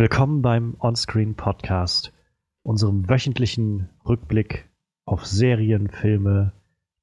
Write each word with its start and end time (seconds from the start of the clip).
Willkommen 0.00 0.42
beim 0.42 0.76
Onscreen 0.78 1.34
Podcast, 1.34 2.12
unserem 2.62 3.08
wöchentlichen 3.08 3.88
Rückblick 4.06 4.68
auf 5.04 5.26
Serien, 5.26 5.88
Filme, 5.88 6.52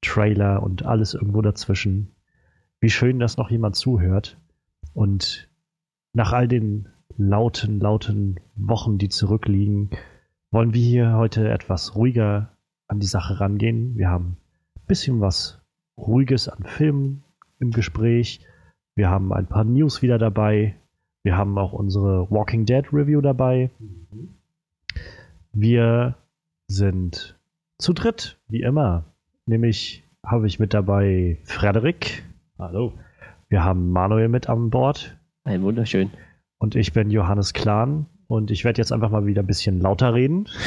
Trailer 0.00 0.62
und 0.62 0.86
alles 0.86 1.12
irgendwo 1.12 1.42
dazwischen. 1.42 2.14
Wie 2.80 2.88
schön, 2.88 3.18
dass 3.18 3.36
noch 3.36 3.50
jemand 3.50 3.76
zuhört. 3.76 4.38
Und 4.94 5.50
nach 6.14 6.32
all 6.32 6.48
den 6.48 6.88
lauten, 7.18 7.80
lauten 7.80 8.40
Wochen, 8.54 8.96
die 8.96 9.10
zurückliegen, 9.10 9.90
wollen 10.50 10.72
wir 10.72 10.80
hier 10.80 11.12
heute 11.18 11.50
etwas 11.50 11.96
ruhiger 11.96 12.56
an 12.88 12.98
die 12.98 13.06
Sache 13.06 13.40
rangehen. 13.40 13.98
Wir 13.98 14.08
haben 14.08 14.38
ein 14.74 14.86
bisschen 14.86 15.20
was 15.20 15.60
Ruhiges 15.98 16.48
an 16.48 16.64
Filmen 16.64 17.24
im 17.58 17.72
Gespräch. 17.72 18.40
Wir 18.94 19.10
haben 19.10 19.34
ein 19.34 19.48
paar 19.48 19.64
News 19.64 20.00
wieder 20.00 20.16
dabei. 20.16 20.76
Wir 21.26 21.36
haben 21.36 21.58
auch 21.58 21.72
unsere 21.72 22.30
Walking 22.30 22.66
Dead 22.66 22.84
Review 22.92 23.20
dabei. 23.20 23.72
Wir 25.52 26.14
sind 26.68 27.36
zu 27.78 27.92
dritt, 27.94 28.38
wie 28.46 28.60
immer. 28.60 29.06
Nämlich 29.44 30.04
habe 30.24 30.46
ich 30.46 30.60
mit 30.60 30.72
dabei 30.72 31.40
Frederik. 31.42 32.22
Hallo. 32.60 32.92
Wir 33.48 33.64
haben 33.64 33.90
Manuel 33.90 34.28
mit 34.28 34.48
an 34.48 34.70
Bord. 34.70 35.18
Ein 35.42 35.64
wunderschön. 35.64 36.12
Und 36.58 36.76
ich 36.76 36.92
bin 36.92 37.10
Johannes 37.10 37.52
Klahn. 37.54 38.06
Und 38.28 38.50
ich 38.50 38.64
werde 38.64 38.80
jetzt 38.80 38.92
einfach 38.92 39.10
mal 39.10 39.26
wieder 39.26 39.42
ein 39.42 39.46
bisschen 39.46 39.80
lauter 39.80 40.14
reden. 40.14 40.48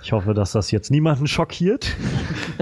Ich 0.00 0.12
hoffe, 0.12 0.32
dass 0.32 0.52
das 0.52 0.70
jetzt 0.70 0.92
niemanden 0.92 1.26
schockiert. 1.26 1.96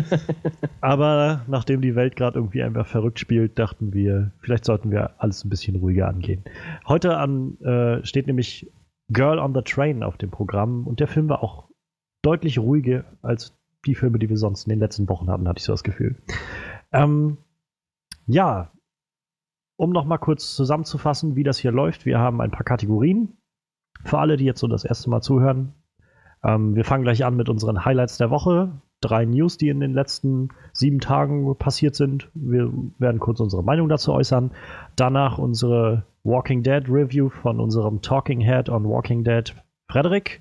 Aber 0.80 1.42
nachdem 1.46 1.82
die 1.82 1.94
Welt 1.94 2.16
gerade 2.16 2.38
irgendwie 2.38 2.62
einfach 2.62 2.86
verrückt 2.86 3.20
spielt, 3.20 3.58
dachten 3.58 3.92
wir, 3.92 4.32
vielleicht 4.40 4.64
sollten 4.64 4.90
wir 4.90 5.20
alles 5.20 5.44
ein 5.44 5.50
bisschen 5.50 5.76
ruhiger 5.76 6.08
angehen. 6.08 6.42
Heute 6.88 7.18
an, 7.18 7.58
äh, 7.60 8.02
steht 8.06 8.26
nämlich 8.26 8.72
Girl 9.10 9.38
on 9.38 9.54
the 9.54 9.60
Train 9.60 10.02
auf 10.02 10.16
dem 10.16 10.30
Programm 10.30 10.86
und 10.86 10.98
der 10.98 11.08
Film 11.08 11.28
war 11.28 11.42
auch 11.42 11.68
deutlich 12.22 12.58
ruhiger 12.58 13.04
als 13.20 13.54
die 13.84 13.94
Filme, 13.94 14.18
die 14.18 14.30
wir 14.30 14.38
sonst 14.38 14.64
in 14.64 14.70
den 14.70 14.80
letzten 14.80 15.06
Wochen 15.10 15.28
hatten, 15.30 15.46
hatte 15.46 15.58
ich 15.58 15.64
so 15.64 15.74
das 15.74 15.84
Gefühl. 15.84 16.16
Ähm, 16.90 17.36
ja, 18.26 18.72
um 19.76 19.90
nochmal 19.90 20.18
kurz 20.18 20.56
zusammenzufassen, 20.56 21.36
wie 21.36 21.44
das 21.44 21.58
hier 21.58 21.70
läuft. 21.70 22.06
Wir 22.06 22.18
haben 22.18 22.40
ein 22.40 22.50
paar 22.50 22.64
Kategorien. 22.64 23.36
Für 24.04 24.18
alle, 24.18 24.36
die 24.36 24.44
jetzt 24.44 24.60
so 24.60 24.68
das 24.68 24.84
erste 24.84 25.10
Mal 25.10 25.20
zuhören, 25.20 25.74
ähm, 26.44 26.74
wir 26.76 26.84
fangen 26.84 27.02
gleich 27.02 27.24
an 27.24 27.36
mit 27.36 27.48
unseren 27.48 27.84
Highlights 27.84 28.18
der 28.18 28.30
Woche. 28.30 28.80
Drei 29.00 29.24
News, 29.24 29.58
die 29.58 29.68
in 29.68 29.80
den 29.80 29.92
letzten 29.92 30.48
sieben 30.72 31.00
Tagen 31.00 31.54
passiert 31.58 31.94
sind. 31.94 32.30
Wir 32.34 32.72
werden 32.98 33.20
kurz 33.20 33.40
unsere 33.40 33.62
Meinung 33.62 33.88
dazu 33.88 34.12
äußern. 34.12 34.52
Danach 34.96 35.38
unsere 35.38 36.04
Walking 36.24 36.62
Dead 36.62 36.88
Review 36.88 37.28
von 37.28 37.60
unserem 37.60 38.00
Talking 38.00 38.40
Head 38.40 38.68
on 38.68 38.84
Walking 38.84 39.22
Dead 39.22 39.54
Frederik. 39.90 40.40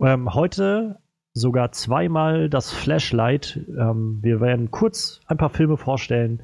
Ähm, 0.00 0.32
heute 0.34 1.00
sogar 1.32 1.72
zweimal 1.72 2.48
das 2.48 2.72
Flashlight. 2.72 3.60
Ähm, 3.68 4.18
wir 4.22 4.40
werden 4.40 4.70
kurz 4.70 5.20
ein 5.26 5.36
paar 5.36 5.50
Filme 5.50 5.76
vorstellen, 5.76 6.42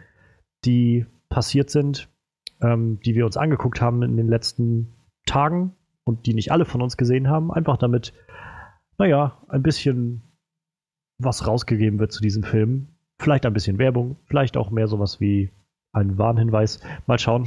die 0.64 1.06
passiert 1.28 1.70
sind, 1.70 2.08
ähm, 2.60 3.00
die 3.04 3.14
wir 3.14 3.26
uns 3.26 3.36
angeguckt 3.36 3.80
haben 3.80 4.02
in 4.02 4.16
den 4.16 4.28
letzten 4.28 4.94
Tagen 5.26 5.74
und 6.06 6.26
die 6.26 6.34
nicht 6.34 6.52
alle 6.52 6.64
von 6.64 6.80
uns 6.80 6.96
gesehen 6.96 7.28
haben. 7.28 7.52
Einfach 7.52 7.76
damit, 7.76 8.14
naja, 8.96 9.42
ein 9.48 9.62
bisschen 9.62 10.22
was 11.18 11.46
rausgegeben 11.46 11.98
wird 11.98 12.12
zu 12.12 12.22
diesem 12.22 12.42
Film. 12.42 12.88
Vielleicht 13.18 13.44
ein 13.44 13.52
bisschen 13.52 13.78
Werbung, 13.78 14.16
vielleicht 14.26 14.56
auch 14.56 14.70
mehr 14.70 14.88
sowas 14.88 15.20
wie 15.20 15.50
ein 15.92 16.18
Warnhinweis. 16.18 16.80
Mal 17.06 17.18
schauen. 17.18 17.46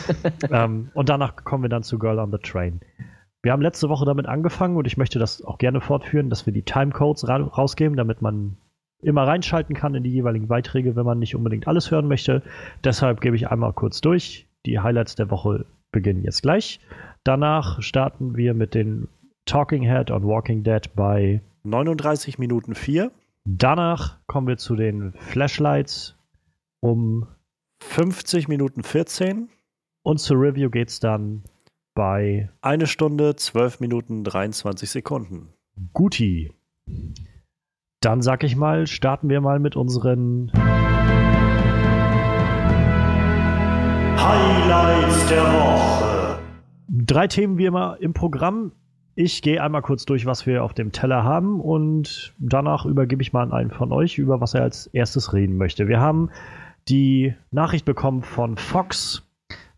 ähm, 0.50 0.90
und 0.94 1.08
danach 1.08 1.36
kommen 1.44 1.64
wir 1.64 1.68
dann 1.68 1.82
zu 1.82 1.98
Girl 1.98 2.18
on 2.18 2.30
the 2.30 2.38
Train. 2.38 2.80
Wir 3.42 3.52
haben 3.52 3.62
letzte 3.62 3.88
Woche 3.88 4.04
damit 4.04 4.26
angefangen 4.26 4.76
und 4.76 4.86
ich 4.86 4.96
möchte 4.96 5.18
das 5.18 5.42
auch 5.42 5.58
gerne 5.58 5.80
fortführen, 5.80 6.30
dass 6.30 6.46
wir 6.46 6.52
die 6.52 6.62
Timecodes 6.62 7.28
ra 7.28 7.36
rausgeben, 7.36 7.96
damit 7.96 8.22
man 8.22 8.56
immer 9.02 9.26
reinschalten 9.26 9.74
kann 9.74 9.94
in 9.94 10.02
die 10.02 10.10
jeweiligen 10.12 10.48
Beiträge, 10.48 10.96
wenn 10.96 11.06
man 11.06 11.18
nicht 11.18 11.34
unbedingt 11.34 11.68
alles 11.68 11.90
hören 11.90 12.08
möchte. 12.08 12.42
Deshalb 12.84 13.20
gebe 13.20 13.36
ich 13.36 13.48
einmal 13.48 13.72
kurz 13.72 14.00
durch. 14.00 14.48
Die 14.64 14.80
Highlights 14.80 15.14
der 15.14 15.30
Woche 15.30 15.66
beginnen 15.92 16.22
jetzt 16.22 16.42
gleich. 16.42 16.80
Danach 17.26 17.82
starten 17.82 18.36
wir 18.36 18.54
mit 18.54 18.72
den 18.72 19.08
Talking 19.46 19.82
Head 19.82 20.12
on 20.12 20.22
Walking 20.22 20.62
Dead 20.62 20.88
bei 20.94 21.42
39 21.64 22.38
Minuten 22.38 22.76
4. 22.76 23.10
Danach 23.44 24.18
kommen 24.28 24.46
wir 24.46 24.58
zu 24.58 24.76
den 24.76 25.12
Flashlights 25.12 26.14
um 26.78 27.26
50 27.82 28.46
Minuten 28.46 28.84
14. 28.84 29.48
Und 30.04 30.18
zur 30.20 30.40
Review 30.40 30.70
geht 30.70 30.90
es 30.90 31.00
dann 31.00 31.42
bei 31.96 32.48
1 32.60 32.88
Stunde 32.88 33.34
12 33.34 33.80
Minuten 33.80 34.22
23 34.22 34.88
Sekunden. 34.88 35.48
Guti. 35.94 36.52
Dann 38.02 38.22
sag 38.22 38.44
ich 38.44 38.54
mal, 38.54 38.86
starten 38.86 39.28
wir 39.28 39.40
mal 39.40 39.58
mit 39.58 39.74
unseren 39.74 40.52
Highlights 44.16 45.28
der 45.28 45.42
Woche. 45.42 46.15
Drei 47.06 47.28
Themen 47.28 47.56
wie 47.56 47.66
immer 47.66 47.98
im 48.00 48.14
Programm. 48.14 48.72
Ich 49.14 49.40
gehe 49.40 49.62
einmal 49.62 49.82
kurz 49.82 50.06
durch, 50.06 50.26
was 50.26 50.44
wir 50.44 50.64
auf 50.64 50.74
dem 50.74 50.90
Teller 50.90 51.22
haben 51.22 51.60
und 51.60 52.34
danach 52.40 52.84
übergebe 52.84 53.22
ich 53.22 53.32
mal 53.32 53.44
an 53.44 53.52
einen 53.52 53.70
von 53.70 53.92
euch, 53.92 54.18
über 54.18 54.40
was 54.40 54.54
er 54.54 54.62
als 54.62 54.88
erstes 54.88 55.32
reden 55.32 55.56
möchte. 55.56 55.86
Wir 55.86 56.00
haben 56.00 56.30
die 56.88 57.32
Nachricht 57.52 57.84
bekommen 57.84 58.22
von 58.22 58.56
Fox. 58.56 59.22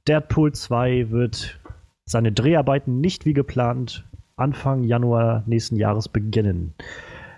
Deadpool 0.09 0.53
2 0.53 1.11
wird 1.11 1.61
seine 2.07 2.33
Dreharbeiten 2.33 3.03
nicht 3.03 3.27
wie 3.27 3.35
geplant 3.35 4.09
Anfang 4.37 4.83
Januar 4.83 5.43
nächsten 5.45 5.77
Jahres 5.77 6.09
beginnen. 6.09 6.73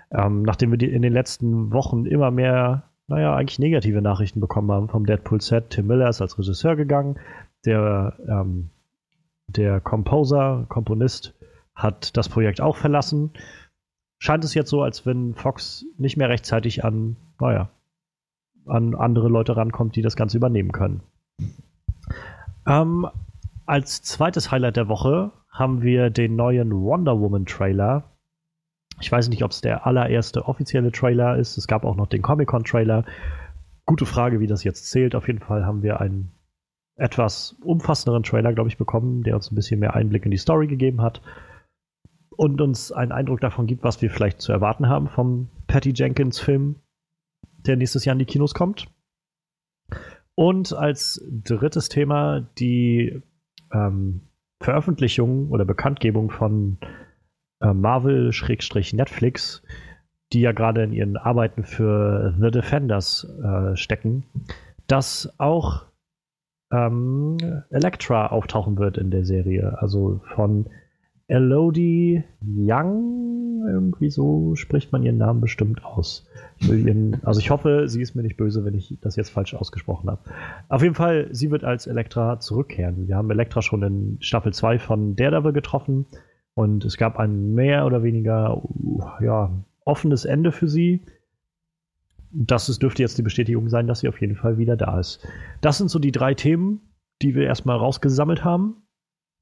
Ähm, 0.09 0.43
nachdem 0.43 0.71
wir 0.71 0.89
in 0.89 1.01
den 1.01 1.11
letzten 1.11 1.73
Wochen 1.73 2.05
immer 2.05 2.31
mehr, 2.31 2.83
naja, 3.07 3.35
eigentlich 3.35 3.59
negative 3.59 4.01
Nachrichten 4.01 4.39
bekommen 4.39 4.71
haben 4.71 4.87
vom 4.87 5.05
Deadpool-Set. 5.05 5.71
Tim 5.71 5.87
Miller 5.87 6.07
ist 6.07 6.21
als 6.21 6.39
Regisseur 6.39 6.77
gegangen. 6.77 7.19
Der, 7.65 8.15
ähm, 8.29 8.70
der 9.57 9.79
Composer, 9.79 10.65
Komponist, 10.69 11.33
hat 11.75 12.15
das 12.17 12.29
Projekt 12.29 12.61
auch 12.61 12.77
verlassen. 12.77 13.31
Scheint 14.17 14.43
es 14.43 14.53
jetzt 14.53 14.69
so, 14.69 14.81
als 14.81 15.05
wenn 15.05 15.33
Fox 15.35 15.85
nicht 15.97 16.17
mehr 16.17 16.29
rechtzeitig 16.29 16.83
an, 16.83 17.15
naja, 17.39 17.69
an 18.67 18.93
andere 18.93 19.29
Leute 19.29 19.57
rankommt, 19.57 19.95
die 19.95 20.01
das 20.01 20.15
Ganze 20.15 20.37
übernehmen 20.37 20.71
können. 20.71 21.01
Ähm, 22.67 23.07
als 23.65 24.03
zweites 24.03 24.51
Highlight 24.51 24.77
der 24.77 24.87
Woche 24.87 25.31
haben 25.49 25.81
wir 25.81 26.09
den 26.09 26.35
neuen 26.35 26.71
Wonder 26.71 27.19
Woman 27.19 27.45
Trailer 27.45 28.11
ich 29.01 29.11
weiß 29.11 29.29
nicht, 29.29 29.43
ob 29.43 29.51
es 29.51 29.61
der 29.61 29.85
allererste 29.87 30.45
offizielle 30.45 30.91
Trailer 30.91 31.37
ist. 31.37 31.57
Es 31.57 31.67
gab 31.67 31.83
auch 31.83 31.95
noch 31.95 32.07
den 32.07 32.21
Comic-Con-Trailer. 32.21 33.03
Gute 33.85 34.05
Frage, 34.05 34.39
wie 34.39 34.47
das 34.47 34.63
jetzt 34.63 34.89
zählt. 34.89 35.15
Auf 35.15 35.27
jeden 35.27 35.39
Fall 35.39 35.65
haben 35.65 35.81
wir 35.81 35.99
einen 35.99 36.31
etwas 36.95 37.55
umfassenderen 37.63 38.23
Trailer, 38.23 38.53
glaube 38.53 38.69
ich, 38.69 38.77
bekommen, 38.77 39.23
der 39.23 39.35
uns 39.35 39.51
ein 39.51 39.55
bisschen 39.55 39.79
mehr 39.79 39.95
Einblick 39.95 40.25
in 40.25 40.31
die 40.31 40.37
Story 40.37 40.67
gegeben 40.67 41.01
hat 41.01 41.21
und 42.29 42.61
uns 42.61 42.91
einen 42.91 43.11
Eindruck 43.11 43.41
davon 43.41 43.67
gibt, 43.67 43.83
was 43.83 44.01
wir 44.01 44.09
vielleicht 44.09 44.41
zu 44.41 44.51
erwarten 44.51 44.87
haben 44.87 45.07
vom 45.09 45.49
Patty 45.67 45.93
Jenkins-Film, 45.95 46.75
der 47.65 47.75
nächstes 47.75 48.05
Jahr 48.05 48.13
in 48.13 48.19
die 48.19 48.25
Kinos 48.25 48.53
kommt. 48.53 48.87
Und 50.35 50.73
als 50.73 51.23
drittes 51.29 51.89
Thema 51.89 52.41
die 52.57 53.21
ähm, 53.73 54.21
Veröffentlichung 54.59 55.49
oder 55.49 55.65
Bekanntgebung 55.65 56.31
von 56.31 56.77
äh, 57.61 57.73
Marvel-Netflix, 57.73 59.63
die 60.33 60.41
ja 60.41 60.51
gerade 60.51 60.83
in 60.83 60.93
ihren 60.93 61.17
Arbeiten 61.17 61.63
für 61.63 62.33
The 62.39 62.51
Defenders 62.51 63.27
äh, 63.43 63.75
stecken, 63.75 64.23
dass 64.87 65.33
auch 65.37 65.85
ähm, 66.71 67.37
Elektra 67.69 68.27
auftauchen 68.27 68.77
wird 68.77 68.97
in 68.97 69.11
der 69.11 69.25
Serie. 69.25 69.77
Also 69.79 70.21
von 70.35 70.67
Elodie 71.27 72.23
Young, 72.45 73.65
irgendwie 73.65 74.09
so 74.09 74.55
spricht 74.55 74.91
man 74.91 75.03
ihren 75.03 75.17
Namen 75.17 75.39
bestimmt 75.39 75.85
aus. 75.85 76.27
Ich 76.59 76.69
ihren, 76.69 77.23
also 77.23 77.39
ich 77.39 77.49
hoffe, 77.51 77.87
sie 77.87 78.01
ist 78.01 78.15
mir 78.15 78.23
nicht 78.23 78.35
böse, 78.35 78.65
wenn 78.65 78.73
ich 78.73 78.97
das 79.01 79.15
jetzt 79.15 79.29
falsch 79.29 79.53
ausgesprochen 79.53 80.09
habe. 80.09 80.21
Auf 80.67 80.83
jeden 80.83 80.95
Fall, 80.95 81.29
sie 81.31 81.49
wird 81.49 81.63
als 81.63 81.87
Elektra 81.87 82.39
zurückkehren. 82.39 83.07
Wir 83.07 83.15
haben 83.15 83.31
Elektra 83.31 83.61
schon 83.61 83.81
in 83.83 84.17
Staffel 84.19 84.51
2 84.51 84.79
von 84.79 85.15
Daredevil 85.15 85.53
getroffen. 85.53 86.05
Und 86.53 86.83
es 86.83 86.97
gab 86.97 87.17
ein 87.17 87.53
mehr 87.53 87.85
oder 87.85 88.03
weniger 88.03 88.61
ja, 89.21 89.51
offenes 89.85 90.25
Ende 90.25 90.51
für 90.51 90.67
sie. 90.67 91.01
Das 92.33 92.69
ist, 92.69 92.81
dürfte 92.81 93.01
jetzt 93.01 93.17
die 93.17 93.23
Bestätigung 93.23 93.69
sein, 93.69 93.87
dass 93.87 93.99
sie 93.99 94.07
auf 94.07 94.21
jeden 94.21 94.35
Fall 94.35 94.57
wieder 94.57 94.77
da 94.77 94.99
ist. 94.99 95.25
Das 95.61 95.77
sind 95.77 95.89
so 95.89 95.99
die 95.99 96.11
drei 96.11 96.33
Themen, 96.33 96.81
die 97.21 97.35
wir 97.35 97.43
erstmal 97.43 97.77
rausgesammelt 97.77 98.43
haben. 98.43 98.77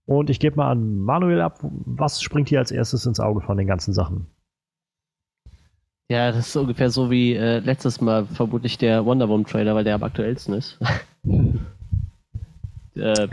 Und 0.05 0.29
ich 0.29 0.39
gebe 0.39 0.55
mal 0.55 0.71
an 0.71 0.97
Manuel 0.97 1.41
ab, 1.41 1.59
was 1.61 2.21
springt 2.21 2.49
hier 2.49 2.59
als 2.59 2.71
erstes 2.71 3.05
ins 3.05 3.19
Auge 3.19 3.41
von 3.41 3.57
den 3.57 3.67
ganzen 3.67 3.93
Sachen? 3.93 4.25
Ja, 6.09 6.31
das 6.31 6.47
ist 6.47 6.55
ungefähr 6.55 6.89
so 6.89 7.11
wie 7.11 7.35
äh, 7.35 7.59
letztes 7.59 8.01
Mal 8.01 8.25
vermutlich 8.25 8.79
der 8.79 9.05
Wonder 9.05 9.29
Woman 9.29 9.45
Trailer, 9.45 9.75
weil 9.75 9.83
der 9.83 9.93
am 9.95 10.03
aktuellsten 10.03 10.55
ist. 10.55 10.79
äh, 12.95 13.27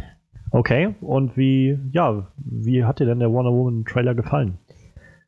Okay, 0.50 0.94
und 1.00 1.36
wie, 1.36 1.78
ja, 1.92 2.28
wie 2.36 2.84
hat 2.84 3.00
dir 3.00 3.06
denn 3.06 3.18
der 3.18 3.32
Wonder 3.32 3.52
Woman 3.52 3.84
Trailer 3.84 4.14
gefallen? 4.14 4.58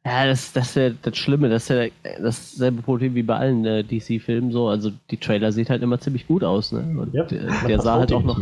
Ja, 0.09 0.27
das, 0.27 0.53
das 0.53 0.69
ist 0.69 0.75
ja 0.77 0.91
das 1.03 1.19
Schlimme, 1.19 1.51
das 1.51 1.65
ist 1.65 1.69
ja 1.69 1.87
dasselbe 2.23 2.81
Problem 2.81 3.15
wie 3.15 3.23
bei 3.23 3.37
allen 3.37 3.65
äh, 3.67 3.85
DC-Filmen 3.85 4.51
so. 4.53 4.69
Also 4.69 4.91
die 5.11 5.19
Trailer 5.19 5.53
sieht 5.53 5.69
halt 5.69 5.83
immer 5.83 6.01
ziemlich 6.01 6.27
gut 6.27 6.43
aus, 6.43 6.73
ne? 6.73 6.81
Und 6.99 7.13
Ja, 7.13 7.25
der, 7.25 7.51
der 7.67 7.81
sah 7.81 7.99
halt 7.99 8.13
auch 8.13 8.23
noch. 8.23 8.41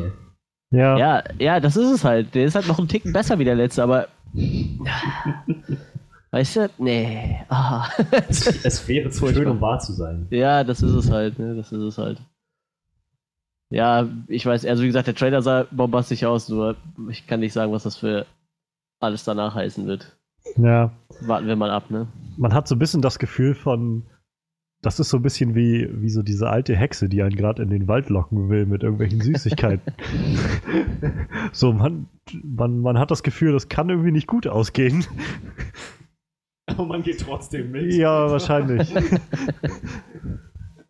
Ja, 0.70 0.96
Ja, 0.96 1.24
ja, 1.38 1.58
das 1.58 1.76
ist 1.76 1.90
es 1.90 2.04
halt. 2.04 2.34
Der 2.36 2.44
ist 2.44 2.54
halt 2.54 2.68
noch 2.68 2.78
einen 2.78 2.86
Ticken 2.86 3.12
besser 3.12 3.38
wie 3.40 3.44
der 3.44 3.56
letzte, 3.56 3.82
aber. 3.82 4.06
Weißt 6.30 6.56
du? 6.56 6.70
Nee. 6.78 7.40
Ah. 7.48 7.88
Es, 8.28 8.46
es 8.64 8.86
wäre 8.86 9.10
zu 9.10 9.26
schön, 9.28 9.48
um 9.48 9.60
wahr 9.60 9.78
zu 9.80 9.92
sein. 9.92 10.26
ja, 10.30 10.62
das 10.62 10.82
ist 10.82 10.92
es 10.92 11.10
halt, 11.10 11.38
ne? 11.38 11.56
Das 11.56 11.72
ist 11.72 11.82
es 11.82 11.98
halt. 11.98 12.20
Ja, 13.70 14.06
ich 14.28 14.46
weiß, 14.46 14.64
also 14.66 14.82
wie 14.84 14.86
gesagt, 14.86 15.08
der 15.08 15.14
Trailer 15.16 15.42
sah 15.42 15.66
bombastisch 15.72 16.22
aus, 16.22 16.48
nur 16.48 16.76
ich 17.10 17.26
kann 17.26 17.40
nicht 17.40 17.52
sagen, 17.52 17.72
was 17.72 17.82
das 17.82 17.96
für 17.96 18.24
alles 19.00 19.24
danach 19.24 19.56
heißen 19.56 19.86
wird. 19.86 20.12
ja. 20.56 20.92
Warten 21.20 21.46
wir 21.46 21.56
mal 21.56 21.70
ab, 21.70 21.90
ne? 21.90 22.08
Man 22.36 22.52
hat 22.52 22.68
so 22.68 22.74
ein 22.74 22.78
bisschen 22.78 23.02
das 23.02 23.18
Gefühl 23.18 23.54
von, 23.54 24.04
das 24.82 25.00
ist 25.00 25.08
so 25.08 25.16
ein 25.16 25.22
bisschen 25.22 25.54
wie, 25.54 25.88
wie 26.02 26.10
so 26.10 26.22
diese 26.22 26.48
alte 26.50 26.76
Hexe, 26.76 27.08
die 27.08 27.22
einen 27.22 27.34
gerade 27.36 27.62
in 27.62 27.70
den 27.70 27.88
Wald 27.88 28.08
locken 28.10 28.48
will 28.50 28.66
mit 28.66 28.82
irgendwelchen 28.82 29.20
Süßigkeiten. 29.20 29.92
so, 31.52 31.72
man, 31.72 32.08
man, 32.42 32.78
man 32.80 32.98
hat 32.98 33.10
das 33.10 33.22
Gefühl, 33.22 33.52
das 33.52 33.68
kann 33.68 33.88
irgendwie 33.88 34.12
nicht 34.12 34.26
gut 34.26 34.46
ausgehen. 34.46 35.04
Aber 36.66 36.84
man 36.84 37.02
geht 37.02 37.20
trotzdem 37.20 37.70
mit. 37.70 37.94
Ja, 37.94 38.30
wahrscheinlich. 38.30 38.92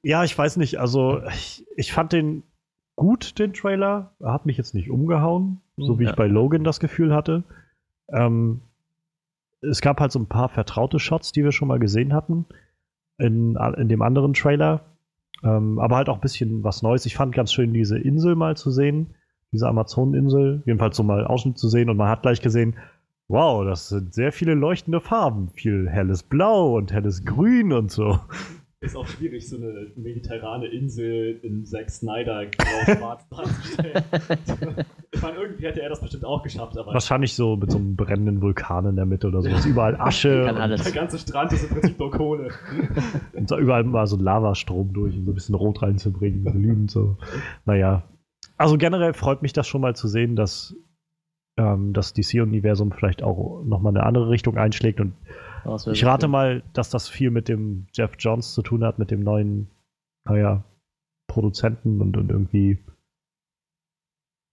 ja, 0.03 0.25
ich 0.25 0.37
weiß 0.37 0.57
nicht. 0.57 0.81
Also, 0.81 1.23
ich, 1.29 1.67
ich 1.77 1.93
fand 1.93 2.13
den 2.13 2.43
gut, 2.97 3.39
den 3.39 3.53
Trailer. 3.53 4.15
Er 4.21 4.33
hat 4.33 4.47
mich 4.47 4.57
jetzt 4.57 4.75
nicht 4.75 4.91
umgehauen, 4.91 5.61
so 5.77 5.99
wie 5.99 6.05
Ja. 6.05 6.11
ich 6.11 6.17
bei 6.17 6.27
Logan 6.27 6.65
das 6.65 6.81
Gefühl 6.81 7.15
hatte. 7.15 7.45
Ähm, 8.09 8.63
es 9.61 9.81
gab 9.81 10.01
halt 10.01 10.13
so 10.13 10.19
ein 10.19 10.27
paar 10.27 10.49
vertraute 10.49 10.99
Shots, 10.99 11.33
die 11.33 11.45
wir 11.45 11.53
schon 11.53 11.69
mal 11.69 11.79
gesehen 11.79 12.13
hatten 12.13 12.47
in, 13.19 13.57
in 13.77 13.89
dem 13.89 14.03
anderen 14.03 14.35
Trailer. 14.35 14.85
Ähm, 15.43 15.79
aber 15.79 15.97
halt 15.97 16.09
auch 16.09 16.17
ein 16.17 16.21
bisschen 16.21 16.65
was 16.65 16.83
Neues. 16.83 17.07
Ich 17.07 17.17
fand 17.17 17.35
ganz 17.35 17.53
schön, 17.53 17.73
diese 17.73 17.99
Insel 17.99 18.37
mal 18.37 18.57
zu 18.57 18.71
sehen. 18.71 19.15
Diese 19.53 19.69
Amazoneninsel. 19.69 20.63
Jedenfalls 20.67 20.97
so 20.97 21.03
mal 21.03 21.27
Ausschnitt 21.27 21.59
zu 21.59 21.69
sehen. 21.69 21.91
Und 21.91 21.97
man 21.97 22.09
hat 22.09 22.23
gleich 22.23 22.41
gesehen, 22.41 22.77
wow, 23.29 23.65
das 23.65 23.89
sind 23.89 24.15
sehr 24.15 24.33
viele 24.33 24.55
leuchtende 24.55 25.01
Farben. 25.01 25.51
Viel 25.51 25.89
helles 25.89 26.23
Blau 26.23 26.77
und 26.77 26.93
helles 26.93 27.25
Grün 27.25 27.73
und 27.73 27.91
so. 27.91 28.19
Ist 28.81 28.95
auch 28.95 29.07
schwierig, 29.07 29.49
so 29.49 29.57
eine 29.57 29.91
mediterrane 29.97 30.67
Insel 30.67 31.41
in 31.43 31.65
Zack 31.65 31.89
Snyder 31.89 32.45
grau-schwarz 32.45 33.27
darzustellen. 33.31 34.05
ich 35.11 35.23
meine, 35.23 35.39
irgendwie 35.39 35.65
hätte 35.65 35.81
er 35.81 35.89
das 35.89 36.01
bestimmt 36.01 36.27
auch 36.27 36.43
geschafft, 36.43 36.77
aber 36.77 36.93
Wahrscheinlich 36.93 37.33
so 37.33 37.57
mit 37.57 37.71
so 37.71 37.79
einem 37.79 37.97
brennenden 37.97 38.43
Vulkan 38.43 38.85
in 38.85 38.97
der 38.97 39.07
Mitte 39.07 39.29
oder 39.29 39.41
sowas. 39.41 39.65
Überall 39.65 39.99
Asche. 39.99 40.45
Kann 40.45 40.57
und, 40.57 40.61
alles. 40.61 40.83
der 40.83 40.93
ganze 40.93 41.19
Strand 41.19 41.53
ist 41.55 41.65
im 41.65 41.71
Prinzip 41.71 41.99
nur 41.99 42.11
Kohle. 42.11 42.51
und 43.33 43.51
da 43.51 43.59
überall 43.59 43.85
mal 43.85 44.07
so 44.07 44.17
ein 44.17 44.23
Lavastrom 44.23 44.93
durch, 44.93 45.17
um 45.17 45.25
so 45.25 45.31
ein 45.31 45.35
bisschen 45.35 45.55
Rot 45.55 45.81
reinzubringen, 45.81 46.45
glühend 46.45 46.91
so. 46.91 47.17
Naja. 47.65 48.03
Also 48.59 48.77
generell 48.77 49.15
freut 49.15 49.41
mich 49.41 49.55
das 49.55 49.67
schon 49.67 49.81
mal 49.81 49.97
zu 49.97 50.07
sehen, 50.07 50.37
dass 50.37 50.77
ähm, 51.57 51.95
das 51.95 52.13
DC-Universum 52.13 52.93
vielleicht 52.93 53.23
auch 53.23 53.63
nochmal 53.65 53.97
eine 53.97 54.05
andere 54.05 54.29
Richtung 54.29 54.59
einschlägt. 54.59 55.01
Und 55.01 55.15
ich 55.93 56.05
rate 56.05 56.29
mal, 56.29 56.63
dass 56.73 56.91
das 56.91 57.09
viel 57.09 57.31
mit 57.31 57.49
dem 57.49 57.87
Jeff 57.95 58.13
Johns 58.19 58.55
zu 58.55 58.63
tun 58.63 58.85
hat, 58.85 58.99
mit 58.99 59.11
dem 59.11 59.21
neuen, 59.21 59.69
naja, 60.25 60.65
Produzenten 61.27 62.01
und, 62.01 62.17
und 62.17 62.31
irgendwie 62.31 62.79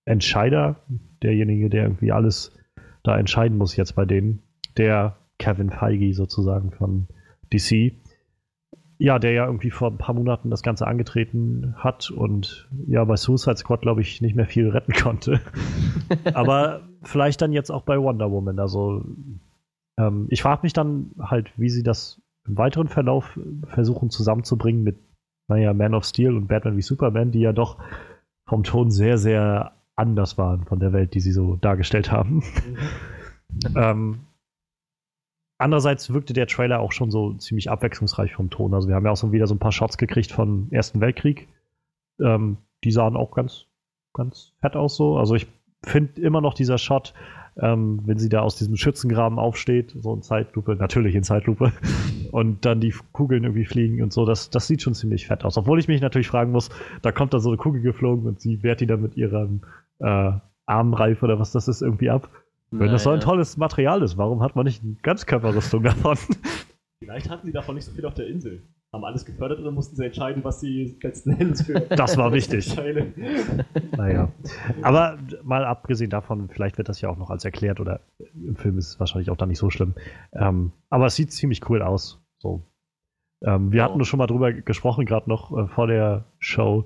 Entscheider, 0.05 0.77
derjenige, 1.21 1.69
der 1.69 1.83
irgendwie 1.83 2.11
alles 2.11 2.57
da 3.03 3.17
entscheiden 3.17 3.57
muss 3.57 3.75
jetzt 3.75 3.95
bei 3.95 4.05
denen, 4.05 4.41
der 4.77 5.17
Kevin 5.39 5.69
Feige 5.69 6.13
sozusagen 6.13 6.71
von 6.71 7.07
DC. 7.51 7.93
Ja, 8.97 9.19
der 9.19 9.31
ja 9.31 9.45
irgendwie 9.45 9.71
vor 9.71 9.89
ein 9.89 9.97
paar 9.97 10.15
Monaten 10.15 10.49
das 10.49 10.63
Ganze 10.63 10.87
angetreten 10.87 11.75
hat 11.77 12.11
und 12.11 12.69
ja 12.87 13.03
bei 13.03 13.17
Suicide 13.17 13.57
Squad, 13.57 13.81
glaube 13.81 14.01
ich, 14.01 14.21
nicht 14.21 14.35
mehr 14.35 14.45
viel 14.45 14.69
retten 14.69 14.93
konnte. 14.93 15.41
Aber 16.33 16.81
vielleicht 17.01 17.41
dann 17.41 17.51
jetzt 17.51 17.71
auch 17.71 17.83
bei 17.83 17.99
Wonder 17.99 18.31
Woman. 18.31 18.59
Also 18.59 19.03
ähm, 19.97 20.27
ich 20.29 20.41
frage 20.41 20.61
mich 20.63 20.73
dann 20.73 21.11
halt, 21.19 21.51
wie 21.57 21.69
sie 21.69 21.83
das 21.83 22.21
im 22.45 22.57
weiteren 22.57 22.87
Verlauf 22.87 23.39
versuchen 23.67 24.09
zusammenzubringen 24.09 24.83
mit, 24.83 24.97
naja, 25.47 25.73
Man 25.73 25.93
of 25.93 26.05
Steel 26.05 26.35
und 26.35 26.47
Batman 26.47 26.77
wie 26.77 26.81
Superman, 26.81 27.31
die 27.31 27.39
ja 27.39 27.53
doch 27.53 27.77
vom 28.47 28.63
Ton 28.63 28.91
sehr, 28.91 29.17
sehr 29.17 29.73
anders 29.95 30.37
waren 30.37 30.65
von 30.65 30.79
der 30.79 30.93
Welt, 30.93 31.13
die 31.13 31.19
sie 31.19 31.31
so 31.31 31.55
dargestellt 31.57 32.11
haben. 32.11 32.43
ähm, 33.75 34.21
andererseits 35.57 36.11
wirkte 36.13 36.33
der 36.33 36.47
Trailer 36.47 36.79
auch 36.79 36.91
schon 36.91 37.11
so 37.11 37.33
ziemlich 37.35 37.69
abwechslungsreich 37.69 38.33
vom 38.33 38.49
Ton. 38.49 38.73
Also 38.73 38.87
wir 38.87 38.95
haben 38.95 39.05
ja 39.05 39.11
auch 39.11 39.17
so 39.17 39.31
wieder 39.31 39.47
so 39.47 39.55
ein 39.55 39.59
paar 39.59 39.71
Shots 39.71 39.97
gekriegt 39.97 40.31
vom 40.31 40.67
Ersten 40.71 40.99
Weltkrieg. 40.99 41.47
Ähm, 42.19 42.57
die 42.83 42.91
sahen 42.91 43.15
auch 43.15 43.31
ganz, 43.31 43.65
ganz 44.13 44.53
fett 44.59 44.75
aus 44.75 44.95
so. 44.95 45.17
Also 45.17 45.35
ich 45.35 45.47
finde 45.83 46.21
immer 46.21 46.41
noch 46.41 46.53
dieser 46.53 46.77
Shot, 46.77 47.13
ähm, 47.61 48.01
wenn 48.05 48.17
sie 48.17 48.29
da 48.29 48.41
aus 48.41 48.55
diesem 48.55 48.75
Schützengraben 48.75 49.39
aufsteht, 49.39 49.95
so 49.97 50.13
in 50.13 50.21
Zeitlupe, 50.21 50.75
natürlich 50.75 51.15
in 51.15 51.23
Zeitlupe, 51.23 51.71
und 52.31 52.65
dann 52.65 52.79
die 52.79 52.93
Kugeln 53.11 53.43
irgendwie 53.43 53.65
fliegen 53.65 54.01
und 54.01 54.11
so, 54.11 54.25
das, 54.25 54.49
das 54.49 54.67
sieht 54.67 54.81
schon 54.81 54.93
ziemlich 54.93 55.27
fett 55.27 55.45
aus. 55.45 55.57
Obwohl 55.57 55.79
ich 55.79 55.87
mich 55.87 56.01
natürlich 56.01 56.27
fragen 56.27 56.51
muss, 56.51 56.69
da 57.01 57.11
kommt 57.11 57.33
da 57.33 57.39
so 57.39 57.49
eine 57.49 57.57
Kugel 57.57 57.81
geflogen 57.81 58.25
und 58.25 58.41
sie 58.41 58.63
wehrt 58.63 58.81
die 58.81 58.87
dann 58.87 59.01
mit 59.01 59.15
ihrem 59.15 59.61
äh, 59.99 60.31
Armreif 60.65 61.21
oder 61.23 61.39
was 61.39 61.51
das 61.51 61.67
ist 61.67 61.81
irgendwie 61.81 62.09
ab. 62.09 62.29
Wenn 62.71 62.91
das 62.91 63.03
so 63.03 63.11
ein 63.11 63.17
Naja. 63.19 63.25
tolles 63.25 63.57
Material 63.57 64.01
ist, 64.01 64.17
warum 64.17 64.41
hat 64.41 64.55
man 64.55 64.65
nicht 64.65 64.81
eine 64.83 64.95
Ganzkörperrüstung 65.03 65.83
davon? 65.83 66.17
Vielleicht 66.99 67.29
hatten 67.29 67.45
sie 67.45 67.51
davon 67.51 67.75
nicht 67.75 67.85
so 67.85 67.91
viel 67.91 68.05
auf 68.05 68.15
der 68.15 68.27
Insel. 68.27 68.63
Haben 68.93 69.05
alles 69.05 69.25
gefördert 69.25 69.59
oder 69.59 69.71
mussten 69.71 69.95
sie 69.95 70.05
entscheiden, 70.05 70.43
was 70.43 70.59
sie 70.59 70.97
letzten 71.01 71.31
Endes 71.31 71.63
für. 71.63 71.79
Das 71.89 72.15
war 72.15 72.31
wichtig. 72.31 72.77
Naja. 73.97 74.29
Aber 74.83 75.17
mal 75.43 75.65
abgesehen 75.65 76.11
davon, 76.11 76.47
vielleicht 76.49 76.77
wird 76.77 76.89
das 76.89 77.01
ja 77.01 77.09
auch 77.09 77.17
noch 77.17 77.31
als 77.31 77.43
erklärt 77.43 77.79
oder 77.79 78.01
im 78.35 78.55
Film 78.55 78.77
ist 78.77 78.89
es 78.89 78.99
wahrscheinlich 78.99 79.31
auch 79.31 79.35
dann 79.37 79.49
nicht 79.49 79.57
so 79.57 79.71
schlimm. 79.71 79.95
Ähm, 80.33 80.71
aber 80.91 81.07
es 81.07 81.15
sieht 81.15 81.31
ziemlich 81.31 81.67
cool 81.69 81.81
aus. 81.81 82.23
So. 82.37 82.61
Ähm, 83.43 83.71
wir 83.71 83.79
Ja. 83.79 83.85
hatten 83.85 84.03
schon 84.05 84.19
mal 84.19 84.27
drüber 84.27 84.53
gesprochen, 84.53 85.05
gerade 85.05 85.27
noch 85.27 85.51
äh, 85.57 85.67
vor 85.67 85.87
der 85.87 86.25
Show, 86.37 86.85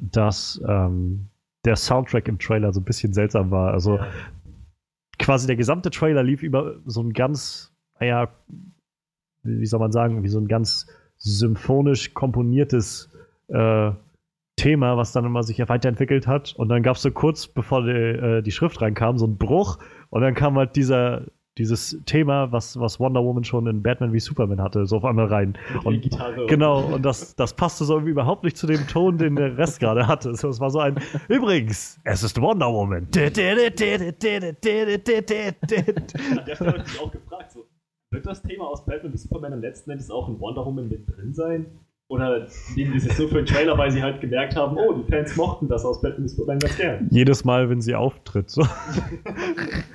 dass 0.00 0.62
ähm, 0.66 1.28
der 1.66 1.76
Soundtrack 1.76 2.26
im 2.26 2.38
Trailer 2.38 2.72
so 2.72 2.80
ein 2.80 2.84
bisschen 2.84 3.12
seltsam 3.12 3.50
war. 3.50 3.72
Also 3.74 3.98
Ja. 3.98 4.06
quasi 5.18 5.46
der 5.46 5.56
gesamte 5.56 5.90
Trailer 5.90 6.22
lief 6.22 6.42
über 6.42 6.76
so 6.86 7.02
ein 7.02 7.12
ganz, 7.12 7.74
naja, 8.00 8.28
wie 9.42 9.60
wie 9.60 9.66
soll 9.66 9.80
man 9.80 9.92
sagen, 9.92 10.22
wie 10.22 10.28
so 10.28 10.38
ein 10.40 10.48
ganz 10.48 10.86
symphonisch 11.24 12.12
komponiertes 12.14 13.10
äh, 13.48 13.90
Thema, 14.56 14.96
was 14.96 15.12
dann 15.12 15.24
immer 15.24 15.42
sich 15.42 15.58
ja 15.58 15.68
weiterentwickelt 15.68 16.26
hat. 16.26 16.54
Und 16.56 16.68
dann 16.68 16.82
gab 16.82 16.96
es 16.96 17.02
so 17.02 17.10
kurz, 17.10 17.48
bevor 17.48 17.82
die, 17.82 17.90
äh, 17.90 18.42
die 18.42 18.52
Schrift 18.52 18.80
reinkam, 18.80 19.18
so 19.18 19.26
einen 19.26 19.36
Bruch. 19.36 19.78
Und 20.10 20.22
dann 20.22 20.34
kam 20.34 20.56
halt 20.56 20.76
dieser, 20.76 21.22
dieses 21.58 21.98
Thema, 22.04 22.52
was, 22.52 22.78
was 22.78 22.98
Wonder 23.00 23.22
Woman 23.24 23.44
schon 23.44 23.66
in 23.66 23.82
Batman 23.82 24.12
wie 24.12 24.20
Superman 24.20 24.60
hatte, 24.60 24.86
so 24.86 24.96
auf 24.96 25.04
einmal 25.04 25.26
rein. 25.26 25.56
Mit 25.72 25.86
Und. 25.86 26.48
Genau, 26.48 26.80
und 26.82 27.04
das, 27.04 27.34
das 27.36 27.54
passte 27.54 27.84
so 27.84 27.94
irgendwie 27.94 28.10
überhaupt 28.10 28.44
nicht 28.44 28.56
zu 28.56 28.66
dem 28.66 28.86
Ton, 28.86 29.18
den 29.18 29.36
der 29.36 29.56
Rest 29.56 29.80
gerade 29.80 30.06
hatte. 30.06 30.34
So, 30.34 30.48
es 30.48 30.60
war 30.60 30.70
so 30.70 30.80
ein, 30.80 30.96
übrigens, 31.28 32.00
es 32.04 32.22
ist 32.22 32.40
Wonder 32.40 32.72
Woman. 32.72 33.08
An 36.38 36.44
der 36.44 36.54
ich 36.60 36.60
mich 36.60 37.00
auch 37.00 37.10
gefragt, 37.10 37.33
wird 38.14 38.26
das 38.26 38.42
Thema 38.42 38.68
aus 38.68 38.84
Batman 38.86 39.12
wie 39.12 39.18
Superman 39.18 39.50
dann 39.50 39.60
letzten 39.60 39.90
Endes 39.90 40.10
auch 40.10 40.28
in 40.28 40.40
Wonder 40.40 40.64
Woman 40.64 40.88
mit 40.88 41.06
drin 41.08 41.34
sein? 41.34 41.66
Oder 42.08 42.46
nehmen 42.76 42.92
die 42.92 43.00
sich 43.00 43.12
so 43.14 43.26
für 43.28 43.36
den 43.36 43.46
Trailer, 43.46 43.78
weil 43.78 43.90
sie 43.90 44.02
halt 44.02 44.20
gemerkt 44.20 44.56
haben, 44.56 44.76
oh, 44.76 44.92
die 44.92 45.10
Fans 45.10 45.34
mochten 45.36 45.68
das 45.68 45.84
aus 45.86 46.02
Batman 46.02 46.24
wie 46.24 46.28
Superman 46.28 46.58
ganz 46.58 46.76
gern. 46.76 47.08
Jedes 47.10 47.44
Mal, 47.44 47.70
wenn 47.70 47.80
sie 47.80 47.94
auftritt. 47.94 48.50
So. 48.50 48.62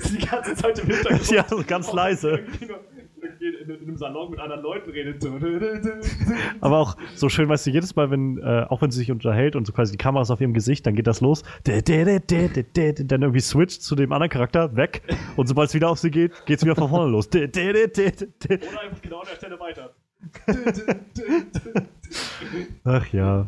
die 0.09 0.25
ganze 0.25 0.55
Zeit 0.55 0.79
im 0.79 0.87
Hintergrund. 0.87 1.29
Ja, 1.29 1.45
so 1.47 1.61
ganz 1.65 1.93
leise. 1.93 2.31
Irgendwie 2.31 2.65
nur- 2.65 2.79
irgendwie 3.53 3.73
In, 3.73 3.81
in 3.81 3.87
einem 3.87 3.97
Salon 3.97 4.31
mit 4.31 4.39
anderen 4.39 4.61
Leuten 4.61 4.89
redet. 4.91 5.25
Aber 6.61 6.77
auch 6.77 6.97
so 7.15 7.29
schön, 7.29 7.49
weißt 7.49 7.67
du, 7.67 7.71
jedes 7.71 7.95
Mal, 7.95 8.11
wenn, 8.11 8.37
äh, 8.37 8.65
auch 8.69 8.81
wenn 8.81 8.91
sie 8.91 8.99
sich 8.99 9.11
unterhält 9.11 9.55
und 9.55 9.65
so 9.65 9.73
quasi 9.73 9.91
die 9.93 9.97
Kamera 9.97 10.21
ist 10.21 10.31
auf 10.31 10.41
ihrem 10.41 10.53
Gesicht, 10.53 10.85
dann 10.85 10.95
geht 10.95 11.07
das 11.07 11.21
los. 11.21 11.43
Dann 11.63 11.81
irgendwie 13.21 13.39
switcht 13.39 13.81
zu 13.81 13.95
dem 13.95 14.11
anderen 14.11 14.29
Charakter, 14.29 14.75
weg. 14.75 15.01
Und 15.35 15.47
sobald 15.47 15.69
es 15.69 15.75
wieder 15.75 15.89
auf 15.89 15.99
sie 15.99 16.11
geht, 16.11 16.45
geht 16.45 16.57
es 16.59 16.65
wieder 16.65 16.75
von 16.75 16.89
vorne 16.89 17.11
los. 17.11 17.27
Oder 17.27 17.41
einfach 17.41 19.01
genau 19.01 19.19
an 19.19 19.27
der 19.29 19.35
Stelle 19.35 19.59
weiter. 19.59 19.93
Ach 22.83 23.07
ja. 23.13 23.47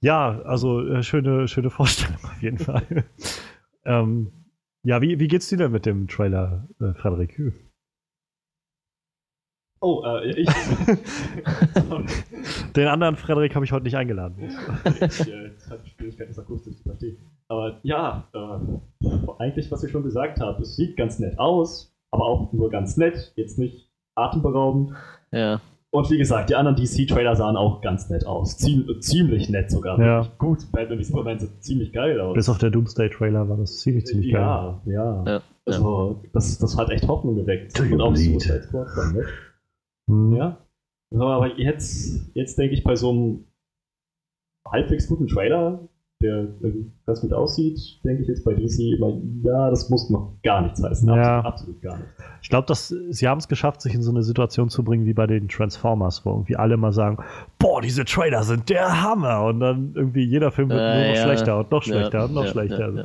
Ja, 0.00 0.40
also 0.42 0.86
äh, 0.86 1.02
schöne, 1.02 1.48
schöne 1.48 1.70
Vorstellung 1.70 2.18
auf 2.22 2.42
jeden 2.42 2.58
Fall. 2.58 2.86
ähm, 3.84 4.30
ja, 4.82 5.00
wie, 5.02 5.18
wie 5.18 5.28
geht's 5.28 5.48
dir 5.48 5.58
denn 5.58 5.72
mit 5.72 5.84
dem 5.86 6.06
Trailer, 6.06 6.68
äh, 6.80 6.92
Frederik? 6.94 7.52
Oh, 9.80 10.02
äh, 10.04 10.30
ich. 10.30 10.48
Den 12.76 12.88
anderen 12.88 13.16
Frederik 13.16 13.54
habe 13.54 13.64
ich 13.64 13.72
heute 13.72 13.84
nicht 13.84 13.96
eingeladen. 13.96 14.50
ich 14.84 15.28
äh, 15.28 15.50
hatte 15.68 15.86
Schwierigkeiten, 15.86 16.30
das 16.30 16.38
akustisch 16.38 16.76
zu 16.76 16.82
verstehen. 16.82 17.18
Aber 17.48 17.78
ja, 17.82 18.28
äh, 18.32 19.08
eigentlich, 19.38 19.70
was 19.70 19.84
ich 19.84 19.92
schon 19.92 20.02
gesagt 20.02 20.40
habe. 20.40 20.62
Es 20.62 20.76
sieht 20.76 20.96
ganz 20.96 21.18
nett 21.18 21.38
aus, 21.38 21.94
aber 22.10 22.24
auch 22.24 22.52
nur 22.52 22.70
ganz 22.70 22.96
nett. 22.96 23.32
Jetzt 23.36 23.58
nicht 23.58 23.90
atemberaubend. 24.14 24.92
Ja. 25.30 25.60
Und 25.90 26.10
wie 26.10 26.18
gesagt, 26.18 26.50
die 26.50 26.56
anderen 26.56 26.76
DC-Trailer 26.76 27.36
sahen 27.36 27.56
auch 27.56 27.80
ganz 27.80 28.10
nett 28.10 28.26
aus. 28.26 28.58
Ziem 28.58 28.86
ziemlich 29.00 29.48
nett 29.48 29.70
sogar. 29.70 29.98
Ja. 30.00 30.26
Gut, 30.38 30.70
Batman 30.72 30.98
wie 30.98 31.04
Superman 31.04 31.38
sieht 31.38 31.62
ziemlich 31.62 31.92
geil 31.92 32.20
aus. 32.20 32.34
Bis 32.34 32.48
auf 32.48 32.58
der 32.58 32.70
Doomsday-Trailer 32.70 33.48
war 33.48 33.56
das 33.56 33.78
ziemlich, 33.78 34.04
ziemlich 34.04 34.32
geil. 34.32 34.42
ja, 34.42 34.80
ja, 34.84 35.24
Ja, 35.26 35.42
Also, 35.64 36.20
das, 36.32 36.58
das 36.58 36.76
hat 36.76 36.90
echt 36.90 37.06
Hoffnung 37.08 37.36
geweckt. 37.36 37.78
Und 37.80 38.00
auch? 38.00 38.14
Suicide 38.14 38.64
Squad 38.64 38.88
dann, 38.96 39.14
ne? 39.14 39.24
Hm. 40.08 40.32
Ja. 40.34 40.58
So, 41.10 41.22
aber 41.24 41.58
jetzt, 41.58 42.30
jetzt 42.34 42.58
denke 42.58 42.74
ich 42.74 42.84
bei 42.84 42.96
so 42.96 43.10
einem 43.10 43.44
halbwegs 44.66 45.08
guten 45.08 45.26
Trailer, 45.28 45.88
der 46.22 46.48
irgendwie 46.60 46.90
ganz 47.04 47.20
gut 47.20 47.32
aussieht, 47.32 47.78
denke 48.02 48.22
ich 48.22 48.28
jetzt 48.28 48.44
bei 48.44 48.54
DC 48.54 48.96
immer, 48.96 49.20
ja, 49.44 49.68
das 49.70 49.90
muss 49.90 50.08
noch 50.10 50.32
gar 50.42 50.62
nichts 50.62 50.82
heißen. 50.82 51.06
Ja. 51.08 51.40
Absolut, 51.40 51.46
absolut 51.46 51.82
gar 51.82 51.96
nichts. 51.98 52.12
Ich 52.42 52.48
glaube, 52.48 52.66
dass 52.66 52.88
sie 52.88 53.28
haben 53.28 53.38
es 53.38 53.48
geschafft, 53.48 53.82
sich 53.82 53.94
in 53.94 54.02
so 54.02 54.10
eine 54.10 54.22
Situation 54.22 54.68
zu 54.70 54.82
bringen 54.82 55.04
wie 55.04 55.12
bei 55.12 55.26
den 55.26 55.48
Transformers, 55.48 56.24
wo 56.24 56.30
irgendwie 56.30 56.56
alle 56.56 56.76
mal 56.76 56.92
sagen, 56.92 57.18
boah, 57.58 57.80
diese 57.82 58.04
Trailer 58.04 58.42
sind 58.44 58.68
der 58.70 59.02
Hammer 59.02 59.44
und 59.44 59.60
dann 59.60 59.92
irgendwie 59.94 60.24
jeder 60.24 60.50
Film 60.50 60.70
wird 60.70 60.80
Äh, 60.80 60.98
nur 61.00 61.08
noch 61.08 61.16
ja. 61.16 61.22
schlechter 61.24 61.58
und 61.58 61.70
noch 61.70 61.84
Ja, 61.86 61.92
schlechter 61.92 62.24
und 62.24 62.34
noch 62.34 62.44
ja, 62.44 62.50
schlechter. 62.50 62.92
ja, 62.92 63.00
ja. 63.02 63.04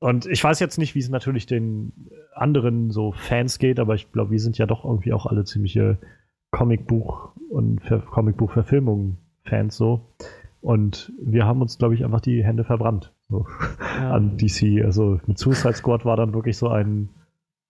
Und 0.00 0.26
ich 0.26 0.42
weiß 0.44 0.60
jetzt 0.60 0.78
nicht, 0.78 0.94
wie 0.94 0.98
es 0.98 1.08
natürlich 1.08 1.46
den 1.46 1.92
anderen 2.36 2.90
so 2.90 3.12
Fans 3.12 3.58
geht, 3.58 3.78
aber 3.80 3.94
ich 3.94 4.10
glaube, 4.12 4.30
wir 4.32 4.40
sind 4.40 4.58
ja 4.58 4.66
doch 4.66 4.84
irgendwie 4.84 5.12
auch 5.12 5.26
alle 5.26 5.44
ziemliche 5.44 5.98
Comicbuch- 6.52 7.30
und 7.50 7.80
Ver 7.82 8.00
Comicbuch-Verfilmungen-Fans 8.00 9.76
so. 9.76 10.06
Und 10.60 11.12
wir 11.22 11.44
haben 11.46 11.60
uns, 11.60 11.76
glaube 11.78 11.94
ich, 11.94 12.04
einfach 12.04 12.20
die 12.20 12.42
Hände 12.42 12.64
verbrannt 12.64 13.12
so, 13.28 13.46
an 14.00 14.38
DC. 14.38 14.82
Also 14.84 15.20
mit 15.26 15.38
Suicide 15.38 15.74
Squad 15.74 16.04
war 16.06 16.16
dann 16.16 16.32
wirklich 16.32 16.56
so 16.56 16.68
ein, 16.68 17.10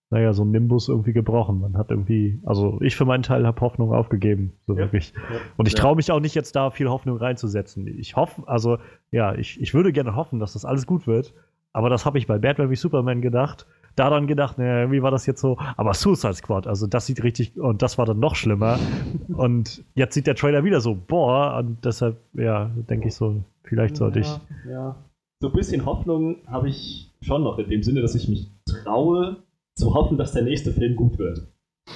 naja, 0.09 0.31
so 0.31 0.45
ein 0.45 0.51
Nimbus 0.51 0.87
irgendwie 0.87 1.11
gebrochen. 1.11 1.59
Man 1.59 1.77
hat 1.77 1.91
irgendwie, 1.91 2.39
also 2.45 2.79
ich 2.81 2.95
für 2.95 3.03
meinen 3.05 3.23
Teil 3.23 3.45
habe 3.45 3.59
Hoffnung 3.59 3.91
aufgegeben, 3.93 4.53
so 4.65 4.73
Ja. 4.73 4.79
wirklich. 4.79 5.13
Ja. 5.15 5.39
Und 5.57 5.67
ich 5.67 5.73
Ja. 5.73 5.79
traue 5.81 5.97
mich 5.97 6.09
auch 6.11 6.21
nicht 6.21 6.35
jetzt 6.35 6.55
da 6.55 6.69
viel 6.71 6.87
Hoffnung 6.89 7.17
reinzusetzen. 7.17 7.85
Ich 7.87 8.15
hoffe, 8.15 8.43
also 8.47 8.77
ja, 9.11 9.35
ich, 9.35 9.59
ich 9.59 9.73
würde 9.73 9.91
gerne 9.91 10.15
hoffen, 10.15 10.39
dass 10.39 10.53
das 10.53 10.63
alles 10.63 10.87
gut 10.87 11.05
wird. 11.05 11.33
Aber 11.73 11.89
das 11.89 12.05
habe 12.05 12.17
ich 12.17 12.27
bei 12.27 12.37
Batman 12.37 12.69
wie 12.69 12.77
Superman 12.77 13.21
gedacht. 13.21 13.67
Da 13.95 14.09
dann 14.09 14.27
gedacht, 14.27 14.57
naja, 14.57 14.79
irgendwie 14.79 15.01
war 15.01 15.11
das 15.11 15.25
jetzt 15.25 15.39
so. 15.39 15.57
Aber 15.77 15.93
Suicide 15.93 16.33
Squad, 16.33 16.67
also 16.67 16.85
das 16.87 17.05
sieht 17.05 17.23
richtig, 17.23 17.57
und 17.57 17.81
das 17.81 17.97
war 17.97 18.05
dann 18.05 18.19
noch 18.19 18.35
schlimmer. 18.35 18.79
und 19.33 19.83
jetzt 19.93 20.13
sieht 20.13 20.27
der 20.27 20.35
Trailer 20.35 20.63
wieder 20.63 20.81
so, 20.81 20.95
boah, 20.95 21.57
und 21.57 21.83
deshalb, 21.85 22.17
ja, 22.33 22.71
denke 22.89 23.07
ich 23.07 23.15
so, 23.15 23.43
vielleicht 23.63 23.97
sollte 23.97 24.19
ich. 24.19 24.27
Ja, 24.65 24.71
ja. 24.71 24.95
So 25.41 25.49
ein 25.49 25.53
bisschen 25.53 25.85
Hoffnung 25.85 26.37
habe 26.47 26.69
ich 26.69 27.11
schon 27.21 27.43
noch, 27.43 27.57
in 27.59 27.69
dem 27.69 27.83
Sinne, 27.83 28.01
dass 28.01 28.15
ich 28.15 28.27
mich 28.27 28.49
traue, 28.65 29.37
zu 29.75 29.93
hoffen, 29.93 30.17
dass 30.17 30.31
der 30.31 30.43
nächste 30.43 30.71
Film 30.71 30.95
gut 30.95 31.17
wird. 31.17 31.47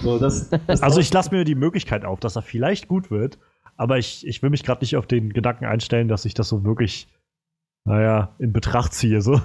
So, 0.02 0.20
das, 0.20 0.50
das 0.68 0.82
Also 0.82 1.00
ich 1.00 1.12
lasse 1.14 1.34
mir 1.34 1.44
die 1.44 1.56
Möglichkeit 1.56 2.06
auf, 2.06 2.20
dass 2.20 2.36
er 2.36 2.42
vielleicht 2.42 2.88
gut 2.88 3.10
wird, 3.10 3.40
aber 3.78 3.98
ich, 3.98 4.28
ich 4.28 4.42
will 4.42 4.50
mich 4.50 4.64
gerade 4.64 4.82
nicht 4.82 4.98
auf 4.98 5.08
den 5.08 5.32
Gedanken 5.34 5.66
einstellen, 5.66 6.08
dass 6.08 6.26
ich 6.26 6.34
das 6.34 6.50
so 6.50 6.64
wirklich, 6.64 7.08
naja, 7.86 8.36
in 8.40 8.54
Betracht 8.54 8.94
ziehe. 8.94 9.22
So. 9.22 9.40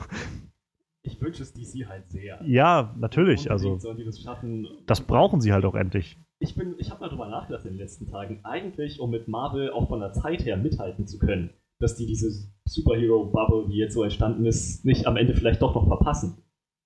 Ich 1.06 1.20
wünsche 1.20 1.42
es 1.42 1.52
DC 1.52 1.86
halt 1.86 2.10
sehr. 2.10 2.40
Ja, 2.46 2.94
natürlich. 2.98 3.50
Also, 3.50 3.78
sollen 3.78 3.98
die 3.98 4.04
das 4.04 4.20
schaffen. 4.22 4.66
das 4.86 5.02
brauchen 5.02 5.40
sie 5.42 5.52
halt 5.52 5.64
auch 5.66 5.74
endlich. 5.74 6.18
Ich 6.38 6.54
bin, 6.54 6.74
ich 6.78 6.90
habe 6.90 7.00
mal 7.00 7.08
drüber 7.10 7.28
nachgedacht 7.28 7.64
in 7.66 7.72
den 7.72 7.78
letzten 7.78 8.06
Tagen. 8.06 8.40
Eigentlich, 8.42 9.00
um 9.00 9.10
mit 9.10 9.28
Marvel 9.28 9.70
auch 9.70 9.88
von 9.88 10.00
der 10.00 10.12
Zeit 10.12 10.44
her 10.46 10.56
mithalten 10.56 11.06
zu 11.06 11.18
können, 11.18 11.50
dass 11.78 11.94
die 11.96 12.06
diese 12.06 12.48
Superhero-Bubble, 12.66 13.68
die 13.70 13.76
jetzt 13.76 13.94
so 13.94 14.02
entstanden 14.02 14.44
ist, 14.46 14.84
nicht 14.84 15.06
am 15.06 15.16
Ende 15.16 15.34
vielleicht 15.34 15.60
doch 15.62 15.74
noch 15.74 15.86
verpassen. 15.86 16.38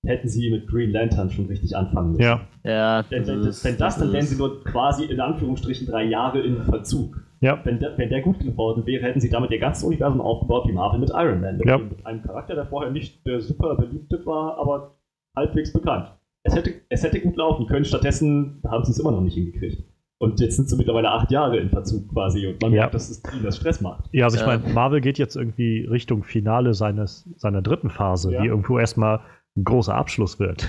Hätten 0.05 0.29
sie 0.29 0.49
mit 0.49 0.67
Green 0.67 0.91
Lantern 0.91 1.29
schon 1.29 1.45
richtig 1.47 1.75
anfangen 1.75 2.11
müssen. 2.11 2.21
Ja, 2.23 2.47
Ja, 2.63 3.03
Denn 3.03 3.27
wenn, 3.27 3.41
ist- 3.43 3.63
wenn 3.65 3.77
das, 3.77 3.97
dann 3.97 4.11
wären 4.13 4.23
ist- 4.23 4.29
sie 4.31 4.37
nur 4.37 4.63
quasi 4.63 5.05
in 5.05 5.19
Anführungsstrichen 5.19 5.87
drei 5.87 6.03
Jahre 6.05 6.39
in 6.41 6.63
Verzug. 6.63 7.21
Ja. 7.41 7.59
Wenn 7.63 7.79
der, 7.79 7.97
wenn 7.97 8.09
der 8.09 8.21
gut 8.21 8.39
geworden 8.39 8.85
wäre, 8.85 9.03
hätten 9.03 9.19
sie 9.19 9.29
damit 9.29 9.51
ihr 9.51 9.59
ganzes 9.59 9.83
Universum 9.83 10.21
aufgebaut 10.21 10.67
wie 10.67 10.73
Marvel 10.73 10.99
mit 10.99 11.09
Iron 11.13 11.41
Man. 11.41 11.59
Ja. 11.65 11.77
Mit 11.77 12.05
einem 12.05 12.21
Charakter, 12.21 12.55
der 12.55 12.65
vorher 12.65 12.91
nicht 12.91 13.25
der 13.25 13.39
super 13.41 13.75
beliebte 13.75 14.25
war, 14.25 14.57
aber 14.57 14.95
halbwegs 15.35 15.71
bekannt. 15.73 16.11
Es 16.43 16.55
hätte, 16.55 16.73
es 16.89 17.03
hätte 17.03 17.19
gut 17.19 17.35
laufen 17.35 17.67
können, 17.67 17.85
stattdessen 17.85 18.61
haben 18.67 18.83
sie 18.83 18.91
es 18.91 18.99
immer 18.99 19.11
noch 19.11 19.21
nicht 19.21 19.35
hingekriegt. 19.35 19.83
Und 20.21 20.39
jetzt 20.41 20.57
sind 20.57 20.69
sie 20.69 20.75
mittlerweile 20.75 21.09
acht 21.11 21.31
Jahre 21.31 21.57
in 21.57 21.69
Verzug 21.69 22.09
quasi 22.09 22.45
und 22.47 22.61
man 22.61 22.73
Ja. 22.73 22.81
merkt, 22.81 22.93
dass 22.93 23.09
es 23.09 23.21
ihnen 23.33 23.43
das 23.43 23.55
Stress 23.55 23.79
macht. 23.79 24.09
Ja, 24.11 24.25
also 24.25 24.35
ich 24.35 24.41
Ja. 24.41 24.47
meine, 24.57 24.73
Marvel 24.73 24.99
geht 24.99 25.17
jetzt 25.17 25.37
irgendwie 25.37 25.85
Richtung 25.85 26.23
Finale 26.23 26.73
seines, 26.73 27.29
seiner 27.37 27.61
dritten 27.61 27.89
Phase, 27.89 28.33
Ja. 28.33 28.41
die 28.41 28.47
irgendwo 28.47 28.77
erstmal 28.79 29.21
ein 29.57 29.63
großer 29.63 29.93
Abschluss 29.95 30.39
wird. 30.39 30.67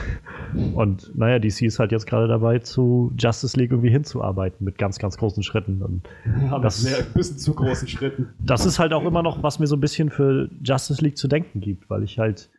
Und 0.74 1.12
naja, 1.16 1.38
DC 1.38 1.62
ist 1.62 1.78
halt 1.78 1.92
jetzt 1.92 2.06
gerade 2.06 2.26
dabei, 2.28 2.58
zu 2.58 3.12
Justice 3.18 3.56
League 3.58 3.70
irgendwie 3.70 3.90
hinzuarbeiten 3.90 4.64
mit 4.64 4.78
ganz, 4.78 4.98
ganz 4.98 5.16
großen 5.16 5.42
Schritten. 5.42 5.82
Und 5.82 6.02
Ja, 6.42 6.58
Das- 6.58 6.80
sehr, 6.80 6.98
ein 6.98 7.12
bisschen 7.14 7.38
zu 7.38 7.54
großen 7.54 7.86
Schritten. 7.88 8.30
das 8.44 8.66
ist 8.66 8.78
halt 8.78 8.92
auch 8.92 9.04
immer 9.04 9.22
noch, 9.22 9.42
was 9.42 9.58
mir 9.58 9.66
so 9.66 9.76
ein 9.76 9.80
bisschen 9.80 10.10
für 10.10 10.48
Justice 10.64 11.02
League 11.04 11.16
zu 11.18 11.28
denken 11.28 11.60
gibt, 11.60 11.88
weil 11.90 12.02
ich 12.02 12.18
halt 12.18 12.50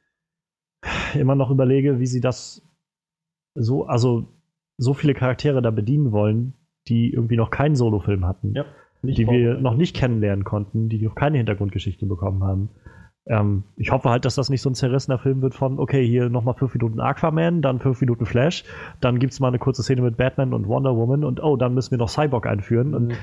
immer 1.15 1.35
noch 1.35 1.51
überlege, 1.51 1.99
wie 1.99 2.07
sie 2.07 2.21
das 2.21 2.61
so, 3.55 3.85
also 3.85 4.27
so 4.77 4.93
viele 4.93 5.13
Charaktere 5.13 5.61
da 5.61 5.69
bedienen 5.71 6.11
wollen, 6.11 6.53
die 6.87 7.11
irgendwie 7.13 7.35
noch 7.37 7.51
keinen 7.51 7.75
Solofilm 7.75 8.25
hatten. 8.25 8.53
Ja, 8.55 8.65
die 9.03 9.27
wir 9.27 9.55
noch 9.59 9.75
nicht 9.75 9.95
kennenlernen 9.95 10.43
konnten, 10.45 10.87
die 10.87 11.01
noch 11.01 11.15
keine 11.15 11.37
Hintergrundgeschichte 11.37 12.05
bekommen 12.05 12.43
haben. 12.43 12.69
Ähm, 13.27 13.63
ich 13.77 13.91
hoffe 13.91 14.09
halt, 14.09 14.25
dass 14.25 14.35
das 14.35 14.49
nicht 14.49 14.61
so 14.61 14.69
ein 14.69 14.75
zerrissener 14.75 15.19
Film 15.19 15.41
wird 15.41 15.53
von, 15.53 15.79
okay, 15.79 16.05
hier 16.05 16.29
nochmal 16.29 16.55
fünf 16.55 16.73
Minuten 16.73 16.99
Aquaman, 16.99 17.61
dann 17.61 17.79
fünf 17.79 18.01
Minuten 18.01 18.25
Flash, 18.25 18.63
dann 18.99 19.19
gibt's 19.19 19.39
mal 19.39 19.49
eine 19.49 19.59
kurze 19.59 19.83
Szene 19.83 20.01
mit 20.01 20.17
Batman 20.17 20.53
und 20.53 20.67
Wonder 20.67 20.95
Woman 20.95 21.23
und 21.23 21.41
oh, 21.43 21.55
dann 21.55 21.73
müssen 21.73 21.91
wir 21.91 21.99
noch 21.99 22.09
Cyborg 22.09 22.47
einführen 22.47 22.93
und 22.95 23.13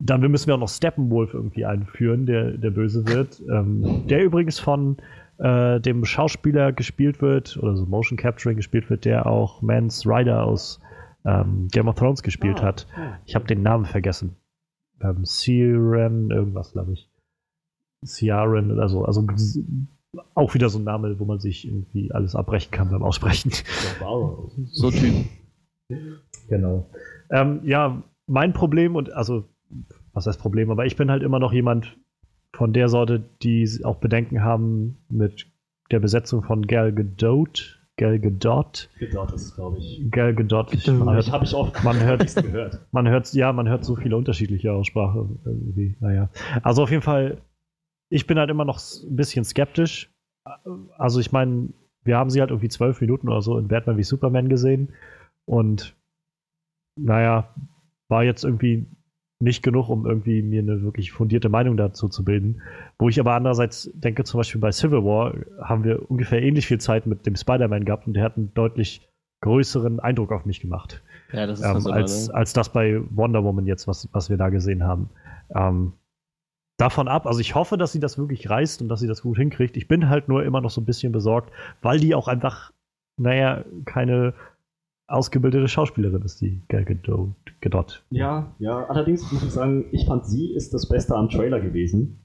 dann 0.00 0.20
müssen 0.20 0.46
wir 0.46 0.54
auch 0.54 0.60
noch 0.60 0.68
Steppenwolf 0.68 1.34
irgendwie 1.34 1.64
einführen, 1.64 2.26
der, 2.26 2.52
der 2.52 2.70
böse 2.70 3.06
wird. 3.08 3.40
Ähm, 3.50 4.06
der 4.06 4.24
übrigens 4.24 4.58
von 4.58 4.96
äh, 5.38 5.80
dem 5.80 6.04
Schauspieler 6.04 6.72
gespielt 6.72 7.20
wird, 7.20 7.56
oder 7.56 7.76
so 7.76 7.86
Motion 7.86 8.16
Capturing 8.16 8.56
gespielt 8.56 8.90
wird, 8.90 9.04
der 9.04 9.26
auch 9.26 9.62
Mans 9.62 10.06
Rider 10.06 10.44
aus 10.44 10.80
ähm, 11.24 11.68
Game 11.70 11.88
of 11.88 11.96
Thrones 11.96 12.22
gespielt 12.22 12.60
Ah, 12.60 12.66
hat. 12.66 12.86
Ich 13.26 13.34
habe 13.34 13.46
den 13.46 13.62
Namen 13.62 13.84
vergessen. 13.84 14.36
Ähm, 15.00 15.24
Siren, 15.24 16.30
irgendwas, 16.30 16.72
glaube 16.72 16.92
ich. 16.92 17.07
Ciaran 18.04 18.70
oder 18.70 18.88
so. 18.88 19.04
Also 19.04 19.26
auch 20.34 20.54
wieder 20.54 20.68
so 20.68 20.78
ein 20.78 20.84
Name, 20.84 21.18
wo 21.18 21.24
man 21.24 21.38
sich 21.38 21.66
irgendwie 21.66 22.12
alles 22.12 22.34
abbrechen 22.34 22.70
kann 22.70 22.90
beim 22.90 23.02
Aussprechen. 23.02 23.52
So 24.72 24.90
Typ. 24.90 25.26
Genau. 26.48 26.88
Ähm, 27.30 27.60
ja, 27.64 28.02
mein 28.26 28.52
Problem 28.52 28.96
und 28.96 29.12
also, 29.12 29.44
was 30.12 30.26
heißt 30.26 30.40
Problem, 30.40 30.70
aber 30.70 30.86
ich 30.86 30.96
bin 30.96 31.10
halt 31.10 31.22
immer 31.22 31.38
noch 31.38 31.52
jemand 31.52 31.96
von 32.54 32.72
der 32.72 32.88
Sorte, 32.88 33.22
die 33.42 33.68
auch 33.84 33.96
Bedenken 33.96 34.42
haben 34.42 34.98
mit 35.08 35.46
der 35.90 36.00
Besetzung 36.00 36.42
von 36.42 36.66
Gal 36.66 36.92
Gadot. 36.92 37.78
Gal 37.96 38.20
Gadot. 38.20 38.88
Gedauert 38.98 39.32
ist 39.32 39.42
es, 39.42 39.54
glaube 39.54 39.78
ich. 39.78 40.06
Gal 40.10 40.34
Gadot. 40.34 40.70
Gadot. 40.70 40.74
Ich 40.74 40.88
hört, 40.88 41.32
habe 41.32 41.44
ich 41.44 41.54
auch 41.54 41.82
man 41.82 42.00
hört 42.00 42.20
nichts 42.20 42.36
gehört. 42.36 42.86
man 42.92 43.08
hört, 43.08 43.32
ja, 43.32 43.52
man 43.52 43.68
hört 43.68 43.84
so 43.84 43.96
viele 43.96 44.16
unterschiedliche 44.16 44.72
Aussprachen 44.72 45.40
irgendwie. 45.44 45.96
Naja. 46.00 46.30
Also 46.62 46.82
auf 46.82 46.90
jeden 46.90 47.02
Fall, 47.02 47.38
ich 48.08 48.26
bin 48.26 48.38
halt 48.38 48.50
immer 48.50 48.64
noch 48.64 48.78
ein 48.78 49.16
bisschen 49.16 49.44
skeptisch. 49.44 50.10
Also 50.96 51.20
ich 51.20 51.32
meine, 51.32 51.68
wir 52.04 52.16
haben 52.16 52.30
sie 52.30 52.40
halt 52.40 52.50
irgendwie 52.50 52.68
zwölf 52.68 53.00
Minuten 53.00 53.28
oder 53.28 53.42
so 53.42 53.58
in 53.58 53.68
Batman 53.68 53.98
wie 53.98 54.02
Superman 54.02 54.48
gesehen. 54.48 54.94
Und 55.44 55.94
naja, 56.96 57.54
war 58.08 58.24
jetzt 58.24 58.44
irgendwie 58.44 58.86
nicht 59.40 59.62
genug, 59.62 59.88
um 59.88 60.06
irgendwie 60.06 60.42
mir 60.42 60.62
eine 60.62 60.82
wirklich 60.82 61.12
fundierte 61.12 61.48
Meinung 61.48 61.76
dazu 61.76 62.08
zu 62.08 62.24
bilden. 62.24 62.62
Wo 62.98 63.08
ich 63.08 63.20
aber 63.20 63.34
andererseits 63.34 63.90
denke, 63.94 64.24
zum 64.24 64.38
Beispiel 64.38 64.60
bei 64.60 64.72
Civil 64.72 65.04
War 65.04 65.34
haben 65.62 65.84
wir 65.84 66.10
ungefähr 66.10 66.42
ähnlich 66.42 66.66
viel 66.66 66.80
Zeit 66.80 67.06
mit 67.06 67.24
dem 67.24 67.36
Spider-Man 67.36 67.84
gehabt 67.84 68.06
und 68.06 68.14
der 68.14 68.24
hat 68.24 68.36
einen 68.36 68.52
deutlich 68.54 69.08
größeren 69.40 70.00
Eindruck 70.00 70.32
auf 70.32 70.46
mich 70.46 70.60
gemacht 70.60 71.00
Ja, 71.32 71.46
das 71.46 71.60
ist 71.60 71.66
ähm, 71.66 71.92
als, 71.92 72.28
ne? 72.28 72.34
als 72.34 72.52
das 72.52 72.72
bei 72.72 73.00
Wonder 73.10 73.44
Woman 73.44 73.66
jetzt, 73.66 73.86
was, 73.86 74.08
was 74.12 74.30
wir 74.30 74.36
da 74.36 74.48
gesehen 74.48 74.82
haben. 74.82 75.10
Ähm, 75.54 75.92
davon 76.78 77.08
ab, 77.08 77.26
also 77.26 77.40
ich 77.40 77.54
hoffe, 77.54 77.76
dass 77.76 77.92
sie 77.92 78.00
das 78.00 78.16
wirklich 78.16 78.48
reißt 78.48 78.80
und 78.80 78.88
dass 78.88 79.00
sie 79.00 79.06
das 79.06 79.22
gut 79.22 79.36
hinkriegt. 79.36 79.76
Ich 79.76 79.88
bin 79.88 80.08
halt 80.08 80.28
nur 80.28 80.44
immer 80.44 80.62
noch 80.62 80.70
so 80.70 80.80
ein 80.80 80.86
bisschen 80.86 81.12
besorgt, 81.12 81.52
weil 81.82 82.00
die 82.00 82.14
auch 82.14 82.28
einfach, 82.28 82.72
naja, 83.18 83.64
keine 83.84 84.32
ausgebildete 85.08 85.68
Schauspielerin 85.68 86.22
ist, 86.22 86.40
die 86.40 86.62
Gal 86.68 86.84
Gadot. 86.84 88.04
Ja, 88.10 88.54
ja. 88.58 88.86
Allerdings 88.86 89.30
muss 89.32 89.42
ich 89.42 89.50
sagen, 89.50 89.86
ich 89.90 90.06
fand 90.06 90.26
sie 90.26 90.54
ist 90.54 90.72
das 90.72 90.88
Beste 90.88 91.16
am 91.16 91.28
Trailer 91.28 91.60
gewesen. 91.60 92.24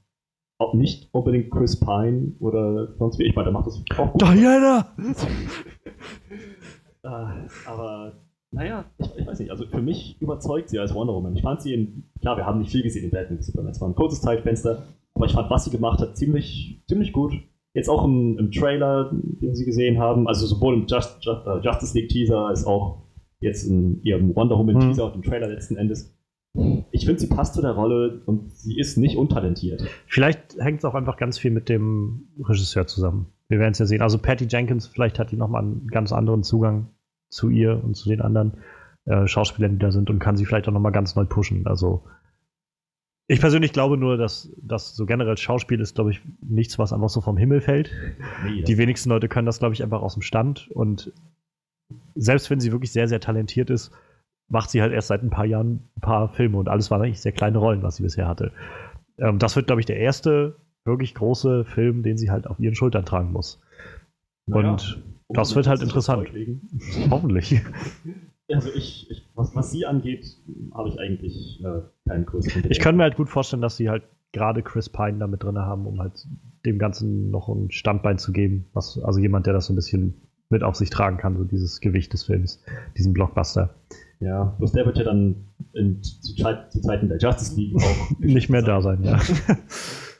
Auch 0.58 0.74
nicht 0.74 1.12
unbedingt 1.12 1.50
Chris 1.50 1.80
Pine 1.80 2.34
oder 2.38 2.94
sonst 2.98 3.18
wie. 3.18 3.24
Ich 3.24 3.34
meine, 3.34 3.46
der 3.46 3.52
macht 3.52 3.66
das 3.66 3.82
auch 3.98 4.12
gut. 4.12 4.22
Diana! 4.22 4.94
Äh, 7.04 7.46
aber 7.66 8.23
naja, 8.54 8.84
ich, 8.98 9.06
ich 9.18 9.26
weiß 9.26 9.40
nicht. 9.40 9.50
Also 9.50 9.66
für 9.66 9.82
mich 9.82 10.16
überzeugt 10.20 10.68
sie 10.68 10.78
als 10.78 10.94
Wonder 10.94 11.14
Woman. 11.14 11.34
Ich 11.34 11.42
fand 11.42 11.60
sie 11.60 11.74
in. 11.74 12.04
Klar, 12.20 12.36
wir 12.36 12.46
haben 12.46 12.60
nicht 12.60 12.70
viel 12.70 12.82
gesehen 12.82 13.04
in 13.04 13.10
Batman 13.10 13.42
Superman. 13.42 13.72
Es 13.72 13.80
war 13.80 13.88
ein 13.88 13.94
kurzes 13.94 14.20
Zeitfenster. 14.20 14.84
Aber 15.14 15.26
ich 15.26 15.32
fand, 15.32 15.50
was 15.50 15.64
sie 15.64 15.70
gemacht 15.70 16.00
hat, 16.00 16.16
ziemlich, 16.16 16.82
ziemlich 16.88 17.12
gut. 17.12 17.34
jetzt 17.72 17.88
auch 17.88 18.04
im, 18.04 18.38
im, 18.38 18.50
Trailer, 18.50 19.10
den 19.12 19.54
sie 19.54 19.64
gesehen 19.64 19.98
haben, 19.98 20.26
also 20.28 20.46
sowohl 20.46 20.74
im 20.74 20.86
Just, 20.86 21.24
Just, 21.24 21.46
uh, 21.46 21.58
Justice 21.58 21.96
League 21.96 22.08
Teaser 22.08 22.46
als 22.46 22.66
auch 22.66 23.02
jetzt 23.40 23.64
in 23.64 24.02
ihrem 24.02 24.34
Wonder 24.34 24.58
Woman 24.58 24.80
hm. 24.80 24.88
Teaser 24.88 25.06
und 25.06 25.16
im 25.16 25.22
Trailer 25.22 25.48
letzten 25.48 25.76
Endes. 25.76 26.16
Ich 26.92 27.04
finde, 27.04 27.20
sie 27.20 27.26
passt 27.26 27.54
zu 27.54 27.62
der 27.62 27.72
Rolle 27.72 28.22
und 28.26 28.52
sie 28.52 28.78
ist 28.78 28.96
nicht 28.96 29.16
untalentiert. 29.16 29.84
Vielleicht 30.06 30.56
hängt 30.58 30.78
es 30.78 30.84
auch 30.84 30.94
einfach 30.94 31.16
ganz 31.16 31.36
viel 31.36 31.50
mit 31.50 31.68
dem 31.68 32.28
Regisseur 32.38 32.86
zusammen. 32.86 33.26
Wir 33.48 33.58
werden 33.58 33.72
es 33.72 33.80
ja 33.80 33.86
sehen. 33.86 34.02
Also 34.02 34.18
Patty 34.18 34.46
Jenkins, 34.48 34.86
vielleicht 34.86 35.18
hat 35.18 35.32
die 35.32 35.36
nochmal 35.36 35.62
einen 35.62 35.88
ganz 35.88 36.12
anderen 36.12 36.44
Zugang 36.44 36.90
zu 37.34 37.50
ihr 37.50 37.82
und 37.82 37.94
zu 37.94 38.08
den 38.08 38.20
anderen 38.20 38.58
äh, 39.06 39.26
Schauspielern, 39.26 39.72
die 39.72 39.78
da 39.78 39.90
sind 39.90 40.08
und 40.08 40.20
kann 40.20 40.36
sie 40.36 40.46
vielleicht 40.46 40.68
auch 40.68 40.72
nochmal 40.72 40.92
ganz 40.92 41.16
neu 41.16 41.24
pushen. 41.24 41.66
Also 41.66 42.04
ich 43.26 43.40
persönlich 43.40 43.72
glaube 43.72 43.96
nur, 43.96 44.16
dass 44.16 44.52
das 44.62 44.94
so 44.94 45.06
generell 45.06 45.36
Schauspiel 45.36 45.80
ist, 45.80 45.94
glaube 45.94 46.10
ich, 46.10 46.22
nichts, 46.40 46.78
was 46.78 46.92
einfach 46.92 47.08
so 47.08 47.20
vom 47.20 47.36
Himmel 47.36 47.60
fällt. 47.60 47.90
Nee, 48.44 48.62
die 48.62 48.78
wenigsten 48.78 49.08
Leute 49.08 49.28
können 49.28 49.46
das, 49.46 49.58
glaube 49.58 49.74
ich, 49.74 49.82
einfach 49.82 50.02
aus 50.02 50.14
dem 50.14 50.22
Stand. 50.22 50.70
Und 50.70 51.12
selbst 52.14 52.50
wenn 52.50 52.60
sie 52.60 52.70
wirklich 52.70 52.92
sehr, 52.92 53.08
sehr 53.08 53.20
talentiert 53.20 53.70
ist, 53.70 53.92
macht 54.48 54.70
sie 54.70 54.82
halt 54.82 54.92
erst 54.92 55.08
seit 55.08 55.22
ein 55.22 55.30
paar 55.30 55.46
Jahren 55.46 55.88
ein 55.96 56.00
paar 56.02 56.28
Filme 56.28 56.58
und 56.58 56.68
alles 56.68 56.90
waren 56.90 57.00
eigentlich 57.00 57.20
sehr 57.20 57.32
kleine 57.32 57.58
Rollen, 57.58 57.82
was 57.82 57.96
sie 57.96 58.02
bisher 58.02 58.28
hatte. 58.28 58.52
Ähm, 59.18 59.38
das 59.38 59.56
wird, 59.56 59.66
glaube 59.66 59.80
ich, 59.80 59.86
der 59.86 59.96
erste 59.96 60.56
wirklich 60.84 61.14
große 61.14 61.64
Film, 61.64 62.02
den 62.02 62.18
sie 62.18 62.30
halt 62.30 62.46
auf 62.46 62.60
ihren 62.60 62.74
Schultern 62.74 63.06
tragen 63.06 63.32
muss. 63.32 63.60
Naja, 64.46 64.72
und 64.72 65.02
das 65.34 65.54
wird 65.54 65.66
halt 65.66 65.82
interessant. 65.82 66.28
Hoffentlich. 67.10 67.60
Also 68.50 68.70
ich, 68.74 69.10
ich 69.10 69.28
was, 69.34 69.54
was, 69.54 69.70
sie 69.70 69.86
angeht, 69.86 70.38
habe 70.72 70.88
ich 70.88 70.98
eigentlich 70.98 71.62
äh, 71.64 71.80
keinen 72.08 72.26
größeren 72.26 72.70
Ich 72.70 72.78
kann 72.78 72.96
mir 72.96 73.04
halt 73.04 73.16
gut 73.16 73.28
vorstellen, 73.28 73.62
dass 73.62 73.76
sie 73.76 73.88
halt 73.88 74.04
gerade 74.32 74.62
Chris 74.62 74.88
Pine 74.88 75.18
da 75.18 75.26
mit 75.26 75.42
drin 75.42 75.58
haben, 75.58 75.86
um 75.86 76.00
halt 76.00 76.26
dem 76.66 76.78
Ganzen 76.78 77.30
noch 77.30 77.48
ein 77.48 77.70
Standbein 77.70 78.18
zu 78.18 78.32
geben. 78.32 78.66
Was, 78.72 78.98
also 79.02 79.20
jemand, 79.20 79.46
der 79.46 79.54
das 79.54 79.66
so 79.66 79.72
ein 79.72 79.76
bisschen 79.76 80.14
mit 80.50 80.62
auf 80.62 80.76
sich 80.76 80.90
tragen 80.90 81.16
kann, 81.16 81.36
so 81.36 81.44
dieses 81.44 81.80
Gewicht 81.80 82.12
des 82.12 82.24
Films, 82.24 82.62
diesen 82.96 83.12
Blockbuster. 83.12 83.74
Ja, 84.20 84.54
bloß 84.58 84.72
der 84.72 84.86
wird 84.86 84.98
ja 84.98 85.04
dann 85.04 85.36
in, 85.72 86.02
zu, 86.02 86.34
zu 86.34 86.80
Zeiten 86.80 87.08
der 87.08 87.18
Justice 87.18 87.56
League 87.56 87.76
auch 87.76 88.10
nicht 88.18 88.48
mehr 88.48 88.62
da 88.62 88.80
sein, 88.80 89.02
ja. 89.02 89.18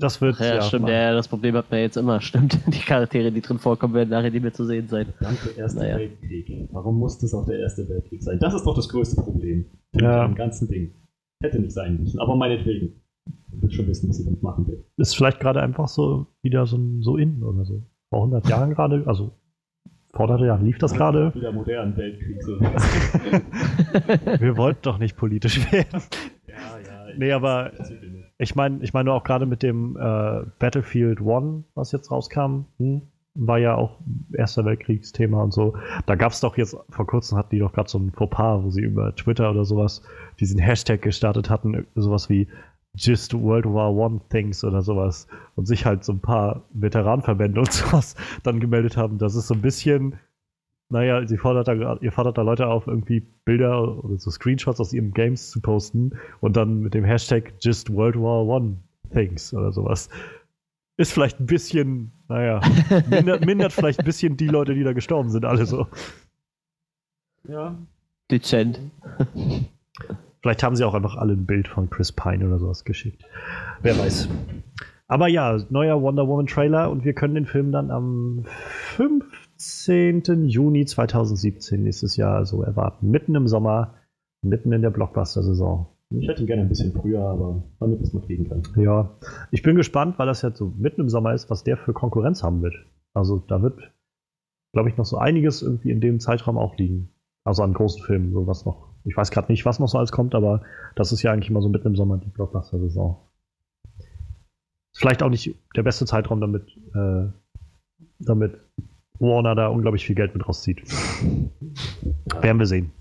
Das 0.00 0.20
wird. 0.20 0.36
Ach 0.38 0.40
ja, 0.40 0.54
ja, 0.56 0.62
stimmt. 0.62 0.88
Ja, 0.88 1.12
das 1.12 1.28
Problem 1.28 1.54
hat 1.54 1.70
man 1.70 1.80
jetzt 1.80 1.96
immer. 1.96 2.20
Stimmt. 2.30 2.58
Die 2.66 2.78
Charaktere, 2.80 3.30
die 3.30 3.40
drin 3.40 3.58
vorkommen, 3.58 3.94
werden 3.94 4.10
nachher 4.10 4.30
nicht 4.30 4.42
mehr 4.42 4.52
zu 4.52 4.64
sehen 4.64 4.88
sein. 4.88 5.06
Danke, 5.20 5.50
Erster 5.56 5.80
naja. 5.80 5.98
Weltkrieg. 5.98 6.68
Warum 6.72 6.98
muss 6.98 7.18
das 7.18 7.34
auch 7.34 7.46
der 7.46 7.58
Erste 7.58 7.88
Weltkrieg 7.88 8.22
sein? 8.22 8.38
Das 8.40 8.54
ist 8.54 8.64
doch 8.64 8.74
das 8.74 8.88
größte 8.88 9.20
Problem. 9.20 9.66
Ja. 9.92 10.26
Dem 10.26 10.34
ganzen 10.34 10.68
Ding. 10.68 10.94
Hätte 11.42 11.58
nicht 11.58 11.72
sein 11.72 11.98
müssen, 11.98 12.18
aber 12.18 12.34
meinetwegen. 12.36 13.00
Ich 13.52 13.62
will 13.62 13.70
schon 13.70 13.86
wissen, 13.86 14.08
was 14.08 14.18
ich 14.18 14.24
damit 14.24 14.42
machen 14.42 14.66
will. 14.66 14.84
Ist 14.96 15.16
vielleicht 15.16 15.40
gerade 15.40 15.60
einfach 15.60 15.88
so 15.88 16.26
wieder 16.42 16.66
so, 16.66 16.78
so 17.00 17.16
in 17.16 17.42
oder 17.42 17.64
so. 17.64 17.82
Vor 18.08 18.24
100 18.24 18.48
Jahren 18.48 18.70
gerade, 18.70 19.04
also 19.06 19.32
vor 20.12 20.26
100 20.26 20.46
Jahren 20.46 20.64
lief 20.64 20.78
das 20.78 20.94
gerade. 20.94 21.32
Wieder 21.34 21.52
modernen 21.52 21.96
Weltkrieg. 21.96 22.42
So. 22.42 22.60
Wir 24.40 24.56
wollten 24.56 24.80
doch 24.82 24.98
nicht 24.98 25.16
politisch 25.16 25.70
werden. 25.72 26.02
Nee, 27.20 27.32
aber 27.32 27.72
ich 28.38 28.56
meine 28.56 28.82
ich 28.82 28.94
mein 28.94 29.04
nur 29.04 29.14
auch 29.14 29.24
gerade 29.24 29.44
mit 29.44 29.62
dem 29.62 29.94
äh, 29.94 30.40
Battlefield 30.58 31.20
One, 31.20 31.64
was 31.74 31.92
jetzt 31.92 32.10
rauskam, 32.10 32.64
hm, 32.78 33.02
war 33.34 33.58
ja 33.58 33.74
auch 33.74 33.98
Erster 34.32 34.64
Weltkriegsthema 34.64 35.42
und 35.42 35.52
so. 35.52 35.76
Da 36.06 36.14
gab 36.14 36.32
es 36.32 36.40
doch 36.40 36.56
jetzt, 36.56 36.74
vor 36.88 37.06
kurzem 37.06 37.36
hatten 37.36 37.50
die 37.50 37.58
doch 37.58 37.74
gerade 37.74 37.90
so 37.90 37.98
ein 37.98 38.10
Fauxpas, 38.10 38.64
wo 38.64 38.70
sie 38.70 38.80
über 38.80 39.14
Twitter 39.14 39.50
oder 39.50 39.66
sowas 39.66 40.00
diesen 40.40 40.58
Hashtag 40.58 41.02
gestartet 41.02 41.50
hatten, 41.50 41.86
sowas 41.94 42.30
wie 42.30 42.48
Just 42.94 43.34
World 43.34 43.66
War 43.66 43.92
One 43.94 44.22
Things 44.30 44.64
oder 44.64 44.80
sowas 44.80 45.26
und 45.56 45.66
sich 45.66 45.84
halt 45.84 46.04
so 46.04 46.14
ein 46.14 46.20
paar 46.20 46.62
Veteranenverbände 46.72 47.60
und 47.60 47.70
sowas 47.72 48.16
dann 48.44 48.60
gemeldet 48.60 48.96
haben. 48.96 49.18
Das 49.18 49.34
ist 49.34 49.48
so 49.48 49.52
ein 49.52 49.60
bisschen 49.60 50.14
naja, 50.90 51.26
sie 51.26 51.38
fordert 51.38 51.68
da, 51.68 51.96
ihr 52.00 52.12
fordert 52.12 52.36
da 52.36 52.42
Leute 52.42 52.66
auf, 52.66 52.86
irgendwie 52.86 53.20
Bilder 53.44 54.04
oder 54.04 54.18
so 54.18 54.30
Screenshots 54.30 54.80
aus 54.80 54.92
ihren 54.92 55.12
Games 55.12 55.50
zu 55.50 55.60
posten 55.60 56.12
und 56.40 56.56
dann 56.56 56.80
mit 56.80 56.94
dem 56.94 57.04
Hashtag 57.04 57.54
Just 57.60 57.92
World 57.94 58.16
War 58.16 58.44
One 58.44 58.76
Things 59.12 59.54
oder 59.54 59.72
sowas. 59.72 60.08
Ist 60.96 61.12
vielleicht 61.12 61.40
ein 61.40 61.46
bisschen, 61.46 62.12
naja, 62.28 62.60
mindert, 63.08 63.46
mindert 63.46 63.72
vielleicht 63.72 64.00
ein 64.00 64.04
bisschen 64.04 64.36
die 64.36 64.48
Leute, 64.48 64.74
die 64.74 64.82
da 64.82 64.92
gestorben 64.92 65.30
sind, 65.30 65.44
alle 65.44 65.64
so. 65.64 65.86
Ja. 67.48 67.76
Dezent. 68.30 68.80
Vielleicht 70.42 70.62
haben 70.62 70.76
sie 70.76 70.84
auch 70.84 70.94
einfach 70.94 71.16
alle 71.16 71.34
ein 71.34 71.46
Bild 71.46 71.68
von 71.68 71.88
Chris 71.88 72.12
Pine 72.12 72.46
oder 72.46 72.58
sowas 72.58 72.84
geschickt. 72.84 73.24
Wer 73.82 73.98
weiß. 73.98 74.28
Aber 75.06 75.28
ja, 75.28 75.58
neuer 75.70 76.00
Wonder 76.02 76.28
Woman 76.28 76.46
Trailer 76.46 76.90
und 76.90 77.04
wir 77.04 77.14
können 77.14 77.34
den 77.34 77.46
Film 77.46 77.72
dann 77.72 77.90
am 77.90 78.44
5. 78.96 79.24
15. 79.60 80.48
Juni 80.48 80.86
2017 80.86 81.82
nächstes 81.82 82.16
Jahr 82.16 82.46
so 82.46 82.62
erwarten. 82.62 83.10
Mitten 83.10 83.34
im 83.34 83.46
Sommer, 83.46 83.94
mitten 84.40 84.72
in 84.72 84.80
der 84.80 84.88
Blockbuster-Saison. 84.88 85.86
Ich 86.08 86.26
hätte 86.26 86.40
ihn 86.40 86.46
gerne 86.46 86.62
ein 86.62 86.68
bisschen 86.68 86.92
früher, 86.92 87.20
aber 87.20 87.62
damit 87.78 88.00
es 88.00 88.14
mal 88.14 88.22
kriegen 88.22 88.48
kann. 88.48 88.62
Ja, 88.76 89.18
ich 89.50 89.62
bin 89.62 89.76
gespannt, 89.76 90.18
weil 90.18 90.26
das 90.26 90.40
jetzt 90.40 90.56
so 90.56 90.72
mitten 90.78 91.02
im 91.02 91.08
Sommer 91.10 91.34
ist, 91.34 91.50
was 91.50 91.62
der 91.62 91.76
für 91.76 91.92
Konkurrenz 91.92 92.42
haben 92.42 92.62
wird. 92.62 92.74
Also 93.12 93.38
da 93.38 93.60
wird, 93.60 93.78
glaube 94.72 94.88
ich, 94.88 94.96
noch 94.96 95.04
so 95.04 95.18
einiges 95.18 95.60
irgendwie 95.60 95.90
in 95.90 96.00
dem 96.00 96.20
Zeitraum 96.20 96.56
auch 96.56 96.78
liegen. 96.78 97.10
Also 97.44 97.62
an 97.62 97.74
großen 97.74 98.02
Filmen, 98.02 98.32
so 98.32 98.46
was 98.46 98.64
noch. 98.64 98.88
Ich 99.04 99.16
weiß 99.16 99.30
gerade 99.30 99.52
nicht, 99.52 99.66
was 99.66 99.78
noch 99.78 99.88
so 99.88 99.98
alles 99.98 100.10
kommt, 100.10 100.34
aber 100.34 100.62
das 100.96 101.12
ist 101.12 101.22
ja 101.22 101.32
eigentlich 101.32 101.50
immer 101.50 101.62
so 101.62 101.68
mitten 101.68 101.88
im 101.88 101.96
Sommer 101.96 102.16
die 102.16 102.30
Blockbuster-Saison. 102.30 103.18
Vielleicht 104.96 105.22
auch 105.22 105.30
nicht 105.30 105.54
der 105.76 105.82
beste 105.82 106.06
Zeitraum, 106.06 106.40
damit, 106.40 106.76
äh, 106.94 107.26
damit 108.18 108.58
Warner 109.20 109.54
da 109.54 109.68
unglaublich 109.68 110.04
viel 110.04 110.16
Geld 110.16 110.34
mit 110.34 110.46
rauszieht. 110.46 110.82
Werden 112.40 112.58
wir 112.58 112.66
sehen. 112.66 112.92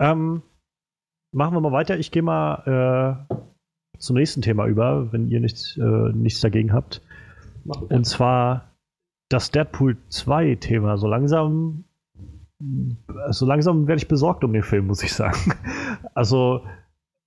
Ähm, 0.00 0.42
machen 1.32 1.54
wir 1.54 1.60
mal 1.60 1.72
weiter. 1.72 1.98
Ich 1.98 2.10
gehe 2.10 2.22
mal 2.22 3.26
äh, 3.30 3.34
zum 3.98 4.16
nächsten 4.16 4.42
Thema 4.42 4.66
über, 4.66 5.12
wenn 5.12 5.28
ihr 5.28 5.40
nichts, 5.40 5.76
äh, 5.76 6.12
nichts 6.12 6.40
dagegen 6.40 6.72
habt. 6.72 7.02
Und 7.64 8.04
zwar 8.04 8.72
das 9.28 9.50
Deadpool 9.50 9.96
2 10.08 10.56
Thema. 10.56 10.96
So 10.96 11.06
langsam, 11.06 11.84
so 13.30 13.46
langsam 13.46 13.86
werde 13.86 14.00
ich 14.00 14.08
besorgt 14.08 14.44
um 14.44 14.52
den 14.52 14.62
Film, 14.62 14.86
muss 14.86 15.02
ich 15.02 15.12
sagen. 15.12 15.52
Also, 16.14 16.66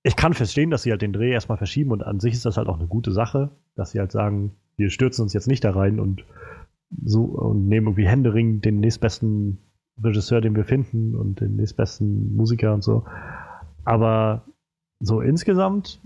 ich 0.04 0.14
kann 0.14 0.32
verstehen, 0.32 0.70
dass 0.70 0.82
sie 0.82 0.92
halt 0.92 1.02
den 1.02 1.12
Dreh 1.12 1.32
erstmal 1.32 1.58
verschieben 1.58 1.90
und 1.90 2.04
an 2.04 2.20
sich 2.20 2.34
ist 2.34 2.46
das 2.46 2.56
halt 2.56 2.68
auch 2.68 2.78
eine 2.78 2.86
gute 2.86 3.10
Sache, 3.10 3.50
dass 3.74 3.90
sie 3.90 3.98
halt 3.98 4.12
sagen, 4.12 4.54
wir 4.76 4.90
stürzen 4.90 5.22
uns 5.22 5.32
jetzt 5.32 5.48
nicht 5.48 5.64
da 5.64 5.72
rein 5.72 5.98
und 5.98 6.24
so 7.04 7.24
und 7.24 7.68
nehmen 7.68 7.88
irgendwie 7.88 8.08
Händering 8.08 8.60
den 8.60 8.80
nächstbesten 8.80 9.58
Regisseur, 10.02 10.40
den 10.40 10.54
wir 10.54 10.64
finden 10.64 11.14
und 11.14 11.40
den 11.40 11.56
nächstbesten 11.56 12.34
Musiker 12.34 12.74
und 12.74 12.82
so. 12.82 13.04
Aber 13.84 14.44
so 15.00 15.20
insgesamt 15.20 16.00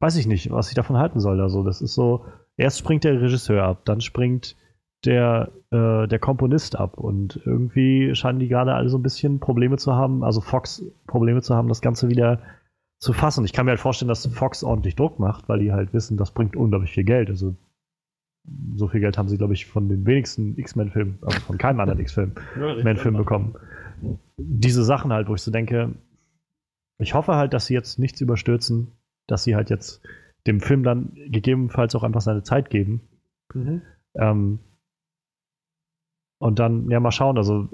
weiß 0.00 0.16
ich 0.16 0.26
nicht, 0.26 0.50
was 0.50 0.68
ich 0.68 0.74
davon 0.74 0.96
halten 0.96 1.20
soll. 1.20 1.40
Also, 1.40 1.62
das 1.62 1.80
ist 1.80 1.94
so, 1.94 2.24
erst 2.56 2.78
springt 2.78 3.04
der 3.04 3.20
Regisseur 3.20 3.62
ab, 3.62 3.82
dann 3.84 4.00
springt 4.00 4.56
der, 5.04 5.50
äh, 5.70 6.06
der 6.08 6.18
Komponist 6.18 6.76
ab 6.76 6.98
und 6.98 7.40
irgendwie 7.44 8.14
scheinen 8.14 8.38
die 8.38 8.48
gerade 8.48 8.74
alle 8.74 8.88
so 8.88 8.98
ein 8.98 9.02
bisschen 9.02 9.40
Probleme 9.40 9.76
zu 9.76 9.94
haben, 9.94 10.24
also 10.24 10.40
Fox 10.40 10.82
Probleme 11.06 11.42
zu 11.42 11.54
haben, 11.54 11.68
das 11.68 11.80
Ganze 11.80 12.08
wieder 12.08 12.40
zu 12.98 13.12
fassen. 13.14 13.44
Ich 13.44 13.52
kann 13.52 13.64
mir 13.64 13.70
halt 13.70 13.80
vorstellen, 13.80 14.10
dass 14.10 14.26
Fox 14.26 14.62
ordentlich 14.62 14.96
Druck 14.96 15.18
macht, 15.18 15.48
weil 15.48 15.60
die 15.60 15.72
halt 15.72 15.94
wissen, 15.94 16.18
das 16.18 16.32
bringt 16.32 16.54
unglaublich 16.54 16.92
viel 16.92 17.04
Geld. 17.04 17.30
Also 17.30 17.54
so 18.76 18.88
viel 18.88 19.00
Geld 19.00 19.18
haben 19.18 19.28
sie, 19.28 19.38
glaube 19.38 19.54
ich, 19.54 19.66
von 19.66 19.88
den 19.88 20.06
wenigsten 20.06 20.58
X-Men-Filmen, 20.58 21.18
also 21.22 21.40
von 21.40 21.58
keinem 21.58 21.80
anderen 21.80 22.00
X-Men 22.00 22.32
Men-Film 22.82 23.16
bekommen. 23.16 23.54
Diese 24.36 24.84
Sachen 24.84 25.12
halt, 25.12 25.28
wo 25.28 25.34
ich 25.34 25.42
so 25.42 25.50
denke, 25.50 25.94
ich 26.98 27.14
hoffe 27.14 27.34
halt, 27.34 27.52
dass 27.52 27.66
sie 27.66 27.74
jetzt 27.74 27.98
nichts 27.98 28.20
überstürzen, 28.20 28.88
dass 29.26 29.44
sie 29.44 29.54
halt 29.54 29.70
jetzt 29.70 30.02
dem 30.46 30.60
Film 30.60 30.82
dann 30.82 31.12
gegebenenfalls 31.14 31.94
auch 31.94 32.02
einfach 32.02 32.20
seine 32.20 32.42
Zeit 32.42 32.70
geben. 32.70 33.00
Mhm. 33.54 33.82
Ähm, 34.14 34.58
und 36.38 36.58
dann, 36.58 36.90
ja, 36.90 37.00
mal 37.00 37.10
schauen. 37.10 37.36
Also, 37.36 37.68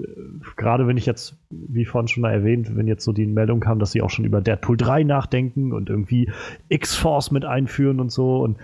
gerade 0.57 0.87
wenn 0.87 0.97
ich 0.97 1.05
jetzt, 1.05 1.37
wie 1.49 1.85
vorhin 1.85 2.09
schon 2.09 2.21
mal 2.21 2.33
erwähnt, 2.33 2.75
wenn 2.75 2.85
jetzt 2.85 3.05
so 3.05 3.13
die 3.13 3.25
Meldung 3.25 3.61
kam, 3.61 3.79
dass 3.79 3.93
sie 3.93 4.01
auch 4.01 4.09
schon 4.09 4.25
über 4.25 4.41
Deadpool 4.41 4.75
3 4.75 5.05
nachdenken 5.05 5.71
und 5.71 5.89
irgendwie 5.89 6.29
X-Force 6.67 7.31
mit 7.31 7.45
einführen 7.45 8.01
und 8.01 8.11
so. 8.11 8.43
Und 8.43 8.57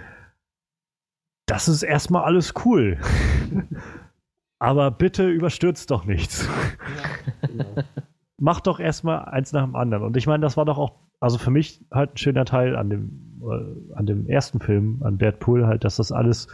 das 1.45 1.67
ist 1.67 1.83
erstmal 1.83 2.23
alles 2.23 2.53
cool. 2.65 2.97
Aber 4.59 4.91
bitte 4.91 5.27
überstürzt 5.27 5.91
doch 5.91 6.05
nichts. 6.05 6.47
Ja, 6.47 7.47
genau. 7.47 7.75
Mach 8.39 8.61
doch 8.61 8.79
erstmal 8.79 9.25
eins 9.25 9.51
nach 9.51 9.63
dem 9.63 9.75
anderen. 9.75 10.03
Und 10.03 10.17
ich 10.17 10.27
meine, 10.27 10.41
das 10.41 10.57
war 10.57 10.65
doch 10.65 10.77
auch, 10.77 10.99
also 11.19 11.37
für 11.37 11.51
mich 11.51 11.85
halt 11.91 12.13
ein 12.13 12.17
schöner 12.17 12.45
Teil 12.45 12.75
an 12.75 12.89
dem, 12.89 13.41
äh, 13.41 13.95
an 13.95 14.05
dem 14.05 14.27
ersten 14.27 14.59
Film, 14.59 15.01
an 15.03 15.17
Deadpool, 15.17 15.65
halt, 15.65 15.83
dass 15.83 15.97
das 15.97 16.11
alles, 16.11 16.47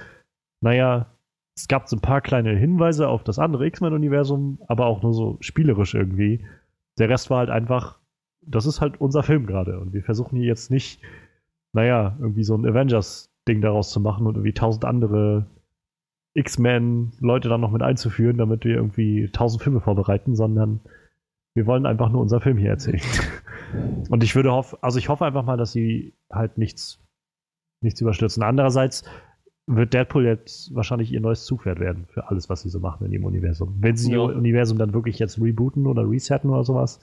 naja, 0.61 1.07
es 1.55 1.67
gab 1.67 1.87
so 1.87 1.97
ein 1.97 2.01
paar 2.01 2.21
kleine 2.21 2.55
Hinweise 2.55 3.07
auf 3.07 3.23
das 3.23 3.37
andere 3.37 3.67
X-Men-Universum, 3.67 4.59
aber 4.67 4.85
auch 4.85 5.03
nur 5.03 5.13
so 5.13 5.37
spielerisch 5.41 5.93
irgendwie. 5.93 6.45
Der 6.97 7.09
Rest 7.09 7.29
war 7.29 7.39
halt 7.39 7.49
einfach, 7.49 7.99
das 8.41 8.65
ist 8.65 8.81
halt 8.81 8.99
unser 8.99 9.23
Film 9.23 9.45
gerade. 9.45 9.79
Und 9.79 9.93
wir 9.93 10.03
versuchen 10.03 10.37
hier 10.37 10.47
jetzt 10.47 10.71
nicht, 10.71 11.01
naja, 11.73 12.17
irgendwie 12.19 12.43
so 12.43 12.55
ein 12.55 12.65
Avengers 12.65 13.28
Ding 13.47 13.61
daraus 13.61 13.91
zu 13.91 13.99
machen 13.99 14.27
und 14.27 14.35
irgendwie 14.35 14.53
tausend 14.53 14.85
andere 14.85 15.47
X-Men-Leute 16.35 17.49
dann 17.49 17.61
noch 17.61 17.71
mit 17.71 17.81
einzuführen, 17.81 18.37
damit 18.37 18.63
wir 18.63 18.75
irgendwie 18.75 19.29
tausend 19.31 19.63
Filme 19.63 19.81
vorbereiten, 19.81 20.35
sondern 20.35 20.79
wir 21.55 21.65
wollen 21.65 21.85
einfach 21.85 22.09
nur 22.09 22.21
unseren 22.21 22.41
Film 22.41 22.57
hier 22.57 22.69
erzählen. 22.69 23.01
Und 24.09 24.23
ich 24.23 24.35
würde 24.35 24.51
hoffen, 24.51 24.77
also 24.81 24.97
ich 24.99 25.09
hoffe 25.09 25.25
einfach 25.25 25.43
mal, 25.43 25.57
dass 25.57 25.71
sie 25.71 26.13
halt 26.31 26.57
nichts, 26.57 26.99
nichts 27.81 28.01
überstürzen. 28.01 28.43
Andererseits 28.43 29.03
wird 29.67 29.93
Deadpool 29.93 30.25
jetzt 30.25 30.73
wahrscheinlich 30.73 31.11
ihr 31.11 31.21
neues 31.21 31.45
Zugpferd 31.45 31.79
werden 31.79 32.05
für 32.07 32.27
alles, 32.29 32.49
was 32.49 32.61
sie 32.61 32.69
so 32.69 32.79
machen 32.79 33.05
in 33.05 33.11
ihrem 33.11 33.25
Universum. 33.25 33.75
Wenn 33.79 33.95
sie 33.95 34.11
Ja. 34.13 34.17
ihr 34.29 34.35
Universum 34.35 34.77
dann 34.77 34.93
wirklich 34.93 35.19
jetzt 35.19 35.39
rebooten 35.39 35.85
oder 35.85 36.09
resetten 36.09 36.49
oder 36.49 36.63
sowas, 36.63 36.99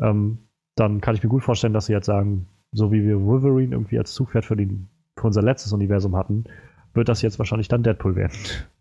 ähm, 0.00 0.38
dann 0.76 1.00
kann 1.00 1.14
ich 1.14 1.22
mir 1.22 1.28
gut 1.30 1.44
vorstellen, 1.44 1.72
dass 1.72 1.86
sie 1.86 1.92
jetzt 1.92 2.06
sagen, 2.06 2.46
so 2.72 2.92
wie 2.92 3.04
wir 3.04 3.22
Wolverine 3.22 3.74
irgendwie 3.74 3.98
als 3.98 4.12
Zugpferd 4.12 4.44
für, 4.44 4.56
den, 4.56 4.88
für 5.18 5.26
unser 5.26 5.42
letztes 5.42 5.72
Universum 5.72 6.16
hatten, 6.16 6.44
wird 6.92 7.08
das 7.08 7.22
jetzt 7.22 7.38
wahrscheinlich 7.38 7.68
dann 7.68 7.82
Deadpool 7.82 8.16
werden. 8.16 8.36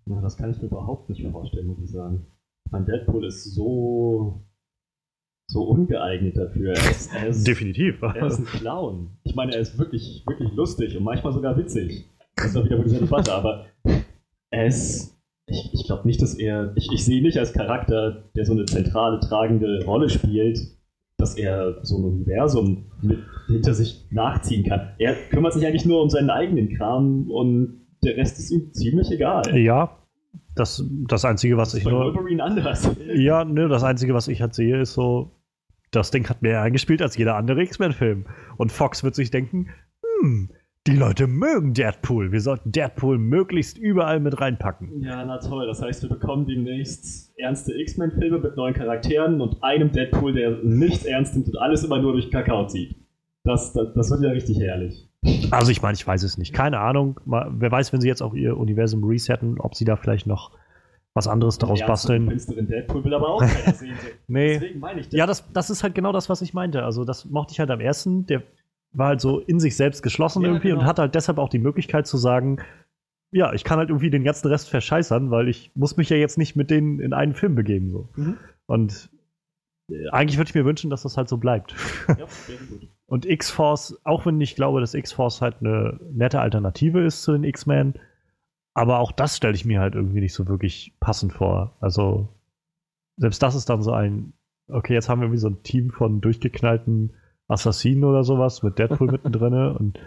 Ja, 0.06 0.22
das 0.22 0.38
kann 0.38 0.52
ich 0.52 0.62
mir 0.62 0.68
überhaupt 0.68 1.10
nicht 1.10 1.26
vorstellen, 1.32 1.68
muss 1.68 1.80
ich 1.82 1.92
sagen. 1.92 2.26
Mein 2.72 2.86
Deadpool 2.86 3.26
ist 3.26 3.54
so, 3.54 4.44
so 5.50 5.64
ungeeignet 5.64 6.38
dafür. 6.38 6.74
Er 6.74 6.92
ist, 6.92 7.14
er 7.14 7.28
ist, 7.28 7.48
Definitiv. 7.48 8.02
Er 8.02 8.28
ist 8.28 8.40
ein 8.40 8.46
Clown. 8.46 9.18
Ich 9.24 9.36
meine, 9.36 9.54
er 9.54 9.62
ist 9.62 9.78
wirklich, 9.78 10.24
wirklich 10.28 10.52
lustig 10.54 10.98
und 10.98 11.04
manchmal 11.04 11.34
sogar 11.34 11.58
witzig. 11.58 12.10
Das 12.36 12.48
ist 12.48 12.56
doch 12.56 12.66
wieder 12.66 12.78
bei 12.78 12.84
dieser 12.84 13.00
Debatte, 13.00 13.34
aber 13.34 13.66
er 14.50 14.66
ist. 14.68 15.14
Ich, 15.46 15.72
ich 15.74 15.86
glaube 15.86 16.08
nicht, 16.08 16.22
dass 16.22 16.36
er. 16.36 16.74
Ich, 16.76 16.90
ich 16.92 17.04
sehe 17.04 17.18
ihn 17.18 17.24
nicht 17.24 17.38
als 17.38 17.54
Charakter, 17.54 18.30
der 18.36 18.46
so 18.46 18.54
eine 18.54 18.66
zentrale, 18.66 19.20
tragende 19.20 19.84
Rolle 19.86 20.10
spielt, 20.10 20.60
dass 21.24 21.36
er 21.38 21.78
so 21.84 21.98
ein 21.98 22.04
Universum 22.04 22.92
mit 23.02 23.20
hinter 23.48 23.74
sich 23.74 24.06
nachziehen 24.12 24.66
kann. 24.68 24.90
Er 24.98 25.16
kümmert 25.30 25.54
sich 25.54 25.66
eigentlich 25.66 25.86
nur 25.86 26.04
um 26.04 26.10
seinen 26.10 26.30
eigenen 26.30 26.76
Kram 26.76 27.32
und 27.32 27.86
der 28.04 28.18
Rest 28.18 28.40
ist 28.40 28.52
ihm 28.52 28.74
ziemlich 28.74 29.10
egal. 29.10 29.58
Ja, 29.58 29.98
das, 30.54 30.84
das 31.08 31.24
Einzige, 31.24 31.56
was 31.56 31.74
ich 31.76 31.86
Bei 31.86 31.92
nur. 31.92 32.02
Wolverine 32.02 32.44
anders. 32.44 32.90
Ja, 33.16 33.46
ne, 33.46 33.70
das 33.70 33.84
Einzige, 33.84 34.14
was 34.14 34.28
ich 34.28 34.42
halt 34.42 34.54
sehe, 34.54 34.82
ist 34.82 34.94
so, 34.96 35.32
das 35.92 36.12
Ding 36.12 36.28
hat 36.28 36.42
mehr 36.42 36.62
eingespielt 36.62 37.02
als 37.02 37.16
jeder 37.16 37.38
andere 37.38 37.64
X-Men-Film. 37.64 38.26
Und 38.58 38.74
Fox 38.74 39.06
wird 39.06 39.16
sich 39.16 39.32
denken, 39.32 39.70
hm, 40.22 40.50
die 40.86 40.96
Leute 40.96 41.28
mögen 41.28 41.74
Deadpool. 41.74 42.32
Wir 42.32 42.42
sollten 42.42 42.72
Deadpool 42.72 43.18
möglichst 43.18 43.78
überall 43.78 44.20
mit 44.20 44.42
reinpacken. 44.42 45.02
Ja, 45.02 45.24
na 45.26 45.38
toll. 45.38 45.66
Das 45.66 45.82
heißt, 45.82 46.02
wir 46.04 46.10
bekommen 46.10 46.46
demnächst 46.46 47.32
ernste 47.38 47.74
X-Men-Filme 47.74 48.40
mit 48.40 48.58
neuen 48.58 48.74
Charakteren 48.74 49.40
und 49.40 49.64
einem 49.64 49.92
Deadpool, 49.92 50.34
der 50.34 50.58
nichts 50.64 51.06
ernst 51.06 51.36
nimmt 51.36 51.48
und 51.48 51.58
alles 51.58 51.84
immer 51.86 52.02
nur 52.02 52.12
durch 52.12 52.30
Kakao 52.30 52.68
zieht. 52.68 52.98
Das, 53.46 53.72
das, 53.74 53.94
das 53.94 54.12
wird 54.12 54.24
ja 54.24 54.32
richtig 54.32 54.60
herrlich. 54.60 55.10
Also 55.52 55.72
ich 55.72 55.82
meine, 55.82 55.96
ich 55.96 56.06
weiß 56.06 56.24
es 56.24 56.38
nicht. 56.38 56.54
Keine 56.54 56.80
Ahnung. 56.80 57.20
Mal, 57.24 57.50
wer 57.56 57.72
weiß, 57.72 57.94
wenn 57.94 58.02
sie 58.02 58.10
jetzt 58.10 58.22
auch 58.22 58.34
ihr 58.34 58.58
Universum 58.58 59.06
resetten, 59.06 59.60
ob 59.60 59.76
sie 59.76 59.86
da 59.86 59.96
vielleicht 59.96 60.28
noch 60.28 60.52
was 61.14 61.28
anderes 61.28 61.60
daraus 61.60 61.80
ernsten, 61.80 61.92
basteln. 61.92 62.28
finsteren 62.28 62.68
Deadpool 62.68 63.06
will 63.06 63.14
aber 63.14 63.30
auch 63.30 63.40
keiner 63.40 63.74
sehen. 63.74 63.96
Nee. 64.28 64.54
Deswegen 64.56 64.80
meine 64.80 65.00
ich 65.00 65.12
Ja, 65.14 65.26
das, 65.26 65.50
das 65.54 65.70
ist 65.70 65.84
halt 65.84 65.96
genau 65.96 66.12
das, 66.12 66.28
was 66.28 66.42
ich 66.42 66.54
meinte. 66.54 66.84
Also, 66.84 67.06
das 67.06 67.26
mochte 67.26 67.54
ich 67.54 67.60
halt 67.60 67.70
am 67.70 67.80
ersten. 67.80 68.26
Der 68.26 68.44
war 68.94 69.08
halt 69.08 69.22
so 69.22 69.40
in 69.40 69.60
sich 69.60 69.76
selbst 69.76 70.04
geschlossen 70.04 70.42
Ja, 70.42 70.50
irgendwie 70.50 70.72
und 70.72 70.80
genau. 70.80 70.90
hat 70.90 71.00
halt 71.00 71.16
deshalb 71.16 71.38
auch 71.38 71.50
die 71.50 71.60
Möglichkeit 71.60 72.08
zu 72.08 72.18
sagen, 72.18 72.60
ja, 73.32 73.52
ich 73.54 73.64
kann 73.64 73.80
halt 73.80 73.90
irgendwie 73.90 74.12
den 74.12 74.24
ganzen 74.24 74.48
Rest 74.48 74.70
verscheißern, 74.70 75.32
weil 75.32 75.50
ich 75.50 75.72
muss 75.76 75.98
mich 75.98 76.10
ja 76.10 76.18
jetzt 76.18 76.38
nicht 76.38 76.56
mit 76.56 76.70
denen 76.70 77.00
in 77.00 77.14
einen 77.14 77.34
Film 77.34 77.56
begeben. 77.56 77.90
So. 77.90 78.10
Mhm. 78.16 78.38
Und 78.68 79.10
äh, 79.90 80.10
eigentlich 80.10 80.38
würde 80.38 80.50
ich 80.50 80.56
mir 80.56 80.66
wünschen, 80.66 80.92
dass 80.92 81.02
das 81.02 81.18
halt 81.18 81.30
so 81.30 81.38
bleibt. 81.38 81.76
Ja. 82.08 82.28
Und 83.08 83.26
X-Force, 83.26 84.00
auch 84.06 84.26
wenn 84.26 84.40
ich 84.42 84.56
glaube, 84.56 84.80
dass 84.80 84.94
X-Force 84.94 85.42
halt 85.42 85.58
eine 85.60 86.00
nette 86.12 86.40
Alternative 86.40 87.04
ist 87.04 87.24
zu 87.24 87.34
den 87.34 87.44
X-Men, 87.44 87.96
aber 88.74 89.00
auch 89.00 89.12
das 89.12 89.38
stelle 89.38 89.54
ich 89.54 89.66
mir 89.66 89.82
halt 89.82 89.94
irgendwie 89.96 90.22
nicht 90.22 90.34
so 90.34 90.48
wirklich 90.48 90.94
passend 91.00 91.34
vor. 91.34 91.76
Also, 91.80 92.30
selbst 93.18 93.44
das 93.44 93.56
ist 93.56 93.70
dann 93.70 93.84
so 93.84 93.92
ein, 93.92 94.34
okay, 94.68 94.94
jetzt 94.94 95.10
haben 95.10 95.22
wir 95.22 95.26
irgendwie 95.26 95.42
so 95.42 95.50
ein 95.50 95.62
Team 95.64 95.92
von 95.92 96.22
durchgeknallten 96.22 97.14
Assassinen 97.48 98.04
oder 98.04 98.24
sowas 98.24 98.64
mit 98.64 98.80
Deadpool 98.80 99.08
mittendrin 99.12 99.54
und 99.76 100.00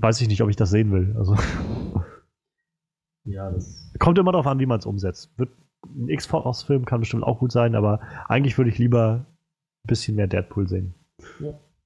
weiß 0.00 0.20
ich 0.20 0.28
nicht, 0.28 0.42
ob 0.42 0.50
ich 0.50 0.56
das 0.56 0.70
sehen 0.70 0.92
will. 0.92 1.14
Also, 1.16 1.36
Ja, 3.24 3.50
das. 3.50 3.92
kommt 3.98 4.18
immer 4.18 4.32
darauf 4.32 4.46
an, 4.46 4.58
wie 4.60 4.66
man 4.66 4.78
es 4.78 4.86
umsetzt. 4.86 5.36
Wird, 5.38 5.50
ein 5.84 6.08
X-Force-Film 6.08 6.84
kann 6.84 7.00
bestimmt 7.00 7.24
auch 7.24 7.38
gut 7.40 7.52
sein, 7.52 7.74
aber 7.74 8.00
eigentlich 8.28 8.56
würde 8.58 8.70
ich 8.70 8.78
lieber 8.78 9.24
ein 9.24 9.88
bisschen 9.88 10.16
mehr 10.16 10.26
Deadpool 10.26 10.68
sehen. 10.68 10.94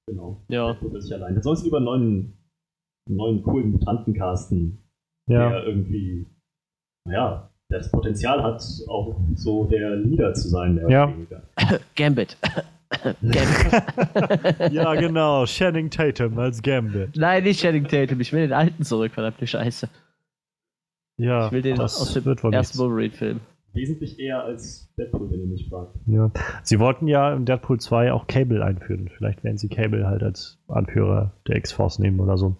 Genau. 0.07 0.43
Ja. 0.49 0.73
Deadpool 0.73 0.97
ist 0.97 1.05
sich 1.05 1.13
allein. 1.15 1.33
Dann 1.33 1.43
soll 1.43 1.53
es 1.55 1.63
lieber 1.63 1.77
einen 1.77 1.85
neuen, 1.85 2.37
neuen 3.09 3.43
coolen 3.43 3.71
Mutanten 3.71 4.13
casten, 4.13 4.83
Ja. 5.27 5.49
der 5.49 5.65
irgendwie, 5.65 6.27
naja, 7.07 7.49
der 7.71 7.79
das 7.79 7.91
Potenzial 7.91 8.43
hat, 8.43 8.63
auch 8.89 9.19
so 9.35 9.65
der 9.65 9.95
Leader 9.95 10.33
zu 10.33 10.47
sein, 10.49 10.75
der 10.75 10.89
Ja. 10.89 11.09
weniger. 11.09 11.43
Gambit. 11.95 12.37
Ja, 14.71 14.95
genau. 14.95 15.45
Channing 15.45 15.89
Tatum 15.89 16.37
als 16.39 16.61
Gambit. 16.61 17.15
Nein, 17.15 17.43
nicht 17.43 17.61
Channing 17.61 17.87
Tatum. 17.87 18.19
Ich 18.19 18.33
will 18.33 18.41
den 18.41 18.53
alten 18.53 18.83
zurück, 18.83 19.11
verdammte 19.13 19.47
Scheiße. 19.47 19.87
Ja, 21.17 21.47
Ich 21.47 21.51
will 21.51 21.61
den 21.61 21.75
das 21.77 21.99
aus 22.01 22.13
dem 22.13 22.25
wird 22.25 22.43
wohl 22.43 22.53
ersten. 22.53 22.79
Wolverine-Film. 22.79 23.39
Wesentlich 23.73 24.19
eher 24.19 24.43
als 24.43 24.93
Deadpool, 24.97 25.31
wenn 25.31 25.39
ihr 25.41 25.45
mich 25.47 25.69
fragt. 25.69 25.95
Ja. 26.05 26.29
Sie 26.63 26.79
wollten 26.79 27.07
ja 27.07 27.33
in 27.33 27.45
Deadpool 27.45 27.79
2 27.79 28.11
auch 28.11 28.27
Cable 28.27 28.63
einführen. 28.65 29.09
Vielleicht 29.15 29.43
werden 29.45 29.57
sie 29.57 29.69
Cable 29.69 30.07
halt 30.07 30.23
als 30.23 30.59
Anführer 30.67 31.31
der 31.47 31.55
X-Force 31.55 31.99
nehmen 31.99 32.19
oder 32.19 32.37
so. 32.37 32.57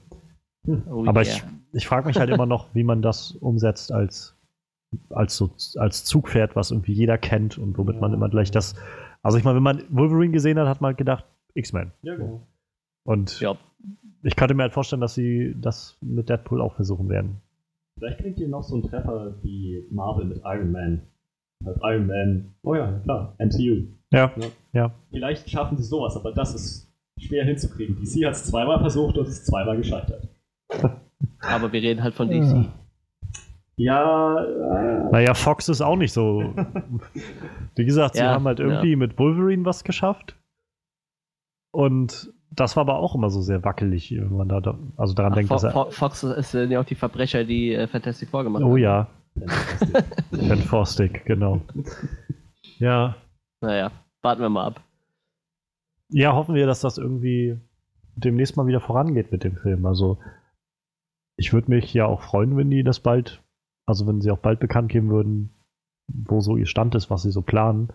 Oh, 0.67 1.03
Aber 1.07 1.23
yeah. 1.23 1.33
ich, 1.33 1.43
ich 1.73 1.87
frage 1.87 2.07
mich 2.07 2.17
halt 2.17 2.29
immer 2.29 2.45
noch, 2.45 2.73
wie 2.73 2.83
man 2.85 3.01
das 3.01 3.31
umsetzt 3.31 3.91
als, 3.91 4.37
als, 5.09 5.35
so, 5.35 5.49
als 5.75 6.05
Zugpferd, 6.05 6.55
was 6.55 6.71
irgendwie 6.71 6.93
jeder 6.93 7.17
kennt 7.17 7.57
und 7.57 7.77
womit 7.77 7.99
man 7.99 8.11
Ja. 8.11 8.17
immer 8.17 8.29
gleich 8.29 8.51
das. 8.51 8.75
Also 9.23 9.37
ich 9.37 9.43
meine, 9.43 9.55
wenn 9.57 9.63
man 9.63 9.83
Wolverine 9.89 10.31
gesehen 10.31 10.57
hat, 10.59 10.67
hat 10.67 10.81
man 10.81 10.95
gedacht, 10.95 11.25
X-Men. 11.53 11.91
Ja, 12.01 12.15
genau. 12.15 12.41
Und 13.03 13.39
Ja. 13.39 13.55
ich 14.23 14.35
könnte 14.35 14.53
mir 14.53 14.63
halt 14.63 14.73
vorstellen, 14.73 15.01
dass 15.01 15.13
sie 15.15 15.55
das 15.59 15.97
mit 16.01 16.29
Deadpool 16.29 16.61
auch 16.61 16.75
versuchen 16.75 17.09
werden. 17.09 17.41
Vielleicht 17.99 18.19
kriegt 18.19 18.39
ihr 18.39 18.47
noch 18.47 18.63
so 18.63 18.75
einen 18.75 18.83
Treffer 18.83 19.35
wie 19.43 19.85
Marvel 19.91 20.25
mit 20.25 20.41
Iron 20.43 20.71
Man. 20.71 21.01
Halt 21.65 21.77
Iron 21.83 22.07
Man, 22.07 22.53
oh 22.63 22.73
ja, 22.75 22.99
klar, 23.03 23.35
MCU. 23.37 23.83
Ja, 24.11 24.31
Ja. 24.35 24.47
ja. 24.73 24.91
Vielleicht 25.11 25.49
schaffen 25.49 25.77
sie 25.77 25.83
sowas, 25.83 26.15
aber 26.15 26.31
das 26.31 26.55
ist 26.55 26.91
schwer 27.19 27.45
hinzukriegen. 27.45 27.95
DC 27.97 28.25
hat 28.25 28.33
es 28.33 28.45
zweimal 28.45 28.79
versucht 28.79 29.17
und 29.17 29.27
ist 29.27 29.45
zweimal 29.45 29.77
gescheitert. 29.77 30.27
Aber 31.41 31.71
wir 31.71 31.81
reden 31.81 32.01
halt 32.01 32.15
von 32.15 32.29
DC. 32.29 32.43
Ja, 32.43 32.73
äh, 33.77 35.11
Naja, 35.11 35.33
Fox 35.33 35.69
ist 35.69 35.81
auch 35.81 35.95
nicht 35.95 36.13
so. 36.13 36.53
Wie 37.75 37.85
gesagt, 37.85 38.15
sie 38.15 38.21
Ja, 38.21 38.33
haben 38.33 38.45
halt 38.45 38.59
irgendwie 38.59 38.95
mit 38.95 39.17
Wolverine 39.17 39.65
was 39.65 39.83
geschafft. 39.83 40.35
Und 41.73 42.33
das 42.51 42.75
war 42.75 42.81
aber 42.81 42.97
auch 42.99 43.15
immer 43.15 43.29
so 43.29 43.41
sehr 43.41 43.63
wackelig, 43.63 44.11
wenn 44.11 44.35
man 44.35 44.49
da, 44.49 44.59
da 44.59 44.77
also 44.97 45.13
daran 45.13 45.31
Ach, 45.31 45.35
denkt, 45.35 45.47
Fo 45.47 45.55
dass 45.55 45.63
er. 45.63 45.71
Fo 45.71 45.89
Fox 45.89 46.23
ist 46.23 46.53
ja 46.53 46.79
auch 46.79 46.85
die 46.85 46.95
Verbrecher, 46.95 47.43
die 47.45 47.73
äh, 47.73 47.87
Fantastic 47.87 48.29
Four 48.29 48.43
gemacht 48.43 48.61
Oh 48.63 48.71
haben. 48.71 48.77
ja, 48.77 49.07
fantastisch. 49.39 50.03
Ben 50.31 50.57
Forstick, 50.59 51.25
genau. 51.25 51.61
Ja. 52.77 53.15
Naja, 53.61 53.91
warten 54.21 54.41
wir 54.41 54.49
mal 54.49 54.67
ab. 54.67 54.81
Ja, 56.09 56.33
hoffen 56.33 56.55
wir, 56.55 56.65
dass 56.65 56.81
das 56.81 56.97
irgendwie 56.97 57.57
demnächst 58.15 58.57
mal 58.57 58.67
wieder 58.67 58.81
vorangeht 58.81 59.31
mit 59.31 59.45
dem 59.45 59.55
Film. 59.55 59.85
Also, 59.85 60.17
ich 61.37 61.53
würde 61.53 61.69
mich 61.71 61.93
ja 61.93 62.05
auch 62.05 62.21
freuen, 62.21 62.57
wenn 62.57 62.69
die 62.69 62.83
das 62.83 62.99
bald, 62.99 63.41
also 63.91 64.07
wenn 64.07 64.21
sie 64.21 64.31
auch 64.31 64.39
bald 64.39 64.59
bekannt 64.59 64.91
geben 64.91 65.09
würden, 65.09 65.51
wo 66.07 66.39
so 66.41 66.57
ihr 66.57 66.65
Stand 66.65 66.95
ist, 66.95 67.09
was 67.09 67.21
sie 67.21 67.31
so 67.31 67.41
planen, 67.41 67.89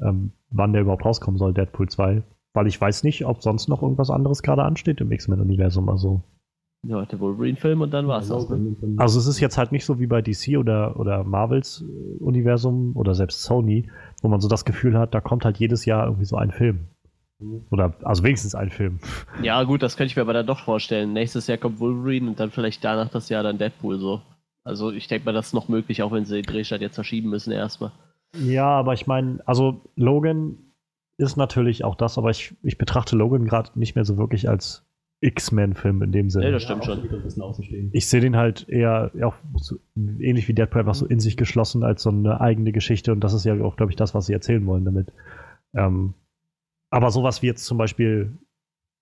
ähm, 0.00 0.32
wann 0.50 0.72
der 0.72 0.82
überhaupt 0.82 1.04
rauskommen 1.04 1.38
soll, 1.38 1.52
Deadpool 1.52 1.88
2. 1.88 2.22
Weil 2.54 2.66
ich 2.66 2.80
weiß 2.80 3.04
nicht, 3.04 3.24
ob 3.24 3.42
sonst 3.42 3.68
noch 3.68 3.82
irgendwas 3.82 4.10
anderes 4.10 4.42
gerade 4.42 4.62
ansteht 4.64 5.00
im 5.00 5.10
X-Men-Universum. 5.10 5.88
Also, 5.88 6.22
Ja, 6.86 7.04
der 7.06 7.18
Wolverine-Film 7.18 7.80
und 7.80 7.92
dann 7.92 8.08
war's 8.08 8.28
das. 8.28 8.48
Ne? 8.48 8.76
also 8.98 9.18
es 9.18 9.26
ist 9.26 9.40
jetzt 9.40 9.56
halt 9.56 9.72
nicht 9.72 9.84
so 9.84 9.98
wie 9.98 10.06
bei 10.06 10.20
DC 10.20 10.58
oder, 10.58 10.98
oder 10.98 11.24
Marvels 11.24 11.82
äh, 11.82 12.22
Universum 12.22 12.94
oder 12.96 13.14
selbst 13.14 13.42
Sony, 13.42 13.90
wo 14.22 14.28
man 14.28 14.40
so 14.40 14.48
das 14.48 14.64
Gefühl 14.64 14.98
hat, 14.98 15.14
da 15.14 15.20
kommt 15.20 15.44
halt 15.44 15.58
jedes 15.58 15.84
Jahr 15.86 16.06
irgendwie 16.06 16.26
so 16.26 16.36
ein 16.36 16.50
Film. 16.50 16.88
Oder, 17.70 17.94
also 18.02 18.22
wenigstens 18.22 18.54
ein 18.54 18.70
Film. 18.70 19.00
Ja, 19.42 19.62
gut, 19.64 19.82
das 19.82 19.96
könnte 19.96 20.10
ich 20.10 20.16
mir 20.16 20.22
aber 20.22 20.32
dann 20.32 20.46
doch 20.46 20.60
vorstellen. 20.60 21.12
Nächstes 21.12 21.46
Jahr 21.46 21.58
kommt 21.58 21.80
Wolverine 21.80 22.28
und 22.28 22.40
dann 22.40 22.50
vielleicht 22.50 22.84
danach 22.84 23.08
das 23.08 23.28
Jahr 23.28 23.42
dann 23.42 23.58
Deadpool 23.58 23.98
so. 23.98 24.20
Also 24.64 24.92
ich 24.92 25.08
denke 25.08 25.24
mal, 25.24 25.32
das 25.32 25.48
ist 25.48 25.54
noch 25.54 25.68
möglich, 25.68 26.02
auch 26.02 26.12
wenn 26.12 26.24
sie 26.24 26.36
den 26.36 26.44
Drehstart 26.44 26.80
jetzt 26.80 26.94
verschieben 26.94 27.30
müssen 27.30 27.52
erstmal. 27.52 27.92
Ja, 28.36 28.66
aber 28.66 28.94
ich 28.94 29.06
meine, 29.06 29.40
also 29.46 29.82
Logan 29.96 30.56
ist 31.18 31.36
natürlich 31.36 31.84
auch 31.84 31.94
das, 31.94 32.18
aber 32.18 32.30
ich, 32.30 32.54
ich 32.62 32.78
betrachte 32.78 33.16
Logan 33.16 33.44
gerade 33.44 33.78
nicht 33.78 33.94
mehr 33.94 34.04
so 34.04 34.16
wirklich 34.16 34.48
als 34.48 34.84
X-Men-Film 35.20 36.02
in 36.02 36.12
dem 36.12 36.30
Sinne. 36.30 36.46
Nee, 36.46 36.52
das 36.52 36.64
stimmt 36.64 36.84
schon. 36.84 36.98
Außen 37.40 37.64
stehen. 37.64 37.90
ich 37.92 38.08
sehe 38.08 38.20
den 38.20 38.36
halt 38.36 38.68
eher 38.68 39.12
auch 39.22 39.34
so, 39.56 39.76
ähnlich 39.94 40.48
wie 40.48 40.54
Deadpool 40.54 40.80
einfach 40.80 40.94
so 40.94 41.06
in 41.06 41.20
sich 41.20 41.36
geschlossen 41.36 41.84
als 41.84 42.02
so 42.02 42.10
eine 42.10 42.40
eigene 42.40 42.72
Geschichte 42.72 43.12
und 43.12 43.20
das 43.20 43.32
ist 43.32 43.44
ja 43.44 43.54
auch, 43.62 43.76
glaube 43.76 43.92
ich, 43.92 43.96
das, 43.96 44.14
was 44.14 44.26
sie 44.26 44.32
erzählen 44.32 44.66
wollen 44.66 44.84
damit. 44.84 45.12
Ähm, 45.74 46.14
aber 46.90 47.10
sowas 47.10 47.40
wie 47.42 47.46
jetzt 47.46 47.64
zum 47.64 47.78
Beispiel 47.78 48.36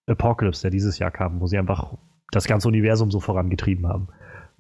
Apocalypse, 0.07 0.62
der 0.62 0.70
dieses 0.70 0.99
Jahr 0.99 1.11
kam, 1.11 1.40
wo 1.40 1.46
sie 1.46 1.59
einfach 1.59 1.94
das 2.33 2.46
ganze 2.46 2.68
Universum 2.68 3.11
so 3.11 3.20
vorangetrieben 3.20 3.87
haben. 3.87 4.09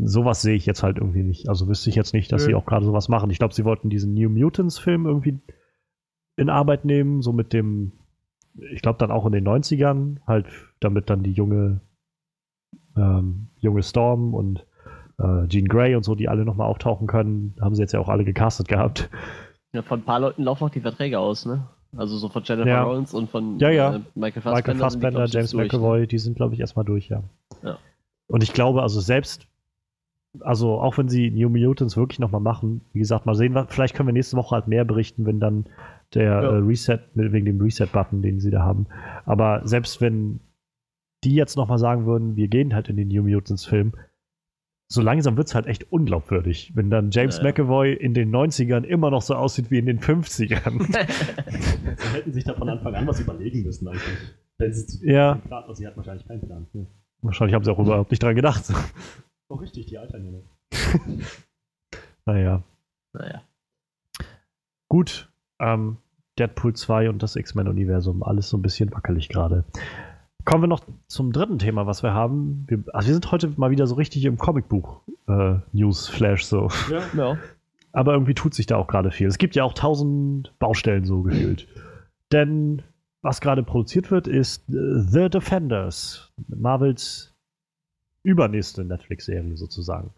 Sowas 0.02 0.42
sehe 0.42 0.54
ich 0.54 0.66
jetzt 0.66 0.82
halt 0.82 0.98
irgendwie 0.98 1.22
nicht. 1.22 1.48
Also 1.48 1.68
wüsste 1.68 1.90
ich 1.90 1.96
jetzt 1.96 2.14
nicht, 2.14 2.32
dass 2.32 2.42
Nö. 2.42 2.48
sie 2.48 2.54
auch 2.54 2.66
gerade 2.66 2.84
sowas 2.84 3.08
machen. 3.08 3.30
Ich 3.30 3.38
glaube, 3.38 3.54
sie 3.54 3.64
wollten 3.64 3.90
diesen 3.90 4.14
New 4.14 4.28
Mutants-Film 4.30 5.06
irgendwie 5.06 5.40
in 6.36 6.48
Arbeit 6.48 6.84
nehmen, 6.84 7.22
so 7.22 7.32
mit 7.32 7.52
dem, 7.52 7.92
ich 8.72 8.82
glaube 8.82 8.98
dann 8.98 9.10
auch 9.10 9.26
in 9.26 9.32
den 9.32 9.46
90ern, 9.46 10.18
halt, 10.26 10.46
damit 10.80 11.10
dann 11.10 11.22
die 11.22 11.32
junge, 11.32 11.80
ähm, 12.96 13.48
junge 13.58 13.82
Storm 13.82 14.34
und 14.34 14.66
äh, 15.18 15.46
Jean 15.48 15.68
Grey 15.68 15.94
und 15.94 16.04
so, 16.04 16.14
die 16.14 16.28
alle 16.28 16.44
nochmal 16.44 16.68
auftauchen 16.68 17.06
können, 17.06 17.54
haben 17.60 17.74
sie 17.74 17.82
jetzt 17.82 17.92
ja 17.92 18.00
auch 18.00 18.08
alle 18.08 18.24
gecastet 18.24 18.68
gehabt. 18.68 19.10
Ja, 19.72 19.82
von 19.82 20.00
ein 20.00 20.04
paar 20.04 20.20
Leuten 20.20 20.42
laufen 20.42 20.64
auch 20.64 20.70
die 20.70 20.80
Verträge 20.80 21.18
aus, 21.18 21.46
ne? 21.46 21.68
Also 21.96 22.16
so 22.16 22.28
von 22.28 22.42
Jennifer 22.44 22.68
Ja. 22.68 22.82
Lawrence 22.82 23.16
und 23.16 23.30
von 23.30 23.58
Ja, 23.58 23.70
ja. 23.70 23.96
Äh, 23.96 24.00
Michael 24.14 24.42
Fassbender. 24.42 24.54
Michael 24.54 24.74
die, 24.74 24.80
Fassbender, 24.80 25.24
ich, 25.24 25.32
James 25.32 25.50
durch, 25.50 25.72
ne? 25.72 25.78
McAvoy, 25.78 26.06
die 26.06 26.18
sind, 26.18 26.36
glaube 26.36 26.54
ich, 26.54 26.60
erstmal 26.60 26.84
durch, 26.84 27.08
ja. 27.08 27.22
Ja. 27.62 27.78
Und 28.28 28.42
ich 28.42 28.52
glaube, 28.52 28.82
also 28.82 29.00
selbst, 29.00 29.48
also 30.38 30.80
auch 30.80 30.96
wenn 30.98 31.08
sie 31.08 31.30
New 31.30 31.48
Mutants 31.48 31.96
wirklich 31.96 32.20
nochmal 32.20 32.40
machen, 32.40 32.82
wie 32.92 33.00
gesagt, 33.00 33.26
mal 33.26 33.34
sehen, 33.34 33.56
vielleicht 33.68 33.94
können 33.96 34.08
wir 34.08 34.12
nächste 34.12 34.36
Woche 34.36 34.54
halt 34.54 34.68
mehr 34.68 34.84
berichten, 34.84 35.26
wenn 35.26 35.40
dann 35.40 35.66
der 36.14 36.22
Ja. 36.24 36.40
äh, 36.42 36.56
Reset, 36.58 37.00
wegen 37.14 37.44
dem 37.46 37.60
Reset-Button, 37.60 38.22
den 38.22 38.40
sie 38.40 38.50
da 38.50 38.60
haben. 38.62 38.86
Aber 39.26 39.62
selbst 39.66 40.00
wenn 40.00 40.40
die 41.24 41.34
jetzt 41.34 41.56
nochmal 41.56 41.78
sagen 41.78 42.06
würden, 42.06 42.36
wir 42.36 42.48
gehen 42.48 42.74
halt 42.74 42.88
in 42.88 42.96
den 42.96 43.08
New 43.08 43.22
Mutants-Film, 43.22 43.92
so 44.92 45.02
langsam 45.02 45.36
wird 45.36 45.46
es 45.48 45.54
halt 45.54 45.66
echt 45.66 45.92
unglaubwürdig, 45.92 46.72
wenn 46.74 46.90
dann 46.90 47.10
James 47.12 47.36
Ja, 47.38 47.44
ja. 47.44 47.48
McAvoy 47.50 47.92
in 47.92 48.12
den 48.14 48.30
90ern 48.34 48.82
immer 48.84 49.10
noch 49.10 49.22
so 49.22 49.34
aussieht 49.34 49.70
wie 49.70 49.78
in 49.78 49.86
den 49.86 50.00
50ern. 50.00 50.80
Sie 51.96 52.08
hätten 52.16 52.32
sich 52.32 52.44
da 52.44 52.54
von 52.54 52.68
Anfang 52.68 52.94
an 52.94 53.06
was 53.06 53.20
überlegen 53.20 53.62
müssen 53.62 53.86
eigentlich. 53.86 54.02
Wenn 54.58 54.72
sie 54.72 54.86
zu 54.86 55.06
Ja. 55.06 55.34
Plan, 55.36 55.64
sie 55.74 55.86
hat 55.86 55.96
wahrscheinlich 55.96 56.26
keinen 56.26 56.40
Plan. 56.40 56.66
Ja. 56.72 56.82
Wahrscheinlich 57.22 57.54
haben 57.54 57.64
sie 57.64 57.70
auch 57.70 57.78
überhaupt 57.78 58.10
nicht 58.10 58.22
dran 58.22 58.34
gedacht. 58.34 58.64
Oh 59.50 59.56
richtig, 59.56 59.84
die 59.86 59.98
altern 59.98 60.24
ja 60.24 60.30
nicht. 60.30 60.48
naja. 62.24 62.62
Naja. 63.12 63.42
Gut, 64.88 65.28
ähm, 65.58 65.96
Deadpool 66.38 66.74
2 66.74 67.10
und 67.10 67.20
das 67.20 67.34
X-Men-Universum, 67.34 68.22
alles 68.22 68.48
so 68.48 68.56
ein 68.56 68.62
bisschen 68.62 68.92
wackelig 68.92 69.28
gerade. 69.28 69.64
Kommen 70.44 70.62
wir 70.62 70.68
noch 70.68 70.84
zum 71.08 71.32
dritten 71.32 71.58
Thema, 71.58 71.88
was 71.88 72.04
wir 72.04 72.14
haben. 72.14 72.64
Wir, 72.68 72.84
also 72.92 73.08
wir 73.08 73.14
sind 73.14 73.32
heute 73.32 73.52
mal 73.56 73.72
wieder 73.72 73.88
so 73.88 73.96
richtig 73.96 74.24
im 74.24 74.38
Comicbuch-News-Flash 74.38 76.44
so. 76.44 76.68
Ja. 76.88 77.02
Ja. 77.16 77.36
Aber 77.90 78.12
irgendwie 78.12 78.34
tut 78.34 78.54
sich 78.54 78.66
da 78.66 78.76
auch 78.76 78.86
gerade 78.86 79.10
viel. 79.10 79.26
Es 79.26 79.38
gibt 79.38 79.56
ja 79.56 79.64
auch 79.64 79.74
tausend 79.74 80.56
Baustellen 80.60 81.04
so 81.04 81.22
gefühlt. 81.22 81.66
Denn 82.30 82.82
was 83.20 83.40
gerade 83.40 83.64
produziert 83.64 84.12
wird, 84.12 84.28
ist 84.28 84.70
äh, 84.70 85.00
The 85.00 85.28
Defenders, 85.28 86.32
Marvels 86.46 87.29
übernächste 88.22 88.84
Netflix-Serie 88.84 89.56
sozusagen. 89.56 90.10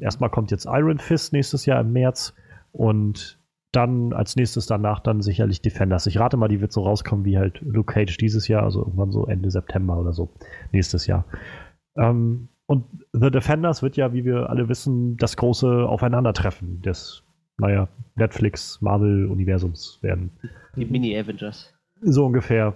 Erstmal 0.00 0.30
kommt 0.30 0.50
jetzt 0.50 0.66
Iron 0.66 0.98
Fist 0.98 1.32
nächstes 1.32 1.66
Jahr 1.66 1.80
im 1.80 1.92
März 1.92 2.34
und 2.72 3.38
dann 3.72 4.12
als 4.12 4.36
nächstes 4.36 4.66
danach 4.66 5.00
dann 5.00 5.20
sicherlich 5.20 5.60
Defenders. 5.60 6.06
Ich 6.06 6.18
rate 6.18 6.36
mal, 6.36 6.48
die 6.48 6.60
wird 6.60 6.72
so 6.72 6.82
rauskommen 6.82 7.24
wie 7.24 7.38
halt 7.38 7.60
Luke 7.60 7.92
Cage 7.92 8.16
dieses 8.18 8.48
Jahr, 8.48 8.62
also 8.62 8.80
irgendwann 8.80 9.10
so 9.10 9.26
Ende 9.26 9.50
September 9.50 9.98
oder 9.98 10.12
so 10.12 10.30
nächstes 10.72 11.06
Jahr. 11.06 11.24
Ähm, 11.96 12.48
und 12.66 12.84
The 13.12 13.30
Defenders 13.30 13.82
wird 13.82 13.96
ja, 13.96 14.12
wie 14.12 14.24
wir 14.24 14.48
alle 14.48 14.68
wissen, 14.68 15.16
das 15.16 15.36
große 15.36 15.86
Aufeinandertreffen 15.86 16.80
des, 16.82 17.22
naja, 17.58 17.88
Netflix-Marvel-Universums 18.16 19.98
werden. 20.02 20.30
Die 20.76 20.86
Mini-Avengers. 20.86 21.74
So 22.00 22.26
ungefähr. 22.26 22.74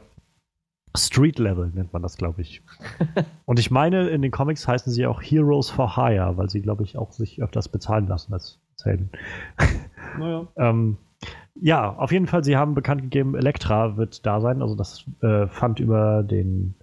Street 0.97 1.39
Level 1.39 1.71
nennt 1.75 1.93
man 1.93 2.03
das, 2.03 2.17
glaube 2.17 2.43
ich. 2.43 2.63
Und 3.45 3.59
ich 3.59 3.71
meine, 3.71 4.09
in 4.09 4.23
den 4.23 4.31
Comics 4.31 4.67
heißen 4.67 4.93
sie 4.93 5.07
auch 5.07 5.23
Heroes 5.23 5.71
for 5.71 5.97
Hire, 5.97 6.37
weil 6.37 6.49
sie, 6.49 6.61
glaube 6.61 6.83
ich, 6.83 6.97
auch 6.97 7.13
sich 7.13 7.43
öfters 7.43 7.69
bezahlen 7.69 8.07
lassen 8.07 8.33
als 8.33 8.59
Helden. 8.83 9.11
Naja. 10.19 10.47
Ähm, 10.57 10.99
ja, 11.61 11.97
auf 11.97 12.13
jeden 12.13 12.27
Fall, 12.27 12.45
sie 12.45 12.57
haben 12.57 12.75
bekannt 12.75 13.03
gegeben, 13.03 13.35
Elektra 13.35 13.97
wird 13.97 14.25
da 14.25 14.41
sein. 14.41 14.63
Also 14.63 14.77
das 14.77 15.05
äh, 15.23 15.49
fand 15.49 15.81
über 15.81 16.23
den 16.23 16.75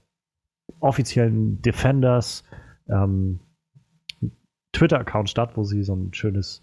offiziellen 0.80 1.62
Defenders 1.62 2.44
ähm, 2.90 3.40
Twitter-Account 4.74 5.30
statt, 5.30 5.52
wo 5.56 5.64
sie 5.64 5.84
so 5.84 5.96
ein 5.96 6.14
schönes 6.14 6.62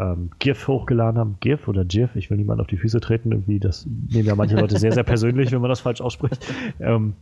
ähm, 0.00 0.30
GIF 0.38 0.66
hochgeladen 0.66 1.18
haben. 1.18 1.36
GIF 1.40 1.68
oder 1.68 1.84
GIF, 1.84 2.16
ich 2.16 2.30
will 2.30 2.38
niemand 2.38 2.60
auf 2.60 2.66
die 2.66 2.78
Füße 2.78 3.00
treten. 3.00 3.32
Irgendwie, 3.32 3.60
das 3.60 3.86
nehmen 3.86 4.26
ja 4.26 4.34
manche 4.34 4.56
Leute 4.56 4.78
sehr, 4.78 4.92
sehr 4.92 5.04
persönlich, 5.04 5.52
wenn 5.52 5.60
man 5.60 5.68
das 5.68 5.80
falsch 5.80 6.00
ausspricht. 6.00 6.44
Ähm, 6.80 7.14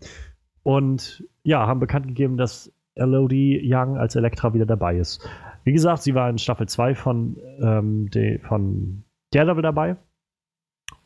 und 0.62 1.24
ja, 1.42 1.66
haben 1.66 1.80
bekannt 1.80 2.06
gegeben, 2.06 2.36
dass 2.36 2.72
Elodie 2.94 3.60
Young 3.64 3.96
als 3.96 4.16
Elektra 4.16 4.54
wieder 4.54 4.66
dabei 4.66 4.96
ist. 4.96 5.26
Wie 5.64 5.72
gesagt, 5.72 6.02
sie 6.02 6.14
war 6.14 6.30
in 6.30 6.38
Staffel 6.38 6.68
2 6.68 6.94
von, 6.94 7.36
ähm, 7.60 8.10
de, 8.10 8.38
von 8.38 9.04
Daredevil 9.32 9.62
dabei. 9.62 9.96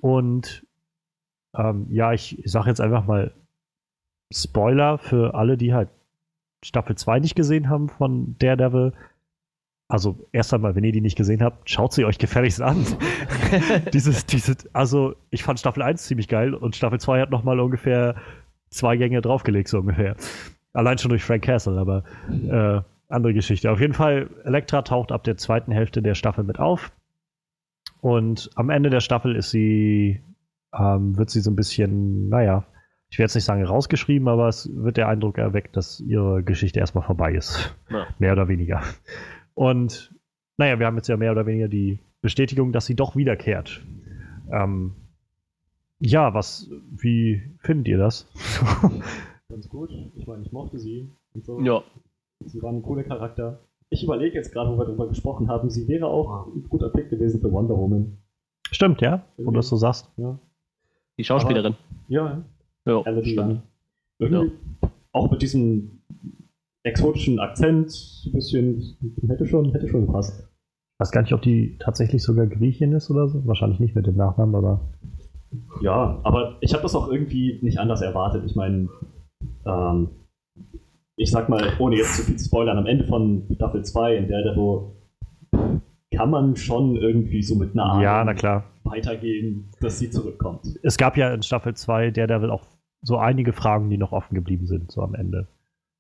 Und 0.01 0.67
ähm, 1.55 1.87
ja, 1.91 2.13
ich, 2.13 2.39
ich 2.45 2.51
sage 2.51 2.69
jetzt 2.69 2.81
einfach 2.81 3.07
mal 3.07 3.33
Spoiler 4.33 4.99
für 4.99 5.35
alle, 5.35 5.57
die 5.57 5.75
halt 5.75 5.91
Staffel 6.65 6.97
2 6.97 7.21
nicht 7.21 7.35
gesehen 7.35 7.69
haben 7.69 7.89
von 7.89 8.37
Daredevil. 8.39 8.93
Also 9.93 10.27
erst 10.33 10.55
einmal, 10.55 10.75
wenn 10.75 10.85
ihr 10.85 10.93
die 10.93 11.03
nicht 11.03 11.19
gesehen 11.19 11.43
habt, 11.43 11.69
schaut 11.69 11.93
sie 11.93 12.07
euch 12.07 12.17
gefälligst 12.17 12.63
an. 12.63 12.87
dieses, 13.93 14.25
dieses, 14.25 14.75
also 14.75 15.17
ich 15.29 15.43
fand 15.43 15.61
Staffel 15.61 15.83
1 15.83 16.05
ziemlich 16.05 16.29
geil 16.29 16.55
und 16.55 16.75
Staffel 16.75 16.99
2 16.99 17.21
hat 17.21 17.31
nochmal 17.31 17.61
ungefähr 17.61 18.15
zwei 18.71 18.97
Gänge 18.97 19.21
draufgelegt, 19.21 19.69
so 19.69 19.81
ungefähr. 19.81 20.17
Allein 20.73 20.97
schon 20.97 21.11
durch 21.11 21.23
Frank 21.23 21.45
Castle, 21.45 21.79
aber 21.79 22.05
äh, 22.31 22.81
andere 23.13 23.35
Geschichte. 23.35 23.71
Auf 23.71 23.81
jeden 23.81 23.93
Fall, 23.93 24.31
Elektra 24.45 24.81
taucht 24.81 25.13
ab 25.13 25.25
der 25.25 25.37
zweiten 25.37 25.73
Hälfte 25.73 26.01
der 26.01 26.15
Staffel 26.15 26.45
mit 26.45 26.59
auf. 26.59 26.91
Und 28.01 28.49
am 28.55 28.71
Ende 28.71 28.89
der 28.89 29.01
Staffel 29.01 29.37
ist 29.37 29.51
sie, 29.51 30.23
ähm, 30.73 31.19
wird 31.19 31.29
sie 31.29 31.41
so 31.41 31.51
ein 31.51 31.57
bisschen, 31.57 32.31
naja, 32.31 32.65
ich 33.11 33.19
werde 33.19 33.27
jetzt 33.27 33.35
nicht 33.35 33.45
sagen 33.45 33.63
rausgeschrieben, 33.63 34.27
aber 34.27 34.49
es 34.49 34.71
wird 34.73 34.97
der 34.97 35.09
Eindruck 35.09 35.37
erweckt, 35.37 35.77
dass 35.77 36.01
ihre 36.01 36.43
Geschichte 36.43 36.81
erstmal 36.81 37.05
vorbei 37.05 37.35
ist. 37.35 37.77
Ja. 37.91 38.07
Mehr 38.19 38.33
oder 38.33 38.49
weniger. 38.49 38.81
Und 39.55 40.15
naja, 40.57 40.79
wir 40.79 40.87
haben 40.87 40.97
jetzt 40.97 41.09
ja 41.09 41.17
mehr 41.17 41.33
oder 41.33 41.47
weniger 41.47 41.69
die 41.69 41.99
Bestätigung, 42.21 42.73
dass 42.73 42.87
sie 42.87 42.95
doch 42.95 43.17
wiederkehrt. 43.17 43.83
Ähm, 44.51 44.95
ja, 45.99 46.35
was, 46.35 46.71
wie 46.91 47.43
findet 47.59 47.89
ihr 47.89 47.99
das? 47.99 48.27
Ganz 49.49 49.69
gut. 49.69 49.91
Ich 50.15 50.27
meine, 50.27 50.43
ich 50.43 50.53
mochte 50.53 50.79
sie. 50.79 51.11
Und 51.35 51.45
so. 51.45 51.61
Ja. 51.61 51.83
Sie 52.45 52.63
war 52.63 52.73
ein 52.73 52.83
cooler 52.83 53.05
Charakter. 53.05 53.61
Ich 53.89 54.03
überlege 54.03 54.35
jetzt 54.35 54.53
gerade, 54.53 54.71
wo 54.71 54.79
wir 54.79 54.87
darüber 54.87 55.07
gesprochen 55.09 55.49
haben, 55.49 55.69
sie 55.71 55.87
wäre 55.87 56.07
auch 56.07 56.47
ein 56.47 56.67
guter 56.69 56.89
Pick 56.89 57.11
gewesen 57.11 57.41
für 57.41 57.53
Wonder 57.53 57.77
Woman. 57.77 58.19
Stimmt, 58.71 59.03
ja, 59.03 59.27
wo 59.37 59.51
du 59.51 59.57
das 59.57 59.69
so 59.69 59.77
sagst. 59.77 60.11
Ja. 60.17 60.39
Die 61.19 61.25
Schauspielerin. 61.25 61.77
Ja, 62.09 62.43
Ja, 62.87 63.03
Elodie 63.03 63.33
stimmt. 63.33 63.51
Young. 63.51 63.63
Irgendwie 64.19 64.53
auch 65.13 65.31
mit 65.31 65.43
diesem 65.43 66.01
exotischen 66.85 67.39
Akzent, 67.39 67.93
ein 68.27 68.33
bisschen, 68.33 68.97
hätte 69.29 69.47
schon, 69.47 69.73
hätte 69.73 69.89
schon 69.89 70.07
gepasst. 70.07 70.41
Ich 70.41 71.01
weiß 71.01 71.11
gar 71.11 71.23
nicht, 71.23 71.33
ob 71.33 71.43
die 71.43 71.77
tatsächlich 71.79 72.23
sogar 72.23 72.47
Griechin 72.47 72.93
ist 72.93 73.11
oder 73.11 73.29
so. 73.29 73.45
Wahrscheinlich 73.47 73.81
nicht 73.81 73.95
mit 73.95 74.07
dem 74.07 74.17
Nachnamen, 74.17 74.55
aber. 74.55 74.81
Ja, 75.81 76.21
aber 76.23 76.57
ich 76.61 76.73
habe 76.73 76.83
das 76.83 76.95
auch 76.95 77.09
irgendwie 77.09 77.59
nicht 77.63 77.79
anders 77.79 78.03
erwartet. 78.03 78.45
Ich 78.47 78.55
meine, 78.55 78.89
ähm, 79.67 80.09
ich 81.17 81.31
sag 81.31 81.49
mal, 81.49 81.73
ohne 81.79 81.97
jetzt 81.97 82.17
zu 82.17 82.23
viel 82.23 82.37
zu 82.37 82.47
spoilern, 82.47 82.79
am 82.79 82.87
Ende 82.87 83.05
von 83.07 83.47
Staffel 83.55 83.85
2 83.85 84.17
in 84.17 84.29
Daredevil 84.29 84.93
kann 86.15 86.31
man 86.31 86.57
schon 86.57 86.97
irgendwie 86.97 87.43
so 87.43 87.55
mit 87.55 87.73
einer 87.73 87.85
Ahnung 87.85 88.03
Ja, 88.03 88.25
na 88.25 88.35
klar. 88.35 88.65
weitergehen, 88.85 89.71
dass 89.81 89.99
sie 89.99 90.11
zurückkommt. 90.11 90.79
Es 90.83 90.97
gab 90.99 91.17
ja 91.17 91.33
in 91.33 91.43
Staffel 91.43 91.75
2 91.75 92.11
Daredevil 92.11 92.51
auch 92.51 92.65
so 93.03 93.17
einige 93.19 93.53
Fragen, 93.53 93.91
die 93.91 93.99
noch 93.99 94.13
offen 94.13 94.35
geblieben 94.35 94.67
sind, 94.67 94.91
so 94.91 95.03
am 95.03 95.15
Ende. 95.15 95.49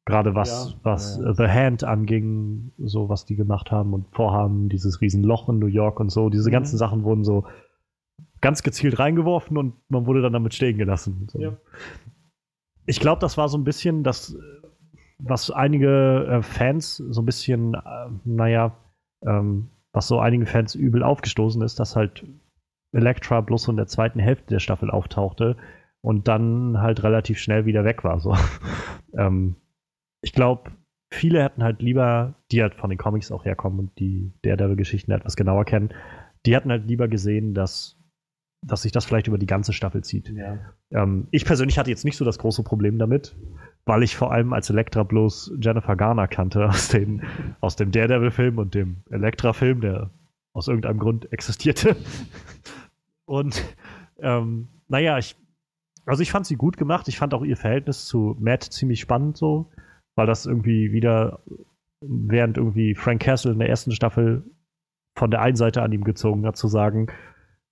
Gerade 0.04 0.34
was, 0.34 0.72
Ja, 0.72 0.78
was 0.82 1.20
ja. 1.22 1.32
The 1.34 1.46
Hand 1.46 1.84
anging, 1.84 2.72
so 2.78 3.08
was 3.08 3.24
die 3.24 3.36
gemacht 3.36 3.70
haben 3.70 3.94
und 3.94 4.06
vorhaben, 4.12 4.68
dieses 4.68 5.00
Riesenloch 5.00 5.48
in 5.48 5.58
New 5.60 5.66
York 5.66 6.00
und 6.00 6.10
so. 6.10 6.28
Diese 6.28 6.48
Mhm. 6.50 6.52
ganzen 6.54 6.76
Sachen 6.76 7.04
wurden 7.04 7.22
so 7.24 7.44
ganz 8.40 8.64
gezielt 8.64 8.98
reingeworfen 8.98 9.56
und 9.56 9.74
man 9.88 10.06
wurde 10.06 10.20
dann 10.20 10.32
damit 10.32 10.54
stehen 10.54 10.76
gelassen. 10.76 11.28
So. 11.30 11.38
Ja. 11.40 11.52
Ich 12.86 12.98
glaube, 12.98 13.20
das 13.20 13.38
war 13.38 13.48
so 13.48 13.56
ein 13.56 13.62
bisschen 13.64 14.02
das, 14.02 14.36
was 15.20 15.52
einige 15.52 16.26
äh, 16.28 16.42
Fans 16.42 16.96
so 16.96 17.22
ein 17.22 17.26
bisschen, 17.26 17.74
äh, 17.74 17.80
naja, 18.24 18.76
ähm, 19.24 19.68
was 19.92 20.08
so 20.08 20.18
einigen 20.18 20.46
Fans 20.46 20.74
übel 20.74 21.04
aufgestoßen 21.04 21.62
ist, 21.62 21.78
dass 21.78 21.94
halt 21.94 22.26
Elektra 22.92 23.40
bloß 23.40 23.62
so 23.64 23.70
in 23.70 23.76
der 23.76 23.86
zweiten 23.86 24.18
Hälfte 24.18 24.46
der 24.48 24.58
Staffel 24.58 24.90
auftauchte 24.90 25.56
und 26.00 26.26
dann 26.26 26.80
halt 26.80 27.04
relativ 27.04 27.38
schnell 27.38 27.66
wieder 27.66 27.84
weg 27.84 28.02
war. 28.02 28.18
So. 28.18 28.34
ähm, 29.16 29.54
ich 30.22 30.32
glaube, 30.32 30.70
viele 31.10 31.42
hätten 31.42 31.62
halt 31.62 31.82
lieber, 31.82 32.34
die 32.50 32.62
halt 32.62 32.74
von 32.74 32.90
den 32.90 32.98
Comics 32.98 33.30
auch 33.30 33.44
herkommen 33.44 33.78
und 33.78 33.98
die 33.98 34.32
Daredevil-Geschichten 34.42 35.12
etwas 35.12 35.36
genauer 35.36 35.64
kennen, 35.64 35.90
die 36.46 36.54
hätten 36.54 36.70
halt 36.70 36.86
lieber 36.86 37.08
gesehen, 37.08 37.54
dass, 37.54 37.98
dass 38.66 38.82
sich 38.82 38.92
das 38.92 39.04
vielleicht 39.04 39.28
über 39.28 39.38
die 39.38 39.46
ganze 39.46 39.72
Staffel 39.72 40.02
zieht. 40.02 40.30
Ja. 40.30 40.58
Ähm, 40.90 41.28
ich 41.30 41.44
persönlich 41.44 41.78
hatte 41.78 41.90
jetzt 41.90 42.04
nicht 42.04 42.16
so 42.16 42.24
das 42.24 42.38
große 42.38 42.62
Problem 42.62 42.98
damit, 42.98 43.36
weil 43.84 44.02
ich 44.02 44.16
vor 44.16 44.32
allem 44.32 44.52
als 44.52 44.70
Elektra 44.70 45.02
bloß 45.02 45.54
Jennifer 45.60 45.96
Garner 45.96 46.28
kannte 46.28 46.66
aus, 46.68 46.88
den, 46.88 47.22
aus 47.60 47.76
dem 47.76 47.90
Daredevil-Film 47.90 48.58
und 48.58 48.74
dem 48.74 49.02
Elektra-Film, 49.10 49.80
der 49.80 50.10
aus 50.54 50.68
irgendeinem 50.68 50.98
Grund 50.98 51.32
existierte. 51.32 51.96
Und 53.24 53.62
ähm, 54.18 54.68
naja, 54.88 55.16
ich, 55.16 55.36
also 56.04 56.22
ich 56.22 56.30
fand 56.30 56.44
sie 56.44 56.56
gut 56.56 56.76
gemacht. 56.76 57.08
Ich 57.08 57.16
fand 57.16 57.32
auch 57.32 57.42
ihr 57.42 57.56
Verhältnis 57.56 58.04
zu 58.04 58.36
Matt 58.38 58.64
ziemlich 58.64 59.00
spannend 59.00 59.38
so, 59.38 59.70
weil 60.14 60.26
das 60.26 60.46
irgendwie 60.46 60.92
wieder, 60.92 61.40
während 62.00 62.56
irgendwie 62.56 62.94
Frank 62.94 63.22
Castle 63.22 63.52
in 63.52 63.58
der 63.58 63.68
ersten 63.68 63.92
Staffel 63.92 64.44
von 65.16 65.30
der 65.30 65.42
einen 65.42 65.56
Seite 65.56 65.82
an 65.82 65.92
ihm 65.92 66.04
gezogen 66.04 66.46
hat, 66.46 66.56
zu 66.56 66.68
sagen, 66.68 67.08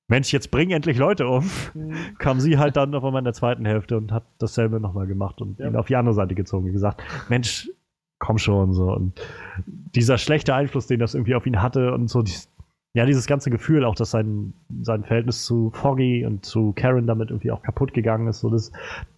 Mensch, 0.08 0.32
jetzt 0.32 0.50
bring 0.50 0.70
endlich 0.70 0.98
Leute 0.98 1.28
um, 1.28 1.48
mhm. 1.74 1.94
kam 2.18 2.40
sie 2.40 2.58
halt 2.58 2.76
dann 2.76 2.94
auf 2.94 3.04
einmal 3.04 3.20
in 3.20 3.24
der 3.24 3.32
zweiten 3.32 3.64
Hälfte 3.64 3.96
und 3.96 4.10
hat 4.10 4.24
dasselbe 4.38 4.80
nochmal 4.80 5.06
gemacht 5.06 5.40
und 5.40 5.60
ja. 5.60 5.68
ihn 5.68 5.76
auf 5.76 5.86
die 5.86 5.94
andere 5.94 6.14
Seite 6.14 6.34
gezogen 6.34 6.66
und 6.66 6.72
gesagt, 6.72 7.00
Mensch, 7.28 7.70
komm 8.18 8.36
schon 8.36 8.72
so. 8.72 8.92
Und 8.92 9.20
dieser 9.66 10.18
schlechte 10.18 10.54
Einfluss, 10.54 10.88
den 10.88 10.98
das 10.98 11.14
irgendwie 11.14 11.36
auf 11.36 11.46
ihn 11.46 11.62
hatte 11.62 11.92
und 11.94 12.08
so, 12.08 12.22
dies, 12.22 12.50
ja, 12.92 13.06
dieses 13.06 13.26
ganze 13.26 13.50
Gefühl, 13.50 13.84
auch 13.84 13.94
dass 13.94 14.10
sein, 14.10 14.52
sein 14.82 15.04
Verhältnis 15.04 15.44
zu 15.44 15.70
Foggy 15.70 16.26
und 16.26 16.44
zu 16.44 16.72
Karen 16.72 17.06
damit 17.06 17.30
irgendwie 17.30 17.52
auch 17.52 17.62
kaputt 17.62 17.94
gegangen 17.94 18.26
ist, 18.26 18.40
so 18.40 18.50
das, 18.50 18.72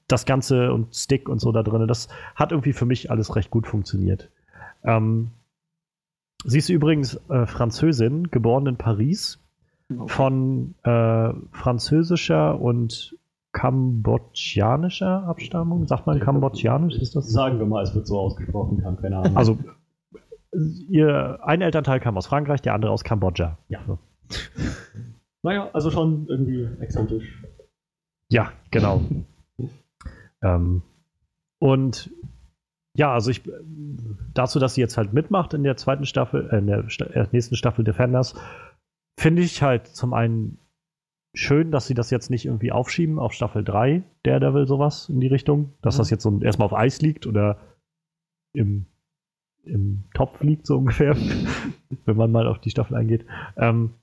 das 0.09 0.27
Ganze 0.27 0.73
und 0.73 0.95
Stick 0.95 1.29
und 1.29 1.41
so 1.41 1.53
da 1.53 1.62
drin, 1.62 1.87
das 1.88 2.09
hat 2.35 2.53
irgendwie 2.53 2.73
für 2.73 2.87
mich 2.87 3.11
alles 3.11 3.35
recht 3.37 3.51
gut 3.51 3.67
funktioniert. 3.67 4.31
Ähm, 4.85 5.31
sie 6.45 6.59
ist 6.59 6.69
übrigens 6.69 7.21
äh, 7.29 7.47
Französin, 7.47 8.31
geboren 8.31 8.67
in 8.67 8.77
Paris 8.77 9.38
von 10.07 10.75
äh, 10.85 11.33
französischer 11.51 12.61
und 12.61 13.17
kambodschanischer 13.53 15.25
Abstammung. 15.25 15.87
Sagt 15.87 16.07
man 16.07 16.21
kambodschanisch? 16.21 16.97
Ist 16.97 17.15
das? 17.15 17.31
Sagen 17.31 17.59
wir 17.59 17.67
mal, 17.67 17.83
es 17.83 17.95
wird 17.95 18.07
so 18.07 18.19
ausgesprochen, 18.19 18.85
haben 18.85 18.97
keine 18.97 19.19
Ahnung. 19.19 19.37
Also, 19.37 19.59
ihr 20.88 21.38
ein 21.43 21.61
Elternteil 21.61 22.01
kam 22.01 22.17
aus 22.17 22.27
Frankreich, 22.27 22.62
der 22.62 22.75
andere 22.75 22.93
aus 22.93 23.05
Kambodscha. 23.05 23.59
Ja. 23.69 23.81
So. 23.87 23.99
Naja, 25.43 25.69
also 25.73 25.91
schon 25.91 26.27
irgendwie 26.29 26.69
exotisch. 26.81 27.43
Ja, 28.29 28.53
genau. 28.71 29.03
ähm, 30.42 30.83
und 31.59 32.11
ja, 32.94 33.12
also 33.12 33.31
ich 33.31 33.42
dazu, 34.35 34.59
dass 34.59 34.74
sie 34.74 34.81
jetzt 34.81 34.96
halt 34.96 35.12
mitmacht 35.12 35.55
in 35.55 35.62
der 35.62 35.76
zweiten 35.76 36.05
Staffel, 36.05 36.48
äh, 36.50 36.59
in 36.59 36.66
der 36.66 36.85
äh, 37.14 37.26
nächsten 37.33 37.57
Staffel 37.57 37.85
Defenders, 37.85 38.35
finde 39.18 39.42
ich 39.42 39.62
halt 39.62 39.87
zum 39.87 40.12
einen 40.12 40.59
schön, 41.35 41.70
dass 41.70 41.87
sie 41.87 41.94
das 41.94 42.11
jetzt 42.11 42.31
nicht 42.31 42.44
irgendwie 42.44 42.72
aufschieben 42.72 43.18
auf 43.18 43.33
Staffel 43.33 43.64
3, 43.64 44.02
Daredevil 44.22 44.66
sowas 44.66 45.09
in 45.09 45.20
die 45.20 45.28
Richtung, 45.28 45.72
dass 45.81 45.96
mhm. 45.96 45.98
das 45.98 46.11
jetzt 46.11 46.22
so 46.22 46.40
erstmal 46.40 46.66
auf 46.66 46.74
Eis 46.74 47.00
liegt 47.00 47.26
oder 47.26 47.59
im, 48.52 48.87
im 49.64 50.05
Topf 50.14 50.42
liegt, 50.42 50.66
so 50.66 50.76
ungefähr, 50.78 51.16
wenn 52.05 52.16
man 52.16 52.31
mal 52.31 52.46
auf 52.46 52.59
die 52.59 52.70
Staffel 52.70 52.96
eingeht. 52.96 53.24
Ähm, 53.57 53.94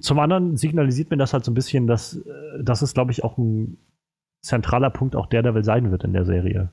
zum 0.00 0.18
anderen 0.18 0.56
signalisiert 0.56 1.10
mir 1.10 1.16
das 1.16 1.32
halt 1.32 1.44
so 1.44 1.50
ein 1.50 1.54
bisschen, 1.54 1.86
dass, 1.86 2.16
äh, 2.16 2.62
dass 2.62 2.82
es, 2.82 2.94
glaube 2.94 3.10
ich, 3.10 3.24
auch 3.24 3.38
ein 3.38 3.78
zentraler 4.44 4.90
Punkt 4.90 5.16
auch 5.16 5.26
Daredevil 5.26 5.64
sein 5.64 5.90
wird 5.90 6.04
in 6.04 6.12
der 6.12 6.24
Serie. 6.24 6.70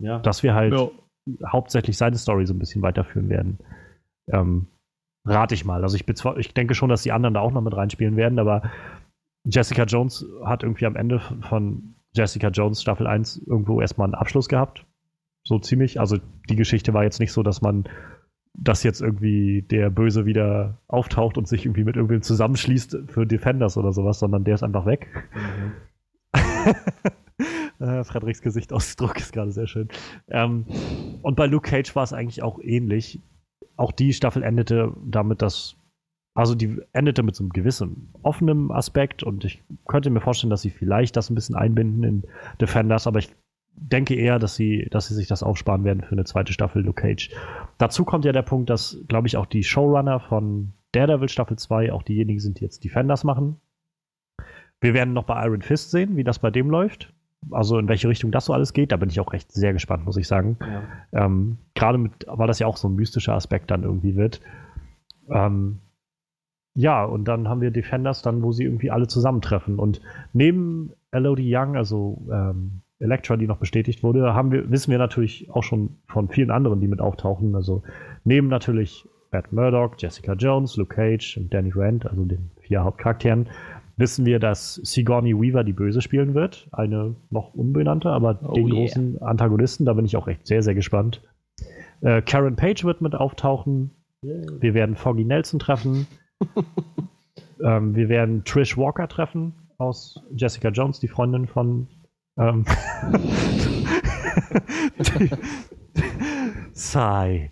Ja. 0.00 0.18
Dass 0.18 0.42
wir 0.42 0.54
halt 0.54 0.74
ja. 0.74 0.88
hauptsächlich 1.50 1.96
seine 1.96 2.16
Story 2.16 2.46
so 2.46 2.54
ein 2.54 2.58
bisschen 2.58 2.82
weiterführen 2.82 3.28
werden. 3.28 3.58
Ähm, 4.30 4.66
Rate 5.24 5.54
ich 5.54 5.64
mal. 5.64 5.82
Also 5.82 5.96
ich, 5.96 6.06
ich 6.36 6.54
denke 6.54 6.74
schon, 6.74 6.88
dass 6.88 7.04
die 7.04 7.12
anderen 7.12 7.34
da 7.34 7.40
auch 7.40 7.52
noch 7.52 7.60
mit 7.60 7.76
reinspielen 7.76 8.16
werden, 8.16 8.38
aber 8.38 8.70
Jessica 9.44 9.84
Jones 9.84 10.26
hat 10.44 10.64
irgendwie 10.64 10.86
am 10.86 10.96
Ende 10.96 11.20
von 11.48 11.94
Jessica 12.14 12.48
Jones 12.48 12.82
Staffel 12.82 13.06
1 13.06 13.38
irgendwo 13.46 13.80
erstmal 13.80 14.06
einen 14.06 14.14
Abschluss 14.14 14.48
gehabt. 14.48 14.84
So 15.46 15.58
ziemlich. 15.58 16.00
Also 16.00 16.18
die 16.48 16.56
Geschichte 16.56 16.92
war 16.92 17.04
jetzt 17.04 17.20
nicht 17.20 17.32
so, 17.32 17.42
dass 17.42 17.62
man 17.62 17.88
dass 18.54 18.82
jetzt 18.82 19.00
irgendwie 19.00 19.62
der 19.62 19.88
Böse 19.88 20.26
wieder 20.26 20.78
auftaucht 20.86 21.38
und 21.38 21.48
sich 21.48 21.64
irgendwie 21.64 21.84
mit 21.84 21.96
irgendwem 21.96 22.20
zusammenschließt 22.20 22.98
für 23.06 23.26
Defenders 23.26 23.78
oder 23.78 23.92
sowas, 23.92 24.18
sondern 24.18 24.44
der 24.44 24.54
ist 24.54 24.62
einfach 24.62 24.84
weg. 24.84 25.08
Mhm. 25.34 25.72
Äh, 27.80 28.04
Frederiks 28.04 28.42
Gesichtsausdruck 28.42 29.18
ist 29.18 29.32
gerade 29.32 29.50
sehr 29.50 29.66
schön. 29.66 29.88
Ähm, 30.28 30.66
und 31.22 31.34
bei 31.34 31.46
Luke 31.46 31.68
Cage 31.68 31.96
war 31.96 32.04
es 32.04 32.12
eigentlich 32.12 32.40
auch 32.40 32.60
ähnlich 32.60 33.20
auch 33.76 33.90
die 33.90 34.12
Staffel 34.12 34.44
endete 34.44 34.92
damit, 35.04 35.42
dass 35.42 35.76
also 36.34 36.54
die 36.54 36.80
endete 36.92 37.22
mit 37.22 37.34
so 37.34 37.42
einem 37.42 37.50
gewissen 37.50 38.14
offenen 38.22 38.70
Aspekt 38.70 39.22
und 39.22 39.44
ich 39.44 39.62
könnte 39.86 40.08
mir 40.08 40.20
vorstellen, 40.20 40.50
dass 40.50 40.62
sie 40.62 40.70
vielleicht 40.70 41.16
das 41.16 41.28
ein 41.28 41.34
bisschen 41.34 41.56
einbinden 41.56 42.04
in 42.04 42.22
Defenders, 42.60 43.06
aber 43.06 43.18
ich 43.18 43.34
denke 43.74 44.14
eher, 44.14 44.38
dass 44.38 44.54
sie, 44.54 44.86
dass 44.90 45.08
sie 45.08 45.14
sich 45.14 45.26
das 45.26 45.42
aufsparen 45.42 45.84
werden 45.84 46.02
für 46.02 46.12
eine 46.12 46.24
zweite 46.24 46.52
Staffel 46.52 46.82
Luke 46.82 47.02
Cage. 47.02 47.30
Dazu 47.78 48.04
kommt 48.04 48.24
ja 48.24 48.32
der 48.32 48.42
Punkt, 48.42 48.70
dass, 48.70 48.98
glaube 49.08 49.26
ich, 49.26 49.36
auch 49.36 49.46
die 49.46 49.64
Showrunner 49.64 50.20
von 50.20 50.72
Daredevil 50.92 51.28
Staffel 51.28 51.58
2 51.58 51.92
auch 51.92 52.02
diejenigen 52.02 52.38
sind, 52.38 52.60
die 52.60 52.64
jetzt 52.64 52.84
Defenders 52.84 53.24
machen. 53.24 53.60
Wir 54.82 54.92
werden 54.92 55.14
noch 55.14 55.24
bei 55.24 55.42
Iron 55.46 55.62
Fist 55.62 55.90
sehen, 55.90 56.16
wie 56.16 56.24
das 56.24 56.38
bei 56.38 56.50
dem 56.50 56.68
läuft 56.68 57.12
also 57.50 57.78
in 57.78 57.88
welche 57.88 58.08
Richtung 58.08 58.30
das 58.30 58.44
so 58.44 58.52
alles 58.52 58.72
geht, 58.72 58.92
da 58.92 58.96
bin 58.96 59.08
ich 59.08 59.18
auch 59.20 59.32
recht 59.32 59.50
sehr 59.52 59.72
gespannt, 59.72 60.04
muss 60.04 60.16
ich 60.16 60.28
sagen. 60.28 60.56
Ja. 60.60 61.26
Ähm, 61.26 61.58
Gerade 61.74 61.98
mit, 61.98 62.12
weil 62.28 62.46
das 62.46 62.58
ja 62.58 62.66
auch 62.66 62.76
so 62.76 62.88
ein 62.88 62.94
mystischer 62.94 63.34
Aspekt 63.34 63.70
dann 63.70 63.82
irgendwie 63.82 64.16
wird. 64.16 64.40
Ähm, 65.28 65.78
ja, 66.74 67.04
und 67.04 67.26
dann 67.26 67.48
haben 67.48 67.60
wir 67.60 67.70
Defenders 67.70 68.22
dann, 68.22 68.42
wo 68.42 68.52
sie 68.52 68.64
irgendwie 68.64 68.90
alle 68.90 69.06
zusammentreffen. 69.06 69.78
Und 69.78 70.00
neben 70.32 70.92
Elodie 71.10 71.54
Young, 71.54 71.76
also 71.76 72.22
ähm, 72.32 72.82
Elektra, 72.98 73.36
die 73.36 73.46
noch 73.46 73.58
bestätigt 73.58 74.02
wurde, 74.02 74.34
haben 74.34 74.52
wir, 74.52 74.70
wissen 74.70 74.90
wir 74.90 74.98
natürlich 74.98 75.50
auch 75.50 75.64
schon 75.64 75.96
von 76.06 76.28
vielen 76.28 76.50
anderen, 76.50 76.80
die 76.80 76.88
mit 76.88 77.00
auftauchen. 77.00 77.54
Also 77.56 77.82
neben 78.24 78.48
natürlich 78.48 79.06
Matt 79.32 79.52
Murdock, 79.52 80.00
Jessica 80.00 80.34
Jones, 80.34 80.76
Luke 80.76 80.94
Cage 80.94 81.36
und 81.38 81.52
Danny 81.52 81.72
Rand, 81.74 82.06
also 82.06 82.24
den 82.24 82.50
vier 82.60 82.84
Hauptcharakteren, 82.84 83.48
wissen 83.96 84.24
wir, 84.24 84.38
dass 84.38 84.76
Sigourney 84.76 85.34
Weaver 85.34 85.64
die 85.64 85.72
Böse 85.72 86.02
spielen 86.02 86.34
wird. 86.34 86.68
Eine 86.72 87.14
noch 87.30 87.54
unbenannte, 87.54 88.10
aber 88.10 88.38
oh 88.42 88.52
den 88.52 88.66
yeah. 88.66 88.74
großen 88.74 89.22
Antagonisten. 89.22 89.84
Da 89.84 89.92
bin 89.92 90.04
ich 90.04 90.16
auch 90.16 90.28
echt 90.28 90.46
sehr, 90.46 90.62
sehr 90.62 90.74
gespannt. 90.74 91.22
Äh, 92.00 92.22
Karen 92.22 92.56
Page 92.56 92.84
wird 92.84 93.00
mit 93.00 93.14
auftauchen. 93.14 93.90
Yeah. 94.24 94.44
Wir 94.60 94.74
werden 94.74 94.96
Foggy 94.96 95.24
Nelson 95.24 95.58
treffen. 95.58 96.06
ähm, 97.64 97.94
wir 97.94 98.08
werden 98.08 98.44
Trish 98.44 98.76
Walker 98.76 99.08
treffen 99.08 99.54
aus 99.78 100.22
Jessica 100.34 100.68
Jones, 100.68 101.00
die 101.00 101.08
Freundin 101.08 101.46
von. 101.46 101.88
Ähm, 102.38 102.64
Sigh. 106.72 107.50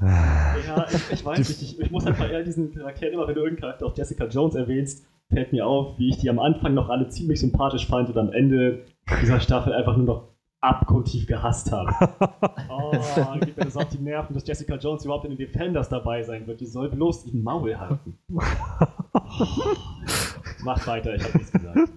Ja, 0.00 0.86
ich, 0.88 1.12
ich 1.12 1.24
weiß 1.24 1.38
nicht, 1.38 1.62
ich, 1.62 1.80
ich, 1.80 1.90
muss 1.90 2.06
einfach 2.06 2.30
eher 2.30 2.44
diesen 2.44 2.72
Charakter, 2.72 3.10
immer 3.10 3.26
wenn 3.26 3.34
du 3.34 3.40
irgendeinen 3.40 3.60
Charakter 3.60 3.86
auf 3.86 3.96
Jessica 3.96 4.26
Jones 4.26 4.54
erwähnst, 4.54 5.04
fällt 5.28 5.52
mir 5.52 5.66
auf, 5.66 5.98
wie 5.98 6.08
ich 6.08 6.18
die 6.18 6.30
am 6.30 6.38
Anfang 6.38 6.74
noch 6.74 6.88
alle 6.88 7.08
ziemlich 7.08 7.40
sympathisch 7.40 7.86
fand 7.86 8.08
und 8.08 8.18
am 8.18 8.32
Ende 8.32 8.84
dieser 9.22 9.40
Staffel 9.40 9.72
einfach 9.72 9.96
nur 9.96 10.06
noch 10.06 10.28
abgrundtief 10.60 11.26
gehasst 11.26 11.72
habe. 11.72 11.90
oh, 12.68 12.92
gibt 13.40 13.56
mir 13.56 13.64
das 13.64 13.76
auf 13.76 13.88
die 13.88 13.98
Nerven, 13.98 14.34
dass 14.34 14.46
Jessica 14.46 14.76
Jones 14.76 15.04
überhaupt 15.04 15.24
in 15.24 15.30
den 15.30 15.38
Defenders 15.38 15.88
dabei 15.88 16.22
sein 16.22 16.46
wird. 16.46 16.60
Die 16.60 16.66
soll 16.66 16.88
bloß 16.88 17.24
den 17.24 17.42
Maul 17.42 17.78
halten. 17.78 18.18
Oh, 18.32 18.40
macht 20.64 20.86
weiter, 20.86 21.14
ich 21.14 21.24
habe 21.24 21.38
nichts 21.38 21.52
gesagt. 21.52 21.90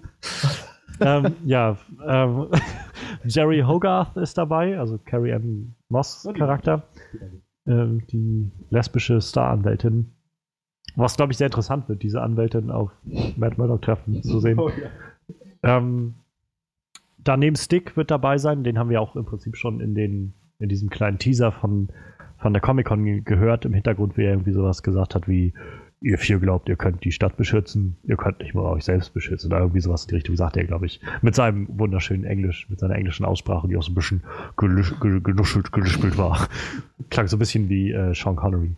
ähm, 0.99 1.35
ja, 1.45 1.77
ähm, 2.05 2.47
Jerry 3.23 3.61
Hogarth 3.61 4.17
ist 4.17 4.37
dabei, 4.37 4.77
also 4.77 4.99
Carrie 5.03 5.33
Ann 5.33 5.75
Moss 5.89 6.27
Charakter. 6.35 6.83
Ähm, 7.65 8.05
die 8.07 8.51
lesbische 8.69 9.21
Staranwältin. 9.21 10.11
Was, 10.99 11.15
glaube 11.15 11.31
ich, 11.31 11.37
sehr 11.37 11.47
interessant 11.47 11.87
wird, 11.87 12.03
diese 12.03 12.21
Anwältin 12.21 12.71
auf 12.71 12.91
Matt 13.37 13.57
Murdock-Treffen 13.57 14.21
zu 14.21 14.39
sehen. 14.39 14.59
Oh, 14.59 14.69
ja. 14.69 15.77
ähm, 15.77 16.15
daneben 17.17 17.55
Stick 17.55 17.95
wird 17.95 18.11
dabei 18.11 18.37
sein, 18.37 18.65
den 18.65 18.77
haben 18.77 18.89
wir 18.89 19.01
auch 19.01 19.15
im 19.15 19.25
Prinzip 19.25 19.55
schon 19.55 19.79
in, 19.79 19.95
den, 19.95 20.33
in 20.59 20.67
diesem 20.67 20.89
kleinen 20.89 21.17
Teaser 21.17 21.53
von, 21.53 21.87
von 22.37 22.51
der 22.51 22.61
Comic-Con 22.61 23.23
gehört, 23.23 23.63
im 23.63 23.73
Hintergrund, 23.73 24.17
wie 24.17 24.23
er 24.23 24.31
irgendwie 24.31 24.51
sowas 24.51 24.83
gesagt 24.83 25.15
hat 25.15 25.27
wie 25.27 25.53
ihr 26.01 26.17
vier 26.17 26.39
glaubt, 26.39 26.69
ihr 26.69 26.77
könnt 26.77 27.03
die 27.03 27.11
Stadt 27.11 27.35
beschützen, 27.35 27.97
ihr 28.03 28.15
könnt 28.15 28.39
nicht 28.39 28.53
mal 28.53 28.63
euch 28.63 28.85
selbst 28.85 29.13
beschützen. 29.13 29.51
Oder 29.51 29.61
irgendwie 29.61 29.81
sowas 29.81 30.03
in 30.03 30.09
die 30.09 30.15
Richtung 30.15 30.35
sagt 30.35 30.55
er, 30.55 30.63
glaube 30.63 30.85
ich. 30.85 31.01
Mit 31.21 31.35
seinem 31.35 31.67
wunderschönen 31.77 32.23
Englisch, 32.23 32.69
mit 32.69 32.79
seiner 32.79 32.95
englischen 32.95 33.25
Aussprache, 33.25 33.67
die 33.67 33.75
auch 33.75 33.83
so 33.83 33.91
ein 33.91 33.95
bisschen 33.95 34.23
genuschelt, 34.55 35.71
gelispelt 35.71 36.17
war. 36.17 36.47
Klang 37.09 37.27
so 37.27 37.35
ein 37.35 37.39
bisschen 37.39 37.69
wie 37.69 37.91
äh, 37.91 38.13
Sean 38.13 38.35
Connery. 38.35 38.75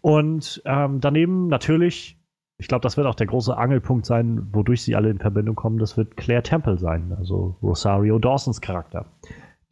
Und 0.00 0.62
ähm, 0.64 1.00
daneben 1.00 1.48
natürlich, 1.48 2.18
ich 2.56 2.68
glaube, 2.68 2.82
das 2.82 2.96
wird 2.96 3.06
auch 3.06 3.14
der 3.14 3.26
große 3.26 3.56
Angelpunkt 3.56 4.06
sein, 4.06 4.48
wodurch 4.52 4.82
sie 4.82 4.96
alle 4.96 5.10
in 5.10 5.18
Verbindung 5.18 5.56
kommen, 5.56 5.78
das 5.78 5.96
wird 5.96 6.16
Claire 6.16 6.42
Temple 6.42 6.78
sein, 6.78 7.12
also 7.18 7.56
Rosario 7.62 8.18
Dawsons 8.18 8.60
Charakter, 8.60 9.06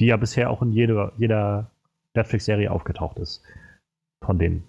die 0.00 0.06
ja 0.06 0.16
bisher 0.16 0.50
auch 0.50 0.60
in 0.60 0.72
jeder, 0.72 1.12
jeder 1.16 1.70
Netflix-Serie 2.14 2.70
aufgetaucht 2.70 3.18
ist. 3.18 3.42
Von 4.20 4.38
denen. 4.38 4.64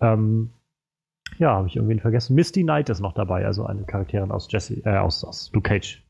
Ähm, 0.00 0.50
ja, 1.38 1.54
habe 1.56 1.68
ich 1.68 1.76
irgendwie 1.76 1.98
vergessen. 1.98 2.34
Misty 2.34 2.62
Knight 2.62 2.88
ist 2.90 3.00
noch 3.00 3.12
dabei, 3.14 3.44
also 3.46 3.64
eine 3.66 3.84
Charakterin 3.84 4.30
aus 4.30 4.48
Jesse, 4.50 4.82
äh, 4.84 4.96
aus, 4.98 5.24
aus 5.24 5.50
Luke 5.52 5.68
Cage. 5.68 6.02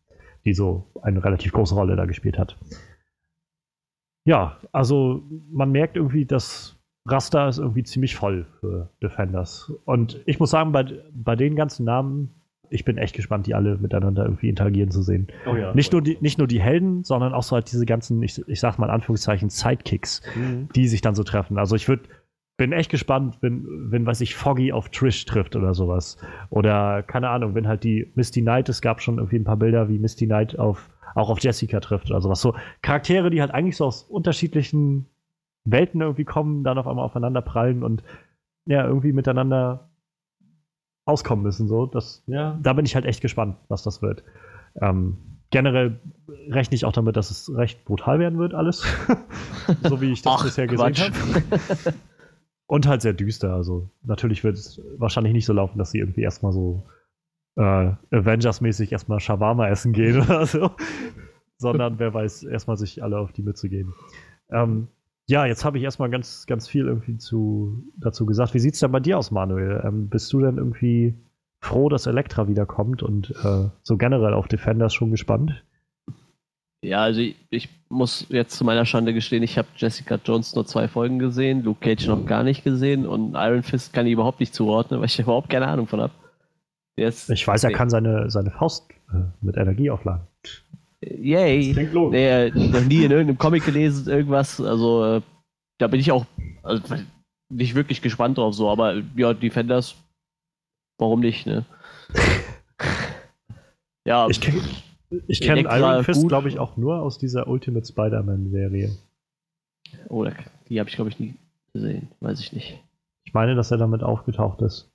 die 0.45 0.55
so 0.55 0.91
eine 1.03 1.23
relativ 1.25 1.53
große 1.53 1.75
Rolle 1.75 1.95
da 1.97 2.05
gespielt 2.05 2.39
hat. 2.39 2.59
Ja, 4.25 4.59
also 4.73 5.23
man 5.51 5.73
merkt 5.73 5.97
irgendwie, 5.97 6.25
das 6.25 6.77
Raster 7.09 7.49
ist 7.49 7.59
irgendwie 7.59 7.83
ziemlich 7.83 8.15
voll 8.15 8.47
für 8.61 8.91
Defenders. 9.03 9.73
Und 9.85 10.21
ich 10.27 10.39
muss 10.39 10.51
sagen, 10.51 10.71
bei, 10.73 10.85
bei 11.13 11.35
den 11.35 11.57
ganzen 11.57 11.85
Namen, 11.85 12.31
ich 12.71 12.85
bin 12.85 12.97
echt 12.99 13.15
gespannt, 13.17 13.47
die 13.47 13.55
alle 13.55 13.77
miteinander 13.79 14.25
irgendwie 14.25 14.49
interagieren 14.49 14.91
zu 14.93 15.03
sehen. 15.03 15.27
Oh 15.47 15.57
ja. 15.57 15.75
Nicht 15.75 15.93
nur, 15.93 16.01
die, 16.03 16.17
nicht 16.21 16.39
nur 16.39 16.47
die 16.47 16.61
Helden, 16.61 17.03
sondern 17.05 17.35
auch 17.35 17.43
so 17.43 17.57
halt 17.57 17.71
diese 17.73 17.85
ganzen, 17.87 18.23
ich, 18.23 18.41
ich 18.49 18.61
sag 18.61 18.79
mal 18.79 18.87
in 18.87 18.93
Anführungszeichen, 18.93 19.51
Sidekicks, 19.51 20.23
Mhm. 20.37 20.69
die 20.75 20.87
sich 20.87 21.01
dann 21.01 21.15
so 21.17 21.25
treffen. 21.25 21.59
Also 21.59 21.75
ich 21.75 21.89
würde 21.89 22.05
bin 22.63 22.71
echt 22.73 22.93
gespannt, 22.93 23.39
wenn, 23.41 23.91
wenn, 23.91 24.07
weiß 24.07 24.21
ich, 24.21 24.37
Foggy 24.37 24.71
auf 24.73 24.89
Trish 24.89 25.25
trifft 25.25 25.57
oder 25.57 25.75
sowas. 25.75 26.17
Oder, 26.49 27.03
keine 27.03 27.29
Ahnung, 27.29 27.57
wenn 27.57 27.67
halt 27.67 27.83
die 27.83 28.13
Misty 28.15 28.41
Knight, 28.41 28.69
es 28.69 28.81
gab 28.81 29.03
schon 29.03 29.19
irgendwie 29.19 29.41
ein 29.41 29.43
paar 29.43 29.57
Bilder, 29.57 29.89
wie 29.89 29.99
Misty 29.99 30.27
Knight 30.27 30.57
auf, 30.61 30.89
auch 31.17 31.29
auf 31.29 31.41
Jessica 31.41 31.81
trifft 31.81 32.09
oder 32.09 32.21
sowas. 32.21 32.41
So 32.41 32.55
Charaktere, 32.81 33.31
die 33.31 33.41
halt 33.41 33.51
eigentlich 33.51 33.77
so 33.77 33.85
aus 33.87 34.05
unterschiedlichen 34.05 35.07
Welten 35.65 36.01
irgendwie 36.01 36.25
kommen, 36.25 36.63
dann 36.63 36.79
auf 36.79 36.87
einmal 36.87 37.05
aufeinander 37.05 37.43
prallen 37.43 37.83
und 37.83 38.05
ja, 38.67 38.87
irgendwie 38.87 39.13
miteinander 39.13 39.91
auskommen 41.05 41.43
müssen. 41.43 41.67
So. 41.67 41.87
Das, 41.87 42.23
Ja. 42.29 42.61
da 42.63 42.75
bin 42.75 42.85
ich 42.87 42.95
halt 42.95 43.07
echt 43.07 43.23
gespannt, 43.23 43.57
was 43.67 43.83
das 43.83 44.03
wird. 44.03 44.23
Ähm, 44.81 45.17
generell 45.51 45.99
rechne 46.49 46.77
ich 46.77 46.85
auch 46.85 46.93
damit, 46.93 47.17
dass 47.17 47.33
es 47.33 47.53
recht 47.53 47.85
brutal 47.85 48.21
werden 48.21 48.39
wird, 48.39 48.55
alles. 48.55 48.85
so 49.83 50.01
wie 50.01 50.13
ich 50.13 50.23
das 50.23 50.35
Ach, 50.39 50.45
bisher 50.45 50.69
gesehen 50.69 50.95
habe. 50.95 51.95
Und 52.67 52.87
halt 52.87 53.03
sehr 53.03 53.13
düster. 53.13 53.55
Also 53.55 53.91
natürlich 54.03 54.45
wird 54.45 54.57
es 54.57 54.81
wahrscheinlich 54.97 55.33
nicht 55.33 55.47
so 55.47 55.53
laufen, 55.53 55.79
dass 55.79 55.91
sie 55.91 55.99
irgendwie 55.99 56.23
erstmal 56.23 56.53
so 56.53 56.87
äh, 57.57 57.93
Avengers-mäßig 58.11 58.93
erstmal 58.93 59.21
Shawarma 59.21 59.69
essen 59.69 59.93
gehen 59.93 60.21
oder 60.23 60.47
so. 60.47 60.71
Sondern 61.59 61.99
wer 61.99 62.15
weiß, 62.15 62.45
erstmal 62.45 62.77
sich 62.77 63.03
alle 63.03 63.19
auf 63.19 63.33
die 63.33 63.43
Mütze 63.43 63.69
geben. 63.69 63.95
Ähm, 64.51 64.89
ja, 65.27 65.47
jetzt 65.47 65.65
habe 65.65 65.79
ich 65.79 65.85
erstmal 65.85 66.11
ganz, 66.11 66.47
ganz 66.47 66.67
viel 66.67 66.87
irgendwie 66.87 67.17
zu, 67.17 67.85
dazu 67.97 68.27
gesagt. 68.27 68.55
Wie 68.55 68.59
sieht's 68.59 68.81
denn 68.81 68.93
bei 68.93 69.01
dir 69.01 69.19
aus, 69.19 69.31
Manuel? 69.31 69.83
Ähm, 69.85 70.09
bist 70.09 70.33
du 70.33 70.41
denn 70.41 70.59
irgendwie 70.59 71.15
froh, 71.61 71.89
dass 71.89 72.07
Elektra 72.07 72.49
wiederkommt 72.49 73.03
und 73.03 73.31
äh, 73.45 73.69
so 73.83 73.97
generell 73.97 74.35
auf 74.35 74.49
Defenders 74.49 74.95
schon 74.95 75.11
gespannt? 75.11 75.65
Ja, 76.85 77.03
also 77.03 77.21
ich, 77.21 77.37
ich 77.51 77.69
muss 77.89 78.27
jetzt 78.29 78.57
zu 78.57 78.65
meiner 78.65 78.85
Schande 78.85 79.15
gestehen, 79.15 79.45
ich 79.45 79.57
habe 79.57 79.69
Jessica 79.77 80.19
Jones 80.25 80.55
nur 80.55 80.67
zwei 80.67 80.89
Folgen 80.89 81.21
gesehen, 81.21 81.63
Luke 81.63 81.81
Cage 81.81 82.09
noch 82.09 82.27
gar 82.27 82.43
nicht 82.43 82.65
gesehen 82.65 83.07
und 83.07 83.35
Iron 83.35 83.63
Fist 83.63 83.93
kann 83.93 84.07
ich 84.07 84.13
überhaupt 84.13 84.41
nicht 84.41 84.53
zuordnen, 84.53 85.01
weil 85.01 85.07
ich 85.07 85.19
überhaupt 85.21 85.49
keine 85.49 85.69
Ahnung 85.69 85.87
von 85.87 86.01
habe. 86.01 86.13
Ich 86.97 87.47
weiß, 87.47 87.65
er 87.65 87.73
kann 87.73 87.89
seine, 87.89 88.31
seine 88.31 88.51
Faust 88.51 88.91
äh, 89.13 89.23
mit 89.41 89.57
Energie 89.57 89.91
aufladen. 89.91 90.27
Yay! 91.01 91.73
Klingt 91.73 91.93
logisch. 91.93 92.19
Nee, 92.19 92.47
äh, 92.47 92.51
noch 92.51 92.85
nie 92.85 93.05
in 93.05 93.11
irgendeinem 93.11 93.39
Comic 93.39 93.65
gelesen, 93.65 94.11
irgendwas. 94.11 94.61
Also, 94.61 95.17
äh, 95.17 95.23
da 95.79 95.87
bin 95.87 96.01
ich 96.01 96.13
auch 96.13 96.27
also, 96.63 96.83
nicht 97.49 97.75
wirklich 97.75 98.03
gespannt 98.03 98.39
drauf, 98.39 98.55
so, 98.55 98.69
aber 98.69 99.03
ja, 99.17 99.33
Defenders, 99.33 99.97
warum 100.99 101.21
nicht, 101.21 101.47
ne? 101.47 101.65
ja, 104.07 104.29
Ich 104.29 104.41
kenne 104.41 104.61
ich 105.27 105.41
kenn 105.41 105.59
Elektra 105.59 105.93
Iron 105.95 106.05
Fist, 106.05 106.29
glaube 106.29 106.49
ich, 106.49 106.59
auch 106.59 106.77
nur 106.77 107.01
aus 107.03 107.19
dieser 107.19 107.47
Ultimate 107.49 107.87
Spider-Man-Serie. 107.87 108.91
oh, 110.09 110.27
die 110.69 110.79
habe 110.81 110.89
ich, 110.89 110.97
glaube 110.97 111.11
ich, 111.11 111.19
nie 111.19 111.35
gesehen, 111.73 112.09
weiß 112.21 112.41
ich 112.41 112.53
nicht. 112.53 112.79
Ich 113.25 113.35
meine, 113.35 113.55
dass 113.55 113.71
er 113.71 113.79
damit 113.79 114.03
aufgetaucht 114.03 114.61
ist. 114.63 114.91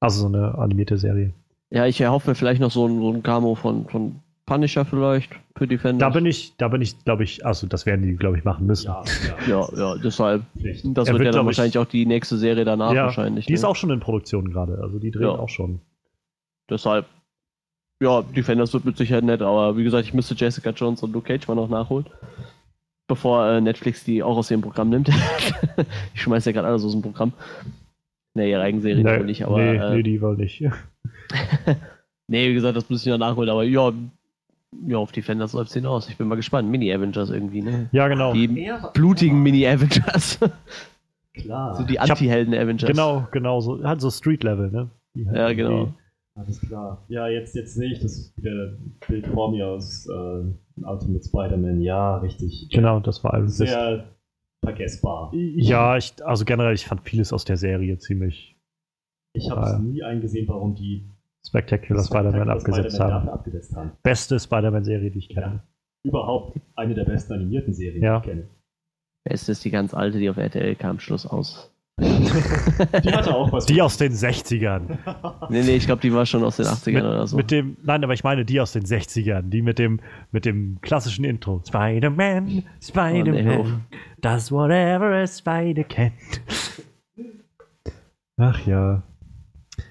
Also 0.00 0.22
so 0.22 0.26
eine 0.26 0.58
animierte 0.58 0.98
Serie. 0.98 1.32
Ja, 1.70 1.86
ich 1.86 2.00
erhoffe 2.00 2.30
mir 2.30 2.34
vielleicht 2.34 2.60
noch 2.60 2.70
so 2.70 2.86
ein, 2.86 2.98
so 3.00 3.10
ein 3.12 3.22
Camo 3.22 3.54
von, 3.54 3.88
von 3.88 4.16
Punisher 4.44 4.84
vielleicht 4.84 5.30
für 5.56 5.66
Defenders. 5.66 6.00
Da 6.06 6.10
bin 6.12 6.26
ich, 6.26 6.54
da 6.56 6.68
bin 6.68 6.82
ich, 6.82 7.02
glaube 7.04 7.22
ich, 7.24 7.46
also 7.46 7.66
das 7.66 7.86
werden 7.86 8.02
die, 8.02 8.16
glaube 8.16 8.36
ich, 8.36 8.44
machen 8.44 8.66
müssen. 8.66 8.86
Ja, 8.88 9.04
ja. 9.48 9.68
Ja, 9.70 9.76
ja, 9.76 9.96
deshalb. 9.96 10.42
Pflicht. 10.58 10.84
Das 10.94 11.08
Er 11.08 11.14
wird 11.14 11.24
ja 11.24 11.30
dann 11.30 11.32
glaub 11.32 11.42
ich- 11.42 11.46
wahrscheinlich 11.46 11.78
auch 11.78 11.86
die 11.86 12.04
nächste 12.04 12.36
Serie 12.36 12.64
danach 12.64 12.92
Ja, 12.92 13.04
wahrscheinlich. 13.04 13.46
Die 13.46 13.52
ist 13.54 13.62
ne? 13.62 13.68
auch 13.68 13.76
schon 13.76 13.90
in 13.90 14.00
Produktion 14.00 14.50
gerade, 14.50 14.78
also 14.82 14.98
die 14.98 15.10
drehen 15.12 15.22
Ja. 15.22 15.30
auch 15.30 15.48
schon. 15.48 15.80
Deshalb, 16.68 17.06
ja, 18.02 18.22
Defenders 18.22 18.74
wird 18.74 18.84
mit 18.84 18.96
Sicherheit 18.96 19.24
nett, 19.24 19.42
aber 19.42 19.76
wie 19.76 19.84
gesagt, 19.84 20.04
ich 20.04 20.14
müsste 20.14 20.34
Jessica 20.34 20.70
Jones 20.70 21.02
und 21.02 21.12
Luke 21.12 21.26
Cage 21.26 21.46
mal 21.46 21.54
noch 21.54 21.68
nachholen. 21.68 22.06
Bevor 23.06 23.46
äh, 23.46 23.60
Netflix 23.60 24.04
die 24.04 24.22
auch 24.22 24.36
aus 24.36 24.48
dem 24.48 24.60
Programm 24.60 24.90
nimmt. 24.90 25.08
ich 26.14 26.22
schmeiß 26.22 26.44
ja 26.44 26.52
gerade 26.52 26.68
alles 26.68 26.84
aus 26.84 26.92
dem 26.92 27.02
Programm. 27.02 27.32
Ne, 28.34 28.50
ihre 28.50 28.62
Eigenserie 28.62 29.04
wohl 29.04 29.26
nicht, 29.26 29.44
aber. 29.44 29.58
nee, 29.58 29.76
äh, 29.76 29.94
nee, 29.96 30.02
die 30.02 30.22
wohl 30.22 30.36
nicht. 30.36 30.60
nee, 32.28 32.48
wie 32.48 32.54
gesagt, 32.54 32.76
das 32.76 32.88
muss 32.88 33.04
ich 33.04 33.12
noch 33.12 33.18
nachholen, 33.18 33.50
aber 33.50 33.62
ja, 33.64 33.92
ja 34.86 34.96
auf 34.96 35.12
Defenders 35.12 35.52
läuft 35.52 35.68
es 35.68 35.74
hinaus. 35.74 36.08
Ich 36.08 36.16
bin 36.16 36.28
mal 36.28 36.36
gespannt. 36.36 36.70
Mini-Avengers 36.70 37.30
irgendwie, 37.30 37.62
ne? 37.62 37.88
Ja, 37.92 38.08
genau. 38.08 38.32
Die 38.32 38.46
Ja, 38.64 38.90
blutigen 38.94 39.42
Mini-Avengers. 39.42 40.38
Klar. 41.34 41.74
so 41.76 41.84
die 41.84 42.00
Anti-Helden-Avengers. 42.00 42.88
Genau, 42.88 43.28
genau, 43.30 43.60
so, 43.60 43.84
halt 43.84 44.00
so 44.00 44.10
Street-Level, 44.10 44.70
ne? 44.70 44.88
Die 45.14 45.26
halt 45.26 45.36
Ja, 45.36 45.52
genau. 45.52 45.92
Alles 46.34 46.60
klar. 46.60 47.04
Ja, 47.08 47.28
jetzt, 47.28 47.54
jetzt 47.54 47.74
sehe 47.74 47.92
ich 47.92 48.00
das 48.00 48.32
wieder 48.36 48.78
Bild 49.06 49.26
vor 49.26 49.50
mir 49.50 49.66
aus 49.68 50.06
äh, 50.06 50.44
Ultimate 50.82 51.24
Spider-Man. 51.24 51.80
Ja, 51.82 52.18
richtig. 52.18 52.68
Genau, 52.72 53.00
das 53.00 53.22
war 53.22 53.38
Fist. 53.42 53.58
Sehr 53.58 54.04
vergessbar. 54.64 55.30
Ja, 55.34 55.96
ich, 55.96 56.14
also 56.24 56.44
generell, 56.44 56.74
ich 56.74 56.86
fand 56.86 57.02
vieles 57.02 57.32
aus 57.32 57.44
der 57.44 57.56
Serie 57.58 57.98
ziemlich 57.98 58.56
Ich 59.34 59.50
habe 59.50 59.60
ja. 59.62 59.78
nie 59.78 60.02
eingesehen, 60.02 60.48
warum 60.48 60.74
die 60.74 61.04
Spectacular 61.46 62.04
Spider-Man 62.04 62.48
abgesetzt 62.48 62.94
Spider-Man 62.94 63.12
haben. 63.22 63.28
abgesetzt 63.28 63.74
haben. 63.76 63.92
Beste 64.02 64.38
Spider-Man-Serie, 64.38 65.10
die 65.10 65.18
ich 65.18 65.28
kenne. 65.28 65.62
Überhaupt 66.04 66.58
eine 66.76 66.94
der 66.94 67.04
besten 67.04 67.34
animierten 67.34 67.74
Serien, 67.74 68.02
Ja. 68.02 68.20
die 68.20 68.28
ich 68.30 68.34
kenne. 68.34 68.48
Es 69.24 69.48
ist 69.48 69.64
die 69.64 69.70
ganz 69.70 69.92
alte, 69.94 70.18
die 70.18 70.30
auf 70.30 70.36
RTL 70.36 70.74
kam, 70.76 70.98
Schluss 70.98 71.26
aus. 71.26 71.72
Die 72.00 73.12
hatte 73.12 73.34
auch 73.34 73.52
was. 73.52 73.66
Die 73.66 73.82
aus 73.82 73.96
den 73.98 74.12
60ern. 74.12 74.98
Nee, 75.50 75.62
nee, 75.62 75.76
ich 75.76 75.86
glaube, 75.86 76.00
die 76.00 76.12
war 76.12 76.24
schon 76.26 76.42
aus 76.42 76.56
den 76.56 76.66
80ern 76.66 76.92
Mit, 76.92 77.04
oder 77.04 77.26
so. 77.26 77.36
mit 77.36 77.50
dem, 77.50 77.76
nein, 77.82 78.02
aber 78.02 78.14
ich 78.14 78.24
meine 78.24 78.44
die 78.44 78.60
aus 78.60 78.72
den 78.72 78.84
60ern, 78.84 79.42
die 79.50 79.62
mit 79.62 79.78
dem, 79.78 80.00
mit 80.30 80.44
dem 80.44 80.78
klassischen 80.80 81.24
Intro. 81.24 81.62
Spider-Man, 81.66 82.44
Oh, 82.44 82.50
nee. 82.50 82.64
Spider-Man, 82.80 83.82
does 84.22 84.50
whatever 84.50 85.12
a 85.22 85.26
Spider 85.26 85.84
can. 85.84 86.12
Ach 88.38 88.66
ja. 88.66 89.02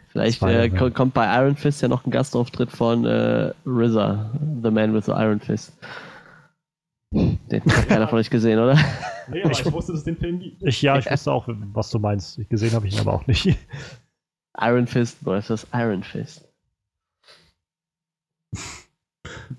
Vielleicht 0.09 0.41
äh, 0.43 0.69
kommt 0.91 1.13
bei 1.13 1.25
Iron 1.39 1.55
Fist 1.55 1.81
ja 1.81 1.87
noch 1.87 2.05
ein 2.05 2.11
Gastauftritt 2.11 2.69
von 2.71 3.05
äh, 3.05 3.53
RZA, 3.65 4.31
The 4.63 4.71
Man 4.71 4.93
with 4.93 5.05
the 5.05 5.11
Iron 5.13 5.39
Fist. 5.39 5.77
Den 7.13 7.63
hat 7.65 7.89
keiner 7.89 8.07
von 8.07 8.19
euch 8.19 8.29
gesehen, 8.29 8.59
oder? 8.59 8.77
Nee, 9.27 9.43
aber 9.43 9.51
ich 9.51 9.71
wusste, 9.71 9.91
dass 9.91 9.99
es 9.99 10.05
den 10.05 10.17
Film 10.17 10.39
gibt. 10.39 10.63
Ich, 10.63 10.81
ja, 10.81 10.97
ich 10.97 11.05
wusste 11.11 11.31
auch, 11.31 11.45
was 11.47 11.89
du 11.89 11.99
meinst. 11.99 12.39
Gesehen 12.49 12.73
habe 12.73 12.87
ich 12.87 12.93
ihn 12.93 13.01
aber 13.01 13.13
auch 13.13 13.27
nicht. 13.27 13.57
Iron 14.57 14.87
Fist 14.87 15.17
versus 15.23 15.67
Iron 15.73 16.03
Fist. 16.03 16.47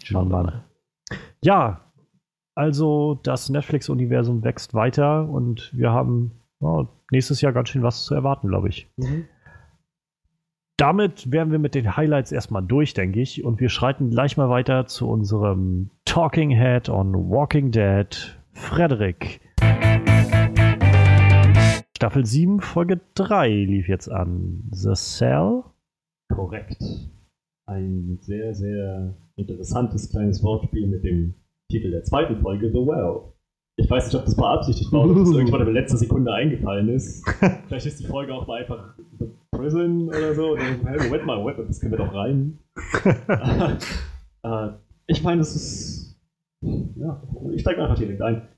Schauen 0.02 0.28
wir 0.28 0.42
mal. 0.42 0.64
Ja, 1.42 1.92
also 2.54 3.18
das 3.22 3.48
Netflix-Universum 3.48 4.44
wächst 4.44 4.74
weiter 4.74 5.28
und 5.28 5.70
wir 5.74 5.90
haben 5.90 6.32
ja, 6.60 6.86
nächstes 7.10 7.40
Jahr 7.40 7.52
ganz 7.52 7.70
schön 7.70 7.82
was 7.82 8.04
zu 8.04 8.14
erwarten, 8.14 8.48
glaube 8.48 8.68
ich. 8.68 8.88
Damit 10.78 11.30
wären 11.30 11.52
wir 11.52 11.58
mit 11.58 11.74
den 11.74 11.96
Highlights 11.96 12.32
erstmal 12.32 12.62
durch, 12.62 12.94
denke 12.94 13.20
ich. 13.20 13.44
Und 13.44 13.60
wir 13.60 13.68
schreiten 13.68 14.10
gleich 14.10 14.36
mal 14.36 14.48
weiter 14.48 14.86
zu 14.86 15.08
unserem 15.08 15.90
Talking 16.04 16.50
Head 16.50 16.88
on 16.88 17.14
Walking 17.14 17.70
Dead, 17.70 18.08
Frederik. 18.52 19.40
Staffel 21.96 22.26
7, 22.26 22.60
Folge 22.60 23.00
3 23.14 23.48
lief 23.48 23.86
jetzt 23.86 24.08
an. 24.08 24.64
The 24.70 24.94
Cell? 24.94 25.62
Korrekt. 26.34 26.82
Ein 27.66 28.18
sehr, 28.22 28.54
sehr 28.54 29.14
interessantes 29.36 30.10
kleines 30.10 30.42
Wortspiel 30.42 30.88
mit 30.88 31.04
dem 31.04 31.34
Titel 31.70 31.90
der 31.90 32.02
zweiten 32.04 32.40
Folge, 32.40 32.70
The 32.70 32.78
Well. 32.78 33.32
Ich 33.76 33.88
weiß 33.88 34.06
nicht, 34.06 34.16
ob 34.16 34.24
das 34.24 34.36
beabsichtigt 34.36 34.92
war 34.92 35.04
oder 35.04 35.12
ob 35.12 35.26
es 35.26 35.32
irgendwann 35.36 35.66
in 35.66 35.74
letzter 35.74 35.98
Sekunde 35.98 36.32
eingefallen 36.32 36.88
ist. 36.88 37.24
Vielleicht 37.66 37.86
ist 37.86 38.00
die 38.00 38.06
Folge 38.06 38.34
auch 38.34 38.46
mal 38.46 38.60
einfach 38.62 38.96
Prison 39.52 40.08
oder 40.08 40.34
so. 40.34 40.50
Oder 40.52 40.60
so, 40.62 40.86
hey, 40.86 40.98
Moment 41.04 41.26
mal, 41.26 41.38
Moment 41.38 41.68
das 41.68 41.80
können 41.80 41.92
wir 41.92 41.98
doch 41.98 42.14
rein. 42.14 42.58
äh, 44.42 44.68
ich 45.06 45.22
meine, 45.22 45.42
es 45.42 45.54
ist. 45.54 46.20
Ja, 46.96 47.22
ich 47.52 47.60
steige 47.60 47.82
einfach 47.82 47.98
direkt 47.98 48.22
ein. 48.22 48.48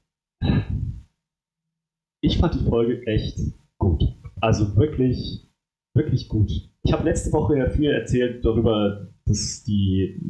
Ich 2.20 2.38
fand 2.38 2.54
die 2.54 2.64
Folge 2.64 3.06
echt 3.06 3.38
gut. 3.78 4.02
Also 4.40 4.76
wirklich, 4.76 5.50
wirklich 5.94 6.28
gut. 6.28 6.50
Ich 6.82 6.92
habe 6.92 7.04
letzte 7.04 7.32
Woche 7.32 7.58
ja 7.58 7.68
viel 7.70 7.90
erzählt 7.90 8.44
darüber, 8.44 9.08
dass 9.26 9.64
die 9.64 10.20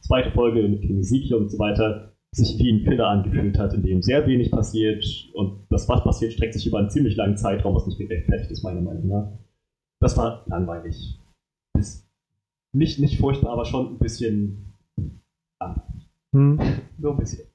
zweite 0.00 0.32
Folge 0.32 0.68
mit 0.68 0.82
dem 0.84 0.98
Ezekiel 0.98 1.36
und 1.36 1.48
so 1.48 1.58
weiter 1.58 2.16
sich 2.32 2.58
wie 2.58 2.70
ein 2.70 2.84
Filler 2.84 3.08
angefühlt 3.08 3.58
hat, 3.58 3.72
in 3.72 3.82
dem 3.82 4.02
sehr 4.02 4.26
wenig 4.26 4.50
passiert 4.50 5.04
und 5.34 5.66
das, 5.70 5.88
was 5.88 6.04
passiert, 6.04 6.32
streckt 6.32 6.54
sich 6.54 6.66
über 6.66 6.78
einen 6.78 6.90
ziemlich 6.90 7.16
langen 7.16 7.36
Zeitraum, 7.36 7.74
was 7.74 7.86
nicht 7.86 7.98
gerechtfertigt 7.98 8.50
ist, 8.50 8.62
meiner 8.62 8.82
Meinung 8.82 9.08
nach. 9.08 9.32
Das 10.06 10.16
war 10.16 10.44
langweilig. 10.46 11.18
Ist 11.76 12.08
nicht, 12.72 13.00
nicht 13.00 13.18
furchtbar, 13.18 13.50
aber 13.50 13.64
schon 13.64 13.94
ein 13.94 13.98
bisschen. 13.98 14.72
ah, 15.58 15.82
bisschen. 17.18 17.48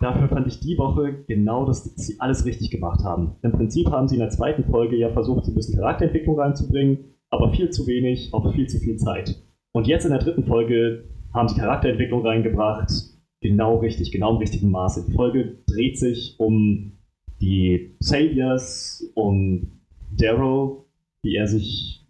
Dafür 0.00 0.28
fand 0.28 0.46
ich 0.46 0.60
die 0.60 0.78
Woche 0.78 1.24
genau, 1.26 1.66
dass 1.66 1.82
sie 1.82 2.20
alles 2.20 2.44
richtig 2.44 2.70
gemacht 2.70 3.02
haben. 3.02 3.34
Im 3.42 3.50
Prinzip 3.50 3.90
haben 3.90 4.06
sie 4.06 4.14
in 4.14 4.20
der 4.20 4.30
zweiten 4.30 4.62
Folge 4.62 4.96
ja 4.96 5.10
versucht, 5.10 5.44
so 5.44 5.50
ein 5.50 5.56
bisschen 5.56 5.76
Charakterentwicklung 5.76 6.38
reinzubringen, 6.38 7.16
aber 7.30 7.52
viel 7.52 7.70
zu 7.70 7.84
wenig, 7.88 8.32
auf 8.32 8.54
viel 8.54 8.68
zu 8.68 8.78
viel 8.78 8.96
Zeit. 8.96 9.42
Und 9.72 9.88
jetzt 9.88 10.04
in 10.04 10.12
der 10.12 10.20
dritten 10.20 10.44
Folge 10.44 11.08
haben 11.34 11.48
sie 11.48 11.58
Charakterentwicklung 11.58 12.24
reingebracht, 12.24 12.92
genau 13.40 13.78
richtig, 13.78 14.12
genau 14.12 14.34
im 14.34 14.36
richtigen 14.36 14.70
Maße. 14.70 15.06
Die 15.08 15.14
Folge 15.14 15.58
dreht 15.66 15.98
sich 15.98 16.36
um 16.38 16.92
die 17.40 17.96
Saviors, 17.98 19.10
um 19.16 19.80
Daryl, 20.16 20.81
wie 21.22 21.36
er 21.36 21.46
sich, 21.46 22.04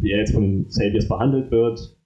wie 0.00 0.10
er 0.10 0.18
jetzt 0.18 0.32
von 0.32 0.42
den 0.42 0.70
Saviors 0.70 1.08
behandelt 1.08 1.50
wird, 1.50 1.96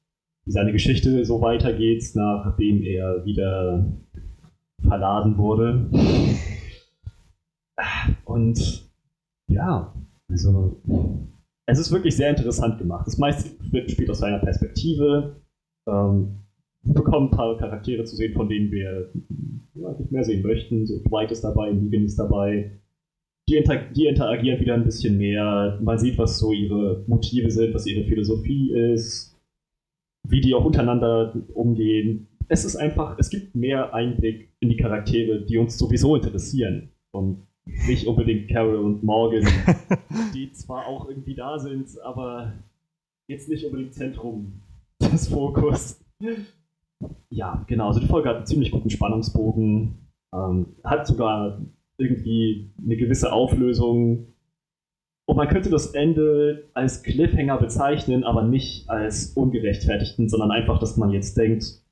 wie 0.45 0.53
seine 0.53 0.73
Geschichte 0.73 1.25
so 1.25 1.41
weitergeht, 1.41 2.05
nachdem 2.15 2.83
er 2.83 3.25
wieder 3.25 3.93
verladen 4.87 5.37
wurde. 5.39 5.89
Und 8.25 8.89
ja, 9.51 9.95
also 10.29 10.81
es 11.67 11.79
ist 11.79 11.93
wirklich 11.93 12.17
sehr 12.17 12.31
interessant 12.31 12.79
gemacht. 12.79 13.07
Das 13.07 13.19
meiste 13.19 13.51
spielt 13.89 14.11
aus 14.11 14.19
seiner 14.19 14.39
Perspektive. 14.39 15.43
Ähm, 15.87 16.39
wir 16.83 16.95
bekommen 16.95 17.29
ein 17.29 17.37
paar 17.37 17.57
Charaktere 17.59 18.05
zu 18.05 18.17
sehen, 18.17 18.35
von 18.35 18.49
denen 18.49 18.71
wir 18.71 19.11
ja, 19.75 19.93
nicht 19.99 20.11
mehr 20.11 20.25
sehen 20.25 20.43
möchten. 20.43 20.87
So 20.87 21.03
Dwight 21.03 21.31
ist 21.31 21.43
dabei, 21.43 21.73
Negan 21.73 22.05
ist 22.05 22.19
dabei. 22.19 22.81
Die, 23.49 23.57
inter 23.57 23.77
die 23.77 24.07
interagieren 24.07 24.61
wieder 24.61 24.75
ein 24.75 24.85
bisschen 24.85 25.17
mehr. 25.17 25.79
Man 25.83 25.99
sieht, 25.99 26.19
was 26.19 26.39
so 26.39 26.53
ihre 26.53 27.05
Motive 27.07 27.51
sind, 27.51 27.75
was 27.75 27.87
ihre 27.87 28.05
Philosophie 28.05 28.73
ist, 28.73 29.41
wie 30.29 30.43
die 30.43 30.55
auch 30.55 30.67
untereinander 30.67 31.35
umgehen. 31.55 32.29
Es 32.49 32.67
ist 32.67 32.77
einfach, 32.77 33.19
es 33.19 33.31
gibt 33.31 33.55
mehr 33.55 33.95
Einblick 33.95 34.51
in 34.61 34.69
die 34.69 34.77
Charaktere, 34.77 35.47
die 35.47 35.57
uns 35.57 35.79
sowieso 35.79 36.17
interessieren. 36.17 36.91
Und 37.11 37.47
nicht 37.87 38.07
unbedingt 38.07 38.49
Carol 38.51 38.77
und 38.77 39.03
Morgan, 39.03 39.47
die 40.35 40.53
zwar 40.53 40.87
auch 40.87 41.09
irgendwie 41.09 41.35
da 41.35 41.59
sind, 41.59 41.99
aber 42.03 42.53
jetzt 43.29 43.49
nicht 43.49 43.65
unbedingt 43.65 43.95
Zentrum 43.95 44.61
des 45.01 45.29
Fokus. 45.29 46.05
Ja, 47.31 47.65
genau. 47.67 47.89
Also 47.89 48.01
die 48.01 48.07
Folge 48.07 48.29
hat 48.29 48.37
einen 48.37 48.47
ziemlich 48.47 48.71
guten 48.71 48.91
Spannungsbogen, 48.91 50.09
ähm, 50.35 50.67
hat 50.85 51.07
sogar 51.07 51.61
irgendwie 51.99 52.71
eine 52.83 52.97
gewisse 52.97 53.33
Auflösung. 53.33 54.29
Und 55.27 55.37
man 55.37 55.49
könnte 55.49 55.69
das 55.69 55.89
Ende 55.89 56.71
als 56.73 57.03
Cliffhanger 57.03 57.59
bezeichnen, 57.59 58.25
aber 58.25 58.43
nicht 58.43 58.89
als 58.89 59.33
ungerechtfertigten, 59.33 60.29
sondern 60.29 60.51
einfach, 60.51 60.79
dass 60.79 60.97
man 60.97 61.11
jetzt 61.11 61.37
denkt, 61.37 61.83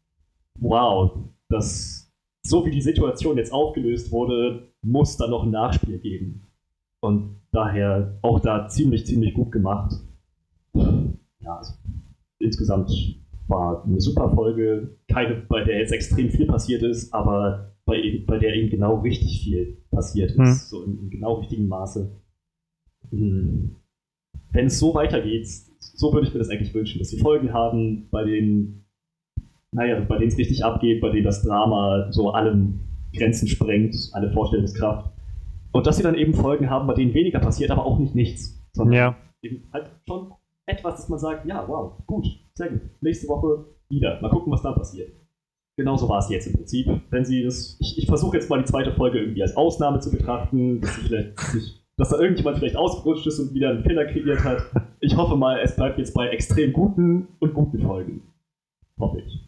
wow, 0.59 1.19
das, 1.51 2.11
so 2.43 2.65
wie 2.65 2.71
die 2.71 2.81
Situation 2.81 3.37
jetzt 3.37 3.53
aufgelöst 3.53 4.11
wurde, 4.11 4.73
muss 4.83 5.17
da 5.17 5.27
noch 5.27 5.43
ein 5.43 5.51
Nachspiel 5.51 5.99
geben. 5.99 6.47
Und 7.01 7.43
daher 7.53 8.19
auch 8.23 8.41
da 8.41 8.69
ziemlich, 8.69 9.05
ziemlich 9.05 9.35
gut 9.35 9.53
gemacht. 9.53 9.93
Ja, 11.41 11.59
also 11.59 11.75
insgesamt 12.39 12.91
war 13.49 13.85
eine 13.85 14.01
super 14.01 14.31
Folge. 14.31 14.97
Keine, 15.09 15.43
bei 15.49 15.63
der 15.63 15.79
jetzt 15.79 15.93
extrem 15.93 16.31
viel 16.31 16.47
passiert 16.47 16.83
ist, 16.83 17.13
aber 17.13 17.76
bei, 17.87 18.25
bei 18.27 18.39
der 18.39 18.55
eben 18.55 18.69
genau 18.69 18.97
richtig 18.97 19.43
viel 19.43 19.79
passiert 19.91 20.33
ist. 20.33 20.39
Hm. 20.39 20.53
So 20.53 20.83
im, 20.83 20.99
im, 20.99 21.11
genau 21.11 21.35
richtigen 21.35 21.69
Maße. 21.69 22.21
Hm. 23.11 23.77
Wenn 24.51 24.67
es 24.67 24.79
so 24.79 24.95
weitergeht, 24.95 25.49
so 25.79 26.13
würde 26.13 26.27
ich 26.27 26.35
mir 26.35 26.41
das 26.41 26.51
eigentlich 26.51 26.75
wünschen, 26.75 26.99
dass 26.99 27.09
sie 27.09 27.19
Folgen 27.19 27.53
haben, 27.53 28.09
bei 28.11 28.25
denen, 28.25 28.85
naja, 29.73 30.01
bei 30.01 30.19
denen 30.19 30.29
es 30.29 30.39
richtig 30.39 30.65
abgeht, 30.65 31.01
bei 31.01 31.11
denen 31.11 31.25
das 31.25 31.43
Drama 31.43 32.09
so 32.11 32.31
allen 32.31 32.81
Grenzen 33.15 33.49
sprengt, 33.49 33.95
alle 34.13 34.33
Vorstellungskraft. 34.33 35.13
Und 35.73 35.87
dass 35.87 35.97
sie 35.97 36.03
dann 36.03 36.15
eben 36.15 36.35
Folgen 36.35 36.71
haben, 36.71 36.87
bei 36.87 36.95
denen 36.95 37.15
weniger 37.15 37.39
passiert, 37.39 37.71
aber 37.71 37.85
auch 37.85 37.99
nicht 37.99 38.15
nichts. 38.15 38.61
Sondern 38.73 38.95
ja. 38.95 39.17
eben 39.43 39.69
halt 39.73 39.91
schon 40.07 40.33
etwas, 40.67 40.97
dass 40.97 41.09
man 41.09 41.19
sagt, 41.19 41.47
ja, 41.47 41.67
wow, 41.69 41.93
gut, 42.07 42.27
sehr 42.55 42.71
gut. 42.71 42.81
Nächste 43.01 43.29
Woche 43.29 43.67
wieder. 43.89 44.21
Mal 44.21 44.31
gucken, 44.31 44.53
was 44.53 44.63
da 44.63 44.73
passiert. 44.73 45.13
Genauso 45.77 46.09
war 46.09 46.19
es 46.19 46.31
jetzt 46.31 46.47
im 46.47 46.55
Prinzip. 46.55 46.89
Wenn 47.11 47.25
sie 47.25 47.43
das, 47.43 47.77
ich, 47.81 47.99
ich 47.99 48.07
versuche 48.07 48.37
jetzt 48.37 48.49
mal 48.49 48.59
die 48.59 48.65
zweite 48.65 48.93
Folge 48.93 49.19
irgendwie 49.19 49.43
als 49.43 49.57
Ausnahme 49.57 50.01
zu 50.01 50.11
betrachten, 50.11 50.81
dass, 50.81 50.97
sich, 51.53 51.85
dass 51.97 52.09
da 52.09 52.19
irgendjemand 52.19 52.59
vielleicht 52.59 52.77
ausgerutscht 52.77 53.27
ist 53.27 53.39
und 53.39 53.55
wieder 53.55 53.71
einen 53.71 53.83
Fehler 53.83 54.07
kreiert 54.07 54.43
hat. 54.43 54.63
Ich 55.01 55.17
hoffe 55.17 55.37
mal, 55.37 55.61
es 55.61 55.77
bleibt 55.77 55.99
jetzt 55.99 56.15
bei 56.15 56.29
extrem 56.29 56.73
guten 56.73 57.29
und 57.39 57.53
guten 57.53 57.83
Folgen. 57.83 58.23
Hoffe 58.99 59.21
ich. 59.21 59.47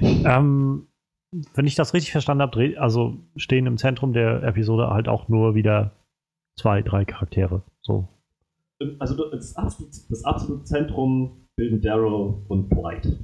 Ähm, 0.00 0.88
wenn 1.54 1.66
ich 1.66 1.74
das 1.74 1.94
richtig 1.94 2.12
verstanden 2.12 2.42
habe, 2.42 2.78
also 2.78 3.16
stehen 3.36 3.66
im 3.66 3.78
Zentrum 3.78 4.12
der 4.12 4.42
Episode 4.42 4.90
halt 4.90 5.08
auch 5.08 5.28
nur 5.28 5.54
wieder 5.54 5.92
zwei, 6.58 6.82
drei 6.82 7.04
Charaktere. 7.04 7.62
So. 7.80 8.08
Also 8.98 9.30
das 9.30 9.56
absolute, 9.56 9.96
das 10.10 10.24
absolute 10.24 10.64
Zentrum 10.64 11.48
bilden 11.56 11.80
Daryl 11.80 12.34
und 12.48 12.70
Dwight. 12.70 13.18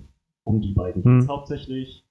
Um 0.45 0.61
die 0.61 0.73
beiden 0.73 1.03
geht 1.03 1.13
es 1.13 1.25
hm. 1.25 1.29
hauptsächlich. 1.29 2.05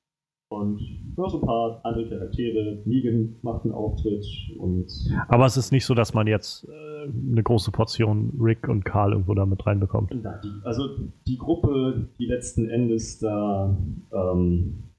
Und 0.52 0.82
nur 1.16 1.30
so 1.30 1.40
ein 1.40 1.46
paar 1.46 1.80
andere 1.84 2.10
Charaktere. 2.10 2.82
Negan 2.84 3.38
macht 3.42 3.64
einen 3.64 3.74
Auftritt 3.74 4.26
und. 4.60 4.86
Aber 5.30 5.46
es 5.46 5.56
ist 5.56 5.72
nicht 5.72 5.86
so, 5.86 5.94
dass 5.94 6.14
man 6.14 6.28
jetzt 6.28 6.68
äh, 6.68 7.32
eine 7.32 7.42
große 7.42 7.72
Portion 7.72 8.34
Rick 8.38 8.68
und 8.68 8.84
Carl 8.84 9.14
irgendwo 9.14 9.34
da 9.34 9.46
mit 9.46 9.66
reinbekommt. 9.66 10.12
also 10.66 10.84
die 11.26 11.38
Gruppe, 11.38 12.10
die 12.20 12.26
letzten 12.26 12.70
Endes 12.70 13.20
da 13.20 13.78
ähm, 14.12 14.92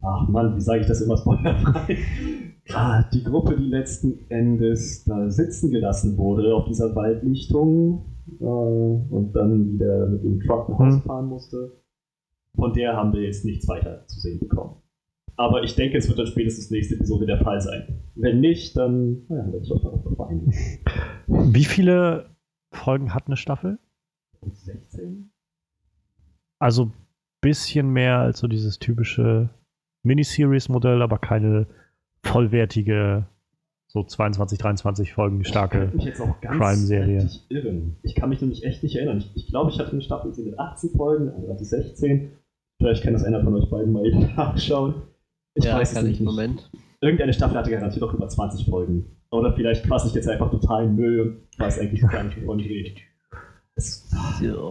ach 0.00 0.28
Mann, 0.28 0.56
wie 0.56 0.60
sage 0.62 0.80
ich 0.80 0.86
das 0.86 1.02
immer 1.02 1.18
spoilerfrei? 1.18 1.98
ah, 2.72 3.04
die 3.12 3.22
Gruppe, 3.22 3.56
die 3.56 3.68
letzten 3.68 4.30
Endes 4.30 5.04
da 5.04 5.30
sitzen 5.30 5.70
gelassen 5.72 6.16
wurde 6.16 6.54
auf 6.54 6.64
dieser 6.64 6.96
Waldlichtung 6.96 8.06
äh, 8.40 8.44
und 8.44 9.32
dann 9.34 9.74
wieder 9.74 10.08
mit 10.08 10.24
dem 10.24 10.40
Truck 10.40 10.70
nach 10.70 10.78
Hause 10.78 10.96
hm. 10.96 11.02
fahren 11.02 11.26
musste, 11.26 11.83
von 12.54 12.72
der 12.72 12.96
haben 12.96 13.12
wir 13.12 13.22
jetzt 13.22 13.44
nichts 13.44 13.68
weiter 13.68 14.06
zu 14.06 14.20
sehen 14.20 14.40
bekommen. 14.40 14.76
Aber 15.36 15.64
ich 15.64 15.74
denke, 15.74 15.98
es 15.98 16.08
wird 16.08 16.18
dann 16.18 16.26
spätestens 16.26 16.70
nächste 16.70 16.94
Episode 16.94 17.26
der 17.26 17.38
Fall 17.38 17.60
sein. 17.60 18.02
Wenn 18.14 18.40
nicht, 18.40 18.76
dann 18.76 19.26
ja, 19.28 19.36
werde 19.36 19.60
ich 19.62 19.72
auch 19.72 19.82
darauf 19.82 20.02
verweinen. 20.02 20.52
Wie 21.26 21.64
viele 21.64 22.36
Folgen 22.72 23.14
hat 23.14 23.26
eine 23.26 23.36
Staffel? 23.36 23.78
16. 24.52 25.30
Also 26.60 26.92
bisschen 27.40 27.90
mehr 27.90 28.20
als 28.20 28.38
so 28.38 28.46
dieses 28.46 28.78
typische 28.78 29.50
Miniseries-Modell, 30.02 31.02
aber 31.02 31.18
keine 31.18 31.66
vollwertige, 32.22 33.26
so 33.88 34.02
22, 34.02 34.58
23 34.58 35.12
Folgen 35.12 35.44
starke 35.44 35.92
Crime-Serie. 36.40 37.28
Ich 38.02 38.14
kann 38.14 38.28
mich 38.30 38.40
nämlich 38.40 38.64
echt 38.64 38.82
nicht 38.82 38.96
erinnern. 38.96 39.18
Ich, 39.18 39.36
ich 39.36 39.46
glaube, 39.48 39.70
ich 39.70 39.78
hatte 39.78 39.92
eine 39.92 40.00
Staffel 40.00 40.32
mit 40.42 40.58
18 40.58 40.90
Folgen, 40.90 41.28
also 41.28 41.52
hatte 41.52 41.64
16. 41.64 42.32
Vielleicht 42.84 43.02
kann 43.02 43.14
das 43.14 43.24
einer 43.24 43.42
von 43.42 43.54
euch 43.54 43.70
beiden 43.70 43.94
mal 43.94 44.04
eben 44.04 44.30
nachschauen. 44.36 45.04
Ich 45.54 45.64
ja, 45.64 45.78
weiß 45.78 45.96
es 45.96 46.02
nicht. 46.02 46.20
Moment. 46.20 46.70
Irgendeine 47.00 47.32
Staffel 47.32 47.56
hatte 47.56 47.70
garantiert 47.70 48.04
auch 48.04 48.12
über 48.12 48.28
20 48.28 48.68
Folgen. 48.68 49.06
Oder 49.30 49.54
vielleicht 49.54 49.86
quasse 49.86 50.08
ich 50.08 50.14
jetzt 50.14 50.28
einfach 50.28 50.50
total 50.50 50.86
Müll 50.86 51.20
und 51.20 51.58
weiß 51.58 51.78
eigentlich 51.78 52.02
gar 52.02 52.24
nicht, 52.24 52.42
wovon 52.42 52.58
ich 52.58 52.68
rede. 52.68 52.90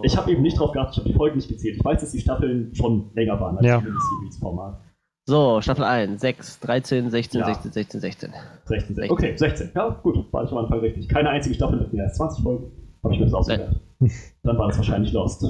Ich 0.03 0.16
habe 0.16 0.32
eben 0.32 0.43
nicht 0.43 0.59
drauf 0.59 0.74
geachtet, 0.74 0.93
ich 0.93 0.99
habe 0.99 1.09
die 1.09 1.16
Folgen 1.16 1.38
nicht 1.38 1.49
gezählt. 1.49 1.78
Ich 1.78 1.84
weiß, 1.84 2.01
dass 2.01 2.11
die 2.11 2.20
Staffeln 2.20 2.76
schon 2.76 3.09
länger 3.16 3.39
waren 3.39 3.57
als 3.57 3.66
ja. 3.66 3.78
das 3.78 3.84
Miniseries-Format. 3.84 4.80
So, 5.26 5.59
Staffel 5.61 5.84
1, 5.84 6.22
6, 6.22 6.59
13, 6.59 7.09
16, 7.09 7.39
ja. 7.39 7.47
16, 7.47 7.72
16, 7.72 7.99
16. 7.99 8.34
16, 8.66 8.95
16. 8.95 9.11
Okay, 9.11 9.36
16. 9.36 9.72
Ja, 9.74 9.89
gut, 9.89 10.32
war 10.32 10.43
ich 10.43 10.51
am 10.51 10.59
Anfang 10.59 10.82
richtig. 10.82 11.09
Keine 11.09 11.30
einzige 11.30 11.55
Staffel 11.55 11.80
mit 11.80 11.91
mehr 11.91 12.03
als 12.03 12.18
20 12.18 12.43
Folgen. 12.43 12.72
Habe 13.03 13.16
ich 13.16 13.20
mir 13.20 13.26
das 13.26 13.34
ausgedacht. 13.34 13.82
Dann 14.43 14.57
war 14.59 14.68
das 14.68 14.78
wahrscheinlich 14.78 15.11
Lost. 15.14 15.43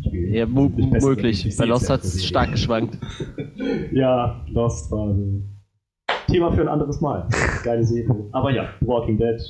Ja, 0.00 0.46
möglich. 0.46 1.56
Bei 1.58 1.64
Lost 1.64 1.90
hat 1.90 2.04
es 2.04 2.24
stark 2.24 2.52
geschwankt. 2.52 2.98
ja, 3.92 4.44
Lost 4.48 4.90
war 4.90 5.08
ein 5.08 5.58
Thema 6.28 6.52
für 6.52 6.60
ein 6.60 6.68
anderes 6.68 7.00
Mal. 7.00 7.28
Geile 7.64 7.84
Serie. 7.84 8.28
Aber 8.32 8.50
ja, 8.50 8.68
Walking 8.80 9.18
Dead 9.18 9.40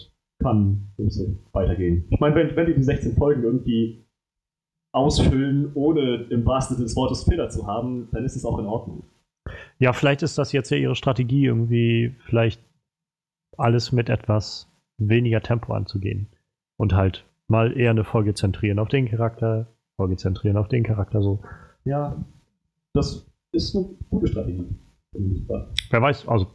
kann 0.40 0.88
so 0.96 1.36
weitergehen. 1.52 2.06
Ich 2.10 2.20
meine, 2.20 2.34
wenn, 2.34 2.56
wenn 2.56 2.66
die 2.66 2.74
die 2.74 2.82
16 2.82 3.16
Folgen 3.16 3.42
irgendwie 3.42 4.04
ausfüllen, 4.92 5.72
ohne 5.74 6.26
im 6.30 6.46
wahrsten 6.46 6.76
Sinne 6.76 6.86
des 6.86 6.96
Wortes 6.96 7.24
Fehler 7.24 7.50
zu 7.50 7.66
haben, 7.66 8.08
dann 8.12 8.24
ist 8.24 8.36
es 8.36 8.44
auch 8.44 8.58
in 8.58 8.66
Ordnung. 8.66 9.04
Ja, 9.78 9.92
vielleicht 9.92 10.22
ist 10.22 10.38
das 10.38 10.52
jetzt 10.52 10.70
ja 10.70 10.76
ihre 10.76 10.94
Strategie, 10.94 11.44
irgendwie 11.44 12.14
vielleicht 12.26 12.62
alles 13.56 13.92
mit 13.92 14.08
etwas 14.08 14.70
weniger 14.98 15.40
Tempo 15.40 15.72
anzugehen. 15.72 16.28
Und 16.76 16.94
halt 16.94 17.24
mal 17.48 17.76
eher 17.76 17.90
eine 17.90 18.04
Folge 18.04 18.34
zentrieren 18.34 18.78
auf 18.78 18.88
den 18.88 19.08
Charakter, 19.08 19.66
Folge 19.98 20.16
zentrieren 20.16 20.56
auf 20.56 20.68
den 20.68 20.84
Charakter 20.84 21.20
so. 21.20 21.40
Ja, 21.84 22.24
das 22.94 23.26
ist 23.50 23.74
eine 23.74 23.86
gute 24.10 24.28
Strategie. 24.28 24.64
Wer 25.12 26.02
weiß, 26.02 26.28
also 26.28 26.46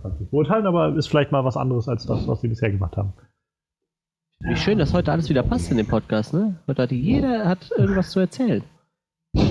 kann 0.00 0.12
ich 0.14 0.20
nicht 0.20 0.30
beurteilen, 0.30 0.64
aber 0.64 0.94
ist 0.94 1.08
vielleicht 1.08 1.32
mal 1.32 1.44
was 1.44 1.56
anderes 1.56 1.88
als 1.88 2.06
das, 2.06 2.28
was 2.28 2.40
sie 2.40 2.48
bisher 2.48 2.70
gemacht 2.70 2.96
haben. 2.96 3.14
Wie 4.40 4.54
schön, 4.54 4.78
dass 4.78 4.94
heute 4.94 5.10
alles 5.10 5.28
wieder 5.28 5.42
passt 5.42 5.72
in 5.72 5.76
dem 5.76 5.88
Podcast, 5.88 6.32
ne? 6.32 6.60
Heute 6.68 6.82
hat 6.82 6.92
jeder 6.92 7.48
hat 7.48 7.72
irgendwas 7.76 8.10
zu 8.10 8.20
erzählen. 8.20 8.62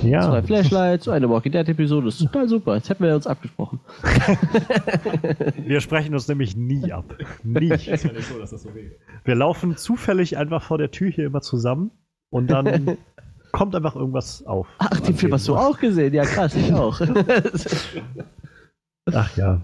Ja. 0.04 0.22
Zwei 0.22 0.44
Flashlights, 0.44 1.10
eine 1.10 1.30
Walking 1.30 1.52
Dead 1.52 1.68
Episode. 1.68 2.06
Das 2.06 2.16
ist 2.16 2.28
total 2.28 2.48
super. 2.48 2.76
Jetzt 2.76 2.90
hätten 2.90 3.04
wir 3.04 3.14
uns 3.14 3.28
abgesprochen. 3.28 3.82
Wir 5.58 5.82
sprechen 5.82 6.14
uns 6.14 6.30
nämlich 6.30 6.56
nie 6.56 6.94
ab. 6.94 7.18
Nie. 7.44 7.72
Ist 7.72 7.86
ja 7.86 8.14
nicht 8.14 8.28
so, 8.28 8.40
dass 8.40 8.52
das 8.52 8.64
so 8.64 8.74
wäre. 8.74 8.92
Wir 9.26 9.36
laufen 9.36 9.76
zufällig 9.76 10.38
einfach 10.38 10.64
vor 10.64 10.78
der 10.78 10.92
Tür 10.92 11.10
hier 11.12 11.26
immer 11.26 11.42
zusammen 11.42 11.92
und 12.30 12.50
dann 12.50 12.98
kommt 13.52 13.76
einfach 13.76 13.96
irgendwas 13.96 14.46
auf. 14.46 14.68
Ach, 14.80 15.00
den 15.00 15.16
Film 15.16 15.34
hast 15.34 15.48
du 15.48 15.56
auch 15.56 15.80
gesehen. 15.80 16.14
Ja, 16.14 16.24
krass, 16.24 16.56
ich 16.56 16.74
auch. 16.74 17.00
Ach 19.14 19.38
ja. 19.38 19.62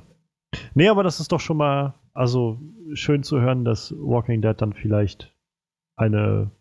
Nee, 0.74 0.88
aber 0.88 1.04
das 1.04 1.20
ist 1.20 1.32
doch 1.32 1.40
schon 1.40 1.58
mal, 1.58 1.96
also 2.14 2.60
schön 2.94 3.24
zu 3.24 3.42
hören, 3.42 3.66
dass 3.66 3.94
Walking 3.98 4.42
Dead 4.42 4.60
dann 4.60 4.74
vielleicht 4.74 5.34
eine 5.96 6.52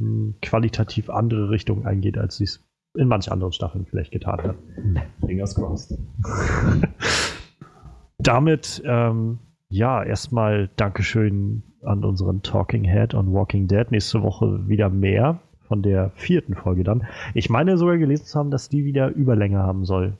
hm, 0.00 0.36
qualitativ 0.42 1.10
andere 1.10 1.50
Richtung 1.50 1.86
eingeht, 1.86 2.18
als 2.18 2.36
sie 2.36 2.44
es 2.44 2.64
in 2.96 3.08
manch 3.08 3.30
anderen 3.30 3.52
Staffeln 3.52 3.86
vielleicht 3.86 4.12
getan 4.12 4.42
hat. 4.42 4.56
Fingers 5.26 5.54
crossed. 5.54 5.98
Damit, 8.18 8.82
ähm, 8.84 9.38
ja, 9.68 10.02
erstmal 10.02 10.70
Dankeschön 10.76 11.62
an 11.86 12.04
unseren 12.04 12.42
Talking 12.42 12.84
Head 12.84 13.14
on 13.14 13.32
Walking 13.32 13.68
Dead. 13.68 13.90
Nächste 13.90 14.22
Woche 14.22 14.68
wieder 14.68 14.90
mehr 14.90 15.40
von 15.66 15.82
der 15.82 16.10
vierten 16.14 16.54
Folge 16.54 16.84
dann. 16.84 17.04
Ich 17.34 17.50
meine 17.50 17.76
sogar 17.76 17.98
gelesen 17.98 18.26
zu 18.26 18.38
haben, 18.38 18.50
dass 18.50 18.68
die 18.68 18.84
wieder 18.84 19.08
Überlänge 19.10 19.58
haben 19.58 19.84
soll. 19.84 20.14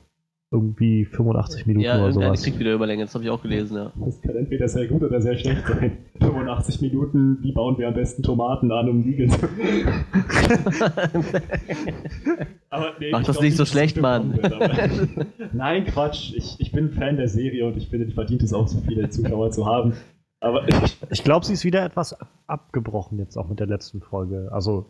Irgendwie 0.49 1.03
85 1.03 1.65
Minuten 1.65 1.83
ja, 1.83 2.01
oder 2.01 2.13
sowas. 2.13 2.41
kriegt 2.41 2.57
wieder 2.57 2.73
Überlänge. 2.73 3.03
Das 3.03 3.13
habe 3.13 3.25
ich 3.25 3.29
auch 3.29 3.41
gelesen, 3.41 3.75
ja. 3.75 3.91
Das 3.95 4.21
kann 4.21 4.37
entweder 4.37 4.69
sehr 4.69 4.87
gut 4.87 5.03
oder 5.03 5.19
sehr 5.19 5.37
schlecht 5.37 5.67
sein. 5.67 5.97
85 6.21 6.79
Minuten, 6.79 7.39
wie 7.41 7.51
bauen 7.51 7.77
wir 7.77 7.89
am 7.89 7.93
besten 7.93 8.23
Tomaten 8.23 8.71
an, 8.71 8.87
um 8.89 9.03
Vegan 9.03 9.29
zu 9.29 9.39
Aber 12.69 12.93
nee, 12.99 13.09
Mach 13.11 13.21
ich 13.21 13.27
das 13.27 13.41
nicht 13.41 13.57
so 13.57 13.65
schlecht, 13.65 13.95
so 13.97 14.01
Mann. 14.01 14.37
wird, 14.37 14.53
Nein, 15.53 15.83
Quatsch. 15.83 16.33
Ich, 16.33 16.55
ich 16.59 16.71
bin 16.71 16.91
Fan 16.91 17.17
der 17.17 17.27
Serie 17.27 17.65
und 17.67 17.75
ich 17.75 17.89
finde, 17.89 18.05
die 18.05 18.13
verdient 18.13 18.41
es 18.41 18.53
auch, 18.53 18.69
so 18.69 18.79
viele 18.87 19.09
Zuschauer 19.09 19.51
zu 19.51 19.65
haben. 19.65 19.93
Aber 20.39 20.67
ich, 20.67 20.97
Ich 21.09 21.23
glaube, 21.23 21.45
sie 21.45 21.53
ist 21.53 21.63
wieder 21.65 21.83
etwas 21.83 22.15
abgebrochen 22.47 23.17
jetzt 23.19 23.37
auch 23.37 23.47
mit 23.47 23.59
der 23.59 23.67
letzten 23.67 24.01
Folge. 24.01 24.49
Also, 24.51 24.85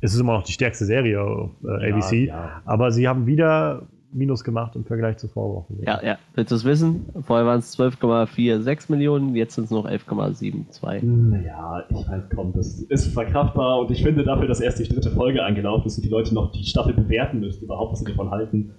es 0.00 0.14
ist 0.14 0.20
immer 0.20 0.34
noch 0.34 0.44
die 0.44 0.52
stärkste 0.52 0.84
Serie 0.84 1.50
äh, 1.64 1.90
ABC, 1.90 2.26
Ja, 2.26 2.62
aber 2.64 2.90
sie 2.92 3.08
haben 3.08 3.26
wieder 3.26 3.86
Minus 4.12 4.44
gemacht 4.44 4.76
im 4.76 4.84
Vergleich 4.84 5.16
zu 5.16 5.26
Vorwochen. 5.26 5.82
Ja, 5.82 6.00
ja. 6.04 6.18
Willst 6.34 6.52
du 6.52 6.56
es 6.56 6.64
wissen? 6.64 7.06
Vorher 7.22 7.46
waren 7.46 7.58
es 7.58 7.76
12,46 7.76 8.90
Millionen, 8.92 9.34
jetzt 9.34 9.56
sind 9.56 9.64
es 9.64 9.70
noch 9.72 9.86
11,72. 9.86 11.04
Naja, 11.04 11.82
ich 11.88 12.06
meine, 12.06 12.28
komm, 12.32 12.52
das 12.52 12.80
ist 12.80 13.08
verkraftbar 13.12 13.80
und 13.80 13.90
ich 13.90 14.02
finde 14.04 14.22
dafür, 14.22 14.46
dass 14.46 14.60
erst 14.60 14.78
die 14.78 14.84
dritte 14.88 15.10
Folge 15.10 15.42
angelaufen 15.44 15.86
ist 15.88 15.96
und 15.98 16.04
die 16.04 16.10
Leute 16.10 16.32
noch 16.32 16.52
die 16.52 16.64
Staffel 16.64 16.94
bewerten 16.94 17.40
müssen, 17.40 17.64
überhaupt 17.64 17.92
was 17.92 17.98
sie 18.00 18.04
davon 18.04 18.30
halten, 18.30 18.74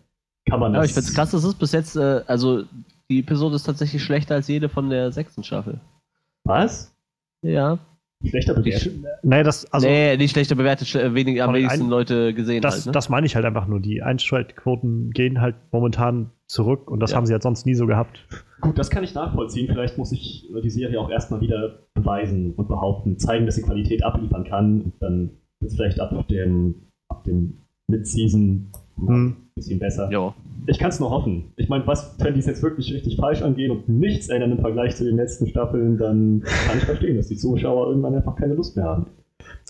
kann 0.50 0.62
man 0.62 0.74
Ja, 0.74 0.80
das. 0.80 0.90
ich 0.90 0.94
finde 0.94 1.10
es 1.10 1.14
krass, 1.16 1.32
das 1.32 1.44
ist 1.44 1.56
bis 1.56 1.74
jetzt, 1.74 1.98
äh, 1.98 2.22
also 2.28 2.64
die 3.10 3.20
Episode 3.20 3.56
ist 3.56 3.64
tatsächlich 3.64 4.02
schlechter 4.04 4.36
als 4.36 4.48
jede 4.48 4.70
von 4.70 4.90
der 4.90 5.12
sechsten 5.12 5.44
Staffel. 5.44 5.82
Was? 6.46 6.96
Ja. 7.44 7.80
Schlechter 8.24 8.54
bewertet? 8.56 8.94
Nee, 9.24 9.44
das, 9.44 9.72
also, 9.72 9.88
nee, 9.88 10.16
nicht 10.18 10.32
schlechter 10.32 10.56
bewertet, 10.56 10.88
sch- 10.88 11.00
äh, 11.00 11.14
wenig, 11.14 11.44
am 11.44 11.54
wenigsten 11.54 11.84
ein- 11.84 11.90
Leute 11.90 12.34
gesehen 12.34 12.62
das, 12.62 12.76
halt. 12.76 12.86
Ne? 12.88 12.92
das 12.94 13.10
meine 13.10 13.26
ich 13.28 13.36
halt 13.36 13.46
einfach 13.46 13.68
nur. 13.68 13.80
Die 13.82 14.02
Einschaltquoten 14.02 15.12
gehen 15.12 15.42
halt 15.42 15.56
momentan 15.72 16.32
zurück 16.48 16.90
und 16.90 17.02
das 17.02 17.12
Ja. 17.12 17.18
haben 17.18 17.26
sie 17.26 17.34
halt 17.34 17.44
sonst 17.44 17.66
nie 17.66 17.76
so 17.76 17.86
gehabt. 17.88 18.26
Gut, 18.62 18.80
das 18.80 18.90
kann 18.90 19.04
ich 19.04 19.14
nachvollziehen. 19.14 19.68
Vielleicht 19.68 19.98
muss 19.98 20.12
ich 20.12 20.50
die 20.64 20.70
Serie 20.70 21.00
auch 21.00 21.10
erstmal 21.12 21.42
wieder 21.42 21.80
beweisen 21.94 22.54
und 22.54 22.68
behaupten, 22.68 23.20
zeigen, 23.20 23.46
dass 23.46 23.56
sie 23.56 23.62
Qualität 23.64 24.04
abliefern 24.04 24.44
kann. 24.46 24.82
Und 24.82 24.94
dann 25.02 25.30
wird 25.60 25.72
es 25.72 25.76
vielleicht 25.76 26.00
ab 26.00 26.28
dem, 26.28 26.88
ab 27.10 27.24
dem 27.26 27.60
Mid-Season 27.92 28.72
Hm. 28.98 29.36
bisschen 29.56 29.80
besser. 29.80 30.10
ja. 30.12 30.34
Ich 30.68 30.80
kann 30.80 30.90
es 30.90 31.00
nur 31.00 31.12
hoffen. 31.12 31.52
Ich 31.58 31.70
meine, 31.70 31.86
was, 31.86 32.16
wenn 32.20 32.34
die 32.34 32.40
es 32.40 32.48
jetzt 32.48 32.64
wirklich 32.64 32.92
richtig 32.92 33.18
falsch 33.18 33.44
angehen 33.44 33.70
und 33.70 33.88
nichts 33.88 34.30
ändern 34.30 34.54
im 34.54 34.60
Vergleich 34.60 34.96
zu 34.96 35.04
den 35.04 35.16
letzten 35.16 35.48
Staffeln, 35.48 35.98
dann 35.98 36.42
kann 36.42 36.78
ich 36.78 36.86
verstehen, 36.86 37.18
dass 37.18 37.28
die 37.28 37.38
Zuschauer 37.38 37.88
irgendwann 37.88 38.16
einfach 38.16 38.36
keine 38.36 38.56
Lust 38.56 38.76
mehr 38.76 38.86
haben. 38.86 39.06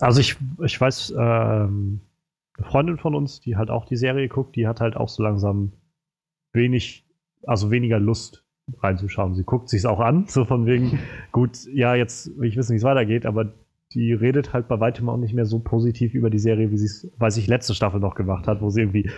Also 0.00 0.20
ich, 0.20 0.36
ich 0.64 0.80
weiß, 0.80 1.14
ähm, 1.18 2.00
eine 2.56 2.66
Freundin 2.66 2.96
von 2.96 3.14
uns, 3.14 3.40
die 3.40 3.56
halt 3.56 3.70
auch 3.70 3.84
die 3.84 3.96
Serie 3.96 4.28
guckt, 4.28 4.56
die 4.56 4.66
hat 4.66 4.80
halt 4.80 4.96
auch 4.96 5.08
so 5.08 5.22
langsam 5.22 5.72
wenig, 6.54 7.04
also 7.44 7.70
weniger 7.70 7.98
Lust 7.98 8.44
reinzuschauen. 8.78 9.34
Sie 9.34 9.44
guckt 9.44 9.68
sich's 9.68 9.84
auch 9.84 10.00
an, 10.00 10.24
so 10.28 10.44
von 10.44 10.66
wegen, 10.66 10.98
gut, 11.32 11.66
ja, 11.72 11.94
jetzt 11.94 12.38
will 12.38 12.48
ich 12.48 12.56
wissen, 12.56 12.72
wie 12.72 12.78
es 12.78 12.84
weitergeht, 12.84 13.26
aber 13.26 13.52
die 13.96 14.12
redet 14.12 14.52
halt 14.52 14.68
bei 14.68 14.78
weitem 14.78 15.08
auch 15.08 15.16
nicht 15.16 15.34
mehr 15.34 15.46
so 15.46 15.58
positiv 15.58 16.14
über 16.14 16.30
die 16.30 16.38
Serie, 16.38 16.70
wie 16.70 16.76
sie 16.78 16.84
es, 16.86 17.10
weiß 17.18 17.38
ich, 17.38 17.48
letzte 17.48 17.74
Staffel 17.74 17.98
noch 17.98 18.14
gemacht 18.14 18.46
hat, 18.46 18.60
wo 18.60 18.68
sie 18.70 18.82
irgendwie 18.82 19.10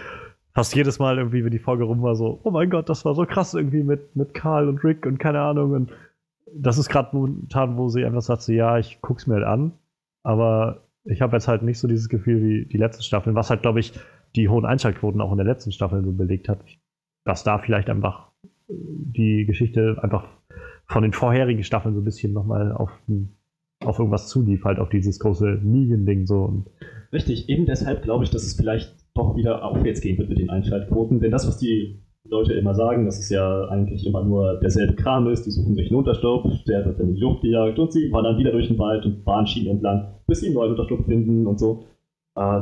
fast 0.55 0.75
jedes 0.75 0.99
Mal 0.99 1.19
irgendwie, 1.19 1.45
wenn 1.45 1.51
die 1.51 1.59
Folge 1.59 1.85
rum 1.85 2.01
war, 2.03 2.15
so, 2.15 2.41
oh 2.45 2.51
mein 2.53 2.71
Gott, 2.71 2.89
das 2.89 3.05
war 3.05 3.15
so 3.15 3.27
krass 3.27 3.55
irgendwie 3.55 3.83
mit, 3.83 4.15
mit 4.17 4.35
Karl 4.35 4.69
und 4.69 4.83
Rick 4.85 5.05
und 5.05 5.19
keine 5.19 5.41
Ahnung. 5.41 5.73
Und 5.73 5.93
das 6.55 6.79
ist 6.79 6.89
gerade 6.89 7.15
momentan, 7.15 7.77
wo 7.77 7.89
sie 7.89 8.05
einfach 8.05 8.23
sagt, 8.23 8.43
so, 8.43 8.53
ja, 8.53 8.79
ich 8.79 9.01
guck's 9.03 9.27
mir 9.27 9.35
halt 9.35 9.45
an, 9.45 9.73
aber 10.23 10.85
ich 11.05 11.23
habe 11.23 11.37
jetzt 11.37 11.49
halt 11.49 11.63
nicht 11.63 11.79
so 11.79 11.89
dieses 11.89 12.09
Gefühl 12.09 12.43
wie 12.43 12.65
die 12.67 12.79
letzten 12.79 13.03
Staffeln, 13.03 13.35
was 13.37 13.51
halt, 13.51 13.63
glaube 13.63 13.81
ich, 13.81 13.93
die 14.37 14.49
hohen 14.49 14.65
Einschaltquoten 14.65 15.21
auch 15.21 15.33
in 15.33 15.39
der 15.39 15.47
letzten 15.47 15.73
Staffel 15.73 16.05
so 16.05 16.13
belegt 16.13 16.49
hat, 16.49 16.61
dass 17.25 17.45
da 17.45 17.59
vielleicht 17.59 17.91
einfach 17.91 18.31
äh, 18.69 18.75
die 18.77 19.45
Geschichte 19.47 19.99
einfach 20.03 20.25
von 20.87 21.03
den 21.03 21.13
vorherigen 21.13 21.65
Staffeln 21.65 21.95
so 21.95 22.01
ein 22.01 22.05
bisschen 22.05 22.33
nochmal 22.33 22.73
auf, 22.73 22.91
ein- 23.09 23.38
auf 23.85 23.99
irgendwas 23.99 24.29
zulief, 24.29 24.65
halt 24.65 24.79
auf 24.79 24.89
dieses 24.89 25.19
große 25.19 25.61
Negan-Ding 25.63 26.27
so. 26.27 26.65
Richtig, 27.13 27.49
eben 27.49 27.67
deshalb 27.67 28.03
glaube 28.03 28.25
ich, 28.25 28.31
dass 28.31 28.43
es 28.43 28.55
vielleicht 28.55 28.95
doch 29.15 29.37
wieder 29.37 29.65
aufwärts 29.65 30.01
gehen 30.01 30.19
wird 30.19 30.29
mit 30.29 30.39
den 30.39 30.51
Einschaltquoten. 30.51 31.21
Denn 31.21 31.31
das, 31.31 31.47
was 31.47 31.59
die 31.59 32.01
Leute 32.25 32.53
immer 32.55 32.75
sagen, 32.75 33.05
dass 33.07 33.19
es 33.19 33.31
ja 33.31 33.67
eigentlich 33.69 34.07
immer 34.07 34.25
nur 34.25 34.61
derselbe 34.61 34.95
Kram 34.95 35.29
ist, 35.29 35.47
die 35.47 35.51
suchen 35.51 35.75
sich 35.75 35.89
einen 35.89 35.99
Unterschlupf, 35.99 36.65
der 36.65 36.85
wird 36.85 36.99
dann 36.99 37.09
in 37.09 37.15
die 37.15 37.21
Luft 37.21 37.43
gejagt 37.43 37.79
und 37.79 37.93
sie 37.93 38.13
wandern 38.13 38.39
wieder 38.39 38.53
durch 38.53 38.69
den 38.69 38.79
Wald 38.79 39.07
und 39.07 39.25
Bahnschienen 39.25 39.77
entlang, 39.77 40.15
bis 40.27 40.41
sie 40.41 40.47
einen 40.47 40.55
neuen 40.55 40.73
Unterschlupf 40.73 41.07
finden 41.07 41.47
und 41.47 41.59
so. 41.59 41.85
Äh, 42.37 42.61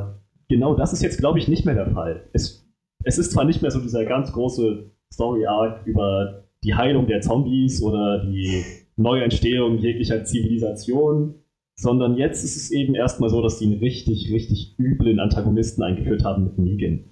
genau 0.49 0.75
das 0.75 0.93
ist 0.93 1.03
jetzt, 1.03 1.19
glaube 1.19 1.39
ich, 1.39 1.49
nicht 1.49 1.64
mehr 1.64 1.75
der 1.75 1.91
Fall. 1.91 2.29
Es, 2.33 2.71
es 3.05 3.19
ist 3.19 3.33
zwar 3.33 3.45
nicht 3.45 3.62
mehr 3.62 3.71
so 3.71 3.81
dieser 3.81 4.05
ganz 4.05 4.33
große 4.33 4.91
Story-Arc 5.12 5.87
über 5.87 6.45
die 6.62 6.75
Heilung 6.75 7.07
der 7.07 7.21
Zombies 7.21 7.83
oder 7.83 8.25
die 8.25 8.62
Neuentstehung 8.97 9.78
jeglicher 9.78 10.24
Zivilisation, 10.24 11.34
sondern 11.78 12.16
jetzt 12.16 12.42
ist 12.42 12.57
es 12.57 12.70
eben 12.70 12.94
erstmal 12.94 13.30
so, 13.30 13.42
dass 13.42 13.59
die 13.59 13.66
einen 13.66 13.78
richtig, 13.78 14.32
richtig 14.32 14.76
üblen 14.78 15.20
Antagonisten 15.20 15.82
eingeführt 15.82 16.24
haben 16.24 16.44
mit 16.44 16.59
Negan. 16.59 17.05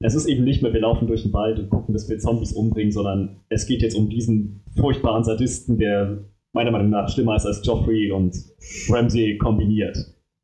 Es 0.00 0.14
ist 0.14 0.26
eben 0.26 0.44
nicht 0.44 0.62
mehr, 0.62 0.72
wir 0.72 0.80
laufen 0.80 1.06
durch 1.06 1.22
den 1.22 1.32
Wald 1.32 1.58
und 1.58 1.70
gucken, 1.70 1.92
dass 1.92 2.08
wir 2.08 2.18
Zombies 2.18 2.52
umbringen, 2.52 2.92
sondern 2.92 3.40
es 3.48 3.66
geht 3.66 3.82
jetzt 3.82 3.94
um 3.94 4.08
diesen 4.08 4.62
furchtbaren 4.76 5.24
Sadisten, 5.24 5.78
der 5.78 6.24
meiner 6.52 6.70
Meinung 6.70 6.90
nach 6.90 7.08
schlimmer 7.08 7.36
ist 7.36 7.46
als 7.46 7.64
Joffrey 7.64 8.10
und 8.10 8.36
Ramsey 8.88 9.38
kombiniert. 9.38 9.96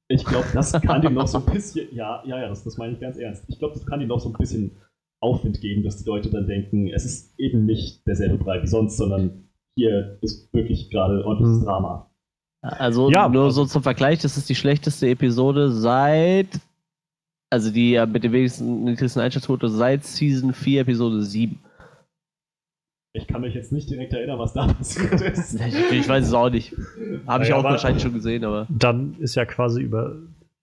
Ich 0.09 0.25
glaube, 0.25 0.47
das 0.55 0.73
kann 0.73 1.03
dem 1.03 1.15
noch 1.15 1.27
so 1.27 1.39
ein 1.39 1.45
bisschen, 1.53 1.89
ja, 1.95 2.23
ja, 2.27 2.41
ja, 2.41 2.49
das, 2.49 2.65
das 2.65 2.79
meine 2.79 2.95
ich 2.95 3.01
ganz 3.01 3.19
ernst. 3.19 3.45
Ich 3.49 3.59
glaube, 3.59 3.75
das 3.75 3.85
kann 3.85 4.01
ihm 4.01 4.09
noch 4.09 4.21
so 4.21 4.31
ein 4.31 4.39
bisschen 4.39 4.73
Aufwind 5.21 5.61
geben, 5.61 5.83
dass 5.83 5.99
die 6.03 6.09
Leute 6.09 6.31
dann 6.31 6.47
denken, 6.47 6.89
es 6.89 7.05
ist 7.05 7.39
eben 7.39 7.67
nicht 7.67 8.07
derselbe 8.07 8.39
Brei 8.39 8.63
wie 8.63 8.69
sonst, 8.69 8.97
sondern 8.97 9.48
hier 9.79 10.19
ist 10.23 10.53
wirklich 10.53 10.91
gerade 10.91 11.25
ordentliches 11.25 11.61
Hm. 11.61 11.65
Drama. 11.67 12.11
Also 12.63 13.11
Ja, 13.11 13.29
nur 13.29 13.51
so 13.53 13.65
zum 13.65 13.83
Vergleich, 13.85 14.19
das 14.21 14.37
ist 14.37 14.49
die 14.49 14.57
schlechteste 14.57 15.09
Episode 15.09 15.71
seit, 15.71 16.49
also 17.51 17.71
die 17.71 17.93
ja 17.93 18.05
mit 18.07 18.25
dem 18.25 18.33
wenigsten 18.33 18.85
niedrigsten 18.85 19.23
Einschaltquote 19.23 19.69
seit 19.69 20.05
Season 20.05 20.53
4, 20.53 20.81
Episode 20.83 21.23
7. 21.23 21.59
Ich 23.15 23.27
kann 23.27 23.41
mich 23.43 23.55
jetzt 23.55 23.73
nicht 23.73 23.89
direkt 23.89 24.13
erinnern, 24.13 24.39
was 24.39 24.53
da 24.53 24.67
passiert 24.73 25.21
ist. 25.21 25.55
Ich, 25.93 26.09
weiß 26.09 26.27
es 26.27 26.35
auch 26.35 26.51
nicht. 26.51 26.73
Habe 27.27 27.45
ich 27.45 27.51
Naja, 27.51 27.57
auch 27.57 27.65
wahrscheinlich 27.65 28.03
schon 28.03 28.13
gesehen, 28.13 28.45
aber. 28.45 28.67
dann 28.69 29.15
ist 29.21 29.35
ja 29.37 29.45
quasi 29.45 29.81
über 29.81 30.17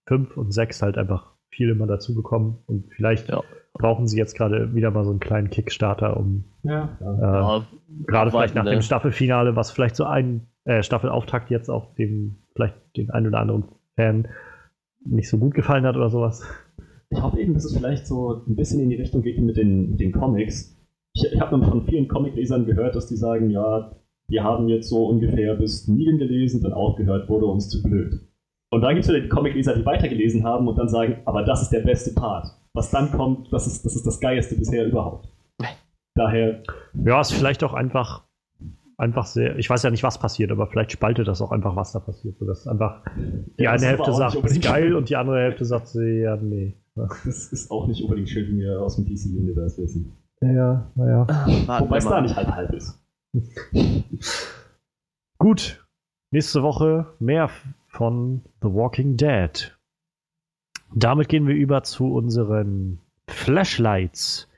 5 0.08 0.36
und 0.36 0.52
6 0.52 0.82
halt 0.82 0.98
einfach 0.98 1.32
viel 1.50 1.70
immer 1.70 1.86
dazu 1.86 2.14
gekommen. 2.14 2.58
Und 2.66 2.92
vielleicht 2.94 3.28
Ja. 3.30 3.42
Brauchen 3.78 4.06
sie 4.06 4.16
jetzt 4.16 4.36
gerade 4.36 4.74
wieder 4.74 4.90
mal 4.90 5.04
so 5.04 5.10
einen 5.10 5.20
kleinen 5.20 5.50
Kickstarter, 5.50 6.16
um 6.16 6.44
Ja, 6.62 6.96
äh, 7.00 7.04
Ja, 7.04 7.66
gerade 8.06 8.30
vielleicht 8.30 8.54
nach 8.54 8.64
ne? 8.64 8.70
dem 8.70 8.82
Staffelfinale, 8.82 9.56
was 9.56 9.70
vielleicht 9.70 9.96
so 9.96 10.04
ein 10.04 10.46
äh, 10.64 10.82
Staffelauftakt 10.82 11.50
jetzt 11.50 11.70
auch 11.70 11.94
dem, 11.94 12.36
vielleicht 12.54 12.74
den 12.96 13.10
einen 13.10 13.28
oder 13.28 13.40
anderen 13.40 13.64
Fan 13.94 14.28
nicht 15.04 15.28
so 15.28 15.38
gut 15.38 15.54
gefallen 15.54 15.84
hat 15.84 15.96
oder 15.96 16.10
sowas. 16.10 16.42
Ich 17.10 17.22
hoffe 17.22 17.38
eben, 17.38 17.54
dass 17.54 17.64
es 17.64 17.76
vielleicht 17.76 18.06
so 18.06 18.42
ein 18.46 18.56
bisschen 18.56 18.80
in 18.80 18.90
die 18.90 18.96
Richtung 18.96 19.22
geht 19.22 19.36
wie 19.36 19.42
mit 19.42 19.56
den, 19.56 19.90
mit 19.90 20.00
den 20.00 20.12
Comics. 20.12 20.76
Ich, 21.14 21.24
ich 21.32 21.40
habe 21.40 21.62
von 21.62 21.86
vielen 21.86 22.08
Comiclesern 22.08 22.66
gehört, 22.66 22.96
dass 22.96 23.06
die 23.06 23.16
sagen, 23.16 23.50
ja, 23.50 23.92
wir 24.28 24.42
haben 24.42 24.68
jetzt 24.68 24.88
so 24.88 25.06
ungefähr 25.06 25.54
bis 25.54 25.86
Negan 25.86 26.18
gelesen, 26.18 26.62
dann 26.62 26.72
aufgehört, 26.72 27.28
wurde 27.28 27.46
uns 27.46 27.68
zu 27.68 27.82
blöd. 27.82 28.20
Und 28.70 28.80
dann 28.80 28.94
gibt 28.94 29.04
es 29.04 29.10
wieder 29.10 29.20
die 29.20 29.28
Comicleser, 29.28 29.76
die 29.76 29.86
weitergelesen 29.86 30.42
haben 30.42 30.66
und 30.66 30.76
dann 30.76 30.88
sagen, 30.88 31.18
aber 31.24 31.44
das 31.44 31.62
ist 31.62 31.70
der 31.70 31.80
beste 31.80 32.12
Part. 32.12 32.48
Was 32.76 32.90
dann 32.90 33.10
kommt, 33.10 33.50
das 33.54 33.66
ist 33.66 33.86
das, 33.86 33.96
ist 33.96 34.06
das 34.06 34.20
Geilste 34.20 34.54
bisher 34.54 34.86
überhaupt. 34.86 35.32
Daher, 36.14 36.62
Ja, 36.92 37.22
ist 37.22 37.32
vielleicht 37.32 37.64
auch 37.64 37.72
einfach, 37.72 38.24
einfach 38.98 39.24
sehr, 39.24 39.58
ich 39.58 39.70
weiß 39.70 39.82
ja 39.82 39.90
nicht, 39.90 40.02
was 40.02 40.18
passiert, 40.18 40.50
aber 40.50 40.66
vielleicht 40.66 40.92
spaltet 40.92 41.26
das 41.26 41.40
auch 41.40 41.52
einfach, 41.52 41.74
was 41.74 41.92
da 41.92 42.00
passiert. 42.00 42.38
Sodass 42.38 42.66
einfach 42.68 43.02
die 43.16 43.62
Ja, 43.62 43.72
das 43.72 43.82
eine 43.82 43.92
ist 43.92 43.98
Hälfte 43.98 44.12
sagt, 44.12 44.44
das 44.44 44.52
ist 44.52 44.62
geil 44.62 44.94
und 44.94 45.08
die 45.08 45.16
andere 45.16 45.38
Hälfte 45.40 45.64
sagt, 45.64 45.88
sie, 45.88 46.20
ja, 46.20 46.36
nee. 46.36 46.76
Das 46.94 47.50
ist 47.50 47.70
auch 47.70 47.86
nicht 47.86 48.02
unbedingt 48.02 48.28
schön, 48.28 48.46
wie 48.48 48.60
wir 48.60 48.82
aus 48.82 48.96
dem 48.96 49.06
DC-Universe 49.06 49.82
wissen. 49.82 50.12
Ja, 50.42 50.90
naja. 50.94 51.26
Wobei 51.80 51.96
es 51.96 52.04
da 52.04 52.20
nicht 52.20 52.36
halb 52.36 52.48
halb 52.48 52.72
ist. 52.74 53.02
Gut. 55.38 55.82
Nächste 56.30 56.62
Woche 56.62 57.06
mehr 57.20 57.48
von 57.86 58.42
The 58.60 58.68
Walking 58.68 59.16
Dead. 59.16 59.75
Damit 60.94 61.28
gehen 61.28 61.46
wir 61.46 61.54
über 61.54 61.82
zu 61.82 62.12
unseren 62.12 63.00
Flashlights. 63.28 64.48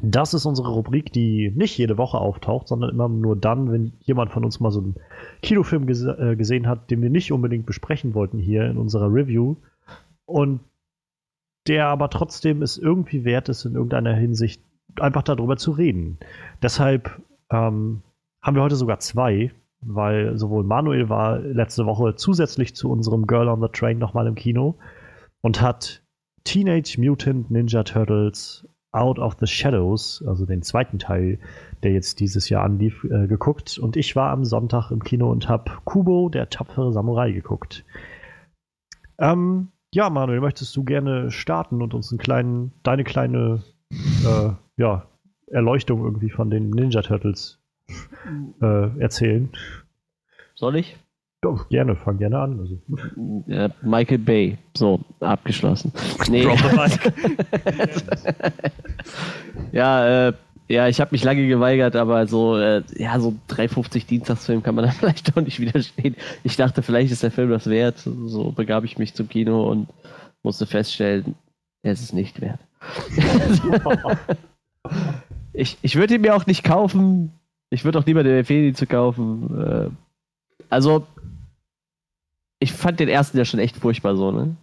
Das 0.00 0.32
ist 0.32 0.46
unsere 0.46 0.70
Rubrik, 0.70 1.12
die 1.12 1.52
nicht 1.54 1.76
jede 1.76 1.98
Woche 1.98 2.18
auftaucht, 2.18 2.68
sondern 2.68 2.90
immer 2.90 3.08
nur 3.08 3.36
dann, 3.36 3.72
wenn 3.72 3.92
jemand 4.00 4.30
von 4.30 4.44
uns 4.44 4.60
mal 4.60 4.70
so 4.70 4.80
einen 4.80 4.94
Kinofilm 5.42 5.86
gese 5.86 6.16
äh, 6.18 6.36
gesehen 6.36 6.68
hat, 6.68 6.90
den 6.90 7.02
wir 7.02 7.10
nicht 7.10 7.32
unbedingt 7.32 7.66
besprechen 7.66 8.14
wollten 8.14 8.38
hier 8.38 8.66
in 8.66 8.78
unserer 8.78 9.12
Review. 9.12 9.56
Und 10.24 10.60
der 11.66 11.88
aber 11.88 12.08
trotzdem 12.10 12.62
es 12.62 12.78
irgendwie 12.78 13.24
wert 13.24 13.48
ist, 13.48 13.64
in 13.64 13.74
irgendeiner 13.74 14.14
Hinsicht 14.14 14.62
einfach 15.00 15.22
darüber 15.22 15.56
zu 15.56 15.72
reden. 15.72 16.18
Deshalb 16.62 17.20
ähm, 17.50 18.02
haben 18.40 18.56
wir 18.56 18.62
heute 18.62 18.76
sogar 18.76 19.00
zwei, 19.00 19.52
weil 19.80 20.36
sowohl 20.36 20.64
Manuel 20.64 21.08
war 21.08 21.38
letzte 21.38 21.86
Woche 21.86 22.14
zusätzlich 22.16 22.74
zu 22.74 22.90
unserem 22.90 23.26
Girl 23.26 23.48
on 23.48 23.60
the 23.60 23.68
Train 23.68 23.98
nochmal 23.98 24.26
im 24.26 24.34
Kino 24.34 24.78
und 25.40 25.60
hat 25.60 26.02
Teenage 26.44 26.96
Mutant 26.98 27.50
Ninja 27.50 27.82
Turtles 27.84 28.66
Out 28.92 29.18
of 29.18 29.36
the 29.38 29.46
Shadows, 29.46 30.24
also 30.26 30.46
den 30.46 30.62
zweiten 30.62 30.98
Teil, 30.98 31.38
der 31.82 31.92
jetzt 31.92 32.20
dieses 32.20 32.48
Jahr 32.48 32.64
anlief, 32.64 33.04
äh, 33.04 33.26
geguckt. 33.26 33.78
Und 33.78 33.96
ich 33.96 34.16
war 34.16 34.30
am 34.30 34.46
Sonntag 34.46 34.90
im 34.90 35.04
Kino 35.04 35.30
und 35.30 35.46
habe 35.46 35.70
Kubo, 35.84 36.30
der 36.30 36.48
tapfere 36.48 36.90
Samurai, 36.90 37.32
geguckt. 37.32 37.84
Ähm, 39.18 39.68
ja, 39.92 40.08
Manuel, 40.08 40.40
möchtest 40.40 40.74
du 40.74 40.84
gerne 40.84 41.30
starten 41.30 41.82
und 41.82 41.92
uns 41.92 42.10
einen 42.10 42.18
kleinen, 42.18 42.72
deine 42.82 43.04
kleine 43.04 43.62
äh, 43.90 44.50
ja, 44.78 45.06
Erleuchtung 45.48 46.02
irgendwie 46.02 46.30
von 46.30 46.48
den 46.48 46.70
Ninja 46.70 47.02
Turtles 47.02 47.60
äh, 48.60 49.00
erzählen? 49.00 49.50
Soll 50.54 50.76
ich? 50.76 50.96
Doch, 51.40 51.68
gerne, 51.68 51.94
fang 51.94 52.18
gerne 52.18 52.38
an. 52.38 52.58
Also. 52.58 52.78
Ja, 53.46 53.68
Michael 53.82 54.18
Bay. 54.18 54.58
So, 54.76 55.00
abgeschlossen. 55.20 55.92
Nee. 56.28 56.46
Ja, 59.72 60.28
äh, 60.28 60.32
ja, 60.68 60.88
ich 60.88 61.00
habe 61.00 61.10
mich 61.12 61.24
lange 61.24 61.46
geweigert, 61.46 61.96
aber 61.96 62.26
so, 62.26 62.58
äh, 62.58 62.82
ja, 62.96 63.18
so 63.18 63.34
350 63.48 64.06
Dienstagsfilm 64.06 64.62
kann 64.62 64.74
man 64.74 64.84
da 64.84 64.90
vielleicht 64.98 65.36
auch 65.36 65.42
nicht 65.42 65.60
widerstehen. 65.60 66.16
Ich 66.44 66.56
dachte, 66.56 66.82
vielleicht 66.82 67.10
ist 67.10 67.22
der 67.22 67.30
Film 67.30 67.50
das 67.50 67.66
wert. 67.68 67.98
So 67.98 68.52
begab 68.52 68.84
ich 68.84 68.98
mich 68.98 69.14
zum 69.14 69.28
Kino 69.28 69.68
und 69.68 69.88
musste 70.42 70.66
feststellen, 70.66 71.34
er 71.82 71.92
ist 71.92 72.02
es 72.02 72.12
nicht 72.12 72.40
wert. 72.40 72.60
ich 75.52 75.78
ich 75.82 75.96
würde 75.96 76.14
ihn 76.14 76.20
mir 76.20 76.34
auch 76.36 76.46
nicht 76.46 76.64
kaufen. 76.64 77.32
Ich 77.70 77.84
würde 77.84 77.98
auch 77.98 78.06
niemandem 78.06 78.38
empfehlen, 78.38 78.68
ihn 78.68 78.74
zu 78.74 78.86
kaufen. 78.86 79.60
Äh, 79.60 79.90
also, 80.68 81.06
ich 82.60 82.72
fand 82.72 83.00
den 83.00 83.08
ersten 83.08 83.38
ja 83.38 83.44
schon 83.44 83.60
echt 83.60 83.76
furchtbar 83.76 84.16
so, 84.16 84.32
ne? 84.32 84.56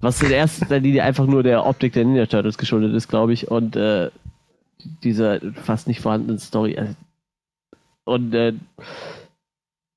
Was 0.00 0.20
in 0.22 0.32
erster 0.32 0.80
Linie 0.80 1.04
einfach 1.04 1.26
nur 1.26 1.42
der 1.42 1.64
Optik 1.64 1.92
der 1.92 2.04
Ninja 2.04 2.26
Turtles 2.26 2.58
geschuldet 2.58 2.92
ist, 2.94 3.08
glaube 3.08 3.32
ich, 3.32 3.48
und 3.48 3.76
äh, 3.76 4.10
dieser 5.04 5.40
fast 5.52 5.86
nicht 5.86 6.00
vorhandenen 6.00 6.38
Story. 6.38 6.76
Also, 6.76 6.94
Und 8.04 8.34
äh, 8.34 8.54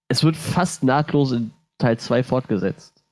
es 0.08 0.24
wird 0.24 0.36
fast 0.36 0.84
nahtlos 0.84 1.32
in 1.32 1.52
Teil 1.80 1.98
2 1.98 2.24
fortgesetzt. 2.24 3.04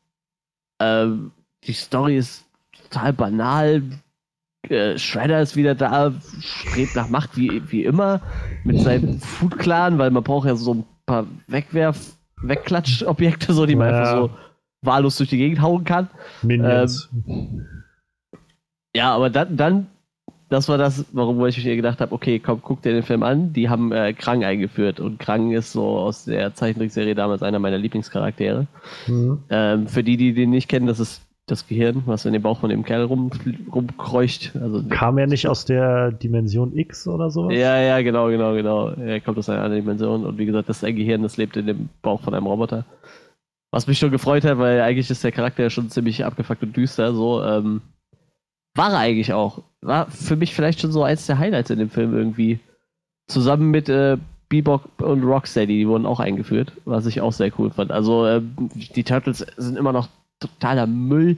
Ähm, 0.80 1.32
die 1.64 1.74
Story 1.74 2.18
ist 2.18 2.46
total 2.84 3.14
banal. 3.14 3.82
Äh, 4.70 4.98
Shredder 4.98 5.42
ist 5.42 5.56
wieder 5.56 5.76
da, 5.76 6.14
strebt 6.40 6.96
nach 6.96 7.10
Macht 7.10 7.36
wie, 7.36 7.62
wie 7.70 7.84
immer 7.84 8.22
mit 8.64 8.80
seinem 8.80 9.20
Food 9.20 9.60
Clan, 9.60 9.98
weil 9.98 10.10
man 10.12 10.24
braucht 10.24 10.48
ja 10.48 10.56
so 10.56 10.74
ein 10.76 10.86
paar 11.06 11.26
Wegwerf, 11.48 12.14
Wegklatschobjekte, 12.42 13.54
so, 13.54 13.66
die 13.66 13.76
man 13.76 13.90
Ja. 13.90 14.00
einfach 14.00 14.18
so 14.18 14.30
wahllos 14.82 15.18
durch 15.18 15.30
die 15.30 15.38
Gegend 15.38 15.62
hauen 15.62 15.84
kann. 15.84 16.10
Minions. 16.44 17.10
Ja, 18.96 19.14
aber 19.14 19.30
dann, 19.30 19.58
dann, 19.58 19.88
das 20.50 20.70
war 20.70 20.78
das, 20.78 21.06
warum 21.12 21.46
ich 21.46 21.64
mir 21.64 21.76
gedacht 21.76 22.00
habe, 22.00 22.14
okay, 22.14 22.40
komm, 22.40 22.62
guck 22.62 22.82
dir 22.84 22.94
den 22.94 23.04
Film 23.04 23.24
an. 23.24 23.54
Die 23.54 23.70
haben 23.70 23.92
äh, 23.92 24.14
Krang 24.14 24.44
eingeführt 24.44 25.00
und 25.00 25.20
Krang 25.20 25.52
ist 25.52 25.72
so 25.72 25.84
aus 25.98 26.26
der 26.26 26.54
Zeichentrickserie 26.54 27.16
damals 27.16 27.44
einer 27.44 27.60
meiner 27.60 27.78
Lieblingscharaktere. 27.78 28.68
Mhm. 29.08 29.44
Ähm, 29.50 29.88
für 29.88 30.04
die, 30.04 30.16
die 30.16 30.34
den 30.34 30.52
nicht 30.52 30.70
kennen, 30.70 30.88
das 30.88 31.00
ist 31.00 31.22
das 31.46 31.68
Gehirn, 31.68 32.04
was 32.06 32.26
in 32.26 32.34
dem 32.34 32.42
Bauch 32.42 32.60
von 32.60 32.70
dem 32.70 32.84
Kerl 32.84 33.04
rum, 33.04 33.30
rumkreucht. 33.74 34.56
Also, 34.56 34.84
Kam 34.88 35.18
er 35.18 35.28
nicht 35.28 35.48
aus 35.48 35.66
der 35.66 36.12
Dimension 36.12 36.76
X 36.78 37.08
oder 37.08 37.30
sowas? 37.30 37.54
ja, 37.54 37.82
ja, 37.82 38.02
genau, 38.02 38.30
genau, 38.30 38.54
genau. 38.54 38.90
Er 38.90 39.20
kommt 39.20 39.38
aus 39.38 39.50
einer 39.50 39.62
anderen 39.62 39.84
Dimension 39.84 40.26
und 40.26 40.38
wie 40.38 40.46
gesagt, 40.46 40.70
das 40.70 40.78
ist 40.78 40.84
ein 40.86 40.96
Gehirn, 40.96 41.22
das 41.22 41.38
lebt 41.38 41.58
in 41.58 41.68
dem 41.68 41.90
Bauch 42.02 42.22
von 42.22 42.34
einem 42.34 42.48
Roboter. 42.48 42.86
Was 43.72 43.88
mich 43.88 44.00
schon 44.00 44.12
gefreut 44.12 44.46
hat, 44.46 44.58
weil 44.58 44.82
eigentlich 44.82 45.10
ist 45.10 45.24
der 45.24 45.32
Charakter 45.32 45.64
ja 45.64 45.70
schon 45.70 45.90
ziemlich 45.90 46.24
abgefuckt 46.24 46.64
und 46.64 46.78
düster, 46.78 47.14
so, 47.14 47.44
ähm, 47.44 47.82
war 48.76 48.92
er 48.92 49.00
eigentlich 49.00 49.34
auch. 49.34 49.64
War 49.82 50.10
für 50.10 50.36
mich 50.36 50.54
vielleicht 50.56 50.80
schon 50.80 50.92
so 50.92 51.04
eins 51.04 51.26
der 51.26 51.40
Highlights 51.40 51.70
in 51.70 51.80
dem 51.80 51.90
Film 51.90 52.16
irgendwie. 52.16 52.60
Zusammen 53.28 53.70
mit 53.72 53.90
äh, 53.90 54.18
Bebop 54.50 55.02
und 55.02 55.24
Rocksteady, 55.24 55.80
die 55.80 55.88
wurden 55.88 56.06
auch 56.06 56.20
eingeführt, 56.20 56.74
was 56.86 57.06
ich 57.06 57.22
auch 57.22 57.32
sehr 57.32 57.52
cool 57.58 57.70
fand. 57.70 57.92
Also 57.92 58.28
ähm, 58.28 58.56
die 58.96 59.04
Turtles 59.04 59.46
sind 59.58 59.78
immer 59.78 59.92
noch 59.94 60.08
totaler 60.48 60.88
Müll. 60.88 61.38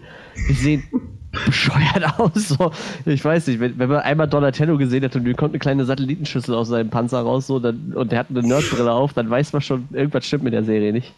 Die 0.50 0.54
sehen 0.54 0.84
bescheuert 1.46 2.20
aus. 2.20 2.50
So. 2.50 2.72
Ich 3.06 3.24
weiß 3.24 3.48
nicht, 3.48 3.60
wenn, 3.60 3.78
wenn 3.78 3.90
man 3.90 4.00
einmal 4.00 4.28
Donatello 4.28 4.78
gesehen 4.78 5.04
hat 5.04 5.16
und 5.16 5.24
mir 5.24 5.34
kommt 5.34 5.52
eine 5.52 5.60
kleine 5.60 5.86
Satellitenschüssel 5.86 6.56
aus 6.56 6.70
seinem 6.70 6.90
Panzer 6.90 7.22
raus 7.22 7.48
so, 7.48 7.60
dann, 7.60 7.94
und 7.94 8.12
der 8.12 8.20
hat 8.20 8.28
eine 8.30 8.42
Nerdbrille 8.42 8.92
auf, 8.92 9.14
dann 9.14 9.30
weiß 9.30 9.54
man 9.54 9.62
schon, 9.62 9.88
irgendwas 9.92 10.26
stimmt 10.26 10.44
mit 10.44 10.54
der 10.54 10.64
Serie 10.64 10.94
nicht. 10.94 11.14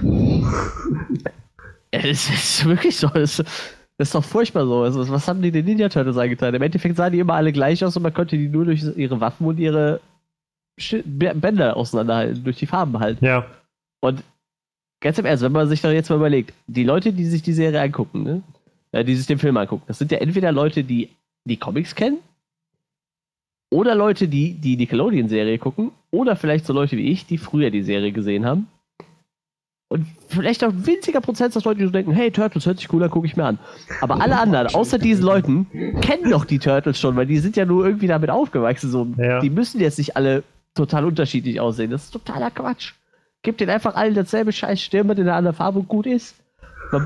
Es 1.94 2.30
ist 2.30 2.64
wirklich 2.64 2.96
so. 2.96 3.08
Es, 3.12 3.36
das 3.36 4.08
ist 4.08 4.14
doch 4.14 4.24
furchtbar 4.24 4.66
so. 4.66 4.82
Also, 4.82 5.08
was 5.10 5.28
haben 5.28 5.42
die 5.42 5.52
den 5.52 5.66
Ninja 5.66 5.88
Turtles 5.90 6.16
eingetan? 6.16 6.54
Im 6.54 6.62
Endeffekt 6.62 6.96
sahen 6.96 7.12
die 7.12 7.18
immer 7.18 7.34
alle 7.34 7.52
gleich 7.52 7.84
aus 7.84 7.96
und 7.96 8.02
man 8.02 8.14
konnte 8.14 8.36
die 8.38 8.48
nur 8.48 8.64
durch 8.64 8.82
ihre 8.96 9.20
Waffen 9.20 9.46
und 9.46 9.58
ihre 9.58 10.00
Bänder 11.04 11.76
auseinanderhalten, 11.76 12.42
durch 12.44 12.56
die 12.56 12.66
Farben 12.66 12.98
halt. 12.98 13.20
Ja. 13.20 13.44
Und 14.00 14.24
ganz 15.02 15.18
im 15.18 15.26
Ernst, 15.26 15.42
wenn 15.42 15.52
man 15.52 15.68
sich 15.68 15.82
doch 15.82 15.90
jetzt 15.90 16.08
mal 16.08 16.16
überlegt, 16.16 16.54
die 16.66 16.84
Leute, 16.84 17.12
die 17.12 17.26
sich 17.26 17.42
die 17.42 17.52
Serie 17.52 17.82
angucken, 17.82 18.22
ne? 18.22 18.42
äh, 18.92 19.04
die 19.04 19.14
sich 19.14 19.26
den 19.26 19.38
Film 19.38 19.56
angucken, 19.56 19.84
das 19.86 19.98
sind 19.98 20.10
ja 20.10 20.18
entweder 20.18 20.52
Leute, 20.52 20.84
die 20.84 21.10
die 21.44 21.56
Comics 21.56 21.94
kennen, 21.94 22.18
oder 23.70 23.94
Leute, 23.94 24.28
die 24.28 24.52
die 24.52 24.76
Nickelodeon-Serie 24.76 25.58
gucken, 25.58 25.92
oder 26.10 26.36
vielleicht 26.36 26.66
so 26.66 26.72
Leute 26.72 26.96
wie 26.96 27.10
ich, 27.10 27.26
die 27.26 27.38
früher 27.38 27.70
die 27.70 27.82
Serie 27.82 28.12
gesehen 28.12 28.44
haben. 28.44 28.68
Und 29.88 30.06
vielleicht 30.28 30.64
auch 30.64 30.70
ein 30.70 30.86
winziger 30.86 31.20
Prozentsatz 31.20 31.64
Leute, 31.64 31.80
die 31.80 31.84
so 31.86 31.90
denken, 31.90 32.12
hey, 32.12 32.30
Turtles 32.30 32.64
hört 32.64 32.78
sich 32.78 32.90
cool 32.92 33.02
an, 33.02 33.10
gucke 33.10 33.26
ich 33.26 33.36
mir 33.36 33.44
an. 33.44 33.58
Aber 34.00 34.22
alle 34.22 34.38
anderen, 34.38 34.68
außer 34.68 34.98
diesen 34.98 35.24
Leuten, 35.24 35.66
kennen 36.00 36.30
doch 36.30 36.46
die 36.46 36.58
Turtles 36.58 36.98
schon, 36.98 37.14
weil 37.16 37.26
die 37.26 37.38
sind 37.38 37.56
ja 37.56 37.66
nur 37.66 37.84
irgendwie 37.84 38.06
damit 38.06 38.30
aufgewachsen. 38.30 38.90
So. 38.90 39.06
Ja. 39.18 39.40
Die 39.40 39.50
müssen 39.50 39.80
jetzt 39.80 39.98
nicht 39.98 40.16
alle 40.16 40.44
total 40.74 41.04
unterschiedlich 41.04 41.60
aussehen. 41.60 41.90
Das 41.90 42.04
ist 42.04 42.10
totaler 42.12 42.50
Quatsch. 42.50 42.94
Gebt 43.42 43.60
den 43.60 43.70
einfach 43.70 43.94
allen 43.94 44.14
dasselbe 44.14 44.52
scheiß 44.52 44.80
Stirnband 44.80 45.18
in 45.18 45.26
einer 45.28 45.36
anderen 45.36 45.56
Farbe 45.56 45.80
und 45.80 45.88
gut 45.88 46.06
ist. 46.06 46.36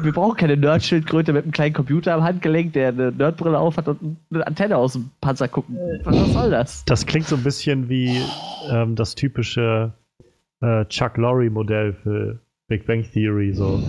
Wir 0.02 0.12
brauchen 0.12 0.36
keine 0.36 0.56
Nerdschildkröte 0.56 1.32
mit 1.32 1.44
einem 1.44 1.52
kleinen 1.52 1.72
Computer 1.72 2.14
am 2.14 2.24
Handgelenk, 2.24 2.72
der 2.72 2.88
eine 2.88 3.12
Nerdbrille 3.12 3.56
aufhat 3.58 3.86
und 3.86 4.16
eine 4.32 4.44
Antenne 4.46 4.76
aus 4.76 4.94
dem 4.94 5.10
Panzer 5.20 5.46
gucken. 5.46 5.78
Was 6.02 6.32
soll 6.32 6.50
das? 6.50 6.84
Das 6.86 7.06
klingt 7.06 7.26
so 7.28 7.36
ein 7.36 7.44
bisschen 7.44 7.88
wie 7.88 8.20
ähm, 8.68 8.96
das 8.96 9.14
typische 9.14 9.92
äh, 10.60 10.84
Chuck 10.86 11.16
Lorre-Modell 11.16 11.92
für 12.02 12.40
Big 12.66 12.84
Bang 12.86 13.04
Theory. 13.12 13.54
So. 13.54 13.80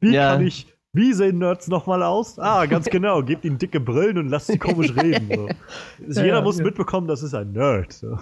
Wie 0.00 0.12
Ja. 0.14 0.32
kann 0.34 0.46
ich. 0.46 0.66
Wie 0.92 1.12
sehen 1.14 1.38
Nerds 1.38 1.68
nochmal 1.68 2.02
aus? 2.02 2.38
Ah, 2.38 2.66
ganz 2.66 2.86
genau. 2.90 3.22
Gebt 3.22 3.44
ihnen 3.46 3.56
dicke 3.58 3.80
Brillen 3.80 4.18
und 4.18 4.28
lasst 4.28 4.48
sie 4.48 4.58
komisch 4.58 4.94
reden. 4.94 5.28
So. 5.34 5.48
Ja, 6.20 6.24
Jeder 6.24 6.42
muss 6.42 6.58
ja. 6.58 6.64
mitbekommen, 6.64 7.06
das 7.08 7.22
ist 7.22 7.34
ein 7.34 7.52
Nerd. 7.52 7.92
So. 7.94 8.18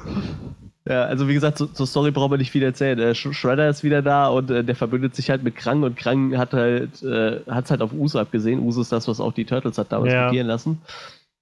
Ja, 0.86 1.04
also 1.04 1.28
wie 1.28 1.34
gesagt, 1.34 1.56
zu- 1.56 1.66
zur 1.68 1.86
Story 1.86 2.10
brauchen 2.10 2.30
wir 2.32 2.36
nicht 2.38 2.50
viel 2.50 2.62
erzählen. 2.62 2.98
Äh, 2.98 3.12
Sh- 3.14 3.32
Shredder 3.32 3.70
ist 3.70 3.84
wieder 3.84 4.02
da 4.02 4.28
und 4.28 4.50
äh, 4.50 4.62
der 4.62 4.76
verbündet 4.76 5.14
sich 5.16 5.30
halt 5.30 5.42
mit 5.42 5.56
Krang 5.56 5.82
und 5.82 5.96
Krang 5.96 6.36
hat 6.36 6.52
halt 6.52 7.02
äh, 7.02 7.40
hat's 7.48 7.70
halt 7.70 7.80
auf 7.80 7.92
Uso 7.94 8.18
abgesehen. 8.18 8.60
Uso 8.60 8.82
ist 8.82 8.92
das, 8.92 9.08
was 9.08 9.18
auch 9.18 9.32
die 9.32 9.46
Turtles 9.46 9.78
hat 9.78 9.92
damals 9.92 10.12
Ja. 10.12 10.30
lassen. 10.42 10.82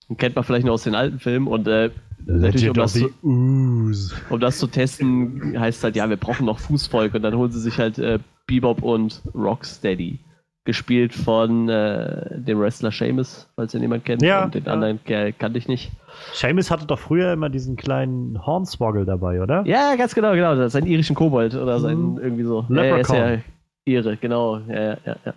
Und 0.09 0.19
kennt 0.19 0.37
man 0.37 0.45
vielleicht 0.45 0.67
noch 0.67 0.75
aus 0.75 0.85
den 0.85 0.95
alten 0.95 1.19
Filmen 1.19 1.49
und 1.49 1.67
äh, 1.67 1.91
natürlich 2.25 2.69
um 2.69 2.75
das, 2.75 2.93
zu, 2.93 3.11
um 3.23 3.93
das 4.41 4.59
zu 4.59 4.67
testen, 4.69 5.59
heißt 5.59 5.83
halt, 5.83 5.97
ja, 5.97 6.09
wir 6.09 6.17
brauchen 6.17 6.47
noch 6.47 6.59
Fußvolk 6.61 7.15
und 7.15 7.23
dann 7.23 7.35
holen 7.35 7.51
sie 7.51 7.61
sich 7.61 7.79
halt 7.79 7.99
äh, 7.99 8.19
Bebop 8.47 8.83
und 8.83 9.23
Rocksteady. 9.35 10.19
Gespielt 10.65 11.13
von 11.13 11.69
äh, 11.69 12.39
dem 12.41 12.61
Wrestler 12.61 12.93
Sheamus, 12.93 13.49
falls 13.57 13.75
ihr 13.75 13.81
jemand 13.81 14.05
kennt. 14.05 14.23
Ja, 14.23 14.45
und 14.45 14.55
den 14.55 14.65
ja. 14.65 14.73
anderen 14.73 15.03
Kerl 15.03 15.33
kannte 15.33 15.59
ich 15.59 15.67
nicht. 15.67 15.91
Seamus 16.35 16.71
hatte 16.71 16.87
doch 16.87 17.01
früher 17.01 17.33
immer 17.33 17.49
diesen 17.49 17.77
kleinen 17.77 18.47
Hornswoggle 18.47 19.05
dabei, 19.05 19.43
oder? 19.43 19.65
Ja, 19.67 19.97
ganz 19.97 20.15
genau, 20.15 20.33
genau. 20.35 20.53
Ein 20.53 20.87
irischen 20.87 21.17
Kobold 21.17 21.57
oder 21.57 21.81
sein 21.81 22.13
Mhm. 22.13 22.19
irgendwie 22.19 22.45
so. 22.45 22.65
Leprechaun. 22.69 23.17
Ja, 23.17 23.31
ist 23.35 23.43
ja 23.87 23.93
Ehre, 23.93 24.17
genau. 24.17 24.59
Ja, 24.69 24.97
ja, 25.05 25.17
ja. 25.25 25.35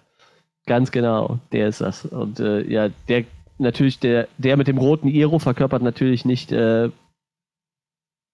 Ganz 0.68 0.92
genau, 0.92 1.40
der 1.52 1.70
ist 1.70 1.82
das. 1.82 2.06
Und 2.06 2.40
äh, 2.40 2.62
ja, 2.62 2.90
der 3.08 3.24
natürlich, 3.58 4.00
der, 4.00 4.28
der 4.38 4.58
mit 4.58 4.68
dem 4.68 4.78
roten 4.78 5.08
Iro 5.08 5.40
verkörpert 5.40 5.82
natürlich 5.82 6.26
nicht 6.26 6.52
äh, 6.52 6.90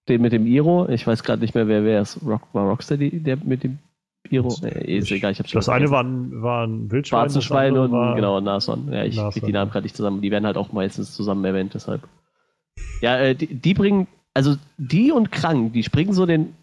den 0.09 0.21
mit 0.21 0.33
dem 0.33 0.45
Iro. 0.45 0.89
Ich 0.89 1.05
weiß 1.07 1.23
gerade 1.23 1.41
nicht 1.41 1.55
mehr, 1.55 1.67
wer 1.67 1.85
wer 1.85 2.01
ist. 2.01 2.19
Rock, 2.25 2.41
war 2.53 2.67
Rocksteady, 2.67 3.19
der 3.21 3.37
mit 3.37 3.63
dem 3.63 3.79
Iro? 4.29 4.55
Nee, 4.61 4.97
ist 4.97 5.11
egal, 5.11 5.31
ich 5.31 5.39
hab's 5.39 5.49
schon 5.51 5.59
Das 5.59 5.69
eine 5.69 5.89
war 5.91 6.03
ein, 6.03 6.41
war 6.41 6.65
ein 6.67 6.91
Wildschwein. 6.91 7.19
Schwarze 7.21 7.35
das 7.35 7.43
Schwein 7.45 7.67
andere 7.69 7.83
und 7.85 7.91
war- 7.91 8.15
genau, 8.15 8.39
Nashorn. 8.39 8.91
Ja, 8.91 9.03
ich 9.03 9.15
Nashorn, 9.15 9.31
krieg 9.33 9.45
die 9.45 9.51
Namen 9.51 9.71
gerade 9.71 9.83
nicht 9.83 9.95
zusammen. 9.95 10.21
Die 10.21 10.31
werden 10.31 10.45
halt 10.45 10.57
auch 10.57 10.71
meistens 10.71 11.13
zusammen 11.13 11.43
erwähnt, 11.43 11.73
deshalb. 11.73 12.01
Ja, 13.01 13.17
äh, 13.17 13.35
die, 13.35 13.47
die 13.47 13.73
bringen, 13.73 14.07
also 14.33 14.55
die 14.77 15.11
und 15.11 15.31
Krang, 15.31 15.71
die 15.73 15.83
springen 15.83 16.13
so 16.13 16.25
den 16.25 16.53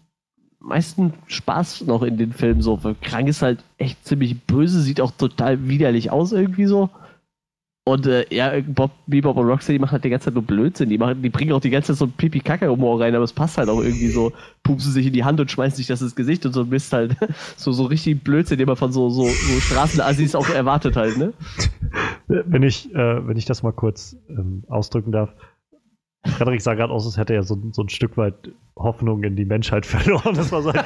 meisten 0.59 1.13
Spaß 1.27 1.85
noch 1.85 2.01
in 2.03 2.17
den 2.17 2.33
Film 2.33 2.61
so. 2.61 2.79
Krang 3.01 3.27
ist 3.27 3.41
halt 3.41 3.63
echt 3.77 4.03
ziemlich 4.05 4.39
böse, 4.41 4.81
sieht 4.81 4.99
auch 5.01 5.11
total 5.11 5.67
widerlich 5.69 6.11
aus 6.11 6.31
irgendwie 6.31 6.65
so. 6.65 6.89
Und 7.89 8.05
äh, 8.05 8.23
ja, 8.29 8.53
Bob, 8.67 8.91
Bebop 9.07 9.35
und 9.35 9.47
Rocksteady 9.47 9.79
machen 9.79 9.93
halt 9.93 10.03
die 10.03 10.11
ganze 10.11 10.25
Zeit 10.25 10.35
nur 10.35 10.43
Blödsinn. 10.43 10.89
Die, 10.89 10.99
machen, 10.99 11.23
die 11.23 11.29
bringen 11.29 11.53
auch 11.53 11.59
die 11.59 11.71
ganze 11.71 11.87
Zeit 11.87 11.97
so 11.97 12.05
ein 12.05 12.11
Pipi-Kacke-Humor 12.11 13.01
rein, 13.01 13.15
aber 13.15 13.23
es 13.23 13.33
passt 13.33 13.57
halt 13.57 13.67
auch 13.67 13.81
irgendwie 13.81 14.09
so. 14.09 14.31
Pupsen 14.61 14.91
sich 14.91 15.07
in 15.07 15.13
die 15.13 15.23
Hand 15.23 15.39
und 15.39 15.49
schmeißen 15.49 15.77
sich 15.77 15.87
das 15.87 15.99
ins 16.03 16.15
Gesicht 16.15 16.45
und 16.45 16.53
so 16.53 16.65
Mist 16.65 16.93
halt. 16.93 17.15
So, 17.57 17.71
so 17.71 17.85
richtig 17.85 18.23
Blödsinn, 18.23 18.59
den 18.59 18.67
man 18.67 18.75
von 18.75 18.91
so, 18.91 19.09
so, 19.09 19.23
so 19.23 19.59
Straßenassis 19.59 20.35
auch 20.35 20.49
erwartet 20.49 20.95
halt, 20.95 21.17
ne? 21.17 21.33
Wenn 22.27 22.61
ich, 22.61 22.93
äh, 22.93 23.27
wenn 23.27 23.37
ich 23.37 23.45
das 23.45 23.63
mal 23.63 23.71
kurz 23.71 24.15
ähm, 24.29 24.63
ausdrücken 24.67 25.11
darf. 25.11 25.33
Frederik 26.25 26.61
sah 26.61 26.73
gerade 26.73 26.91
aus, 26.93 27.05
als 27.05 27.17
hätte 27.17 27.33
er 27.33 27.43
so, 27.43 27.57
so 27.71 27.81
ein 27.83 27.89
Stück 27.89 28.17
weit 28.17 28.35
Hoffnung 28.77 29.23
in 29.23 29.35
die 29.35 29.45
Menschheit 29.45 29.85
verloren. 29.85 30.35
Das 30.35 30.51
war 30.51 30.61
so, 30.61 30.69
ein- 30.69 30.83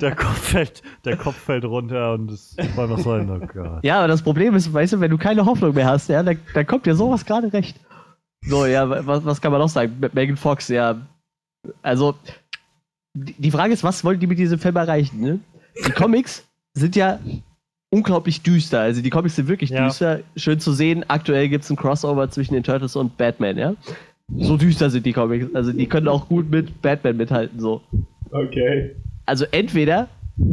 der 0.00 0.14
Kopf 0.14 0.38
fällt, 0.38 0.82
der 1.04 1.16
Kopf 1.16 1.36
fällt 1.36 1.64
runter 1.64 2.14
und 2.14 2.30
es 2.30 2.56
war 2.74 2.86
noch 2.86 2.98
so 2.98 3.12
ein, 3.12 3.30
oh 3.30 3.38
Gott. 3.46 3.84
Ja, 3.84 3.98
aber 3.98 4.08
das 4.08 4.22
Problem 4.22 4.54
ist, 4.54 4.72
weißt 4.72 4.94
du, 4.94 5.00
wenn 5.00 5.10
du 5.10 5.18
keine 5.18 5.44
Hoffnung 5.44 5.74
mehr 5.74 5.86
hast, 5.86 6.08
ja, 6.08 6.22
dann, 6.22 6.38
dann 6.54 6.66
kommt 6.66 6.86
dir 6.86 6.94
sowas 6.94 7.24
gerade 7.24 7.52
recht. 7.52 7.78
So, 8.44 8.66
ja, 8.66 8.88
was, 9.06 9.24
was 9.24 9.40
kann 9.40 9.52
man 9.52 9.60
noch 9.60 9.68
sagen? 9.68 9.96
Mit 10.00 10.14
Megan 10.14 10.36
Fox, 10.36 10.68
ja. 10.68 10.96
Also, 11.82 12.14
die 13.14 13.34
die 13.34 13.50
Frage 13.50 13.72
ist, 13.72 13.84
was 13.84 14.02
wollen 14.04 14.18
die 14.18 14.26
mit 14.26 14.38
diesem 14.38 14.58
Film 14.58 14.74
erreichen, 14.76 15.20
ne? 15.20 15.38
Die 15.86 15.92
Comics 15.92 16.44
sind 16.74 16.96
ja 16.96 17.20
unglaublich 17.90 18.42
düster. 18.42 18.80
Also, 18.80 19.00
die 19.02 19.10
Comics 19.10 19.36
sind 19.36 19.46
wirklich 19.48 19.70
Ja. 19.70 19.86
düster. 19.86 20.20
Schön 20.34 20.58
zu 20.58 20.72
sehen. 20.72 21.04
Aktuell 21.08 21.48
gibt 21.48 21.62
es 21.64 21.70
ein 21.70 21.76
Crossover 21.76 22.28
zwischen 22.30 22.54
den 22.54 22.62
Turtles 22.64 22.96
und 22.96 23.16
Batman, 23.16 23.58
ja. 23.58 23.74
So 24.38 24.56
düster 24.56 24.90
sind 24.90 25.04
die 25.06 25.12
Comics. 25.12 25.54
Also, 25.54 25.72
die 25.72 25.86
können 25.86 26.08
auch 26.08 26.28
gut 26.28 26.50
mit 26.50 26.80
Batman 26.82 27.16
mithalten, 27.16 27.60
so 27.60 27.82
Okay. 28.30 28.96
also 29.26 29.44
entweder 29.50 30.08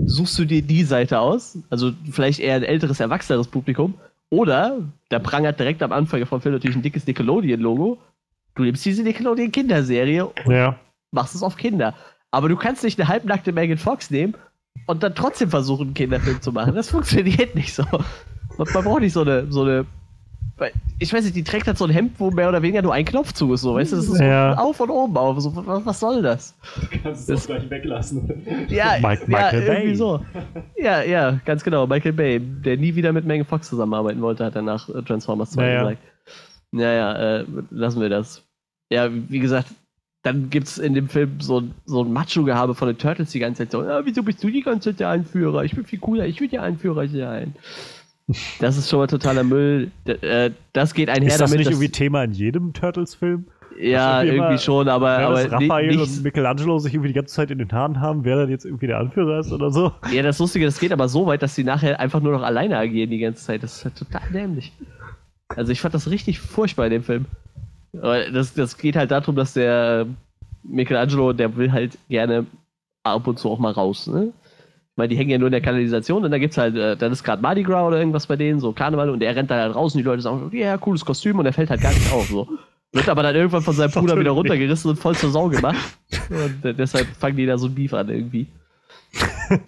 suchst 0.06 0.38
du 0.38 0.46
dir 0.46 0.62
die 0.62 0.84
Seite 0.84 1.20
aus, 1.20 1.58
also 1.70 1.92
vielleicht 2.12 2.40
eher 2.40 2.56
ein 2.56 2.64
älteres, 2.64 3.00
erwachseneres 3.00 3.48
Publikum, 3.48 3.94
oder 4.30 4.80
da 5.10 5.20
prangert 5.20 5.60
direkt 5.60 5.82
am 5.82 5.92
Anfang 5.94 6.26
vom 6.26 6.42
Film 6.42 6.54
natürlich 6.56 6.76
ein 6.76 6.82
dickes 6.82 7.08
Nickelodeon-Logo. 7.08 7.98
Du 8.56 8.64
nimmst 8.64 8.84
diese 8.86 9.02
Nickelodeon-Kinderserie 9.04 10.26
und 10.26 10.52
Ja. 10.54 10.76
machst 11.12 11.34
es 11.36 11.42
auf 11.42 11.56
Kinder. 11.56 11.96
Aber 12.32 12.50
du 12.50 12.58
kannst 12.58 12.84
nicht 12.84 13.00
eine 13.00 13.08
halbnackte 13.08 13.54
Megan 13.54 13.78
Fox 13.78 14.12
nehmen 14.12 14.36
und 14.86 15.02
dann 15.02 15.16
trotzdem 15.16 15.50
versuchen, 15.50 15.88
einen 15.88 15.94
Kinderfilm 15.94 16.42
zu 16.42 16.52
machen. 16.52 16.76
Das 16.76 16.90
funktioniert 16.92 17.56
nicht 17.56 17.74
so. 17.74 17.84
Man 18.58 18.68
braucht 18.84 19.02
nicht 19.02 19.14
so 19.14 19.22
eine, 19.22 19.50
so 19.52 19.64
eine. 19.64 19.86
Weil- 20.58 20.72
Ich 21.02 21.14
weiß 21.14 21.24
nicht, 21.24 21.36
die 21.36 21.44
trägt 21.44 21.66
halt 21.68 21.78
so 21.78 21.86
ein 21.86 21.92
Hemd, 21.92 22.20
wo 22.20 22.30
mehr 22.32 22.50
oder 22.50 22.62
weniger 22.62 22.82
nur 22.82 22.94
ein 22.94 23.06
Knopf 23.06 23.32
zu 23.32 23.54
ist, 23.54 23.62
so, 23.62 23.76
weißt 23.76 23.94
du, 23.94 23.96
das 23.96 24.06
ist 24.08 24.18
so 24.18 24.24
Ja. 24.24 24.56
auf 24.58 24.80
und 24.82 24.90
oben 24.90 25.16
auf. 25.16 25.40
So, 25.40 25.56
was, 25.56 25.86
was 25.86 26.00
soll 26.00 26.22
das? 26.22 26.54
Du 26.92 26.98
kannst 27.02 27.30
es 27.30 27.48
gleich 27.48 27.70
weglassen. 27.70 28.68
Ja, 28.70 28.96
Mike- 29.02 29.22
ja 29.24 29.28
Michael 29.28 29.62
irgendwie 29.64 29.88
Bay. 29.88 29.96
so. 29.96 30.26
Ja, 30.78 31.02
ja, 31.04 31.40
ganz 31.46 31.64
genau. 31.64 31.88
Michael 31.88 32.14
Bay, 32.14 32.40
der 32.40 32.76
nie 32.78 32.94
wieder 32.96 33.14
mit 33.14 33.26
Megan 33.26 33.46
Fox 33.46 33.70
zusammenarbeiten 33.70 34.22
wollte, 34.22 34.44
hat 34.44 34.56
er 34.56 34.62
nach 34.62 34.90
äh, 34.90 35.02
Transformers 35.04 35.52
2 35.52 35.62
Naja. 35.62 35.80
gesagt. 35.84 36.02
Naja, 36.72 37.38
äh, 37.40 37.46
lassen 37.72 38.02
wir 38.02 38.10
das. 38.10 38.44
Ja, 38.92 39.10
wie 39.12 39.40
gesagt, 39.40 39.68
dann 40.24 40.50
gibt's 40.50 40.78
in 40.78 40.94
dem 40.94 41.08
Film 41.08 41.40
so, 41.40 41.62
ein- 41.62 41.74
so 41.86 42.04
ein 42.04 42.12
Macho-Gehabe 42.12 42.76
von 42.76 42.90
den 42.90 42.98
Turtles 42.98 43.32
die 43.32 43.40
ganze 43.40 43.64
Zeit 43.64 43.72
so, 43.72 43.84
ja, 43.84 44.06
wieso 44.06 44.22
bist 44.22 44.44
du 44.44 44.50
die 44.50 44.62
ganze 44.62 44.90
Zeit 44.92 45.00
der 45.00 45.10
Anführer? 45.10 45.64
Ich 45.64 45.74
bin 45.76 45.86
viel 45.86 46.00
cooler, 46.00 46.26
ich 46.28 46.42
will 46.42 46.50
der 46.50 46.64
Anführer 46.64 47.08
sein. 47.08 47.56
Das 48.60 48.78
ist 48.78 48.90
schon 48.90 49.00
mal 49.00 49.08
totaler 49.08 49.44
Müll. 49.44 49.92
Äh, 50.06 50.52
das 50.74 50.94
geht 50.94 51.10
einher 51.10 51.28
Ist 51.30 51.42
das 51.42 51.50
damit, 51.50 51.60
nicht 51.66 51.72
irgendwie 51.72 51.90
Thema 51.90 52.24
in 52.24 52.32
jedem 52.32 52.74
Turtles-Film? 52.74 53.46
ja, 53.82 54.22
irgendwie 54.22 54.36
irgendwie 54.38 54.50
immer- 54.50 54.58
schon, 54.58 54.90
aber, 54.90 55.20
Ja, 55.22 55.28
aber 55.28 55.44
dass 55.44 55.52
Raphael 55.54 55.88
ni- 55.88 55.98
und 55.98 56.02
nicht, 56.10 56.24
Michelangelo 56.24 56.80
sich 56.80 56.94
irgendwie 56.94 57.08
die 57.10 57.14
ganze 57.14 57.34
Zeit 57.34 57.50
in 57.50 57.60
den 57.60 57.72
Haaren 57.72 58.02
haben, 58.02 58.26
wer 58.26 58.36
dann 58.36 58.50
jetzt 58.50 58.66
irgendwie 58.66 58.88
der 58.88 59.00
Anführer 59.00 59.40
ist 59.40 59.52
oder 59.54 59.72
so. 59.72 59.94
Ja, 60.12 60.22
das 60.22 60.38
Lustige, 60.38 60.66
das 60.66 60.80
geht 60.80 60.92
aber 60.92 61.08
so 61.08 61.26
weit, 61.28 61.42
dass 61.42 61.56
sie 61.56 61.64
nachher 61.64 61.98
einfach 62.00 62.20
nur 62.20 62.34
noch 62.34 62.42
alleine 62.44 62.78
agieren 62.78 63.10
die 63.10 63.20
ganze 63.20 63.44
Zeit. 63.46 63.64
Das 63.64 63.78
ist 63.78 63.86
halt 63.86 63.96
total 63.96 64.22
dämlich. 64.34 64.74
Also 65.56 65.72
ich 65.72 65.80
fand 65.82 65.94
das 65.94 66.10
richtig 66.12 66.40
furchtbar 66.40 66.86
in 66.88 66.92
dem 66.92 67.04
Film. 67.04 67.26
Aber 68.02 68.30
das, 68.30 68.54
das 68.54 68.78
geht 68.78 68.96
halt 68.98 69.12
darum, 69.12 69.36
dass 69.36 69.54
der 69.54 70.06
Michelangelo, 70.64 71.32
der 71.34 71.56
will 71.56 71.72
halt 71.72 71.98
gerne 72.10 72.46
ab 73.04 73.26
und 73.28 73.40
zu 73.40 73.50
auch 73.50 73.60
mal 73.60 73.72
raus, 73.72 74.08
ne? 74.08 74.34
Meine, 75.00 75.10
die 75.10 75.18
hängen 75.18 75.32
ja 75.32 75.38
nur 75.40 75.48
in 75.48 75.54
der 75.54 75.62
Kanalisation 75.62 76.24
und 76.24 76.30
da 76.30 76.38
gibt's 76.38 76.58
halt, 76.58 76.76
äh, 76.76 76.96
dann 76.96 77.12
ist 77.12 77.24
gerade 77.24 77.42
Mardi 77.42 77.64
Gras 77.64 77.88
oder 77.88 77.98
irgendwas 77.98 78.28
bei 78.28 78.36
denen, 78.36 78.60
so 78.60 78.72
Karneval 78.72 79.10
und 79.10 79.20
der 79.20 79.36
rennt 79.36 79.50
dann 79.50 79.60
halt 79.60 79.76
raus 79.76 79.96
und 79.96 80.00
die 80.00 80.06
Leute 80.06 80.22
sagen, 80.22 80.52
ja, 80.54 80.78
cooles 80.78 81.04
Kostüm 81.04 81.40
und 81.40 81.46
er 81.46 81.54
fällt 81.54 81.72
halt 81.72 81.82
gar 81.82 81.92
nicht 81.92 82.12
auf, 82.12 82.28
so. 82.28 82.48
Wird 82.92 83.10
aber 83.10 83.24
dann 83.24 83.36
irgendwann 83.36 83.62
von 83.62 83.74
seinem 83.74 83.92
Bruder 83.92 84.20
wieder 84.20 84.32
runtergerissen 84.32 84.92
und 84.92 84.98
voll 84.98 85.16
zur 85.16 85.32
Sau 85.32 85.48
gemacht. 85.48 85.78
Und 86.30 86.66
äh, 86.66 86.74
deshalb 86.74 87.08
fangen 87.08 87.38
die 87.38 87.46
da 87.46 87.58
so 87.58 87.68
ein 87.68 87.76
Beef 87.76 87.94
an 87.94 88.10
irgendwie 88.10 88.48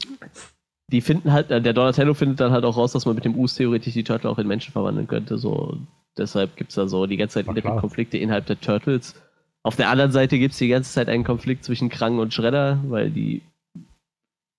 die 0.92 1.02
finden 1.02 1.32
halt, 1.32 1.52
äh, 1.52 1.62
der 1.62 1.74
Donatello 1.74 2.14
findet 2.14 2.40
dann 2.40 2.52
halt 2.52 2.66
auch 2.66 2.78
raus, 2.78 2.92
dass 2.92 3.06
man 3.06 3.16
mit 3.16 3.26
dem 3.26 3.36
Us 3.36 3.56
theoretisch 3.56 3.94
die 3.94 4.04
Turtle 4.04 4.30
auch 4.30 4.38
in 4.38 4.48
Menschen 4.48 4.72
verwandeln 4.72 5.08
könnte. 5.08 5.38
So. 5.38 5.78
Deshalb 6.18 6.56
gibt 6.56 6.72
es 6.72 6.76
da 6.76 6.88
so 6.88 7.06
die 7.06 7.18
ganze 7.18 7.36
Zeit 7.36 7.48
innere. 7.48 7.80
Konflikte 7.80 8.18
innerhalb 8.18 8.46
der 8.46 8.60
Turtles. 8.60 9.16
Auf 9.64 9.76
der 9.76 9.90
anderen 9.90 10.12
Seite 10.12 10.40
gibt 10.40 10.54
es 10.54 10.58
die 10.58 10.68
ganze 10.68 10.92
Zeit 10.92 11.08
einen 11.08 11.24
Konflikt 11.24 11.64
zwischen 11.64 11.90
Krang 11.90 12.20
und 12.20 12.34
Shredder, 12.34 12.80
weil 12.88 13.12
die 13.12 13.42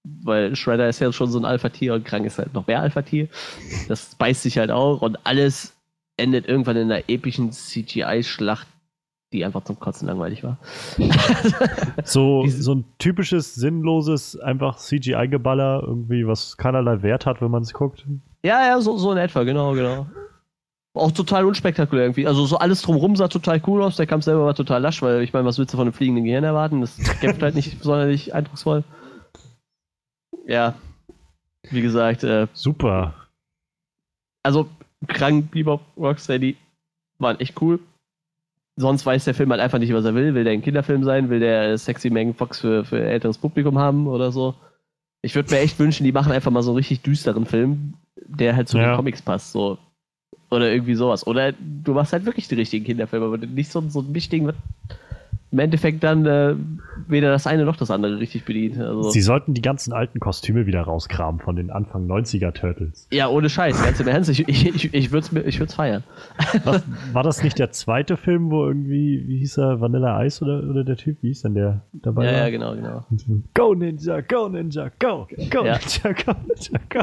weil 0.05 0.57
Shredder 0.57 0.89
ist 0.89 1.01
ja 1.01 1.13
schon 1.13 1.31
so 1.31 1.39
ein 1.39 1.45
Alpha-Tier 1.45 1.95
und 1.95 2.05
Krang 2.05 2.25
ist 2.25 2.39
halt 2.39 2.55
noch 2.55 2.67
mehr 2.67 2.81
Alpha-Tier. 2.81 3.29
Das 3.89 4.15
beißt 4.17 4.43
sich 4.43 4.59
halt 4.59 4.71
auch 4.71 5.03
und 5.03 5.19
alles 5.25 5.75
endet 6.17 6.47
irgendwann 6.47 6.77
in 6.77 6.91
einer 6.91 7.09
epischen 7.09 7.53
CGI-Schlacht, 7.53 8.67
die 9.33 9.45
einfach 9.45 9.65
zum 9.65 9.79
Kotzen 9.79 10.09
langweilig 10.09 10.43
war. 10.43 10.59
So, 12.05 12.45
so 12.49 12.75
ein 12.75 12.85
typisches, 12.99 13.55
sinnloses, 13.55 14.39
einfach 14.39 14.77
CGI-Geballer, 14.77 15.83
irgendwie, 15.87 16.27
was 16.27 16.57
keinerlei 16.57 17.03
Wert 17.03 17.27
hat, 17.27 17.41
wenn 17.41 17.51
man 17.51 17.63
es 17.63 17.73
guckt. 17.73 18.05
Ja, 18.43 18.67
ja, 18.67 18.81
so, 18.81 18.99
so 18.99 19.13
in 19.13 19.19
etwa, 19.19 19.45
genau, 19.45 19.73
genau. 19.73 20.07
Auch 20.95 21.13
total 21.13 21.47
unspektakulär 21.47 22.05
irgendwie. 22.05 22.27
Also 22.27 22.45
so 22.45 22.59
alles 22.59 22.83
drumrum 22.83 23.17
sah 23.17 23.29
total 23.29 23.63
cool 23.67 23.83
aus. 23.83 23.97
Der 23.97 24.07
Kampf 24.07 24.25
selber 24.25 24.45
war 24.45 24.55
total 24.55 24.83
lasch, 24.83 25.01
weil 25.01 25.23
ich 25.23 25.33
meine, 25.33 25.47
was 25.47 25.59
willst 25.59 25.73
du 25.73 25.79
von 25.79 25.87
einem 25.87 25.95
fliegenden 25.95 26.25
Gehirn 26.25 26.45
erwarten? 26.45 26.83
Das 26.83 26.97
kämpft 27.21 27.43
halt 27.43 27.55
nicht 27.55 27.83
sonderlich 27.83 28.35
eindrucksvoll. 28.35 28.85
Ja, 30.47 30.75
wie 31.71 31.83
gesagt, 31.83 32.25
äh, 32.25 32.47
Super. 32.53 33.15
also 34.43 34.69
Krang, 35.09 35.47
Bebop, 35.49 35.81
Rocksteady 35.97 36.57
waren 37.19 37.39
echt 37.41 37.61
cool. 37.61 37.79
Sonst 38.77 39.05
weiß 39.05 39.25
der 39.25 39.35
Film 39.35 39.51
halt 39.51 39.61
einfach 39.61 39.79
nicht, 39.79 39.93
was 39.93 40.05
er 40.05 40.15
will. 40.15 40.35
Will 40.35 40.45
der 40.45 40.53
ein 40.55 40.63
Kinderfilm 40.63 41.05
sein? 41.05 41.29
Will 41.29 41.41
der 41.41 41.77
Sexy 41.77 42.09
Megan 42.11 42.35
Fox 42.35 42.61
für, 42.61 42.85
für 42.85 43.01
älteres 43.05 43.37
Publikum 43.39 43.79
haben 43.79 44.07
oder 44.07 44.33
so? 44.33 44.55
Ich 45.21 45.35
würde 45.35 45.53
mir 45.53 45.61
echt 45.61 45.79
wünschen, 45.79 46.05
die 46.05 46.13
machen 46.13 46.33
einfach 46.33 46.51
mal 46.51 46.63
so 46.63 46.71
einen 46.71 46.79
richtig 46.79 47.03
düsteren 47.03 47.47
Film, 47.47 47.95
der 48.17 48.57
halt 48.57 48.69
zu 48.69 48.79
Ja. 48.79 48.93
den 48.93 48.97
Comics 48.97 49.23
passt. 49.23 49.53
So. 49.53 49.79
Oder 50.51 50.73
irgendwie 50.73 50.95
sowas. 50.95 51.27
Oder 51.27 51.53
du 51.53 51.93
machst 51.95 52.13
halt 52.13 52.25
wirklich 52.25 52.49
die 52.49 52.55
richtigen 52.57 52.85
Kinderfilme, 52.85 53.27
aber 53.27 53.39
nicht 53.39 53.71
so, 53.71 53.81
so 53.89 54.01
ein 54.01 54.13
Ding, 54.13 54.47
was 54.47 54.55
im 55.53 55.59
Endeffekt 55.59 56.03
dann 56.03 56.25
äh, 56.25 56.55
weder 57.09 57.31
das 57.31 57.47
eine 57.47 57.65
noch 57.67 57.77
das 57.77 57.91
andere 57.91 58.19
richtig 58.19 58.45
bedient. 58.45 58.79
Also, 58.79 59.11
Sie 59.11 59.21
sollten 59.21 59.53
die 59.53 59.61
ganzen 59.61 59.93
alten 59.93 60.19
Kostüme 60.19 60.67
wieder 60.67 60.81
rauskramen 60.81 61.41
von 61.41 61.57
den 61.57 61.71
Anfang 61.71 62.07
90er 62.07 62.53
Turtles. 62.53 63.07
ja, 63.13 63.29
ohne 63.29 63.51
Scheiß, 63.51 63.83
ganz 63.85 64.01
im 64.01 64.09
Ernst. 64.09 64.31
Ich, 64.31 64.49
ich, 64.49 64.67
ich, 64.67 64.95
ich 64.95 65.13
würde 65.13 65.27
es 65.27 65.47
ich 65.47 65.61
würd's 65.61 65.75
feiern. 65.75 66.03
Was, 66.65 66.83
war 67.13 67.23
das 67.23 67.43
nicht 67.43 67.59
der 67.59 67.71
zweite 67.71 68.17
Film, 68.17 68.51
wo 68.51 68.65
irgendwie, 68.67 69.25
wie 69.27 69.39
hieß 69.39 69.59
er, 69.59 69.81
Vanilla 69.81 70.25
Ice 70.25 70.43
oder, 70.43 70.67
oder 70.69 70.85
der 70.85 70.97
Typ? 70.97 71.19
Wie 71.23 71.29
hieß 71.29 71.43
denn 71.43 71.55
der 71.55 71.83
dabei? 71.93 72.25
Ja, 72.25 72.33
war? 72.33 72.39
ja, 72.39 72.51
genau, 72.51 72.75
genau. 72.75 73.05
Go 73.55 73.75
Ninja, 73.75 74.23
go 74.23 74.49
Ninja, 74.49 74.91
go, 74.99 75.29
go 75.51 75.65
Ja. 75.65 75.79
Ninja, 75.79 76.13
go 76.13 76.33
Ninja, 76.49 76.81
go. 76.89 77.01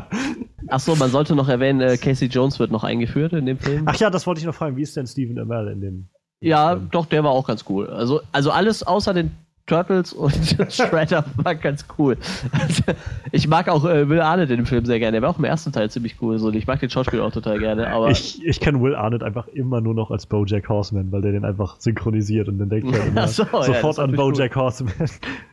Achso, 0.68 0.96
man 0.96 1.12
sollte 1.12 1.36
noch 1.36 1.50
erwähnen, 1.50 1.82
äh, 1.82 1.98
Casey 1.98 2.28
Jones 2.28 2.60
wird 2.60 2.72
noch 2.72 2.84
eingeführt 2.84 3.34
in 3.34 3.46
dem 3.46 3.60
Film. 3.60 3.84
Ach 3.86 3.96
ja, 3.98 4.10
das 4.10 4.26
wollte 4.26 4.40
ich 4.40 4.46
noch 4.46 4.56
fragen. 4.56 4.76
Wie 4.76 4.82
ist 4.82 4.98
denn 4.98 5.06
Stephen 5.06 5.38
Amell 5.38 5.68
in 5.68 5.82
dem? 5.82 6.08
Ja, 6.42 6.74
ähm, 6.74 6.90
doch, 6.92 7.06
der 7.06 7.24
war 7.24 7.32
auch 7.32 7.48
ganz 7.48 7.66
cool. 7.70 7.88
Also, 7.90 8.22
also 8.32 8.52
alles 8.52 8.84
außer 8.84 9.14
den 9.14 9.32
Turtles 9.66 10.14
und 10.14 10.34
Shredder 10.72 11.24
war 11.36 11.54
ganz 11.54 11.86
cool. 12.00 12.18
Also, 12.52 12.82
ich 13.32 13.48
mag 13.48 13.70
auch 13.70 13.86
äh, 13.86 14.10
Will 14.10 14.20
Arnett 14.20 14.50
in 14.50 14.58
dem 14.58 14.66
Film 14.66 14.84
sehr 14.84 14.98
gerne. 14.98 15.12
Der 15.12 15.22
war 15.22 15.30
auch 15.30 15.38
im 15.38 15.44
ersten 15.44 15.72
Teil 15.72 15.92
ziemlich 15.92 16.16
cool. 16.22 16.40
So. 16.40 16.52
Ich 16.52 16.66
mag 16.66 16.80
den 16.80 16.90
Schauspieler 16.90 17.24
auch 17.24 17.32
total 17.32 17.60
gerne. 17.60 17.88
Aber 17.88 18.10
ich 18.10 18.44
ich 18.44 18.60
kenne 18.60 18.82
Will 18.82 18.96
Arnett 18.96 19.22
einfach 19.22 19.48
immer 19.50 19.80
nur 19.80 19.94
noch 19.94 20.10
als 20.10 20.26
Bojack 20.26 20.68
Horseman, 20.70 21.12
weil 21.12 21.22
der 21.22 21.34
den 21.34 21.46
einfach 21.46 21.80
synchronisiert 21.80 22.48
und 22.48 22.58
dann 22.58 22.70
denkt 22.70 22.90
man 22.90 23.00
immer 23.10 23.28
so, 23.28 23.44
sofort 23.44 23.98
ja, 23.98 24.04
an 24.06 24.14
Bojack 24.14 24.56
Horseman. 24.56 24.94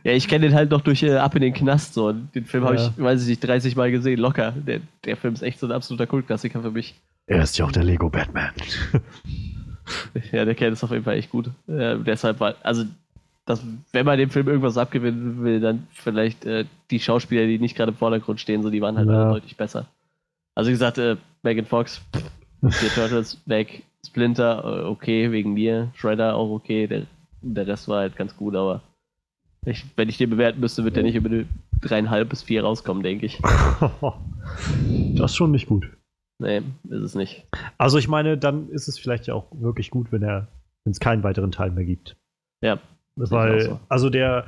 Ja, 0.03 0.13
ich 0.13 0.27
kenne 0.27 0.47
den 0.47 0.55
halt 0.55 0.71
noch 0.71 0.81
durch 0.81 1.03
äh, 1.03 1.17
Ab 1.17 1.35
in 1.35 1.43
den 1.43 1.53
Knast. 1.53 1.93
So. 1.93 2.11
Den 2.11 2.45
Film 2.45 2.63
habe 2.65 2.77
Ja. 2.77 2.89
ich, 2.97 3.03
weiß 3.03 3.21
ich 3.21 3.27
nicht, 3.29 3.43
30 3.47 3.75
Mal 3.75 3.91
gesehen, 3.91 4.19
locker. 4.19 4.51
Der, 4.51 4.79
der 5.05 5.15
Film 5.15 5.35
ist 5.35 5.43
echt 5.43 5.59
so 5.59 5.67
ein 5.67 5.71
absoluter 5.71 6.07
Kultklassiker 6.07 6.63
für 6.63 6.71
mich. 6.71 6.95
Er 7.27 7.43
ist 7.43 7.55
ja 7.59 7.65
auch 7.65 7.71
der 7.71 7.83
Lego 7.83 8.09
Batman. 8.09 8.49
Ja, 10.31 10.45
der 10.45 10.55
Kerl 10.55 10.73
ist 10.73 10.83
auf 10.83 10.91
jeden 10.91 11.03
Fall 11.03 11.17
echt 11.17 11.29
gut. 11.31 11.47
Äh, 11.67 11.97
deshalb 11.99 12.39
war, 12.39 12.55
also, 12.63 12.83
das, 13.45 13.63
wenn 13.93 14.05
man 14.05 14.17
dem 14.17 14.29
Film 14.29 14.47
irgendwas 14.47 14.77
abgewinnen 14.77 15.43
will, 15.43 15.59
dann 15.61 15.87
vielleicht 15.91 16.45
äh, 16.45 16.65
die 16.91 16.99
Schauspieler, 16.99 17.45
die 17.45 17.59
nicht 17.59 17.75
gerade 17.75 17.91
im 17.91 17.97
Vordergrund 17.97 18.41
stehen, 18.41 18.61
so, 18.63 18.69
die 18.69 18.81
waren 18.81 18.97
halt 18.97 19.07
Ja. 19.09 19.31
deutlich 19.31 19.55
besser. 19.55 19.85
Also, 20.55 20.67
wie 20.69 20.73
gesagt, 20.73 20.97
äh, 20.97 21.15
Megan 21.43 21.65
Fox, 21.65 22.01
die 22.61 22.89
Turtles 22.95 23.39
weg, 23.45 23.83
Splinter, 24.05 24.63
äh, 24.63 24.83
okay, 24.85 25.31
wegen 25.31 25.53
mir, 25.53 25.89
Shredder 25.95 26.35
auch 26.35 26.49
okay, 26.49 26.87
der, 26.87 27.03
der 27.41 27.67
Rest 27.67 27.87
war 27.87 27.99
halt 27.99 28.15
ganz 28.15 28.35
gut, 28.35 28.55
aber 28.55 28.81
ich, 29.65 29.85
wenn 29.95 30.09
ich 30.09 30.17
den 30.17 30.29
bewerten 30.29 30.59
müsste, 30.59 30.83
wird 30.83 30.95
der 30.95 31.03
nicht 31.03 31.15
über 31.15 31.29
eine 31.29 31.45
dreieinhalb 31.81 32.29
bis 32.29 32.43
vier 32.43 32.63
rauskommen, 32.63 33.03
denke 33.03 33.25
ich. 33.25 33.39
das 35.15 35.31
ist 35.31 35.35
schon 35.35 35.51
nicht 35.51 35.67
gut. 35.67 35.87
Nee, 36.39 36.61
ist 36.89 37.03
es 37.03 37.15
nicht. 37.15 37.47
Also 37.77 37.97
ich 37.97 38.07
meine, 38.07 38.37
dann 38.37 38.69
ist 38.69 38.87
es 38.87 38.99
vielleicht 38.99 39.27
ja 39.27 39.33
auch 39.33 39.47
wirklich 39.51 39.89
gut, 39.89 40.11
wenn 40.11 40.21
er, 40.21 40.47
wenn 40.83 40.91
es 40.91 40.99
keinen 40.99 41.23
weiteren 41.23 41.51
Teil 41.51 41.71
mehr 41.71 41.85
gibt. 41.85 42.15
Ja. 42.61 42.79
Weil, 43.15 43.61
so. 43.61 43.79
also 43.89 44.09
der, 44.11 44.45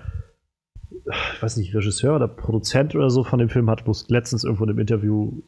ich 1.33 1.41
weiß 1.41 1.57
nicht, 1.57 1.73
Regisseur 1.73 2.15
oder 2.15 2.27
Produzent 2.27 2.95
oder 2.95 3.09
so 3.09 3.23
von 3.23 3.39
dem 3.39 3.49
Film 3.49 3.69
hat 3.69 3.83
bloß 3.83 4.09
letztens 4.09 4.43
irgendwo 4.43 4.65
in 4.65 4.69
einem 4.69 4.79
Interview 4.79 5.41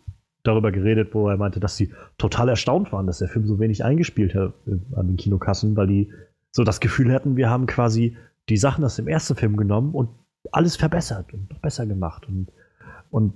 darüber 0.43 0.71
geredet, 0.71 1.13
wo 1.13 1.29
er 1.29 1.37
meinte, 1.37 1.59
dass 1.59 1.77
sie 1.77 1.93
total 2.17 2.49
erstaunt 2.49 2.91
waren, 2.91 3.05
dass 3.05 3.19
der 3.19 3.27
Film 3.27 3.45
so 3.45 3.59
wenig 3.59 3.83
eingespielt 3.83 4.33
hat 4.33 4.53
an 4.95 5.07
den 5.07 5.17
Kinokassen, 5.17 5.75
weil 5.75 5.85
die 5.85 6.11
so 6.51 6.63
das 6.63 6.79
Gefühl 6.79 7.13
hatten, 7.13 7.35
wir 7.35 7.49
haben 7.49 7.67
quasi 7.67 8.17
die 8.49 8.57
Sachen 8.57 8.83
aus 8.83 8.95
dem 8.95 9.07
ersten 9.07 9.35
Film 9.35 9.55
genommen 9.55 9.93
und 9.93 10.09
alles 10.51 10.75
verbessert 10.75 11.31
und 11.33 11.49
noch 11.51 11.59
besser 11.59 11.85
gemacht 11.85 12.27
und, 12.27 12.47
und 13.11 13.33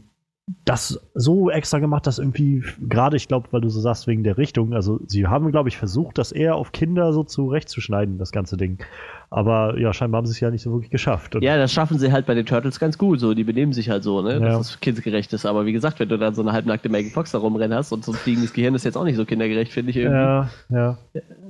das 0.63 0.99
so 1.15 1.49
extra 1.49 1.79
gemacht, 1.79 2.05
dass 2.05 2.19
irgendwie, 2.19 2.63
gerade 2.79 3.17
ich 3.17 3.27
glaube, 3.27 3.47
weil 3.51 3.61
du 3.61 3.69
so 3.69 3.79
sagst, 3.79 4.05
wegen 4.05 4.23
der 4.23 4.37
Richtung, 4.37 4.73
also 4.73 4.99
sie 5.07 5.25
haben, 5.25 5.51
glaube 5.51 5.69
ich, 5.69 5.77
versucht, 5.77 6.19
das 6.19 6.31
eher 6.31 6.55
auf 6.55 6.71
Kinder 6.71 7.13
so 7.13 7.23
zurechtzuschneiden, 7.23 8.19
das 8.19 8.31
ganze 8.31 8.55
Ding. 8.55 8.77
Aber 9.31 9.79
ja, 9.79 9.91
scheinbar 9.91 10.19
haben 10.19 10.27
sie 10.27 10.33
es 10.33 10.39
ja 10.39 10.51
nicht 10.51 10.61
so 10.61 10.71
wirklich 10.71 10.91
geschafft. 10.91 11.35
Und 11.35 11.41
Ja, 11.41 11.57
das 11.57 11.73
schaffen 11.73 11.97
sie 11.97 12.11
halt 12.11 12.27
bei 12.27 12.35
den 12.35 12.45
Turtles 12.45 12.79
ganz 12.79 12.99
gut. 12.99 13.19
So, 13.19 13.33
die 13.33 13.43
benehmen 13.43 13.73
sich 13.73 13.89
halt 13.89 14.03
so, 14.03 14.21
ne? 14.21 14.33
Ja. 14.33 14.39
Dass 14.39 14.69
es 14.69 14.79
kindgerecht 14.79 15.33
ist. 15.33 15.47
Aber 15.47 15.65
wie 15.65 15.73
gesagt, 15.73 15.99
wenn 15.99 16.09
du 16.09 16.17
dann 16.19 16.35
so 16.35 16.43
eine 16.43 16.51
halbnackte 16.53 16.89
Megan 16.89 17.11
Fox 17.11 17.31
da 17.31 17.39
rumrennen 17.39 17.75
hast 17.75 17.91
und 17.91 18.05
so 18.05 18.11
ein 18.11 18.17
fliegendes 18.17 18.53
Gehirn 18.53 18.75
ist 18.75 18.85
jetzt 18.85 18.97
auch 18.97 19.03
nicht 19.03 19.15
so 19.17 19.25
kindergerecht, 19.25 19.71
finde 19.71 19.89
ich 19.89 19.97
irgendwie. 19.97 20.19
ja, 20.19 20.49
ja. 20.69 20.97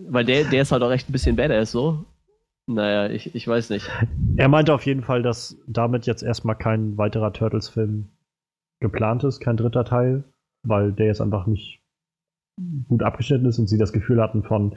Weil 0.07 0.23
der, 0.23 0.45
der 0.45 0.61
ist 0.61 0.71
halt 0.71 0.83
auch 0.83 0.91
echt 0.91 1.09
ein 1.09 1.11
bisschen 1.11 1.35
badass 1.35 1.71
so. 1.71 2.05
Naja, 2.67 3.09
ich, 3.13 3.35
ich 3.35 3.47
weiß 3.47 3.69
nicht. 3.71 3.89
Er 4.37 4.47
meinte 4.47 4.73
auf 4.73 4.85
jeden 4.85 5.03
Fall, 5.03 5.21
dass 5.21 5.57
damit 5.67 6.07
jetzt 6.07 6.23
erstmal 6.23 6.55
kein 6.55 6.97
weiterer 6.97 7.33
Turtles-Film 7.33 8.07
geplant 8.85 9.23
ist, 9.23 9.39
kein 9.39 9.57
dritter 9.57 9.83
Teil, 9.83 10.23
weil 10.63 10.93
der 10.93 11.07
jetzt 11.07 11.21
einfach 11.21 11.47
nicht 11.47 11.81
gut 12.87 13.03
abgeschnitten 13.03 13.45
ist 13.45 13.59
und 13.59 13.67
sie 13.67 13.77
das 13.77 13.93
Gefühl 13.93 14.21
hatten 14.21 14.43
von, 14.43 14.75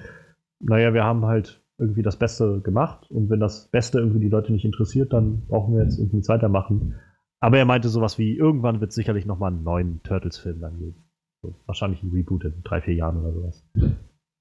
naja, 0.61 0.95
wir 0.95 1.05
haben 1.05 1.27
halt 1.27 1.63
irgendwie 1.79 2.03
das 2.03 2.17
Beste 2.17 2.61
gemacht 2.61 3.09
und 3.11 3.31
wenn 3.31 3.39
das 3.39 3.69
Beste 3.69 3.99
irgendwie 3.99 4.21
die 4.21 4.29
Leute 4.29 4.53
nicht 4.53 4.65
interessiert, 4.65 5.13
dann 5.13 5.47
brauchen 5.47 5.77
wir 5.77 5.85
jetzt 5.85 5.99
irgendwie 5.99 6.17
nichts 6.17 6.29
weitermachen. 6.29 6.97
Aber 7.41 7.59
er 7.59 7.67
meinte 7.67 7.89
sowas 7.89 8.19
wie, 8.19 8.37
irgendwann 8.37 8.81
wird 8.81 8.91
es 8.91 8.97
sicherlich 8.97 9.27
nochmal 9.27 9.53
einen 9.53 9.63
neuen 9.63 10.03
Turtles-Film 10.03 10.61
dann 10.61 10.79
geben. 10.79 11.05
So, 11.43 11.55
wahrscheinlich 11.67 12.03
ein 12.03 12.11
Reboot 12.11 12.45
in 12.45 12.63
drei, 12.65 12.81
vier 12.81 12.95
Jahren 12.95 13.19
oder 13.19 13.33
sowas. 13.33 13.65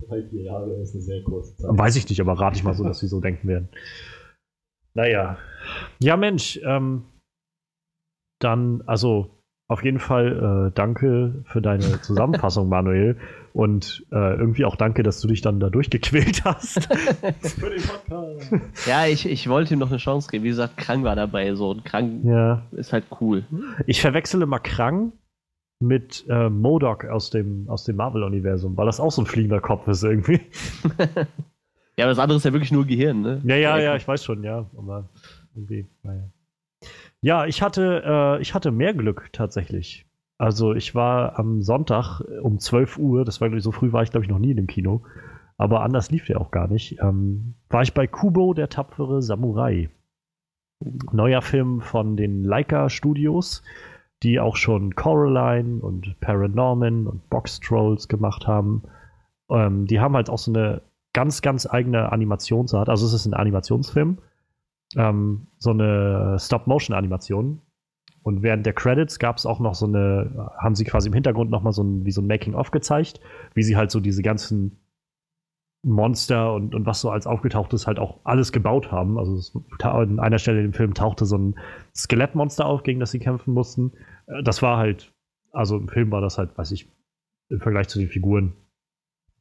Drei, 0.07 0.23
vier 0.23 0.43
Jahre 0.43 0.73
ist 0.81 0.95
eine 0.95 1.03
sehr 1.03 1.23
kurze 1.23 1.55
Zeit. 1.57 1.77
Weiß 1.77 1.95
ich 1.95 2.09
nicht, 2.09 2.19
aber 2.21 2.33
rate 2.33 2.57
ich 2.57 2.63
mal 2.63 2.73
so, 2.73 2.83
dass 2.83 2.99
sie 2.99 3.07
so 3.07 3.21
denken 3.21 3.47
werden. 3.47 3.69
Naja. 4.95 5.37
Ja, 5.99 6.17
Mensch, 6.17 6.59
ähm, 6.63 7.03
dann, 8.39 8.81
also 8.87 9.36
auf 9.67 9.83
jeden 9.83 9.99
Fall 9.99 10.69
äh, 10.69 10.71
danke 10.73 11.43
für 11.45 11.61
deine 11.61 12.01
Zusammenfassung, 12.01 12.69
Manuel. 12.69 13.17
Und 13.53 14.05
äh, 14.11 14.35
irgendwie 14.35 14.65
auch 14.65 14.75
danke, 14.75 15.03
dass 15.03 15.19
du 15.19 15.27
dich 15.27 15.41
dann 15.41 15.59
da 15.59 15.69
durchgequält 15.69 16.45
hast. 16.45 16.83
Für 17.41 17.69
den 17.71 17.81
Podcast. 17.81 18.51
Ja, 18.85 19.07
ich, 19.07 19.27
ich 19.27 19.49
wollte 19.49 19.73
ihm 19.73 19.79
noch 19.79 19.89
eine 19.89 19.97
Chance 19.97 20.29
geben. 20.29 20.43
Wie 20.43 20.49
gesagt, 20.49 20.77
Krang 20.77 21.03
war 21.03 21.15
dabei. 21.15 21.55
So, 21.55 21.71
und 21.71 21.83
Krang 21.83 22.23
ja. 22.23 22.61
ist 22.73 22.93
halt 22.93 23.05
cool. 23.19 23.45
Ich 23.87 23.99
verwechsele 23.99 24.45
mal 24.45 24.59
Krang 24.59 25.11
mit 25.79 26.23
äh, 26.29 26.49
Modok 26.49 27.05
aus 27.05 27.31
dem, 27.31 27.67
aus 27.67 27.83
dem 27.83 27.95
Marvel-Universum, 27.95 28.77
weil 28.77 28.85
das 28.85 28.99
auch 28.99 29.11
so 29.11 29.23
ein 29.23 29.25
fliegender 29.25 29.59
Kopf 29.59 29.87
ist 29.87 30.03
irgendwie. 30.03 30.39
Ja, 31.99 32.05
aber 32.05 32.11
das 32.11 32.19
andere 32.19 32.37
ist 32.37 32.43
ja 32.45 32.53
wirklich 32.53 32.71
nur 32.71 32.85
Gehirn, 32.85 33.21
ne? 33.21 33.41
Ja, 33.43 33.55
ja, 33.55 33.79
ja, 33.79 33.95
ich 33.95 34.07
weiß 34.07 34.23
schon, 34.23 34.43
ja. 34.43 34.69
Aber 34.77 35.09
irgendwie, 35.55 35.87
naja. 36.03 36.29
Ja, 37.21 37.45
ich 37.45 37.61
hatte, 37.61 38.03
äh, 38.05 38.41
ich 38.41 38.53
hatte 38.53 38.71
mehr 38.71 38.93
Glück 38.93 39.29
tatsächlich. 39.33 40.05
Also 40.37 40.73
ich 40.73 40.93
war 40.93 41.39
am 41.39 41.61
Sonntag 41.61 42.21
um 42.41 42.59
12 42.59 42.97
Uhr, 42.99 43.25
das 43.25 43.41
war 43.41 43.49
glaub 43.49 43.57
ich, 43.57 43.63
so 43.63 43.71
früh 43.71 43.91
war 43.91 44.03
ich 44.03 44.11
glaube 44.11 44.25
ich 44.25 44.29
noch 44.29 44.39
nie 44.39 44.51
in 44.51 44.57
dem 44.57 44.67
Kino, 44.67 45.01
aber 45.57 45.81
anders 45.81 46.11
lief 46.11 46.25
der 46.25 46.39
auch 46.39 46.51
gar 46.51 46.67
nicht. 46.67 46.99
Ähm, 47.01 47.55
war 47.69 47.81
ich 47.81 47.93
bei 47.93 48.05
Kubo, 48.05 48.53
der 48.53 48.69
tapfere 48.69 49.21
Samurai. 49.21 49.89
Neuer 51.11 51.41
Film 51.41 51.81
von 51.81 52.15
den 52.17 52.43
Leica 52.43 52.89
Studios, 52.89 53.63
die 54.21 54.39
auch 54.39 54.55
schon 54.55 54.93
Coraline 54.93 55.81
und 55.81 56.19
Paranorman 56.19 57.07
und 57.07 57.27
Box 57.31 57.59
Trolls 57.59 58.07
gemacht 58.07 58.45
haben. 58.45 58.83
Ähm, 59.49 59.87
die 59.87 59.99
haben 59.99 60.15
halt 60.15 60.29
auch 60.29 60.37
so 60.37 60.51
eine 60.51 60.83
ganz, 61.13 61.41
ganz 61.41 61.65
eigene 61.65 62.11
Animationsart. 62.11 62.89
Also 62.89 63.07
es 63.07 63.13
ist 63.13 63.25
ein 63.25 63.33
Animationsfilm. 63.33 64.19
Ähm, 64.95 65.47
so 65.57 65.71
eine 65.71 66.37
Stop-Motion-Animation. 66.39 67.61
Und 68.23 68.43
während 68.43 68.65
der 68.65 68.73
Credits 68.73 69.19
gab 69.19 69.37
es 69.37 69.45
auch 69.45 69.59
noch 69.59 69.73
so 69.73 69.85
eine, 69.85 70.51
haben 70.57 70.75
sie 70.75 70.83
quasi 70.83 71.07
im 71.07 71.13
Hintergrund 71.13 71.49
nochmal 71.49 71.71
so 71.73 71.83
ein, 71.83 72.05
wie 72.05 72.11
so 72.11 72.21
ein 72.21 72.27
Making-of 72.27 72.71
gezeigt, 72.71 73.21
wie 73.53 73.63
sie 73.63 73.77
halt 73.77 73.89
so 73.89 73.99
diese 73.99 74.21
ganzen 74.21 74.79
Monster 75.83 76.53
und, 76.53 76.75
und 76.75 76.85
was 76.85 76.99
so 77.01 77.09
als 77.09 77.27
aufgetaucht 77.27 77.71
ist, 77.73 77.87
halt 77.87 77.99
auch 77.99 78.19
alles 78.25 78.51
gebaut 78.51 78.91
haben. 78.91 79.17
Also 79.17 79.35
es, 79.35 79.53
an 79.81 80.19
einer 80.19 80.39
Stelle 80.39 80.61
im 80.61 80.73
Film 80.73 80.93
tauchte 80.93 81.25
so 81.25 81.37
ein 81.37 81.55
Skelettmonster 81.95 82.65
auf, 82.65 82.83
gegen 82.83 82.99
das 82.99 83.11
sie 83.11 83.19
kämpfen 83.19 83.53
mussten. 83.53 83.93
Äh, 84.27 84.43
Das 84.43 84.61
war 84.61 84.77
halt, 84.77 85.13
also 85.51 85.77
im 85.77 85.87
Film 85.87 86.11
war 86.11 86.21
das 86.21 86.37
halt, 86.37 86.57
weiß 86.57 86.71
ich, 86.71 86.91
im 87.49 87.61
Vergleich 87.61 87.87
zu 87.87 87.99
den 87.99 88.09
Figuren, 88.09 88.53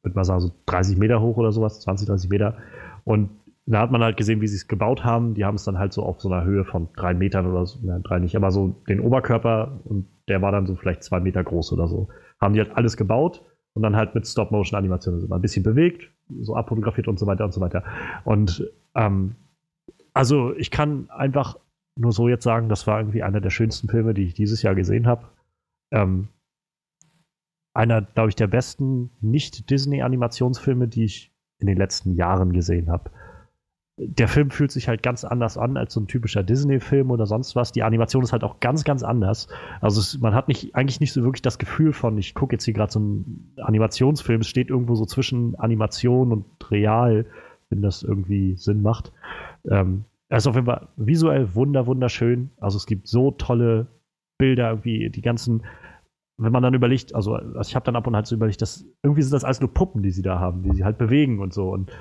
würde 0.01 0.15
man 0.15 0.23
sagen, 0.23 0.39
so 0.39 0.51
30 0.67 0.97
Meter 0.97 1.19
hoch 1.19 1.35
oder 1.37 1.51
sowas, 1.51 1.81
20, 1.81 2.07
30 2.07 2.29
Meter. 2.29 2.57
Und 3.03 3.31
da 3.73 3.81
hat 3.81 3.91
man 3.91 4.01
halt 4.01 4.15
gesehen, 4.15 4.39
wie 4.39 4.47
sie 4.47 4.55
es 4.55 4.67
gebaut 4.67 5.03
haben. 5.03 5.33
Die 5.33 5.43
haben 5.43 5.55
es 5.55 5.65
dann 5.65 5.77
halt 5.77 5.91
so 5.91 6.03
auf 6.03 6.21
so 6.21 6.31
einer 6.31 6.45
Höhe 6.45 6.63
von 6.63 6.87
drei 6.95 7.13
Metern 7.13 7.45
oder 7.45 7.65
so, 7.65 7.79
nein, 7.83 8.01
drei 8.01 8.19
nicht, 8.19 8.35
aber 8.35 8.51
so 8.51 8.81
den 8.87 9.01
Oberkörper 9.01 9.81
und 9.83 10.07
der 10.29 10.41
war 10.41 10.51
dann 10.51 10.65
so 10.65 10.75
vielleicht 10.75 11.03
zwei 11.03 11.19
Meter 11.19 11.43
groß 11.43 11.73
oder 11.73 11.87
so. 11.87 12.07
Haben 12.39 12.53
die 12.53 12.61
halt 12.61 12.75
alles 12.75 12.95
gebaut 12.95 13.43
und 13.73 13.83
dann 13.83 13.95
halt 13.95 14.15
mit 14.15 14.25
Stop-Motion-Animationen 14.25 15.19
so 15.19 15.27
mal 15.27 15.35
ein 15.35 15.41
bisschen 15.41 15.63
bewegt, 15.63 16.09
so 16.39 16.55
abfotografiert 16.55 17.07
und 17.09 17.19
so 17.19 17.27
weiter 17.27 17.43
und 17.43 17.53
so 17.53 17.59
weiter. 17.59 17.83
Und 18.23 18.71
ähm, 18.95 19.35
also 20.13 20.55
ich 20.55 20.71
kann 20.71 21.09
einfach 21.09 21.59
nur 21.97 22.13
so 22.13 22.29
jetzt 22.29 22.43
sagen, 22.43 22.69
das 22.69 22.87
war 22.87 22.99
irgendwie 22.99 23.23
einer 23.23 23.41
der 23.41 23.49
schönsten 23.49 23.89
Filme, 23.89 24.13
die 24.13 24.23
ich 24.23 24.33
dieses 24.33 24.61
Jahr 24.61 24.75
gesehen 24.75 25.07
habe. 25.07 25.25
Ähm, 25.91 26.29
einer, 27.73 28.01
glaube 28.01 28.29
ich, 28.29 28.35
der 28.35 28.47
besten 28.47 29.11
Nicht-Disney-Animationsfilme, 29.21 30.87
die 30.87 31.03
ich 31.03 31.33
in 31.59 31.67
den 31.67 31.77
letzten 31.77 32.15
Jahren 32.15 32.53
gesehen 32.53 32.89
habe. 32.89 33.11
Der 33.99 34.27
Film 34.27 34.51
fühlt 34.51 34.71
sich 34.71 34.87
halt 34.87 35.01
ganz 35.01 35.23
anders 35.23 35.57
an 35.57 35.75
als 35.75 35.93
so 35.93 35.99
ein 35.99 36.07
typischer 36.07 36.43
Disney-Film 36.43 37.09
oder 37.09 37.25
sonst 37.25 37.55
was. 37.55 37.71
Die 37.71 37.81
Animation 37.81 38.23
ist 38.23 38.31
halt 38.31 38.43
auch 38.43 38.59
ganz, 38.59 38.83
ganz 38.83 39.01
anders. 39.01 39.47
Also 39.81 39.99
es, 39.99 40.19
man 40.19 40.35
hat 40.35 40.47
nicht, 40.47 40.75
eigentlich 40.75 40.99
nicht 40.99 41.13
so 41.13 41.23
wirklich 41.23 41.41
das 41.41 41.57
Gefühl 41.57 41.93
von, 41.93 42.17
ich 42.17 42.35
gucke 42.35 42.53
jetzt 42.55 42.65
hier 42.65 42.75
gerade 42.75 42.91
so 42.91 42.99
einen 42.99 43.53
Animationsfilm, 43.57 44.41
es 44.41 44.47
steht 44.47 44.69
irgendwo 44.69 44.93
so 44.93 45.05
zwischen 45.05 45.55
Animation 45.55 46.31
und 46.31 46.45
Real, 46.69 47.25
wenn 47.69 47.81
das 47.81 48.03
irgendwie 48.03 48.55
Sinn 48.55 48.83
macht. 48.83 49.11
Ähm, 49.69 50.05
er 50.29 50.37
ist 50.37 50.47
auf 50.47 50.55
jeden 50.55 50.67
Fall 50.67 50.89
visuell 50.97 51.55
wunder, 51.55 51.87
wunderschön. 51.87 52.51
Also 52.57 52.77
es 52.77 52.85
gibt 52.85 53.07
so 53.07 53.31
tolle 53.31 53.87
Bilder, 54.37 54.69
irgendwie 54.69 55.09
die 55.09 55.21
ganzen, 55.21 55.65
wenn 56.37 56.51
man 56.51 56.63
dann 56.63 56.73
überlegt, 56.73 57.15
also, 57.15 57.33
also 57.33 57.61
ich 57.61 57.75
habe 57.75 57.85
dann 57.85 57.95
ab 57.95 58.05
und 58.05 58.15
halt 58.15 58.27
so 58.27 58.35
überlegt, 58.35 58.61
dass 58.61 58.85
irgendwie 59.01 59.21
sind 59.21 59.33
das 59.33 59.43
alles 59.43 59.61
nur 59.61 59.73
Puppen, 59.73 60.03
die 60.03 60.11
sie 60.11 60.21
da 60.21 60.39
haben, 60.39 60.63
die 60.63 60.73
sie 60.73 60.83
halt 60.83 60.97
bewegen 60.97 61.39
und 61.39 61.53
so. 61.53 61.69
Und 61.71 61.91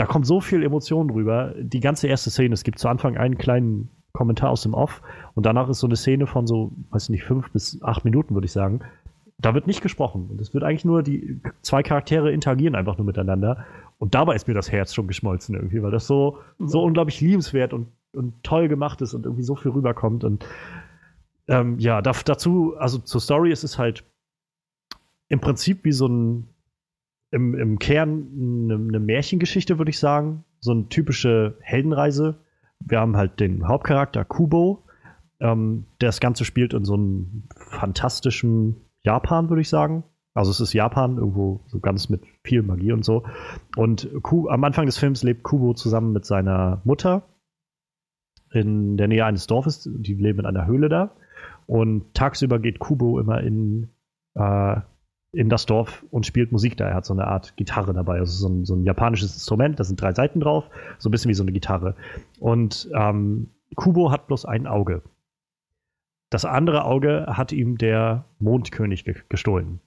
da 0.00 0.06
kommt 0.06 0.26
so 0.26 0.40
viel 0.40 0.62
Emotion 0.62 1.08
drüber. 1.08 1.54
Die 1.58 1.80
ganze 1.80 2.08
erste 2.08 2.30
Szene, 2.30 2.54
es 2.54 2.64
gibt 2.64 2.78
zu 2.78 2.88
Anfang 2.88 3.16
einen 3.16 3.36
kleinen 3.36 3.90
Kommentar 4.12 4.50
aus 4.50 4.62
dem 4.62 4.74
Off 4.74 5.02
und 5.34 5.46
danach 5.46 5.68
ist 5.68 5.80
so 5.80 5.86
eine 5.86 5.96
Szene 5.96 6.26
von 6.26 6.46
so, 6.46 6.72
weiß 6.90 7.10
nicht, 7.10 7.24
fünf 7.24 7.50
bis 7.52 7.82
acht 7.82 8.04
Minuten, 8.04 8.34
würde 8.34 8.46
ich 8.46 8.52
sagen. 8.52 8.80
Da 9.38 9.54
wird 9.54 9.66
nicht 9.66 9.82
gesprochen. 9.82 10.28
Und 10.30 10.40
es 10.40 10.52
wird 10.52 10.64
eigentlich 10.64 10.84
nur, 10.84 11.02
die 11.02 11.40
zwei 11.62 11.82
Charaktere 11.82 12.32
interagieren 12.32 12.74
einfach 12.74 12.98
nur 12.98 13.06
miteinander. 13.06 13.64
Und 13.98 14.14
dabei 14.14 14.34
ist 14.34 14.48
mir 14.48 14.54
das 14.54 14.72
Herz 14.72 14.94
schon 14.94 15.06
geschmolzen 15.06 15.54
irgendwie, 15.54 15.82
weil 15.82 15.90
das 15.90 16.06
so, 16.06 16.38
so 16.58 16.82
unglaublich 16.82 17.20
liebenswert 17.20 17.72
und 17.72 17.88
und 18.12 18.42
toll 18.42 18.68
gemacht 18.68 19.00
ist 19.02 19.14
und 19.14 19.24
irgendwie 19.24 19.42
so 19.42 19.54
viel 19.54 19.70
rüberkommt. 19.70 20.24
Und 20.24 20.44
ähm, 21.48 21.78
ja, 21.78 22.02
da, 22.02 22.12
dazu, 22.24 22.74
also 22.78 22.98
zur 22.98 23.20
Story 23.20 23.52
ist 23.52 23.64
es 23.64 23.78
halt 23.78 24.04
im 25.28 25.40
Prinzip 25.40 25.84
wie 25.84 25.92
so 25.92 26.06
ein, 26.06 26.48
im, 27.30 27.54
im 27.54 27.78
Kern 27.78 28.28
eine, 28.36 28.74
eine 28.74 29.00
Märchengeschichte, 29.00 29.78
würde 29.78 29.90
ich 29.90 29.98
sagen. 29.98 30.44
So 30.60 30.72
eine 30.72 30.88
typische 30.88 31.56
Heldenreise. 31.60 32.40
Wir 32.80 33.00
haben 33.00 33.16
halt 33.16 33.40
den 33.40 33.66
Hauptcharakter 33.66 34.24
Kubo. 34.24 34.84
Ähm, 35.40 35.86
das 35.98 36.20
Ganze 36.20 36.44
spielt 36.44 36.74
in 36.74 36.84
so 36.84 36.94
einem 36.94 37.44
fantastischen 37.56 38.76
Japan, 39.02 39.48
würde 39.48 39.62
ich 39.62 39.68
sagen. 39.68 40.04
Also 40.34 40.50
es 40.50 40.60
ist 40.60 40.72
Japan, 40.72 41.18
irgendwo 41.18 41.60
so 41.66 41.80
ganz 41.80 42.08
mit 42.08 42.22
viel 42.44 42.62
Magie 42.62 42.92
und 42.92 43.04
so. 43.04 43.24
Und 43.76 44.08
Ku 44.22 44.48
am 44.48 44.62
Anfang 44.64 44.86
des 44.86 44.98
Films 44.98 45.22
lebt 45.22 45.42
Kubo 45.42 45.74
zusammen 45.74 46.12
mit 46.12 46.24
seiner 46.24 46.80
Mutter 46.84 47.22
in 48.52 48.96
der 48.96 49.08
Nähe 49.08 49.24
eines 49.24 49.46
Dorfes. 49.46 49.88
Die 49.92 50.14
leben 50.14 50.40
in 50.40 50.46
einer 50.46 50.66
Höhle 50.66 50.88
da. 50.88 51.16
Und 51.66 52.14
tagsüber 52.14 52.58
geht 52.58 52.78
Kubo 52.78 53.18
immer 53.18 53.40
in, 53.40 53.90
äh, 54.34 54.80
in 55.32 55.48
das 55.48 55.66
Dorf 55.66 56.04
und 56.10 56.26
spielt 56.26 56.52
Musik 56.52 56.76
da. 56.76 56.88
Er 56.88 56.94
hat 56.94 57.04
so 57.04 57.12
eine 57.12 57.26
Art 57.26 57.56
Gitarre 57.56 57.92
dabei, 57.92 58.18
also 58.18 58.32
so 58.32 58.48
ein, 58.48 58.64
so 58.64 58.74
ein 58.74 58.84
japanisches 58.84 59.34
Instrument. 59.34 59.78
Da 59.78 59.84
sind 59.84 60.00
drei 60.00 60.12
Seiten 60.12 60.40
drauf, 60.40 60.68
so 60.98 61.08
ein 61.08 61.12
bisschen 61.12 61.28
wie 61.28 61.34
so 61.34 61.44
eine 61.44 61.52
Gitarre. 61.52 61.94
Und 62.40 62.88
ähm, 62.94 63.50
Kubo 63.76 64.10
hat 64.10 64.26
bloß 64.26 64.44
ein 64.44 64.66
Auge. 64.66 65.02
Das 66.30 66.44
andere 66.44 66.84
Auge 66.84 67.26
hat 67.28 67.52
ihm 67.52 67.78
der 67.78 68.24
Mondkönig 68.38 69.04
ge 69.04 69.16
gestohlen. 69.28 69.80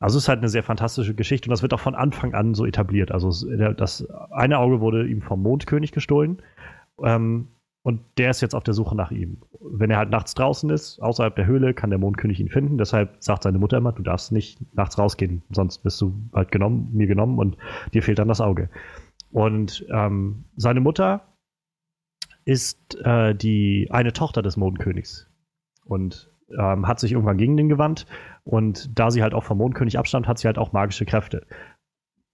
Also 0.00 0.18
es 0.18 0.24
ist 0.24 0.28
halt 0.28 0.40
eine 0.40 0.48
sehr 0.48 0.62
fantastische 0.62 1.14
Geschichte 1.14 1.48
und 1.48 1.50
das 1.52 1.62
wird 1.62 1.72
auch 1.72 1.80
von 1.80 1.94
Anfang 1.94 2.34
an 2.34 2.54
so 2.54 2.66
etabliert. 2.66 3.10
Also 3.12 3.30
das 3.72 4.06
eine 4.30 4.58
Auge 4.58 4.80
wurde 4.80 5.06
ihm 5.06 5.22
vom 5.22 5.42
Mondkönig 5.42 5.92
gestohlen 5.92 6.42
ähm, 7.02 7.48
und 7.84 8.00
der 8.16 8.30
ist 8.30 8.40
jetzt 8.40 8.54
auf 8.54 8.64
der 8.64 8.72
Suche 8.72 8.96
nach 8.96 9.10
ihm. 9.10 9.36
Wenn 9.60 9.90
er 9.90 9.98
halt 9.98 10.08
nachts 10.08 10.32
draußen 10.32 10.70
ist, 10.70 11.00
außerhalb 11.00 11.36
der 11.36 11.44
Höhle, 11.44 11.74
kann 11.74 11.90
der 11.90 11.98
Mondkönig 11.98 12.40
ihn 12.40 12.48
finden. 12.48 12.78
Deshalb 12.78 13.22
sagt 13.22 13.42
seine 13.42 13.58
Mutter 13.58 13.76
immer, 13.76 13.92
du 13.92 14.02
darfst 14.02 14.32
nicht 14.32 14.58
nachts 14.74 14.98
rausgehen, 14.98 15.42
sonst 15.50 15.78
bist 15.82 16.00
du 16.00 16.14
halt 16.32 16.50
genommen, 16.50 16.88
mir 16.94 17.06
genommen 17.06 17.38
und 17.38 17.58
dir 17.92 18.02
fehlt 18.02 18.18
dann 18.18 18.28
das 18.28 18.40
Auge. 18.40 18.70
Und 19.30 19.84
ähm, 19.92 20.44
seine 20.56 20.80
Mutter 20.80 21.28
ist 22.46 22.96
äh, 23.04 23.34
die 23.34 23.88
eine 23.90 24.14
Tochter 24.14 24.40
des 24.40 24.56
Mondkönigs 24.56 25.30
und 25.84 26.30
ähm, 26.58 26.88
hat 26.88 27.00
sich 27.00 27.12
irgendwann 27.12 27.36
gegen 27.36 27.58
den 27.58 27.68
gewandt 27.68 28.06
und 28.44 28.98
da 28.98 29.10
sie 29.10 29.22
halt 29.22 29.34
auch 29.34 29.44
vom 29.44 29.58
Mondkönig 29.58 29.98
abstammt, 29.98 30.26
hat 30.26 30.38
sie 30.38 30.46
halt 30.46 30.56
auch 30.56 30.72
magische 30.72 31.04
Kräfte. 31.04 31.46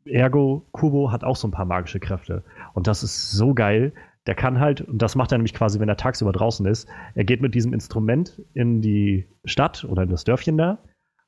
Ergo, 0.05 0.67
Kubo 0.71 1.11
hat 1.11 1.25
auch 1.25 1.37
so 1.37 1.49
ein 1.49 1.53
paar 1.53 1.67
magische 1.67 2.01
Kräfte. 2.01 2.45
Und 2.73 2.87
das 2.87 3.03
ist 3.03 3.33
so 3.33 3.53
geil. 3.53 3.93
Der 4.27 4.35
kann 4.35 4.61
halt, 4.61 4.83
und 4.83 5.01
das 5.01 5.17
macht 5.17 5.33
er 5.33 5.39
nämlich 5.39 5.55
quasi, 5.55 5.81
wenn 5.81 5.89
er 5.89 5.97
tagsüber 5.97 6.33
draußen 6.33 6.67
ist, 6.67 6.89
er 7.15 7.25
geht 7.25 7.41
mit 7.41 7.55
diesem 7.55 7.73
Instrument 7.73 8.43
in 8.55 8.83
die 8.83 9.27
Stadt 9.45 9.85
oder 9.85 10.03
in 10.03 10.11
das 10.11 10.25
Dörfchen 10.25 10.59
da 10.59 10.79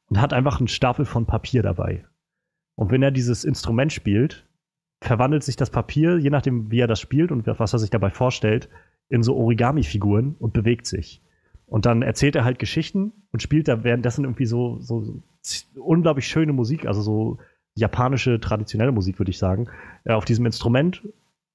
und 0.09 0.21
hat 0.21 0.33
einfach 0.33 0.59
einen 0.59 0.69
Stapel 0.69 1.05
von 1.05 1.27
Papier 1.27 1.63
dabei. 1.63 2.05
Und 2.75 2.91
wenn 2.91 3.03
er 3.03 3.11
dieses 3.11 3.45
Instrument 3.45 3.93
spielt, 3.93 4.47
verwandelt 5.01 5.43
sich 5.43 5.57
das 5.57 5.71
Papier, 5.71 6.19
je 6.19 6.31
nachdem, 6.31 6.71
wie 6.71 6.81
er 6.81 6.87
das 6.87 7.01
spielt 7.01 7.33
und 7.33 7.47
was 7.47 7.73
er 7.73 7.79
sich 7.79 7.91
dabei 7.91 8.11
vorstellt, 8.11 8.69
in 9.09 9.23
so 9.23 9.37
Origami-Figuren 9.37 10.37
und 10.39 10.53
bewegt 10.53 10.87
sich. 10.87 11.23
Und 11.67 11.87
dann 11.87 12.03
erzählt 12.03 12.37
er 12.37 12.45
halt 12.45 12.59
Geschichten 12.59 13.13
und 13.33 13.43
spielt 13.43 13.69
da 13.69 13.85
währenddessen 13.85 14.25
irgendwie 14.25 14.47
so, 14.47 14.79
so 14.81 15.23
unglaublich 15.75 16.27
schöne 16.27 16.53
Musik, 16.53 16.87
also 16.87 17.01
so 17.01 17.39
japanische 17.75 18.41
traditionelle 18.41 18.93
Musik, 18.93 19.19
würde 19.19 19.31
ich 19.31 19.39
sagen, 19.39 19.69
äh, 20.05 20.13
auf 20.13 20.25
diesem 20.25 20.47
Instrument. 20.47 21.03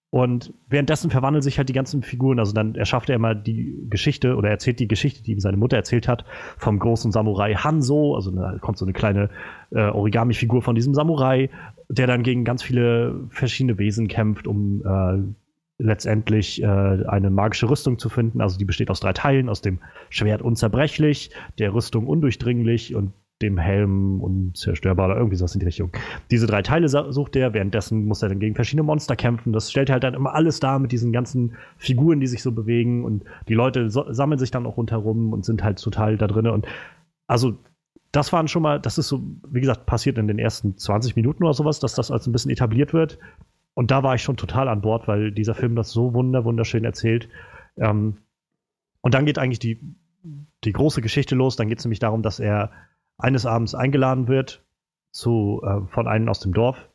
Und 0.09 0.53
währenddessen 0.69 1.11
verwandeln 1.11 1.41
sich 1.41 1.57
halt 1.57 1.67
die 1.67 1.73
ganzen 1.73 2.01
Figuren. 2.01 2.39
Also 2.39 2.53
dann 2.53 2.75
erschafft 2.75 3.09
er 3.09 3.15
immer 3.15 3.35
die 3.35 3.85
Geschichte 3.89 4.35
oder 4.35 4.49
erzählt 4.49 4.79
die 4.79 4.87
Geschichte, 4.87 5.21
die 5.21 5.33
ihm 5.33 5.39
seine 5.41 5.57
Mutter 5.57 5.75
erzählt 5.75 6.07
hat, 6.07 6.23
vom 6.57 6.79
großen 6.79 7.11
Samurai 7.11 7.55
Hanzo. 7.55 8.15
Also 8.15 8.31
da 8.31 8.57
kommt 8.59 8.77
so 8.77 8.85
eine 8.85 8.93
kleine 8.93 9.29
äh, 9.71 9.81
Origami-Figur 9.81 10.61
von 10.61 10.75
diesem 10.75 10.93
Samurai, 10.93 11.49
der 11.89 12.07
dann 12.07 12.23
gegen 12.23 12.45
ganz 12.45 12.63
viele 12.63 13.27
verschiedene 13.29 13.77
Wesen 13.79 14.07
kämpft, 14.07 14.47
um 14.47 14.81
äh, 14.85 15.23
letztendlich 15.79 16.63
äh, 16.63 16.65
eine 16.65 17.29
magische 17.29 17.69
Rüstung 17.69 17.99
zu 17.99 18.07
finden. 18.07 18.39
Also 18.39 18.57
die 18.57 18.65
besteht 18.65 18.89
aus 18.89 19.01
drei 19.01 19.11
Teilen, 19.11 19.49
aus 19.49 19.61
dem 19.61 19.79
Schwert 20.09 20.41
unzerbrechlich, 20.41 21.31
der 21.59 21.73
Rüstung 21.73 22.07
undurchdringlich 22.07 22.95
und 22.95 23.11
dem 23.41 23.57
Helm 23.57 24.21
unzerstörbar 24.21 25.07
oder 25.07 25.17
irgendwie 25.17 25.35
sowas 25.35 25.53
in 25.53 25.59
die 25.59 25.65
Richtung. 25.65 25.91
Diese 26.31 26.47
drei 26.47 26.61
Teile 26.63 26.89
sucht 26.89 27.35
er, 27.35 27.53
währenddessen 27.53 28.05
muss 28.05 28.23
er 28.23 28.29
dann 28.29 28.39
gegen 28.39 28.55
verschiedene 28.55 28.83
Monster 28.83 29.15
kämpfen. 29.15 29.53
Das 29.53 29.69
stellt 29.69 29.89
halt 29.89 30.03
dann 30.03 30.15
immer 30.15 30.33
alles 30.33 30.59
da 30.59 30.79
mit 30.79 30.91
diesen 30.91 31.11
ganzen 31.11 31.55
Figuren, 31.77 32.19
die 32.19 32.27
sich 32.27 32.41
so 32.41 32.51
bewegen 32.51 33.05
und 33.05 33.23
die 33.47 33.53
Leute 33.53 33.89
so, 33.89 34.11
sammeln 34.11 34.39
sich 34.39 34.51
dann 34.51 34.65
auch 34.65 34.77
rundherum 34.77 35.33
und 35.33 35.45
sind 35.45 35.63
halt 35.63 35.79
total 35.81 36.17
da 36.17 36.27
drin. 36.27 36.47
Und 36.47 36.65
also 37.27 37.57
das 38.11 38.33
waren 38.33 38.47
schon 38.47 38.63
mal, 38.63 38.79
das 38.79 38.97
ist 38.97 39.07
so, 39.07 39.21
wie 39.47 39.59
gesagt, 39.59 39.85
passiert 39.85 40.17
in 40.17 40.27
den 40.27 40.39
ersten 40.39 40.77
20 40.77 41.15
Minuten 41.15 41.43
oder 41.43 41.53
sowas, 41.53 41.79
dass 41.79 41.93
das 41.93 42.09
als 42.09 42.25
ein 42.25 42.31
bisschen 42.31 42.51
etabliert 42.51 42.93
wird. 42.93 43.19
Und 43.75 43.91
da 43.91 44.01
war 44.01 44.15
ich 44.15 44.23
schon 44.23 44.37
total 44.37 44.67
an 44.69 44.81
Bord, 44.81 45.07
weil 45.07 45.31
dieser 45.31 45.53
Film 45.53 45.75
das 45.75 45.91
so 45.91 46.15
wunder, 46.15 46.43
wunderschön 46.45 46.83
erzählt. 46.83 47.29
Ähm, 47.77 48.17
und 49.01 49.13
dann 49.13 49.27
geht 49.27 49.37
eigentlich 49.37 49.59
die, 49.59 49.79
die 50.63 50.73
große 50.73 51.01
Geschichte 51.01 51.35
los. 51.35 51.55
Dann 51.55 51.69
geht 51.69 51.77
es 51.77 51.85
nämlich 51.85 51.99
darum, 51.99 52.23
dass 52.23 52.39
er 52.39 52.71
eines 53.17 53.45
Abends 53.45 53.75
eingeladen 53.75 54.27
wird 54.27 54.63
zu, 55.11 55.61
äh, 55.65 55.87
von 55.87 56.07
einem 56.07 56.29
aus 56.29 56.39
dem 56.39 56.53
Dorf, 56.53 56.89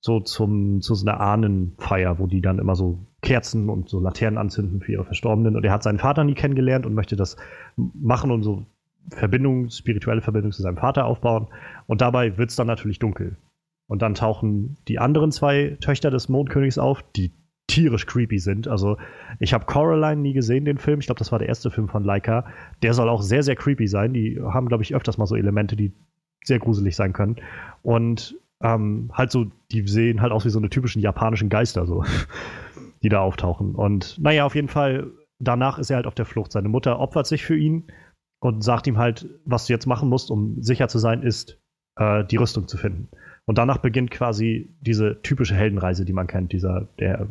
so 0.00 0.20
zum, 0.20 0.80
zu 0.80 0.94
so 0.94 1.06
einer 1.06 1.20
Ahnenfeier, 1.20 2.18
wo 2.18 2.26
die 2.26 2.40
dann 2.40 2.58
immer 2.58 2.74
so 2.74 3.06
Kerzen 3.20 3.68
und 3.68 3.88
so 3.88 4.00
Laternen 4.00 4.38
anzünden 4.38 4.80
für 4.80 4.92
ihre 4.92 5.04
Verstorbenen. 5.04 5.56
Und 5.56 5.64
er 5.64 5.72
hat 5.72 5.82
seinen 5.82 5.98
Vater 5.98 6.24
nie 6.24 6.34
kennengelernt 6.34 6.86
und 6.86 6.94
möchte 6.94 7.16
das 7.16 7.36
machen 7.76 8.30
und 8.30 8.42
so 8.42 8.66
Verbindung, 9.10 9.70
spirituelle 9.70 10.20
Verbindung 10.20 10.52
zu 10.52 10.62
seinem 10.62 10.76
Vater 10.76 11.06
aufbauen. 11.06 11.48
Und 11.86 12.00
dabei 12.00 12.36
wird 12.38 12.50
es 12.50 12.56
dann 12.56 12.66
natürlich 12.66 12.98
dunkel. 12.98 13.36
Und 13.86 14.02
dann 14.02 14.14
tauchen 14.14 14.76
die 14.86 14.98
anderen 14.98 15.32
zwei 15.32 15.78
Töchter 15.80 16.10
des 16.10 16.28
Mondkönigs 16.28 16.78
auf, 16.78 17.02
die 17.16 17.32
tierisch 17.68 18.06
creepy 18.06 18.38
sind. 18.38 18.66
Also 18.66 18.96
ich 19.38 19.54
habe 19.54 19.66
Coraline 19.66 20.20
nie 20.20 20.32
gesehen, 20.32 20.64
den 20.64 20.78
Film. 20.78 20.98
Ich 21.00 21.06
glaube, 21.06 21.20
das 21.20 21.30
war 21.30 21.38
der 21.38 21.48
erste 21.48 21.70
Film 21.70 21.88
von 21.88 22.02
Leica. 22.02 22.46
Der 22.82 22.94
soll 22.94 23.08
auch 23.08 23.22
sehr, 23.22 23.42
sehr 23.42 23.54
creepy 23.54 23.86
sein. 23.86 24.12
Die 24.12 24.40
haben, 24.40 24.68
glaube 24.68 24.82
ich, 24.82 24.94
öfters 24.94 25.18
mal 25.18 25.26
so 25.26 25.36
Elemente, 25.36 25.76
die 25.76 25.92
sehr 26.44 26.58
gruselig 26.58 26.96
sein 26.96 27.12
können. 27.12 27.36
Und 27.82 28.36
ähm, 28.60 29.12
halt 29.14 29.30
so, 29.30 29.46
die 29.70 29.86
sehen 29.86 30.20
halt 30.20 30.32
aus 30.32 30.44
wie 30.44 30.50
so 30.50 30.58
eine 30.58 30.70
typischen 30.70 31.00
japanischen 31.00 31.48
Geister, 31.48 31.86
so, 31.86 32.04
die 33.02 33.08
da 33.08 33.20
auftauchen. 33.20 33.74
Und 33.74 34.18
naja, 34.18 34.44
auf 34.44 34.54
jeden 34.54 34.68
Fall, 34.68 35.12
danach 35.38 35.78
ist 35.78 35.90
er 35.90 35.96
halt 35.96 36.06
auf 36.06 36.14
der 36.14 36.24
Flucht. 36.24 36.52
Seine 36.52 36.68
Mutter 36.68 36.98
opfert 36.98 37.26
sich 37.26 37.44
für 37.44 37.56
ihn 37.56 37.84
und 38.40 38.64
sagt 38.64 38.86
ihm 38.86 38.98
halt, 38.98 39.28
was 39.44 39.66
du 39.66 39.72
jetzt 39.72 39.86
machen 39.86 40.08
musst, 40.08 40.30
um 40.30 40.60
sicher 40.62 40.88
zu 40.88 40.98
sein, 40.98 41.22
ist, 41.22 41.60
äh, 41.96 42.24
die 42.24 42.36
Rüstung 42.36 42.66
zu 42.66 42.78
finden. 42.78 43.08
Und 43.44 43.58
danach 43.58 43.78
beginnt 43.78 44.10
quasi 44.10 44.74
diese 44.80 45.22
typische 45.22 45.54
Heldenreise, 45.54 46.04
die 46.04 46.12
man 46.12 46.26
kennt. 46.26 46.52
Dieser, 46.52 46.88
der, 46.98 47.28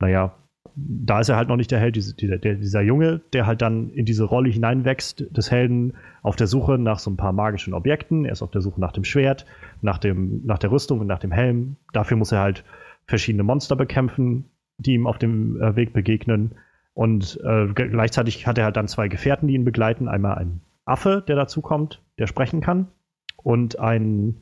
naja, 0.00 0.34
da 0.76 1.20
ist 1.20 1.28
er 1.28 1.36
halt 1.36 1.48
noch 1.48 1.56
nicht 1.56 1.70
der 1.70 1.78
Held, 1.78 1.96
dieser, 1.96 2.38
der, 2.38 2.54
dieser 2.54 2.80
Junge, 2.80 3.20
der 3.32 3.46
halt 3.46 3.62
dann 3.62 3.90
in 3.90 4.04
diese 4.04 4.24
Rolle 4.24 4.50
hineinwächst 4.50 5.24
des 5.36 5.50
Helden 5.50 5.94
auf 6.22 6.36
der 6.36 6.46
Suche 6.46 6.78
nach 6.78 6.98
so 6.98 7.10
ein 7.10 7.16
paar 7.16 7.32
magischen 7.32 7.74
Objekten. 7.74 8.24
Er 8.24 8.32
ist 8.32 8.42
auf 8.42 8.50
der 8.50 8.60
Suche 8.60 8.80
nach 8.80 8.92
dem 8.92 9.04
Schwert, 9.04 9.46
nach, 9.82 9.98
dem, 9.98 10.44
nach 10.44 10.58
der 10.58 10.72
Rüstung 10.72 11.00
und 11.00 11.06
nach 11.06 11.20
dem 11.20 11.32
Helm. 11.32 11.76
Dafür 11.92 12.16
muss 12.16 12.32
er 12.32 12.40
halt 12.40 12.64
verschiedene 13.06 13.44
Monster 13.44 13.76
bekämpfen, 13.76 14.46
die 14.78 14.94
ihm 14.94 15.06
auf 15.06 15.18
dem 15.18 15.60
äh, 15.60 15.76
Weg 15.76 15.92
begegnen. 15.92 16.56
Und 16.94 17.38
äh, 17.44 17.66
gleichzeitig 17.72 18.46
hat 18.46 18.58
er 18.58 18.64
halt 18.64 18.76
dann 18.76 18.88
zwei 18.88 19.08
Gefährten, 19.08 19.48
die 19.48 19.54
ihn 19.54 19.64
begleiten. 19.64 20.08
Einmal 20.08 20.38
ein 20.38 20.60
Affe, 20.84 21.22
der 21.26 21.36
dazukommt, 21.36 22.02
der 22.18 22.26
sprechen 22.26 22.60
kann, 22.60 22.88
und 23.36 23.78
ein 23.78 24.40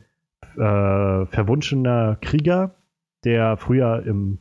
äh, 0.55 1.27
verwunschener 1.27 2.17
Krieger, 2.21 2.75
der 3.25 3.57
früher 3.57 4.03
im 4.07 4.39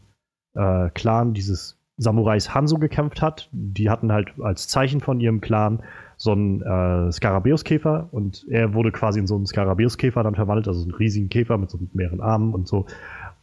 äh, 0.56 0.90
Clan 0.90 1.34
dieses 1.34 1.78
Samurais 1.98 2.54
Hanzo 2.54 2.80
gekämpft 2.80 3.22
hat. 3.22 3.50
Die 3.52 3.90
hatten 3.90 4.12
halt 4.12 4.34
als 4.42 4.68
Zeichen 4.68 5.02
von 5.02 5.20
ihrem 5.20 5.42
Clan 5.42 5.84
so 6.18 6.32
einen 6.32 6.62
äh, 6.62 7.12
Skarabäuskäfer 7.12 8.10
und 8.12 8.46
er 8.50 8.74
wurde 8.74 8.92
quasi 8.92 9.20
in 9.20 9.28
so 9.28 9.36
einen 9.36 9.46
Skarabäuskäfer 9.46 10.24
dann 10.24 10.36
verwandelt, 10.36 10.68
also 10.68 10.80
so 10.80 10.86
einen 10.86 10.96
riesigen 10.96 11.30
Käfer 11.30 11.58
mit 11.58 11.70
so 11.70 11.80
mehreren 11.94 12.22
Armen 12.22 12.54
und 12.54 12.68
so. 12.68 12.86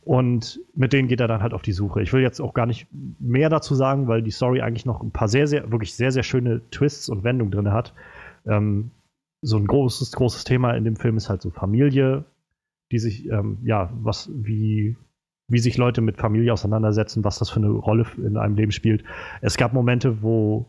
Und 0.02 0.60
mit 0.74 0.92
denen 0.92 1.06
geht 1.06 1.20
er 1.20 1.28
dann 1.28 1.42
halt 1.42 1.52
auf 1.52 1.62
die 1.62 1.72
Suche. 1.72 2.02
Ich 2.02 2.12
will 2.12 2.22
jetzt 2.22 2.40
auch 2.40 2.54
gar 2.54 2.66
nicht 2.66 2.86
mehr 3.20 3.50
dazu 3.50 3.74
sagen, 3.74 4.08
weil 4.08 4.22
die 4.22 4.30
Story 4.30 4.62
eigentlich 4.62 4.86
noch 4.86 5.02
ein 5.02 5.10
paar 5.10 5.28
sehr, 5.28 5.46
sehr, 5.46 5.70
wirklich 5.70 5.94
sehr, 5.94 6.12
sehr 6.12 6.22
schöne 6.22 6.62
Twists 6.70 7.08
und 7.08 7.24
Wendungen 7.24 7.52
drin 7.52 7.72
hat. 7.72 7.92
Ähm, 8.46 8.90
so 9.42 9.56
ein 9.56 9.66
großes, 9.66 10.12
großes 10.12 10.44
Thema 10.44 10.72
in 10.72 10.84
dem 10.84 10.96
Film 10.96 11.16
ist 11.16 11.28
halt 11.28 11.42
so 11.42 11.50
Familie, 11.50 12.24
die 12.90 12.98
sich, 12.98 13.28
ähm, 13.28 13.58
ja, 13.64 13.90
was, 13.92 14.30
wie, 14.32 14.96
wie 15.48 15.58
sich 15.58 15.78
Leute 15.78 16.00
mit 16.02 16.18
Familie 16.18 16.52
auseinandersetzen, 16.52 17.24
was 17.24 17.38
das 17.38 17.50
für 17.50 17.60
eine 17.60 17.70
Rolle 17.70 18.06
in 18.18 18.36
einem 18.36 18.54
Leben 18.54 18.72
spielt. 18.72 19.02
Es 19.40 19.56
gab 19.56 19.72
Momente, 19.72 20.22
wo, 20.22 20.66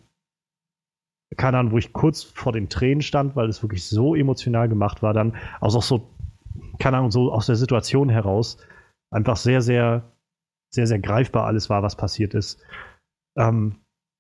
keine 1.38 1.58
Ahnung, 1.58 1.74
wo 1.74 1.78
ich 1.78 1.92
kurz 1.92 2.24
vor 2.24 2.54
den 2.54 2.70
Tränen 2.70 3.02
stand, 3.02 3.36
weil 3.36 3.50
es 3.50 3.62
wirklich 3.62 3.86
so 3.86 4.16
emotional 4.16 4.70
gemacht 4.70 5.04
war, 5.04 5.14
dann 5.14 5.36
also 5.60 5.80
auch 5.80 5.84
so, 5.84 6.10
keine 6.80 6.98
Ahnung, 6.98 7.12
so 7.12 7.32
aus 7.32 7.46
der 7.46 7.56
Situation 7.56 8.10
heraus 8.10 8.58
einfach 9.12 9.36
sehr, 9.36 9.62
sehr, 9.62 10.14
sehr, 10.70 10.88
sehr 10.88 11.00
greifbar 11.00 11.46
alles 11.46 11.70
war, 11.70 11.84
was 11.84 11.98
passiert 11.98 12.34
ist. 12.34 12.62
Ähm, 13.38 13.76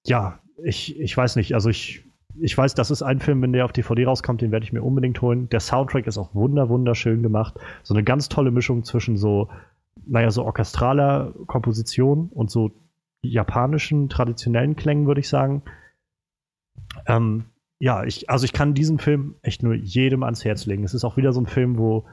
ja, 0.05 0.39
ich, 0.63 0.99
ich 0.99 1.15
weiß 1.15 1.37
nicht. 1.37 1.53
Also 1.53 1.69
ich, 1.69 2.05
ich 2.39 2.57
weiß, 2.57 2.73
das 2.73 2.91
ist 2.91 3.01
ein 3.01 3.19
Film, 3.19 3.41
wenn 3.41 3.53
der 3.53 3.65
auf 3.65 3.71
DVD 3.71 4.05
rauskommt, 4.05 4.41
den 4.41 4.51
werde 4.51 4.65
ich 4.65 4.73
mir 4.73 4.83
unbedingt 4.83 5.21
holen. 5.21 5.49
Der 5.49 5.59
Soundtrack 5.59 6.07
ist 6.07 6.17
auch 6.17 6.33
wunder, 6.33 6.69
wunderschön 6.69 7.23
gemacht. 7.23 7.55
So 7.83 7.93
eine 7.93 8.03
ganz 8.03 8.29
tolle 8.29 8.51
Mischung 8.51 8.83
zwischen 8.83 9.17
so, 9.17 9.49
naja, 10.07 10.31
so 10.31 10.43
orchestraler 10.43 11.33
Komposition 11.47 12.29
und 12.29 12.49
so 12.49 12.71
japanischen, 13.21 14.09
traditionellen 14.09 14.75
Klängen, 14.75 15.07
würde 15.07 15.21
ich 15.21 15.29
sagen. 15.29 15.63
Ähm, 17.05 17.45
ja, 17.79 18.03
ich, 18.03 18.29
also 18.29 18.45
ich 18.45 18.53
kann 18.53 18.73
diesen 18.73 18.99
Film 18.99 19.35
echt 19.41 19.63
nur 19.63 19.73
jedem 19.73 20.23
ans 20.23 20.43
Herz 20.43 20.65
legen. 20.65 20.83
Es 20.83 20.93
ist 20.93 21.03
auch 21.03 21.17
wieder 21.17 21.31
so 21.31 21.41
ein 21.41 21.47
Film, 21.47 21.77
wo 21.77 22.05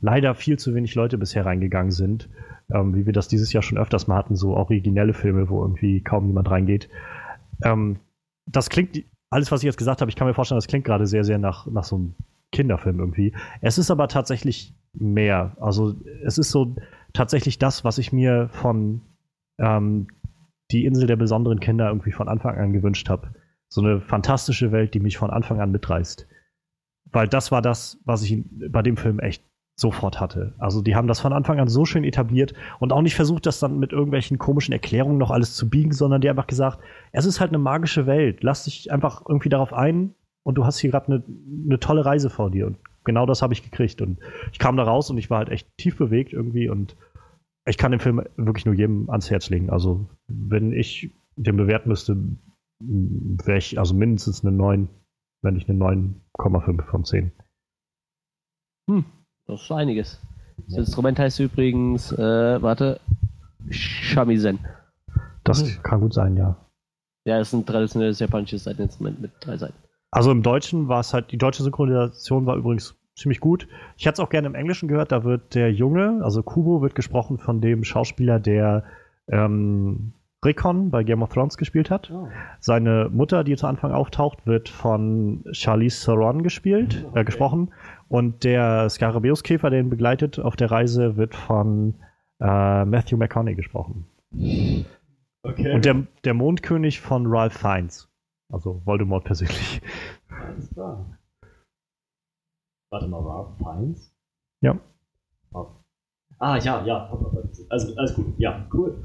leider 0.00 0.34
viel 0.34 0.58
zu 0.58 0.74
wenig 0.74 0.94
Leute 0.94 1.18
bisher 1.18 1.44
reingegangen 1.44 1.92
sind, 1.92 2.28
ähm, 2.72 2.94
wie 2.94 3.06
wir 3.06 3.12
das 3.12 3.28
dieses 3.28 3.52
Jahr 3.52 3.62
schon 3.62 3.78
öfters 3.78 4.06
mal 4.06 4.16
hatten, 4.16 4.36
so 4.36 4.54
originelle 4.54 5.14
Filme, 5.14 5.48
wo 5.48 5.62
irgendwie 5.62 6.02
kaum 6.02 6.26
jemand 6.26 6.50
reingeht. 6.50 6.88
Ähm, 7.62 7.98
das 8.46 8.70
klingt, 8.70 9.04
alles, 9.30 9.52
was 9.52 9.60
ich 9.60 9.66
jetzt 9.66 9.76
gesagt 9.76 10.00
habe, 10.00 10.10
ich 10.10 10.16
kann 10.16 10.26
mir 10.26 10.34
vorstellen, 10.34 10.58
das 10.58 10.66
klingt 10.66 10.84
gerade 10.84 11.06
sehr, 11.06 11.24
sehr 11.24 11.38
nach, 11.38 11.66
nach 11.66 11.84
so 11.84 11.96
einem 11.96 12.14
Kinderfilm 12.52 12.98
irgendwie. 12.98 13.32
Es 13.60 13.78
ist 13.78 13.90
aber 13.90 14.08
tatsächlich 14.08 14.74
mehr. 14.92 15.56
Also 15.60 15.94
es 16.24 16.38
ist 16.38 16.50
so 16.50 16.74
tatsächlich 17.12 17.58
das, 17.58 17.84
was 17.84 17.98
ich 17.98 18.12
mir 18.12 18.48
von 18.50 19.02
ähm, 19.58 20.08
Die 20.70 20.84
Insel 20.84 21.06
der 21.06 21.16
besonderen 21.16 21.60
Kinder 21.60 21.88
irgendwie 21.88 22.12
von 22.12 22.28
Anfang 22.28 22.56
an 22.56 22.72
gewünscht 22.72 23.08
habe. 23.08 23.34
So 23.68 23.82
eine 23.82 24.00
fantastische 24.00 24.72
Welt, 24.72 24.94
die 24.94 25.00
mich 25.00 25.16
von 25.16 25.30
Anfang 25.30 25.60
an 25.60 25.70
mitreißt. 25.70 26.26
Weil 27.12 27.28
das 27.28 27.50
war 27.50 27.62
das, 27.62 27.98
was 28.04 28.22
ich 28.22 28.44
bei 28.70 28.82
dem 28.82 28.96
Film 28.96 29.18
echt 29.18 29.44
sofort 29.80 30.20
hatte. 30.20 30.54
Also 30.58 30.82
die 30.82 30.94
haben 30.94 31.08
das 31.08 31.20
von 31.20 31.32
Anfang 31.32 31.58
an 31.58 31.68
so 31.68 31.84
schön 31.84 32.04
etabliert 32.04 32.52
und 32.78 32.92
auch 32.92 33.02
nicht 33.02 33.14
versucht, 33.14 33.46
das 33.46 33.60
dann 33.60 33.78
mit 33.78 33.92
irgendwelchen 33.92 34.38
komischen 34.38 34.72
Erklärungen 34.72 35.18
noch 35.18 35.30
alles 35.30 35.54
zu 35.54 35.70
biegen, 35.70 35.92
sondern 35.92 36.20
die 36.20 36.28
einfach 36.28 36.46
gesagt, 36.46 36.80
es 37.12 37.24
ist 37.24 37.40
halt 37.40 37.50
eine 37.50 37.58
magische 37.58 38.06
Welt. 38.06 38.42
Lass 38.42 38.64
dich 38.64 38.92
einfach 38.92 39.22
irgendwie 39.26 39.48
darauf 39.48 39.72
ein 39.72 40.14
und 40.42 40.56
du 40.56 40.64
hast 40.64 40.78
hier 40.78 40.90
gerade 40.90 41.06
eine, 41.06 41.24
eine 41.64 41.80
tolle 41.80 42.04
Reise 42.04 42.28
vor 42.30 42.50
dir. 42.50 42.66
Und 42.66 42.76
genau 43.04 43.26
das 43.26 43.42
habe 43.42 43.54
ich 43.54 43.62
gekriegt. 43.62 44.00
Und 44.00 44.18
ich 44.52 44.58
kam 44.58 44.76
da 44.76 44.84
raus 44.84 45.10
und 45.10 45.18
ich 45.18 45.30
war 45.30 45.38
halt 45.38 45.48
echt 45.50 45.68
tief 45.76 45.96
bewegt 45.96 46.32
irgendwie 46.32 46.68
und 46.68 46.96
ich 47.66 47.78
kann 47.78 47.90
den 47.90 48.00
Film 48.00 48.22
wirklich 48.36 48.66
nur 48.66 48.74
jedem 48.74 49.10
ans 49.10 49.30
Herz 49.30 49.50
legen. 49.50 49.70
Also, 49.70 50.08
wenn 50.28 50.72
ich 50.72 51.14
den 51.36 51.56
bewerten 51.56 51.88
müsste, 51.88 52.16
wäre 52.80 53.58
ich 53.58 53.78
also 53.78 53.94
mindestens 53.94 54.44
eine 54.44 54.52
9, 54.52 54.88
wenn 55.42 55.54
nicht 55.54 55.68
eine 55.68 55.78
9,5 55.78 56.82
von 56.84 57.04
10. 57.04 57.32
Hm, 58.88 59.04
das 59.46 59.62
ist 59.62 59.72
einiges. 59.72 60.20
Das 60.68 60.78
Instrument 60.78 61.18
heißt 61.18 61.40
übrigens, 61.40 62.12
äh, 62.12 62.62
warte, 62.62 63.00
Shamisen. 63.70 64.58
Das 65.44 65.62
mhm. 65.62 65.82
kann 65.82 66.00
gut 66.00 66.14
sein, 66.14 66.36
ja. 66.36 66.56
Ja, 67.26 67.38
es 67.38 67.48
ist 67.48 67.54
ein 67.54 67.66
traditionelles 67.66 68.18
japanisches 68.18 68.64
Seiteninstrument 68.64 69.20
mit 69.20 69.32
drei 69.40 69.56
Seiten. 69.56 69.76
Also 70.10 70.30
im 70.30 70.42
Deutschen 70.42 70.88
war 70.88 71.00
es 71.00 71.14
halt, 71.14 71.30
die 71.32 71.38
deutsche 71.38 71.62
Synchronisation 71.62 72.46
war 72.46 72.56
übrigens 72.56 72.96
ziemlich 73.14 73.40
gut. 73.40 73.68
Ich 73.96 74.06
hätte 74.06 74.14
es 74.14 74.20
auch 74.20 74.30
gerne 74.30 74.48
im 74.48 74.54
Englischen 74.54 74.88
gehört, 74.88 75.12
da 75.12 75.24
wird 75.24 75.54
der 75.54 75.72
Junge, 75.72 76.20
also 76.22 76.42
Kubo, 76.42 76.82
wird 76.82 76.94
gesprochen 76.94 77.38
von 77.38 77.60
dem 77.60 77.84
Schauspieler, 77.84 78.40
der 78.40 78.84
ähm, 79.28 80.14
Rickon 80.44 80.90
bei 80.90 81.04
Game 81.04 81.22
of 81.22 81.32
Thrones 81.32 81.58
gespielt 81.58 81.90
hat. 81.90 82.10
Oh. 82.10 82.28
Seine 82.60 83.10
Mutter, 83.12 83.44
die 83.44 83.56
zu 83.56 83.66
Anfang 83.66 83.92
auftaucht, 83.92 84.46
wird 84.46 84.68
von 84.68 85.44
Charlize 85.52 86.06
Theron 86.06 86.42
gespielt, 86.42 87.04
okay. 87.08 87.20
äh, 87.20 87.24
gesprochen. 87.24 87.72
Und 88.08 88.44
der 88.44 88.88
Scarabeus-Käfer, 88.88 89.70
der 89.70 89.80
ihn 89.80 89.90
begleitet 89.90 90.38
auf 90.40 90.56
der 90.56 90.70
Reise, 90.70 91.16
wird 91.16 91.34
von 91.34 91.94
äh, 92.40 92.84
Matthew 92.84 93.18
McConaughey 93.18 93.54
gesprochen. 93.54 94.06
Okay. 95.42 95.72
Und 95.74 95.84
der, 95.84 96.06
der 96.24 96.34
Mondkönig 96.34 97.00
von 97.00 97.26
Ralph 97.26 97.54
Fiennes. 97.54 98.09
Also 98.50 98.80
Voldemort 98.84 99.24
persönlich. 99.24 99.80
Alles 100.28 100.70
klar. 100.70 101.18
Warte 102.92 103.06
mal, 103.06 103.20
Ralph 103.20 103.56
Fiennes? 103.58 104.12
Ja. 104.62 104.78
Ah, 106.38 106.56
ja, 106.56 106.84
ja. 106.84 107.10
Also, 107.68 107.94
alles 107.96 108.14
gut. 108.14 108.34
Ja, 108.38 108.66
cool. 108.72 109.04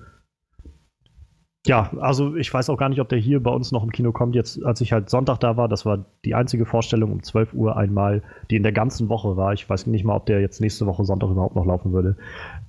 Ja, 1.68 1.92
also 2.00 2.36
ich 2.36 2.54
weiß 2.54 2.70
auch 2.70 2.78
gar 2.78 2.90
nicht, 2.90 3.02
ob 3.02 3.10
der 3.10 3.18
hier 3.18 3.42
bei 3.42 3.50
uns 3.52 3.72
noch 3.72 3.84
im 3.84 3.92
Kino 3.92 4.12
kommt. 4.12 4.36
Jetzt, 4.36 4.64
als 4.64 4.82
ich 4.82 4.94
halt 4.94 5.10
Sonntag 5.10 5.40
da 5.40 5.58
war, 5.58 5.68
das 5.68 5.86
war 5.86 6.06
die 6.24 6.36
einzige 6.36 6.66
Vorstellung 6.66 7.12
um 7.12 7.24
12 7.24 7.54
Uhr 7.54 7.76
einmal, 7.76 8.22
die 8.52 8.56
in 8.56 8.64
der 8.64 8.72
ganzen 8.72 9.10
Woche 9.10 9.36
war. 9.36 9.54
Ich 9.54 9.68
weiß 9.68 9.88
nicht 9.88 10.06
mal, 10.06 10.16
ob 10.16 10.28
der 10.28 10.42
jetzt 10.42 10.62
nächste 10.62 10.86
Woche 10.86 11.06
Sonntag 11.06 11.30
überhaupt 11.30 11.56
noch 11.56 11.66
laufen 11.66 11.92
würde. 11.92 12.18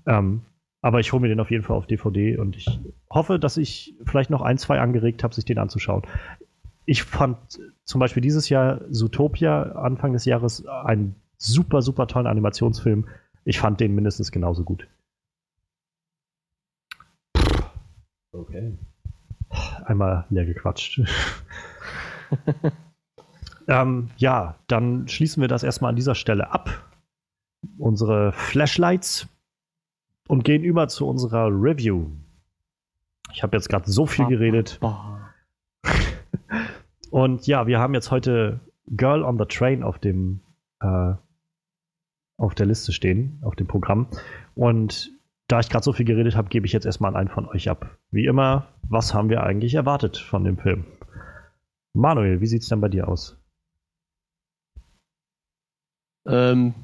Ähm, 0.06 0.42
aber 0.80 1.00
ich 1.00 1.12
hole 1.12 1.20
mir 1.20 1.28
den 1.28 1.40
auf 1.40 1.50
jeden 1.50 1.62
Fall 1.62 1.76
auf 1.76 1.86
DVD 1.86 2.38
und 2.38 2.56
ich 2.56 2.66
hoffe, 3.10 3.38
dass 3.38 3.56
ich 3.56 3.94
vielleicht 4.04 4.30
noch 4.30 4.40
ein, 4.40 4.56
zwei 4.56 4.80
angeregt 4.80 5.24
habe, 5.24 5.34
sich 5.34 5.44
den 5.44 5.58
anzuschauen. 5.58 6.02
Ich 6.86 7.02
fand 7.02 7.36
zum 7.84 7.98
Beispiel 7.98 8.20
dieses 8.20 8.48
Jahr 8.48 8.80
Zootopia 8.90 9.72
Anfang 9.72 10.12
des 10.12 10.24
Jahres 10.24 10.64
einen 10.66 11.16
super, 11.36 11.82
super 11.82 12.06
tollen 12.06 12.28
Animationsfilm. 12.28 13.06
Ich 13.44 13.58
fand 13.58 13.80
den 13.80 13.94
mindestens 13.94 14.30
genauso 14.30 14.62
gut. 14.62 14.86
Okay. 18.32 18.78
Einmal 19.84 20.26
leer 20.30 20.44
gequatscht. 20.44 21.00
ähm, 23.68 24.10
ja, 24.16 24.56
dann 24.66 25.08
schließen 25.08 25.40
wir 25.40 25.48
das 25.48 25.62
erstmal 25.62 25.90
an 25.90 25.96
dieser 25.96 26.14
Stelle 26.14 26.50
ab. 26.50 26.70
Unsere 27.78 28.32
Flashlights 28.32 29.28
und 30.28 30.44
gehen 30.44 30.62
über 30.62 30.88
zu 30.88 31.08
unserer 31.08 31.48
Review. 31.48 32.10
Ich 33.32 33.42
habe 33.42 33.56
jetzt 33.56 33.68
gerade 33.68 33.90
so 33.90 34.06
viel 34.06 34.26
geredet. 34.26 34.78
Und 37.10 37.46
ja, 37.46 37.66
wir 37.66 37.78
haben 37.78 37.94
jetzt 37.94 38.10
heute 38.10 38.60
Girl 38.88 39.22
on 39.22 39.38
the 39.38 39.44
Train 39.44 39.82
auf 39.82 39.98
dem 39.98 40.40
äh, 40.80 41.14
auf 42.38 42.54
der 42.54 42.66
Liste 42.66 42.92
stehen, 42.92 43.38
auf 43.42 43.56
dem 43.56 43.66
Programm. 43.66 44.08
Und 44.54 45.10
da 45.48 45.60
ich 45.60 45.68
gerade 45.68 45.84
so 45.84 45.92
viel 45.92 46.04
geredet 46.04 46.36
habe, 46.36 46.48
gebe 46.48 46.66
ich 46.66 46.72
jetzt 46.72 46.86
erstmal 46.86 47.10
an 47.10 47.16
einen 47.16 47.28
von 47.28 47.46
euch 47.48 47.70
ab. 47.70 47.98
Wie 48.10 48.26
immer, 48.26 48.66
was 48.88 49.14
haben 49.14 49.30
wir 49.30 49.42
eigentlich 49.42 49.74
erwartet 49.74 50.16
von 50.16 50.44
dem 50.44 50.58
Film? 50.58 50.84
Manuel, 51.94 52.40
wie 52.40 52.46
sieht 52.46 52.62
es 52.62 52.68
denn 52.68 52.80
bei 52.80 52.88
dir 52.88 53.08
aus? 53.08 53.38
Ähm, 56.26 56.74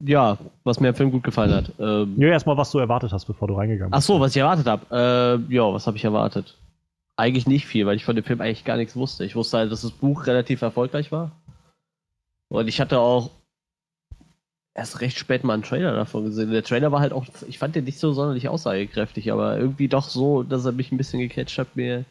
ja, 0.00 0.36
was 0.64 0.80
mir 0.80 0.88
im 0.88 0.94
Film 0.94 1.12
gut 1.12 1.22
gefallen 1.22 1.54
hat. 1.54 1.72
Ähm, 1.78 2.14
ja, 2.18 2.28
erstmal, 2.28 2.56
was 2.56 2.72
du 2.72 2.78
erwartet 2.78 3.12
hast, 3.12 3.24
bevor 3.26 3.48
du 3.48 3.54
reingegangen 3.54 3.92
bist. 3.92 4.02
Ach 4.02 4.06
so, 4.06 4.20
was 4.20 4.32
ich 4.32 4.38
erwartet 4.38 4.66
habe. 4.66 4.84
Äh, 5.48 5.54
ja, 5.54 5.72
was 5.72 5.86
habe 5.86 5.96
ich 5.96 6.04
erwartet? 6.04 6.58
Eigentlich 7.22 7.46
nicht 7.46 7.66
viel, 7.66 7.86
weil 7.86 7.94
ich 7.94 8.04
von 8.04 8.16
dem 8.16 8.24
Film 8.24 8.40
eigentlich 8.40 8.64
gar 8.64 8.76
nichts 8.76 8.96
wusste. 8.96 9.24
Ich 9.24 9.36
wusste 9.36 9.58
halt, 9.58 9.70
dass 9.70 9.82
das 9.82 9.92
Buch 9.92 10.26
relativ 10.26 10.60
erfolgreich 10.60 11.12
war. 11.12 11.30
Und 12.48 12.66
ich 12.66 12.80
hatte 12.80 12.98
auch 12.98 13.30
erst 14.74 15.00
recht 15.00 15.16
spät 15.16 15.44
mal 15.44 15.54
einen 15.54 15.62
Trailer 15.62 15.94
davon 15.94 16.24
gesehen. 16.24 16.50
Der 16.50 16.64
Trailer 16.64 16.90
war 16.90 16.98
halt 16.98 17.12
auch, 17.12 17.24
ich 17.46 17.60
fand 17.60 17.76
den 17.76 17.84
nicht 17.84 18.00
so 18.00 18.12
sonderlich 18.12 18.48
aussagekräftig, 18.48 19.30
aber 19.30 19.56
irgendwie 19.56 19.86
doch 19.86 20.08
so, 20.08 20.42
dass 20.42 20.64
er 20.64 20.72
mich 20.72 20.90
ein 20.90 20.96
bisschen 20.96 21.20
gecatcht 21.20 21.56
hat, 21.58 21.76
mir 21.76 22.04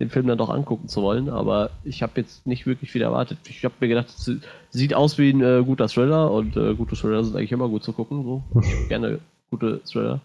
den 0.00 0.10
Film 0.10 0.26
dann 0.26 0.38
doch 0.38 0.50
angucken 0.50 0.88
zu 0.88 1.00
wollen. 1.00 1.28
Aber 1.28 1.70
ich 1.84 2.02
habe 2.02 2.20
jetzt 2.20 2.44
nicht 2.44 2.66
wirklich 2.66 2.90
viel 2.90 3.02
erwartet. 3.02 3.38
Ich 3.48 3.64
habe 3.64 3.74
mir 3.78 3.86
gedacht, 3.86 4.08
es 4.08 4.32
sieht 4.70 4.94
aus 4.94 5.16
wie 5.16 5.30
ein 5.30 5.42
äh, 5.44 5.62
guter 5.64 5.86
Thriller 5.86 6.28
und 6.32 6.56
äh, 6.56 6.74
gute 6.74 6.96
Thriller 6.96 7.22
sind 7.22 7.36
eigentlich 7.36 7.52
immer 7.52 7.68
gut 7.68 7.84
zu 7.84 7.92
gucken. 7.92 8.24
So. 8.24 8.42
Ich 8.62 8.88
gerne 8.88 9.20
gute 9.48 9.80
Thriller. 9.84 10.20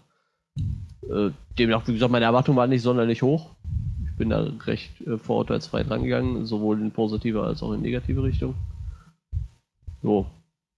Äh, 1.08 1.30
demnach, 1.56 1.86
wie 1.86 1.92
gesagt, 1.92 2.10
meine 2.10 2.24
Erwartungen 2.24 2.58
waren 2.58 2.70
nicht 2.70 2.82
sonderlich 2.82 3.22
hoch. 3.22 3.52
Ich 4.16 4.18
bin 4.18 4.30
da 4.30 4.48
recht 4.64 4.98
äh, 5.06 5.18
vorurteilsfrei 5.18 5.82
drangegangen, 5.82 6.46
sowohl 6.46 6.80
in 6.80 6.90
positive 6.90 7.42
als 7.42 7.62
auch 7.62 7.72
in 7.72 7.82
negative 7.82 8.22
Richtung. 8.22 8.54
So, 10.02 10.24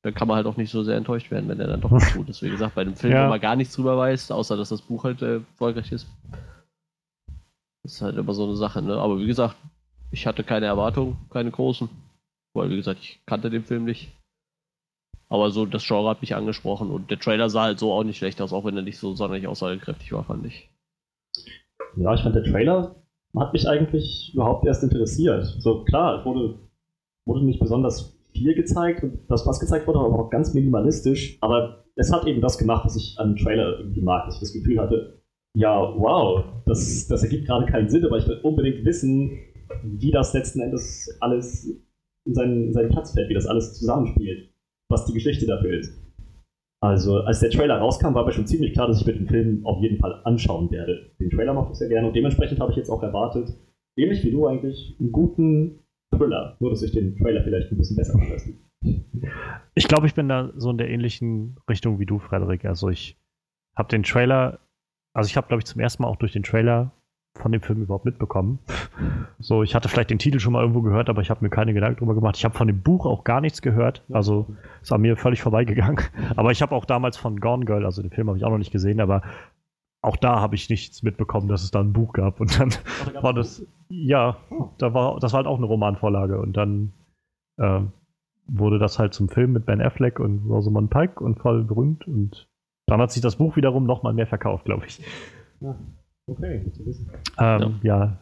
dann 0.02 0.12
kann 0.12 0.26
man 0.26 0.36
halt 0.36 0.46
auch 0.46 0.56
nicht 0.56 0.72
so 0.72 0.82
sehr 0.82 0.96
enttäuscht 0.96 1.30
werden, 1.30 1.48
wenn 1.48 1.60
er 1.60 1.68
dann 1.68 1.80
doch 1.80 1.92
nicht 1.92 2.14
gut 2.14 2.28
ist. 2.28 2.42
Wie 2.42 2.50
gesagt, 2.50 2.74
bei 2.74 2.82
dem 2.82 2.96
Film, 2.96 3.12
ja. 3.12 3.26
wo 3.26 3.30
man 3.30 3.40
gar 3.40 3.54
nichts 3.54 3.74
drüber 3.74 3.96
weiß, 3.96 4.32
außer 4.32 4.56
dass 4.56 4.70
das 4.70 4.82
Buch 4.82 5.04
halt 5.04 5.22
äh, 5.22 5.36
erfolgreich 5.36 5.92
ist. 5.92 6.08
Das 7.84 7.92
ist 7.92 8.02
halt 8.02 8.16
immer 8.16 8.34
so 8.34 8.44
eine 8.44 8.56
Sache, 8.56 8.82
ne? 8.82 8.96
Aber 8.96 9.20
wie 9.20 9.26
gesagt, 9.26 9.54
ich 10.10 10.26
hatte 10.26 10.42
keine 10.42 10.66
Erwartungen, 10.66 11.16
keine 11.30 11.52
großen. 11.52 11.88
Weil, 12.54 12.70
wie 12.70 12.76
gesagt, 12.76 12.98
ich 13.00 13.20
kannte 13.24 13.50
den 13.50 13.62
Film 13.62 13.84
nicht. 13.84 14.10
Aber 15.28 15.52
so, 15.52 15.64
das 15.64 15.86
Genre 15.86 16.10
hat 16.10 16.22
mich 16.22 16.34
angesprochen 16.34 16.90
und 16.90 17.10
der 17.10 17.20
Trailer 17.20 17.50
sah 17.50 17.64
halt 17.64 17.78
so 17.78 17.92
auch 17.92 18.02
nicht 18.02 18.18
schlecht 18.18 18.40
aus, 18.40 18.52
auch 18.52 18.64
wenn 18.64 18.76
er 18.76 18.82
nicht 18.82 18.98
so 18.98 19.14
sonderlich 19.14 19.46
aussagekräftig 19.46 20.12
war, 20.12 20.24
fand 20.24 20.46
ich. 20.46 20.68
Ja, 21.96 22.14
ich 22.14 22.22
fand 22.22 22.34
der 22.34 22.44
Trailer 22.44 22.96
hat 23.40 23.52
mich 23.52 23.68
eigentlich 23.68 24.32
überhaupt 24.34 24.66
erst 24.66 24.82
interessiert. 24.82 25.44
So 25.58 25.84
klar, 25.84 26.20
es 26.20 26.24
wurde, 26.26 26.58
wurde 27.26 27.44
nicht 27.44 27.60
besonders 27.60 28.18
viel 28.32 28.54
gezeigt 28.54 29.02
und 29.02 29.18
das, 29.28 29.46
was 29.46 29.60
gezeigt 29.60 29.86
wurde, 29.86 29.98
war 29.98 30.12
auch 30.18 30.30
ganz 30.30 30.54
minimalistisch. 30.54 31.38
Aber 31.40 31.84
es 31.96 32.12
hat 32.12 32.26
eben 32.26 32.40
das 32.40 32.58
gemacht, 32.58 32.84
was 32.84 32.96
ich 32.96 33.16
an 33.18 33.36
Trailer 33.36 33.80
irgendwie 33.80 34.02
mag, 34.02 34.26
dass 34.26 34.34
ich 34.36 34.40
das 34.40 34.52
Gefühl 34.52 34.78
hatte, 34.78 35.20
ja, 35.54 35.76
wow, 35.96 36.44
das, 36.66 37.08
das 37.08 37.22
ergibt 37.22 37.46
gerade 37.46 37.66
keinen 37.66 37.88
Sinn, 37.88 38.04
aber 38.04 38.18
ich 38.18 38.28
will 38.28 38.38
unbedingt 38.42 38.84
wissen, 38.84 39.38
wie 39.82 40.10
das 40.10 40.32
letzten 40.32 40.60
Endes 40.60 41.16
alles 41.20 41.68
in 42.24 42.34
seinen, 42.34 42.66
in 42.68 42.72
seinen 42.72 42.90
Platz 42.90 43.12
fällt, 43.12 43.28
wie 43.28 43.34
das 43.34 43.46
alles 43.46 43.74
zusammenspielt, 43.78 44.50
was 44.88 45.06
die 45.06 45.14
Geschichte 45.14 45.46
dafür 45.46 45.78
ist. 45.78 46.07
Also, 46.80 47.18
als 47.22 47.40
der 47.40 47.50
Trailer 47.50 47.78
rauskam, 47.78 48.14
war 48.14 48.24
mir 48.24 48.32
schon 48.32 48.46
ziemlich 48.46 48.72
klar, 48.72 48.86
dass 48.86 49.00
ich 49.00 49.06
mir 49.06 49.14
den 49.14 49.26
Film 49.26 49.66
auf 49.66 49.82
jeden 49.82 49.98
Fall 49.98 50.20
anschauen 50.24 50.70
werde. 50.70 51.10
Den 51.18 51.30
Trailer 51.30 51.52
mache 51.52 51.72
ich 51.72 51.78
sehr 51.78 51.88
gerne 51.88 52.06
und 52.06 52.14
dementsprechend 52.14 52.60
habe 52.60 52.70
ich 52.70 52.76
jetzt 52.76 52.90
auch 52.90 53.02
erwartet, 53.02 53.52
ähnlich 53.96 54.22
wie 54.24 54.30
du 54.30 54.46
eigentlich, 54.46 54.96
einen 55.00 55.10
guten 55.10 55.80
Thriller, 56.14 56.56
nur 56.60 56.70
dass 56.70 56.82
ich 56.82 56.92
den 56.92 57.16
Trailer 57.16 57.42
vielleicht 57.42 57.72
ein 57.72 57.78
bisschen 57.78 57.96
besser 57.96 58.16
fand 58.16 58.58
Ich 59.74 59.88
glaube, 59.88 60.06
ich 60.06 60.14
bin 60.14 60.28
da 60.28 60.52
so 60.56 60.70
in 60.70 60.78
der 60.78 60.88
ähnlichen 60.88 61.56
Richtung 61.68 61.98
wie 61.98 62.06
du, 62.06 62.20
Frederik. 62.20 62.64
Also 62.64 62.88
ich 62.90 63.16
habe 63.76 63.88
den 63.88 64.04
Trailer, 64.04 64.60
also 65.14 65.28
ich 65.28 65.36
habe, 65.36 65.48
glaube 65.48 65.60
ich, 65.60 65.66
zum 65.66 65.80
ersten 65.80 66.02
Mal 66.02 66.08
auch 66.08 66.16
durch 66.16 66.32
den 66.32 66.44
Trailer 66.44 66.92
von 67.38 67.52
dem 67.52 67.60
Film 67.60 67.82
überhaupt 67.82 68.04
mitbekommen. 68.04 68.58
So, 69.38 69.62
ich 69.62 69.74
hatte 69.74 69.88
vielleicht 69.88 70.10
den 70.10 70.18
Titel 70.18 70.40
schon 70.40 70.52
mal 70.52 70.60
irgendwo 70.60 70.82
gehört, 70.82 71.08
aber 71.08 71.22
ich 71.22 71.30
habe 71.30 71.44
mir 71.44 71.50
keine 71.50 71.74
Gedanken 71.74 71.98
drüber 71.98 72.14
gemacht. 72.14 72.36
Ich 72.36 72.44
habe 72.44 72.56
von 72.56 72.66
dem 72.66 72.82
Buch 72.82 73.06
auch 73.06 73.24
gar 73.24 73.40
nichts 73.40 73.62
gehört. 73.62 74.02
Also 74.12 74.46
ist 74.82 74.92
an 74.92 75.00
mir 75.00 75.16
völlig 75.16 75.42
vorbeigegangen. 75.42 76.04
Aber 76.36 76.50
ich 76.50 76.62
habe 76.62 76.74
auch 76.74 76.84
damals 76.84 77.16
von 77.16 77.40
Gone 77.40 77.64
Girl, 77.64 77.84
also 77.84 78.02
den 78.02 78.10
Film 78.10 78.28
habe 78.28 78.38
ich 78.38 78.44
auch 78.44 78.50
noch 78.50 78.58
nicht 78.58 78.70
gesehen, 78.70 79.00
aber 79.00 79.22
auch 80.00 80.16
da 80.16 80.40
habe 80.40 80.54
ich 80.54 80.70
nichts 80.70 81.02
mitbekommen, 81.02 81.48
dass 81.48 81.62
es 81.62 81.70
da 81.70 81.80
ein 81.80 81.92
Buch 81.92 82.12
gab. 82.12 82.40
Und 82.40 82.58
dann 82.58 82.70
oh, 83.14 83.22
war 83.22 83.34
das, 83.34 83.66
ja, 83.88 84.36
da 84.78 84.94
war, 84.94 85.18
das 85.18 85.32
war 85.32 85.38
halt 85.38 85.46
auch 85.46 85.58
eine 85.58 85.66
Romanvorlage. 85.66 86.40
Und 86.40 86.56
dann 86.56 86.92
äh, 87.56 87.80
wurde 88.46 88.78
das 88.78 88.98
halt 88.98 89.14
zum 89.14 89.28
Film 89.28 89.52
mit 89.52 89.66
Ben 89.66 89.82
Affleck 89.82 90.20
und 90.20 90.48
Rosamund 90.48 90.90
Pike 90.90 91.22
und 91.22 91.38
voll 91.38 91.64
berühmt. 91.64 92.06
Und 92.06 92.48
dann 92.86 93.00
hat 93.00 93.10
sich 93.10 93.22
das 93.22 93.36
Buch 93.36 93.56
wiederum 93.56 93.84
nochmal 93.84 94.14
mehr 94.14 94.26
verkauft, 94.26 94.64
glaube 94.64 94.86
ich. 94.86 95.00
Ja, 95.60 95.74
okay, 96.28 96.60
gut 96.64 96.74
zu 96.74 96.86
wissen. 96.86 97.10
Ähm, 97.38 97.80
ja. 97.82 97.98
ja. 97.98 98.20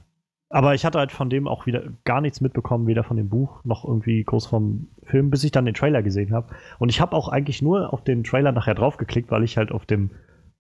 Aber 0.49 0.75
ich 0.75 0.85
hatte 0.85 0.99
halt 0.99 1.11
von 1.11 1.29
dem 1.29 1.49
auch 1.49 1.67
wieder 1.67 1.83
gar 2.05 2.21
nichts 2.21 2.41
mitbekommen, 2.41 2.87
weder 2.87 3.03
von 3.03 3.17
dem 3.17 3.29
Buch 3.29 3.65
noch 3.65 3.85
irgendwie 3.85 4.23
groß 4.23 4.47
vom 4.47 4.89
Film, 5.03 5.31
bis 5.31 5.43
ich 5.43 5.51
dann 5.51 5.65
den 5.65 5.75
Trailer 5.75 6.03
gesehen 6.03 6.33
habe. 6.33 6.55
Und 6.79 6.89
ich 6.89 7.01
habe 7.01 7.17
auch 7.17 7.29
eigentlich 7.29 7.63
nur 7.63 7.93
auf 7.93 8.05
den 8.05 8.23
Trailer 8.23 8.53
nachher 8.53 8.75
draufgeklickt, 8.75 9.31
weil 9.31 9.43
ich 9.43 9.57
halt 9.57 9.73
auf 9.73 9.87
dem 9.87 10.11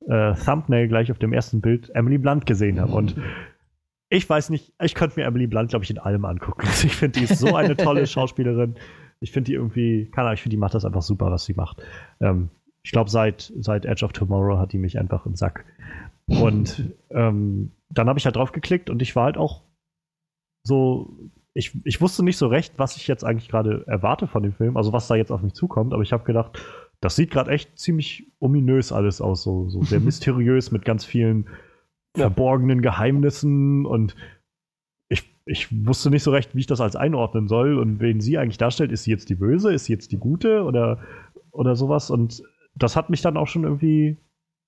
äh, 0.09 0.35
Thumbnail 0.35 0.89
gleich 0.89 1.12
auf 1.12 1.18
dem 1.18 1.32
ersten 1.32 1.60
Bild 1.60 1.90
Emily 1.94 2.18
Blunt 2.18 2.47
gesehen 2.47 2.81
habe. 2.81 2.93
Und 2.93 3.16
ich 4.09 4.28
weiß 4.28 4.51
nicht, 4.51 4.73
ich 4.81 4.94
könnte 4.94 5.20
mir 5.20 5.27
Emily 5.27 5.47
Blunt, 5.47 5.70
glaube 5.70 5.85
ich, 5.85 5.90
in 5.90 5.98
allem 5.98 6.24
angucken. 6.24 6.66
Also 6.66 6.86
ich 6.86 6.97
finde, 6.97 7.20
die 7.20 7.24
ist 7.24 7.39
so 7.39 7.55
eine 7.55 7.77
tolle 7.77 8.06
Schauspielerin. 8.06 8.74
Ich 9.20 9.31
finde 9.32 9.47
die 9.47 9.55
irgendwie, 9.55 10.10
keine 10.10 10.27
Ahnung, 10.27 10.35
ich 10.35 10.43
finde, 10.43 10.56
die 10.56 10.60
macht 10.60 10.74
das 10.74 10.85
einfach 10.85 11.02
super, 11.02 11.31
was 11.31 11.44
sie 11.44 11.55
macht. 11.55 11.82
Ähm, 12.20 12.51
ich 12.82 12.93
glaube, 12.93 13.10
seit, 13.10 13.52
seit 13.59 13.85
Edge 13.85 14.05
of 14.05 14.12
Tomorrow 14.12 14.59
hat 14.59 14.73
die 14.73 14.78
mich 14.78 14.98
einfach 14.98 15.27
im 15.27 15.35
Sack. 15.35 15.64
Und 16.28 16.94
ähm, 17.11 17.73
dann 17.90 18.09
habe 18.09 18.19
ich 18.19 18.24
halt 18.24 18.36
drauf 18.36 18.53
geklickt 18.53 18.90
und 18.90 19.01
ich 19.01 19.15
war 19.15 19.24
halt 19.24 19.36
auch 19.36 19.62
so, 20.65 21.31
ich, 21.55 21.73
ich 21.85 22.01
wusste 22.01 22.24
nicht 22.24 22.36
so 22.36 22.48
recht, 22.48 22.74
was 22.78 22.97
ich 22.97 23.07
jetzt 23.07 23.24
eigentlich 23.24 23.48
gerade 23.48 23.85
erwarte 23.86 24.27
von 24.27 24.43
dem 24.43 24.53
Film, 24.53 24.77
also 24.77 24.93
was 24.93 25.07
da 25.07 25.15
jetzt 25.15 25.31
auf 25.31 25.43
mich 25.43 25.55
zukommt, 25.55 25.93
aber 25.93 26.03
ich 26.03 26.12
habe 26.12 26.24
gedacht, 26.24 26.61
das 27.01 27.15
sieht 27.16 27.31
gerade 27.31 27.51
echt 27.53 27.78
ziemlich 27.78 28.32
ominös 28.40 28.93
alles 28.93 29.20
aus, 29.20 29.43
so, 29.43 29.69
so 29.69 29.82
sehr 29.82 30.01
mysteriös 30.01 30.73
mit 30.73 30.85
ganz 30.85 31.05
vielen 31.05 31.48
verborgenen 32.16 32.82
Geheimnissen 32.82 33.86
und 33.86 34.16
ich, 35.09 35.31
ich 35.44 35.86
wusste 35.86 36.11
nicht 36.11 36.23
so 36.23 36.31
recht, 36.31 36.55
wie 36.55 36.61
ich 36.61 36.66
das 36.66 36.81
als 36.81 36.97
einordnen 36.97 37.47
soll 37.47 37.78
und 37.78 38.01
wen 38.01 38.20
sie 38.20 38.39
eigentlich 38.39 38.59
darstellt. 38.59 38.90
Ist 38.90 39.05
sie 39.05 39.12
jetzt 39.12 39.28
die 39.28 39.35
Böse? 39.35 39.73
Ist 39.73 39.85
sie 39.85 39.93
jetzt 39.93 40.11
die 40.11 40.19
Gute? 40.19 40.65
Oder, 40.65 41.01
oder 41.53 41.77
sowas? 41.77 42.11
Und 42.11 42.43
das 42.74 42.97
hat 42.97 43.11
mich 43.11 43.23
dann 43.23 43.36
auch 43.36 43.47
schon 43.47 43.65
irgendwie, 43.65 44.16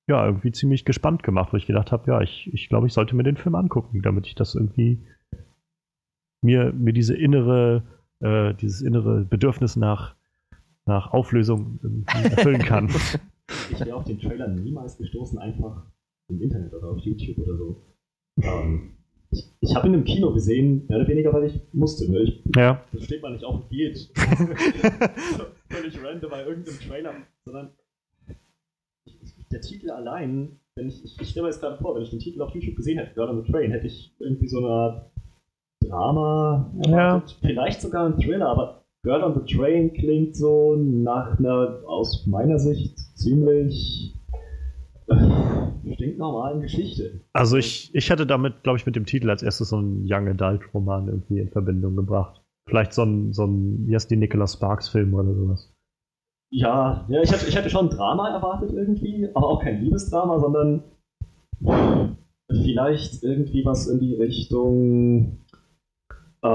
ja, 0.09 0.26
irgendwie 0.26 0.52
ziemlich 0.52 0.85
gespannt 0.85 1.22
gemacht, 1.22 1.52
wo 1.52 1.56
ich 1.56 1.66
gedacht 1.66 1.93
habe, 1.93 2.10
ja, 2.10 2.20
ich, 2.20 2.51
ich 2.52 2.68
glaube, 2.68 2.86
ich 2.86 2.93
sollte 2.93 3.14
mir 3.14 3.22
den 3.22 3.36
Film 3.36 3.55
angucken, 3.55 4.02
damit 4.02 4.26
ich 4.26 4.35
das 4.35 4.55
irgendwie 4.55 5.06
mir, 6.43 6.72
mir 6.72 6.93
diese 6.93 7.16
innere, 7.16 7.82
äh, 8.20 8.55
dieses 8.55 8.80
innere 8.80 9.24
Bedürfnis 9.24 9.76
nach 9.76 10.16
nach 10.89 11.12
Auflösung 11.12 11.78
erfüllen 12.06 12.62
kann. 12.62 12.89
ich 13.70 13.78
wäre 13.78 13.94
auf 13.94 14.05
den 14.05 14.18
Trailer 14.18 14.48
niemals 14.48 14.97
gestoßen, 14.97 15.39
einfach 15.39 15.86
im 16.28 16.43
Internet 16.43 16.74
oder 16.74 16.89
auf 16.89 16.98
YouTube 16.98 17.39
oder 17.39 17.56
so. 17.56 17.82
Ähm, 18.43 18.94
ich, 19.30 19.52
ich 19.60 19.76
habe 19.76 19.89
ihn 19.89 19.94
im 19.94 20.05
Kino 20.05 20.32
gesehen, 20.32 20.86
mehr 20.89 20.98
oder 20.98 21.09
weniger, 21.09 21.32
weil 21.32 21.44
ich 21.44 21.60
musste. 21.72 22.10
Ne? 22.10 22.20
Ich, 22.20 22.43
ja. 22.56 22.82
Das 22.93 23.05
steht 23.05 23.22
man 23.22 23.35
nicht 23.35 23.44
auf 23.44 23.62
und 23.62 23.68
geht. 23.68 24.10
völlig 25.68 26.02
random 26.02 26.30
bei 26.30 26.44
irgendeinem 26.44 26.80
Trailer, 26.80 27.14
sondern 27.44 27.70
der 29.50 29.60
Titel 29.60 29.90
allein, 29.90 30.58
wenn 30.76 30.88
ich, 30.88 31.04
ich, 31.04 31.20
ich 31.20 31.28
stelle 31.28 31.44
mir 31.44 31.50
jetzt 31.50 31.60
gerade 31.60 31.78
vor, 31.78 31.94
wenn 31.94 32.02
ich 32.02 32.10
den 32.10 32.20
Titel 32.20 32.42
auf 32.42 32.54
YouTube 32.54 32.76
gesehen 32.76 32.98
hätte, 32.98 33.14
gerade 33.14 33.32
on 33.32 33.44
the 33.44 33.50
Train, 33.50 33.70
hätte 33.70 33.86
ich 33.86 34.14
irgendwie 34.18 34.48
so 34.48 34.58
eine 34.58 35.10
Drama 35.80 36.72
erwartet. 36.84 37.36
Ja. 37.40 37.48
Vielleicht 37.48 37.80
sogar 37.80 38.06
ein 38.06 38.18
Thriller, 38.18 38.48
aber 38.48 38.84
Girl 39.02 39.22
on 39.22 39.34
the 39.34 39.54
Train 39.54 39.92
klingt 39.92 40.36
so 40.36 40.76
nach 40.76 41.38
einer, 41.38 41.82
aus 41.86 42.26
meiner 42.26 42.58
Sicht, 42.58 42.98
ziemlich 43.16 44.14
äh, 45.06 45.94
stinknormalen 45.94 46.60
Geschichte. 46.60 47.20
Also 47.32 47.56
ich, 47.56 47.94
ich 47.94 48.10
hätte 48.10 48.26
damit, 48.26 48.62
glaube 48.62 48.78
ich, 48.78 48.86
mit 48.86 48.96
dem 48.96 49.06
Titel 49.06 49.30
als 49.30 49.42
erstes 49.42 49.70
so 49.70 49.76
einen 49.76 50.04
Young 50.04 50.28
Adult 50.28 50.62
Roman 50.74 51.08
irgendwie 51.08 51.38
in 51.40 51.48
Verbindung 51.48 51.96
gebracht. 51.96 52.42
Vielleicht 52.66 52.92
so 52.92 53.02
ein, 53.02 53.32
so 53.32 53.46
ein 53.46 53.86
wie 53.86 53.94
heißt 53.94 54.10
die 54.10 54.16
Nicholas 54.16 54.54
Sparks 54.54 54.88
Film 54.88 55.14
oder 55.14 55.32
sowas. 55.34 55.72
Ja, 56.50 57.06
ja 57.08 57.22
ich, 57.22 57.32
hatte, 57.32 57.46
ich 57.46 57.56
hätte 57.56 57.70
schon 57.70 57.86
ein 57.86 57.96
Drama 57.96 58.30
erwartet 58.30 58.72
irgendwie, 58.72 59.28
aber 59.34 59.48
auch 59.48 59.62
kein 59.62 59.82
Liebesdrama, 59.82 60.38
sondern 60.38 60.84
vielleicht 62.50 63.22
irgendwie 63.22 63.64
was 63.64 63.88
in 63.88 64.00
die 64.00 64.14
Richtung 64.14 65.38
äh, 66.40 66.46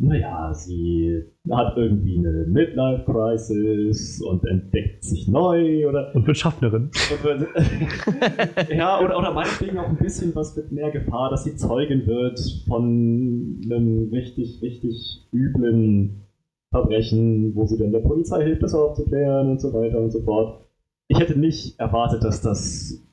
naja, 0.00 0.52
sie 0.52 1.22
hat 1.52 1.76
irgendwie 1.76 2.18
eine 2.18 2.46
Midlife-Crisis 2.48 4.20
und 4.22 4.44
entdeckt 4.44 5.04
sich 5.04 5.28
neu 5.28 5.88
oder. 5.88 6.12
Und 6.16 6.26
wird 6.26 6.36
Schaffnerin. 6.36 6.90
ja, 8.76 9.00
oder, 9.00 9.16
oder 9.16 9.32
meinetwegen 9.32 9.78
auch 9.78 9.88
ein 9.88 9.98
bisschen 9.98 10.34
was 10.34 10.56
mit 10.56 10.72
mehr 10.72 10.90
Gefahr, 10.90 11.30
dass 11.30 11.44
sie 11.44 11.54
Zeugin 11.54 12.08
wird 12.08 12.40
von 12.66 13.60
einem 13.64 14.08
richtig, 14.10 14.60
richtig 14.62 15.28
üblen 15.32 16.27
Verbrechen, 16.70 17.54
wo 17.54 17.66
sie 17.66 17.78
dann 17.78 17.92
der 17.92 18.00
Polizei 18.00 18.44
hilft, 18.44 18.62
das 18.62 18.74
aufzuklären 18.74 19.50
und 19.50 19.60
so 19.60 19.72
weiter 19.72 20.00
und 20.00 20.10
so 20.10 20.22
fort. 20.22 20.66
Ich 21.08 21.18
hätte 21.18 21.38
nicht 21.38 21.78
erwartet, 21.78 22.22
dass 22.24 22.42
das 22.42 23.08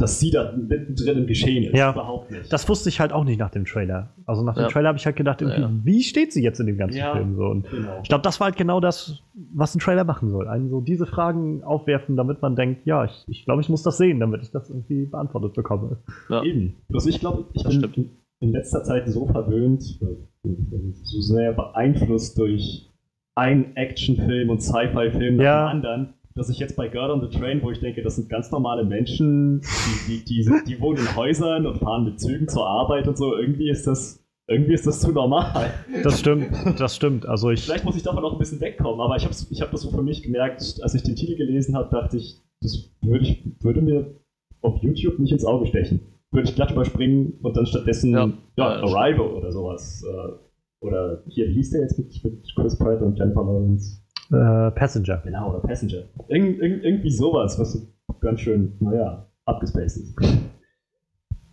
dass 0.00 0.18
sie 0.18 0.30
da 0.30 0.52
mittendrin 0.56 1.18
im 1.18 1.26
Geschehen 1.26 1.64
ist. 1.64 1.76
Ja, 1.76 1.92
überhaupt 1.92 2.30
nicht. 2.30 2.52
Das 2.52 2.68
wusste 2.68 2.88
ich 2.88 3.00
halt 3.00 3.12
auch 3.12 3.24
nicht 3.24 3.38
nach 3.38 3.50
dem 3.50 3.64
Trailer. 3.64 4.14
Also 4.26 4.42
nach 4.42 4.54
dem 4.54 4.62
ja. 4.62 4.68
Trailer 4.68 4.88
habe 4.88 4.98
ich 4.98 5.06
halt 5.06 5.16
gedacht, 5.16 5.42
ja. 5.42 5.70
wie 5.84 6.02
steht 6.02 6.32
sie 6.32 6.42
jetzt 6.42 6.58
in 6.58 6.66
dem 6.66 6.78
ganzen 6.78 6.98
ja, 6.98 7.12
Film 7.12 7.36
so? 7.36 7.44
Und 7.44 7.68
genau. 7.70 8.00
ich 8.02 8.08
glaube, 8.08 8.22
das 8.22 8.40
war 8.40 8.46
halt 8.46 8.56
genau 8.56 8.80
das, 8.80 9.22
was 9.54 9.74
ein 9.74 9.78
Trailer 9.78 10.04
machen 10.04 10.30
soll. 10.30 10.48
Einen 10.48 10.70
so 10.70 10.80
diese 10.80 11.06
Fragen 11.06 11.62
aufwerfen, 11.62 12.16
damit 12.16 12.40
man 12.42 12.56
denkt, 12.56 12.86
ja, 12.86 13.04
ich, 13.04 13.24
ich 13.28 13.44
glaube, 13.44 13.60
ich 13.60 13.68
muss 13.68 13.82
das 13.82 13.98
sehen, 13.98 14.20
damit 14.20 14.42
ich 14.42 14.50
das 14.50 14.70
irgendwie 14.70 15.06
beantwortet 15.06 15.54
bekomme. 15.54 15.98
Ja. 16.28 16.42
Eben. 16.42 16.76
Also 16.92 17.08
ich 17.08 17.20
glaube, 17.20 17.44
ich 17.52 17.62
das 17.62 17.72
bin 17.72 17.90
stimmt. 17.90 18.10
in 18.40 18.52
letzter 18.52 18.82
Zeit 18.82 19.08
so 19.08 19.26
verwöhnt, 19.26 19.82
so 19.82 21.20
sehr 21.20 21.52
beeinflusst 21.52 22.38
durch 22.38 22.89
einen 23.40 23.74
Actionfilm 23.76 24.50
und 24.50 24.62
Sci-Fi-Film 24.62 25.36
nach 25.36 25.70
dem 25.70 25.76
anderen 25.76 26.14
dass 26.34 26.48
ich 26.48 26.58
jetzt 26.58 26.76
bei 26.76 26.88
Girl 26.88 27.10
on 27.10 27.20
the 27.20 27.36
Train, 27.36 27.60
wo 27.62 27.70
ich 27.70 27.80
denke, 27.80 28.02
das 28.02 28.16
sind 28.16 28.28
ganz 28.28 28.50
normale 28.50 28.84
Menschen, 28.84 29.60
die, 30.06 30.24
die, 30.24 30.24
die, 30.24 30.50
die 30.66 30.80
wohnen 30.80 30.98
in 30.98 31.16
Häusern 31.16 31.66
und 31.66 31.78
fahren 31.78 32.04
mit 32.04 32.20
Zügen 32.20 32.48
zur 32.48 32.66
Arbeit 32.66 33.08
und 33.08 33.18
so, 33.18 33.36
irgendwie 33.36 33.68
ist 33.68 33.86
das, 33.86 34.24
irgendwie 34.46 34.74
ist 34.74 34.86
das 34.86 35.00
zu 35.00 35.12
normal. 35.12 35.70
Das 36.02 36.20
stimmt, 36.20 36.50
das 36.78 36.96
stimmt. 36.96 37.26
Also 37.26 37.50
ich 37.50 37.64
Vielleicht 37.64 37.84
muss 37.84 37.96
ich 37.96 38.04
davon 38.04 38.24
auch 38.24 38.32
ein 38.32 38.38
bisschen 38.38 38.60
wegkommen, 38.60 39.00
aber 39.00 39.16
ich 39.16 39.24
habe 39.24 39.34
ich 39.50 39.60
hab 39.60 39.70
das 39.70 39.82
so 39.82 39.90
für 39.90 40.02
mich 40.02 40.22
gemerkt, 40.22 40.60
als 40.80 40.94
ich 40.94 41.02
den 41.02 41.16
Titel 41.16 41.36
gelesen 41.36 41.76
habe, 41.76 41.90
dachte 41.90 42.16
ich, 42.16 42.40
das 42.62 42.90
würde, 43.02 43.24
ich, 43.24 43.44
würde 43.60 43.82
mir 43.82 44.14
auf 44.62 44.82
YouTube 44.82 45.18
nicht 45.18 45.32
ins 45.32 45.44
Auge 45.44 45.66
stechen. 45.66 46.00
Würde 46.30 46.48
ich 46.48 46.54
glatt 46.54 46.70
überspringen 46.70 47.38
und 47.42 47.56
dann 47.56 47.66
stattdessen 47.66 48.12
ja, 48.12 48.32
ja, 48.56 48.82
Arrival 48.82 49.26
oder 49.26 49.50
sowas. 49.50 50.04
Äh, 50.08 50.32
oder 50.80 51.22
hier, 51.28 51.48
wie 51.48 51.54
hieß 51.54 51.70
der 51.70 51.82
jetzt 51.82 51.98
mit, 51.98 52.24
mit 52.24 52.54
Chris 52.54 52.78
Pratt 52.78 53.02
und 53.02 53.18
Jennifer 53.18 53.42
Lawrence? 53.42 54.02
Äh, 54.30 54.70
Passenger. 54.72 55.18
Genau, 55.24 55.50
oder 55.50 55.60
Passenger. 55.60 56.04
Ir 56.28 56.62
ir 56.62 56.84
irgendwie 56.84 57.10
sowas, 57.10 57.58
was 57.58 57.86
ganz 58.20 58.40
schön, 58.40 58.76
naja, 58.80 59.26
abgespaced 59.44 60.02
ist. 60.02 60.16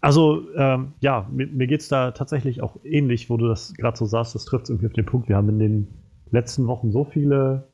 Also, 0.01 0.41
ähm, 0.55 0.93
ja, 0.99 1.27
mir, 1.31 1.47
mir 1.47 1.67
geht 1.67 1.81
es 1.81 1.89
da 1.89 2.11
tatsächlich 2.11 2.61
auch 2.61 2.77
ähnlich, 2.83 3.29
wo 3.29 3.37
du 3.37 3.47
das 3.47 3.73
gerade 3.73 3.97
so 3.97 4.05
sagst, 4.05 4.35
das 4.35 4.45
trifft 4.45 4.69
irgendwie 4.69 4.87
auf 4.87 4.93
den 4.93 5.05
Punkt. 5.05 5.27
Wir 5.27 5.35
haben 5.35 5.49
in 5.49 5.59
den 5.59 5.87
letzten 6.31 6.67
Wochen 6.67 6.91
so 6.91 7.03
viele, 7.03 7.67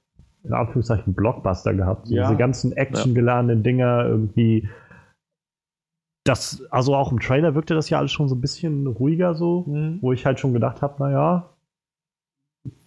in 0.44 0.54
Anführungszeichen, 0.54 1.14
Blockbuster 1.14 1.74
gehabt. 1.74 2.08
Ja. 2.08 2.24
Diese 2.24 2.38
ganzen 2.38 2.72
actiongeladenen 2.72 3.58
ja. 3.58 3.64
Dinger 3.64 4.06
irgendwie. 4.06 4.70
Das, 6.26 6.64
also 6.70 6.96
auch 6.96 7.12
im 7.12 7.20
Trailer 7.20 7.54
wirkte 7.54 7.76
das 7.76 7.90
ja 7.90 8.00
alles 8.00 8.12
schon 8.12 8.30
so 8.30 8.36
ein 8.36 8.42
bisschen 8.42 8.88
ruhiger 8.88 9.36
so, 9.36 9.66
mhm. 9.68 10.00
wo 10.02 10.14
ich 10.14 10.26
halt 10.26 10.40
schon 10.40 10.54
gedacht 10.54 10.82
habe, 10.82 11.04
naja, 11.04 11.54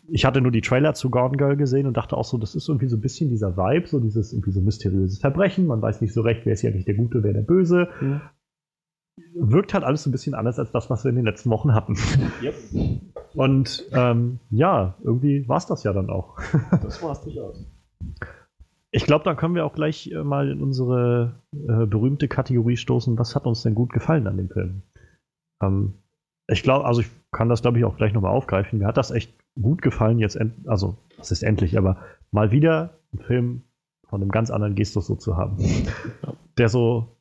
ich 0.08 0.24
hatte 0.24 0.40
nur 0.40 0.52
die 0.52 0.60
Trailer 0.60 0.94
zu 0.94 1.10
Gone 1.10 1.36
Girl 1.36 1.56
gesehen 1.56 1.86
und 1.86 1.96
dachte 1.96 2.16
auch 2.16 2.24
so, 2.24 2.38
das 2.38 2.54
ist 2.54 2.68
irgendwie 2.68 2.88
so 2.88 2.96
ein 2.96 3.00
bisschen 3.00 3.28
dieser 3.28 3.56
Vibe, 3.56 3.88
so 3.88 4.00
dieses 4.00 4.32
irgendwie 4.32 4.52
so 4.52 4.60
mysteriöses 4.60 5.18
Verbrechen. 5.18 5.66
Man 5.66 5.82
weiß 5.82 6.00
nicht 6.00 6.12
so 6.12 6.22
recht, 6.22 6.42
wer 6.44 6.52
ist 6.52 6.60
hier 6.60 6.70
eigentlich 6.70 6.84
der 6.84 6.94
Gute, 6.94 7.22
wer 7.22 7.32
der 7.32 7.42
Böse. 7.42 7.88
Mhm. 8.00 8.20
Wirkt 9.34 9.74
halt 9.74 9.84
alles 9.84 10.02
so 10.02 10.10
ein 10.10 10.12
bisschen 10.12 10.34
anders 10.34 10.58
als 10.58 10.70
das, 10.72 10.90
was 10.90 11.04
wir 11.04 11.10
in 11.10 11.16
den 11.16 11.24
letzten 11.24 11.50
Wochen 11.50 11.74
hatten. 11.74 11.96
Yep. 12.42 12.54
Und 13.34 13.86
ähm, 13.92 14.38
ja, 14.50 14.94
irgendwie 15.02 15.48
war 15.48 15.58
es 15.58 15.66
das 15.66 15.82
ja 15.84 15.92
dann 15.92 16.10
auch. 16.10 16.38
das 16.82 17.02
war 17.02 17.12
es 17.12 17.22
durchaus. 17.22 17.66
Ich 18.96 19.04
glaube, 19.04 19.24
dann 19.24 19.36
können 19.36 19.54
wir 19.54 19.66
auch 19.66 19.74
gleich 19.74 20.10
äh, 20.10 20.24
mal 20.24 20.50
in 20.50 20.62
unsere 20.62 21.42
äh, 21.52 21.84
berühmte 21.84 22.28
Kategorie 22.28 22.78
stoßen. 22.78 23.18
Was 23.18 23.36
hat 23.36 23.44
uns 23.44 23.62
denn 23.62 23.74
gut 23.74 23.92
gefallen 23.92 24.26
an 24.26 24.38
dem 24.38 24.48
Film? 24.48 24.82
Ähm, 25.62 25.98
ich 26.46 26.62
glaube, 26.62 26.86
also 26.86 27.02
ich 27.02 27.10
kann 27.30 27.50
das, 27.50 27.60
glaube 27.60 27.76
ich, 27.76 27.84
auch 27.84 27.98
gleich 27.98 28.14
nochmal 28.14 28.32
aufgreifen. 28.32 28.78
Mir 28.78 28.86
hat 28.86 28.96
das 28.96 29.10
echt 29.10 29.34
gut 29.60 29.82
gefallen, 29.82 30.18
jetzt, 30.18 30.38
also, 30.64 30.96
das 31.18 31.30
ist 31.30 31.42
endlich, 31.42 31.76
aber 31.76 31.98
mal 32.30 32.52
wieder 32.52 32.98
einen 33.12 33.22
Film 33.22 33.62
von 34.08 34.22
einem 34.22 34.30
ganz 34.30 34.50
anderen 34.50 34.76
Gestus 34.76 35.08
so 35.08 35.16
zu 35.16 35.36
haben. 35.36 35.58
Der 36.56 36.70
so, 36.70 37.18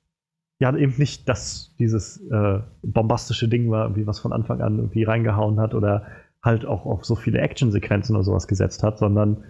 ja, 0.59 0.73
eben 0.77 0.93
nicht 0.97 1.27
das, 1.27 1.75
dieses 1.77 2.21
äh, 2.31 2.61
bombastische 2.83 3.49
Ding 3.49 3.69
war, 3.69 3.83
irgendwie 3.83 4.07
was 4.07 4.19
von 4.19 4.31
Anfang 4.31 4.61
an 4.61 4.77
irgendwie 4.77 5.03
reingehauen 5.03 5.59
hat 5.59 5.73
oder 5.73 6.07
halt 6.41 6.65
auch 6.65 6.85
auf 6.85 7.03
so 7.03 7.15
viele 7.15 7.39
Actionsequenzen 7.39 8.15
oder 8.15 8.23
sowas 8.23 8.47
gesetzt 8.47 8.81
hat, 8.81 8.97
sondern 8.97 9.43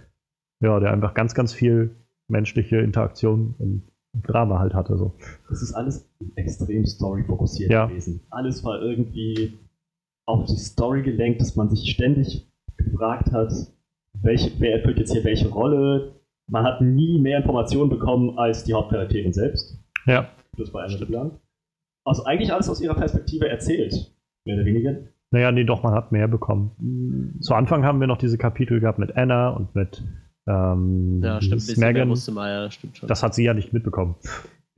ja, 0.59 0.79
der 0.79 0.91
einfach 0.91 1.13
ganz, 1.13 1.35
ganz 1.35 1.53
viel 1.53 1.95
menschliche 2.27 2.77
Interaktion 2.77 3.55
und 3.57 3.83
Drama 4.23 4.59
halt 4.59 4.73
hatte. 4.73 4.97
So. 4.97 5.13
Das 5.49 5.61
ist 5.61 5.73
alles 5.73 6.09
extrem 6.35 6.85
story-fokussiert 6.85 7.71
Ja. 7.71 7.85
gewesen. 7.87 8.21
Alles 8.29 8.63
war 8.63 8.81
irgendwie 8.81 9.59
auf 10.25 10.45
die 10.45 10.57
Story 10.57 11.03
gelenkt, 11.03 11.41
dass 11.41 11.55
man 11.55 11.69
sich 11.69 11.91
ständig 11.91 12.47
gefragt 12.77 13.31
hat, 13.31 13.51
welche, 14.21 14.51
wer 14.59 14.77
erfüllt 14.77 14.97
jetzt 14.99 15.11
hier 15.11 15.23
welche 15.23 15.49
Rolle. 15.49 16.15
Man 16.47 16.63
hat 16.63 16.81
nie 16.81 17.19
mehr 17.19 17.39
Informationen 17.39 17.89
bekommen 17.89 18.37
als 18.37 18.63
die 18.63 18.73
Hauptcharaktere 18.73 19.31
selbst. 19.33 19.77
Ja. 20.05 20.29
Das 20.57 20.73
war 20.73 20.83
eine 20.83 21.05
Plan. 21.05 21.31
Also 22.05 22.23
eigentlich 22.23 22.53
alles 22.53 22.69
aus 22.69 22.81
ihrer 22.81 22.93
Perspektive 22.95 23.49
erzählt, 23.49 24.15
mehr 24.45 24.55
oder 24.55 24.65
weniger. 24.65 24.95
Naja, 25.31 25.51
nee, 25.51 25.63
doch, 25.63 25.83
man 25.83 25.93
hat 25.93 26.11
mehr 26.11 26.27
bekommen. 26.27 27.35
Zu 27.41 27.55
Anfang 27.55 27.83
haben 27.83 27.99
wir 27.99 28.07
noch 28.07 28.17
diese 28.17 28.37
Kapitel 28.37 28.79
gehabt 28.79 28.99
mit 28.99 29.17
Anna 29.17 29.49
und 29.49 29.75
mit 29.75 30.03
ähm, 30.47 31.21
Ja, 31.23 31.41
stimmt. 31.41 31.77
Megan. 31.77 32.07
musste 32.07 32.31
man 32.31 32.49
ja, 32.49 32.71
stimmt 32.71 32.97
schon. 32.97 33.07
Das 33.07 33.23
hat 33.23 33.33
sie 33.33 33.43
ja 33.43 33.53
nicht 33.53 33.73
mitbekommen. 33.73 34.15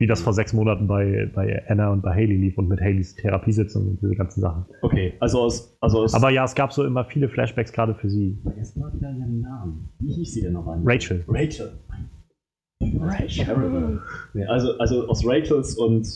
Wie 0.00 0.06
das 0.06 0.20
vor 0.20 0.32
sechs 0.32 0.52
Monaten 0.52 0.86
bei, 0.86 1.28
bei 1.34 1.64
Anna 1.68 1.90
und 1.90 2.02
bei 2.02 2.12
Haley 2.12 2.36
lief 2.36 2.56
und 2.56 2.68
mit 2.68 2.80
Haleys 2.80 3.16
Therapiesitzung 3.16 3.88
und 3.88 4.00
diese 4.00 4.14
ganzen 4.14 4.40
Sachen. 4.40 4.64
Okay, 4.80 5.14
also 5.18 5.40
aus. 5.40 5.76
Also 5.80 6.02
aus 6.02 6.14
Aber 6.14 6.30
ja, 6.30 6.44
es 6.44 6.54
gab 6.54 6.72
so 6.72 6.84
immer 6.84 7.04
viele 7.04 7.28
Flashbacks 7.28 7.72
gerade 7.72 7.96
für 7.96 8.08
sie. 8.08 8.38
Vergesst 8.44 8.76
mal 8.76 8.92
wieder 8.94 9.10
ihren 9.10 9.40
Namen. 9.40 9.88
Wie 9.98 10.12
hieß 10.12 10.34
sie 10.34 10.42
denn 10.42 10.52
nochmal? 10.52 10.78
Rachel. 10.84 11.24
Rachel. 11.26 11.72
Rachel. 13.00 14.00
Nee, 14.34 14.44
also, 14.44 14.78
also 14.78 15.08
aus 15.08 15.26
Rachels 15.26 15.76
und. 15.76 16.06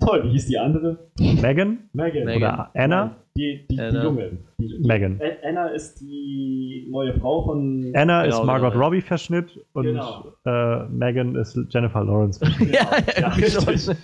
Toll, 0.00 0.24
wie 0.24 0.30
hieß 0.30 0.46
die 0.46 0.58
andere? 0.58 1.10
Megan 1.18 1.78
Megan. 1.92 2.24
Megan. 2.24 2.36
oder 2.36 2.70
Anna? 2.74 3.16
Die, 3.40 3.66
die, 3.70 3.76
die. 3.76 3.96
Junge. 4.02 4.38
Die, 4.58 4.78
Megan. 4.86 5.18
Anna 5.42 5.68
ist 5.68 5.98
die 6.00 6.86
neue 6.90 7.18
Frau 7.18 7.42
von. 7.42 7.90
Anna 7.94 8.24
Genau, 8.24 8.38
ist 8.40 8.44
Margot 8.44 8.72
genau. 8.72 8.84
Robbie 8.84 9.00
Verschnitt 9.00 9.58
und 9.72 9.84
Genau. 9.84 10.26
äh, 10.44 10.84
Megan 10.88 11.34
ist 11.36 11.58
Jennifer 11.70 12.04
Lawrence. 12.04 12.38
Genau. 12.58 12.72
ja, 12.72 12.90
irgendwie 13.16 13.50
schon. 13.50 13.64
richtig. 13.64 13.96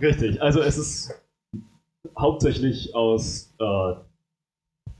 richtig. 0.00 0.40
Also 0.42 0.60
es 0.60 0.78
ist 0.78 1.22
hauptsächlich 2.16 2.94
aus. 2.94 3.52
Äh, 3.58 3.94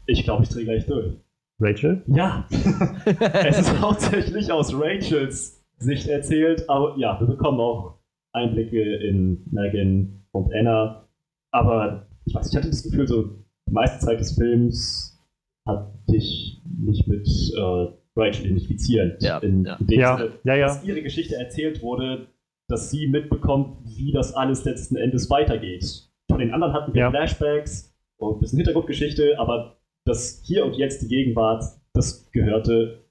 ich 0.06 0.24
glaube, 0.24 0.42
ich 0.42 0.48
drehe 0.48 0.64
gleich 0.64 0.86
durch. 0.86 1.12
Rachel? 1.60 2.02
Ja. 2.08 2.44
es 3.44 3.60
ist 3.60 3.80
hauptsächlich 3.80 4.50
aus 4.50 4.74
Rachels 4.74 5.64
Sicht 5.78 6.08
erzählt, 6.08 6.68
aber 6.68 6.96
ja, 6.98 7.20
wir 7.20 7.28
bekommen 7.28 7.60
auch 7.60 7.98
Einblicke 8.32 8.82
in 8.96 9.44
Megan 9.52 10.24
und 10.32 10.52
Anna. 10.52 11.04
Aber 11.52 12.08
ich 12.24 12.34
weiß, 12.34 12.50
ich 12.50 12.56
hatte 12.56 12.68
das 12.68 12.82
Gefühl, 12.82 13.06
so 13.06 13.45
die 13.66 13.72
meiste 13.72 14.04
Zeit 14.04 14.20
des 14.20 14.32
Films 14.36 15.18
hat 15.66 15.92
dich 16.08 16.62
nicht 16.78 17.06
mit 17.08 17.26
äh, 17.56 17.88
Rachel 18.16 18.46
identifizieren. 18.46 19.16
Ja, 19.20 19.38
in, 19.38 19.64
ja. 19.64 19.76
dem 19.80 19.98
Ja, 20.00 20.16
Sinne, 20.18 20.32
ja, 20.44 20.54
ja. 20.54 20.66
dass 20.68 20.84
ihre 20.84 21.02
Geschichte 21.02 21.36
erzählt 21.36 21.82
wurde, 21.82 22.28
dass 22.68 22.90
sie 22.90 23.06
mitbekommt, 23.08 23.78
wie 23.84 24.12
das 24.12 24.32
alles 24.34 24.64
letzten 24.64 24.96
Endes 24.96 25.28
weitergeht. 25.30 26.08
Von 26.30 26.38
den 26.40 26.52
anderen 26.52 26.72
hatten 26.72 26.94
wir 26.94 27.02
Ja. 27.02 27.10
Flashbacks 27.10 27.94
und 28.18 28.36
ein 28.36 28.40
bisschen 28.40 28.58
Hintergrundgeschichte, 28.58 29.38
aber 29.38 29.76
das 30.04 30.42
hier 30.44 30.64
und 30.64 30.74
jetzt 30.76 31.02
die 31.02 31.08
Gegenwart, 31.08 31.64
das 31.92 32.30
gehörte. 32.30 33.04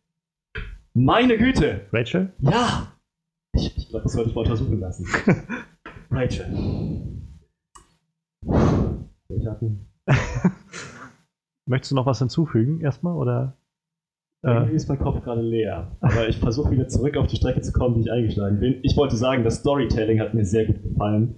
Meine 0.93 1.37
Güte! 1.37 1.81
Rachel? 1.91 2.31
Ja! 2.39 2.93
Ich, 3.53 3.75
ich 3.77 3.89
glaube, 3.89 4.03
das 4.03 4.13
sollte 4.13 4.29
ich 4.29 4.35
mal 4.35 4.41
untersuchen 4.43 4.79
lassen. 4.79 5.05
Rachel. 6.11 6.45
Durchatmen. 9.27 9.84
Möchtest 11.67 11.91
du 11.91 11.95
noch 11.95 12.05
was 12.05 12.19
hinzufügen 12.19 12.81
erstmal? 12.81 13.15
Oder? 13.15 13.57
Äh, 14.45 14.51
Irgendwie 14.51 14.75
ist 14.75 14.87
mein 14.87 14.99
Kopf 14.99 15.23
gerade 15.23 15.41
leer. 15.41 15.97
Aber 16.01 16.27
ich 16.29 16.37
versuche 16.37 16.71
wieder 16.71 16.87
zurück 16.87 17.17
auf 17.17 17.27
die 17.27 17.37
Strecke 17.37 17.61
zu 17.61 17.71
kommen, 17.73 17.95
die 17.95 18.01
ich 18.01 18.11
eingeschlagen 18.11 18.59
bin. 18.59 18.79
Ich 18.83 18.95
wollte 18.95 19.15
sagen, 19.15 19.43
das 19.43 19.57
Storytelling 19.57 20.19
hat 20.19 20.33
mir 20.33 20.45
sehr 20.45 20.65
gut 20.67 20.83
gefallen. 20.83 21.35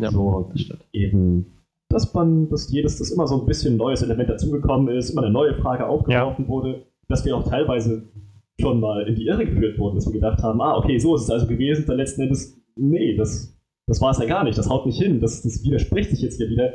Ja, 0.00 0.10
So, 0.10 0.48
das 0.52 0.62
stimmt. 0.62 0.84
eben, 0.92 1.64
dass 1.88 2.12
man, 2.14 2.48
dass 2.50 2.70
jedes, 2.70 2.98
dass 2.98 3.10
immer 3.10 3.26
so 3.26 3.40
ein 3.40 3.46
bisschen 3.46 3.76
neues 3.76 4.02
Element 4.02 4.28
dazugekommen 4.30 4.94
ist, 4.96 5.10
immer 5.10 5.22
eine 5.22 5.32
neue 5.32 5.54
Frage 5.54 5.86
aufgeworfen 5.86 6.46
wurde, 6.48 6.86
dass 7.08 7.24
wir 7.24 7.36
auch 7.36 7.48
teilweise 7.48 8.08
schon 8.60 8.80
mal 8.80 9.06
in 9.08 9.14
die 9.14 9.26
Irre 9.26 9.46
geführt 9.46 9.78
wurden, 9.78 9.94
dass 9.96 10.06
wir 10.06 10.12
gedacht 10.12 10.42
haben, 10.42 10.60
ah, 10.60 10.76
okay, 10.76 10.98
so 10.98 11.14
ist 11.14 11.22
es 11.22 11.30
also 11.30 11.46
gewesen, 11.46 11.84
dann 11.86 11.96
letzten 11.96 12.22
Endes, 12.22 12.60
nee, 12.76 13.16
das, 13.16 13.56
das 13.86 14.00
war 14.00 14.10
es 14.10 14.18
ja 14.18 14.26
gar 14.26 14.42
nicht, 14.44 14.58
das 14.58 14.68
haut 14.68 14.84
nicht 14.86 15.00
hin, 15.00 15.20
das, 15.20 15.42
das 15.42 15.62
widerspricht 15.64 16.10
sich 16.10 16.20
jetzt 16.22 16.36
hier 16.36 16.48
wieder. 16.48 16.72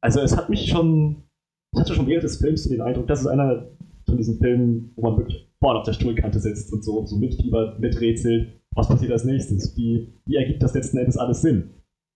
Also 0.00 0.20
es 0.20 0.36
hat 0.36 0.48
mich 0.48 0.66
schon, 0.68 1.24
ich 1.74 1.80
hatte 1.80 1.94
schon 1.94 2.06
während 2.06 2.24
des 2.24 2.38
Films 2.38 2.64
so 2.64 2.70
den 2.70 2.80
Eindruck, 2.80 3.06
das 3.06 3.20
ist 3.20 3.26
einer 3.26 3.68
von 4.06 4.16
diesen 4.16 4.38
Filmen, 4.38 4.92
wo 4.96 5.02
man 5.02 5.18
wirklich 5.18 5.50
vorne 5.60 5.80
auf 5.80 5.84
der 5.84 5.92
Stuhlkante 5.92 6.38
sitzt 6.38 6.72
und 6.72 6.84
so, 6.84 7.04
so 7.04 7.16
mitfiebert, 7.16 7.80
miträtselt, 7.80 8.60
was 8.74 8.88
passiert 8.88 9.12
als 9.12 9.24
nächstes, 9.24 9.76
wie, 9.76 10.14
wie 10.26 10.36
ergibt 10.36 10.62
das 10.62 10.74
letzten 10.74 10.98
Endes 10.98 11.16
alles 11.16 11.42
Sinn? 11.42 11.74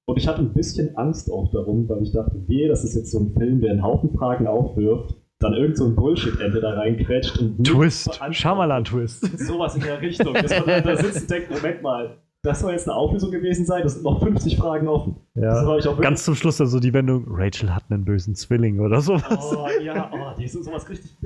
Und 0.09 0.17
ich 0.17 0.27
hatte 0.27 0.43
ein 0.43 0.53
bisschen 0.53 0.97
Angst 0.97 1.31
auch 1.31 1.51
darum, 1.53 1.89
weil 1.89 2.03
ich 2.03 2.13
dachte, 2.13 2.43
wehe, 2.49 2.69
das 2.69 2.85
ist 2.85 2.95
jetzt 2.95 3.13
so 3.13 3.21
ein 3.21 3.35
Film, 3.35 3.61
der 3.61 3.73
einen 3.73 3.83
Haufen 3.83 4.11
Fragen 4.11 4.47
aufwirft, 4.47 5.17
dann 5.39 5.55
irgend 5.55 5.77
so 5.77 5.87
ein 5.87 5.97
Bullshit-Ende 5.97 6.61
da 6.61 6.75
reinquetscht 6.75 7.39
und 7.39 7.65
Twist. 7.65 8.21
Schamalan-Twist. 8.31 9.39
Sowas 9.47 9.75
in 9.75 9.83
der 9.83 10.01
Richtung. 10.01 10.35
Dass 10.35 10.51
man 10.51 10.67
da, 10.67 10.81
da 10.81 10.97
sitzt 10.97 11.23
und 11.23 11.31
denkt, 11.31 11.51
Moment 11.51 11.83
mal, 11.83 12.22
das 12.45 12.59
soll 12.59 12.73
jetzt 12.73 12.89
eine 12.89 12.97
Auflösung 12.97 13.31
gewesen 13.31 13.65
sein, 13.65 13.85
das 13.85 13.95
sind 13.95 14.03
noch 14.03 14.21
50 14.21 14.57
Fragen 14.57 14.89
offen. 14.89 15.15
Ja. 15.37 15.79
Ganz 16.01 16.25
zum 16.25 16.35
Schluss 16.35 16.57
dann 16.57 16.67
so 16.67 16.81
die 16.81 16.93
Wendung, 16.93 17.25
Rachel 17.29 17.73
hat 17.73 17.85
einen 17.89 18.05
bösen 18.05 18.35
Zwilling 18.35 18.81
oder 18.81 19.01
sowas. 19.01 19.55
Oh 19.55 19.69
ja, 19.81 20.11
oh, 20.13 20.37
die 20.37 20.45
ist 20.45 20.53
sowas 20.53 20.89
richtig. 20.89 21.17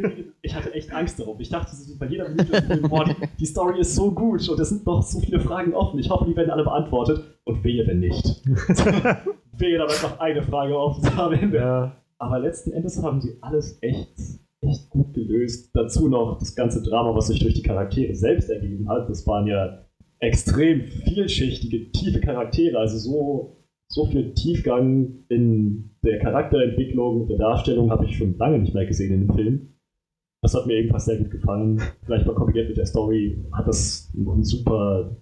Ich 0.42 0.54
hatte 0.54 0.74
echt 0.74 0.92
Angst 0.92 1.18
darum. 1.18 1.40
Ich 1.40 1.48
dachte 1.48 1.74
bei 1.98 2.06
jeder 2.06 2.28
Minute, 2.28 2.82
boah, 2.88 3.04
die, 3.04 3.14
die 3.38 3.46
Story 3.46 3.80
ist 3.80 3.94
so 3.94 4.10
gut 4.10 4.46
und 4.46 4.60
es 4.60 4.68
sind 4.68 4.84
noch 4.84 5.02
so 5.02 5.18
viele 5.20 5.40
Fragen 5.40 5.72
offen. 5.72 5.98
Ich 5.98 6.10
hoffe, 6.10 6.26
die 6.26 6.36
werden 6.36 6.50
alle 6.50 6.64
beantwortet. 6.64 7.24
Und 7.44 7.64
wehe, 7.64 7.86
wenn 7.86 8.00
nicht. 8.00 8.42
wehe, 8.46 9.78
da 9.78 9.86
bleibt 9.86 10.02
noch 10.02 10.20
eine 10.20 10.42
Frage 10.42 10.78
offen 10.78 11.08
am 11.18 11.32
Ende. 11.32 11.56
Ja. 11.56 11.96
Aber 12.18 12.40
letzten 12.40 12.72
Endes 12.72 13.02
haben 13.02 13.20
sie 13.22 13.38
alles 13.40 13.78
echt, 13.80 14.18
echt 14.60 14.90
gut 14.90 15.14
gelöst. 15.14 15.70
Dazu 15.72 16.08
noch 16.08 16.38
das 16.38 16.54
ganze 16.54 16.82
Drama, 16.82 17.14
was 17.14 17.28
sich 17.28 17.38
durch 17.38 17.54
die 17.54 17.62
Charaktere 17.62 18.14
selbst 18.14 18.50
ergeben 18.50 18.88
hat. 18.88 19.08
Das 19.08 19.26
waren 19.26 19.46
ja 19.46 19.85
extrem 20.18 20.82
vielschichtige, 20.82 21.90
tiefe 21.92 22.20
Charaktere. 22.20 22.78
Also 22.78 22.98
so, 22.98 23.56
so 23.88 24.06
viel 24.06 24.34
Tiefgang 24.34 25.24
in 25.28 25.96
der 26.02 26.18
Charakterentwicklung 26.20 27.28
der 27.28 27.38
Darstellung 27.38 27.90
habe 27.90 28.04
ich 28.06 28.16
schon 28.16 28.36
lange 28.38 28.58
nicht 28.58 28.74
mehr 28.74 28.86
gesehen 28.86 29.12
in 29.12 29.26
dem 29.26 29.34
Film. 29.34 29.72
Das 30.42 30.54
hat 30.54 30.66
mir 30.66 30.74
ebenfalls 30.74 31.06
sehr 31.06 31.18
gut 31.18 31.30
gefallen. 31.30 31.80
Vielleicht 32.04 32.26
mal 32.26 32.34
kombiniert 32.34 32.68
mit 32.68 32.76
der 32.76 32.86
Story 32.86 33.44
hat 33.52 33.66
das 33.66 34.12
ein 34.14 34.44
super, 34.44 35.16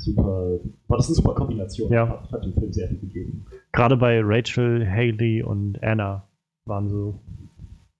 super, 0.00 0.60
war 0.88 0.96
das 0.96 1.06
eine 1.08 1.14
super 1.14 1.34
Kombination. 1.34 1.92
Ja. 1.92 2.08
Hat, 2.08 2.32
hat 2.32 2.44
dem 2.44 2.54
Film 2.54 2.72
sehr 2.72 2.88
viel 2.88 2.98
gegeben. 2.98 3.46
Gerade 3.72 3.96
bei 3.96 4.20
Rachel, 4.22 4.86
Haley 4.88 5.42
und 5.42 5.82
Anna 5.82 6.28
waren 6.66 6.88
so 6.88 7.20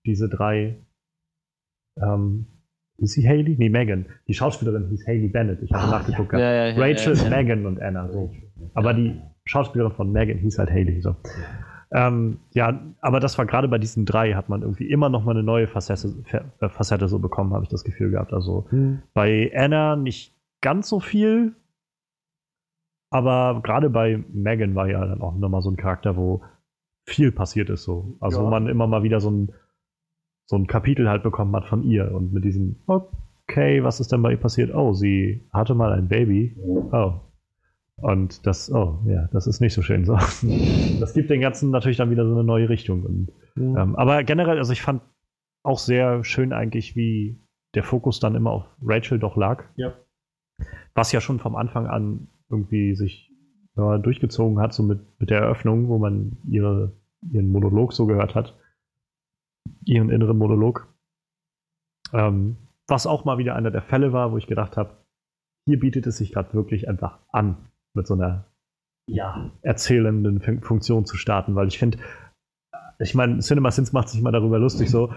diese 0.07 0.29
drei. 0.29 0.77
Ähm, 2.03 2.47
hieß 2.99 3.13
sie 3.13 3.29
Haley? 3.29 3.57
Nee, 3.59 3.69
Megan. 3.69 4.07
Die 4.29 4.35
Schauspielerin 4.35 4.89
hieß 4.89 5.07
Haley 5.07 5.29
Bennett. 5.29 5.63
Ich 5.63 5.73
habe 5.73 5.85
Ah, 5.85 5.99
nachgeguckt. 5.99 6.33
Ja, 6.33 6.39
ja, 6.39 6.67
ja, 6.69 6.75
Rachel. 6.83 7.17
Megan 7.31 7.67
und 7.67 7.81
Anna. 7.81 8.11
So. 8.11 8.31
Aber 8.75 8.95
die 8.95 9.21
Schauspielerin 9.45 9.93
von 9.93 10.13
Megan 10.13 10.39
hieß 10.39 10.59
halt 10.59 10.71
Haley. 10.71 11.01
So. 11.01 11.17
Ähm, 11.93 12.39
ja, 12.53 12.81
aber 13.01 13.21
das 13.21 13.37
war 13.39 13.47
gerade 13.47 13.69
bei 13.69 13.79
diesen 13.79 14.05
drei, 14.05 14.33
hat 14.35 14.49
man 14.49 14.63
irgendwie 14.63 14.91
immer 14.91 15.09
noch 15.09 15.25
mal 15.25 15.33
eine 15.33 15.43
neue 15.45 15.69
Facette, 15.69 16.09
Fa- 16.25 16.45
äh, 16.61 16.69
Facette 16.69 17.09
so 17.09 17.19
bekommen, 17.21 17.53
habe 17.53 17.63
ich 17.65 17.69
das 17.71 17.85
Gefühl 17.85 18.11
gehabt. 18.11 18.33
Also 18.33 18.67
bei 19.13 19.53
Anna 19.55 19.95
nicht 19.97 20.35
ganz 20.61 20.89
so 20.89 20.99
viel, 20.99 21.53
aber 23.11 23.61
gerade 23.63 23.91
bei 23.91 24.25
Megan 24.33 24.75
war 24.75 24.89
ja 24.89 25.05
dann 25.07 25.21
auch 25.21 25.37
nochmal 25.37 25.63
so 25.63 25.71
ein 25.71 25.77
Charakter, 25.77 26.17
wo 26.17 26.43
viel 27.07 27.31
passiert 27.31 27.71
ist 27.71 27.85
so. 27.85 28.17
Also 28.21 28.43
wo 28.45 28.49
man 28.49 28.67
immer 28.67 28.87
mal 28.87 29.03
wieder 29.03 29.21
so 29.21 29.31
ein, 29.31 29.53
so 30.47 30.57
ein 30.57 30.67
Kapitel 30.67 31.09
halt 31.09 31.23
bekommen 31.23 31.55
hat 31.57 31.67
von 31.67 31.83
ihr 31.83 32.13
und 32.15 32.33
mit 32.33 32.45
diesem, 32.45 32.77
okay, 32.87 33.83
was 33.83 34.01
ist 34.01 34.13
denn 34.13 34.23
bei 34.23 34.33
ihr 34.33 34.41
passiert? 34.41 34.75
Oh, 34.75 34.93
sie 34.93 35.47
hatte 35.53 35.75
mal 35.75 35.93
ein 35.93 36.09
Baby. 36.09 36.57
Oh. 36.93 37.15
Und 37.97 38.47
das, 38.47 38.73
oh, 38.73 38.99
ja, 39.07 39.29
das 39.33 39.47
ist 39.47 39.61
nicht 39.61 39.73
so 39.73 39.83
schön 39.83 40.05
so. 40.05 40.15
Das 41.01 41.15
gibt 41.15 41.31
den 41.31 41.41
Ganzen 41.41 41.71
natürlich 41.71 41.97
dann 41.97 42.11
wieder 42.11 42.27
so 42.27 42.33
eine 42.33 42.45
neue 42.45 42.69
Richtung. 42.69 43.05
Und, 43.05 43.33
ähm, 43.57 43.97
aber 43.97 44.25
generell, 44.25 44.59
also 44.59 44.73
ich 44.73 44.83
fand 44.83 45.03
auch 45.63 45.79
sehr 45.79 46.25
schön 46.25 46.53
eigentlich, 46.53 46.97
wie 46.97 47.41
der 47.75 47.83
Fokus 47.83 48.21
dann 48.21 48.35
immer 48.35 48.51
auf 48.51 48.65
Rachel 48.83 49.19
doch 49.19 49.37
lag. 49.37 49.65
Ja. 49.77 49.95
Was 50.95 51.13
ja 51.13 51.21
schon 51.21 51.41
vom 51.41 51.57
Anfang 51.57 51.87
an 51.87 52.29
irgendwie 52.51 52.95
sich 52.95 53.31
ja, 53.77 53.99
durchgezogen 53.99 54.61
hat, 54.61 54.73
so 54.73 54.83
mit, 54.83 55.01
mit 55.19 55.31
der 55.31 55.41
Eröffnung, 55.41 55.89
wo 55.89 55.99
man 55.99 56.37
ihre, 56.49 56.93
ihren 57.33 57.51
Monolog 57.51 57.93
so 57.93 58.07
gehört 58.07 58.35
hat. 58.35 58.57
Ihren 59.85 60.11
inneren 60.11 60.39
Monolog. 60.39 60.89
Ähm, 62.13 62.57
was 62.87 63.07
auch 63.07 63.25
mal 63.25 63.39
wieder 63.39 63.57
einer 63.57 63.71
der 63.71 63.83
Fälle 63.83 64.13
war, 64.13 64.33
wo 64.33 64.37
ich 64.39 64.47
gedacht 64.47 64.77
habe, 64.77 64.97
hier 65.67 65.81
bietet 65.81 66.07
es 66.07 66.19
sich 66.19 66.33
gerade 66.33 66.53
wirklich 66.53 66.89
einfach 66.89 67.19
an, 67.33 67.57
mit 67.95 68.07
so 68.07 68.15
einer 68.15 68.45
Ja. 69.09 69.51
erzählenden 69.63 70.41
Fun- 70.41 70.61
Funktion 70.63 71.07
zu 71.07 71.17
starten, 71.17 71.55
weil 71.55 71.69
ich 71.69 71.79
finde, 71.79 71.99
ich 72.99 73.15
meine, 73.15 73.39
Cinema 73.39 73.71
Sins 73.71 73.93
macht 73.93 74.09
sich 74.11 74.21
mal 74.21 74.33
darüber 74.33 74.59
lustig, 74.59 74.91
so 74.91 75.13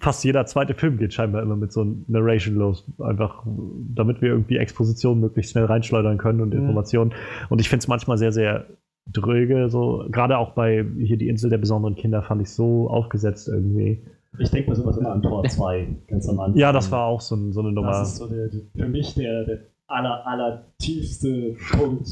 fast 0.00 0.24
jeder 0.24 0.44
zweite 0.46 0.74
Film 0.74 0.98
geht 0.98 1.14
scheinbar 1.14 1.42
immer 1.42 1.56
mit 1.56 1.72
so 1.72 1.80
einem 1.82 2.04
Narration 2.08 2.56
los, 2.56 2.84
einfach 2.98 3.44
damit 3.46 4.20
wir 4.20 4.30
irgendwie 4.30 4.56
Exposition 4.56 5.20
möglichst 5.20 5.52
schnell 5.52 5.64
reinschleudern 5.64 6.18
können 6.18 6.40
und 6.40 6.50
Mhm. 6.52 6.60
Informationen. 6.60 7.14
Und 7.48 7.60
ich 7.60 7.68
finde 7.68 7.84
es 7.84 7.88
manchmal 7.88 8.18
sehr, 8.18 8.32
sehr 8.32 8.66
dröge, 9.12 9.68
so 9.68 10.04
gerade 10.10 10.38
auch 10.38 10.52
bei 10.52 10.84
hier 10.98 11.16
die 11.16 11.28
Insel 11.28 11.50
der 11.50 11.58
besonderen 11.58 11.94
Kinder 11.94 12.22
fand 12.22 12.42
ich 12.42 12.50
so 12.50 12.88
aufgesetzt 12.90 13.48
irgendwie. 13.48 14.02
Ich 14.38 14.50
denke 14.50 14.70
mir 14.70 14.76
sowas 14.76 14.96
immer 14.98 15.12
an 15.12 15.22
Tor 15.22 15.44
2, 15.44 15.86
ganz 16.08 16.28
am 16.28 16.38
Anfang. 16.40 16.58
Ja, 16.60 16.72
das 16.72 16.90
war 16.90 17.06
auch 17.06 17.20
so, 17.20 17.36
ein, 17.36 17.52
so 17.52 17.60
eine 17.60 17.72
Nummer. 17.72 17.92
Das 17.92 18.08
ist 18.12 18.16
so 18.18 18.26
der, 18.28 18.50
für 18.50 18.88
mich 18.88 19.14
der, 19.14 19.44
der 19.44 19.58
aller, 19.86 20.26
aller 20.26 20.66
tiefste 20.78 21.54
Punkt 21.72 22.08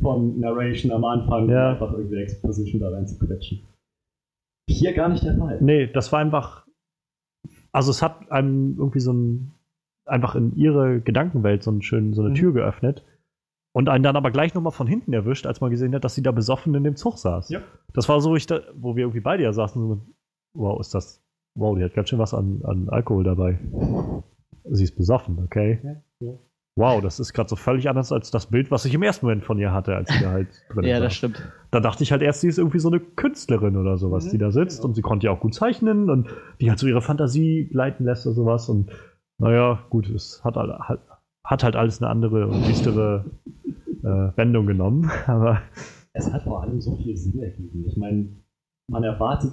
von 0.00 0.38
Narration 0.40 0.92
am 0.92 1.04
Anfang, 1.04 1.48
Ja. 1.48 1.70
einfach 1.72 1.92
irgendwie 1.92 2.16
Exposition 2.16 2.80
da 2.80 2.90
rein 2.90 3.06
zu 3.06 3.18
quetschen. 3.18 3.60
Hier 4.68 4.92
gar 4.92 5.08
nicht 5.08 5.24
der 5.24 5.36
Fall. 5.36 5.58
Nee, 5.60 5.86
das 5.86 6.12
war 6.12 6.20
einfach. 6.20 6.66
Also 7.72 7.90
es 7.90 8.02
hat 8.02 8.30
einem 8.30 8.76
irgendwie 8.78 9.00
so 9.00 9.12
ein 9.12 9.52
einfach 10.04 10.34
in 10.34 10.54
ihre 10.56 11.00
Gedankenwelt 11.00 11.62
so, 11.62 11.70
einen 11.70 11.80
schönen, 11.82 12.12
so 12.12 12.20
eine 12.22 12.30
Mhm. 12.30 12.34
Tür 12.34 12.52
geöffnet 12.52 13.04
und 13.72 13.88
einen 13.88 14.04
dann 14.04 14.16
aber 14.16 14.30
gleich 14.30 14.54
nochmal 14.54 14.72
von 14.72 14.86
hinten 14.86 15.12
erwischt, 15.12 15.46
als 15.46 15.60
man 15.60 15.70
gesehen 15.70 15.94
hat, 15.94 16.04
dass 16.04 16.14
sie 16.14 16.22
da 16.22 16.30
besoffen 16.32 16.74
in 16.74 16.84
dem 16.84 16.96
Zug 16.96 17.18
saß. 17.18 17.48
Ja. 17.50 17.60
Das 17.94 18.08
war 18.08 18.20
so, 18.20 18.36
ich 18.36 18.46
da, 18.46 18.60
wo 18.74 18.96
wir 18.96 19.02
irgendwie 19.04 19.20
beide 19.20 19.42
ja 19.42 19.52
saßen. 19.52 19.88
So, 19.88 20.00
wow, 20.54 20.78
ist 20.80 20.94
das. 20.94 21.22
Wow, 21.54 21.76
die 21.76 21.84
hat 21.84 21.94
ganz 21.94 22.08
schön 22.08 22.18
was 22.18 22.32
an, 22.34 22.60
an 22.64 22.88
Alkohol 22.88 23.24
dabei. 23.24 23.58
Sie 24.70 24.84
ist 24.84 24.96
besoffen, 24.96 25.38
okay. 25.44 25.80
Ja, 25.82 26.26
ja. 26.28 26.32
Wow, 26.76 27.02
das 27.02 27.20
ist 27.20 27.34
gerade 27.34 27.50
so 27.50 27.56
völlig 27.56 27.90
anders 27.90 28.12
als 28.12 28.30
das 28.30 28.46
Bild, 28.46 28.70
was 28.70 28.86
ich 28.86 28.94
im 28.94 29.02
ersten 29.02 29.26
Moment 29.26 29.44
von 29.44 29.58
ihr 29.58 29.72
hatte, 29.72 29.94
als 29.94 30.10
sie 30.10 30.20
da 30.24 30.30
halt 30.30 30.48
drin 30.70 30.84
Ja, 30.84 30.96
saß. 30.96 31.04
das 31.04 31.14
stimmt. 31.14 31.52
Da 31.70 31.80
dachte 31.80 32.02
ich 32.02 32.12
halt 32.12 32.22
erst, 32.22 32.40
sie 32.40 32.48
ist 32.48 32.56
irgendwie 32.56 32.78
so 32.78 32.88
eine 32.88 32.98
Künstlerin 33.00 33.76
oder 33.76 33.98
sowas, 33.98 34.24
Mhm, 34.26 34.30
die 34.30 34.38
da 34.38 34.50
sitzt 34.52 34.78
genau. 34.78 34.88
und 34.88 34.94
sie 34.94 35.02
konnte 35.02 35.26
ja 35.26 35.32
auch 35.32 35.40
gut 35.40 35.54
zeichnen 35.54 36.08
und 36.08 36.28
die 36.62 36.70
halt 36.70 36.78
so 36.78 36.86
ihre 36.86 37.02
Fantasie 37.02 37.68
leiten 37.72 38.06
lässt 38.06 38.26
oder 38.26 38.34
sowas. 38.34 38.70
Und 38.70 38.90
naja, 39.36 39.80
gut, 39.90 40.08
es 40.08 40.42
hat, 40.44 40.56
hat, 40.56 41.00
hat 41.44 41.64
halt 41.64 41.76
alles 41.76 42.00
eine 42.00 42.10
andere 42.10 42.46
und 42.46 42.66
düstere 42.66 43.24
äh, 44.02 44.36
Wendung 44.36 44.66
genommen. 44.66 45.10
Aber 45.26 45.60
Es 46.12 46.32
hat 46.32 46.42
vor 46.42 46.62
allem 46.62 46.80
so 46.80 46.96
viel 46.96 47.16
Sinn 47.16 47.42
ergeben. 47.42 47.84
Ich 47.86 47.96
meine, 47.96 48.28
man 48.90 49.04
erwartet 49.04 49.52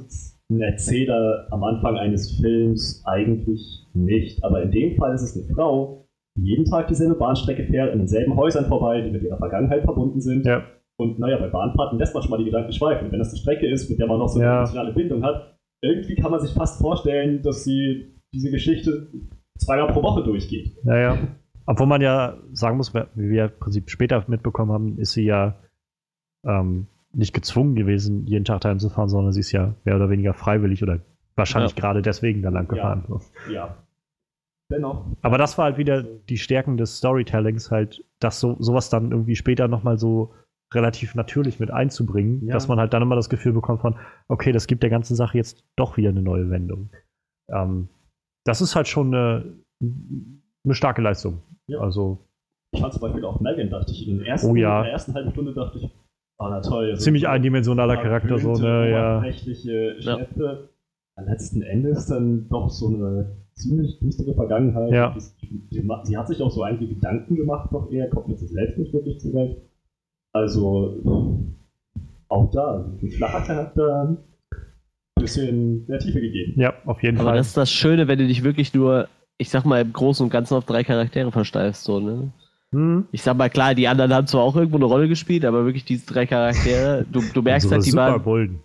einen 0.49 0.61
Erzähler 0.61 1.48
am 1.52 1.64
Anfang 1.64 1.98
eines 1.98 2.40
Films 2.40 3.03
eigentlich 3.06 3.86
nicht. 3.94 4.44
Aber 4.44 4.61
in 4.64 4.72
dem 4.72 4.95
Fall 4.98 5.14
ist 5.14 5.22
es 5.22 5.38
eine 5.38 5.53
Frau, 5.56 6.07
die 6.38 6.44
jeden 6.48 6.66
Tag 6.66 6.88
dieselbe 6.88 7.16
Bahnstrecke 7.16 7.64
fährt, 7.66 7.91
an 7.91 7.99
denselben 7.99 8.36
Häusern 8.36 8.66
vorbei, 8.66 9.02
die 9.02 9.11
mit 9.11 9.24
ihrer 9.24 9.38
Vergangenheit 9.38 9.84
verbunden 9.84 10.22
sind. 10.22 10.45
ja, 10.45 10.64
Und 10.98 11.20
naja, 11.20 11.38
bei 11.38 11.48
Bahnfahrten 11.49 11.99
lässt 11.99 12.14
man 12.14 12.24
schon 12.24 12.32
mal 12.32 12.38
die 12.38 12.45
Gedanken 12.45 12.72
schweifen. 12.72 13.06
Und 13.06 13.11
wenn 13.11 13.20
das 13.20 13.30
eine 13.30 13.38
Strecke 13.40 13.68
ist, 13.68 13.90
mit 13.90 13.99
der 13.99 14.07
man 14.07 14.20
noch 14.20 14.28
so 14.30 14.40
eine 14.40 14.48
Ja. 14.48 14.57
emotionale 14.60 14.94
Bindung 14.94 15.24
hat, 15.24 15.56
irgendwie 15.82 16.16
kann 16.16 16.32
man 16.32 16.40
sich 16.41 16.52
fast 16.53 16.82
vorstellen, 16.82 17.41
dass 17.41 17.64
sie 17.64 18.16
diese 18.34 18.52
Geschichte 18.52 19.07
zweimal 19.57 19.91
pro 19.94 20.02
Woche 20.03 20.24
durchgeht. 20.24 20.74
naja. 20.84 21.18
Obwohl 21.70 21.86
man 21.86 22.02
ja 22.02 22.36
sagen 22.52 22.78
muss, 22.78 22.96
wie 22.96 23.30
wir 23.30 23.46
im 23.46 23.60
Prinzip 23.60 23.91
später 23.91 24.24
mitbekommen 24.28 24.72
haben, 24.72 24.98
ist 24.98 25.12
sie 25.12 25.24
ja 25.26 25.56
ähm, 26.44 26.88
nicht 27.14 27.32
gezwungen 27.32 27.76
gewesen, 27.76 28.26
jeden 28.26 28.44
Tag 28.44 28.62
dahin 28.62 28.80
zu 28.80 28.90
fahren, 28.90 29.08
sondern 29.08 29.34
sie 29.34 29.41
ist 29.41 29.52
ja 29.52 29.76
mehr 29.84 29.96
oder 29.96 30.10
weniger 30.10 30.34
freiwillig 30.34 30.82
oder 30.82 31.00
wahrscheinlich 31.36 31.74
Ja. 31.74 31.78
gerade 31.80 32.02
deswegen 32.02 32.41
da 32.41 32.50
lang 32.50 32.66
Ja. 32.70 32.74
gefahren. 32.74 33.04
So. 33.08 33.22
Ja. 33.54 33.78
Dennoch. 34.72 35.06
Aber 35.22 35.38
das 35.38 35.58
war 35.60 35.66
halt 35.66 35.78
wieder 35.78 36.02
die 36.02 36.38
Stärken 36.40 36.78
des 36.78 36.98
Storytellings, 36.98 37.70
halt, 37.70 38.04
dass 38.20 38.40
so, 38.40 38.56
sowas 38.60 38.90
dann 38.90 39.12
irgendwie 39.12 39.36
später 39.36 39.68
nochmal 39.68 40.00
so 40.00 40.34
relativ 40.74 41.14
natürlich 41.14 41.60
mit 41.60 41.70
einzubringen, 41.70 42.48
Ja. 42.48 42.54
dass 42.54 42.68
man 42.68 42.80
halt 42.80 42.94
dann 42.94 43.04
immer 43.04 43.16
das 43.16 43.30
Gefühl 43.30 43.54
bekommt 43.54 43.82
von, 43.82 43.96
okay, 44.28 44.52
das 44.52 44.66
gibt 44.66 44.82
der 44.82 44.90
ganzen 44.90 45.16
Sache 45.16 45.38
jetzt 45.38 45.64
doch 45.76 45.98
wieder 45.98 46.10
eine 46.10 46.22
neue 46.24 46.50
Wendung. 46.50 46.90
Ähm, 47.48 47.90
das 48.44 48.62
ist 48.62 48.76
halt 48.76 48.88
schon 48.88 49.14
eine, 49.14 49.54
eine 49.82 50.74
starke 50.74 51.02
Leistung. 51.02 51.41
Ja. 51.70 51.80
Also 51.80 52.18
Ich 52.74 52.82
fand 52.82 52.94
zum 52.94 53.02
Beispiel 53.02 53.26
auch 53.26 53.40
Megan, 53.40 53.70
dachte 53.70 53.91
ich, 53.91 54.08
in, 54.08 54.18
den 54.18 54.26
ersten, 54.26 54.52
Oh 54.52 54.56
ja. 54.56 54.80
in 54.80 54.84
der 54.86 54.91
ersten 54.94 55.14
halben 55.14 55.32
Stunde 55.32 55.54
dachte 55.54 55.80
ich, 55.80 55.90
ah, 56.40 56.50
na 56.50 56.62
toll. 56.62 56.96
so 56.96 57.02
ziemlich 57.04 57.28
ein 57.28 57.36
eindimensionaler 57.36 57.98
Charakter, 57.98 58.38
so, 58.38 58.54
ne, 58.54 58.90
ja. 58.91 59.18
Oberflächliche 59.18 59.96
Ja. 60.00 60.16
Schleppe. 60.16 60.70
Am 61.16 61.26
letzten 61.26 61.62
Endes 61.62 62.06
dann 62.08 62.48
doch 62.50 62.70
so 62.70 62.88
eine 62.88 63.36
ziemlich 63.54 64.00
düstere 64.00 64.34
Vergangenheit. 64.36 64.91
Ja. 64.91 65.16
Sie 66.04 66.18
hat 66.18 66.28
sich 66.30 66.41
auch 66.41 66.50
so 66.52 66.64
einige 66.64 66.88
Gedanken 66.88 67.36
gemacht, 67.36 67.70
doch 67.74 67.91
eher, 67.91 68.10
kommt 68.10 68.30
mit 68.30 68.40
sich 68.40 68.50
selbst 68.52 68.78
nicht 68.78 68.94
wirklich 68.94 69.20
zurecht. 69.20 69.58
Also, 70.34 71.44
auch 72.30 72.52
da, 72.52 72.86
ein 73.02 73.10
flacher 73.12 73.41
Charakter, 73.46 74.10
ein 74.10 74.18
bisschen 75.22 75.86
mehr 75.88 76.00
Tiefe 76.00 76.22
gegeben. 76.22 76.54
Ja, 76.62 76.74
auf 76.86 77.04
jeden 77.04 77.18
Aber 77.18 77.30
Fall. 77.30 77.38
das 77.38 77.48
ist 77.48 77.58
das 77.58 77.70
Schöne, 77.72 78.08
wenn 78.08 78.20
du 78.20 78.28
dich 78.28 78.44
wirklich 78.44 78.74
nur, 78.74 79.10
ich 79.40 79.49
sag 79.49 79.66
mal, 79.66 79.82
im 79.82 79.91
Großen 79.94 80.24
und 80.24 80.30
Ganzen 80.30 80.53
auf 80.56 80.66
drei 80.66 80.84
Charaktere 80.84 81.32
versteifst, 81.32 81.84
so, 81.86 81.99
ne? 81.99 82.30
Hm. 82.72 83.07
Ich 83.11 83.24
sag 83.24 83.36
mal, 83.36 83.49
klar, 83.49 83.74
die 83.74 83.88
anderen 83.88 84.14
haben 84.14 84.28
zwar 84.28 84.41
auch 84.44 84.56
irgendwo 84.56 84.76
eine 84.78 84.86
Rolle 84.86 85.07
gespielt, 85.07 85.44
aber 85.44 85.66
wirklich 85.66 85.86
diese 85.86 86.06
drei 86.06 86.28
Charaktere, 86.28 87.03
du, 87.11 87.24
du 87.34 87.41
merkst 87.41 87.66
Unsere 87.66 87.80
halt, 87.82 87.86
die 87.88 87.95
waren, 87.98 88.24
Golden. 88.24 88.60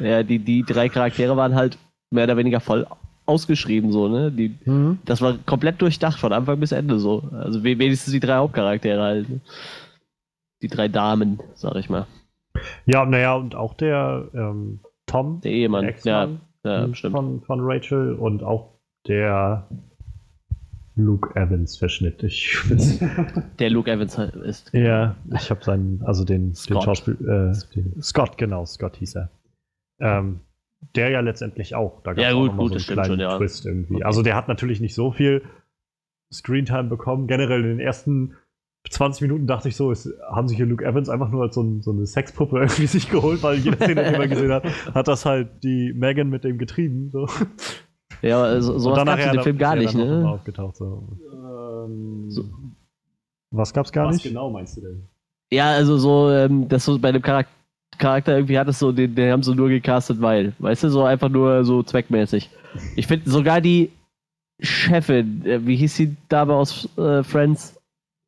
ja, 0.00 0.22
die, 0.22 0.38
die 0.38 0.62
drei 0.62 0.88
Charaktere 0.88 1.36
waren 1.36 1.54
halt 1.54 1.76
mehr 2.10 2.24
oder 2.24 2.38
weniger 2.38 2.60
voll 2.60 2.86
ausgeschrieben, 3.26 3.92
so, 3.92 4.08
ne? 4.08 4.30
Die, 4.32 4.54
Hm. 4.64 4.98
das 5.04 5.20
war 5.20 5.34
komplett 5.44 5.82
durchdacht, 5.82 6.18
von 6.18 6.32
Anfang 6.32 6.60
bis 6.60 6.72
Ende, 6.72 6.98
so. 6.98 7.24
Also 7.32 7.62
we- 7.62 7.78
wenigstens 7.78 8.12
die 8.12 8.20
drei 8.20 8.36
Hauptcharaktere 8.36 9.02
halt. 9.02 9.28
Ne? 9.28 9.40
Die 10.62 10.68
drei 10.68 10.88
Damen, 10.88 11.40
sag 11.54 11.74
ich 11.76 11.90
mal. 11.90 12.06
Ja, 12.86 13.04
naja, 13.04 13.34
und 13.34 13.54
auch 13.54 13.74
der 13.74 14.28
ähm, 14.32 14.78
Tom, 15.06 15.40
Der 15.42 15.52
Ehemann. 15.52 15.84
der 15.84 15.94
ja, 16.04 16.28
ja, 16.64 16.94
stimmt. 16.94 17.14
von, 17.14 17.42
von 17.42 17.60
Rachel 17.60 18.14
und 18.14 18.42
auch 18.42 18.70
der 19.06 19.66
Luke 20.96 21.36
Evans 21.36 21.76
Verschnitt. 21.76 22.22
Ich 22.22 22.58
Der 23.58 23.70
Luke 23.70 23.90
Evans 23.90 24.18
ist. 24.18 24.72
ja, 24.72 25.14
ich 25.34 25.50
habe 25.50 25.62
seinen, 25.62 26.02
also 26.04 26.24
den, 26.24 26.48
den 26.48 26.54
Scott. 26.54 26.84
Schauspiel, 26.84 27.14
äh, 27.20 27.74
den, 27.74 28.02
Scott, 28.02 28.38
genau, 28.38 28.64
Scott 28.64 28.96
hieß 28.96 29.16
er. 29.16 29.30
Ähm, 30.00 30.40
der 30.94 31.10
ja 31.10 31.20
letztendlich 31.20 31.74
auch. 31.74 32.02
Da 32.02 32.12
gab's 32.12 32.22
Ja, 32.22 32.34
auch 32.34 32.40
gut, 32.40 32.50
mal 32.52 32.62
gut, 32.64 32.68
so 32.68 32.74
das 32.74 32.88
einen 32.88 32.94
kleinen 32.94 33.10
schon, 33.10 33.20
ja. 33.20 33.36
Twist 33.36 33.66
irgendwie. 33.66 33.94
Okay. 33.96 34.04
Also 34.04 34.22
der 34.22 34.36
hat 34.36 34.48
natürlich 34.48 34.80
nicht 34.80 34.94
so 34.94 35.12
viel 35.12 35.42
Screentime 36.32 36.84
bekommen. 36.84 37.26
Generell 37.26 37.60
in 37.60 37.68
den 37.68 37.80
ersten 37.80 38.34
20 38.88 39.22
Minuten 39.22 39.46
dachte 39.46 39.68
ich 39.68 39.76
so, 39.76 39.90
es, 39.90 40.08
haben 40.30 40.48
sich 40.48 40.56
hier 40.56 40.66
Luke 40.66 40.84
Evans 40.84 41.08
einfach 41.08 41.30
nur 41.30 41.42
als 41.42 41.54
so, 41.56 41.62
ein, 41.62 41.82
so 41.82 41.90
eine 41.90 42.06
Sexpuppe 42.06 42.56
irgendwie 42.60 42.86
sich 42.86 43.10
geholt, 43.10 43.42
weil 43.42 43.56
jede 43.58 43.76
Szene, 43.76 44.10
die 44.10 44.18
man 44.18 44.30
gesehen 44.30 44.52
hat, 44.52 44.64
hat 44.94 45.08
das 45.08 45.26
halt 45.26 45.62
die 45.62 45.92
Megan 45.92 46.30
mit 46.30 46.44
dem 46.44 46.56
getrieben. 46.58 47.10
So. 47.10 47.28
Ja, 48.28 48.38
aber 48.38 48.60
so, 48.62 48.78
sowas 48.78 48.98
Und 49.00 49.06
gab's 49.06 49.24
in 49.24 49.32
dem 49.32 49.42
Film 49.42 49.58
gar 49.58 49.74
er 49.76 49.82
nicht, 49.82 49.94
ne? 49.94 50.28
Aufgetaucht, 50.28 50.76
so. 50.76 51.02
Ähm, 51.32 52.30
So. 52.30 52.44
Was 53.50 53.72
gab's 53.72 53.92
gar 53.92 54.06
was 54.08 54.16
nicht? 54.16 54.24
genau 54.24 54.50
meinst 54.50 54.76
du 54.76 54.80
denn? 54.82 55.02
Ja, 55.52 55.70
also 55.72 55.96
so, 55.98 56.30
ähm, 56.30 56.68
dass 56.68 56.84
du 56.84 56.98
bei 56.98 57.12
dem 57.12 57.22
Charak 57.22 57.46
Charakter 57.98 58.34
irgendwie 58.34 58.58
hattest, 58.58 58.80
so, 58.80 58.92
den, 58.92 59.14
den 59.14 59.32
haben 59.32 59.42
sie 59.42 59.54
nur 59.54 59.68
gecastet, 59.68 60.20
weil. 60.20 60.52
Weißt 60.58 60.84
du, 60.84 60.90
so 60.90 61.04
einfach 61.04 61.28
nur 61.30 61.64
so 61.64 61.82
zweckmäßig. 61.82 62.50
Ich 62.96 63.06
finde 63.06 63.30
sogar 63.30 63.60
die 63.62 63.90
Chefin, 64.60 65.44
äh, 65.46 65.66
wie 65.66 65.76
hieß 65.76 65.96
die 65.96 66.16
Dame 66.28 66.54
aus 66.54 66.88
äh, 66.98 67.22
Friends? 67.22 67.74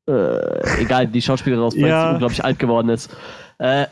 Äh, 0.08 0.80
egal, 0.82 1.06
die 1.08 1.20
Schauspielerin 1.20 1.62
aus 1.64 1.74
Friends, 1.74 1.88
Ja. 1.88 2.08
die 2.08 2.12
unglaublich 2.14 2.44
alt 2.44 2.58
geworden 2.58 2.88
ist. 2.88 3.14
Äh, 3.58 3.86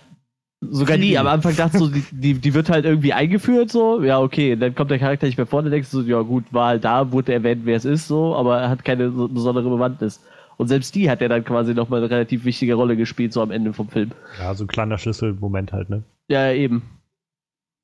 sogar 0.71 0.99
die, 0.99 1.17
am 1.19 1.27
Anfang 1.27 1.55
dachte 1.57 1.79
so, 1.79 1.89
die, 1.89 2.05
die, 2.11 2.35
die 2.35 2.55
wird 2.55 2.69
halt 2.71 2.85
irgendwie 2.85 3.13
eingeführt, 3.13 3.71
so, 3.71 4.03
ja, 4.03 4.21
okay, 4.21 4.57
dann 4.57 4.75
kommt 4.75 4.91
der 4.91 4.99
Charakter 4.99 5.27
nicht 5.27 5.37
mehr 5.39 5.47
vor, 5.47 5.63
dann 5.63 5.71
denkst 5.71 5.91
du 5.91 6.03
so, 6.03 6.07
ja 6.09 6.21
gut, 6.23 6.45
war 6.53 6.69
halt 6.69 6.85
da, 6.85 7.11
wurde 7.13 7.33
erwähnt, 7.33 7.63
wer 7.65 7.77
es 7.77 7.85
ist, 7.85 8.09
so, 8.09 8.35
aber 8.35 8.61
er 8.61 8.71
hat 8.71 8.85
keine 8.85 9.11
so 9.11 9.29
besondere 9.29 9.69
Bewandtnis. 9.69 10.23
Und 10.59 10.69
selbst 10.69 10.95
die 10.95 11.11
hat 11.11 11.21
ja 11.21 11.29
dann 11.29 11.45
quasi 11.45 11.75
nochmal 11.75 12.01
eine 12.01 12.11
relativ 12.11 12.45
wichtige 12.45 12.75
Rolle 12.75 12.97
gespielt, 12.97 13.33
so 13.33 13.43
am 13.43 13.51
Ende 13.51 13.73
vom 13.73 13.89
Film. 13.89 14.13
Ja, 14.39 14.55
so 14.55 14.65
ein 14.65 14.69
kleiner 14.69 14.97
Schlüsselmoment 14.99 15.73
halt, 15.73 15.91
ne? 15.91 16.03
Ja, 16.29 16.51
eben. 16.53 16.83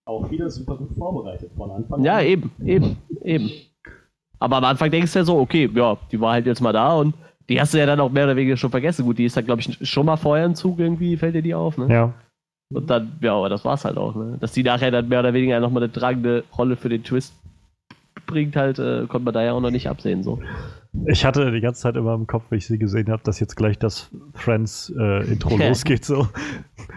Auch 0.07 0.31
wieder 0.31 0.51
super 0.51 0.77
gut 0.77 0.97
vorbereitet 0.97 1.51
von 1.57 1.71
Anfang 1.71 2.03
Ja, 2.03 2.17
an. 2.19 2.27
eben, 2.27 2.51
eben, 2.65 2.97
eben. 3.23 3.51
Aber 4.39 4.57
am 4.57 4.65
Anfang 4.65 4.91
denkst 4.91 5.13
du 5.13 5.19
ja 5.21 5.25
so, 5.25 5.39
okay, 5.39 5.71
ja, 5.75 5.97
die 6.11 6.21
war 6.21 6.33
halt 6.33 6.47
jetzt 6.47 6.61
mal 6.61 6.73
da 6.73 6.95
und 6.95 7.15
die 7.49 7.61
hast 7.61 7.75
du 7.75 7.79
ja 7.79 7.87
dann 7.87 8.01
auch 8.01 8.11
mehr 8.11 8.25
oder 8.25 8.37
weniger 8.37 8.57
schon 8.57 8.71
vergessen. 8.71 9.05
Gut, 9.05 9.19
die 9.19 9.25
ist 9.27 9.37
dann, 9.37 9.45
glaube 9.45 9.61
ich, 9.61 9.89
schon 9.89 10.07
mal 10.07 10.17
vorher 10.17 10.47
im 10.47 10.55
Zug 10.55 10.79
irgendwie, 10.79 11.17
fällt 11.17 11.35
dir 11.35 11.43
die 11.43 11.55
auf, 11.55 11.77
ne? 11.77 11.87
Ja. 11.93 12.15
Und 12.75 12.91
dann, 12.91 13.13
ja, 13.21 13.35
aber 13.35 13.49
das 13.49 13.65
war's 13.65 13.85
halt 13.85 13.97
auch, 13.97 14.15
ne? 14.15 14.37
Dass 14.41 14.53
die 14.53 14.63
nachher 14.63 14.91
dann 14.91 15.09
mehr 15.09 15.21
oder 15.21 15.35
weniger 15.35 15.61
nochmal 15.61 15.83
eine 15.83 15.93
tragende 15.93 16.45
Rolle 16.57 16.77
für 16.77 16.89
den 16.89 17.03
Twist 17.05 17.35
bringt, 18.27 18.57
halt, 18.57 18.79
äh, 18.79 19.07
konnte 19.09 19.25
man 19.25 19.35
da 19.35 19.43
ja 19.43 19.53
auch 19.53 19.61
noch 19.61 19.71
nicht 19.71 19.89
absehen, 19.89 20.23
so. 20.23 20.39
Ich 21.07 21.25
hatte 21.25 21.51
die 21.51 21.63
ganze 21.63 21.81
Zeit 21.81 21.97
immer 21.97 22.15
im 22.15 22.27
Kopf, 22.27 22.45
wenn 22.51 22.59
ich 22.59 22.67
sie 22.67 22.79
gesehen 22.79 23.11
habe, 23.11 23.23
dass 23.25 23.41
jetzt 23.41 23.57
gleich 23.57 23.79
das 23.79 24.11
Friends-Intro 24.35 25.57
Ja. 25.57 25.57
losgeht, 25.69 26.05
so. 26.05 26.29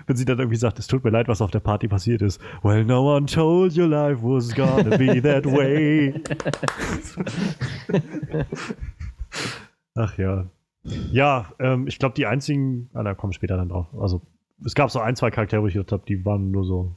wenn 0.06 0.18
sie 0.18 0.26
dann 0.26 0.38
irgendwie 0.40 0.58
sagt, 0.58 0.80
es 0.80 0.88
tut 0.88 1.04
mir 1.04 1.12
leid, 1.12 1.30
was 1.30 1.42
auf 1.42 1.52
der 1.52 1.62
Party 1.62 1.88
passiert 1.88 2.22
ist. 2.22 2.42
Well, 2.62 2.84
no 2.84 3.16
one 3.16 3.26
told 3.26 3.78
your 3.78 3.88
life 3.88 4.22
was 4.22 4.54
gonna 4.54 4.98
be 4.98 5.22
that 5.22 5.46
way. 5.46 6.14
Ach 9.96 10.18
ja. 10.18 10.46
Ja, 11.12 11.48
ähm, 11.60 11.88
ich 11.88 11.98
glaube, 11.98 12.16
die 12.16 12.26
einzigen, 12.26 12.90
ah, 12.94 13.04
da 13.04 13.16
kommen 13.16 13.32
wir 13.32 13.36
später 13.36 13.58
dann 13.58 13.70
drauf. 13.70 13.88
Also, 14.00 14.22
es 14.64 14.76
gab 14.76 14.90
so 14.92 15.00
ein, 15.00 15.16
zwei 15.16 15.32
Charaktere, 15.32 15.62
wo 15.62 15.68
ich 15.68 15.74
gedacht 15.74 15.92
habe, 15.92 16.04
die 16.08 16.24
waren 16.26 16.52
nur 16.52 16.66
so, 16.66 16.96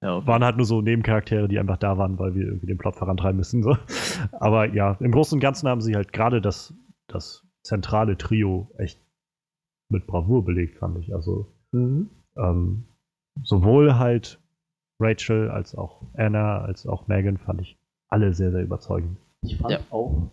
Ja, 0.00 0.16
okay. 0.16 0.26
waren 0.26 0.44
halt 0.44 0.56
nur 0.56 0.66
so 0.66 0.80
Nebencharaktere, 0.80 1.48
die 1.48 1.58
einfach 1.58 1.76
da 1.76 1.98
waren, 1.98 2.18
weil 2.18 2.34
wir 2.34 2.46
irgendwie 2.46 2.66
den 2.66 2.78
Plot 2.78 2.96
vorantreiben 2.96 3.36
müssen. 3.36 3.62
So. 3.62 3.76
Aber 4.32 4.66
ja, 4.72 4.96
im 5.00 5.12
Großen 5.12 5.36
und 5.36 5.40
Ganzen 5.40 5.68
haben 5.68 5.80
sie 5.80 5.94
halt 5.94 6.12
gerade 6.12 6.40
das, 6.40 6.72
das 7.08 7.46
zentrale 7.62 8.16
Trio 8.16 8.70
echt 8.78 8.98
mit 9.90 10.06
Bravour 10.06 10.44
belegt, 10.44 10.78
fand 10.78 10.98
ich. 10.98 11.14
Also 11.14 11.46
ähm, 11.74 12.84
sowohl 13.42 13.98
halt 13.98 14.40
Rachel 15.00 15.50
als 15.50 15.74
auch 15.74 16.02
Anna 16.14 16.60
als 16.62 16.86
auch 16.86 17.06
Megan 17.08 17.38
fand 17.38 17.60
ich 17.62 17.78
alle 18.08 18.32
sehr, 18.34 18.50
sehr 18.52 18.62
überzeugend. 18.62 19.18
Ich 19.42 19.56
fand 19.58 19.72
Ja. 19.72 19.78
auch 19.90 20.30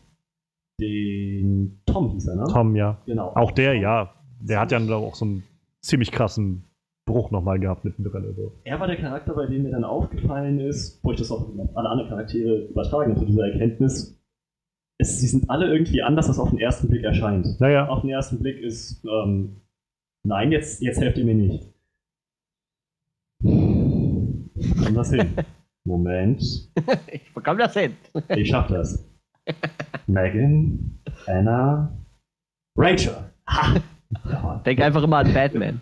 den 0.79 1.81
Tom 1.85 2.11
hieß 2.11 2.27
er, 2.27 2.35
ne? 2.35 2.43
Tom, 2.51 2.75
ja. 2.75 2.97
Genau. 3.05 3.29
Auch 3.35 3.51
der, 3.51 3.73
ja. 3.75 4.13
Der 4.39 4.59
hat 4.59 4.71
ja 4.71 4.79
dann 4.79 4.91
auch 4.93 5.15
so 5.15 5.25
einen 5.25 5.43
ziemlich 5.87 6.11
krassen 6.11 6.63
Bruch 7.05 7.31
nochmal 7.31 7.59
gehabt 7.59 7.85
mittendrin. 7.85 8.25
Also. 8.25 8.53
Er 8.65 8.79
war 8.79 8.87
der 8.87 8.97
Charakter, 8.97 9.33
bei 9.33 9.45
dem 9.45 9.63
mir 9.63 9.71
dann 9.71 9.83
aufgefallen 9.85 10.59
ist, 10.59 10.99
wo 11.03 11.11
ich 11.11 11.17
das 11.17 11.31
auch 11.31 11.47
auf 11.57 11.77
alle 11.77 11.89
anderen 11.89 12.09
Charaktere 12.09 12.65
übertragen 12.67 13.15
habe, 13.15 13.25
diese 13.25 13.41
Erkenntnis. 13.41 14.13
Es, 14.99 15.19
sie 15.19 15.27
sind 15.27 15.49
alle 15.49 15.71
irgendwie 15.71 16.01
anders, 16.01 16.27
als 16.27 16.39
auf 16.39 16.49
den 16.49 16.59
ersten 16.59 16.89
Blick 16.89 17.03
erscheint. 17.03 17.59
Naja, 17.59 17.87
Auf 17.87 18.01
den 18.01 18.09
ersten 18.09 18.39
Blick 18.39 18.57
ist, 18.59 19.05
ähm, 19.05 19.61
nein, 20.23 20.51
jetzt, 20.51 20.81
jetzt 20.81 20.99
helft 20.99 21.17
ihr 21.19 21.25
mir 21.25 21.35
nicht. 21.35 21.71
Wo 23.41 24.83
kommt 24.83 24.97
das 24.97 25.11
hin? 25.11 25.29
Moment, 25.85 26.41
Ich 27.11 27.33
bekomme 27.33 27.59
das 27.59 27.73
hin. 27.73 27.93
ich 28.35 28.49
schaff 28.49 28.67
das. 28.67 29.07
Megan, 30.07 30.99
Anna, 31.27 31.95
Rachel. 32.75 33.13
Ha! 33.47 33.79
Denk 34.65 34.79
einfach 34.81 35.03
immer 35.03 35.17
an 35.17 35.33
Batman. 35.33 35.81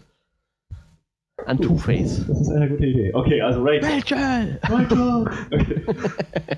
An 1.46 1.60
Two-Face. 1.60 2.26
Das 2.28 2.42
ist 2.42 2.50
eine 2.50 2.70
gute 2.70 2.86
Idee. 2.86 3.14
Okay, 3.14 3.42
also 3.42 3.62
Rachel. 3.64 3.90
Rachel! 3.90 4.60
Rachel! 4.64 5.26
Okay. 5.52 5.86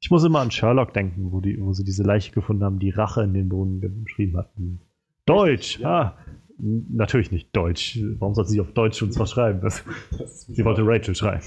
ich 0.00 0.10
muss 0.10 0.24
immer 0.24 0.40
an 0.40 0.50
Sherlock 0.50 0.92
denken, 0.94 1.30
wo, 1.30 1.40
die, 1.40 1.60
wo 1.60 1.72
sie 1.72 1.84
diese 1.84 2.02
Leiche 2.02 2.32
gefunden 2.32 2.64
haben, 2.64 2.78
die 2.78 2.90
Rache 2.90 3.22
in 3.22 3.34
den 3.34 3.48
Boden 3.48 3.80
geschrieben 4.04 4.36
hatten. 4.36 4.80
Deutsch! 5.26 5.78
Ja. 5.78 5.88
Ah, 5.88 6.18
n- 6.58 6.86
natürlich 6.90 7.30
nicht 7.32 7.54
Deutsch. 7.54 7.98
Warum 8.18 8.34
soll 8.34 8.46
sie 8.46 8.60
auf 8.60 8.72
Deutsch 8.72 9.02
uns 9.02 9.18
was 9.18 9.30
schreiben? 9.30 9.60
Das, 9.60 9.84
Das 10.18 10.42
sie 10.46 10.64
wollte 10.64 10.82
Rachel 10.84 11.14
schreiben. 11.14 11.42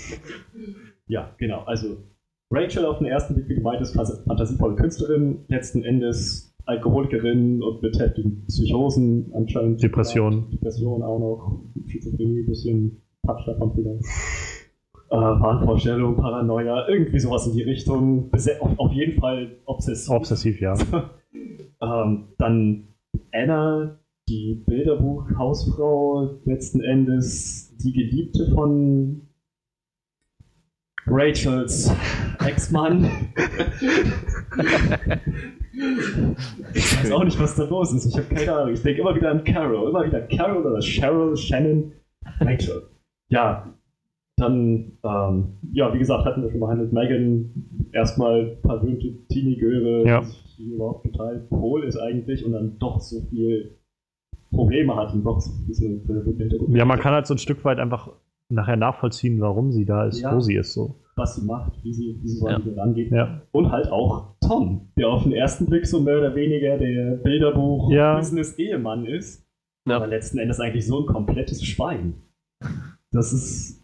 Ja, 1.08 1.34
genau. 1.40 1.64
Also 1.64 1.98
Rachel 2.52 2.86
auf 2.86 3.00
den 3.00 3.08
ersten 3.08 3.34
Blick, 3.34 3.50
wie 3.50 3.56
gemeint 3.56 3.82
ist, 3.82 3.94
fantasievolle 3.96 4.76
Künstlerin, 4.76 5.40
letzten 5.48 5.84
Endes 5.84 6.47
Alkoholikerin 6.68 7.64
und 7.64 7.82
mit 7.82 7.98
heftigen 7.98 8.46
Psychosen 8.48 9.32
anscheinend. 9.34 9.82
Depressionen. 9.82 10.50
Depression 10.52 11.02
auch 11.02 11.20
noch, 11.20 11.62
Schizophrenie, 11.88 12.44
bisschen 12.44 13.02
Touch 13.26 13.46
davon 13.46 13.74
vielleicht. 13.74 14.04
Äh, 15.10 15.16
Wahnvorstellung, 15.16 16.18
Paranoia, 16.18 16.90
irgendwie 16.90 17.20
sowas 17.20 17.48
in 17.48 17.54
die 17.54 17.64
Richtung. 17.64 18.30
Auf, 18.60 18.80
auf 18.80 18.92
jeden 18.92 19.20
Fall 19.20 19.58
obsessiv. 19.66 20.14
Obsessiv, 20.14 20.62
ja. 20.62 20.76
Ähm, 21.80 22.30
dann 22.40 22.88
Anna, 23.32 24.00
die 24.28 24.64
Bilderbuch-Hausfrau, 24.66 26.40
letzten 26.46 26.82
Endes 26.82 27.78
die 27.78 27.94
Geliebte 27.94 28.50
von 28.52 29.28
Rachels 31.06 31.92
Ex-Mann. 32.44 33.08
ich 36.74 37.04
weiß 37.04 37.12
auch 37.12 37.24
nicht, 37.24 37.40
was 37.40 37.56
da 37.56 37.66
los 37.66 37.94
ist. 37.94 38.06
Ich 38.08 38.18
habe 38.18 38.34
keine 38.34 38.56
Ahnung. 38.56 38.74
Ich 38.74 38.82
denke 38.82 39.02
immer 39.02 39.16
wieder 39.16 39.32
an 39.32 39.44
Carol. 39.44 39.90
Immer 39.90 40.06
wieder 40.06 40.22
Carol 40.22 40.66
oder 40.66 40.80
Cheryl, 40.82 41.36
Shannon, 41.38 41.92
Rachel. 42.40 42.84
Ja, 43.30 43.74
dann, 44.38 44.94
ähm, 45.04 45.58
ja, 45.74 45.94
wie 45.94 46.00
gesagt, 46.00 46.26
hatten 46.26 46.44
wir 46.44 46.52
schon 46.52 46.60
behandelt. 46.60 46.94
Megan, 46.94 47.90
erstmal 47.92 48.58
verwöhnte 48.62 49.08
Teenie-Göre, 49.30 50.06
Ja. 50.08 50.22
die 50.58 50.72
überhaupt 50.74 51.06
total 51.12 51.48
hohl 51.52 51.84
ist 51.84 51.98
eigentlich 51.98 52.46
und 52.46 52.52
dann 52.54 52.78
doch 52.80 53.00
so 53.00 53.22
viel 53.30 53.78
Probleme 54.52 54.96
hat 54.96 55.14
und 55.14 55.24
doch 55.24 55.40
so 55.42 55.52
Ja, 56.70 56.86
man 56.86 57.00
kann 57.00 57.14
halt 57.14 57.28
so 57.28 57.34
ein 57.34 57.38
Stück 57.40 57.66
weit 57.66 57.80
einfach 57.80 58.12
nachher 58.50 58.78
nachvollziehen, 58.78 59.42
warum 59.42 59.72
sie 59.72 59.86
da 59.86 60.06
ist, 60.06 60.22
Ja. 60.22 60.34
wo 60.36 60.40
sie 60.40 60.56
ist. 60.56 60.74
So. 60.74 60.96
Was 61.18 61.36
sie 61.36 61.46
macht, 61.46 61.74
wie 61.84 61.94
sie, 61.94 62.18
wie 62.22 62.28
sie 62.28 62.38
so 62.38 62.48
Ja. 62.48 62.60
rangeht. 62.78 63.12
Ja. 63.12 63.42
Und 63.52 63.72
halt 63.72 63.92
auch 63.92 64.36
Tom, 64.40 64.90
der 64.98 65.10
auf 65.10 65.24
den 65.24 65.32
ersten 65.34 65.66
Blick 65.66 65.86
so 65.88 66.00
mehr 66.00 66.20
oder 66.20 66.36
weniger 66.36 66.78
der 66.78 67.16
Bilderbuch 67.18 67.92
Ja. 67.92 68.16
Business-Ehemann 68.18 69.06
ist, 69.06 69.46
Ja. 69.88 69.98
aber 69.98 70.08
letzten 70.08 70.38
Endes 70.38 70.60
eigentlich 70.60 70.86
so 70.86 71.00
ein 71.02 71.06
komplettes 71.08 71.64
Schwein. 71.66 72.16
Das 73.12 73.34
ist. 73.34 73.84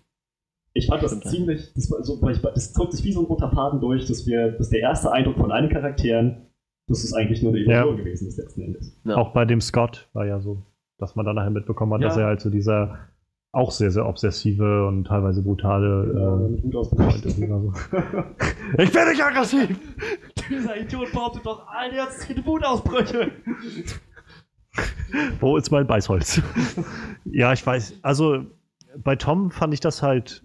Ich 0.76 0.88
fand 0.88 1.04
das 1.04 1.14
ja. 1.14 1.22
ziemlich. 1.30 1.72
Das, 1.76 1.90
war 1.92 2.04
so, 2.04 2.20
das 2.56 2.74
zog 2.74 2.92
sich 2.92 3.04
wie 3.06 3.12
so 3.12 3.22
ein 3.22 3.26
roter 3.26 3.50
Faden 3.52 3.80
durch, 3.80 4.06
dass 4.08 4.26
wir, 4.26 4.52
dass 4.54 4.70
der 4.70 4.80
erste 4.80 5.12
Eindruck 5.12 5.38
von 5.38 5.52
allen 5.52 5.70
Charakteren, 5.70 6.48
dass 6.88 7.04
es 7.04 7.14
eigentlich 7.14 7.42
nur 7.44 7.52
eine 7.52 7.62
Illusion 7.62 7.98
gewesen 7.98 8.28
ist 8.28 8.38
letzten 8.38 8.62
Endes. 8.62 9.00
Ja. 9.06 9.16
Auch 9.18 9.34
bei 9.34 9.46
dem 9.46 9.62
Scott 9.62 10.10
war 10.14 10.26
ja 10.26 10.40
so, 10.40 10.64
dass 10.98 11.16
man 11.16 11.26
dann 11.26 11.36
nachher 11.36 11.52
mitbekommen 11.52 11.94
hat, 11.94 12.02
Ja. 12.02 12.08
dass 12.08 12.18
er 12.18 12.26
halt 12.26 12.42
so 12.42 12.50
dieser 12.50 12.98
auch 13.54 13.72
sehr, 13.72 13.92
sehr 13.92 14.08
obsessive 14.08 14.88
und 14.88 15.06
teilweise 15.06 15.44
brutale 15.44 16.50
Äh, 16.64 16.68
äh, 16.68 16.76
aus 16.76 16.90
so. 16.90 16.98
Ich 18.80 18.92
bin 18.92 19.10
nicht 19.10 19.24
aggressiv! 19.24 19.80
Dieser 20.50 20.76
Idiot 20.76 21.12
behauptet 21.12 21.46
doch 21.46 21.68
all 21.68 21.94
jetzt 21.94 22.46
Wutausbrüche. 22.46 23.32
Wo 25.40 25.56
ist 25.56 25.72
mein 25.72 25.86
Beißholz? 25.86 26.42
ja, 27.26 27.54
ich 27.54 27.66
weiß. 27.66 28.00
Also 28.02 28.44
bei 28.98 29.16
Tom 29.16 29.52
fand 29.52 29.72
ich 29.76 29.80
das 29.80 30.02
halt 30.02 30.44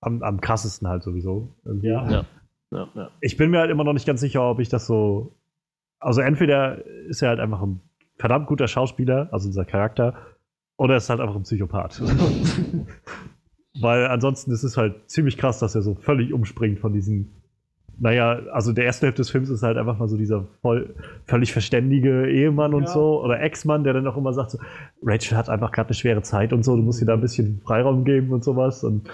am, 0.00 0.22
am 0.22 0.40
krassesten 0.40 0.86
halt 0.86 1.02
sowieso. 1.02 1.56
Ja. 1.82 2.08
Ja. 2.08 2.24
Ja, 2.70 2.88
ja. 2.94 3.10
Ich 3.20 3.36
bin 3.36 3.50
mir 3.50 3.58
halt 3.58 3.72
immer 3.72 3.82
noch 3.82 3.94
nicht 3.94 4.06
ganz 4.06 4.20
sicher, 4.20 4.48
ob 4.48 4.60
ich 4.60 4.68
das 4.68 4.86
so. 4.86 5.34
Also 5.98 6.20
entweder 6.20 6.86
ist 6.86 7.20
er 7.20 7.30
halt 7.30 7.40
einfach 7.40 7.62
ein 7.62 7.80
verdammt 8.16 8.46
guter 8.46 8.68
Schauspieler, 8.68 9.28
also 9.32 9.48
dieser 9.48 9.64
Charakter, 9.64 10.14
oder 10.80 10.94
er 10.94 10.96
ist 10.96 11.10
halt 11.10 11.20
einfach 11.20 11.36
ein 11.36 11.42
Psychopath. 11.42 12.00
Weil 13.80 14.06
ansonsten 14.06 14.50
ist 14.50 14.62
es 14.64 14.76
halt 14.76 14.94
ziemlich 15.10 15.36
krass, 15.36 15.58
dass 15.58 15.74
er 15.74 15.82
so 15.82 15.94
völlig 15.94 16.32
umspringt 16.32 16.80
von 16.80 16.92
diesen. 16.92 17.28
Naja, 17.98 18.40
also 18.52 18.72
der 18.72 18.84
erste 18.86 19.04
Hälfte 19.06 19.20
des 19.20 19.28
Films 19.30 19.50
ist 19.50 19.62
halt 19.62 19.76
einfach 19.76 19.98
mal 19.98 20.08
so 20.08 20.16
dieser 20.16 20.46
voll, 20.62 20.94
völlig 21.26 21.52
verständige 21.52 22.30
Ehemann 22.30 22.72
und 22.72 22.84
Ja. 22.84 22.88
so 22.88 23.22
oder 23.22 23.40
Ex-Mann, 23.42 23.84
der 23.84 23.92
dann 23.92 24.06
auch 24.06 24.16
immer 24.16 24.32
sagt 24.32 24.52
so, 24.52 24.58
Rachel 25.02 25.36
hat 25.36 25.50
einfach 25.50 25.70
gerade 25.70 25.88
eine 25.90 25.94
schwere 25.94 26.22
Zeit 26.22 26.54
und 26.54 26.64
so, 26.64 26.74
du 26.76 26.82
musst 26.82 27.02
ihr 27.02 27.06
da 27.06 27.12
ein 27.12 27.20
bisschen 27.20 27.60
Freiraum 27.62 28.04
geben 28.04 28.32
und 28.32 28.42
sowas 28.42 28.82
und 28.84 29.10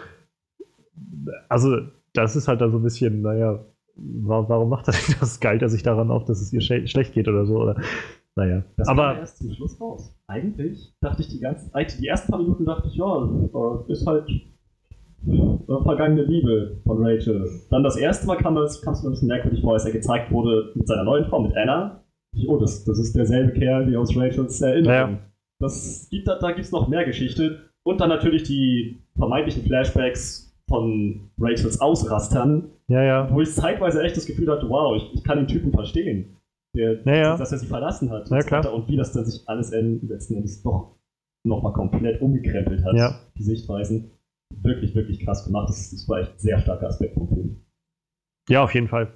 also 1.49 1.79
das 2.13 2.37
ist 2.37 2.47
halt 2.47 2.61
dann 2.61 2.71
so 2.71 2.79
ein 2.79 2.85
bisschen, 2.85 3.23
naja, 3.23 3.59
wa- 3.97 4.45
warum 4.49 4.69
macht 4.69 4.87
er 4.87 4.95
das? 5.21 5.41
Geilt 5.41 5.63
er 5.63 5.69
sich 5.69 5.83
daran 5.83 6.13
auf, 6.13 6.25
dass 6.25 6.41
es 6.41 6.53
ihr 6.53 6.61
schle 6.61 6.87
schlecht 6.87 7.13
geht 7.13 7.27
oder 7.27 7.45
so? 7.45 7.61
Oder, 7.61 7.81
naja, 8.37 8.63
Das 8.77 8.87
kam 8.87 9.01
aber 9.01 9.19
erst 9.19 9.39
zum 9.39 9.51
Schluss 9.53 9.81
raus. 9.81 10.15
Eigentlich 10.27 10.95
dachte 11.01 11.23
ich 11.23 11.29
die 11.29 11.41
ganze 11.41 11.71
die 11.99 12.07
ersten 12.07 12.31
paar 12.31 12.41
Minuten 12.41 12.67
dachte 12.67 12.89
ich, 12.89 12.97
ja, 12.97 13.25
äh, 13.25 13.93
ist 13.93 14.07
halt 14.07 14.29
äh, 14.29 15.83
vergangene 15.83 16.23
Liebe 16.23 16.77
von 16.85 17.05
Rachel. 17.05 17.49
Dann 17.71 17.83
das 17.83 17.97
erste 17.97 18.27
Mal 18.27 18.37
kam 18.37 18.57
es 18.59 18.83
kam 18.83 18.93
es 18.93 19.03
mir 19.03 19.09
ein 19.09 19.13
bisschen 19.13 19.29
merkwürdig 19.29 19.63
vor, 19.63 19.73
als 19.73 19.87
er 19.87 19.93
gezeigt 19.93 20.31
wurde 20.31 20.73
mit 20.75 20.87
seiner 20.87 21.05
neuen 21.05 21.25
Frau, 21.25 21.41
mit 21.41 21.57
Anna. 21.57 22.05
Ich, 22.35 22.47
oh, 22.47 22.59
das, 22.59 22.85
das 22.85 22.99
ist 22.99 23.17
derselbe 23.17 23.53
Kerl 23.59 23.91
wie 23.91 23.97
aus 23.97 24.15
Rachels 24.15 24.61
Erinnerung. 24.61 25.15
Ja. 25.15 25.19
Das 25.59 26.09
gibt, 26.11 26.29
da 26.29 26.39
da 26.39 26.49
gibt 26.49 26.67
es 26.67 26.73
noch 26.73 26.89
mehr 26.89 27.07
Geschichte. 27.07 27.71
Und 27.85 28.01
dann 28.01 28.11
natürlich 28.11 28.43
die 28.43 29.01
vermeintlichen 29.17 29.63
Flashbacks 29.63 30.55
von 30.69 31.31
Rachels 31.39 31.81
Ausrastern, 31.81 32.69
ja, 32.89 33.03
ja, 33.03 33.29
wo 33.33 33.41
ich 33.41 33.51
zeitweise 33.53 34.03
echt 34.03 34.17
das 34.17 34.27
Gefühl 34.27 34.51
hatte, 34.51 34.69
wow, 34.69 34.97
ich, 34.97 35.15
ich 35.15 35.25
kann 35.25 35.39
den 35.39 35.47
Typen 35.47 35.73
verstehen. 35.73 36.37
Der, 36.77 37.01
Naja. 37.05 37.37
Dass 37.37 37.53
er 37.53 37.59
sie 37.59 37.67
verlassen 37.67 38.11
hat. 38.11 38.29
Ja, 38.29 38.37
und 38.37 38.43
so 38.43 38.49
klar. 38.49 38.73
Und 38.75 38.87
wie 38.89 38.97
das 38.97 39.13
dann 39.13 39.25
sich 39.25 39.49
alles 39.49 39.73
en- 39.73 40.07
letzten 40.07 40.35
Endes 40.37 40.63
doch 40.63 40.97
nochmal 41.45 41.73
komplett 41.73 42.21
umgekrempelt 42.21 42.85
hat. 42.85 42.95
Ja. 42.95 43.19
Die 43.37 43.43
Sichtweisen. 43.43 44.11
Wirklich, 44.63 44.95
wirklich 44.95 45.25
krass 45.25 45.45
gemacht. 45.45 45.69
Das, 45.71 45.91
das 45.91 46.09
war 46.09 46.19
echt 46.21 46.33
ein 46.35 46.39
sehr 46.39 46.59
starker 46.61 46.89
Aspekt 46.89 47.15
vom 47.15 47.29
Film. 47.29 47.65
ja, 48.49 48.63
auf 48.63 48.75
jeden 48.75 48.89
Fall. 48.89 49.13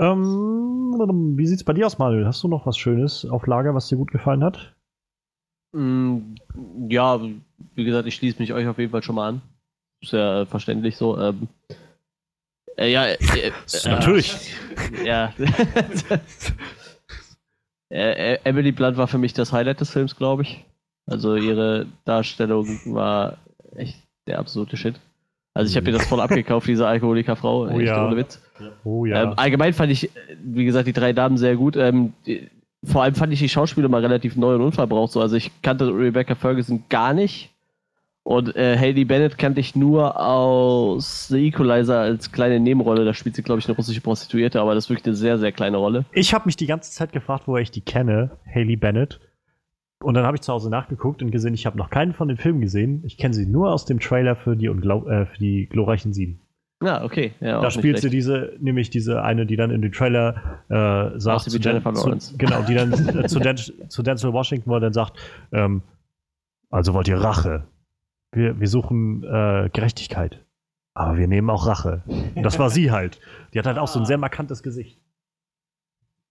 Ähm, 0.00 1.34
wie 1.36 1.46
sieht's 1.46 1.64
bei 1.64 1.72
dir 1.74 1.86
aus, 1.86 1.98
Manuel? 1.98 2.26
Hast 2.26 2.42
du 2.42 2.48
noch 2.48 2.64
was 2.66 2.76
Schönes 2.78 3.24
auf 3.26 3.46
Lager, 3.46 3.74
was 3.74 3.88
dir 3.88 3.96
gut 3.96 4.10
gefallen 4.10 4.42
hat? 4.42 4.74
Mm, 5.72 6.34
Ja, 6.88 7.20
wie 7.74 7.84
gesagt, 7.84 8.08
ich 8.08 8.14
schließe 8.14 8.38
mich 8.40 8.52
euch 8.52 8.66
auf 8.66 8.78
jeden 8.78 8.90
Fall 8.92 9.02
schon 9.02 9.14
mal 9.16 9.28
an. 9.28 9.42
Ist 10.02 10.12
ja 10.12 10.46
verständlich 10.46 10.96
so. 10.96 11.18
Ähm, 11.18 11.48
äh, 12.80 12.90
ja, 12.90 13.06
äh, 13.06 13.16
äh, 13.16 13.52
Natürlich. 13.84 14.54
Ja. 15.04 15.32
äh, 17.90 18.34
äh, 18.34 18.38
Emily 18.44 18.72
Blunt 18.72 18.96
war 18.96 19.06
für 19.06 19.18
mich 19.18 19.34
das 19.34 19.52
Highlight 19.52 19.80
des 19.80 19.90
Films, 19.90 20.16
glaube 20.16 20.42
ich. 20.42 20.64
Also 21.06 21.36
ihre 21.36 21.86
Darstellung 22.04 22.80
war 22.86 23.38
echt 23.76 23.98
der 24.26 24.38
absolute 24.38 24.76
Shit. 24.76 24.94
Also 25.54 25.70
ich 25.70 25.76
habe 25.76 25.90
mir 25.90 25.98
das 25.98 26.06
voll 26.06 26.20
abgekauft, 26.20 26.68
diese 26.68 26.86
Alkoholikerfrau. 26.86 27.64
Oh 27.64 27.68
echt 27.68 27.88
ja. 27.88 28.06
ohne 28.06 28.16
Witz. 28.16 28.40
Oh 28.84 29.04
ja. 29.04 29.24
Ähm, 29.24 29.34
allgemein 29.36 29.74
fand 29.74 29.90
ich, 29.90 30.10
wie 30.42 30.64
gesagt, 30.64 30.86
die 30.86 30.92
drei 30.92 31.12
Damen 31.12 31.36
sehr 31.36 31.56
gut. 31.56 31.76
Ähm, 31.76 32.12
die, 32.24 32.48
vor 32.84 33.02
allem 33.02 33.14
fand 33.14 33.32
ich 33.32 33.40
die 33.40 33.48
Schauspieler 33.48 33.88
mal 33.88 34.00
relativ 34.00 34.36
neu 34.36 34.54
und 34.54 34.62
unverbraucht. 34.62 35.12
So. 35.12 35.20
Also 35.20 35.36
ich 35.36 35.50
kannte 35.62 35.86
Rebecca 35.86 36.34
Ferguson 36.34 36.84
gar 36.88 37.12
nicht. 37.12 37.50
Und 38.22 38.54
äh, 38.54 38.76
Hayley 38.76 39.04
Bennett 39.04 39.38
kannte 39.38 39.60
ich 39.60 39.74
nur 39.74 40.20
aus 40.20 41.28
The 41.28 41.48
Equalizer 41.48 42.00
als 42.00 42.32
kleine 42.32 42.60
Nebenrolle. 42.60 43.04
Da 43.04 43.14
spielt 43.14 43.34
sie, 43.34 43.42
glaube 43.42 43.60
ich, 43.60 43.66
eine 43.66 43.76
russische 43.76 44.00
Prostituierte, 44.00 44.60
aber 44.60 44.74
das 44.74 44.84
ist 44.84 44.90
wirklich 44.90 45.06
eine 45.06 45.16
sehr, 45.16 45.38
sehr 45.38 45.52
kleine 45.52 45.78
Rolle. 45.78 46.04
Ich 46.12 46.34
habe 46.34 46.46
mich 46.46 46.56
die 46.56 46.66
ganze 46.66 46.90
Zeit 46.92 47.12
gefragt, 47.12 47.44
woher 47.46 47.62
ich 47.62 47.70
die 47.70 47.80
kenne, 47.80 48.32
Haley 48.52 48.76
Bennett. 48.76 49.20
Und 50.02 50.14
dann 50.14 50.24
habe 50.24 50.36
ich 50.36 50.42
zu 50.42 50.52
Hause 50.52 50.70
nachgeguckt 50.70 51.22
und 51.22 51.30
gesehen, 51.30 51.54
ich 51.54 51.66
habe 51.66 51.76
noch 51.76 51.90
keinen 51.90 52.14
von 52.14 52.28
den 52.28 52.36
Filmen 52.36 52.60
gesehen. 52.60 53.02
Ich 53.04 53.18
kenne 53.18 53.34
sie 53.34 53.46
nur 53.46 53.72
aus 53.72 53.84
dem 53.84 54.00
Trailer 54.00 54.36
für 54.36 54.56
die, 54.56 54.68
Unglaub 54.68 55.06
äh, 55.06 55.26
für 55.26 55.38
die 55.38 55.66
glorreichen 55.66 56.12
Sieben. 56.12 56.40
Ja, 56.82 57.04
okay. 57.04 57.32
Ja, 57.40 57.60
da 57.60 57.70
spielt 57.70 57.98
sie 57.98 58.08
diese, 58.08 58.54
nämlich 58.58 58.88
diese 58.88 59.22
eine, 59.22 59.44
die 59.44 59.56
dann 59.56 59.70
in 59.70 59.82
dem 59.82 59.92
Trailer 59.92 60.62
äh, 60.70 61.18
sagt, 61.18 61.50
zu 61.50 61.58
Jennifer 61.58 61.92
zu, 61.92 62.06
Lawrence. 62.06 62.34
genau, 62.38 62.62
die 62.62 62.74
dann 62.74 62.94
zu, 63.28 63.38
Dan, 63.38 63.56
zu 63.56 64.02
Denzel 64.02 64.32
Washington, 64.32 64.70
wo 64.70 64.74
er 64.74 64.80
dann 64.80 64.94
sagt, 64.94 65.18
ähm, 65.52 65.82
also 66.70 66.94
wollt 66.94 67.08
ihr 67.08 67.18
Rache? 67.18 67.66
Wir, 68.32 68.60
wir 68.60 68.68
suchen 68.68 69.24
äh, 69.24 69.70
Gerechtigkeit. 69.72 70.44
Aber 70.94 71.16
wir 71.16 71.28
nehmen 71.28 71.50
auch 71.50 71.66
Rache. 71.66 72.02
Und 72.06 72.42
das 72.42 72.58
war 72.58 72.70
sie 72.70 72.90
halt. 72.90 73.20
Die 73.54 73.58
hat 73.58 73.66
halt 73.66 73.78
auch 73.78 73.88
so 73.88 74.00
ein 74.00 74.06
sehr 74.06 74.18
markantes 74.18 74.62
Gesicht. 74.62 75.00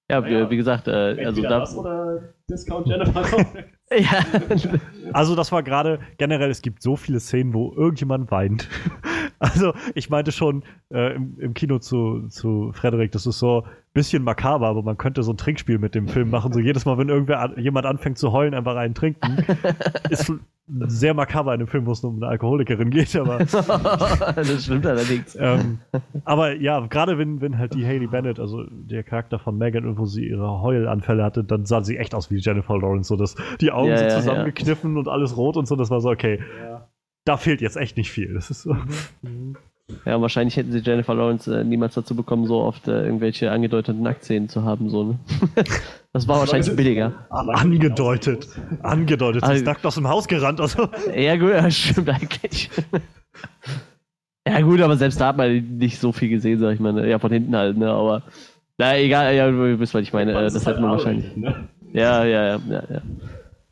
Ja, 0.10 0.26
wie, 0.26 0.34
Naja, 0.34 0.50
wie 0.50 0.58
gesagt, 0.58 0.88
äh, 0.88 1.24
also 1.24 1.42
da. 1.42 1.60
das 1.60 1.76
oder 1.76 2.34
Discount 2.50 2.88
Jennifer 2.88 3.24
ja. 3.96 4.26
Also 5.14 5.36
das 5.36 5.52
war 5.52 5.62
gerade 5.62 6.00
generell, 6.18 6.50
es 6.50 6.64
gibt 6.64 6.82
so 6.82 6.96
viele 6.96 7.20
Szenen, 7.20 7.54
wo 7.54 7.74
irgendjemand 7.76 8.32
weint. 8.32 8.68
Also 9.40 9.74
ich 9.96 10.10
meinte 10.10 10.32
schon 10.32 10.64
äh, 10.92 11.16
im, 11.16 11.40
im 11.40 11.54
Kino 11.54 11.80
zu, 11.80 12.28
zu 12.28 12.72
Frederik, 12.74 13.12
das 13.12 13.26
ist 13.26 13.40
so 13.40 13.64
ein 13.64 13.70
bisschen 13.94 14.24
makaber, 14.24 14.68
aber 14.68 14.84
man 14.84 14.98
könnte 14.98 15.24
so 15.24 15.32
ein 15.32 15.38
Trinkspiel 15.38 15.80
mit 15.80 15.96
dem 15.96 16.08
Film 16.08 16.30
machen. 16.30 16.52
So 16.52 16.60
jedes 16.60 16.86
Mal, 16.86 16.98
wenn 16.98 17.10
irgendwer 17.10 17.40
an, 17.40 17.54
jemand 17.58 17.86
anfängt 17.86 18.18
zu 18.18 18.32
heulen, 18.32 18.54
einfach 18.54 18.76
einen 18.76 18.94
trinken. 18.94 19.38
ist 20.10 20.32
sehr 20.88 21.14
makaber 21.14 21.54
in 21.54 21.62
einem 21.62 21.68
Film, 21.68 21.86
wo 21.86 21.94
es 21.94 22.04
nur 22.04 22.12
um 22.12 22.18
eine 22.18 22.28
Alkoholikerin 22.28 22.92
geht, 22.92 23.16
aber 23.16 23.40
das 24.36 24.66
stimmt 24.66 24.86
allerdings. 24.86 25.36
ähm, 25.40 25.80
aber 26.26 26.54
ja, 26.56 26.80
gerade 26.82 27.18
wenn, 27.18 27.42
wenn 27.42 27.58
halt 27.58 27.74
die 27.74 27.86
Haley 27.86 28.08
Bennett, 28.08 28.40
also 28.40 28.64
der 28.70 29.04
Charakter 29.04 29.40
von 29.40 29.58
Megan, 29.58 29.84
irgendwo 29.84 30.06
sie 30.06 30.28
ihre 30.28 30.62
Heulanfälle 30.62 31.24
hatte, 31.24 31.44
dann 31.44 31.66
sah 31.66 31.82
sie 31.82 31.98
echt 31.98 32.14
aus 32.14 32.30
wie 32.30 32.38
Jennifer 32.38 32.78
Lawrence, 32.78 33.08
so 33.08 33.16
dass 33.16 33.36
die 33.62 33.72
Augen 33.72 33.90
Ja, 33.90 33.98
so 33.98 34.04
ja, 34.04 34.10
ja. 34.10 34.16
zusammengekniffen 34.18 34.98
und 34.98 35.08
alles 35.08 35.36
rot 35.38 35.58
und 35.58 35.68
so, 35.68 35.76
das 35.76 35.90
war 35.90 36.02
so, 36.02 36.10
okay, 36.10 36.40
Ja. 36.64 36.88
Da 37.30 37.38
fehlt 37.38 37.62
jetzt 37.62 37.78
echt 37.78 37.96
nicht 37.96 38.12
viel. 38.12 38.34
Das 38.34 38.50
ist 38.50 38.64
so. 38.64 38.76
Ja, 40.06 40.22
wahrscheinlich 40.22 40.56
hätten 40.58 40.72
sie 40.72 40.80
Jennifer 40.80 41.14
Lawrence 41.16 41.60
äh, 41.62 41.64
niemals 41.64 41.94
dazu 41.96 42.16
bekommen, 42.16 42.46
so 42.46 42.62
oft 42.62 42.88
äh, 42.88 43.06
irgendwelche 43.06 43.52
angedeuteten 43.52 44.02
Nacktszenen 44.04 44.50
zu 44.50 44.64
haben. 44.64 44.90
So, 44.90 45.04
ne? 45.04 45.20
das 46.14 46.28
war 46.28 46.40
wahrscheinlich 46.40 46.76
billiger. 46.76 47.14
angedeutet. 47.30 48.48
Angedeutet. 48.84 49.44
Sie 49.46 49.48
ist 49.52 49.54
Also- 49.60 49.66
nackt 49.66 49.86
aus 49.86 49.96
dem 49.96 50.08
Haus 50.08 50.28
gerannt. 50.28 50.60
Also. 50.62 50.90
Ja, 51.16 51.36
gut, 51.38 51.50
ja, 51.52 51.70
stimmt 51.72 52.10
eigentlich. 52.10 52.70
ja, 54.48 54.62
gut, 54.62 54.82
aber 54.82 54.98
selbst 54.98 55.20
da 55.22 55.28
hat 55.28 55.38
man 55.38 55.78
nicht 55.78 56.00
so 56.00 56.12
viel 56.12 56.30
gesehen, 56.30 56.60
sag 56.60 56.74
ich 56.74 56.80
mal. 56.80 56.94
ne? 56.94 57.08
Ja, 57.10 57.20
von 57.20 57.32
hinten 57.32 57.56
halt, 57.56 57.78
ne? 57.78 57.90
Aber. 57.92 58.24
Na, 58.78 58.98
egal, 58.98 59.36
ja, 59.36 59.50
du 59.50 59.80
wisst, 59.80 59.94
was 59.94 60.02
ich 60.04 60.14
meine. 60.14 60.32
Äh, 60.32 60.42
das 60.44 60.56
ist 60.56 60.66
hätte 60.66 60.82
man 60.82 60.92
halt 60.92 61.00
wahrscheinlich. 61.00 61.36
Ne? 61.36 61.68
Ja, 61.94 62.24
ja, 62.26 62.46
ja, 62.56 62.60
ja, 62.70 62.84
ja. 62.90 63.02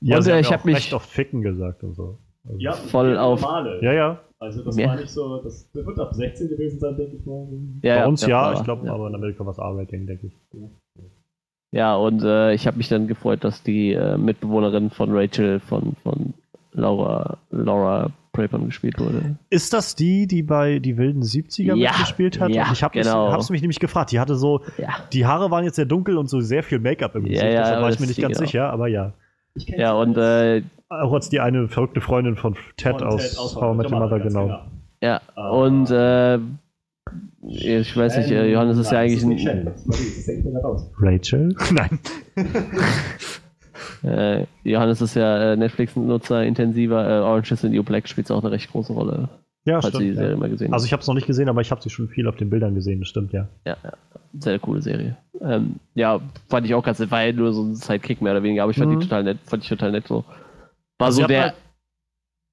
Ja, 0.02 0.18
Und, 0.18 0.28
äh, 0.28 0.34
hat 0.34 0.42
ich 0.42 0.52
hab 0.52 0.66
mich- 0.66 0.94
oft 0.94 1.10
ficken 1.10 1.42
gesagt 1.42 1.84
und 1.84 1.96
so. 1.96 2.18
Also, 2.48 2.60
Ja, 2.60 2.72
Voll 2.74 3.18
auf- 3.18 3.42
Normale. 3.42 3.80
ja, 3.84 3.94
ja. 3.94 4.20
Also 4.40 4.64
das 4.64 4.78
Ja. 4.78 4.90
war 4.90 4.96
nicht 4.98 5.10
so, 5.10 5.42
das 5.42 5.68
wird 5.74 6.00
ab 6.00 6.14
16 6.14 6.48
gewesen 6.50 6.80
sein, 6.80 6.96
denke 6.96 7.16
ich 7.18 7.26
mal. 7.26 7.48
ja 7.82 8.02
Bei 8.02 8.08
uns 8.08 8.26
ja, 8.26 8.42
war- 8.42 8.54
ich 8.54 8.64
glaube, 8.64 8.86
ja. 8.86 8.94
aber 8.94 9.08
in 9.08 9.16
Amerika 9.16 9.44
war 9.46 9.52
es 9.52 9.58
R-Rating, 9.58 10.06
denke 10.06 10.28
ich. 10.28 10.34
Ja, 11.72 11.96
und 11.96 12.24
äh, 12.24 12.54
ich 12.54 12.66
habe 12.66 12.78
mich 12.78 12.88
dann 12.88 13.08
gefreut, 13.08 13.44
dass 13.44 13.62
die 13.64 13.94
äh, 13.94 14.18
Mitbewohnerin 14.18 14.90
von 14.90 15.10
Rachel 15.12 15.60
von, 15.60 15.96
von 16.04 16.34
Laura, 16.74 17.38
Laura 17.52 18.12
Prepon 18.32 18.68
gespielt 18.68 19.00
wurde. 19.00 19.36
Ist 19.50 19.74
das 19.74 19.96
die, 19.96 20.28
die 20.28 20.44
bei 20.44 20.80
die 20.80 20.96
wilden 20.98 21.24
70er 21.24 21.76
Ja, 21.76 21.90
mitgespielt 21.92 22.40
hat? 22.40 22.52
ja, 22.52 22.68
Und 22.68 22.74
ich 22.74 22.84
habe 22.84 22.94
genau. 22.98 23.32
hab's 23.32 23.50
mich 23.50 23.62
nämlich 23.62 23.80
gefragt. 23.80 24.12
Die 24.12 24.20
hatte 24.20 24.36
so, 24.36 24.62
Ja. 24.78 24.90
die 25.12 25.26
Haare 25.26 25.50
waren 25.52 25.64
jetzt 25.66 25.76
sehr 25.76 25.86
dunkel 25.86 26.18
und 26.18 26.30
so 26.30 26.40
sehr 26.40 26.62
viel 26.64 26.80
Make-up 26.80 27.16
im 27.16 27.24
Ja, 27.26 27.30
Gesicht. 27.30 27.44
ja, 27.44 27.50
deshalb 27.60 27.74
aber 27.78 27.84
war 27.86 27.90
ich 27.92 28.00
mir 28.00 28.08
nicht 28.08 28.22
ganz 28.22 28.38
genau. 28.38 28.48
sicher, 28.48 28.70
aber 28.72 28.88
ja. 28.88 29.14
Ja, 29.56 29.94
und 29.94 30.16
äh, 30.18 30.62
Auch 30.90 31.14
als 31.14 31.30
die 31.30 31.40
eine 31.40 31.68
verrückte 31.68 32.00
Freundin 32.02 32.36
von 32.38 32.56
Ted 32.78 33.00
von 33.00 33.08
aus 33.08 33.30
Ted 33.32 33.38
aus 33.40 33.56
How 33.56 33.74
I 33.74 33.78
Met 33.78 33.92
Your 33.92 34.00
Mother, 34.00 34.20
ganz 34.20 34.34
genau. 34.34 34.62
ja, 35.02 35.22
Ah. 35.36 35.50
und 35.50 35.92
äh, 35.92 36.40
ich 37.46 37.96
weiß 37.96 38.18
nicht, 38.18 38.32
äh, 38.32 38.52
Johannes 38.52 38.78
ist 38.78 38.92
ja 38.92 39.00
eigentlich 39.00 39.24
nicht 39.26 39.48
ein. 39.48 39.72
Rachel? 41.00 41.56
Nein. 41.74 42.00
äh, 44.04 44.46
Johannes 44.64 45.02
ist 45.02 45.16
ja 45.16 45.54
äh, 45.54 45.58
Netflix-Nutzer 45.58 46.44
intensiver. 46.44 47.08
Äh, 47.08 47.22
Orange 47.22 47.52
is 47.54 47.62
the 47.62 47.70
New 47.70 47.84
Black 47.84 48.08
spielt 48.08 48.30
auch 48.32 48.42
eine 48.44 48.52
recht 48.52 48.72
große 48.72 48.94
Rolle, 48.94 49.30
Ja, 49.66 49.82
falls 49.82 49.94
du 49.94 50.00
die 50.00 50.06
stimmt. 50.06 50.18
Serie 50.18 50.32
Ja. 50.32 50.38
mal 50.38 50.50
gesehen 50.50 50.74
Also 50.74 50.86
ich 50.86 50.94
habe 50.94 51.02
es 51.02 51.08
noch 51.08 51.16
nicht 51.16 51.28
gesehen, 51.28 51.50
aber 51.50 51.62
ich 51.62 51.72
habe 51.72 51.82
sie 51.82 51.90
schon 51.90 52.08
viel 52.10 52.28
auf 52.28 52.36
den 52.36 52.50
Bildern 52.50 52.76
gesehen, 52.76 53.00
das 53.00 53.10
stimmt, 53.10 53.34
ja. 53.34 53.48
Ja, 53.66 53.78
ja, 53.84 53.92
sehr 54.40 54.60
coole 54.60 54.82
Serie. 54.82 55.18
Ähm, 55.42 55.76
ja, 55.96 56.20
fand 56.50 56.66
ich 56.66 56.74
auch 56.76 56.84
ganz 56.84 57.00
war 57.12 57.24
ja 57.24 57.32
nur 57.34 57.54
so 57.54 57.64
ein 57.64 57.76
Sidekick 57.76 58.22
mehr 58.22 58.34
oder 58.34 58.44
weniger, 58.44 58.64
aber 58.64 58.72
ich 58.72 58.78
fand 58.78 58.92
Mhm. 58.92 59.00
die 59.00 59.06
total 59.06 59.24
nett, 59.24 59.38
fand 59.46 59.64
ich 59.64 59.70
total 59.70 59.92
nett 59.92 60.08
so. 60.08 60.24
War 61.00 61.08
Also 61.08 61.18
so 61.18 61.24
hat 61.24 61.30
der, 61.30 61.42
halt- 61.44 61.56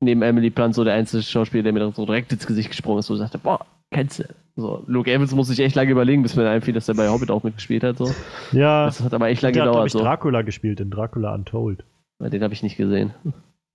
neben 0.01 0.23
Emily 0.23 0.51
Blunt, 0.51 0.75
so 0.75 0.85
der 0.85 0.95
einzige 0.95 1.23
Schauspieler, 1.23 1.63
der 1.63 1.73
mir 1.73 1.81
dann 1.81 1.93
so 1.93 2.05
direkt 2.07 2.33
ins 2.33 2.47
Gesicht 2.47 2.71
gesprungen 2.71 2.99
ist, 2.99 3.09
wo 3.11 3.15
ich 3.15 3.21
sagte, 3.21 3.39
boah, 3.39 3.65
kennst 3.91 4.19
du. 4.21 4.25
So, 4.57 4.85
Luke 4.87 5.11
Evans 5.13 5.35
muss 5.35 5.51
ich 5.51 5.59
echt 5.61 5.75
lange 5.75 5.91
überlegen, 5.91 6.23
bis 6.23 6.37
mir 6.37 6.49
einfiel, 6.49 6.75
dass 6.75 6.87
der 6.87 6.95
bei 6.95 7.09
Hobbit 7.09 7.31
auch 7.31 7.43
mitgespielt 7.43 7.83
hat. 7.83 7.99
So. 7.99 8.13
Ja, 8.53 8.85
Das 8.87 9.01
hat 9.01 9.13
aber 9.15 9.29
echt 9.29 9.43
lange 9.43 9.55
der 9.55 9.63
hat, 9.63 9.67
glaube 9.73 9.73
gedauert. 9.73 9.87
ich, 9.89 9.93
So. 9.93 9.99
Dracula 10.01 10.43
gespielt 10.43 10.79
in 10.81 10.91
Dracula 10.91 11.35
Untold. 11.35 11.85
Den 12.21 12.43
habe 12.43 12.55
ich 12.55 12.63
nicht 12.63 12.77
gesehen. 12.77 13.13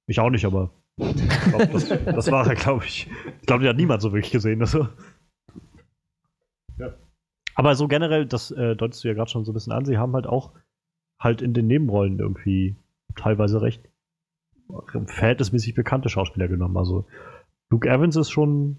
Ich 0.08 0.20
auch 0.20 0.30
nicht, 0.30 0.46
aber 0.46 0.72
ich 0.98 1.30
glaub, 1.50 1.72
das, 1.72 1.88
das 1.90 2.32
war 2.32 2.48
er, 2.48 2.56
glaube 2.56 2.86
ich. 2.86 3.08
Ich 3.41 3.46
glaube, 3.48 3.64
den 3.64 3.70
hat 3.70 3.78
niemand 3.78 4.02
so 4.02 4.14
wirklich 4.14 4.32
gesehen. 4.32 4.62
Also. 4.62 4.88
Ja. 6.78 6.94
Aber 7.56 7.76
so 7.76 7.88
generell, 7.88 8.26
das 8.26 8.52
äh, 8.52 8.76
deutest 8.76 9.04
du 9.04 9.10
ja 9.10 9.14
gerade 9.14 9.30
schon 9.30 9.44
so 9.46 9.52
ein 9.52 9.54
bisschen 9.54 9.74
an, 9.74 9.86
sie 9.86 9.98
haben 9.98 10.14
halt 10.14 10.28
auch 10.28 10.52
halt 11.20 11.41
in 11.41 11.54
den 11.54 11.68
Nebenrollen 11.68 12.20
irgendwie 12.20 12.76
teilweise 13.16 13.62
recht 13.62 13.82
verhältnismäßig 15.06 15.74
bekannte 15.76 16.10
Schauspieler 16.10 16.48
genommen. 16.48 16.78
Also 16.78 17.06
Luke 17.70 17.88
Evans 17.90 18.16
ist 18.16 18.30
schon, 18.32 18.78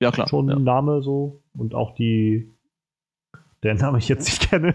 Ja, 0.00 0.10
klar. 0.10 0.28
schon 0.28 0.48
ja. 0.48 0.56
ein 0.56 0.64
Name 0.64 1.02
so 1.02 1.42
und 1.56 1.74
auch 1.74 1.94
die, 1.94 2.50
der 3.62 3.74
Name 3.74 3.98
ich 3.98 4.08
jetzt 4.08 4.24
nicht 4.26 4.50
kenne, 4.50 4.74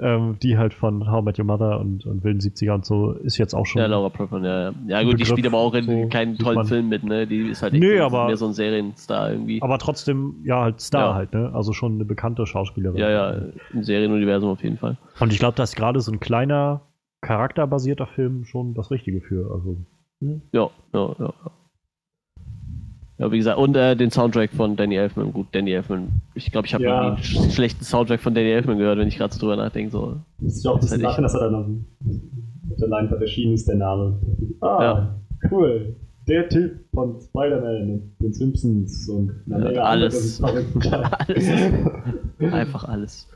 ähm, 0.00 0.36
die 0.42 0.56
halt 0.56 0.74
von 0.74 1.10
How 1.10 1.20
I 1.20 1.24
Met 1.24 1.38
Your 1.38 1.44
Mother 1.44 1.80
und, 1.80 2.06
und 2.06 2.22
Wilden 2.24 2.40
70er 2.40 2.72
und 2.74 2.84
so 2.86 3.12
ist 3.12 3.36
jetzt 3.36 3.52
auch 3.54 3.66
schon. 3.66 3.80
Ja, 3.82 3.86
Laura 3.88 4.08
Prepon, 4.08 4.44
ja, 4.44 4.70
ja. 4.70 4.74
Ja, 4.86 5.02
gut, 5.02 5.12
die 5.14 5.16
Begriff, 5.24 5.28
spielt 5.30 5.46
aber 5.48 5.58
auch 5.58 5.74
in 5.74 5.84
so 5.84 6.08
keinen 6.08 6.38
tollen. 6.38 6.64
Film 6.64 6.88
mit, 6.88 7.02
ne? 7.04 7.26
Die 7.26 7.48
ist 7.48 7.62
halt 7.62 7.74
echt 7.74 7.82
Nee, 7.82 7.98
so- 7.98 8.04
aber- 8.04 8.26
mehr 8.26 8.36
so 8.36 8.46
ein 8.46 8.52
Serienstar 8.54 9.32
irgendwie. 9.32 9.60
Aber 9.60 9.78
trotzdem, 9.78 10.36
ja, 10.44 10.62
halt 10.62 10.80
Star 10.80 11.10
Ja. 11.10 11.14
halt, 11.14 11.32
ne? 11.34 11.50
Also 11.52 11.72
schon 11.72 11.94
eine 11.94 12.04
bekannte 12.04 12.46
Schauspielerin. 12.46 12.96
Ja, 12.98 13.10
ja, 13.10 13.42
im 13.72 13.82
Serienuniversum 13.82 14.50
auf 14.50 14.62
jeden 14.62 14.78
Fall. 14.78 14.96
Und 15.20 15.32
ich 15.32 15.38
glaube, 15.40 15.56
da 15.56 15.64
ist 15.64 15.74
gerade 15.76 16.00
so 16.00 16.10
ein 16.12 16.20
kleiner, 16.20 16.82
charakterbasierter 17.20 18.06
Film 18.06 18.44
schon 18.44 18.74
das 18.74 18.90
Richtige 18.92 19.20
für. 19.20 19.52
Also, 19.52 19.76
Ja, 20.22 20.40
ja, 20.52 20.70
ja. 20.92 21.14
ja. 21.18 21.32
Ja, 23.18 23.30
wie 23.30 23.36
gesagt, 23.38 23.58
und 23.58 23.76
äh, 23.76 23.94
den 23.94 24.10
Soundtrack 24.10 24.50
von 24.50 24.74
Danny 24.74 24.96
Elfman. 24.96 25.32
Gut, 25.32 25.46
Danny 25.52 25.70
Elfman. 25.72 26.08
Ich 26.34 26.50
glaube, 26.50 26.66
ich 26.66 26.74
habe 26.74 26.82
Ja. 26.84 27.08
einen 27.08 27.18
sch 27.18 27.52
schlechten 27.52 27.84
Soundtrack 27.84 28.20
von 28.20 28.34
Danny 28.34 28.50
Elfman 28.50 28.78
gehört, 28.78 28.98
wenn 28.98 29.06
ich 29.06 29.16
gerade 29.16 29.32
so 29.32 29.38
drüber 29.40 29.56
nachdenke. 29.56 29.92
So. 29.92 30.16
Das 30.40 30.56
ist 30.56 30.64
ja 30.64 30.70
auch 30.72 30.80
Das 30.80 30.90
hätte 30.90 30.96
ich- 30.96 31.02
Lachen, 31.02 31.22
dass 31.22 31.34
er 31.34 31.40
dann 31.50 31.54
auf, 31.54 31.66
der 32.80 32.88
Leinwand 32.88 33.20
erschienen 33.22 33.52
ist, 33.54 33.68
der 33.68 33.76
Name. 33.76 34.18
Ah, 34.60 34.82
Ja. 34.82 35.14
cool. 35.52 35.94
Der 36.26 36.48
Typ 36.48 36.84
von 36.94 37.20
Spider-Man 37.20 37.90
und 37.90 38.12
den 38.20 38.32
Simpsons 38.32 39.08
und 39.08 39.30
einer 39.52 39.72
Ja, 39.72 39.82
alles. 39.84 40.42
Alles. 40.42 40.66
Einfach 42.52 42.84
alles. 42.88 43.28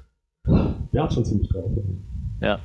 Der 0.93 1.03
hat 1.03 1.13
schon 1.13 1.25
ziemlich 1.25 1.49
drauf. 1.49 1.71
Ja. 2.41 2.59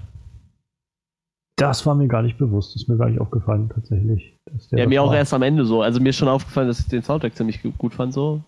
Das 1.62 1.86
war 1.86 1.96
mir 1.96 2.08
gar 2.08 2.22
nicht 2.22 2.38
bewusst. 2.38 2.76
Ist 2.76 2.88
mir 2.90 2.98
gar 2.98 3.10
nicht 3.10 3.20
aufgefallen, 3.22 3.70
tatsächlich. 3.70 4.38
dass 4.46 4.68
der 4.70 4.80
Ja, 4.80 4.88
mir 4.88 5.02
auch 5.04 5.10
war. 5.10 5.16
erst 5.18 5.34
am 5.34 5.42
Ende 5.44 5.66
so. 5.66 5.82
Also 5.82 6.00
mir 6.00 6.10
ist 6.10 6.18
schon 6.18 6.28
aufgefallen, 6.28 6.68
dass 6.68 6.80
ich 6.80 6.88
den 6.88 7.04
Soundtrack 7.04 7.36
ziemlich 7.36 7.62
gu- 7.62 7.72
gut 7.78 7.94
fand 7.94 8.14
so. 8.14 8.44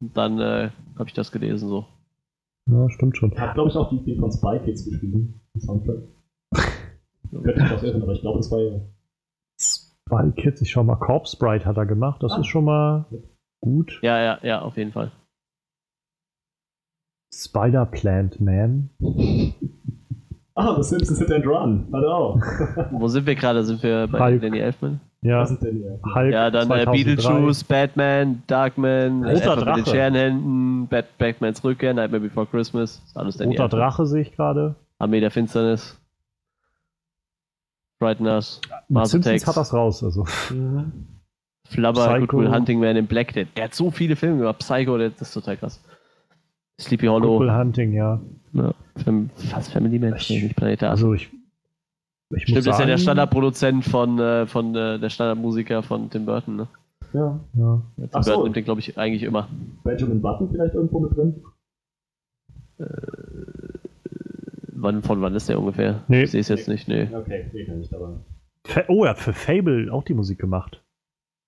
Und 0.00 0.16
dann 0.16 0.38
äh, 0.40 0.70
habe 0.98 1.08
ich 1.08 1.14
das 1.14 1.30
gelesen 1.32 1.68
so. 1.68 1.86
Ja, 2.70 2.90
stimmt 2.90 3.16
schon. 3.16 3.36
Hat, 3.38 3.54
glaube 3.54 3.70
ich, 3.70 3.76
auch 3.76 3.88
die, 3.90 4.16
von 4.18 4.32
Spy 4.32 4.58
Kids 4.64 4.84
geschrieben. 4.84 5.40
Den 5.54 5.60
Soundtrack. 5.60 5.98
Könnte 7.30 7.52
ich 7.66 7.72
auch 7.72 7.82
irren, 7.82 8.02
aber 8.02 8.12
ich 8.12 8.20
glaube, 8.20 8.38
das 8.38 8.50
war 8.50 8.60
ja. 8.60 8.80
Spy 9.60 10.32
Kids, 10.42 10.60
ich 10.62 10.70
schau 10.70 10.82
mal, 10.84 10.96
Corpse 10.96 11.36
Bride 11.38 11.64
hat 11.64 11.76
er 11.76 11.86
gemacht. 11.86 12.22
Das 12.22 12.32
Ah. 12.32 12.40
ist 12.40 12.46
schon 12.46 12.64
mal 12.64 13.06
gut. 13.60 13.98
Ja, 14.02 14.20
ja, 14.22 14.38
ja, 14.42 14.62
auf 14.62 14.76
jeden 14.76 14.92
Fall. 14.92 15.12
Spider 17.34 17.86
Plant 17.86 18.40
Man. 18.40 18.90
Ah, 20.58 20.74
The 20.74 20.82
Simpsons 20.82 21.18
Hit 21.18 21.30
and 21.30 21.46
Run. 21.46 21.86
Warte 21.90 22.08
auch. 22.08 22.40
Wo 22.90 23.08
sind 23.08 23.26
wir 23.26 23.34
gerade? 23.34 23.62
Sind 23.62 23.82
wir 23.82 24.06
bei 24.06 24.18
Hulk. 24.18 24.40
Danny 24.40 24.58
Elfman? 24.58 25.00
Ja, 25.20 25.40
Was 25.40 25.50
ist 25.50 25.62
denn 25.62 25.76
hier? 25.76 26.00
Hulk 26.14 26.32
Ja, 26.32 26.50
dann 26.50 26.70
äh, 26.70 26.84
2003. 26.84 26.92
Beetlejuice, 26.92 27.64
Batman, 27.64 28.42
Darkman, 28.46 29.22
Roter 29.24 29.36
Edward 29.36 29.58
mit 29.58 29.66
den 29.66 29.84
Drache. 29.84 29.90
Scherenhänden, 29.90 30.88
Bat 30.88 31.18
Batmans 31.18 31.62
Rückkehr, 31.62 31.92
Nightmare 31.92 32.22
Before 32.22 32.46
Christmas. 32.46 33.02
Ist 33.06 33.16
alles 33.16 33.36
Danny 33.36 33.52
Roter 33.52 33.64
Elfman. 33.64 33.80
Drache 33.80 34.06
sehe 34.06 34.22
ich 34.22 34.32
gerade. 34.32 34.74
Armee 34.98 35.20
der 35.20 35.30
Finsternis. 35.30 36.00
Frighteners. 37.98 38.60
Mars 38.88 39.10
Simpsons 39.10 39.46
hat 39.46 39.56
das 39.56 39.74
raus. 39.74 40.02
Also. 40.02 40.24
Flubber, 41.68 42.06
Psycho. 42.06 42.26
Good 42.26 42.32
Will 42.40 42.54
Hunting 42.54 42.80
Man 42.80 42.96
in 42.96 43.06
Black. 43.06 43.32
Der, 43.34 43.44
der 43.44 43.64
hat 43.64 43.74
so 43.74 43.90
viele 43.90 44.16
Filme 44.16 44.38
gemacht. 44.38 44.58
Psycho, 44.60 44.96
der, 44.96 45.10
das 45.10 45.22
ist 45.28 45.34
total 45.34 45.56
krass. 45.56 45.82
Sleepy 46.80 47.06
Hollow. 47.06 47.38
Good 47.38 47.48
Will 47.48 47.54
Hunting, 47.54 47.92
ja. 47.92 48.20
Ja, 48.56 48.74
fast 49.50 49.72
Family 49.72 49.98
Man. 49.98 50.14
Ich- 50.16 50.30
Nee, 50.30 50.42
nicht 50.42 50.56
Planet 50.56 50.82
Affen. 50.82 50.90
Also 50.90 51.14
ich. 51.14 51.30
Ich 52.34 52.42
Stimmt, 52.42 52.56
muss 52.56 52.58
ist 52.60 52.66
ja 52.66 52.72
sagen, 52.72 52.88
der 52.88 52.98
Standardproduzent 52.98 53.84
von, 53.84 54.18
äh, 54.18 54.46
von 54.46 54.74
äh, 54.74 54.98
der 54.98 55.10
Standardmusiker 55.10 55.82
von 55.84 56.10
Tim 56.10 56.26
Burton. 56.26 56.56
Ne? 56.56 56.68
Ja. 57.12 57.38
Ja. 57.54 57.82
Tim 57.96 58.08
Ach 58.12 58.22
so. 58.24 58.30
Burton 58.30 58.44
nimmt 58.44 58.56
den, 58.56 58.64
glaube 58.64 58.80
ich, 58.80 58.98
eigentlich 58.98 59.22
immer. 59.22 59.48
Benjamin 59.84 60.20
Button 60.20 60.50
vielleicht 60.50 60.74
irgendwo 60.74 60.98
mit 61.00 61.16
drin? 61.16 61.34
Wann, 64.78 65.02
von 65.02 65.20
wann 65.22 65.34
ist 65.34 65.48
der 65.48 65.58
ungefähr? 65.58 66.02
Nee. 66.08 66.24
Ich 66.24 66.32
sehe 66.32 66.40
es 66.40 66.48
jetzt 66.48 66.68
nicht, 66.68 66.88
nee. 66.88 67.08
Okay, 67.14 67.48
nee, 67.52 67.64
kann 67.64 67.80
ich 67.80 67.88
dabei. 67.88 68.08
Oh, 68.88 69.04
er 69.04 69.10
hat 69.10 69.18
für 69.18 69.32
Fable 69.32 69.92
auch 69.92 70.02
die 70.04 70.14
Musik 70.14 70.38
gemacht. 70.38 70.82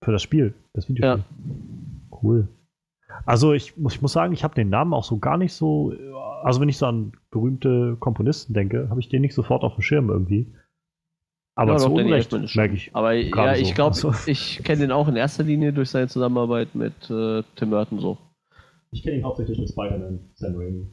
Für 0.05 0.12
das 0.12 0.22
Spiel, 0.22 0.55
das 0.72 0.89
Videospiel. 0.89 1.24
Cool. 2.22 2.48
Also 3.26 3.52
ich 3.52 3.76
muss, 3.76 3.94
ich 3.97 4.02
muss 4.02 4.12
sagen, 4.12 4.32
ich 4.32 4.44
habe 4.44 4.55
den 4.55 4.70
Namen 4.70 4.94
auch 4.94 5.05
so 5.05 5.18
gar 5.18 5.36
nicht 5.36 5.52
so. 5.52 5.93
Also 6.43 6.60
wenn 6.60 6.69
ich 6.69 6.78
so 6.78 6.86
an 6.86 7.12
berühmte 7.31 7.97
Komponisten 8.01 8.55
denke, 8.55 8.89
habe 8.90 9.01
ich 9.01 9.09
den 9.09 9.23
nicht 9.23 9.35
sofort 9.35 9.62
auf 9.62 9.74
dem 9.74 9.82
Schirm 9.82 10.10
irgendwie. 10.10 10.55
Aber 11.55 11.73
Ja, 11.73 11.78
zu 11.78 11.93
Unrecht 11.93 12.32
ist 12.32 12.55
merke 12.55 12.74
ich. 12.74 12.94
Aber 12.94 13.12
ja, 13.12 13.55
ich 13.55 13.69
so. 13.69 13.74
glaube, 13.74 13.97
Also. 13.97 14.12
ich 14.27 14.62
kenne 14.62 14.82
den 14.82 14.93
auch 14.93 15.09
in 15.09 15.16
erster 15.16 15.43
Linie 15.43 15.73
durch 15.73 15.90
seine 15.90 16.06
Zusammenarbeit 16.06 16.74
mit 16.74 16.94
äh, 17.10 17.43
Tim 17.56 17.70
Burton 17.70 17.98
so. 17.98 18.19
Ich 18.90 19.02
kenne 19.02 19.16
ihn 19.16 19.24
hauptsächlich 19.24 19.59
durch 19.59 19.70
Spider-Man, 19.70 20.31
Sam 20.35 20.55
Raimi. 20.56 20.86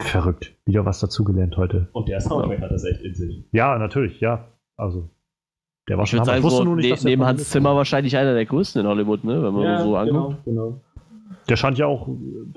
Verrückt. 0.00 0.56
Wieder 0.66 0.84
was 0.84 1.00
dazugelernt 1.00 1.56
heute. 1.56 1.88
Und 1.92 2.08
der 2.08 2.20
Soundtrack 2.20 2.60
hat 2.60 2.72
das 2.72 2.84
echt 2.84 3.02
in 3.02 3.14
sich. 3.14 3.44
Ja, 3.52 3.78
natürlich, 3.78 4.20
ja. 4.20 4.48
Also. 4.76 5.10
Der 5.88 5.96
war 5.96 6.04
Ich 6.04 6.10
schon 6.10 6.24
sagen, 6.24 6.38
Ich 6.38 6.44
wusste 6.44 6.58
so, 6.58 6.64
nur 6.64 6.76
nicht, 6.76 6.84
ne, 6.86 6.90
dass 6.90 7.04
neben 7.04 7.24
Hans 7.24 7.42
ist. 7.42 7.50
Zimmer 7.50 7.74
wahrscheinlich 7.76 8.16
einer 8.16 8.34
der 8.34 8.46
größten 8.46 8.82
in 8.82 8.86
Hollywood, 8.88 9.24
ne? 9.24 9.42
wenn 9.42 9.54
man 9.54 9.82
so 9.82 9.96
anguckt. 9.96 10.44
genau, 10.44 10.68
genau. 10.68 10.80
Der 11.50 11.56
scheint 11.56 11.78
ja 11.78 11.86
auch 11.86 12.08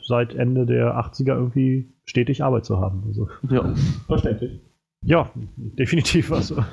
seit 0.02 0.36
Ende 0.36 0.65
der 0.65 0.95
80er 0.95 1.36
irgendwie 1.36 1.91
stetig 2.06 2.44
Arbeit 2.44 2.65
zu 2.65 2.80
haben. 2.80 3.03
Also. 3.07 3.28
Ja. 3.49 3.74
Verständlich. 4.06 4.61
Ja, 5.02 5.30
definitiv. 5.56 6.32
Also. 6.32 6.64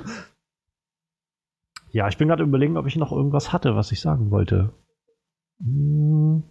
Ja, 1.91 2.07
ich 2.07 2.17
bin 2.17 2.29
gerade 2.29 2.43
überlegen, 2.43 2.77
ob 2.77 2.87
ich 2.87 2.95
noch 2.95 3.11
irgendwas 3.11 3.51
hatte, 3.51 3.75
was 3.75 3.91
ich 3.91 3.99
sagen 3.99 4.31
wollte. 4.31 4.71
Hm. 5.61 6.43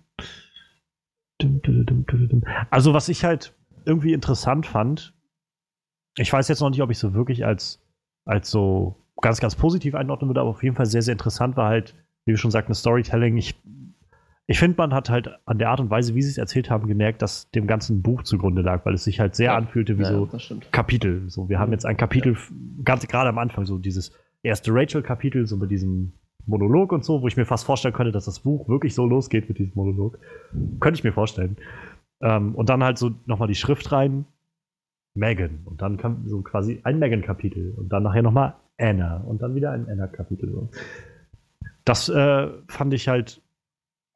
Also, 2.70 2.92
was 2.92 3.08
ich 3.08 3.24
halt 3.24 3.54
irgendwie 3.86 4.12
interessant 4.12 4.66
fand, 4.66 5.14
ich 6.16 6.32
weiß 6.32 6.48
jetzt 6.48 6.60
noch 6.60 6.70
nicht, 6.70 6.82
ob 6.82 6.90
ich 6.90 6.98
so 6.98 7.14
wirklich 7.14 7.46
als, 7.46 7.82
als 8.24 8.50
so 8.50 8.96
ganz, 9.22 9.40
ganz 9.40 9.54
positiv 9.54 9.94
einordnen 9.94 10.28
würde, 10.28 10.40
aber 10.40 10.50
auf 10.50 10.62
jeden 10.62 10.76
Fall 10.76 10.86
sehr, 10.86 11.02
sehr 11.02 11.12
interessant 11.12 11.56
war 11.56 11.68
halt, 11.68 11.94
wie 12.24 12.32
wir 12.32 12.38
schon 12.38 12.50
sagten, 12.50 12.74
Storytelling. 12.74 13.36
Ich, 13.38 13.54
ich 14.50 14.58
finde, 14.58 14.76
man 14.78 14.92
hat 14.92 15.10
halt 15.10 15.30
an 15.46 15.58
der 15.58 15.70
Art 15.70 15.78
und 15.78 15.90
Weise, 15.90 16.16
wie 16.16 16.22
sie 16.22 16.30
es 16.30 16.36
erzählt 16.36 16.70
haben, 16.70 16.88
gemerkt, 16.88 17.22
dass 17.22 17.48
dem 17.52 17.68
ganzen 17.68 18.02
Buch 18.02 18.24
zugrunde 18.24 18.62
lag, 18.62 18.84
weil 18.84 18.94
es 18.94 19.04
sich 19.04 19.20
halt 19.20 19.36
sehr 19.36 19.52
Ja. 19.52 19.56
anfühlte 19.56 19.96
wie 19.96 20.02
ja, 20.02 20.08
so. 20.08 20.28
Kapitel. 20.72 21.22
So, 21.30 21.48
wir 21.48 21.60
haben 21.60 21.70
jetzt 21.70 21.86
ein 21.86 21.96
Kapitel, 21.96 22.32
f- 22.32 22.52
ganz 22.84 23.06
gerade 23.06 23.28
am 23.28 23.38
Anfang, 23.38 23.64
so 23.64 23.78
dieses 23.78 24.10
erste 24.42 24.74
Rachel-Kapitel, 24.74 25.46
so 25.46 25.56
mit 25.56 25.70
diesem 25.70 26.14
Monolog 26.46 26.90
und 26.90 27.04
so, 27.04 27.22
wo 27.22 27.28
ich 27.28 27.36
mir 27.36 27.44
fast 27.46 27.64
vorstellen 27.64 27.94
könnte, 27.94 28.10
dass 28.10 28.24
das 28.24 28.40
Buch 28.40 28.68
wirklich 28.68 28.92
so 28.92 29.06
losgeht 29.06 29.48
mit 29.48 29.58
diesem 29.58 29.72
Monolog. 29.76 30.18
Könnte 30.80 30.98
ich 30.98 31.04
mir 31.04 31.12
vorstellen. 31.12 31.56
Ähm, 32.20 32.56
und 32.56 32.68
dann 32.68 32.82
halt 32.82 32.98
so 32.98 33.12
nochmal 33.26 33.46
die 33.46 33.54
Schrift 33.54 33.92
rein, 33.92 34.24
Megan. 35.14 35.60
Und 35.64 35.80
dann 35.80 35.96
kam 35.96 36.26
so 36.26 36.42
quasi 36.42 36.80
ein 36.82 36.98
Megan-Kapitel. 36.98 37.72
Und 37.76 37.90
dann 37.90 38.02
nachher 38.02 38.22
nochmal 38.22 38.54
Anna. 38.78 39.18
Und 39.18 39.42
dann 39.42 39.54
wieder 39.54 39.70
ein 39.70 39.88
Anna-Kapitel. 39.88 40.68
Das 41.84 42.08
äh, 42.08 42.48
fand 42.66 42.94
ich 42.94 43.06
halt 43.06 43.40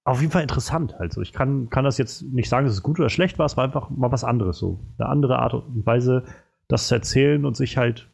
auf 0.04 0.20
jeden 0.20 0.32
Fall 0.32 0.42
interessant. 0.42 0.94
Also 0.98 1.22
ich 1.22 1.32
kann, 1.32 1.70
kann 1.70 1.84
das 1.84 1.98
jetzt 1.98 2.22
nicht 2.22 2.48
sagen, 2.48 2.66
dass 2.66 2.74
es 2.74 2.82
gut 2.82 3.00
oder 3.00 3.08
schlecht 3.08 3.38
war, 3.38 3.46
es 3.46 3.56
war 3.56 3.64
einfach 3.64 3.90
mal 3.90 4.12
was 4.12 4.24
anderes 4.24 4.58
so. 4.58 4.78
Eine 4.98 5.08
andere 5.08 5.38
Art 5.38 5.54
und 5.54 5.86
Weise, 5.86 6.24
das 6.68 6.88
zu 6.88 6.94
erzählen 6.94 7.44
und 7.44 7.56
sich 7.56 7.76
halt, 7.76 8.10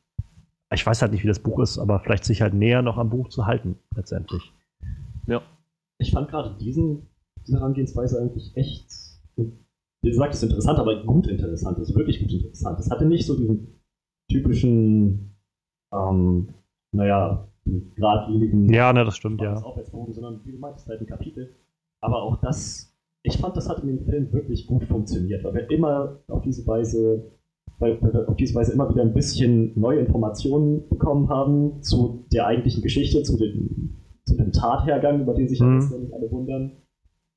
ich 0.73 0.87
weiß 0.87 1.03
halt 1.03 1.13
nicht, 1.13 1.25
wie 1.25 1.29
das 1.29 1.41
Buch 1.41 1.61
ist, 1.61 1.79
aber 1.79 1.99
vielleicht 2.01 2.25
sich 2.25 2.43
halt 2.43 2.55
näher 2.55 2.83
noch 2.83 2.97
am 2.97 3.11
Buch 3.11 3.29
zu 3.29 3.47
halten, 3.47 3.77
letztendlich. 3.97 4.53
Ich 6.01 6.13
fand 6.13 6.29
gerade 6.29 6.57
diesen, 6.59 7.09
diese 7.47 7.59
Herangehensweise 7.59 8.19
eigentlich 8.19 8.57
echt, 8.57 8.91
wie 9.37 10.09
gesagt, 10.09 10.33
ist 10.33 10.43
interessant, 10.43 10.79
aber 10.79 11.05
gut 11.05 11.27
interessant, 11.27 11.79
ist 11.79 11.95
wirklich 11.95 12.21
gut 12.21 12.33
interessant. 12.33 12.81
Es 12.81 12.91
hatte 12.91 13.05
nicht 13.05 13.27
so 13.27 13.37
diesen 13.37 13.81
typischen, 14.31 15.37
ähm, 15.93 16.49
naja, 16.93 17.47
geradlinigen 17.97 18.73
Ja, 18.73 18.95
ne, 18.95 19.05
das 19.05 19.17
stimmt, 19.17 19.43
das 19.43 19.61
ja. 19.61 19.67
Aufwärtsbogen, 19.67 20.15
sondern 20.15 20.41
wie 20.45 20.53
du 20.53 20.59
meintest, 20.59 20.89
halt 20.89 21.03
ein 21.03 21.07
Kapitel. 21.07 21.55
Aber 22.03 22.23
auch 22.23 22.37
das, 22.37 22.93
ich 23.23 23.37
fand, 23.39 23.57
das 23.57 23.69
hat 23.69 23.81
in 23.81 23.89
dem 23.89 24.05
Film 24.05 24.33
wirklich 24.33 24.67
gut 24.67 24.85
funktioniert, 24.85 25.45
weil 25.45 25.55
wir 25.55 25.71
immer 25.71 26.21
auf 26.29 26.43
diese 26.43 26.67
Weise, 26.67 27.31
weil 27.79 28.01
wir 28.01 28.29
auf 28.29 28.37
diese 28.37 28.55
Weise 28.55 28.73
immer 28.73 28.89
wieder 28.89 29.03
ein 29.03 29.13
bisschen 29.15 29.79
neue 29.79 30.01
Informationen 30.01 30.89
bekommen 30.89 31.29
haben 31.29 31.83
zu 31.83 32.25
der 32.33 32.47
eigentlichen 32.47 32.83
Geschichte, 32.83 33.23
zu 33.23 33.37
dem, 33.37 33.97
zu 34.25 34.35
dem 34.37 34.53
Tathergang, 34.53 35.21
über 35.23 35.35
den 35.35 35.49
sich 35.49 35.61
Mhm. 35.61 35.81
alle 36.13 36.31
wundern. 36.31 36.73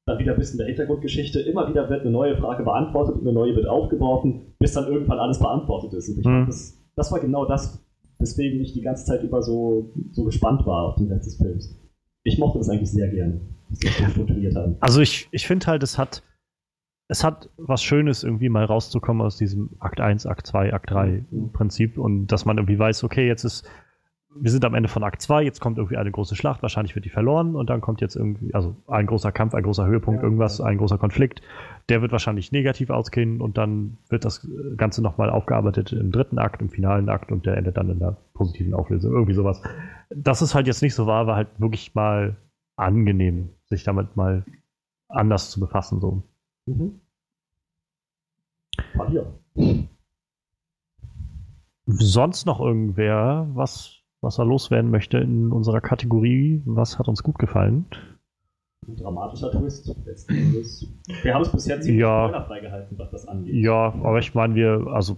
Dann 0.06 0.20
wieder 0.20 0.34
ein 0.34 0.38
bisschen 0.38 0.58
der 0.58 0.68
Hintergrundgeschichte. 0.68 1.40
Immer 1.40 1.70
wieder 1.70 1.90
wird 1.90 2.02
eine 2.02 2.12
neue 2.12 2.36
Frage 2.36 2.64
beantwortet 2.64 3.16
und 3.16 3.22
eine 3.22 3.32
neue 3.34 3.56
wird 3.56 3.68
aufgeworfen, 3.68 4.54
bis 4.60 4.74
dann 4.74 4.86
irgendwann 4.88 5.18
alles 5.20 5.40
beantwortet 5.40 5.94
ist. 5.94 6.10
Und 6.10 6.20
ich 6.20 6.26
Mhm. 6.26 6.30
fand, 6.30 6.48
das, 6.50 6.78
das 6.96 7.12
war 7.12 7.20
genau 7.22 7.46
das, 7.46 7.82
weswegen 8.20 8.60
ich 8.60 8.74
die 8.74 8.82
ganze 8.82 9.06
Zeit 9.06 9.24
über 9.24 9.42
so, 9.42 9.92
so 10.12 10.24
gespannt 10.26 10.66
war 10.66 10.84
auf 10.84 10.96
den 10.96 11.08
Rest 11.10 11.26
des 11.26 11.36
Films. 11.38 11.74
Ich 12.26 12.38
mochte 12.38 12.58
das 12.58 12.70
eigentlich 12.70 12.92
sehr 12.92 13.08
gern, 13.10 13.42
das. 13.80 14.70
Also 14.80 15.02
ich, 15.02 15.28
ich 15.32 15.46
finde 15.48 15.68
halt, 15.68 15.84
es 15.84 15.98
hat, 15.98 16.24
es 17.08 17.24
hat 17.24 17.50
was 17.58 17.84
Schönes, 17.84 18.24
irgendwie 18.24 18.50
mal 18.50 18.66
rauszukommen 18.66 19.22
aus 19.26 19.38
diesem 19.38 19.72
Akt 19.80 20.00
1, 20.00 20.26
Akt 20.26 20.48
2, 20.48 20.74
Akt 20.74 20.90
3 20.92 21.26
Mhm. 21.30 21.52
Prinzip 21.52 21.98
und 21.98 22.28
dass 22.28 22.46
man 22.46 22.58
irgendwie 22.58 22.80
weiß, 22.80 23.04
okay, 23.04 23.28
jetzt 23.28 23.44
ist, 23.44 23.68
wir 24.36 24.50
sind 24.50 24.66
am 24.66 24.74
Ende 24.74 24.90
von 24.90 25.04
Akt 25.04 25.22
2, 25.22 25.44
jetzt 25.44 25.60
kommt 25.62 25.78
irgendwie 25.78 25.98
eine 25.98 26.10
große 26.10 26.36
Schlacht, 26.36 26.64
wahrscheinlich 26.64 26.96
wird 26.96 27.06
die 27.06 27.10
verloren 27.12 27.56
und 27.56 27.70
dann 27.70 27.82
kommt 27.82 28.02
jetzt 28.02 28.16
irgendwie, 28.16 28.52
also 28.56 28.76
ein 28.88 29.06
großer 29.06 29.32
Kampf, 29.32 29.54
ein 29.54 29.62
großer 29.62 29.86
Höhepunkt, 29.86 30.22
Ja, 30.22 30.24
irgendwas, 30.24 30.58
ja. 30.58 30.66
ein 30.66 30.80
großer 30.80 30.98
Konflikt, 30.98 31.42
der 31.90 32.02
wird 32.02 32.12
wahrscheinlich 32.12 32.52
negativ 32.52 32.90
ausgehen 32.90 33.42
und 33.42 33.58
dann 33.60 33.98
wird 34.10 34.26
das 34.26 34.48
Ganze 34.76 35.04
nochmal 35.04 35.30
aufgearbeitet 35.30 35.92
im 35.94 36.12
dritten 36.12 36.40
Akt, 36.40 36.62
im 36.62 36.70
finalen 36.70 37.10
Akt 37.10 37.32
und 37.32 37.46
der 37.46 37.58
endet 37.58 37.78
dann 37.78 37.90
in 37.92 38.00
der 38.00 38.18
positiven 38.34 38.74
Auflösung, 38.74 39.12
irgendwie 39.12 39.34
sowas. 39.34 39.62
Dass 40.10 40.42
es 40.42 40.56
halt 40.56 40.66
jetzt 40.66 40.82
nicht 40.82 40.96
so 40.96 41.06
war, 41.06 41.28
war 41.28 41.36
halt 41.36 41.50
wirklich 41.60 41.94
mal 41.94 42.36
angenehm, 42.76 43.50
sich 43.76 43.84
damit 43.84 44.16
mal 44.16 44.44
anders 45.10 45.52
zu 45.52 45.60
befassen. 45.60 46.00
So. 46.00 46.24
Mhm. 46.66 47.00
Sonst 51.86 52.46
noch 52.46 52.60
irgendwer, 52.60 53.48
was, 53.54 54.00
was 54.22 54.40
er 54.40 54.46
loswerden 54.46 54.90
möchte 54.90 55.18
in 55.18 55.52
unserer 55.52 55.82
Kategorie, 55.82 56.62
was 56.66 56.98
hat 56.98 57.08
uns 57.08 57.24
gut 57.24 57.38
gefallen? 57.40 57.86
Ein 58.88 58.96
dramatischer 58.96 59.52
Twist 59.52 59.96
letzten 60.06 60.36
Endes. 60.36 60.88
Wir 61.22 61.34
haben 61.34 61.42
es 61.42 61.52
bis 61.52 61.68
jetzt 61.68 61.84
ziemlich 61.84 62.02
Ja. 62.02 62.28
spoilerfrei 62.28 62.60
gehalten, 62.60 62.98
was 62.98 63.12
das 63.12 63.28
angeht. 63.28 63.54
Ja, 63.54 63.94
aber 63.94 64.20
ich 64.20 64.34
meine, 64.34 64.56
wir, 64.56 64.88
also 64.88 65.18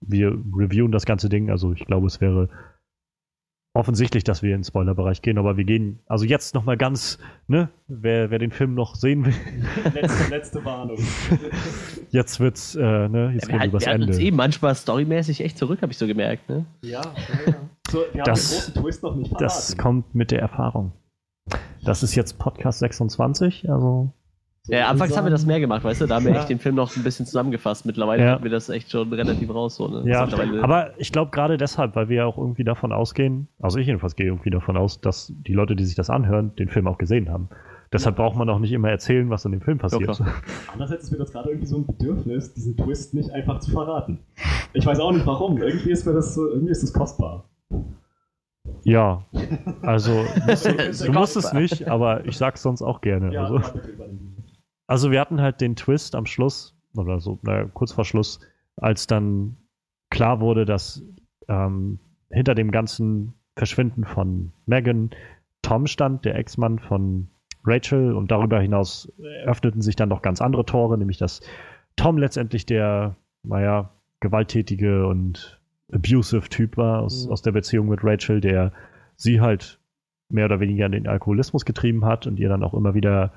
wir 0.00 0.38
reviewen 0.54 0.92
das 0.92 1.06
ganze 1.06 1.28
Ding, 1.28 1.50
also 1.50 1.72
ich 1.72 1.84
glaube, 1.86 2.06
es 2.06 2.20
wäre 2.20 2.48
offensichtlich, 3.76 4.24
dass 4.24 4.42
wir 4.42 4.54
in 4.54 4.60
den 4.60 4.64
Spoilerbereich 4.64 5.22
gehen, 5.22 5.38
aber 5.38 5.56
wir 5.56 5.64
gehen, 5.64 6.00
also 6.06 6.24
jetzt 6.24 6.54
nochmal 6.54 6.76
ganz, 6.76 7.18
ne, 7.46 7.68
wer, 7.86 8.30
wer 8.30 8.38
den 8.38 8.50
Film 8.50 8.74
noch 8.74 8.94
sehen 8.96 9.24
will, 9.26 9.34
letzte, 9.94 10.30
letzte 10.30 10.64
Warnung. 10.64 10.98
jetzt 12.10 12.40
wird's, 12.40 12.74
äh, 12.74 12.80
ne, 13.08 13.32
jetzt 13.34 13.48
Ja, 13.48 13.52
wir, 13.54 13.58
gehen 13.58 13.60
wir 13.60 13.66
übers 13.68 13.86
wir 13.86 13.94
uns 13.94 14.04
Ende. 14.16 14.22
eh 14.22 14.30
manchmal 14.30 14.74
storymäßig 14.74 15.40
echt 15.42 15.58
zurück, 15.58 15.82
habe 15.82 15.92
ich 15.92 15.98
so 15.98 16.06
gemerkt. 16.06 16.48
Ne? 16.48 16.64
ja, 16.82 17.00
ja, 17.00 17.02
ja. 17.52 17.54
So, 17.90 17.98
wir 18.12 18.20
haben 18.22 18.24
Das- 18.24 18.48
den 18.50 18.56
großen 18.74 18.74
Twist 18.82 19.02
noch 19.02 19.14
nicht 19.16 19.28
verraten. 19.28 19.44
Das 19.44 19.76
kommt 19.76 20.14
mit 20.14 20.30
der 20.30 20.40
Erfahrung. 20.40 20.92
Das 21.84 22.02
ist 22.02 22.16
jetzt 22.16 22.38
Podcast 22.38 22.80
26, 22.80 23.70
also 23.70 23.80
So, 23.80 24.12
Ja, 24.68 24.78
ich 24.80 24.84
anfangs 24.86 25.16
haben 25.16 25.24
wir 25.24 25.30
das 25.30 25.46
mehr 25.46 25.60
gemacht, 25.60 25.84
weißt 25.84 26.00
du? 26.00 26.06
Da 26.06 26.16
haben 26.16 26.24
wir 26.24 26.32
Ja. 26.32 26.40
echt 26.40 26.48
den 26.50 26.58
Film 26.58 26.74
noch 26.74 26.94
ein 26.96 27.02
bisschen 27.02 27.24
zusammengefasst. 27.26 27.86
Mittlerweile 27.86 28.24
Ja. 28.24 28.30
hatten 28.32 28.42
wir 28.44 28.50
das 28.50 28.68
echt 28.68 28.90
schon 28.90 29.12
relativ 29.12 29.48
raus. 29.50 29.76
So, 29.76 29.88
ne? 29.88 30.02
Ja, 30.10 30.26
aber 30.62 30.90
ich 30.98 31.12
glaube 31.12 31.30
gerade 31.30 31.56
deshalb, 31.56 31.94
weil 31.96 32.08
wir 32.08 32.16
ja 32.16 32.24
auch 32.26 32.38
irgendwie 32.38 32.64
davon 32.64 32.92
ausgehen, 32.92 33.48
also 33.60 33.78
ich 33.78 33.86
jedenfalls 33.86 34.16
gehe 34.16 34.26
irgendwie 34.26 34.50
davon 34.50 34.76
aus, 34.76 35.00
dass 35.00 35.32
die 35.46 35.52
Leute, 35.52 35.76
die 35.76 35.84
sich 35.84 35.94
das 35.94 36.10
anhören, 36.10 36.54
den 36.56 36.68
Film 36.68 36.86
auch 36.88 36.98
gesehen 36.98 37.30
haben. 37.30 37.48
Deshalb 37.92 38.16
braucht 38.16 38.36
man 38.36 38.48
auch 38.50 38.58
nicht 38.58 38.72
immer 38.72 38.90
erzählen, 38.90 39.30
was 39.30 39.44
in 39.44 39.52
dem 39.52 39.60
Film 39.60 39.78
passiert. 39.78 40.10
klar. 40.16 40.28
Andererseits 40.72 41.04
ist 41.04 41.12
mir 41.12 41.18
das 41.18 41.30
gerade 41.32 41.50
irgendwie 41.50 41.66
so 41.68 41.76
ein 41.78 41.86
Bedürfnis, 41.86 42.52
diesen 42.52 42.76
Twist 42.76 43.14
nicht 43.14 43.30
einfach 43.30 43.60
zu 43.60 43.70
verraten. 43.70 44.18
Ich 44.72 44.84
weiß 44.84 44.98
auch 44.98 45.12
nicht 45.12 45.24
warum. 45.26 45.62
Irgendwie 45.62 45.90
ist 45.92 46.04
mir 46.04 46.12
das 46.12 46.34
so, 46.34 46.48
irgendwie 46.48 46.72
ist 46.72 46.82
das 46.82 46.92
kostbar. 46.92 47.44
Ja, 48.82 49.22
also 49.82 50.24
du, 51.04 51.12
musst 51.12 51.36
es 51.36 51.52
nicht, 51.52 51.88
aber 51.88 52.26
ich 52.26 52.36
sag's 52.36 52.62
sonst 52.62 52.82
auch 52.82 53.00
gerne. 53.00 53.26
also. 53.38 53.58
ja, 53.58 53.62
übernehmen. 53.88 54.35
Also 54.86 55.10
wir 55.10 55.20
hatten 55.20 55.40
halt 55.40 55.60
den 55.60 55.76
Twist 55.76 56.14
am 56.14 56.26
Schluss, 56.26 56.76
oder 56.96 57.20
so, 57.20 57.38
naja, 57.42 57.66
kurz 57.74 57.92
vor 57.92 58.04
Schluss, 58.04 58.40
als 58.76 59.06
dann 59.06 59.56
klar 60.10 60.40
wurde, 60.40 60.64
dass 60.64 61.02
ähm, 61.48 61.98
hinter 62.30 62.54
dem 62.54 62.70
ganzen 62.70 63.34
Verschwinden 63.56 64.04
von 64.04 64.52
Megan 64.66 65.10
Tom 65.62 65.86
stand, 65.86 66.24
der 66.24 66.36
Ex-Mann 66.36 66.78
von 66.78 67.28
Rachel, 67.64 68.12
und 68.14 68.30
darüber 68.30 68.60
hinaus 68.60 69.12
öffneten 69.44 69.82
sich 69.82 69.96
dann 69.96 70.08
noch 70.08 70.22
ganz 70.22 70.40
andere 70.40 70.64
Tore, 70.64 70.96
nämlich 70.98 71.18
dass 71.18 71.40
Tom 71.96 72.18
letztendlich 72.18 72.66
der, 72.66 73.16
naja, 73.42 73.90
gewalttätige 74.20 75.06
und 75.06 75.60
abusive 75.92 76.48
Typ 76.48 76.76
war 76.76 77.00
aus, 77.02 77.26
Mhm. 77.26 77.32
aus 77.32 77.42
der 77.42 77.52
Beziehung 77.52 77.88
mit 77.88 78.00
Rachel, 78.02 78.40
der 78.40 78.72
sie 79.16 79.40
halt 79.40 79.80
mehr 80.28 80.46
oder 80.46 80.60
weniger 80.60 80.86
in 80.86 80.92
den 80.92 81.06
Alkoholismus 81.06 81.64
getrieben 81.64 82.04
hat 82.04 82.26
und 82.26 82.38
ihr 82.38 82.48
dann 82.48 82.62
auch 82.62 82.74
immer 82.74 82.94
wieder 82.94 83.32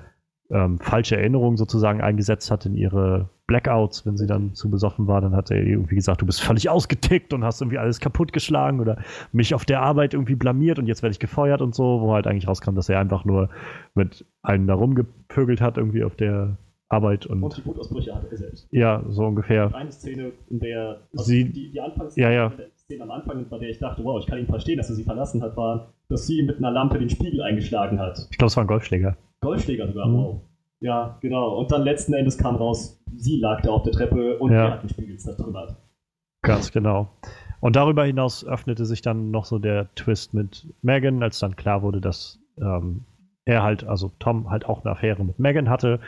ähm, 0.50 0.78
falsche 0.78 1.16
Erinnerungen 1.16 1.56
sozusagen 1.56 2.00
eingesetzt 2.00 2.50
hat 2.50 2.66
in 2.66 2.74
ihre 2.74 3.28
Blackouts, 3.46 4.04
wenn 4.06 4.16
sie 4.16 4.26
dann 4.26 4.54
zu 4.54 4.70
besoffen 4.70 5.06
war. 5.06 5.20
Dann 5.20 5.34
hat 5.34 5.50
er 5.50 5.62
irgendwie 5.62 5.94
gesagt, 5.96 6.20
du 6.22 6.26
bist 6.26 6.40
völlig 6.40 6.68
ausgetickt 6.68 7.32
und 7.32 7.44
hast 7.44 7.60
irgendwie 7.60 7.78
alles 7.78 8.00
kaputtgeschlagen 8.00 8.80
oder 8.80 8.98
mich 9.32 9.54
auf 9.54 9.64
der 9.64 9.82
Arbeit 9.82 10.14
irgendwie 10.14 10.34
blamiert 10.34 10.78
und 10.78 10.86
jetzt 10.86 11.02
werde 11.02 11.12
ich 11.12 11.18
gefeuert 11.20 11.60
und 11.62 11.74
so, 11.74 12.00
wo 12.00 12.12
halt 12.14 12.26
eigentlich 12.26 12.48
rauskam, 12.48 12.74
dass 12.74 12.88
er 12.88 12.98
einfach 13.00 13.24
nur 13.24 13.48
mit 13.94 14.24
allen 14.42 14.66
da 14.66 14.74
rumgepögelt 14.74 15.60
hat 15.60 15.76
irgendwie 15.78 16.04
auf 16.04 16.14
der 16.16 16.56
Arbeit 16.88 17.26
und, 17.26 17.42
Und 17.44 17.56
die 17.56 17.64
Wutausbrüche 17.64 18.12
hatte 18.14 18.26
er 18.32 18.36
selbst. 18.36 18.66
ja, 18.72 19.02
so 19.08 19.24
ungefähr. 19.24 19.72
Eine 19.74 19.92
Szene, 19.92 20.32
in 20.48 20.58
der 20.58 21.00
also 21.12 21.24
Sie- 21.24 21.44
die, 21.52 21.70
die 21.70 21.80
Anfangsszene, 21.80 22.26
Ja, 22.26 22.32
ja. 22.32 22.52
Szene 22.90 23.04
am 23.04 23.10
Anfang, 23.12 23.48
bei 23.48 23.58
der 23.58 23.68
ich 23.70 23.78
dachte, 23.78 24.02
wow, 24.04 24.18
ich 24.20 24.26
kann 24.26 24.40
ihn 24.40 24.46
verstehen, 24.46 24.76
dass 24.76 24.90
er 24.90 24.96
sie 24.96 25.04
verlassen 25.04 25.40
hat, 25.42 25.56
war, 25.56 25.92
dass 26.08 26.26
sie 26.26 26.42
mit 26.42 26.58
einer 26.58 26.72
Lampe 26.72 26.98
den 26.98 27.08
Spiegel 27.08 27.40
eingeschlagen 27.40 28.00
hat. 28.00 28.26
Ich 28.32 28.36
glaube, 28.36 28.48
es 28.48 28.56
war 28.56 28.64
ein 28.64 28.66
Golfschläger. 28.66 29.16
Golfschläger 29.42 29.86
sogar, 29.86 30.08
Mhm. 30.08 30.14
wow. 30.14 30.40
Ja, 30.80 31.16
genau. 31.20 31.56
Und 31.58 31.70
dann 31.70 31.82
letzten 31.82 32.14
Endes 32.14 32.36
kam 32.36 32.56
raus, 32.56 33.00
sie 33.16 33.38
lag 33.38 33.60
da 33.62 33.70
auf 33.70 33.84
der 33.84 33.92
Treppe 33.92 34.38
und 34.38 34.50
Ja. 34.50 34.64
er 34.66 34.70
hat 34.72 34.82
den 34.82 34.88
Spiegel 34.88 35.16
zertrümmert. 35.18 35.76
Ganz 36.42 36.72
genau. 36.72 37.10
Und 37.60 37.76
darüber 37.76 38.04
hinaus 38.04 38.44
öffnete 38.44 38.84
sich 38.86 39.02
dann 39.02 39.30
noch 39.30 39.44
so 39.44 39.58
der 39.60 39.94
Twist 39.94 40.34
mit 40.34 40.66
Megan, 40.82 41.22
als 41.22 41.38
dann 41.38 41.54
klar 41.54 41.82
wurde, 41.82 42.00
dass 42.00 42.40
ähm, 42.60 43.04
er 43.44 43.62
halt, 43.62 43.84
also 43.84 44.10
Tom 44.18 44.50
halt 44.50 44.64
auch 44.66 44.82
eine 44.84 44.92
Affäre 44.92 45.22
mit 45.24 45.38
Megan 45.38 45.68
hatte. 45.68 46.00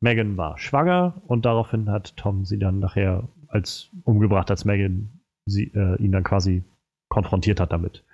Megan 0.00 0.36
war 0.36 0.58
schwanger 0.58 1.14
und 1.28 1.46
daraufhin 1.46 1.88
hat 1.90 2.14
Tom 2.16 2.44
sie 2.44 2.58
dann 2.58 2.80
nachher 2.80 3.22
als 3.48 3.88
umgebracht, 4.04 4.50
als 4.50 4.64
Megan 4.64 5.08
sie, 5.46 5.72
äh, 5.74 5.96
ihn 6.02 6.12
dann 6.12 6.24
quasi 6.24 6.64
konfrontiert 7.08 7.60
hat 7.60 7.72
damit. 7.72 8.04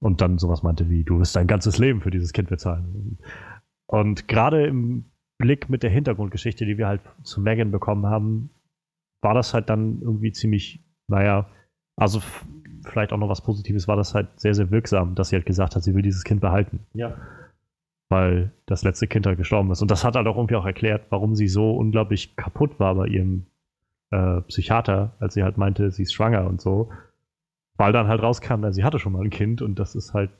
Und 0.00 0.20
dann 0.20 0.38
sowas 0.38 0.62
meinte 0.62 0.90
wie, 0.90 1.02
du 1.02 1.18
wirst 1.18 1.34
dein 1.34 1.46
ganzes 1.46 1.78
Leben 1.78 2.00
für 2.02 2.10
dieses 2.10 2.32
Kind 2.32 2.48
bezahlen. 2.50 3.18
Und 3.86 4.28
gerade 4.28 4.66
im 4.66 5.06
Blick 5.38 5.68
mit 5.70 5.82
der 5.82 5.90
Hintergrundgeschichte, 5.90 6.66
die 6.66 6.78
wir 6.78 6.86
halt 6.86 7.00
zu 7.22 7.40
Megan 7.40 7.70
bekommen 7.70 8.06
haben, 8.06 8.50
war 9.22 9.34
das 9.34 9.54
halt 9.54 9.70
dann 9.70 10.00
irgendwie 10.02 10.32
ziemlich, 10.32 10.80
naja, 11.08 11.48
also 11.96 12.20
vielleicht 12.84 13.12
auch 13.12 13.18
noch 13.18 13.28
was 13.30 13.40
Positives, 13.42 13.88
war 13.88 13.96
das 13.96 14.14
halt 14.14 14.28
sehr, 14.38 14.54
sehr 14.54 14.70
wirksam, 14.70 15.14
dass 15.14 15.30
sie 15.30 15.36
halt 15.36 15.46
gesagt 15.46 15.74
hat, 15.74 15.82
sie 15.82 15.94
will 15.94 16.02
dieses 16.02 16.24
Kind 16.24 16.40
behalten, 16.42 16.80
Ja. 16.92 17.16
weil 18.10 18.52
das 18.66 18.84
letzte 18.84 19.06
Kind 19.06 19.26
halt 19.26 19.38
gestorben 19.38 19.70
ist. 19.70 19.80
Und 19.80 19.90
das 19.90 20.04
hat 20.04 20.16
halt 20.16 20.26
auch 20.26 20.36
irgendwie 20.36 20.56
auch 20.56 20.66
erklärt, 20.66 21.06
warum 21.08 21.34
sie 21.34 21.48
so 21.48 21.74
unglaublich 21.74 22.36
kaputt 22.36 22.78
war 22.78 22.94
bei 22.94 23.06
ihrem 23.06 23.46
äh, 24.10 24.40
Psychiater, 24.42 25.12
als 25.18 25.34
sie 25.34 25.42
halt 25.42 25.56
meinte, 25.58 25.90
sie 25.90 26.02
ist 26.02 26.12
schwanger 26.12 26.46
und 26.46 26.60
so. 26.60 26.90
Weil 27.76 27.92
dann 27.92 28.06
halt 28.06 28.22
rauskam, 28.22 28.60
na, 28.60 28.72
sie 28.72 28.84
hatte 28.84 28.98
schon 28.98 29.12
mal 29.12 29.22
ein 29.24 29.30
Kind 29.30 29.60
und 29.62 29.78
das 29.78 29.94
ist 29.94 30.14
halt 30.14 30.30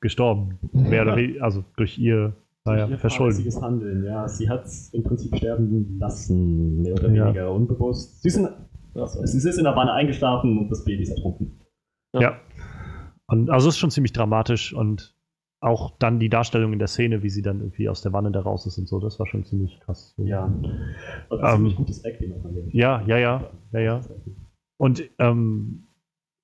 gestorben. 0.00 0.58
Mehr 0.72 1.02
oder 1.02 1.16
weniger, 1.16 1.42
also 1.44 1.64
durch 1.76 1.98
ihr, 1.98 2.34
naja, 2.64 2.86
Ihr 2.86 2.98
fahrlässiges 2.98 3.60
Handeln, 3.62 4.04
ja. 4.04 4.28
Sie 4.28 4.48
hat 4.50 4.64
es 4.66 4.92
im 4.92 5.02
Prinzip 5.02 5.34
sterben 5.36 5.96
lassen, 5.98 6.82
mehr 6.82 6.92
oder 6.94 7.08
Ja. 7.10 7.24
weniger 7.26 7.52
unbewusst. 7.52 8.22
Sie 8.22 8.28
ist, 8.28 8.36
in, 8.36 8.48
also, 8.94 9.24
sie 9.24 9.48
ist 9.48 9.56
in 9.58 9.64
der 9.64 9.74
Wanne 9.76 9.92
eingeschlafen 9.92 10.58
und 10.58 10.68
das 10.70 10.84
Baby 10.84 11.02
ist 11.02 11.10
ertrunken. 11.10 11.58
Ja. 12.12 12.38
Und 13.26 13.50
also 13.50 13.68
es 13.68 13.74
ist 13.74 13.78
schon 13.78 13.90
ziemlich 13.90 14.12
dramatisch 14.12 14.72
und 14.74 15.14
auch 15.60 15.90
dann 15.98 16.20
die 16.20 16.28
Darstellung 16.28 16.72
in 16.72 16.78
der 16.78 16.88
Szene, 16.88 17.22
wie 17.22 17.30
sie 17.30 17.42
dann 17.42 17.60
irgendwie 17.60 17.88
aus 17.88 18.00
der 18.02 18.12
Wanne 18.12 18.30
da 18.30 18.40
raus 18.40 18.66
ist 18.66 18.78
und 18.78 18.88
so, 18.88 19.00
das 19.00 19.18
war 19.18 19.26
schon 19.26 19.44
ziemlich 19.44 19.80
krass. 19.80 20.14
Ja. 20.18 20.46
Ähm, 20.46 21.54
ziemlich 21.54 21.76
gutes 21.76 22.04
Acting. 22.04 22.32
Ja, 22.70 23.02
ja, 23.06 23.18
ja, 23.18 23.50
ja, 23.72 23.80
ja. 23.80 24.00
Und 24.80 25.02
ähm, 25.18 25.88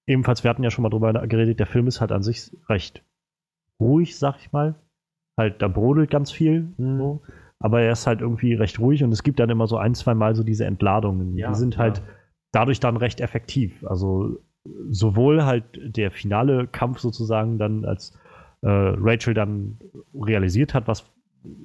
ebenfalls, 0.09 0.43
wir 0.43 0.51
hatten 0.51 0.65
ja 0.65 0.71
schon 0.71 0.83
mal 0.83 0.91
drüber 0.91 1.13
geredet, 1.27 1.61
der 1.61 1.67
Film 1.67 1.87
ist 1.87 2.01
halt 2.01 2.11
an 2.11 2.23
sich 2.23 2.51
recht 2.69 3.05
ruhig, 3.81 4.19
sag 4.19 4.37
ich 4.41 4.53
mal. 4.53 4.75
Halt, 5.39 5.63
da 5.63 5.69
brodelt 5.69 6.11
ganz 6.11 6.31
viel, 6.31 6.73
Mhm. 6.77 6.99
so. 6.99 7.23
aber 7.61 7.81
er 7.83 7.93
ist 7.93 8.07
halt 8.07 8.21
irgendwie 8.21 8.55
recht 8.55 8.79
ruhig 8.81 9.03
und 9.05 9.13
es 9.13 9.23
gibt 9.23 9.39
dann 9.41 9.51
immer 9.51 9.67
so 9.67 9.77
ein, 9.77 9.95
zwei 9.95 10.15
Mal 10.15 10.35
so 10.35 10.43
diese 10.43 10.65
Entladungen. 10.65 11.37
Ja, 11.37 11.49
die 11.49 11.55
sind 11.55 11.79
halt 11.79 11.99
ja. 11.99 12.05
dadurch 12.53 12.81
dann 12.81 12.97
recht 12.97 13.21
effektiv. 13.21 13.85
Also 13.87 14.39
sowohl 14.91 15.45
halt 15.45 15.65
der 15.97 16.11
finale 16.11 16.67
Kampf 16.67 16.99
sozusagen 16.99 17.59
dann, 17.59 17.85
als 17.85 18.17
äh, 18.65 18.95
Rachel 18.99 19.35
dann 19.35 19.79
realisiert 20.15 20.75
hat, 20.75 20.89
was 20.89 21.05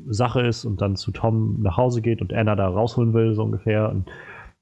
Sache 0.07 0.41
ist 0.41 0.65
und 0.65 0.81
dann 0.81 0.97
zu 0.97 1.11
Tom 1.11 1.61
nach 1.61 1.77
Hause 1.77 2.01
geht 2.01 2.21
und 2.21 2.34
Anna 2.34 2.55
da 2.55 2.67
rausholen 2.67 3.13
will, 3.13 3.34
so 3.34 3.43
ungefähr. 3.43 3.89
Und 3.89 4.09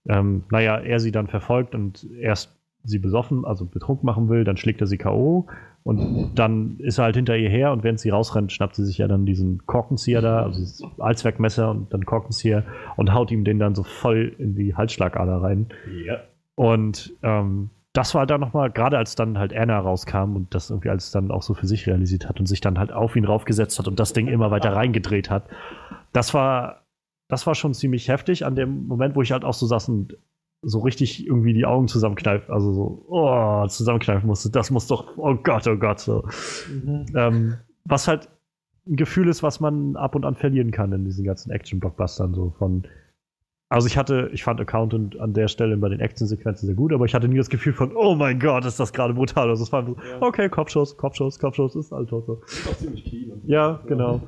ähm, 0.07 0.43
naja, 0.51 0.77
er 0.77 0.99
sie 0.99 1.11
dann 1.11 1.27
verfolgt 1.27 1.73
und 1.73 2.07
erst 2.19 2.55
sie 2.83 2.99
besoffen, 2.99 3.43
also 3.43 3.65
betrunken 3.65 4.05
machen 4.05 4.29
will, 4.29 4.43
dann 4.43 4.55
schlägt 4.55 4.79
er 4.79 4.87
sie 4.87 4.97
K.O. 4.97 5.47
und 5.83 6.35
dann 6.35 6.77
ist 6.79 6.99
er 6.99 7.05
halt 7.05 7.15
hinter 7.15 7.35
ihr 7.35 7.49
her 7.49 7.73
und 7.73 7.83
während 7.83 7.99
sie 7.99 8.11
rausrennt, 8.11 8.51
schnappt 8.51 8.75
sie 8.75 8.85
sich 8.85 8.99
ja 8.99 9.07
dann 9.07 9.25
diesen 9.25 9.65
Korkenzieher 9.65 10.21
da, 10.21 10.43
also 10.43 10.59
dieses 10.59 10.83
Allzweckmesser 10.99 11.71
und 11.71 11.93
dann 11.93 12.05
Korkenzieher 12.05 12.63
und 12.95 13.13
haut 13.13 13.31
ihm 13.31 13.43
den 13.43 13.59
dann 13.59 13.75
so 13.75 13.83
voll 13.83 14.35
in 14.37 14.55
die 14.55 14.75
Halsschlagader 14.75 15.41
rein. 15.41 15.67
Ja. 16.05 16.19
Und 16.55 17.13
ähm, 17.23 17.71
das 17.97 18.13
war 18.13 18.27
dann 18.27 18.39
nochmal, 18.39 18.69
gerade 18.69 18.95
als 18.95 19.15
dann 19.15 19.39
halt 19.39 19.55
Anna 19.55 19.79
rauskam 19.79 20.35
und 20.35 20.53
das 20.53 20.69
irgendwie 20.69 20.91
als 20.91 21.09
dann 21.09 21.31
auch 21.31 21.41
so 21.41 21.55
für 21.55 21.65
sich 21.65 21.87
realisiert 21.87 22.29
hat 22.29 22.39
und 22.39 22.45
sich 22.45 22.61
dann 22.61 22.77
halt 22.77 22.91
auf 22.91 23.15
ihn 23.15 23.25
raufgesetzt 23.25 23.79
hat 23.79 23.87
und 23.87 23.99
das 23.99 24.13
Ding 24.13 24.27
immer 24.27 24.51
weiter 24.51 24.71
reingedreht 24.71 25.31
hat. 25.31 25.49
Das 26.13 26.35
war, 26.35 26.85
das 27.27 27.47
war 27.47 27.55
schon 27.55 27.73
ziemlich 27.73 28.07
heftig 28.07 28.45
an 28.45 28.55
dem 28.55 28.85
Moment, 28.85 29.15
wo 29.15 29.23
ich 29.23 29.31
halt 29.31 29.43
auch 29.43 29.55
so 29.55 29.65
saß 29.65 29.89
und 29.89 30.15
so 30.61 30.79
richtig 30.81 31.25
irgendwie 31.25 31.55
die 31.55 31.65
Augen 31.65 31.87
zusammenkneifen, 31.87 32.53
also 32.53 32.71
so, 32.71 33.05
oh, 33.07 33.65
zusammenkneifen 33.65 34.27
musste. 34.27 34.51
Das 34.51 34.69
muss 34.69 34.85
doch, 34.85 35.17
oh 35.17 35.33
Gott, 35.33 35.67
oh 35.67 35.77
Gott, 35.77 35.99
so. 35.99 36.23
Ähm, 37.15 37.55
was 37.83 38.07
halt 38.07 38.29
ein 38.85 38.95
Gefühl 38.95 39.27
ist, 39.27 39.41
was 39.41 39.59
man 39.59 39.95
ab 39.95 40.13
und 40.13 40.23
an 40.23 40.35
verlieren 40.35 40.69
kann 40.69 40.91
in 40.91 41.03
diesen 41.03 41.25
ganzen 41.25 41.49
Action-Blockbustern, 41.49 42.35
so 42.35 42.53
von. 42.59 42.83
Also 43.69 43.87
ich 43.87 43.97
hatte, 43.97 44.29
ich 44.31 44.43
fand 44.45 44.61
Accountant 44.61 45.19
an 45.19 45.33
der 45.33 45.49
Stelle 45.49 45.75
bei 45.75 45.89
den 45.89 45.99
Action-Sequenzen 45.99 46.67
sehr 46.67 46.75
gut, 46.75 46.93
aber 46.93 47.03
ich 47.05 47.13
hatte 47.13 47.27
nie 47.27 47.35
das 47.37 47.49
Gefühl 47.49 47.73
von, 47.73 47.93
oh 47.95 48.15
mein 48.15 48.39
Gott, 48.39 48.63
ist 48.63 48.79
das 48.79 48.93
gerade 48.93 49.13
brutal. 49.13 49.49
Also 49.49 49.63
es 49.63 49.71
war 49.73 49.85
so, 49.85 49.97
Ja. 49.97 50.21
okay, 50.21 50.47
Kopfschuss, 50.47 50.95
Kopfschuss, 50.95 51.37
Kopfschuss, 51.37 51.75
ist 51.75 51.91
halt 51.91 52.11
auch 52.13 52.25
so. 52.25 52.41
Ist 52.47 52.67
auch 52.69 52.77
ziemlich 52.77 53.03
clean. 53.03 53.31
Und 53.31 53.45
Ja, 53.45 53.81
genau. 53.85 54.21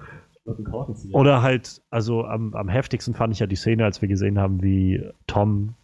Ein 0.45 0.64
Korkenzieher. 0.66 1.16
Oder 1.16 1.41
halt, 1.41 1.82
also 1.90 2.26
am, 2.26 2.53
am 2.56 2.68
heftigsten 2.70 3.14
fand 3.14 3.34
ich 3.34 3.40
ja 3.40 3.48
die 3.48 3.56
Szene, 3.56 3.86
als 3.86 4.02
wir 4.02 4.10
gesehen 4.10 4.40
haben, 4.40 4.61
wie 4.64 5.02
Tom, 5.28 5.76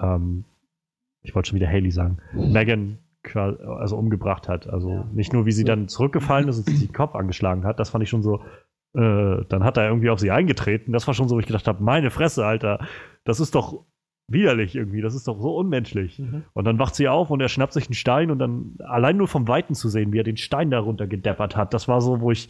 ähm, 0.00 0.44
ich 1.22 1.34
wollte 1.34 1.48
schon 1.48 1.56
wieder 1.56 1.68
Haley 1.68 1.90
sagen, 1.90 2.18
Megan 2.34 2.98
also 3.34 3.96
umgebracht 3.96 4.48
hat. 4.48 4.68
Also 4.68 4.90
Ja. 4.90 5.06
nicht 5.12 5.32
nur, 5.32 5.46
wie 5.46 5.52
sie 5.52 5.64
dann 5.64 5.88
zurückgefallen 5.88 6.48
ist 6.48 6.58
und 6.58 6.66
sich 6.66 6.80
den 6.86 6.92
Kopf 6.92 7.14
angeschlagen 7.14 7.64
hat, 7.64 7.80
das 7.80 7.90
fand 7.90 8.04
ich 8.04 8.08
schon 8.10 8.22
so, 8.22 8.40
äh, 8.94 9.44
dann 9.48 9.64
hat 9.64 9.76
er 9.76 9.88
irgendwie 9.88 10.10
auf 10.10 10.18
sie 10.20 10.30
eingetreten. 10.30 10.92
Das 10.92 11.06
war 11.06 11.14
schon 11.14 11.28
so, 11.28 11.36
wo 11.36 11.40
ich 11.40 11.46
gedacht 11.46 11.68
habe, 11.68 11.82
meine 11.82 12.10
Fresse, 12.10 12.44
Alter, 12.44 12.86
das 13.24 13.40
ist 13.40 13.54
doch 13.54 13.84
widerlich 14.28 14.76
irgendwie, 14.76 15.00
das 15.00 15.14
ist 15.14 15.26
doch 15.26 15.40
so 15.40 15.56
unmenschlich. 15.56 16.18
Mhm. 16.18 16.44
Und 16.52 16.64
dann 16.64 16.78
wacht 16.78 16.94
sie 16.94 17.08
auf 17.08 17.30
und 17.30 17.40
er 17.40 17.48
schnappt 17.48 17.72
sich 17.72 17.86
einen 17.86 17.94
Stein 17.94 18.30
und 18.30 18.38
dann 18.38 18.76
allein 18.78 19.16
nur 19.16 19.28
vom 19.28 19.48
Weiten 19.48 19.74
zu 19.74 19.88
sehen, 19.88 20.12
wie 20.12 20.18
er 20.18 20.24
den 20.24 20.36
Stein 20.36 20.70
darunter 20.70 21.06
gedeppert 21.06 21.56
hat, 21.56 21.74
das 21.74 21.88
war 21.88 22.00
so, 22.00 22.20
wo 22.20 22.30
ich, 22.30 22.48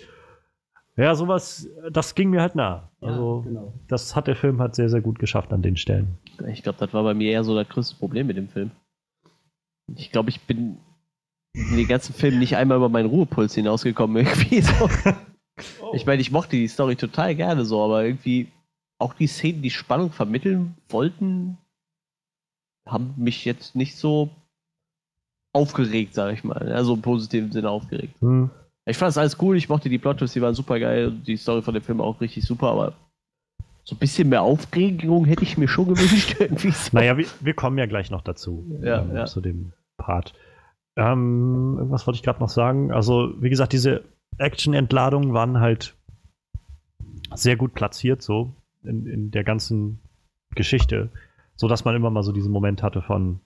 ja, 0.96 1.14
sowas, 1.14 1.68
das 1.90 2.14
ging 2.14 2.30
mir 2.30 2.42
halt 2.42 2.54
nah. 2.54 2.90
Ja, 3.00 3.08
Also, 3.08 3.42
genau. 3.46 3.72
das 3.88 4.14
hat 4.14 4.26
der 4.26 4.36
Film 4.36 4.60
halt 4.60 4.74
sehr, 4.74 4.90
sehr 4.90 5.00
gut 5.00 5.18
geschafft 5.18 5.52
an 5.52 5.62
den 5.62 5.76
Stellen. 5.76 6.18
Ich 6.48 6.62
glaube, 6.62 6.78
das 6.78 6.92
war 6.92 7.02
bei 7.02 7.14
mir 7.14 7.30
eher 7.30 7.44
so 7.44 7.54
das 7.54 7.68
größte 7.68 7.96
Problem 7.96 8.26
mit 8.26 8.36
dem 8.36 8.48
Film. 8.48 8.70
Ich 9.96 10.12
glaube, 10.12 10.28
ich 10.28 10.40
bin 10.42 10.76
in 11.54 11.76
den 11.76 11.88
ganzen 11.88 12.14
Film 12.14 12.38
nicht 12.38 12.56
einmal 12.56 12.76
über 12.76 12.88
meinen 12.88 13.08
Ruhepuls 13.08 13.54
hinausgekommen 13.54 14.16
irgendwie. 14.24 14.60
So. 14.60 14.88
Oh. 15.82 15.92
Ich 15.94 16.06
meine, 16.06 16.22
ich 16.22 16.30
mochte 16.30 16.56
die 16.56 16.68
Story 16.68 16.96
total 16.96 17.34
gerne 17.34 17.64
so, 17.64 17.82
aber 17.82 18.04
irgendwie 18.04 18.48
auch 18.98 19.14
die 19.14 19.26
Szenen, 19.26 19.62
die 19.62 19.70
Spannung 19.70 20.12
vermitteln 20.12 20.76
wollten, 20.88 21.58
haben 22.86 23.14
mich 23.16 23.44
jetzt 23.44 23.74
nicht 23.74 23.96
so 23.96 24.30
aufgeregt, 25.52 26.14
sage 26.14 26.34
ich 26.34 26.44
mal. 26.44 26.72
Also 26.72 26.94
im 26.94 27.02
positiven 27.02 27.52
Sinne 27.52 27.70
aufgeregt. 27.70 28.20
Hm. 28.20 28.50
Ich 28.86 28.96
fand 28.96 29.08
das 29.08 29.18
alles 29.18 29.36
cool, 29.40 29.56
ich 29.56 29.68
mochte 29.68 29.88
die 29.88 29.98
Plot-Twists, 29.98 30.34
die 30.34 30.42
waren 30.42 30.54
super 30.54 30.80
geil, 30.80 31.12
die 31.12 31.36
Story 31.36 31.62
von 31.62 31.74
dem 31.74 31.82
Film 31.82 32.00
auch 32.00 32.20
richtig 32.20 32.44
super, 32.44 32.70
aber 32.70 32.94
so 33.84 33.94
ein 33.94 33.98
bisschen 33.98 34.28
mehr 34.28 34.42
Aufregung 34.42 35.24
hätte 35.24 35.42
ich 35.42 35.58
mir 35.58 35.68
schon 35.68 35.88
gewünscht. 35.88 36.36
Irgendwie 36.38 36.70
so. 36.70 36.90
Naja, 36.92 37.16
wir, 37.16 37.26
wir 37.40 37.54
kommen 37.54 37.78
ja 37.78 37.86
gleich 37.86 38.10
noch 38.10 38.22
dazu. 38.22 38.64
Ja, 38.82 39.02
ähm, 39.02 39.14
ja. 39.14 39.26
Zu 39.26 39.40
dem 39.40 39.72
Part. 39.96 40.34
Ähm, 40.96 41.76
was 41.90 42.06
wollte 42.06 42.16
ich 42.16 42.22
gerade 42.22 42.40
noch 42.40 42.48
sagen? 42.48 42.92
Also, 42.92 43.34
wie 43.40 43.50
gesagt, 43.50 43.72
diese 43.72 44.04
Action-Entladungen 44.38 45.32
waren 45.34 45.60
halt 45.60 45.96
sehr 47.34 47.56
gut 47.56 47.74
platziert, 47.74 48.22
so 48.22 48.54
in, 48.82 49.06
in 49.06 49.30
der 49.30 49.44
ganzen 49.44 50.00
Geschichte, 50.54 51.10
so 51.56 51.68
dass 51.68 51.84
man 51.84 51.94
immer 51.94 52.10
mal 52.10 52.22
so 52.22 52.32
diesen 52.32 52.52
Moment 52.52 52.82
hatte 52.82 53.02
von, 53.02 53.40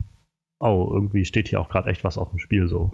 oh, 0.60 0.90
irgendwie 0.92 1.24
steht 1.24 1.48
hier 1.48 1.60
auch 1.60 1.68
gerade 1.68 1.90
echt 1.90 2.04
was 2.04 2.18
auf 2.18 2.30
dem 2.30 2.38
Spiel, 2.38 2.68
so. 2.68 2.92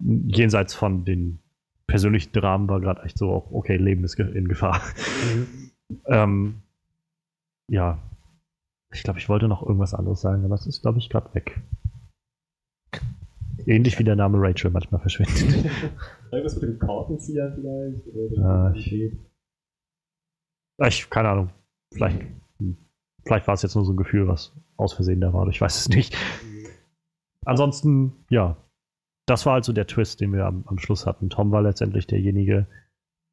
Jenseits 0.00 0.74
von 0.74 1.04
den 1.04 1.38
persönlichen 1.86 2.32
Dramen 2.32 2.68
war 2.68 2.80
gerade 2.80 3.02
echt 3.02 3.18
so, 3.18 3.32
auch, 3.32 3.50
okay, 3.52 3.76
Leben 3.76 4.04
ist 4.04 4.18
in 4.18 4.48
Gefahr. 4.48 4.80
ähm, 6.06 6.62
ja, 7.68 7.98
ich 8.92 9.02
glaube, 9.02 9.18
ich 9.18 9.28
wollte 9.28 9.48
noch 9.48 9.62
irgendwas 9.62 9.94
anderes 9.94 10.20
sagen, 10.20 10.44
aber 10.44 10.54
es 10.54 10.66
ist, 10.66 10.82
glaube 10.82 10.98
ich, 10.98 11.08
gerade 11.08 11.34
weg. 11.34 11.60
Ähnlich 13.66 13.98
wie 13.98 14.04
der 14.04 14.16
Name 14.16 14.38
Rachel 14.40 14.70
manchmal 14.70 15.00
verschwindet. 15.00 15.70
Irgendwas 16.32 16.54
mit 16.60 16.62
dem 16.70 16.78
Korkenzieher 16.78 17.52
vielleicht? 17.54 18.06
Oder 18.08 18.44
Ah, 18.44 18.74
Schild? 18.74 19.18
ich, 20.86 21.10
keine 21.10 21.28
Ahnung. 21.28 21.50
Vielleicht, 21.92 22.22
vielleicht 23.24 23.46
war 23.46 23.54
es 23.54 23.62
jetzt 23.62 23.74
nur 23.74 23.84
so 23.84 23.92
ein 23.92 23.96
Gefühl, 23.98 24.26
was 24.26 24.52
aus 24.76 24.94
Versehen 24.94 25.20
da 25.20 25.32
war. 25.32 25.46
Ich 25.48 25.60
weiß 25.60 25.76
es 25.78 25.88
nicht. 25.90 26.16
Ansonsten, 27.44 28.24
ja, 28.30 28.56
das 29.26 29.44
war 29.46 29.54
also 29.54 29.72
der 29.72 29.86
Twist, 29.86 30.20
den 30.20 30.32
wir 30.32 30.46
am, 30.46 30.64
am 30.66 30.78
Schluss 30.78 31.06
hatten. 31.06 31.28
Tom 31.28 31.52
war 31.52 31.62
letztendlich 31.62 32.06
derjenige, 32.06 32.66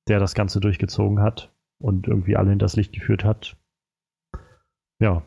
der 0.08 0.20
das 0.20 0.34
Ganze 0.34 0.60
durchgezogen 0.60 1.22
hat 1.22 1.54
und 1.82 2.08
irgendwie 2.08 2.36
alle 2.36 2.50
hinters 2.50 2.76
Licht 2.76 2.92
geführt 2.94 3.24
hat. 3.24 3.56
Ja, 5.02 5.24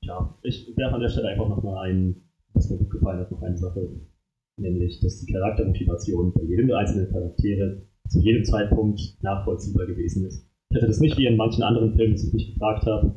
Ja, 0.00 0.38
ich 0.42 0.74
werfe 0.76 0.94
an 0.94 1.00
der 1.02 1.08
Stelle 1.10 1.28
einfach 1.28 1.48
nochmal 1.48 1.90
ein, 1.90 2.30
was 2.54 2.70
mir 2.70 2.78
gut 2.78 2.90
gefallen 2.90 3.20
hat, 3.20 3.30
noch 3.30 3.42
eine 3.42 3.58
Sache. 3.58 4.00
Nämlich, 4.60 5.00
dass 5.00 5.18
die 5.24 5.30
Charaktermotivation 5.32 6.32
bei 6.32 6.42
jedem 6.42 6.68
der 6.68 6.78
einzelnen 6.78 7.10
Charaktere 7.12 7.82
zu 8.08 8.20
jedem 8.20 8.44
Zeitpunkt 8.44 9.00
nachvollziehbar 9.22 9.86
gewesen 9.86 10.24
ist. 10.26 10.48
Ich 10.70 10.76
hätte 10.76 10.86
das 10.86 11.00
nicht 11.00 11.18
wie 11.18 11.26
in 11.26 11.36
manchen 11.36 11.62
anderen 11.62 11.94
Filmen, 11.94 12.14
dass 12.14 12.24
ich 12.24 12.32
mich 12.32 12.52
gefragt 12.54 12.86
habe, 12.86 13.14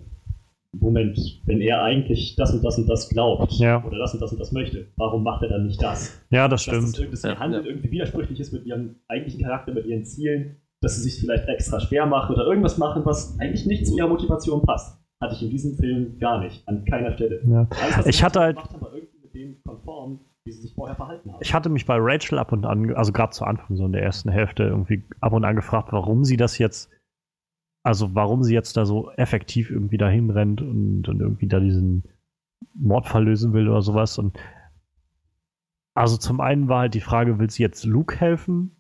Moment, 0.74 1.18
wenn 1.46 1.62
er 1.62 1.82
eigentlich 1.82 2.36
das 2.36 2.54
und 2.54 2.64
das 2.64 2.78
und 2.78 2.88
das 2.88 3.10
glaubt 3.10 3.54
Ja. 3.54 3.84
oder 3.84 3.98
das 3.98 4.14
und 4.14 4.22
das 4.22 4.32
und 4.34 4.40
das 4.40 4.52
möchte, 4.52 4.86
warum 4.98 5.24
macht 5.24 5.42
er 5.44 5.50
dann 5.50 5.66
nicht 5.66 5.82
das? 5.82 6.22
ja, 6.30 6.48
das 6.48 6.66
Dass 6.66 6.76
das, 6.76 6.96
stimmt. 6.96 7.14
dass 7.14 7.24
Ja, 7.24 7.32
ihr 7.32 7.40
Handeln 7.40 7.64
ja. 7.64 7.70
irgendwie 7.72 7.92
widersprüchlich 7.92 8.40
ist 8.40 8.52
mit 8.54 8.66
ihrem 8.66 8.96
eigentlichen 9.08 9.42
Charakter, 9.42 9.74
mit 9.74 9.86
ihren 9.88 10.04
Zielen, 10.06 10.58
dass 10.82 10.96
sie 10.98 11.10
sich 11.10 11.20
vielleicht 11.22 11.48
extra 11.48 11.80
schwer 11.80 12.06
machen 12.06 12.36
oder 12.36 12.46
irgendwas 12.46 12.78
machen, 12.78 13.02
was 13.06 13.40
eigentlich 13.40 13.66
nicht 13.66 13.88
zu 13.88 13.98
ihrer 13.98 14.08
Motivation 14.10 14.62
passt. 14.62 15.00
Hatte 15.22 15.36
ich 15.36 15.42
in 15.44 15.50
diesem 15.50 15.76
Film 15.76 16.18
gar 16.20 16.40
nicht, 16.44 16.66
an 16.68 16.86
keiner 16.86 17.14
Stelle. 17.14 17.42
Ja. 17.48 17.68
Alles, 17.84 17.98
was 17.98 18.06
Ich 18.08 18.24
hatte 18.24 18.40
halt- 18.40 18.56
gemacht 18.58 18.72
haben, 18.74 18.82
war 18.82 18.94
irgendwie 18.94 19.18
mit 19.24 19.34
dem 19.34 19.58
konform, 19.64 20.20
wie 20.50 20.54
sie 20.54 20.62
sich 20.62 20.74
vorher 20.74 20.96
verhalten 20.96 21.32
haben. 21.32 21.40
Ich 21.42 21.54
hatte 21.54 21.70
mich 21.70 21.86
bei 21.86 21.98
Rachel 22.00 22.40
ab 22.40 22.52
und 22.52 22.66
an, 22.66 22.94
also 22.96 23.12
gerade 23.12 23.32
zu 23.32 23.46
Anfang, 23.46 23.76
so 23.78 23.86
in 23.86 23.92
der 23.92 24.04
ersten 24.04 24.30
Hälfte, 24.30 24.64
irgendwie 24.64 25.04
ab 25.22 25.34
und 25.34 25.46
an 25.46 25.56
gefragt, 25.56 25.92
warum 25.92 26.26
sie 26.26 26.38
das 26.38 26.58
jetzt, 26.58 26.90
also 27.84 28.16
warum 28.16 28.44
sie 28.44 28.54
jetzt 28.54 28.76
da 28.78 28.86
so 28.86 29.12
effektiv 29.12 29.70
irgendwie 29.70 29.98
dahin 29.98 30.30
rennt 30.30 30.62
und, 30.62 31.08
und 31.08 31.22
irgendwie 31.22 31.48
da 31.48 31.60
diesen 31.60 32.04
Mordfall 32.74 33.26
lösen 33.26 33.54
will 33.54 33.70
oder 33.70 33.82
sowas. 33.82 34.18
Und 34.18 34.38
also 35.94 36.18
zum 36.18 36.42
einen 36.42 36.68
war 36.68 36.82
halt 36.82 36.94
die 36.96 37.02
Frage, 37.02 37.40
will 37.40 37.50
sie 37.50 37.64
jetzt 37.64 37.86
Luke 37.86 38.20
helfen? 38.20 38.76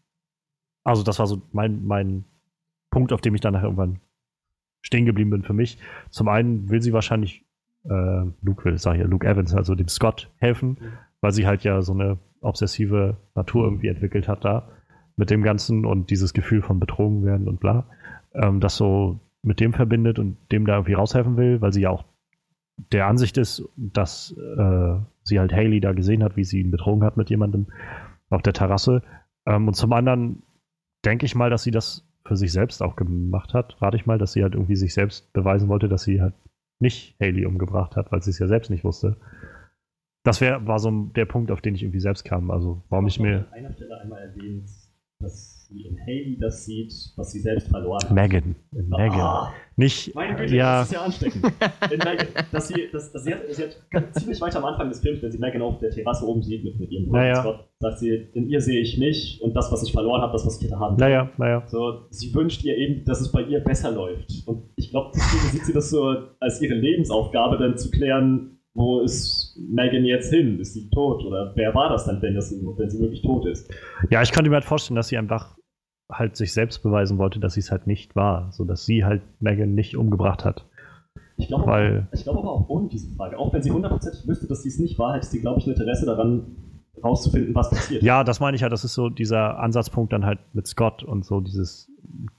Also 0.84 1.04
das 1.04 1.20
war 1.20 1.28
so 1.28 1.41
mein, 1.52 1.86
mein 1.86 2.26
Punkt, 2.90 3.14
auf 3.14 3.22
dem 3.22 3.36
ich 3.36 3.41
dann 3.41 3.54
nachher 3.54 3.66
irgendwann 3.66 4.00
stehen 4.82 5.06
geblieben 5.06 5.30
bin 5.30 5.44
für 5.44 5.54
mich. 5.54 5.78
Zum 6.10 6.30
einen 6.30 6.70
will 6.70 6.82
sie 6.82 6.94
wahrscheinlich 6.94 7.46
äh, 7.84 8.24
Luke 8.41 8.66
will, 8.66 8.78
sag 8.78 8.96
ich 8.96 9.02
ja, 9.02 9.06
Luke 9.06 9.28
Evans, 9.28 9.54
also 9.54 9.76
dem 9.76 9.88
Scott 9.88 10.32
helfen, 10.38 10.78
weil 11.22 11.32
sie 11.32 11.48
halt 11.48 11.64
ja 11.64 11.82
so 11.82 11.94
eine 11.94 12.18
obsessive 12.41 13.18
Natur 13.36 13.66
irgendwie 13.66 13.88
entwickelt 13.88 14.28
hat 14.28 14.46
da 14.46 14.70
mit 15.16 15.30
dem 15.30 15.44
Ganzen 15.44 15.86
und 15.86 16.10
dieses 16.10 16.34
Gefühl 16.34 16.62
von 16.62 16.80
betrogen 16.80 17.26
werden 17.26 17.48
und 17.48 17.60
bla, 17.60 17.86
ähm, 18.34 18.62
das 18.62 18.78
so 18.78 19.20
mit 19.41 19.60
dem 19.60 19.74
verbindet 19.74 20.20
und 20.20 20.38
dem 20.52 20.66
da 20.66 20.76
irgendwie 20.76 20.94
raushelfen 20.94 21.38
will, 21.38 21.62
weil 21.62 21.74
sie 21.74 21.82
ja 21.82 21.90
auch 21.90 22.06
der 22.94 23.08
Ansicht 23.08 23.38
ist, 23.38 23.68
dass 23.76 24.34
äh, 24.38 24.96
sie 25.24 25.40
halt 25.40 25.52
Haley 25.52 25.82
da 25.82 25.91
gesehen 25.91 26.24
hat, 26.24 26.38
wie 26.38 26.46
sie 26.46 26.62
ihn 26.62 26.72
betrogen 26.72 27.04
hat 27.04 27.18
mit 27.18 27.30
jemandem 27.30 27.68
auf 28.30 28.41
der 28.41 28.54
Terrasse. 28.54 29.04
Ähm, 29.46 29.68
und 29.68 29.74
zum 29.74 29.91
anderen 29.91 30.44
denke 31.04 31.26
ich 31.26 31.36
mal, 31.36 31.50
dass 31.50 31.64
sie 31.64 31.72
das 31.72 32.08
für 32.26 32.38
sich 32.38 32.52
selbst 32.52 32.82
auch 32.82 32.96
gemacht 32.96 33.54
hat. 33.54 33.82
Rate 33.82 33.98
ich 33.98 34.06
mal, 34.06 34.18
dass 34.18 34.34
sie 34.34 34.44
halt 34.44 34.54
irgendwie 34.54 34.76
sich 34.76 34.94
selbst 34.94 35.34
beweisen 35.34 35.68
wollte, 35.68 35.90
dass 35.90 36.04
sie 36.04 36.22
halt 36.22 36.36
nicht 36.80 37.18
Haley 37.20 37.46
umgebracht 37.46 37.96
hat, 37.96 38.12
weil 38.12 38.22
sie 38.22 38.30
es 38.30 38.40
ja 38.40 38.48
selbst 38.48 38.70
nicht 38.70 38.84
wusste. 38.84 39.18
Das 40.24 40.41
wär, 40.41 40.66
war 40.68 40.80
so 40.80 40.91
der 41.16 41.26
Punkt, 41.26 41.52
auf 41.52 41.62
den 41.62 41.76
ich 41.76 41.84
irgendwie 41.84 42.00
selbst 42.02 42.26
kam. 42.26 42.52
Also, 42.52 42.84
warum 42.90 43.08
ich 43.08 43.20
mir. 43.20 43.48
An 43.52 43.54
einer 43.54 43.74
Stelle 43.74 44.00
einmal 44.02 44.22
erwähnt, 44.22 44.70
dass 45.20 45.68
sie 45.68 45.82
in 45.86 46.00
Haley 46.02 46.38
das 46.40 46.66
sieht, 46.66 46.94
was 47.16 47.32
sie 47.32 47.40
selbst 47.40 47.68
verloren 47.68 48.00
hat. 48.02 48.12
Megan. 48.12 48.56
In 48.72 48.90
Megan. 48.90 49.20
Ah, 49.20 49.54
Nicht. 49.76 50.16
meine 50.16 50.36
Güte, 50.36 50.56
ja, 50.56 50.80
das 50.80 50.88
ist 50.88 50.94
ja 50.94 51.02
ansteckend. 51.04 51.46
In 51.91 52.00
Megan, 52.00 52.28
dass 52.52 52.68
sie, 52.70 52.90
dass, 52.91 53.12
dass 53.12 53.24
sie, 53.24 53.34
hat, 53.34 53.41
sie 53.50 53.64
hat 53.94 54.16
ziemlich 54.16 54.41
weiter 54.41 54.60
am 54.60 54.66
Anfang 54.66 54.90
des 54.90 55.00
Films, 55.02 55.22
wenn 55.22 55.32
sie 55.32 55.38
Megan 55.38 55.62
auf 55.62 55.78
der 55.80 55.91
Terrasse 55.91 56.26
oben 56.26 56.41
sieht 56.41 56.64
mit, 56.64 56.80
mit 56.80 56.90
ihrem 56.91 57.12
Naja. 57.12 57.66
Sagt 57.80 58.00
sie, 58.00 58.30
in 58.34 58.50
ihr 58.50 58.62
sehe 58.62 58.80
ich 58.80 58.98
mich 58.98 59.41
und 59.44 59.54
das, 59.56 59.72
was 59.72 59.84
ich 59.84 59.91
verloren 59.91 60.22
habe, 60.22 60.32
das, 60.32 60.46
was 60.46 60.58
ich 60.58 60.66
hätte 60.68 60.80
haben 60.80 60.98
können. 60.98 61.12
naja, 61.12 61.30
naja. 61.38 61.64
So, 61.68 62.08
sie 62.10 62.34
wünscht 62.34 62.64
ihr 62.64 62.76
eben, 62.78 63.06
dass 63.06 63.22
es 63.22 63.32
bei 63.32 63.44
ihr 63.44 63.60
besser 63.60 63.91
läuft. 63.91 64.48
Und 64.48 64.70
ich 64.76 64.90
glaube, 64.90 65.12
deswegen 65.14 65.52
sieht 65.52 65.66
sie 65.66 65.74
das 65.74 65.90
so 65.90 66.16
als 66.40 66.62
ihre 66.62 66.76
Lebensaufgabe, 66.76 67.58
dann 67.58 67.78
zu 67.78 67.91
klären, 67.91 68.59
wo 68.80 69.01
ist 69.01 69.57
Megan 69.69 70.06
jetzt 70.06 70.31
hin? 70.34 70.57
Ist 70.60 70.73
sie 70.73 70.89
tot? 70.89 71.23
Oder 71.26 71.51
wer 71.56 71.76
war 71.76 71.89
das 71.89 72.06
dann, 72.06 72.22
wenn, 72.22 72.34
das, 72.34 72.49
wenn 72.51 72.89
sie 72.89 72.99
wirklich 72.99 73.22
tot 73.22 73.45
ist? 73.45 73.69
Ja, 74.10 74.22
ich 74.22 74.31
könnte 74.31 74.49
mir 74.49 74.56
halt 74.56 74.64
vorstellen, 74.65 74.95
dass 74.95 75.10
sie 75.10 75.18
einfach 75.18 75.57
halt 76.10 76.38
sich 76.38 76.53
selbst 76.53 76.81
beweisen 76.81 77.18
wollte, 77.18 77.39
dass 77.39 77.53
sie 77.56 77.60
es 77.60 77.72
halt 77.72 77.88
nicht 77.88 78.15
war. 78.15 78.51
So 78.53 78.64
dass 78.64 78.85
sie 78.85 79.03
halt 79.03 79.22
Megan 79.41 79.76
nicht 79.76 79.97
umgebracht 79.97 80.45
hat. 80.45 80.65
Ich 81.35 81.47
glaube 81.49 81.68
Weil- 81.68 82.07
ich 82.14 82.23
glaube 82.23 82.39
aber 82.39 82.51
auch 82.51 82.69
ohne 82.69 82.88
diese 82.88 83.14
Frage. 83.15 83.38
Auch 83.38 83.51
wenn 83.53 83.61
sie 83.61 83.72
hundertprozentig 83.72 84.26
wüsste, 84.27 84.47
dass 84.47 84.64
sie 84.64 84.69
es 84.69 84.80
nicht 84.80 84.97
war, 84.97 85.14
hätte 85.15 85.27
sie, 85.27 85.41
glaube 85.41 85.60
ich, 85.60 85.68
ein 85.68 85.73
Interesse 85.73 86.06
daran, 86.06 86.56
rauszufinden, 87.03 87.56
was 87.56 87.69
passiert. 87.69 88.01
Ja, 88.03 88.23
das 88.23 88.39
meine 88.39 88.56
ich 88.56 88.61
ja, 88.61 88.69
das 88.69 88.84
ist 88.84 88.93
so 88.93 89.10
dieser 89.10 89.60
Ansatzpunkt 89.60 90.11
dann 90.14 90.26
halt 90.26 90.39
mit 90.53 90.68
Scott 90.68 91.03
und 91.03 91.26
so 91.26 91.39
dieses, 91.41 91.89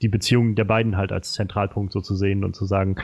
die 0.01 0.07
Beziehung 0.09 0.55
der 0.55 0.65
beiden 0.65 0.97
halt 0.97 1.11
als 1.11 1.33
Zentralpunkt 1.33 1.91
so 1.93 2.01
zu 2.01 2.15
sehen 2.15 2.43
und 2.43 2.55
zu 2.55 2.65
sagen, 2.65 2.95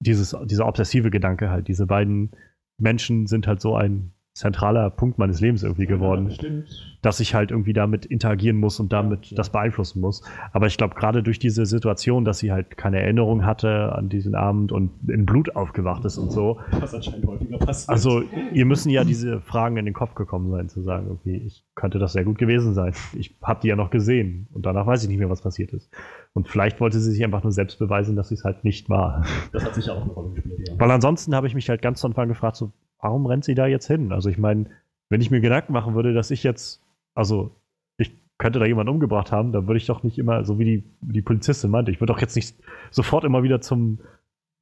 dieses, 0.00 0.36
dieser 0.44 0.66
obsessive 0.66 1.10
Gedanke 1.10 1.50
halt, 1.50 1.68
diese 1.68 1.86
beiden 1.86 2.30
Menschen 2.78 3.26
sind 3.26 3.46
halt 3.46 3.60
so 3.60 3.76
ein 3.76 4.10
zentraler 4.36 4.90
Punkt 4.90 5.16
meines 5.16 5.40
Lebens 5.40 5.62
irgendwie 5.62 5.86
geworden. 5.86 6.24
Bestimmt. 6.24 6.98
dass 7.02 7.20
ich 7.20 7.34
halt 7.34 7.50
irgendwie 7.52 7.72
damit 7.74 8.04
interagieren 8.06 8.56
muss 8.56 8.80
und 8.80 8.92
damit 8.92 9.26
Ja. 9.26 9.36
das 9.36 9.50
beeinflussen 9.50 10.00
muss. 10.00 10.24
Aber 10.52 10.66
ich 10.66 10.76
glaube, 10.76 10.94
gerade 10.96 11.22
durch 11.22 11.38
diese 11.38 11.66
Situation, 11.66 12.24
dass 12.24 12.38
sie 12.40 12.50
halt 12.50 12.76
keine 12.78 12.98
Erinnerung 13.00 13.44
hatte 13.44 13.92
an 13.94 14.08
diesen 14.08 14.34
Abend 14.34 14.72
und 14.72 14.90
in 15.08 15.24
Blut 15.26 15.54
aufgewacht 15.54 16.04
ist 16.06 16.18
und 16.18 16.32
so. 16.32 16.58
Was 16.80 16.94
anscheinend 16.94 17.26
häufiger 17.26 17.58
passiert. 17.58 17.90
Also, 17.90 18.22
ihr 18.52 18.64
müssen 18.64 18.88
ja 18.90 19.04
diese 19.04 19.40
Fragen 19.42 19.76
in 19.76 19.84
den 19.84 19.92
Kopf 19.94 20.14
gekommen 20.16 20.50
sein, 20.50 20.68
zu 20.70 20.80
sagen, 20.82 21.10
okay, 21.12 21.40
ich 21.46 21.62
könnte 21.76 21.98
das 22.00 22.14
sehr 22.14 22.24
gut 22.24 22.38
gewesen 22.38 22.72
sein. 22.74 22.92
Ich 23.16 23.36
habe 23.42 23.60
die 23.62 23.68
ja 23.68 23.76
noch 23.76 23.90
gesehen 23.90 24.48
und 24.52 24.64
danach 24.66 24.86
weiß 24.86 25.02
ich 25.04 25.08
nicht 25.10 25.18
mehr, 25.18 25.30
was 25.30 25.42
passiert 25.42 25.72
ist. 25.74 25.92
Und 26.36 26.48
vielleicht 26.48 26.80
wollte 26.80 26.98
sie 26.98 27.12
sich 27.12 27.24
einfach 27.24 27.44
nur 27.44 27.52
selbst 27.52 27.78
beweisen, 27.78 28.16
dass 28.16 28.28
sie 28.28 28.34
es 28.34 28.44
halt 28.44 28.64
nicht 28.64 28.90
war. 28.90 29.24
das 29.52 29.64
hat 29.64 29.74
sicher 29.74 29.94
auch 29.94 30.02
eine 30.02 30.12
Rolle 30.12 30.34
gespielt, 30.34 30.68
ja. 30.68 30.74
Weil 30.78 30.90
ansonsten 30.90 31.34
habe 31.34 31.46
ich 31.46 31.54
mich 31.54 31.68
halt 31.68 31.80
ganz 31.80 32.00
zu 32.00 32.08
Anfang 32.08 32.28
gefragt, 32.28 32.56
so, 32.56 32.72
warum 32.98 33.26
rennt 33.26 33.44
sie 33.44 33.54
da 33.54 33.66
jetzt 33.66 33.86
hin? 33.86 34.12
Also 34.12 34.28
ich 34.28 34.38
meine, 34.38 34.66
wenn 35.10 35.20
ich 35.20 35.30
mir 35.30 35.40
Gedanken 35.40 35.72
machen 35.72 35.94
würde, 35.94 36.12
dass 36.12 36.32
ich 36.32 36.42
jetzt, 36.42 36.82
also 37.14 37.54
ich 37.98 38.12
könnte 38.38 38.58
da 38.58 38.66
jemanden 38.66 38.92
umgebracht 38.92 39.30
haben, 39.30 39.52
dann 39.52 39.68
würde 39.68 39.78
ich 39.78 39.86
doch 39.86 40.02
nicht 40.02 40.18
immer, 40.18 40.44
so 40.44 40.58
wie 40.58 40.64
die, 40.64 40.84
die 41.02 41.22
Polizistin 41.22 41.70
meinte, 41.70 41.92
ich 41.92 42.00
würde 42.00 42.12
doch 42.12 42.20
jetzt 42.20 42.34
nicht 42.34 42.56
sofort 42.90 43.22
immer 43.24 43.44
wieder 43.44 43.60
zum 43.60 44.00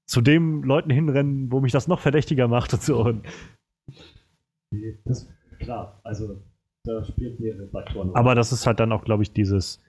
zu 0.05 0.20
dem 0.20 0.62
Leuten 0.65 0.90
hinrennen, 0.90 1.51
wo 1.51 1.61
mich 1.61 1.73
das 1.73 1.89
noch 1.89 2.01
verdächtiger 2.01 2.49
macht 2.49 2.74
und 2.74 2.82
so. 2.82 3.15
Das, 5.05 5.28
klar, 5.59 6.01
also 6.05 6.43
da 6.85 7.05
spielt 7.05 7.40
mehrere 7.40 7.69
Faktoren. 7.69 8.15
aber 8.15 8.35
das 8.35 8.53
ist 8.53 8.66
halt 8.66 8.81
dann 8.81 8.93
auch, 8.93 9.05
glaube 9.05 9.23
ich, 9.23 9.32
dieses, 9.32 9.82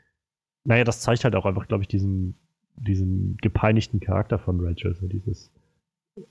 naja, 0.65 0.83
das 0.83 1.01
zeigt 1.01 1.23
halt 1.23 1.35
auch 1.35 1.45
einfach, 1.45 1.67
glaube 1.67 1.83
ich, 1.83 1.87
diesen, 1.87 2.35
diesen 2.75 3.37
gepeinigten 3.41 3.99
Charakter 3.99 4.39
von 4.39 4.59
Rachel, 4.65 4.95
so 4.95 5.07
dieses 5.07 5.51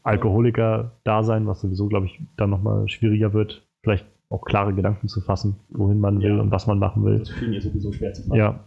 Alkoholiker-Dasein, 0.02 1.46
was 1.46 1.60
sowieso, 1.60 1.88
glaube 1.88 2.06
ich, 2.06 2.20
dann 2.36 2.50
nochmal 2.50 2.88
schwieriger 2.88 3.32
wird, 3.32 3.66
vielleicht 3.82 4.06
auch 4.28 4.44
klare 4.44 4.74
Gedanken 4.74 5.08
zu 5.08 5.20
fassen, 5.20 5.56
wohin 5.70 6.00
man 6.00 6.20
will 6.20 6.36
Ja. 6.36 6.40
und 6.40 6.50
was 6.50 6.66
man 6.66 6.78
machen 6.78 7.04
will. 7.04 7.18
Das 7.18 7.30
fiel 7.30 7.48
mir 7.50 7.60
sowieso 7.60 7.92
schwer 7.92 8.12
zu 8.14 8.22
fassen. 8.22 8.34
Ja. 8.36 8.64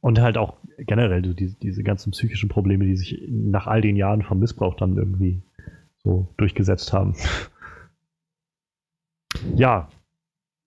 Und 0.00 0.20
halt 0.20 0.36
auch 0.36 0.56
generell 0.78 1.24
so 1.24 1.32
diese, 1.32 1.56
diese 1.58 1.82
ganzen 1.82 2.10
psychischen 2.10 2.48
Probleme, 2.48 2.84
die 2.84 2.96
sich 2.96 3.26
nach 3.30 3.66
all 3.66 3.80
den 3.80 3.96
Jahren 3.96 4.22
von 4.22 4.38
Missbrauch 4.38 4.74
dann 4.76 4.96
irgendwie 4.96 5.40
so 5.98 6.28
durchgesetzt 6.36 6.92
haben. 6.92 7.14
Ja. 9.54 9.88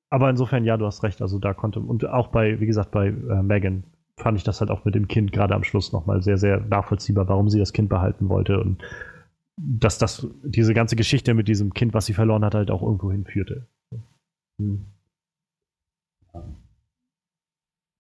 Aber 0.10 0.30
insofern, 0.30 0.66
ja, 0.66 0.78
du 0.78 0.86
hast 0.86 1.04
recht. 1.04 1.22
Also 1.22 1.40
da 1.40 1.54
konnte, 1.54 1.80
und 1.80 2.06
auch 2.06 2.28
bei, 2.28 2.60
wie 2.60 2.66
gesagt, 2.66 2.92
bei 2.92 3.08
äh, 3.08 3.44
Megan 3.44 3.84
fand 4.18 4.38
ich 4.38 4.44
das 4.44 4.60
halt 4.60 4.72
auch 4.72 4.86
mit 4.86 4.96
dem 4.96 5.08
Kind 5.08 5.32
gerade 5.32 5.56
am 5.56 5.64
Schluss 5.64 5.94
nochmal 5.94 6.22
sehr, 6.22 6.38
sehr 6.38 6.60
nachvollziehbar, 6.60 7.28
warum 7.30 7.50
sie 7.50 7.60
das 7.60 7.74
Kind 7.74 7.90
behalten 7.90 8.30
wollte 8.30 8.60
und 8.60 8.84
dass 9.56 9.98
das, 9.98 10.28
diese 10.44 10.74
ganze 10.74 10.96
Geschichte 10.96 11.34
mit 11.34 11.48
diesem 11.48 11.74
Kind, 11.74 11.94
was 11.94 12.06
sie 12.06 12.14
verloren 12.14 12.46
hat, 12.46 12.56
halt 12.56 12.72
auch 12.72 12.82
irgendwo 12.82 13.12
hinführte. 13.12 13.68
Hm. 14.60 14.86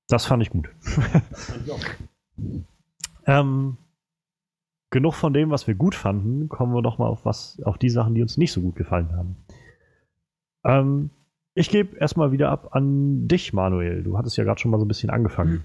Das 0.07 0.25
fand 0.25 0.41
ich 0.41 0.49
gut. 0.49 0.69
Ähm, 3.25 3.77
genug 4.89 5.13
von 5.13 5.33
dem, 5.33 5.51
was 5.51 5.67
wir 5.67 5.75
gut 5.75 5.93
fanden, 5.93 6.49
kommen 6.49 6.73
wir 6.73 6.81
doch 6.81 6.97
mal 6.97 7.05
auf 7.05 7.25
was, 7.25 7.61
auf 7.63 7.77
die 7.77 7.91
Sachen, 7.91 8.15
die 8.15 8.23
uns 8.23 8.37
nicht 8.37 8.51
so 8.51 8.61
gut 8.61 8.75
gefallen 8.75 9.11
haben. 9.11 9.35
Ähm, 10.63 11.09
ich 11.59 11.69
gebe 11.69 11.97
erstmal 11.97 12.31
wieder 12.31 12.49
ab 12.49 12.69
an 12.71 13.27
dich, 13.27 13.51
Manuel. 13.51 14.01
Du 14.01 14.17
hattest 14.17 14.37
ja 14.37 14.45
gerade 14.45 14.61
schon 14.61 14.71
mal 14.71 14.79
so 14.79 14.85
ein 14.85 14.87
bisschen 14.87 15.09
angefangen. 15.09 15.63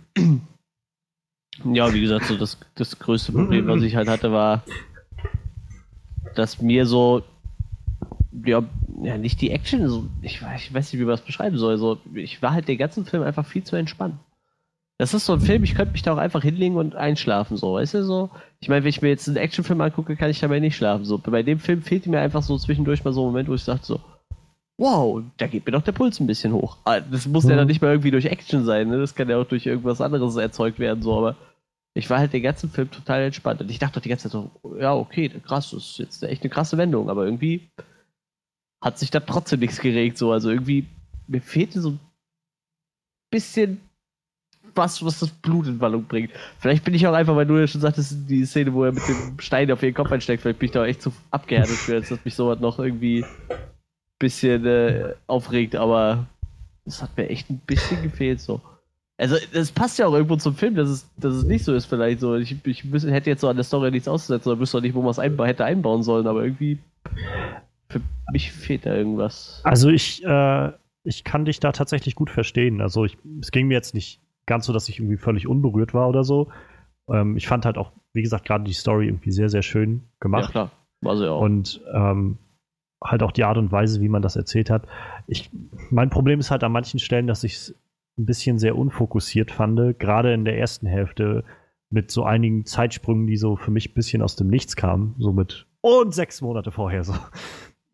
Ja, 1.64 1.94
wie 1.94 2.00
gesagt, 2.00 2.24
so 2.24 2.36
das, 2.36 2.58
das 2.74 2.98
größte 2.98 3.30
Problem, 3.30 3.68
was 3.68 3.80
ich 3.82 3.94
halt 3.94 4.08
hatte, 4.08 4.32
war, 4.32 4.64
dass 6.34 6.60
mir 6.60 6.84
so, 6.84 7.22
ja, 8.44 8.64
ja 9.04 9.18
nicht 9.18 9.40
die 9.40 9.52
Action, 9.52 9.88
so, 9.88 10.08
ich, 10.20 10.42
ich 10.56 10.74
weiß 10.74 10.92
nicht, 10.92 11.00
wie 11.00 11.04
man 11.04 11.12
das 11.12 11.20
beschreiben 11.20 11.58
soll. 11.58 11.78
So, 11.78 12.00
ich 12.12 12.42
war 12.42 12.52
halt 12.52 12.66
den 12.66 12.78
ganzen 12.78 13.04
Film 13.04 13.22
einfach 13.22 13.46
viel 13.46 13.62
zu 13.62 13.76
entspannt. 13.76 14.16
Das 14.98 15.14
ist 15.14 15.26
so 15.26 15.34
ein 15.34 15.40
Film, 15.40 15.62
ich 15.62 15.76
könnte 15.76 15.92
mich 15.92 16.02
da 16.02 16.12
auch 16.12 16.18
einfach 16.18 16.42
hinlegen 16.42 16.74
und 16.74 16.96
einschlafen, 16.96 17.56
so, 17.56 17.74
weißt 17.74 17.94
du, 17.94 18.04
so. 18.04 18.30
Ich 18.58 18.68
meine, 18.68 18.82
wenn 18.82 18.90
ich 18.90 19.00
mir 19.00 19.10
jetzt 19.10 19.28
einen 19.28 19.36
Actionfilm 19.36 19.80
angucke, 19.80 20.16
kann 20.16 20.30
ich 20.30 20.40
dabei 20.40 20.58
nicht 20.58 20.76
schlafen, 20.76 21.04
so. 21.04 21.18
Bei 21.18 21.44
dem 21.44 21.60
Film 21.60 21.82
fehlt 21.82 22.08
mir 22.08 22.18
einfach 22.18 22.42
so 22.42 22.58
zwischendurch 22.58 23.04
mal 23.04 23.12
so 23.12 23.22
ein 23.22 23.26
Moment, 23.26 23.48
wo 23.48 23.54
ich 23.54 23.62
sagte 23.62 23.86
so, 23.86 24.00
wow, 24.78 25.22
da 25.36 25.46
geht 25.46 25.66
mir 25.66 25.72
doch 25.72 25.82
der 25.82 25.92
Puls 25.92 26.20
ein 26.20 26.26
bisschen 26.26 26.52
hoch. 26.52 26.78
Ah, 26.84 27.00
das 27.00 27.26
muss 27.26 27.44
mhm. 27.44 27.50
ja 27.50 27.56
dann 27.56 27.68
nicht 27.68 27.80
mal 27.80 27.90
irgendwie 27.90 28.10
durch 28.10 28.26
Action 28.26 28.64
sein, 28.64 28.88
ne? 28.88 28.98
Das 28.98 29.14
kann 29.14 29.28
ja 29.28 29.38
auch 29.38 29.46
durch 29.46 29.66
irgendwas 29.66 30.00
anderes 30.00 30.36
erzeugt 30.36 30.78
werden, 30.78 31.02
so, 31.02 31.16
aber 31.16 31.36
ich 31.96 32.10
war 32.10 32.18
halt 32.18 32.32
den 32.32 32.42
ganzen 32.42 32.70
Film 32.70 32.90
total 32.90 33.22
entspannt 33.22 33.60
und 33.60 33.70
ich 33.70 33.78
dachte 33.78 33.94
doch 33.94 34.02
die 34.02 34.08
ganze 34.08 34.24
Zeit 34.28 34.32
so, 34.32 34.50
ja, 34.78 34.94
okay, 34.94 35.28
krass, 35.28 35.70
das 35.70 35.90
ist 35.90 35.98
jetzt 35.98 36.22
echt 36.24 36.42
eine 36.42 36.50
krasse 36.50 36.76
Wendung, 36.76 37.08
aber 37.08 37.24
irgendwie 37.24 37.70
hat 38.82 38.98
sich 38.98 39.10
da 39.10 39.20
trotzdem 39.20 39.60
nichts 39.60 39.80
geregt, 39.80 40.18
so, 40.18 40.32
also 40.32 40.50
irgendwie, 40.50 40.86
mir 41.28 41.40
fehlte 41.40 41.80
so 41.80 41.90
ein 41.90 42.00
bisschen 43.30 43.80
was, 44.74 45.04
was 45.04 45.20
das 45.20 45.30
Blut 45.30 45.68
in 45.68 45.80
Wallung 45.80 46.04
bringt. 46.04 46.32
Vielleicht 46.58 46.84
bin 46.84 46.94
ich 46.94 47.06
auch 47.06 47.12
einfach, 47.12 47.36
weil 47.36 47.46
du 47.46 47.56
ja 47.56 47.66
schon 47.68 47.80
sagtest, 47.80 48.28
die 48.28 48.44
Szene, 48.44 48.74
wo 48.74 48.84
er 48.84 48.92
mit 48.92 49.06
dem 49.06 49.38
Stein 49.38 49.70
auf 49.70 49.82
ihren 49.82 49.94
Kopf 49.94 50.10
einsteckt, 50.10 50.42
vielleicht 50.42 50.58
bin 50.58 50.66
ich 50.66 50.72
da 50.72 50.84
echt 50.84 51.00
zu 51.00 51.12
abgehärtet 51.30 51.76
für, 51.76 51.94
als 51.94 52.08
dass 52.08 52.24
mich 52.24 52.34
sowas 52.34 52.58
noch 52.58 52.80
irgendwie 52.80 53.24
bisschen 54.24 54.64
äh, 54.64 55.14
aufregt, 55.26 55.76
aber 55.76 56.26
das 56.84 57.02
hat 57.02 57.16
mir 57.16 57.28
echt 57.28 57.50
ein 57.50 57.60
bisschen 57.66 58.02
gefehlt 58.02 58.40
so. 58.40 58.60
Also, 59.16 59.36
das 59.52 59.70
passt 59.70 59.98
ja 59.98 60.06
auch 60.06 60.14
irgendwo 60.14 60.36
zum 60.36 60.56
Film, 60.56 60.74
dass 60.74 60.88
es, 60.88 61.08
dass 61.16 61.34
es 61.34 61.44
nicht 61.44 61.64
so 61.64 61.72
ist, 61.72 61.84
vielleicht 61.84 62.18
so. 62.18 62.34
Ich, 62.34 62.56
ich 62.66 62.84
müsste, 62.84 63.12
hätte 63.12 63.30
jetzt 63.30 63.42
so 63.42 63.48
an 63.48 63.56
der 63.56 63.64
Story 63.64 63.90
nichts 63.92 64.08
auszusetzen, 64.08 64.50
oder 64.50 64.60
wüsste 64.60 64.78
auch 64.78 64.82
nicht, 64.82 64.94
wo 64.94 65.02
man 65.02 65.10
es 65.10 65.20
einba 65.20 65.46
hätte 65.46 65.64
einbauen 65.64 66.02
sollen, 66.02 66.26
aber 66.26 66.42
irgendwie 66.42 66.78
für 67.88 68.00
mich 68.32 68.50
fehlt 68.50 68.86
da 68.86 68.94
irgendwas. 68.94 69.60
Also, 69.62 69.88
ich, 69.88 70.24
äh, 70.24 70.72
ich 71.04 71.22
kann 71.22 71.44
dich 71.44 71.60
da 71.60 71.70
tatsächlich 71.70 72.16
gut 72.16 72.30
verstehen. 72.30 72.80
Also, 72.80 73.04
ich, 73.04 73.16
es 73.40 73.52
ging 73.52 73.68
mir 73.68 73.74
jetzt 73.74 73.94
nicht 73.94 74.20
ganz 74.46 74.66
so, 74.66 74.72
dass 74.72 74.88
ich 74.88 74.98
irgendwie 74.98 75.18
völlig 75.18 75.46
unberührt 75.46 75.94
war 75.94 76.08
oder 76.08 76.24
so. 76.24 76.48
Ähm, 77.08 77.36
ich 77.36 77.46
fand 77.46 77.66
halt 77.66 77.78
auch, 77.78 77.92
wie 78.14 78.22
gesagt, 78.22 78.46
gerade 78.46 78.64
die 78.64 78.72
Story 78.72 79.06
irgendwie 79.06 79.30
sehr, 79.30 79.48
sehr 79.48 79.62
schön 79.62 80.02
gemacht. 80.18 80.46
Ja, 80.46 80.50
klar. 80.50 80.70
War 81.02 81.16
sie 81.16 81.30
auch. 81.30 81.40
Und 81.40 81.80
ähm, 81.94 82.38
halt 83.04 83.22
auch 83.22 83.32
die 83.32 83.44
Art 83.44 83.58
und 83.58 83.70
Weise, 83.70 84.00
wie 84.00 84.08
man 84.08 84.22
das 84.22 84.36
erzählt 84.36 84.70
hat. 84.70 84.86
Ich, 85.26 85.50
mein 85.90 86.10
Problem 86.10 86.40
ist 86.40 86.50
halt 86.50 86.64
an 86.64 86.72
manchen 86.72 86.98
Stellen, 86.98 87.26
dass 87.26 87.44
ich 87.44 87.54
es 87.54 87.74
ein 88.18 88.26
bisschen 88.26 88.58
sehr 88.58 88.76
unfokussiert 88.76 89.50
fand, 89.50 89.98
gerade 89.98 90.32
in 90.32 90.44
der 90.44 90.58
ersten 90.58 90.86
Hälfte 90.86 91.44
mit 91.90 92.10
so 92.10 92.24
einigen 92.24 92.64
Zeitsprüngen, 92.64 93.26
die 93.26 93.36
so 93.36 93.56
für 93.56 93.70
mich 93.70 93.90
ein 93.90 93.94
bisschen 93.94 94.22
aus 94.22 94.36
dem 94.36 94.48
Nichts 94.48 94.76
kamen, 94.76 95.14
so 95.18 95.32
mit 95.32 95.66
und 95.80 96.14
sechs 96.14 96.40
Monate 96.40 96.72
vorher 96.72 97.04
so. 97.04 97.14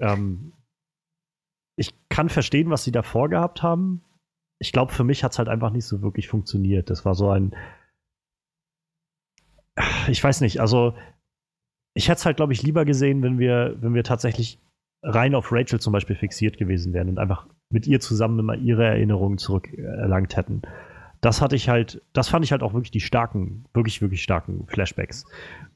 Ähm, 0.03 0.55
ich 1.77 1.93
kann 2.09 2.31
verstehen, 2.31 2.71
was 2.71 2.85
sie 2.85 2.91
da 2.91 3.03
vorgehabt 3.03 3.63
haben, 3.63 4.03
ich 4.61 4.73
glaube, 4.73 4.93
für 4.93 5.05
mich 5.05 5.25
hat 5.25 5.33
es 5.33 5.39
halt 5.39 5.49
einfach 5.49 5.71
nicht 5.71 5.87
so 5.87 6.03
wirklich 6.03 6.29
funktioniert. 6.29 6.91
Das 6.91 7.05
war 7.05 7.15
so 7.15 7.31
ein. 7.31 7.57
Ich 10.09 10.23
weiß 10.23 10.43
nicht, 10.43 10.61
also 10.61 10.95
ich 11.95 12.09
hätte 12.09 12.19
es 12.19 12.27
halt, 12.27 12.37
glaube 12.37 12.53
ich, 12.53 12.63
lieber 12.63 12.85
gesehen, 12.85 13.23
wenn 13.23 13.39
wir, 13.39 13.77
wenn 13.81 13.95
wir 13.95 14.05
tatsächlich 14.05 14.59
rein 15.03 15.35
auf 15.35 15.53
Rachel 15.53 15.81
zum 15.81 15.93
Beispiel 15.93 16.17
fixiert 16.17 16.59
gewesen 16.59 16.93
wären 16.93 17.09
und 17.09 17.19
einfach 17.19 17.47
mit 17.71 17.87
ihr 17.87 18.01
zusammen 18.01 18.39
immer 18.39 18.57
ihre 18.57 18.85
Erinnerungen 18.85 19.39
zurückerlangt 19.39 20.37
hätten. 20.37 20.63
Das 21.21 21.41
hatte 21.41 21.57
ich 21.57 21.69
halt, 21.69 22.03
das 22.13 22.29
fand 22.29 22.45
ich 22.45 22.53
halt 22.53 22.63
auch 22.63 22.73
wirklich 22.73 22.91
die 22.91 23.01
starken, 23.01 23.65
wirklich, 23.75 24.01
wirklich 24.03 24.23
starken 24.23 24.67
Flashbacks. 24.67 25.25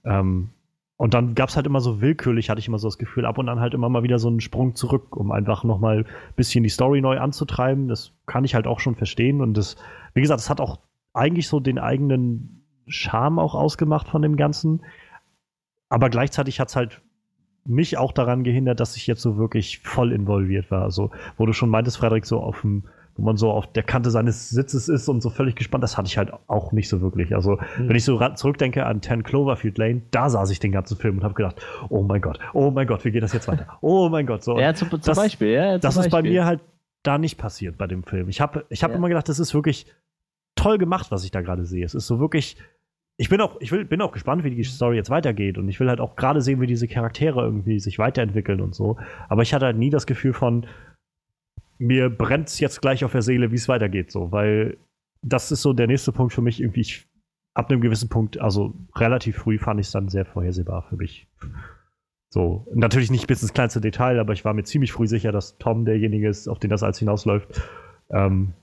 Ähm, 0.04 0.50
und 0.96 1.12
dann 1.12 1.34
gab 1.34 1.48
es 1.48 1.56
halt 1.56 1.66
immer 1.66 1.80
so 1.80 2.00
willkürlich, 2.00 2.50
hatte 2.50 2.60
ich 2.60 2.68
immer 2.68 2.78
so 2.78 2.86
das 2.86 2.98
Gefühl, 2.98 3.26
ab 3.26 3.38
und 3.38 3.48
an 3.48 3.60
halt 3.60 3.74
immer 3.74 3.88
mal 3.88 4.04
wieder 4.04 4.18
so 4.18 4.28
einen 4.28 4.40
Sprung 4.40 4.74
zurück, 4.74 5.16
um 5.16 5.32
einfach 5.32 5.64
nochmal 5.64 5.98
ein 5.98 6.34
bisschen 6.36 6.62
die 6.62 6.70
Story 6.70 7.00
neu 7.00 7.18
anzutreiben. 7.18 7.88
Das 7.88 8.12
kann 8.26 8.44
ich 8.44 8.54
halt 8.54 8.66
auch 8.66 8.80
schon 8.80 8.94
verstehen. 8.94 9.40
Und 9.40 9.56
das, 9.56 9.76
wie 10.14 10.20
gesagt, 10.20 10.40
das 10.40 10.50
hat 10.50 10.60
auch 10.60 10.78
eigentlich 11.12 11.48
so 11.48 11.60
den 11.60 11.78
eigenen 11.78 12.64
Charme 12.86 13.38
auch 13.38 13.54
ausgemacht 13.54 14.08
von 14.08 14.22
dem 14.22 14.36
Ganzen. 14.36 14.82
Aber 15.88 16.10
gleichzeitig 16.10 16.60
hat 16.60 16.68
es 16.68 16.76
halt 16.76 17.02
mich 17.64 17.96
auch 17.98 18.12
daran 18.12 18.44
gehindert, 18.44 18.80
dass 18.80 18.96
ich 18.96 19.06
jetzt 19.06 19.22
so 19.22 19.38
wirklich 19.38 19.80
voll 19.80 20.12
involviert 20.12 20.70
war. 20.70 20.82
Also, 20.82 21.10
wo 21.36 21.46
du 21.46 21.52
schon 21.52 21.70
meintest, 21.70 21.96
Frederik, 21.96 22.26
so 22.26 22.40
auf 22.40 22.60
dem 22.60 22.84
wo 23.16 23.22
man 23.22 23.36
so 23.36 23.50
auf 23.50 23.72
der 23.72 23.82
Kante 23.82 24.10
seines 24.10 24.50
Sitzes 24.50 24.88
ist 24.88 25.08
und 25.08 25.22
so 25.22 25.30
völlig 25.30 25.54
gespannt. 25.54 25.84
Das 25.84 25.96
hatte 25.96 26.08
ich 26.08 26.18
halt 26.18 26.32
auch 26.48 26.72
nicht 26.72 26.88
so 26.88 27.00
wirklich. 27.00 27.34
Also, 27.34 27.52
mhm. 27.78 27.88
wenn 27.88 27.96
ich 27.96 28.04
so 28.04 28.18
zurückdenke 28.34 28.86
an 28.86 29.02
10 29.02 29.22
Cloverfield 29.22 29.78
Lane, 29.78 30.02
da 30.10 30.28
saß 30.28 30.50
ich 30.50 30.58
den 30.58 30.72
ganzen 30.72 30.96
Film 30.96 31.18
und 31.18 31.24
habe 31.24 31.34
gedacht, 31.34 31.56
oh 31.90 32.02
mein 32.02 32.20
Gott, 32.20 32.38
oh 32.52 32.70
mein 32.70 32.86
Gott, 32.86 33.04
wie 33.04 33.12
geht 33.12 33.22
das 33.22 33.32
jetzt 33.32 33.48
weiter? 33.48 33.78
Oh 33.80 34.08
mein 34.08 34.26
Gott, 34.26 34.42
so. 34.42 34.58
Ja, 34.58 34.74
zum, 34.74 34.90
zum 34.90 35.00
das, 35.00 35.16
Beispiel, 35.16 35.48
ja. 35.48 35.72
Zum 35.72 35.80
das 35.82 35.94
Beispiel. 35.94 36.06
ist 36.06 36.10
bei 36.10 36.22
mir 36.22 36.44
halt 36.44 36.60
da 37.02 37.18
nicht 37.18 37.38
passiert 37.38 37.78
bei 37.78 37.86
dem 37.86 38.02
Film. 38.02 38.28
Ich 38.28 38.40
habe 38.40 38.64
ich 38.68 38.82
hab 38.82 38.90
ja. 38.90 38.96
immer 38.96 39.08
gedacht, 39.08 39.28
das 39.28 39.38
ist 39.38 39.54
wirklich 39.54 39.86
toll 40.56 40.78
gemacht, 40.78 41.10
was 41.10 41.24
ich 41.24 41.30
da 41.30 41.40
gerade 41.40 41.64
sehe. 41.64 41.84
Es 41.84 41.94
ist 41.94 42.06
so 42.06 42.18
wirklich. 42.18 42.56
Ich 43.16 43.28
bin 43.28 43.40
auch, 43.40 43.60
ich 43.60 43.70
will, 43.70 43.84
bin 43.84 44.00
auch 44.02 44.12
gespannt, 44.12 44.42
wie 44.42 44.50
die 44.50 44.64
Story 44.64 44.96
jetzt 44.96 45.10
weitergeht. 45.10 45.56
Und 45.58 45.68
ich 45.68 45.78
will 45.78 45.88
halt 45.88 46.00
auch 46.00 46.16
gerade 46.16 46.40
sehen, 46.40 46.60
wie 46.60 46.66
diese 46.66 46.88
Charaktere 46.88 47.42
irgendwie 47.42 47.78
sich 47.78 47.98
weiterentwickeln 47.98 48.60
und 48.60 48.74
so. 48.74 48.96
Aber 49.28 49.42
ich 49.42 49.54
hatte 49.54 49.66
halt 49.66 49.76
nie 49.76 49.90
das 49.90 50.06
Gefühl 50.06 50.32
von, 50.32 50.66
mir 51.78 52.10
brennt 52.10 52.48
es 52.48 52.60
jetzt 52.60 52.80
gleich 52.80 53.04
auf 53.04 53.12
der 53.12 53.22
Seele, 53.22 53.50
wie 53.50 53.56
es 53.56 53.68
weitergeht, 53.68 54.10
so, 54.10 54.32
weil 54.32 54.76
das 55.22 55.50
ist 55.50 55.62
so 55.62 55.72
der 55.72 55.86
nächste 55.86 56.12
Punkt 56.12 56.32
für 56.32 56.42
mich 56.42 56.60
irgendwie. 56.60 56.80
Ich, 56.80 57.06
ab 57.54 57.70
einem 57.70 57.80
gewissen 57.80 58.08
Punkt, 58.08 58.40
also 58.40 58.74
relativ 58.96 59.36
früh, 59.36 59.58
fand 59.58 59.80
ich 59.80 59.86
es 59.86 59.92
dann 59.92 60.08
sehr 60.08 60.24
vorhersehbar 60.24 60.82
für 60.82 60.96
mich. 60.96 61.28
So, 62.28 62.66
natürlich 62.74 63.12
nicht 63.12 63.28
bis 63.28 63.42
ins 63.42 63.52
kleinste 63.52 63.80
Detail, 63.80 64.18
aber 64.18 64.32
ich 64.32 64.44
war 64.44 64.54
mir 64.54 64.64
ziemlich 64.64 64.90
früh 64.90 65.06
sicher, 65.06 65.30
dass 65.30 65.56
Tom 65.58 65.84
derjenige 65.84 66.28
ist, 66.28 66.48
auf 66.48 66.58
den 66.58 66.70
das 66.70 66.82
alles 66.82 66.98
hinausläuft. 66.98 67.62
Ähm, 68.10 68.54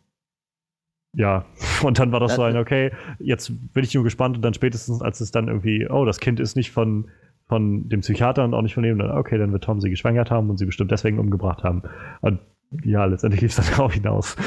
ja, 1.13 1.45
und 1.83 1.99
dann 1.99 2.11
war 2.11 2.19
das 2.19 2.35
so 2.35 2.43
ein, 2.43 2.57
okay, 2.57 2.91
jetzt 3.19 3.51
bin 3.73 3.83
ich 3.83 3.93
nur 3.93 4.03
gespannt 4.03 4.35
und 4.37 4.41
dann 4.41 4.53
spätestens, 4.53 5.01
als 5.01 5.21
es 5.21 5.31
dann 5.31 5.47
irgendwie, 5.47 5.87
oh, 5.89 6.05
das 6.05 6.19
Kind 6.19 6.39
ist 6.39 6.55
nicht 6.55 6.71
von, 6.71 7.09
von 7.47 7.89
dem 7.89 8.01
Psychiater 8.01 8.43
und 8.43 8.53
auch 8.53 8.61
nicht 8.61 8.73
von 8.73 8.83
ihm, 8.83 8.97
dann, 8.97 9.11
okay, 9.11 9.37
dann 9.37 9.51
wird 9.51 9.63
Tom 9.63 9.81
sie 9.81 9.89
geschwängert 9.89 10.31
haben 10.31 10.49
und 10.49 10.57
sie 10.57 10.65
bestimmt 10.65 10.91
deswegen 10.91 11.19
umgebracht 11.19 11.63
haben. 11.63 11.83
Und 12.21 12.39
ja, 12.83 13.05
letztendlich 13.05 13.41
lief 13.41 13.51
es 13.51 13.57
dann 13.57 13.65
darauf 13.77 13.93
hinaus. 13.93 14.37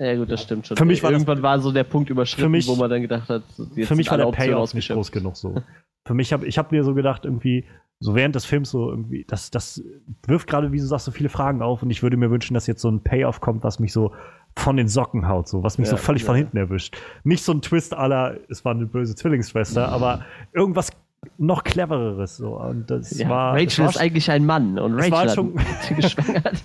Ja, 0.00 0.14
gut, 0.16 0.30
das 0.30 0.42
stimmt 0.42 0.66
schon. 0.66 0.76
Für 0.76 0.84
mich 0.84 1.02
war 1.02 1.10
Irgendwann 1.10 1.38
das, 1.38 1.42
war 1.42 1.58
so 1.58 1.72
der 1.72 1.84
Punkt 1.84 2.08
überschritten, 2.10 2.52
mich, 2.52 2.68
wo 2.68 2.76
man 2.76 2.88
dann 2.88 3.02
gedacht 3.02 3.28
hat, 3.28 3.42
für 3.82 3.96
mich 3.96 4.10
war 4.10 4.18
der 4.18 4.26
Payoff 4.26 4.74
nicht 4.74 4.90
groß 4.90 5.10
genug 5.10 5.36
so. 5.36 5.60
für 6.06 6.14
mich 6.14 6.32
habe 6.32 6.46
ich 6.46 6.56
hab 6.56 6.70
mir 6.70 6.84
so 6.84 6.94
gedacht, 6.94 7.24
irgendwie, 7.24 7.64
so 7.98 8.14
während 8.14 8.36
des 8.36 8.44
Films 8.44 8.70
so 8.70 8.90
irgendwie, 8.90 9.24
das, 9.26 9.50
das 9.50 9.82
wirft 10.24 10.46
gerade, 10.46 10.70
wie 10.70 10.78
du 10.78 10.86
sagst, 10.86 11.06
so 11.06 11.10
viele 11.10 11.28
Fragen 11.28 11.62
auf 11.62 11.82
und 11.82 11.90
ich 11.90 12.04
würde 12.04 12.16
mir 12.16 12.30
wünschen, 12.30 12.54
dass 12.54 12.68
jetzt 12.68 12.80
so 12.80 12.88
ein 12.88 13.02
Payoff 13.02 13.40
kommt, 13.40 13.64
was 13.64 13.80
mich 13.80 13.92
so 13.92 14.12
von 14.58 14.76
den 14.76 14.88
Socken 14.88 15.28
haut, 15.28 15.48
so, 15.48 15.62
was 15.62 15.78
mich 15.78 15.86
ja, 15.88 15.92
so 15.92 15.96
völlig 15.96 16.22
ja. 16.22 16.26
von 16.26 16.36
hinten 16.36 16.56
erwischt. 16.56 16.96
Nicht 17.24 17.44
so 17.44 17.52
ein 17.52 17.62
Twist 17.62 17.94
aller, 17.94 18.36
es 18.48 18.64
war 18.64 18.72
eine 18.72 18.86
böse 18.86 19.14
Zwillingsschwester, 19.14 19.88
aber 19.88 20.24
irgendwas 20.52 20.90
noch 21.36 21.64
clevereres. 21.64 22.36
So. 22.36 22.58
Und 22.58 22.90
das 22.90 23.16
ja, 23.18 23.28
war, 23.28 23.54
Rachel 23.54 23.84
war 23.84 23.90
ist 23.90 23.98
eigentlich 23.98 24.30
ein 24.30 24.44
Mann 24.46 24.78
und 24.78 24.94
Rachel 24.94 25.12
war 25.12 25.28
schon 25.28 25.58
hat 25.58 25.96
geschwängert. 25.96 26.64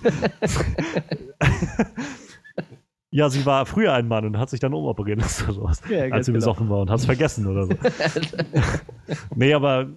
ja, 3.10 3.28
sie 3.28 3.46
war 3.46 3.66
früher 3.66 3.92
ein 3.92 4.08
Mann 4.08 4.26
und 4.26 4.38
hat 4.38 4.50
sich 4.50 4.60
dann 4.60 4.74
umoperieren 4.74 5.20
lassen 5.20 5.44
oder 5.44 5.54
sowas, 5.54 5.82
ja, 5.88 6.02
als 6.12 6.26
sie 6.26 6.32
genau. 6.32 6.42
besoffen 6.42 6.68
war 6.68 6.80
und 6.80 6.90
hat 6.90 6.98
es 6.98 7.06
vergessen 7.06 7.46
oder 7.46 7.66
so. 7.66 7.74
nee, 9.36 9.54
aber 9.54 9.88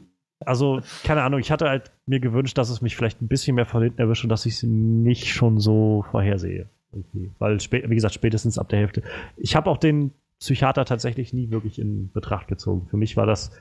also, 0.45 0.82
keine 1.03 1.24
Ahnung, 1.24 1.40
ich 1.40 1.52
hatte 1.52 1.68
halt 1.68 1.91
mir 2.06 2.19
gewünscht, 2.19 2.57
dass 2.60 2.69
es 2.69 2.82
mich 2.82 2.95
vielleicht 2.95 3.22
ein 3.22 3.28
bisschen 3.28 3.56
mehr 3.56 3.65
von 3.65 3.82
hinten 3.82 3.99
erwischt 3.99 4.24
und 4.24 4.30
dass 4.30 4.45
ich 4.45 4.53
es 4.53 4.64
nicht 4.64 5.34
schon 5.34 5.60
so 5.60 6.06
vorhersehe. 6.11 6.69
Irgendwie. 6.98 7.32
Weil, 7.40 7.57
wie 7.60 7.95
gesagt, 7.95 8.14
spätestens 8.14 8.57
ab 8.57 8.69
der 8.69 8.80
Hälfte. 8.80 9.03
Ich 9.38 9.56
habe 9.56 9.69
auch 9.69 9.78
den 9.78 10.11
Psychiater 10.40 10.86
tatsächlich 10.86 11.34
nie 11.34 11.52
wirklich 11.52 11.80
in 11.80 12.11
Betracht 12.11 12.48
gezogen. 12.48 12.88
Für 12.90 12.98
mich 12.98 13.18
war 13.18 13.26
das 13.26 13.52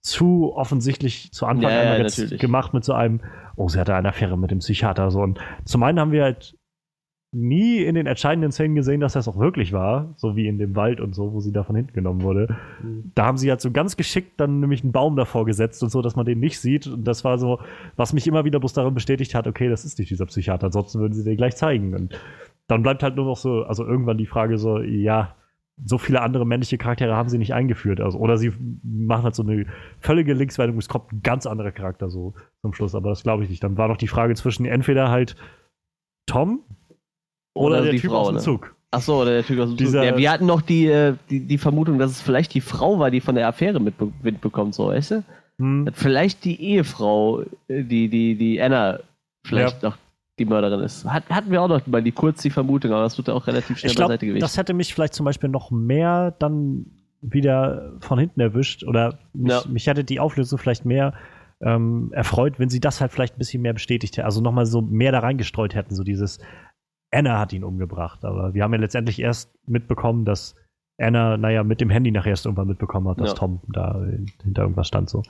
zu 0.00 0.54
offensichtlich 0.54 1.32
zu 1.32 1.46
Anfang 1.46 1.70
ja, 1.70 1.80
einmal 1.80 2.02
jetzt 2.02 2.38
gemacht 2.38 2.74
mit 2.74 2.84
so 2.84 2.92
einem, 2.92 3.20
oh, 3.56 3.68
sie 3.68 3.80
hatte 3.80 3.94
eine 3.94 4.08
Affäre 4.08 4.38
mit 4.38 4.50
dem 4.50 4.60
Psychiater. 4.60 5.10
So. 5.10 5.20
Und 5.20 5.40
zum 5.64 5.82
einen 5.82 5.98
haben 5.98 6.12
wir 6.12 6.22
halt 6.22 6.56
nie 7.32 7.82
in 7.82 7.94
den 7.94 8.06
entscheidenden 8.06 8.52
Szenen 8.52 8.74
gesehen, 8.76 9.00
dass 9.00 9.12
das 9.12 9.28
auch 9.28 9.38
wirklich 9.38 9.72
war, 9.72 10.14
so 10.16 10.36
wie 10.36 10.46
in 10.46 10.58
dem 10.58 10.74
Wald 10.74 11.00
und 11.00 11.14
so, 11.14 11.32
wo 11.32 11.40
sie 11.40 11.52
da 11.52 11.64
von 11.64 11.76
hinten 11.76 11.92
genommen 11.92 12.22
wurde. 12.22 12.56
Mhm. 12.82 13.12
Da 13.14 13.26
haben 13.26 13.36
sie 13.36 13.50
halt 13.50 13.60
so 13.60 13.70
ganz 13.70 13.96
geschickt 13.96 14.40
dann 14.40 14.60
nämlich 14.60 14.82
einen 14.82 14.92
Baum 14.92 15.16
davor 15.16 15.44
gesetzt 15.44 15.82
und 15.82 15.90
so, 15.90 16.02
dass 16.02 16.16
man 16.16 16.24
den 16.24 16.40
nicht 16.40 16.60
sieht. 16.60 16.86
Und 16.86 17.04
das 17.04 17.24
war 17.24 17.38
so, 17.38 17.58
was 17.96 18.12
mich 18.12 18.26
immer 18.26 18.44
wieder 18.44 18.58
bloß 18.60 18.72
darin 18.72 18.94
bestätigt 18.94 19.34
hat, 19.34 19.46
okay, 19.46 19.68
das 19.68 19.84
ist 19.84 19.98
nicht 19.98 20.10
dieser 20.10 20.26
Psychiater, 20.26 20.66
ansonsten 20.66 21.00
würden 21.00 21.14
sie 21.14 21.24
den 21.24 21.36
gleich 21.36 21.56
zeigen. 21.56 21.94
Und 21.94 22.18
dann 22.68 22.82
bleibt 22.82 23.02
halt 23.02 23.16
nur 23.16 23.24
noch 23.26 23.36
so, 23.36 23.62
also 23.64 23.84
irgendwann 23.84 24.18
die 24.18 24.26
Frage 24.26 24.58
so, 24.58 24.80
ja, 24.80 25.34
so 25.84 25.98
viele 25.98 26.22
andere 26.22 26.46
männliche 26.46 26.78
Charaktere 26.78 27.14
haben 27.14 27.28
sie 27.28 27.36
nicht 27.38 27.52
eingeführt. 27.52 28.00
Also, 28.00 28.18
oder 28.18 28.38
sie 28.38 28.52
machen 28.82 29.24
halt 29.24 29.34
so 29.34 29.42
eine 29.42 29.66
völlige 30.00 30.32
Linkswendung, 30.32 30.78
es 30.78 30.88
kommt 30.88 31.12
ein 31.12 31.20
ganz 31.22 31.46
anderer 31.46 31.70
Charakter 31.70 32.08
so 32.08 32.34
zum 32.62 32.72
Schluss, 32.72 32.94
aber 32.94 33.10
das 33.10 33.22
glaube 33.22 33.44
ich 33.44 33.50
nicht. 33.50 33.62
Dann 33.62 33.76
war 33.76 33.88
noch 33.88 33.98
die 33.98 34.08
Frage 34.08 34.34
zwischen 34.34 34.64
entweder 34.64 35.10
halt 35.10 35.36
Tom 36.26 36.60
oder, 37.54 37.82
der 37.82 37.92
die 37.92 38.00
Typ 38.00 38.10
Frau, 38.10 38.20
aus 38.20 38.28
dem 38.28 38.36
ne? 38.36 38.40
Zug. 38.40 38.74
Ach 38.90 39.00
so, 39.02 39.16
oder 39.20 39.32
der 39.32 39.44
Typ 39.44 39.58
aus 39.60 39.68
dem 39.68 39.76
Zug. 39.78 39.86
Dieser- 39.86 40.04
Ja, 40.04 40.16
wir 40.16 40.30
hatten 40.30 40.46
noch 40.46 40.62
die, 40.62 40.86
äh, 40.86 41.14
die, 41.28 41.40
die 41.40 41.58
Vermutung, 41.58 41.98
dass 41.98 42.10
es 42.10 42.22
vielleicht 42.22 42.54
die 42.54 42.60
Frau 42.60 42.98
war, 42.98 43.10
die 43.10 43.20
von 43.20 43.34
der 43.34 43.46
Affäre 43.46 43.78
mitbe 43.80 44.10
mitbekommt, 44.22 44.74
so, 44.74 44.88
weißt 44.88 45.10
du? 45.10 45.24
Hm. 45.58 45.88
Vielleicht 45.92 46.44
die 46.44 46.60
Ehefrau, 46.60 47.42
äh, 47.68 47.82
die, 47.84 48.08
die, 48.08 48.36
die 48.36 48.60
Anna, 48.60 49.00
vielleicht 49.46 49.82
noch 49.82 49.96
die 50.38 50.44
Mörderin 50.44 50.80
ist. 50.80 51.04
Hat, 51.04 51.28
hatten 51.30 51.50
wir 51.50 51.62
auch 51.62 51.68
noch 51.68 51.86
mal 51.86 52.02
die 52.02 52.12
kurz 52.12 52.42
die 52.42 52.50
Vermutung, 52.50 52.92
aber 52.92 53.02
das 53.02 53.16
wird 53.16 53.28
ja 53.28 53.34
auch 53.34 53.46
relativ 53.46 53.78
schnell 53.78 53.90
Ich 53.90 53.96
glaube, 53.96 54.08
beiseite 54.10 54.26
gewichen. 54.26 54.40
das 54.40 54.56
hätte 54.58 54.74
mich 54.74 54.94
vielleicht 54.94 55.14
zum 55.14 55.24
Beispiel 55.24 55.48
noch 55.48 55.70
mehr 55.70 56.32
dann 56.38 56.86
wieder 57.22 57.94
von 58.00 58.18
hinten 58.18 58.40
erwischt 58.40 58.84
oder 58.84 59.18
mich, 59.32 59.52
Ja. 59.52 59.62
mich 59.68 59.86
hätte 59.86 60.04
die 60.04 60.20
Auflösung 60.20 60.58
vielleicht 60.58 60.84
mehr 60.84 61.14
ähm, 61.62 62.10
erfreut, 62.12 62.58
wenn 62.58 62.68
sie 62.68 62.80
das 62.80 63.00
halt 63.00 63.12
vielleicht 63.12 63.36
ein 63.36 63.38
bisschen 63.38 63.62
mehr 63.62 63.72
bestätigt 63.72 64.16
hätten, 64.18 64.26
also 64.26 64.42
nochmal 64.42 64.66
so 64.66 64.82
mehr 64.82 65.10
da 65.10 65.20
reingestreut 65.20 65.74
hätten, 65.74 65.94
so 65.94 66.04
dieses 66.04 66.38
Anna 67.10 67.38
hat 67.38 67.54
ihn 67.54 67.64
umgebracht, 67.64 68.24
aber 68.26 68.52
wir 68.52 68.62
haben 68.62 68.74
ja 68.74 68.80
letztendlich 68.80 69.18
erst 69.20 69.50
mitbekommen, 69.66 70.26
dass 70.26 70.54
Anna, 70.98 71.36
naja, 71.38 71.62
mit 71.64 71.80
dem 71.80 71.88
Handy 71.90 72.10
nachher 72.10 72.30
erst 72.30 72.44
irgendwann 72.46 72.68
mitbekommen 72.68 73.08
hat, 73.08 73.20
dass 73.20 73.30
Ja. 73.30 73.34
Tom 73.36 73.60
da 73.68 74.02
hinter 74.42 74.62
irgendwas 74.62 74.88
stand 74.88 75.08
so. 75.10 75.22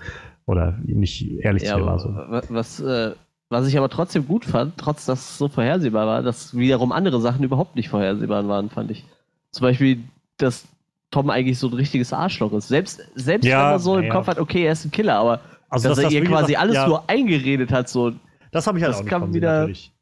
Oder 0.47 0.79
nicht 0.85 1.29
ehrlich 1.45 1.65
Ja, 1.65 1.75
zu 1.75 1.81
ihr 1.81 1.87
war 1.87 1.99
so. 1.99 2.09
wa- 2.15 2.43
was, 2.49 2.81
äh, 2.81 3.13
was 3.49 3.67
ich 3.69 3.79
aber 3.79 3.89
trotzdem 3.89 4.27
gut 4.27 4.45
fand, 4.45 4.77
trotz 4.77 5.07
dass 5.07 5.21
es 5.31 5.39
so 5.39 5.49
vorhersehbar 5.49 6.07
war, 6.07 6.23
dass 6.23 6.57
wiederum 6.57 6.93
andere 6.93 7.21
Sachen 7.21 7.45
überhaupt 7.45 7.77
nicht 7.77 7.89
vorhersehbar 7.89 8.47
waren, 8.49 8.71
fand 8.71 8.91
ich. 8.91 9.05
Zum 9.53 9.63
Beispiel, 9.63 10.01
dass 10.39 10.67
Tom 11.11 11.31
eigentlich 11.31 11.59
so 11.59 11.69
ein 11.69 11.75
richtiges 11.75 12.13
Arschloch 12.13 12.53
ist. 12.53 12.69
Selbst, 12.69 13.01
selbst 13.15 13.47
Ja, 13.47 13.65
wenn 13.65 13.71
man 13.73 13.79
so 13.81 13.97
im 13.97 14.05
ja. 14.05 14.13
Kopf 14.13 14.27
hat, 14.27 14.39
okay, 14.39 14.65
er 14.67 14.73
ist 14.73 14.85
ein 14.85 14.91
Killer, 14.91 15.15
aber 15.17 15.41
Also, 15.69 15.89
dass 15.89 15.99
er 15.99 16.11
ihr 16.11 16.23
wie 16.23 16.27
quasi 16.27 16.49
gesagt, 16.49 16.63
alles 16.63 16.75
ja, 16.77 16.89
nur 16.89 17.09
eingeredet 17.09 17.71
hat, 17.73 17.89
so 17.89 18.13
das 18.51 18.67
habe 18.67 18.79
ich 18.79 18.85
halt 18.85 18.93
das 18.95 19.01
auch 19.01 19.05
nicht 19.05 19.11
kam 19.11 19.33
wieder- 19.35 19.61
natürlich. 19.61 19.93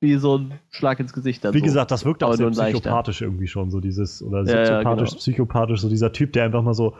wie 0.00 0.14
so 0.16 0.38
ein 0.38 0.52
Schlag 0.70 1.00
ins 1.00 1.12
Gesicht. 1.12 1.44
Dann 1.44 1.54
Wie 1.54 1.58
so. 1.60 1.64
gesagt, 1.64 1.90
das 1.90 2.04
wirkt 2.04 2.22
auch 2.22 2.28
Aber 2.28 2.36
sehr 2.36 2.46
leichter. 2.50 2.78
psychopathisch 2.80 3.22
irgendwie 3.22 3.46
schon, 3.48 3.70
so 3.70 3.80
dieses, 3.80 4.22
oder 4.22 4.44
ja, 4.44 4.64
soziopathisch, 4.66 5.08
genau. 5.10 5.18
psychopathisch, 5.18 5.80
so 5.80 5.88
dieser 5.88 6.12
Typ, 6.12 6.32
der 6.34 6.44
einfach 6.44 6.62
mal 6.62 6.74
so 6.74 6.94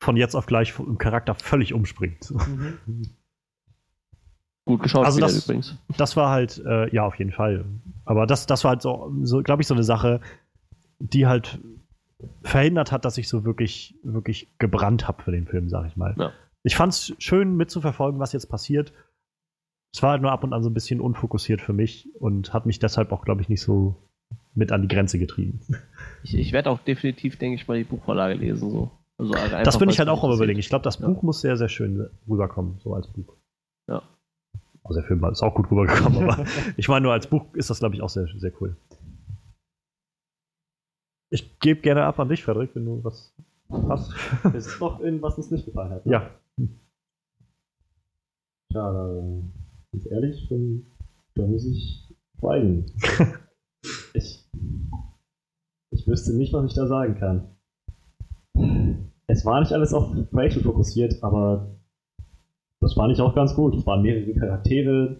von 0.00 0.16
jetzt 0.16 0.34
auf 0.34 0.46
gleich 0.46 0.74
im 0.78 0.96
Charakter 0.98 1.34
völlig 1.34 1.72
umspringt. 1.74 2.32
Gut 4.68 4.82
geschaut 4.82 5.04
Also 5.06 5.18
das- 5.20 5.44
übrigens. 5.44 5.76
Das 5.96 6.16
war 6.16 6.30
halt, 6.30 6.62
äh, 6.64 6.94
ja, 6.94 7.04
auf 7.06 7.14
jeden 7.18 7.32
Fall. 7.32 7.64
Aber 8.04 8.26
das, 8.26 8.46
das 8.46 8.64
war 8.64 8.70
halt 8.72 8.82
so, 8.82 9.12
so 9.22 9.42
glaube 9.42 9.62
ich, 9.62 9.66
so 9.68 9.74
eine 9.74 9.82
Sache, 9.82 10.20
die 10.98 11.26
halt 11.26 11.58
verhindert 12.42 12.92
hat, 12.92 13.04
dass 13.04 13.16
ich 13.18 13.28
so 13.28 13.44
wirklich, 13.44 13.94
wirklich 14.02 14.48
gebrannt 14.58 15.08
habe 15.08 15.22
für 15.22 15.30
den 15.30 15.46
Film, 15.46 15.68
sag 15.68 15.86
ich 15.86 15.96
mal. 15.96 16.14
Ja. 16.18 16.32
Ich 16.64 16.76
fand 16.76 16.92
es 16.92 17.14
schön 17.18 17.56
mitzuverfolgen, 17.56 18.20
was 18.20 18.32
jetzt 18.32 18.46
passiert. 18.50 18.92
Es 19.94 20.02
war 20.02 20.10
halt 20.10 20.22
nur 20.22 20.32
ab 20.32 20.44
und 20.44 20.52
an 20.52 20.62
so 20.62 20.68
ein 20.68 20.74
bisschen 20.74 21.00
unfokussiert 21.00 21.60
für 21.62 21.72
mich 21.72 22.08
und 22.20 22.52
hat 22.52 22.66
mich 22.66 22.78
deshalb 22.78 23.10
auch, 23.12 23.24
glaube 23.24 23.40
ich, 23.40 23.48
nicht 23.48 23.62
so 23.62 23.96
mit 24.54 24.72
an 24.72 24.82
die 24.82 24.88
Grenze 24.88 25.18
getrieben. 25.18 25.60
Ich, 26.24 26.36
ich 26.36 26.52
werde 26.52 26.68
auch 26.70 26.80
definitiv, 26.80 27.36
denke 27.38 27.54
ich 27.54 27.68
mal, 27.68 27.78
die 27.78 27.84
Buchvorlage 27.84 28.34
lesen. 28.34 28.70
So. 28.70 28.90
Also 29.18 29.32
einfach, 29.34 29.62
das 29.62 29.78
bin 29.78 29.88
ich 29.88 30.00
halt 30.00 30.08
auch 30.08 30.24
am 30.24 30.32
überlegen. 30.32 30.58
Ich 30.58 30.68
glaube, 30.68 30.82
das 30.82 30.98
Ja. 30.98 31.06
Buch 31.06 31.22
muss 31.22 31.40
sehr, 31.40 31.56
sehr 31.56 31.68
schön 31.68 32.08
rüberkommen, 32.28 32.78
so 32.82 32.92
als 32.94 33.06
Buch. 33.06 33.34
Also 34.88 35.00
der 35.00 35.06
Film 35.06 35.22
ist 35.26 35.42
auch 35.42 35.54
gut 35.54 35.70
rübergekommen, 35.70 36.22
aber 36.22 36.46
ich 36.78 36.88
meine, 36.88 37.02
nur 37.02 37.12
als 37.12 37.26
Buch 37.26 37.52
ist 37.52 37.68
das, 37.68 37.80
glaube 37.80 37.94
ich, 37.94 38.00
auch 38.00 38.08
sehr, 38.08 38.26
sehr 38.38 38.52
cool. 38.60 38.74
Ich 41.30 41.58
gebe 41.60 41.82
gerne 41.82 42.04
ab 42.04 42.18
an 42.18 42.30
dich, 42.30 42.42
Frederik, 42.42 42.74
wenn 42.74 42.86
du 42.86 43.04
was 43.04 43.34
hast. 43.70 44.14
Es 44.54 44.66
ist 44.66 44.80
noch 44.80 45.00
in, 45.00 45.20
was 45.20 45.36
uns 45.36 45.50
nicht 45.50 45.66
gefallen 45.66 45.90
hat. 45.90 46.06
ne? 46.06 46.12
ja. 46.12 46.30
Tja, 48.72 49.12
ganz 49.92 50.06
ehrlich, 50.10 50.48
dann, 50.48 50.86
da 51.34 51.46
muss 51.46 51.66
ich 51.66 52.08
schweigen. 52.38 52.86
ich, 54.14 54.48
ich 55.90 56.06
wüsste 56.06 56.34
nicht, 56.34 56.54
was 56.54 56.64
ich 56.64 56.74
da 56.74 56.86
sagen 56.86 57.14
kann. 57.16 57.56
Es 59.26 59.44
war 59.44 59.60
nicht 59.60 59.72
alles 59.72 59.92
auf 59.92 60.16
Rachel 60.32 60.62
fokussiert, 60.62 61.22
aber 61.22 61.77
das 62.80 62.94
fand 62.94 63.12
ich 63.12 63.20
auch 63.20 63.34
ganz 63.34 63.54
gut. 63.54 63.74
Es 63.74 63.86
waren 63.86 64.02
mehrere 64.02 64.32
Charaktere, 64.34 65.18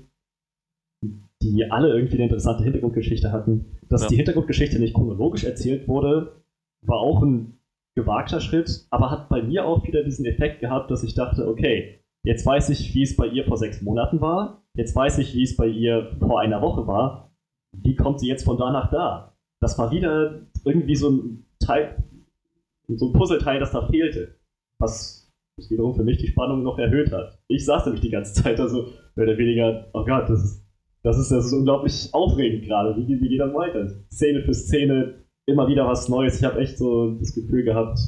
die 1.43 1.71
alle 1.71 1.95
irgendwie 1.95 2.15
eine 2.15 2.25
interessante 2.25 2.65
Hintergrundgeschichte 2.65 3.33
hatten. 3.33 3.77
Dass 3.89 4.03
Ja. 4.03 4.09
die 4.09 4.17
Hintergrundgeschichte 4.17 4.79
nicht 4.79 4.95
chronologisch 4.95 5.45
erzählt 5.45 5.89
wurde, 5.89 6.43
war 6.83 6.99
auch 6.99 7.23
ein 7.23 7.59
gewagter 7.97 8.41
Schritt, 8.41 8.87
aber 8.91 9.11
hat 9.11 9.29
bei 9.29 9.43
mir 9.43 9.65
auch 9.65 9.85
wieder 9.87 10.05
diesen 10.05 10.25
Effekt 10.25 10.61
gehabt, 10.61 10.91
dass 10.91 11.03
ich 11.03 11.15
dachte, 11.15 11.49
okay, 11.49 12.01
jetzt 12.25 12.47
weiß 12.47 12.69
ich, 12.71 12.95
wie 12.95 13.03
es 13.03 13.17
bei 13.17 13.27
ihr 13.27 13.45
vor 13.45 13.57
sechs 13.57 13.83
Monaten 13.83 14.21
war, 14.21 14.63
jetzt 14.75 14.95
weiß 14.95 15.19
ich, 15.19 15.35
wie 15.35 15.43
es 15.43 15.57
bei 15.57 15.67
ihr 15.67 16.13
vor 16.21 16.41
einer 16.41 16.63
Woche 16.63 16.87
war, 16.87 17.33
wie 17.73 17.97
kommt 17.97 18.21
sie 18.21 18.29
jetzt 18.29 18.45
von 18.45 18.57
da 18.57 18.71
nach 18.71 18.91
da? 18.91 19.35
Das 19.61 19.79
war 19.79 19.91
wieder 19.91 20.43
irgendwie 20.65 20.95
so 20.95 21.11
ein 21.11 21.47
Teil, 21.59 21.97
so 22.89 23.09
ein 23.09 23.13
Puzzleteil, 23.13 23.59
das 23.59 23.73
da 23.73 23.87
fehlte, 23.89 24.37
was 24.79 25.28
das 25.59 25.71
wiederum 25.71 25.95
für 25.95 26.05
mich 26.05 26.19
die 26.19 26.29
Spannung 26.29 26.63
noch 26.63 26.79
erhöht 26.79 27.13
hat. 27.13 27.39
Ich 27.49 27.65
saß 27.65 27.85
nämlich 27.85 28.03
die 28.03 28.11
ganze 28.11 28.43
Zeit 28.43 28.59
da 28.59 28.69
so, 28.69 28.87
mehr 29.17 29.27
oder 29.27 29.39
weniger, 29.39 29.87
oh 29.93 30.05
Gott, 30.05 30.29
das 30.29 30.43
ist, 30.43 30.65
das 31.03 31.19
ist, 31.19 31.31
das 31.31 31.47
ist 31.47 31.53
unglaublich 31.53 32.09
aufregend 32.13 32.65
gerade, 32.65 32.97
wie, 32.97 33.21
wie 33.21 33.29
geht 33.29 33.41
das 33.41 33.55
weiter? 33.55 33.89
Szene 34.11 34.43
für 34.43 34.55
Szene, 34.55 35.25
immer 35.47 35.69
wieder 35.69 35.87
was 35.87 36.09
Neues. 36.09 36.39
Ich 36.39 36.45
habe 36.45 36.61
echt 36.61 36.79
so 36.79 37.13
das 37.19 37.35
Gefühl 37.35 37.65
gehabt, 37.65 37.99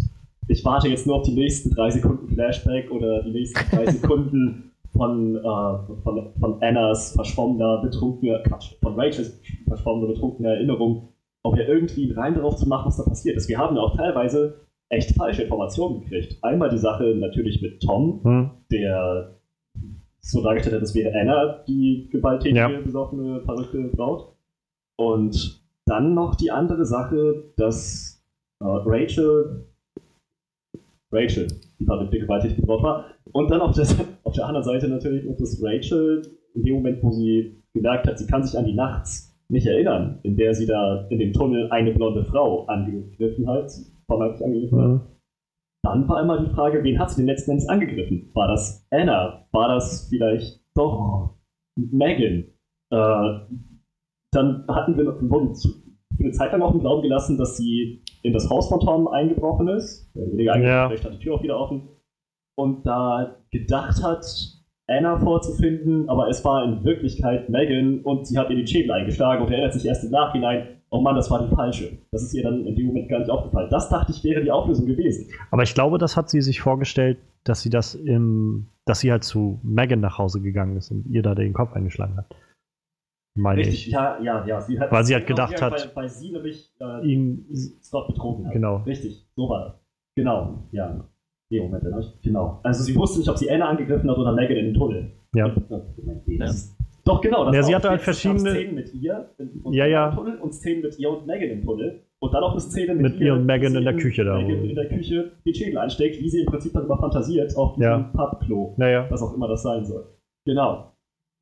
ich 0.48 0.64
warte 0.64 0.88
jetzt 0.88 1.06
nur 1.06 1.16
auf 1.16 1.22
die 1.22 1.34
nächsten 1.34 1.70
drei 1.70 1.90
Sekunden 1.90 2.28
Flashback 2.28 2.90
oder 2.90 3.22
die 3.22 3.30
nächsten 3.30 3.76
drei 3.76 3.86
Sekunden 3.90 4.72
von, 4.92 5.36
äh, 5.36 6.02
von, 6.02 6.32
von 6.38 6.62
Annas 6.62 7.12
verschwommener, 7.14 7.82
betrunkener, 7.82 8.40
Quatsch, 8.40 8.74
von 8.82 8.94
Rachels 8.94 9.40
verschwommener, 9.66 10.12
betrunkener 10.12 10.50
Erinnerung, 10.50 11.08
um 11.42 11.56
ja 11.56 11.64
irgendwie 11.64 12.04
einen 12.04 12.18
Reim 12.18 12.34
darauf 12.34 12.56
zu 12.56 12.68
machen, 12.68 12.86
was 12.86 12.96
da 12.96 13.04
passiert 13.04 13.36
ist. 13.36 13.48
Wir 13.48 13.58
haben 13.58 13.76
ja 13.76 13.82
auch 13.82 13.96
teilweise 13.96 14.66
echt 14.90 15.14
falsche 15.16 15.42
Informationen 15.44 16.00
gekriegt. 16.02 16.36
Einmal 16.42 16.68
die 16.68 16.78
Sache 16.78 17.14
natürlich 17.16 17.62
mit 17.62 17.80
Tom, 17.82 18.20
Hm. 18.22 18.50
der 18.70 19.36
so 20.20 20.42
dargestellt 20.42 20.76
hat, 20.76 20.82
es 20.82 20.94
wäre 20.94 21.18
Anna, 21.18 21.64
die 21.66 22.08
gewalttätige, 22.12 22.58
Ja. 22.58 22.80
besoffene, 22.80 23.40
verrückte 23.40 23.78
Braut. 23.88 24.34
Und 24.96 25.62
dann 25.86 26.12
noch 26.14 26.34
die 26.34 26.50
andere 26.50 26.84
Sache, 26.84 27.44
dass 27.56 28.22
äh, 28.60 28.64
Rachel 28.66 29.64
Rachel, 31.12 31.48
die 31.78 31.84
verrückte, 31.84 32.18
gewalttätige 32.20 32.62
Braut 32.62 32.82
war. 32.82 33.04
Und 33.32 33.50
dann 33.50 33.60
auf 33.60 33.74
der, 33.74 33.86
auf 34.24 34.34
der 34.34 34.46
anderen 34.46 34.64
Seite 34.64 34.88
natürlich 34.88 35.24
noch, 35.24 35.36
dass 35.36 35.60
Rachel 35.62 36.22
in 36.54 36.62
dem 36.62 36.74
Moment, 36.74 37.02
wo 37.02 37.10
sie 37.10 37.62
gemerkt 37.74 38.06
hat, 38.06 38.18
sie 38.18 38.26
kann 38.26 38.44
sich 38.44 38.56
an 38.58 38.64
die 38.66 38.74
Nachts 38.74 39.36
nicht 39.48 39.66
erinnern, 39.66 40.20
in 40.22 40.36
der 40.36 40.54
sie 40.54 40.66
da 40.66 41.06
in 41.10 41.18
dem 41.18 41.32
Tunnel 41.32 41.68
eine 41.72 41.92
blonde 41.92 42.24
Frau 42.24 42.66
angegriffen 42.66 43.48
hat, 43.48 43.72
vermeintlich 44.10 44.44
angegriffen 44.44 44.78
hat, 44.82 44.90
Hm. 44.90 45.00
dann 45.84 46.08
war 46.08 46.18
einmal 46.18 46.44
die 46.46 46.52
Frage, 46.54 46.82
wen 46.84 46.98
hat 46.98 47.10
sie 47.10 47.16
denn 47.18 47.26
letzten 47.26 47.52
Endes 47.52 47.68
angegriffen? 47.68 48.30
War 48.34 48.48
das 48.48 48.86
Anna? 48.90 49.46
War 49.52 49.68
das 49.68 50.08
vielleicht 50.08 50.60
doch 50.74 51.36
Megan? 51.76 52.44
Äh, 52.92 53.40
dann 54.32 54.64
hatten 54.68 54.96
wir 54.96 55.04
noch, 55.04 55.20
wurden 55.22 55.54
für 55.54 56.22
eine 56.24 56.32
Zeit 56.32 56.52
lang 56.52 56.62
auch 56.62 56.74
im 56.74 56.80
Glauben 56.80 57.02
gelassen, 57.02 57.38
dass 57.38 57.56
sie 57.56 58.02
in 58.22 58.32
das 58.32 58.50
Haus 58.50 58.68
von 58.68 58.80
Tom 58.80 59.08
eingebrochen 59.08 59.68
ist. 59.68 60.10
Ja. 60.14 60.54
vielleicht 60.88 61.02
stand 61.02 61.14
die 61.16 61.20
Tür 61.24 61.34
auch 61.36 61.42
wieder 61.42 61.58
offen. 61.58 61.88
Und 62.58 62.84
da 62.86 63.36
gedacht 63.50 64.02
hat, 64.02 64.24
Anna 64.90 65.18
vorzufinden, 65.18 66.08
aber 66.08 66.28
es 66.28 66.44
war 66.44 66.64
in 66.64 66.84
Wirklichkeit 66.84 67.48
Megan 67.48 68.00
und 68.00 68.26
sie 68.26 68.36
hat 68.36 68.50
ihr 68.50 68.56
die 68.56 68.66
Schädel 68.66 68.90
eingeschlagen 68.92 69.44
und 69.44 69.50
erinnert 69.52 69.72
sich 69.72 69.86
erst 69.86 70.04
im 70.04 70.10
Nachhinein, 70.10 70.66
oh 70.90 71.00
Mann, 71.00 71.14
das 71.16 71.30
war 71.30 71.46
die 71.46 71.54
falsche. 71.54 71.98
Das 72.10 72.22
ist 72.22 72.34
ihr 72.34 72.42
dann 72.42 72.66
in 72.66 72.74
dem 72.76 72.86
Moment 72.88 73.08
gar 73.08 73.20
nicht 73.20 73.30
aufgefallen. 73.30 73.68
Das 73.70 73.88
dachte 73.88 74.12
ich 74.12 74.22
wäre 74.24 74.42
die 74.42 74.50
Auflösung 74.50 74.86
gewesen. 74.86 75.30
Aber 75.52 75.62
ich 75.62 75.74
glaube, 75.74 75.98
das 75.98 76.16
hat 76.16 76.28
sie 76.28 76.40
sich 76.42 76.60
vorgestellt, 76.60 77.18
dass 77.44 77.62
sie 77.62 77.70
das 77.70 77.94
im, 77.94 78.66
dass 78.84 79.00
sie 79.00 79.10
halt 79.12 79.22
zu 79.24 79.60
Megan 79.62 80.00
nach 80.00 80.18
Hause 80.18 80.40
gegangen 80.42 80.76
ist 80.76 80.90
und 80.90 81.06
ihr 81.06 81.22
da 81.22 81.34
den 81.34 81.52
Kopf 81.52 81.72
eingeschlagen 81.72 82.16
hat. 82.16 82.26
Meine 83.38 83.60
Richtig, 83.60 83.86
ich. 83.86 83.92
ja, 83.92 84.18
ja, 84.20 84.44
ja. 84.44 84.60
Sie 84.60 84.78
hat, 84.80 84.90
Weil 84.90 85.04
sie 85.04 85.14
halt 85.14 85.26
genau, 85.28 85.46
gedacht 85.46 85.62
weil, 85.62 85.70
hat- 85.80 85.96
Weil 85.96 86.08
sie 86.08 86.32
nämlich 86.32 86.74
äh, 86.80 87.06
Ihn, 87.06 87.46
Scott 87.80 88.08
betrogen 88.08 88.46
hat. 88.46 88.52
genau. 88.52 88.78
Richtig, 88.78 89.24
so 89.36 89.48
war 89.48 89.64
das. 89.66 89.80
Genau, 90.16 90.64
ja. 90.72 91.08
Nee, 91.50 91.60
Moment, 91.60 91.82
ich, 92.00 92.22
genau. 92.22 92.60
Also 92.62 92.84
sie 92.84 92.94
wusste 92.94 93.18
nicht, 93.18 93.28
ob 93.28 93.36
sie 93.36 93.50
Anna 93.50 93.68
angegriffen 93.68 94.08
hat 94.08 94.16
oder 94.18 94.32
Megan 94.32 94.56
in 94.56 94.64
den 94.66 94.74
Tunnel. 94.74 95.10
Ja. 95.34 95.48
Moment, 95.48 96.26
nee, 96.26 96.38
das, 96.38 96.48
Ja. 96.48 96.54
ist, 96.54 96.76
Doch, 97.04 97.20
genau. 97.20 97.50
Ja, 97.52 97.62
sie 97.62 97.74
hatte 97.74 97.88
halt 97.90 98.02
verschiedene- 98.02 98.50
Szenen 98.50 98.74
mit 98.74 98.94
ihr 98.94 99.30
im 99.38 99.72
Ja, 99.72 99.86
ja. 99.86 100.10
Tunnel 100.14 100.38
und 100.38 100.52
Szenen 100.54 100.82
mit 100.82 100.98
ihr 100.98 101.10
und 101.10 101.26
Megan 101.26 101.50
im 101.50 101.64
Tunnel. 101.64 102.00
Und 102.22 102.34
dann 102.34 102.42
auch 102.44 102.52
eine 102.52 102.60
Szene 102.60 102.94
mit, 102.94 103.02
Mit 103.14 103.20
ihr 103.20 103.32
und 103.32 103.46
Megan 103.46 103.74
in 103.74 103.84
der 103.84 103.96
Küche 103.96 104.22
da, 104.24 104.36
Megan 104.38 104.64
in 104.64 104.74
der 104.76 104.88
Küche 104.88 105.32
den 105.44 105.54
Schädel 105.54 105.78
einsteckt, 105.78 106.20
wie 106.20 106.28
sie 106.28 106.40
im 106.42 106.46
Prinzip 106.46 106.72
darüber 106.74 106.98
fantasiert 106.98 107.56
auf 107.56 107.74
diesem 107.74 107.82
Ja. 107.90 107.98
Pappklo. 108.14 108.74
Naja. 108.76 109.06
was 109.10 109.22
auch 109.22 109.34
immer 109.34 109.48
das 109.48 109.62
sein 109.62 109.84
soll. 109.84 110.04
Genau. 110.46 110.92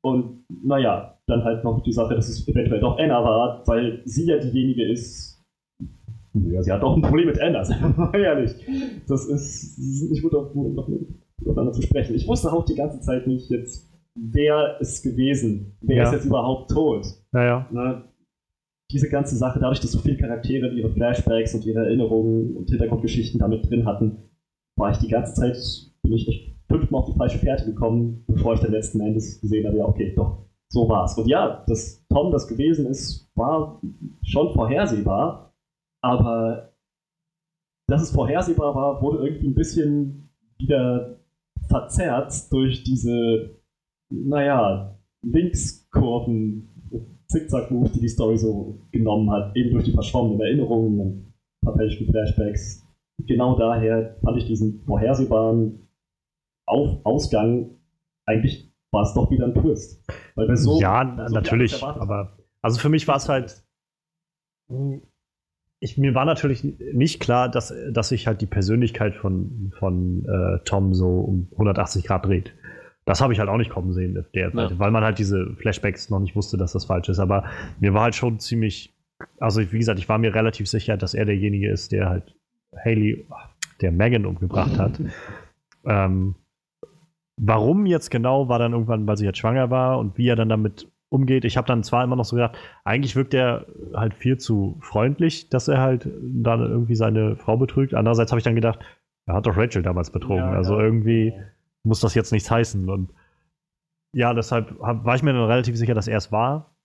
Und 0.01 0.45
naja, 0.63 1.19
dann 1.27 1.43
halt 1.43 1.63
noch 1.65 1.83
die 1.83 1.91
Sache, 1.91 2.15
dass 2.15 2.29
es 2.29 2.47
eventuell 2.47 2.79
doch 2.79 2.97
Anna 2.97 3.21
war, 3.23 3.63
weil 3.67 4.01
sie 4.05 4.25
ja 4.27 4.37
diejenige 4.37 4.85
ist. 4.89 5.28
Ja, 6.33 6.61
sie 6.61 6.71
hat 6.71 6.83
auch 6.83 6.95
ein 6.95 7.01
Problem 7.01 7.27
mit 7.27 7.37
mal 7.37 8.15
ehrlich. 8.19 8.51
Das 9.07 9.25
ist, 9.25 9.75
sie 9.77 9.93
sind 9.99 10.11
nicht 10.11 10.21
gut 10.23 10.35
auf, 10.35 10.55
auf, 10.55 10.87
aufeinander 11.45 11.71
zu 11.71 11.81
sprechen. 11.81 12.15
Ich 12.15 12.27
wusste 12.27 12.51
auch 12.51 12.65
die 12.65 12.75
ganze 12.75 12.99
Zeit 12.99 13.25
nicht 13.27 13.49
jetzt, 13.49 13.89
wer 14.15 14.77
ist 14.79 15.03
gewesen, 15.03 15.77
wer 15.81 15.97
Ja. 15.97 16.03
ist 16.03 16.13
jetzt 16.13 16.25
überhaupt 16.25 16.71
tot. 16.71 17.05
Naja. 17.31 17.67
Ne? 17.71 18.03
Diese 18.91 19.09
ganze 19.09 19.35
Sache, 19.35 19.59
dadurch, 19.59 19.79
dass 19.79 19.91
so 19.91 19.99
viele 19.99 20.17
Charaktere 20.17 20.69
ihre 20.69 20.89
Flashbacks 20.91 21.53
und 21.55 21.65
ihre 21.65 21.85
Erinnerungen 21.85 22.55
und 22.57 22.69
Hintergrundgeschichten 22.69 23.39
damit 23.39 23.69
drin 23.69 23.85
hatten, 23.85 24.17
war 24.77 24.91
ich 24.91 24.97
die 24.97 25.07
ganze 25.09 25.33
Zeit, 25.33 25.57
bin 26.01 26.13
ich 26.13 26.27
echt 26.27 26.55
fünfmal 26.67 27.01
auf 27.01 27.11
die 27.11 27.17
falsche 27.17 27.37
Fährte 27.39 27.65
gekommen, 27.65 28.23
bevor 28.27 28.53
ich 28.53 28.59
dann 28.61 28.71
letzten 28.71 28.99
Endes 29.01 29.41
gesehen 29.41 29.67
habe, 29.67 29.77
ja, 29.77 29.85
okay, 29.85 30.13
doch, 30.15 30.45
so 30.69 30.87
war's. 30.87 31.17
Und 31.17 31.27
ja, 31.27 31.63
dass 31.67 32.05
Tom 32.07 32.31
das 32.31 32.47
gewesen 32.47 32.85
ist, 32.87 33.29
war 33.35 33.81
schon 34.23 34.53
vorhersehbar, 34.53 35.48
aber 36.01 36.73
dass 37.87 38.01
es 38.03 38.11
vorhersehbar 38.11 38.75
war, 38.75 39.01
wurde 39.01 39.25
irgendwie 39.25 39.47
ein 39.47 39.55
bisschen 39.55 40.29
wieder 40.57 41.19
verzerrt 41.67 42.51
durch 42.51 42.83
diese, 42.83 43.59
naja, 44.09 44.97
Linkskurven, 45.21 46.69
Zickzack-Moves, 47.27 47.93
die 47.93 48.01
die 48.01 48.07
Story 48.07 48.37
so 48.37 48.79
genommen 48.91 49.29
hat, 49.31 49.55
eben 49.55 49.71
durch 49.71 49.85
die 49.85 49.93
verschwommenen 49.93 50.39
Erinnerungen 50.41 50.99
und 50.99 51.33
verfälschten 51.63 52.07
Flashbacks. 52.07 52.85
Genau 53.27 53.57
daher 53.57 54.17
fand 54.23 54.37
ich 54.37 54.45
diesen 54.45 54.81
vorhersehbaren 54.85 55.87
Auf 56.65 57.05
Ausgang, 57.05 57.71
eigentlich 58.25 58.71
war 58.91 59.03
es 59.03 59.13
doch 59.13 59.29
wieder 59.29 59.45
ein 59.45 59.53
Twist. 59.53 60.03
Weil 60.35 60.47
wir 60.47 60.57
so, 60.57 60.79
ja, 60.79 61.27
so 61.27 61.33
natürlich. 61.33 61.83
Aber 61.83 62.37
also 62.61 62.79
für 62.79 62.89
mich 62.89 63.07
war 63.07 63.17
es 63.17 63.29
halt. 63.29 63.63
Ich, 65.81 65.97
mir 65.97 66.13
war 66.13 66.25
natürlich 66.25 66.63
nicht 66.63 67.21
klar, 67.21 67.47
dass, 67.49 67.73
dass 67.91 68.09
sich 68.09 68.27
halt 68.27 68.41
die 68.41 68.45
Persönlichkeit 68.47 69.15
von, 69.15 69.71
von 69.79 70.25
äh, 70.25 70.59
Tom 70.65 70.93
so 70.93 71.07
um 71.21 71.47
180 71.53 72.03
Grad 72.03 72.25
dreht. 72.25 72.53
Das 73.05 73.21
habe 73.21 73.33
ich 73.33 73.39
halt 73.39 73.49
auch 73.49 73.57
nicht 73.57 73.71
kommen 73.71 73.93
sehen, 73.93 74.25
der, 74.35 74.51
Ja. 74.53 74.77
weil 74.77 74.91
man 74.91 75.03
halt 75.03 75.17
diese 75.19 75.55
Flashbacks 75.55 76.09
noch 76.09 76.19
nicht 76.19 76.35
wusste, 76.35 76.57
dass 76.57 76.73
das 76.73 76.85
falsch 76.85 77.09
ist. 77.09 77.19
Aber 77.19 77.45
mir 77.79 77.93
war 77.93 78.03
halt 78.03 78.15
schon 78.15 78.39
ziemlich, 78.39 78.93
also 79.39 79.61
wie 79.71 79.79
gesagt, 79.79 79.99
ich 79.99 80.09
war 80.09 80.17
mir 80.17 80.35
relativ 80.35 80.67
sicher, 80.67 80.97
dass 80.97 81.13
er 81.13 81.25
derjenige 81.25 81.69
ist, 81.71 81.91
der 81.91 82.09
halt 82.09 82.35
Haley, 82.75 83.25
der 83.81 83.91
Megan 83.91 84.25
umgebracht 84.25 84.77
hat. 84.77 84.99
ähm, 85.85 86.35
warum 87.37 87.85
jetzt 87.85 88.11
genau, 88.11 88.49
war 88.49 88.59
dann 88.59 88.73
irgendwann, 88.73 89.07
weil 89.07 89.17
sie 89.17 89.25
jetzt 89.25 89.39
schwanger 89.39 89.71
war 89.71 89.97
und 89.97 90.17
wie 90.17 90.27
er 90.27 90.35
dann 90.35 90.49
damit 90.49 90.87
umgeht. 91.09 91.43
Ich 91.45 91.57
habe 91.57 91.67
dann 91.67 91.83
zwar 91.83 92.03
immer 92.03 92.15
noch 92.15 92.25
so 92.25 92.35
gedacht, 92.35 92.57
eigentlich 92.83 93.15
wirkt 93.15 93.33
er 93.33 93.65
halt 93.93 94.13
viel 94.13 94.37
zu 94.37 94.77
freundlich, 94.81 95.49
dass 95.49 95.67
er 95.67 95.81
halt 95.81 96.07
dann 96.21 96.61
irgendwie 96.61 96.95
seine 96.95 97.35
Frau 97.35 97.57
betrügt. 97.57 97.93
Andererseits 97.93 98.31
habe 98.31 98.39
ich 98.39 98.43
dann 98.43 98.55
gedacht, 98.55 98.79
er 99.25 99.35
hat 99.35 99.45
doch 99.45 99.57
Rachel 99.57 99.81
damals 99.81 100.11
betrogen. 100.11 100.43
Ja, 100.43 100.51
also 100.51 100.77
ja. 100.77 100.85
irgendwie 100.85 101.33
muss 101.83 101.99
das 101.99 102.15
jetzt 102.15 102.31
nichts 102.31 102.49
heißen. 102.49 102.89
Und 102.89 103.09
ja, 104.13 104.33
deshalb 104.33 104.79
hab, 104.81 105.05
war 105.05 105.15
ich 105.15 105.23
mir 105.23 105.33
dann 105.33 105.43
relativ 105.43 105.77
sicher, 105.77 105.93
dass 105.93 106.07
er 106.07 106.17
es 106.17 106.31
war. 106.31 106.75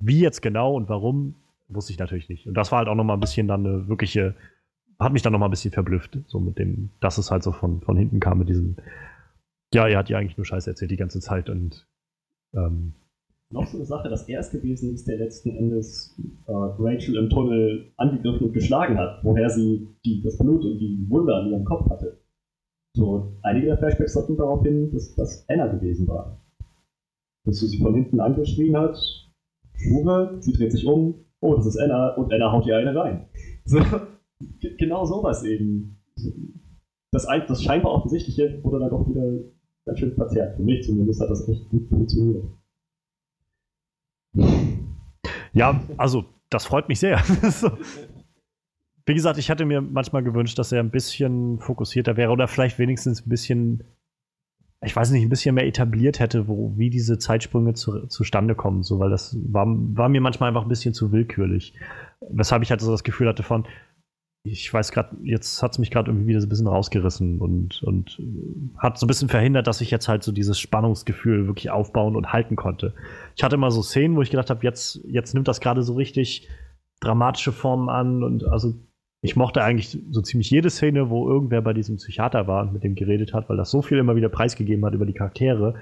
Wie 0.00 0.20
jetzt 0.20 0.42
genau 0.42 0.74
und 0.74 0.88
warum, 0.88 1.36
wusste 1.68 1.92
ich 1.92 1.98
natürlich 1.98 2.28
nicht. 2.28 2.46
Und 2.46 2.54
das 2.54 2.70
war 2.70 2.78
halt 2.78 2.88
auch 2.88 2.94
nochmal 2.94 3.16
ein 3.16 3.20
bisschen 3.20 3.48
dann 3.48 3.66
eine 3.66 3.88
wirkliche, 3.88 4.34
hat 4.98 5.12
mich 5.12 5.22
dann 5.22 5.32
nochmal 5.32 5.48
ein 5.48 5.52
bisschen 5.52 5.72
verblüfft, 5.72 6.18
so 6.26 6.38
mit 6.38 6.58
dem, 6.58 6.90
dass 7.00 7.18
es 7.18 7.30
halt 7.30 7.42
so 7.42 7.52
von, 7.52 7.80
von 7.80 7.96
hinten 7.96 8.20
kam 8.20 8.38
mit 8.38 8.48
diesem, 8.48 8.76
ja, 9.72 9.88
er 9.88 9.98
hat 9.98 10.08
ja 10.08 10.18
eigentlich 10.18 10.36
nur 10.36 10.44
Scheiße 10.44 10.70
erzählt 10.70 10.90
die 10.90 10.96
ganze 10.96 11.20
Zeit 11.20 11.50
und 11.50 11.86
ähm, 12.54 12.94
Noch 13.52 13.66
so 13.66 13.76
eine 13.78 13.86
Sache, 13.86 14.08
dass 14.08 14.28
er 14.28 14.40
es 14.40 14.50
gewesen 14.50 14.92
ist, 14.92 15.06
der 15.06 15.18
letzten 15.18 15.50
Endes 15.50 16.16
äh, 16.46 16.52
Rachel 16.52 17.16
im 17.16 17.30
Tunnel 17.30 17.92
angegriffen 17.96 18.48
und 18.48 18.52
geschlagen 18.52 18.98
hat, 18.98 19.22
woher 19.22 19.48
sie 19.50 19.86
die, 20.04 20.20
das 20.22 20.36
Blut 20.36 20.64
und 20.64 20.78
die 20.78 21.06
Wunde 21.08 21.32
an 21.34 21.50
ihrem 21.50 21.64
Kopf 21.64 21.88
hatte. 21.88 22.18
So, 22.96 23.36
einige 23.42 23.66
der 23.66 23.78
Flashbacks 23.78 24.14
deuten 24.14 24.36
darauf 24.36 24.62
hin, 24.64 24.90
dass 24.90 25.14
das 25.14 25.44
Anna 25.48 25.66
gewesen 25.68 26.08
war. 26.08 26.40
Dass 27.44 27.58
sie 27.58 27.66
sie 27.68 27.78
von 27.78 27.94
hinten 27.94 28.18
angeschrien 28.20 28.76
hat, 28.76 28.96
Uwe, 29.92 30.38
sie 30.40 30.52
dreht 30.52 30.72
sich 30.72 30.86
um, 30.86 31.14
oh, 31.40 31.54
das 31.54 31.66
ist 31.66 31.76
Anna, 31.76 32.14
und 32.16 32.32
Anna 32.32 32.50
haut 32.50 32.66
ihr 32.66 32.76
eine 32.76 32.94
rein. 32.94 33.26
So, 33.64 33.80
ge- 34.60 34.76
genau 34.76 35.04
sowas 35.04 35.42
eben. 35.42 35.96
Das, 37.12 37.26
das 37.26 37.62
scheinbar 37.62 37.92
Offensichtliche 37.92 38.62
wurde 38.62 38.78
dann 38.78 38.90
doch 38.90 39.08
wieder 39.08 39.24
ganz 39.84 39.98
schön 39.98 40.14
verzerrt. 40.14 40.56
Für 40.56 40.62
mich 40.62 40.84
zumindest 40.84 41.20
hat 41.20 41.30
das 41.30 41.48
echt 41.48 41.68
gut 41.68 41.88
funktioniert. 41.88 42.44
Ja, 45.56 45.80
also 45.96 46.26
das 46.50 46.66
freut 46.66 46.88
mich 46.90 47.00
sehr. 47.00 47.18
Wie 49.06 49.14
gesagt, 49.14 49.38
ich 49.38 49.48
hätte 49.48 49.64
mir 49.64 49.80
manchmal 49.80 50.22
gewünscht, 50.22 50.58
dass 50.58 50.70
er 50.70 50.80
ein 50.80 50.90
bisschen 50.90 51.60
fokussierter 51.60 52.18
wäre 52.18 52.30
oder 52.30 52.46
vielleicht 52.46 52.78
wenigstens 52.78 53.24
ein 53.24 53.30
bisschen, 53.30 53.82
ich 54.84 54.94
weiß 54.94 55.12
nicht, 55.12 55.22
ein 55.22 55.30
bisschen 55.30 55.54
mehr 55.54 55.66
etabliert 55.66 56.20
hätte, 56.20 56.46
wo, 56.46 56.74
wie 56.76 56.90
diese 56.90 57.18
Zeitsprünge 57.18 57.72
zu, 57.72 58.06
zustande 58.06 58.54
kommen, 58.54 58.82
so, 58.82 58.98
weil 58.98 59.08
das 59.08 59.34
war, 59.48 59.64
war 59.66 60.10
mir 60.10 60.20
manchmal 60.20 60.50
einfach 60.50 60.62
ein 60.62 60.68
bisschen 60.68 60.92
zu 60.92 61.10
willkürlich. 61.10 61.72
Weshalb 62.28 62.62
ich 62.62 62.70
halt 62.70 62.82
so 62.82 62.90
das 62.90 63.02
Gefühl 63.02 63.28
hatte 63.28 63.42
von, 63.42 63.64
ich 64.46 64.72
weiß 64.72 64.92
gerade, 64.92 65.16
jetzt 65.22 65.62
hat 65.62 65.72
es 65.72 65.78
mich 65.78 65.90
gerade 65.90 66.10
irgendwie 66.10 66.28
wieder 66.28 66.40
so 66.40 66.46
ein 66.46 66.48
bisschen 66.48 66.68
rausgerissen 66.68 67.40
und, 67.40 67.82
und 67.82 68.18
äh, 68.20 68.78
hat 68.78 68.98
so 68.98 69.06
ein 69.06 69.08
bisschen 69.08 69.28
verhindert, 69.28 69.66
dass 69.66 69.80
ich 69.80 69.90
jetzt 69.90 70.08
halt 70.08 70.22
so 70.22 70.32
dieses 70.32 70.58
Spannungsgefühl 70.58 71.46
wirklich 71.46 71.70
aufbauen 71.70 72.16
und 72.16 72.32
halten 72.32 72.56
konnte. 72.56 72.94
Ich 73.34 73.42
hatte 73.42 73.56
immer 73.56 73.70
so 73.70 73.82
Szenen, 73.82 74.16
wo 74.16 74.22
ich 74.22 74.30
gedacht 74.30 74.50
habe, 74.50 74.64
jetzt, 74.64 75.00
jetzt 75.06 75.34
nimmt 75.34 75.48
das 75.48 75.60
gerade 75.60 75.82
so 75.82 75.94
richtig 75.94 76.48
dramatische 77.00 77.52
Formen 77.52 77.88
an 77.88 78.22
und 78.22 78.44
also 78.44 78.74
ich 79.20 79.36
mochte 79.36 79.62
eigentlich 79.62 79.98
so 80.10 80.20
ziemlich 80.20 80.50
jede 80.50 80.70
Szene, 80.70 81.10
wo 81.10 81.28
irgendwer 81.28 81.60
bei 81.60 81.72
diesem 81.72 81.96
Psychiater 81.96 82.46
war 82.46 82.62
und 82.62 82.72
mit 82.72 82.84
dem 82.84 82.94
geredet 82.94 83.34
hat, 83.34 83.48
weil 83.48 83.56
das 83.56 83.70
so 83.70 83.82
viel 83.82 83.98
immer 83.98 84.16
wieder 84.16 84.28
preisgegeben 84.28 84.84
hat 84.84 84.94
über 84.94 85.06
die 85.06 85.14
Charaktere. 85.14 85.74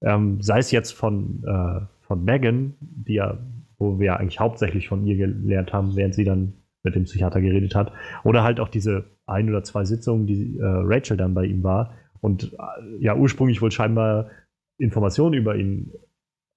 Ähm, 0.00 0.40
sei 0.40 0.58
es 0.58 0.70
jetzt 0.70 0.92
von, 0.92 1.44
äh, 1.44 1.80
von 2.06 2.24
Megan, 2.24 2.74
die 2.80 3.14
ja, 3.14 3.38
wo 3.78 3.98
wir 3.98 4.06
ja 4.06 4.16
eigentlich 4.16 4.40
hauptsächlich 4.40 4.88
von 4.88 5.06
ihr 5.06 5.16
gelernt 5.16 5.72
haben, 5.72 5.94
während 5.94 6.14
sie 6.14 6.24
dann 6.24 6.54
mit 6.82 6.94
dem 6.94 7.04
Psychiater 7.04 7.40
geredet 7.40 7.74
hat, 7.74 7.92
oder 8.24 8.42
halt 8.42 8.60
auch 8.60 8.68
diese 8.68 9.16
ein 9.26 9.48
oder 9.48 9.62
zwei 9.62 9.84
Sitzungen, 9.84 10.26
die 10.26 10.58
äh, 10.58 10.64
Rachel 10.64 11.16
dann 11.16 11.34
bei 11.34 11.44
ihm 11.44 11.62
war 11.62 11.94
und 12.20 12.52
äh, 12.52 12.56
ja 13.00 13.16
ursprünglich 13.16 13.60
wohl 13.60 13.70
scheinbar 13.70 14.30
Informationen 14.78 15.34
über 15.34 15.56
ihn 15.56 15.92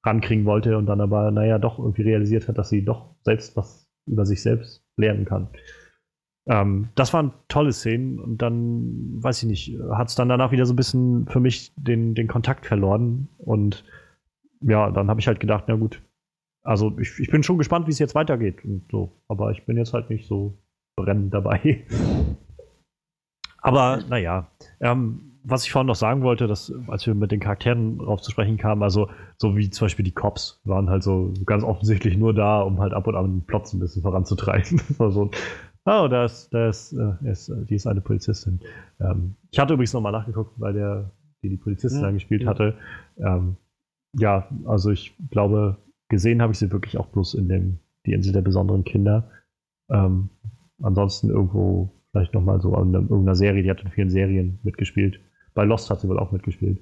rankriegen 0.03 0.45
wollte 0.45 0.77
und 0.77 0.85
dann 0.88 1.02
aber, 1.02 1.31
naja, 1.31 1.60
doch 1.60 1.80
irgendwie 1.80 2.03
realisiert 2.03 2.48
hat, 2.48 2.57
dass 2.57 2.69
sie 2.69 2.84
doch 2.84 3.15
selbst 3.23 3.56
was 3.56 3.88
über 4.07 4.26
sich 4.26 4.41
selbst 4.41 4.84
lernen 4.98 5.26
kann. 5.26 5.49
Ähm, 6.48 6.89
das 6.95 7.14
waren 7.14 7.34
tolle 7.48 7.72
Szenen 7.72 8.19
und 8.19 8.41
dann, 8.41 9.23
weiß 9.23 9.43
ich 9.43 9.49
nicht, 9.49 9.80
hat 9.91 10.10
es 10.10 10.15
dann 10.15 10.30
danach 10.30 10.52
wieder 10.52 10.65
so 10.65 10.73
ein 10.73 10.77
bisschen 10.77 11.27
für 11.27 11.39
mich 11.39 11.72
den, 11.76 12.15
den 12.15 12.27
Kontakt 12.27 12.65
verloren 12.65 13.27
und 13.38 13.84
ja, 14.61 14.89
dann 14.91 15.10
habe 15.10 15.19
ich 15.19 15.27
halt 15.27 15.39
gedacht, 15.39 15.65
na 15.68 15.76
gut, 15.76 16.02
also 16.64 16.98
ich, 17.00 17.20
ich 17.20 17.30
bin 17.30 17.44
schon 17.44 17.58
gespannt, 17.58 17.88
wie 17.88 17.92
es 17.92 18.00
jetzt 18.00 18.16
weitergeht 18.16 18.64
und 18.64 18.86
so, 18.92 19.12
aber 19.28 19.52
ich 19.52 19.66
bin 19.66 19.78
jetzt 19.78 19.94
halt 19.94 20.10
nicht 20.10 20.28
so 20.28 20.58
brennend 20.96 21.34
dabei. 21.34 21.86
aber 23.62 24.00
naja, 24.08 24.48
ähm, 24.80 25.32
was 25.44 25.66
ich 25.66 25.72
vorhin 25.72 25.88
noch 25.88 25.96
sagen 25.96 26.22
wollte, 26.22 26.48
dass, 26.48 26.72
als 26.88 27.08
wir 27.08 27.16
mit 27.16 27.32
den 27.32 27.40
Charakteren 27.40 27.98
drauf 27.98 28.22
zu 28.22 28.32
sprechen 28.32 28.58
kamen, 28.58 28.84
also 28.84 29.10
so 29.38 29.56
wie 29.58 29.70
zum 29.70 29.86
Beispiel 29.86 30.06
die 30.06 30.14
Cops 30.14 30.62
waren 30.66 30.90
halt 30.90 31.04
so 31.04 31.34
ganz 31.46 31.64
offensichtlich 31.64 32.18
nur 32.18 32.34
da, 32.34 32.62
um 32.62 32.80
halt 32.80 32.94
ab 32.94 33.08
und 33.08 33.16
an 33.16 33.26
den 33.26 33.46
Plot 33.46 33.74
ein 33.74 33.80
bisschen 33.80 34.04
voranzutreiben. 34.04 34.80
Das 34.88 35.00
war 35.00 35.12
so, 35.12 35.32
oh, 35.86 36.08
da 36.08 36.26
ist, 36.26 36.54
da 36.54 36.70
ist, 36.70 36.94
äh, 36.94 37.30
ist, 37.30 37.50
äh, 37.50 37.66
die 37.66 37.76
ist 37.76 37.88
eine 37.88 38.02
Polizistin. 38.02 38.60
Ähm, 39.00 39.36
ich 39.50 39.60
hatte 39.60 39.74
übrigens 39.74 39.94
nochmal 39.94 40.12
nachgeguckt, 40.12 40.60
weil 40.60 40.74
der, 40.74 41.12
die 41.42 41.50
die 41.50 41.58
Polizistin 41.58 42.02
Ja, 42.02 42.08
dann 42.08 42.14
gespielt 42.16 42.44
ja. 42.44 42.50
hatte. 42.50 42.76
Ähm, 43.18 43.58
ja, 44.14 44.48
also 44.66 44.92
ich 44.92 45.16
glaube, 45.32 45.78
gesehen 46.12 46.42
habe 46.44 46.54
ich 46.54 46.60
sie 46.60 46.72
wirklich 46.72 46.98
auch 47.00 47.08
bloß 47.08 47.34
in 47.34 47.48
dem, 47.50 47.80
die 48.06 48.14
Insel 48.14 48.34
der 48.34 48.42
besonderen 48.42 48.84
Kinder. 48.84 49.30
Ähm, 49.90 50.30
ansonsten 50.84 51.30
irgendwo 51.32 51.90
vielleicht 52.12 52.34
nochmal 52.36 52.62
so 52.62 52.76
an 52.76 52.94
irgendeiner 52.94 53.36
Serie, 53.36 53.64
die 53.64 53.70
hat 53.72 53.82
in 53.82 53.90
vielen 53.90 54.10
Serien 54.12 54.60
mitgespielt. 54.64 55.20
Bei 55.56 55.64
Lost 55.64 55.90
hat 55.90 56.00
sie 56.02 56.08
wohl 56.10 56.20
auch 56.20 56.32
mitgespielt. 56.32 56.80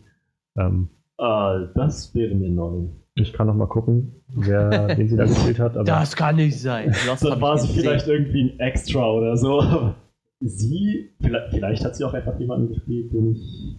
Ähm, 0.57 0.89
Ah, 1.17 1.67
das 1.75 2.15
wäre 2.15 2.33
mir 2.33 2.49
neu. 2.49 2.87
ich 3.15 3.33
kann 3.33 3.47
noch 3.47 3.53
mal 3.55 3.67
gucken, 3.67 4.13
wer 4.33 4.95
den 4.95 5.09
sie 5.09 5.17
da 5.17 5.25
gespielt 5.25 5.59
hat. 5.59 5.75
Aber 5.75 5.83
Das 5.83 6.15
kann 6.15 6.37
nicht 6.37 6.57
sein. 6.59 6.93
Lost 7.07 7.25
Dann 7.25 7.41
war 7.41 7.57
sie 7.57 7.67
gesehen. 7.67 7.81
vielleicht 7.81 8.07
irgendwie 8.07 8.41
ein 8.51 8.59
Extra 8.59 9.11
oder 9.11 9.35
so. 9.35 9.93
Sie, 10.41 11.09
vielleicht, 11.19 11.53
vielleicht 11.53 11.83
hat 11.83 11.95
sie 11.97 12.05
auch 12.05 12.13
einfach 12.13 12.39
jemanden 12.39 12.69
gespielt, 12.69 13.11
den 13.11 13.33
ich 13.35 13.77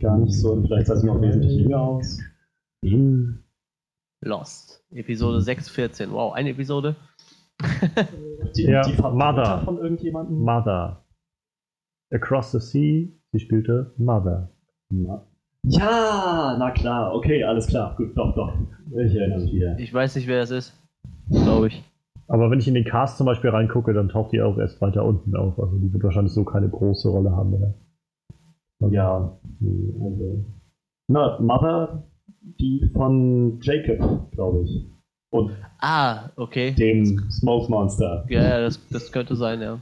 gar 0.00 0.18
nicht 0.18 0.32
so, 0.34 0.52
und 0.54 0.66
vielleicht 0.66 0.88
sah 0.88 0.96
sie 0.96 1.06
noch 1.06 1.20
wesentlich 1.20 1.52
jünger 1.58 1.80
aus. 1.80 2.18
Lost. 4.22 4.84
Episode 4.92 5.40
614. 5.40 6.10
Wow, 6.12 6.32
eine 6.32 6.50
Episode. 6.50 6.96
Die, 8.56 8.62
Ja, 8.64 8.82
die 8.82 9.00
Mother. 9.00 9.62
von 9.64 9.78
irgendjemandem. 9.78 10.38
Mother. 10.40 11.04
Across 12.12 12.52
the 12.52 12.58
Sea, 12.60 13.08
sie 13.32 13.38
spielte 13.40 13.92
Mother. 13.96 14.50
Ja, 15.64 16.56
na 16.58 16.70
klar, 16.72 17.14
okay, 17.14 17.42
alles 17.44 17.66
klar. 17.68 17.94
Gut, 17.96 18.16
doch, 18.16 18.34
doch. 18.34 18.52
Ich 18.96 19.14
erinnere 19.14 19.40
mich 19.40 19.52
wieder. 19.52 19.78
Ich 19.78 19.92
weiß 19.94 20.16
nicht, 20.16 20.26
wer 20.26 20.40
das 20.40 20.50
ist. 20.50 20.78
Glaube 21.30 21.68
ich. 21.68 21.82
Aber 22.28 22.50
wenn 22.50 22.58
ich 22.58 22.68
in 22.68 22.74
den 22.74 22.84
Cast 22.84 23.16
zum 23.18 23.26
Beispiel 23.26 23.50
reingucke, 23.50 23.92
dann 23.92 24.08
taucht 24.08 24.32
die 24.32 24.42
auch 24.42 24.58
erst 24.58 24.80
weiter 24.80 25.04
unten 25.04 25.34
auf. 25.36 25.58
Also 25.58 25.78
die 25.78 25.92
wird 25.92 26.02
wahrscheinlich 26.02 26.32
so 26.32 26.44
keine 26.44 26.68
große 26.68 27.08
Rolle 27.08 27.30
haben. 27.30 27.54
Oder? 27.54 27.74
Also, 28.82 28.94
Ja, 28.94 29.38
also. 30.00 30.44
Na, 31.08 31.38
Mother, 31.40 32.02
die 32.60 32.90
von 32.94 33.60
Jacob, 33.60 34.30
glaube 34.32 34.64
ich. 34.64 34.86
Und 35.30 35.52
Ah, 35.78 36.30
okay. 36.36 36.72
dem 36.74 37.18
Smoke 37.30 37.70
Monster. 37.70 38.24
Ja, 38.28 38.42
ja, 38.42 38.60
das, 38.60 38.86
das 38.88 39.10
könnte 39.10 39.34
sein, 39.34 39.60
ja. 39.62 39.80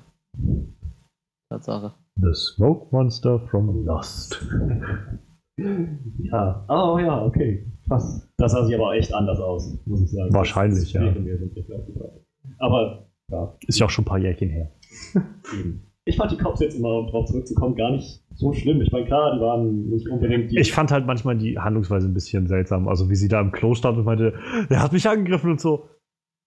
Tatsache. 1.51 1.93
The 2.17 2.33
Smoke 2.33 2.87
Monster 2.91 3.41
from 3.49 3.85
Lost. 3.85 4.41
Ja. 6.19 6.65
Oh 6.69 6.99
ja, 6.99 7.25
okay. 7.25 7.67
Krass. 7.87 8.27
Das 8.37 8.53
sah 8.53 8.65
sich 8.65 8.75
aber 8.75 8.95
echt 8.95 9.13
anders 9.13 9.41
aus, 9.41 9.77
muss 9.85 10.03
ich 10.03 10.11
sagen. 10.11 10.33
Wahrscheinlich, 10.33 10.93
ja. 10.93 11.03
Aber, 12.59 13.09
ja, 13.31 13.57
Ist 13.67 13.79
ja 13.79 13.87
auch 13.87 13.91
schon 13.91 14.05
ein 14.05 14.09
paar 14.09 14.19
Jährchen 14.19 14.49
her. 14.51 14.71
eben. 15.59 15.90
Ich 16.07 16.17
fand 16.17 16.33
die 16.33 16.39
Cops 16.39 16.61
jetzt 16.61 16.77
immer, 16.77 16.99
um 16.99 17.07
drauf 17.09 17.27
zurückzukommen, 17.27 17.77
gar 17.77 17.91
nicht 17.91 18.23
so 18.35 18.53
schlimm. 18.53 18.81
Ich 18.81 18.91
meine, 18.91 19.07
klar, 19.07 19.35
die 19.35 19.41
waren 19.41 19.91
nicht 19.91 20.09
unbedingt 20.09 20.51
die. 20.51 20.59
Ich 20.59 20.73
fand 20.73 20.91
halt 20.91 21.07
manchmal 21.07 21.37
die 21.37 21.59
Handlungsweise 21.59 22.09
ein 22.09 22.15
bisschen 22.15 22.47
seltsam. 22.47 22.89
Also 22.89 23.11
wie 23.11 23.17
sie 23.17 23.29
da 23.29 23.41
im 23.41 23.53
Klo 23.53 23.75
stand 23.75 23.99
und 23.99 24.05
meinte, 24.05 24.35
der 24.71 24.83
hat 24.83 24.93
mich 24.93 25.09
angegriffen 25.09 25.51
und 25.51 25.61
so. 25.61 25.89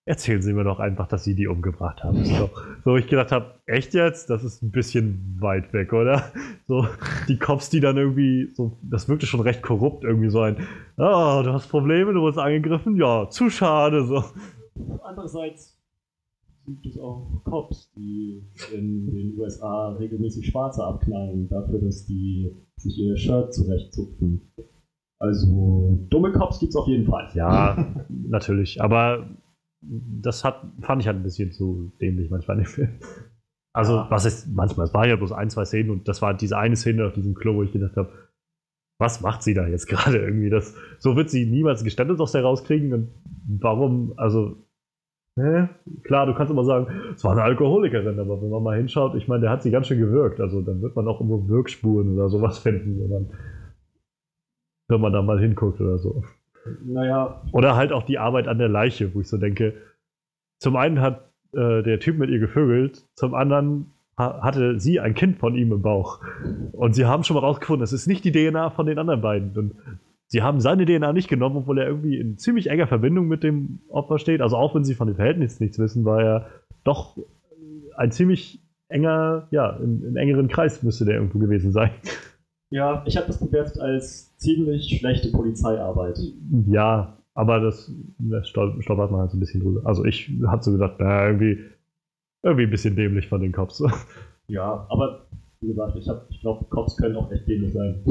Erzählen 0.06 0.42
Sie 0.42 0.52
mir 0.52 0.66
doch 0.66 0.80
einfach, 0.80 1.08
dass 1.08 1.24
Sie 1.24 1.34
die 1.34 1.48
umgebracht 1.48 2.04
haben. 2.04 2.26
So, 2.26 2.50
so 2.84 2.98
ich 2.98 3.08
gedacht 3.08 3.32
habe, 3.32 3.62
echt 3.68 3.94
jetzt? 3.94 4.30
Das 4.30 4.44
ist 4.44 4.62
ein 4.62 4.72
bisschen 4.72 5.38
weit 5.40 5.72
weg, 5.72 5.94
oder? 5.94 6.32
So 6.68 6.88
die 7.30 7.38
Cops, 7.38 7.70
die 7.70 7.80
dann 7.80 7.96
irgendwie 7.96 8.52
so, 8.54 8.78
das 8.82 9.08
wirkte 9.08 9.28
schon 9.28 9.40
recht 9.40 9.62
korrupt, 9.62 10.04
irgendwie 10.04 10.30
so 10.30 10.42
ein, 10.42 10.58
ah, 10.98 11.42
du 11.44 11.54
hast 11.54 11.68
Probleme, 11.70 12.12
du 12.12 12.20
wurdest 12.20 12.40
angegriffen, 12.40 12.98
ja, 12.98 13.30
zu 13.30 13.50
schade, 13.50 14.04
so. 14.04 14.24
Andererseits 15.04 15.78
gibt 16.65 16.85
es 16.85 16.98
auch 16.98 17.41
Cops, 17.44 17.91
die 17.95 18.41
in 18.73 19.07
den 19.07 19.38
USA 19.38 19.90
regelmäßig 19.99 20.48
Schwarze 20.48 20.84
abknallen, 20.84 21.49
dafür, 21.49 21.80
dass 21.80 22.06
die 22.06 22.52
sich 22.77 22.98
ihr 22.98 23.18
Shirt 23.18 23.53
zurechtzupfen. 23.53 24.41
Also, 25.19 25.99
dumme 26.10 26.31
Cops 26.31 26.60
gibt 26.60 26.72
es 26.72 26.76
auf 26.76 26.88
jeden 26.88 27.06
Fall. 27.06 27.30
Ja, 27.34 27.94
natürlich. 28.10 28.81
Aber 28.81 29.30
das 29.81 30.44
hat, 30.44 30.65
fand 30.81 31.02
ich 31.02 31.07
halt 31.07 31.18
ein 31.18 31.23
bisschen 31.23 31.52
zu 31.52 31.91
dämlich 32.02 32.30
manchmal 32.30 32.57
in 32.57 32.64
dem 32.64 32.69
Film. 32.69 32.90
Also, 33.73 33.94
Ja. 33.95 34.07
was 34.10 34.26
ist 34.26 34.48
manchmal? 34.53 34.85
Es 34.85 34.94
war 34.94 35.07
ja 35.07 35.15
bloß 35.15 35.31
ein, 35.31 35.49
zwei 35.49 35.65
Szenen 35.65 35.90
und 35.91 36.07
das 36.07 36.22
war 36.22 36.34
diese 36.34 36.57
eine 36.57 36.76
Szene 36.76 37.06
auf 37.07 37.14
diesem 37.14 37.34
Klo, 37.35 37.56
wo 37.56 37.64
ich 37.64 37.72
gedacht 37.72 37.95
habe, 37.98 38.11
was 38.99 39.22
macht 39.22 39.44
sie 39.44 39.53
da 39.53 39.68
jetzt 39.68 39.88
gerade 39.90 40.18
irgendwie? 40.19 40.49
Das, 40.49 40.76
so 40.99 41.15
wird 41.15 41.30
sie 41.30 41.45
niemals 41.45 41.84
Geständnis 41.84 42.19
aus 42.19 42.31
der 42.34 42.44
rauskriegen 42.44 42.94
und 42.94 43.10
warum, 43.60 44.14
also, 44.18 44.62
ne? 45.36 45.70
Klar, 46.04 46.26
du 46.26 46.34
kannst 46.34 46.52
immer 46.52 46.64
sagen, 46.64 46.88
es 47.16 47.24
war 47.24 47.34
eine 47.34 47.44
Alkoholikerin, 47.44 48.20
aber 48.20 48.42
wenn 48.42 48.50
man 48.50 48.64
mal 48.64 48.78
hinschaut, 48.78 49.16
ich 49.16 49.28
meine, 49.28 49.42
der 49.42 49.50
hat 49.50 49.64
sie 49.64 49.72
ganz 49.72 49.88
schön 49.88 50.00
gewirkt. 50.00 50.40
Also, 50.40 50.62
dann 50.62 50.82
wird 50.82 50.96
man 50.96 51.08
auch 51.08 51.20
irgendwo 51.20 51.48
Wirkspuren 51.48 52.14
oder 52.14 52.30
sowas 52.30 52.58
finden, 52.64 53.02
wenn 53.02 53.10
man, 53.10 53.30
wenn 54.90 55.02
man 55.02 55.14
da 55.14 55.22
mal 55.22 55.40
hinguckt 55.40 55.80
oder 55.82 55.98
so. 55.98 56.24
Naja, 56.86 57.42
Oder 57.52 57.76
halt 57.76 57.92
auch 57.92 58.04
die 58.04 58.20
Arbeit 58.20 58.48
an 58.48 58.58
der 58.58 58.70
Leiche, 58.70 59.14
wo 59.14 59.22
ich 59.22 59.28
so 59.28 59.38
denke, 59.38 59.74
zum 60.60 60.78
einen 60.78 61.02
hat 61.02 61.30
äh, 61.54 61.84
der 61.84 62.00
Typ 62.00 62.18
mit 62.18 62.30
ihr 62.30 62.40
gevögelt, 62.40 63.06
zum 63.16 63.34
anderen 63.34 63.92
ha 64.18 64.42
hatte 64.42 64.80
sie 64.80 65.00
ein 65.00 65.14
Kind 65.14 65.38
von 65.38 65.56
ihm 65.56 65.72
im 65.72 65.82
Bauch. 65.82 66.22
Und 66.72 66.94
sie 66.94 67.06
haben 67.06 67.24
schon 67.24 67.36
mal 67.36 67.42
rausgefunden, 67.42 67.84
es 67.84 67.94
ist 67.94 68.08
nicht 68.08 68.24
die 68.24 68.32
DNA 68.32 68.70
von 68.70 68.86
den 68.86 68.98
anderen 68.98 69.22
beiden. 69.22 69.58
Und 69.58 69.76
sie 70.34 70.42
haben 70.42 70.60
seine 70.60 70.86
DNA 70.88 71.14
nicht 71.14 71.30
genommen, 71.30 71.58
obwohl 71.58 71.78
er 71.78 71.86
irgendwie 71.88 72.18
in 72.18 72.40
ziemlich 72.40 72.68
enger 72.72 72.88
Verbindung 72.88 73.28
mit 73.28 73.44
dem 73.44 73.82
Opfer 73.88 74.18
steht. 74.18 74.42
Also 74.42 74.58
auch 74.58 74.74
wenn 74.74 74.84
sie 74.84 74.96
von 74.96 75.06
den 75.08 75.16
Verhältnissen 75.16 75.62
nichts 75.64 75.78
wissen, 75.78 76.06
war 76.06 76.22
er 76.24 76.50
doch 76.84 77.16
ein 77.96 78.12
ziemlich 78.12 78.60
enger, 78.88 79.48
ja, 79.52 79.78
in, 79.78 80.04
in 80.04 80.16
engeren 80.18 80.48
Kreis 80.48 80.82
müsste 80.82 81.06
der 81.06 81.16
irgendwo 81.18 81.38
gewesen 81.38 81.72
sein. 81.72 81.92
ja, 82.72 83.04
ich 83.06 83.16
habe 83.16 83.28
das 83.28 83.40
bewertet 83.40 83.80
als 83.80 84.36
ziemlich 84.38 84.98
schlechte 84.98 85.30
Polizeiarbeit. 85.32 86.20
Ja, 86.66 87.16
aber 87.36 87.60
das, 87.60 87.92
das 88.18 88.48
stol- 88.48 88.82
stolpert 88.82 89.12
man 89.12 89.20
halt 89.22 89.30
so 89.32 89.38
ein 89.38 89.40
bisschen 89.40 89.62
drüber. 89.62 89.82
Also 89.86 90.04
ich 90.04 90.32
hab 90.48 90.64
so 90.64 90.72
gedacht, 90.72 90.96
na, 90.98 91.28
irgendwie, 91.28 91.60
irgendwie 92.42 92.64
ein 92.64 92.72
bisschen 92.72 92.96
dämlich 92.96 93.28
von 93.30 93.40
den 93.40 93.52
Cops. 93.52 93.84
Ja, 94.48 94.88
aber 94.90 95.28
wie 95.64 95.68
gesagt, 95.68 95.95
ich, 95.98 96.07
hab- 96.07 96.27
ich 96.30 96.41
glaube, 96.41 96.65
Cops 96.69 96.95
können 96.98 97.15
auch 97.15 97.31
echt 97.31 97.48
dämlich 97.48 97.73
sein. 97.73 98.03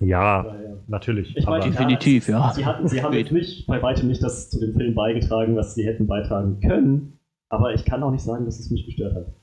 ja, 0.00 0.42
Daher- 0.42 0.78
natürlich. 0.86 1.36
Ich 1.36 1.46
meine, 1.46 1.64
Definitiv, 1.64 2.28
ja. 2.28 2.52
Sie, 2.54 2.64
hatten, 2.64 2.86
sie 2.88 3.02
haben 3.02 3.14
jetzt 3.14 3.32
nicht 3.32 3.66
bei 3.66 3.82
weitem 3.82 4.08
nicht 4.08 4.22
das 4.22 4.50
zu 4.50 4.60
dem 4.60 4.74
Film 4.74 4.94
beigetragen, 4.94 5.56
was 5.56 5.74
sie 5.74 5.86
hätten 5.86 6.06
beitragen 6.06 6.60
können. 6.60 7.18
Aber 7.50 7.72
ich 7.74 7.84
kann 7.84 8.02
auch 8.02 8.10
nicht 8.10 8.22
sagen, 8.22 8.44
dass 8.44 8.58
es 8.60 8.70
mich 8.70 8.84
gestört 8.86 9.14
hat. 9.14 9.34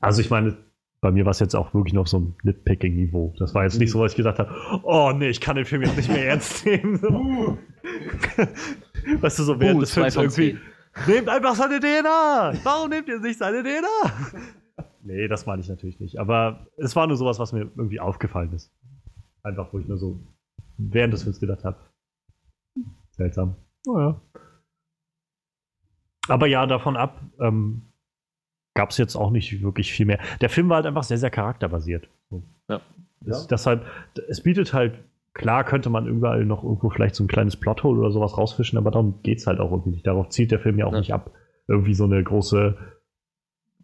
Also 0.00 0.20
ich 0.20 0.30
meine, 0.30 0.56
bei 1.00 1.12
mir 1.12 1.24
war 1.24 1.30
es 1.30 1.38
jetzt 1.38 1.54
auch 1.54 1.72
wirklich 1.74 1.94
noch 1.94 2.08
so 2.08 2.18
ein 2.18 2.34
Nitpicking-Niveau. 2.42 3.34
Das 3.38 3.54
war 3.54 3.62
jetzt 3.62 3.78
nicht 3.78 3.92
so, 3.92 4.00
was 4.00 4.12
ich 4.12 4.16
gesagt 4.16 4.40
habe, 4.40 4.50
oh 4.82 5.12
nee, 5.14 5.28
ich 5.28 5.40
kann 5.40 5.54
den 5.54 5.64
Film 5.64 5.82
jetzt 5.82 5.96
nicht 5.96 6.08
mehr 6.10 6.26
ernst 6.30 6.66
nehmen. 6.66 7.00
weißt 9.20 9.38
du, 9.38 9.42
so 9.44 9.60
während 9.60 9.76
Uh, 9.76 9.80
des 9.82 9.94
Films 9.94 10.16
irgendwie, 10.16 10.58
nehmt 11.06 11.28
einfach 11.28 11.54
seine 11.54 11.78
DNA! 11.78 12.52
Warum 12.64 12.90
nehmt 12.90 13.08
ihr 13.08 13.20
nicht 13.20 13.38
seine 13.38 13.62
DNA? 13.62 13.86
Nee, 15.02 15.28
das 15.28 15.46
meine 15.46 15.60
ich 15.62 15.68
natürlich 15.68 16.00
nicht. 16.00 16.18
Aber 16.18 16.66
es 16.76 16.94
war 16.96 17.06
nur 17.06 17.16
sowas, 17.16 17.38
was 17.38 17.52
mir 17.52 17.60
irgendwie 17.76 18.00
aufgefallen 18.00 18.52
ist. 18.52 18.72
Einfach, 19.42 19.72
wo 19.72 19.78
ich 19.78 19.86
nur 19.88 19.98
so 19.98 20.20
während 20.76 21.12
des 21.14 21.22
Films 21.22 21.40
gedacht 21.40 21.64
habe. 21.64 21.76
Seltsam. 23.10 23.56
Naja. 23.86 24.20
Aber 26.28 26.46
ja, 26.46 26.66
davon 26.66 26.96
ab 26.96 27.20
ähm, 27.40 27.82
gab 28.74 28.90
es 28.90 28.98
jetzt 28.98 29.16
auch 29.16 29.30
nicht 29.30 29.62
wirklich 29.62 29.92
viel 29.92 30.06
mehr. 30.06 30.20
Der 30.40 30.50
Film 30.50 30.68
war 30.68 30.76
halt 30.76 30.86
einfach 30.86 31.02
sehr, 31.04 31.18
sehr 31.18 31.30
charakterbasiert. 31.30 32.08
So. 32.30 32.42
Ja. 32.68 32.80
Ja. 33.24 33.44
Deshalb, 33.50 33.84
es 34.28 34.42
bietet 34.42 34.72
halt, 34.72 35.02
klar 35.32 35.64
könnte 35.64 35.90
man 35.90 36.06
überall 36.06 36.44
noch 36.44 36.62
irgendwo 36.62 36.90
vielleicht 36.90 37.14
so 37.16 37.24
ein 37.24 37.28
kleines 37.28 37.56
Plothole 37.56 37.98
oder 38.00 38.12
sowas 38.12 38.36
rausfischen, 38.38 38.78
aber 38.78 38.90
darum 38.90 39.20
geht 39.22 39.38
es 39.38 39.46
halt 39.46 39.58
auch 39.58 39.70
irgendwie 39.72 39.90
nicht. 39.90 40.06
Darauf 40.06 40.28
zielt 40.28 40.50
der 40.52 40.60
Film 40.60 40.78
ja 40.78 40.86
auch 40.86 40.92
Ja. 40.92 40.98
nicht 41.00 41.12
ab. 41.12 41.32
Irgendwie 41.66 41.94
so 41.94 42.04
eine 42.04 42.22
große, 42.22 42.76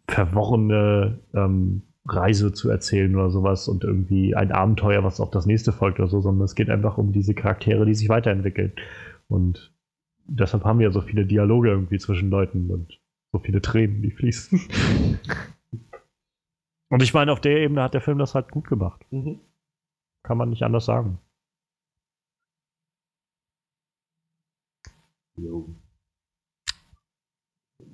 verworrene 0.07 1.19
ähm, 1.33 1.81
Reise 2.07 2.53
zu 2.53 2.69
erzählen 2.69 3.15
oder 3.15 3.31
sowas 3.31 3.67
und 3.67 3.83
irgendwie 3.83 4.35
ein 4.35 4.51
Abenteuer, 4.51 5.03
was 5.03 5.19
auf 5.19 5.31
das 5.31 5.45
nächste 5.45 5.71
folgt 5.71 5.99
oder 5.99 6.07
so, 6.07 6.21
sondern 6.21 6.45
es 6.45 6.55
geht 6.55 6.69
einfach 6.69 6.97
um 6.97 7.11
diese 7.11 7.33
Charaktere, 7.33 7.85
die 7.85 7.95
sich 7.95 8.09
weiterentwickeln. 8.09 8.73
Und 9.27 9.73
deshalb 10.27 10.63
haben 10.63 10.79
wir 10.79 10.87
ja 10.87 10.91
so 10.91 11.01
viele 11.01 11.25
Dialoge 11.25 11.69
irgendwie 11.69 11.97
zwischen 11.97 12.29
Leuten 12.29 12.69
und 12.69 12.99
so 13.31 13.39
viele 13.39 13.61
Tränen, 13.61 14.03
die 14.03 14.11
fließen. 14.11 14.61
und 16.89 17.01
ich 17.01 17.13
meine, 17.13 17.31
auf 17.31 17.41
der 17.41 17.57
Ebene 17.57 17.81
hat 17.81 17.95
der 17.95 18.01
Film 18.01 18.19
das 18.19 18.35
halt 18.35 18.51
gut 18.51 18.67
gemacht. 18.67 19.03
Kann 20.21 20.37
man 20.37 20.49
nicht 20.49 20.63
anders 20.63 20.85
sagen. 20.85 21.17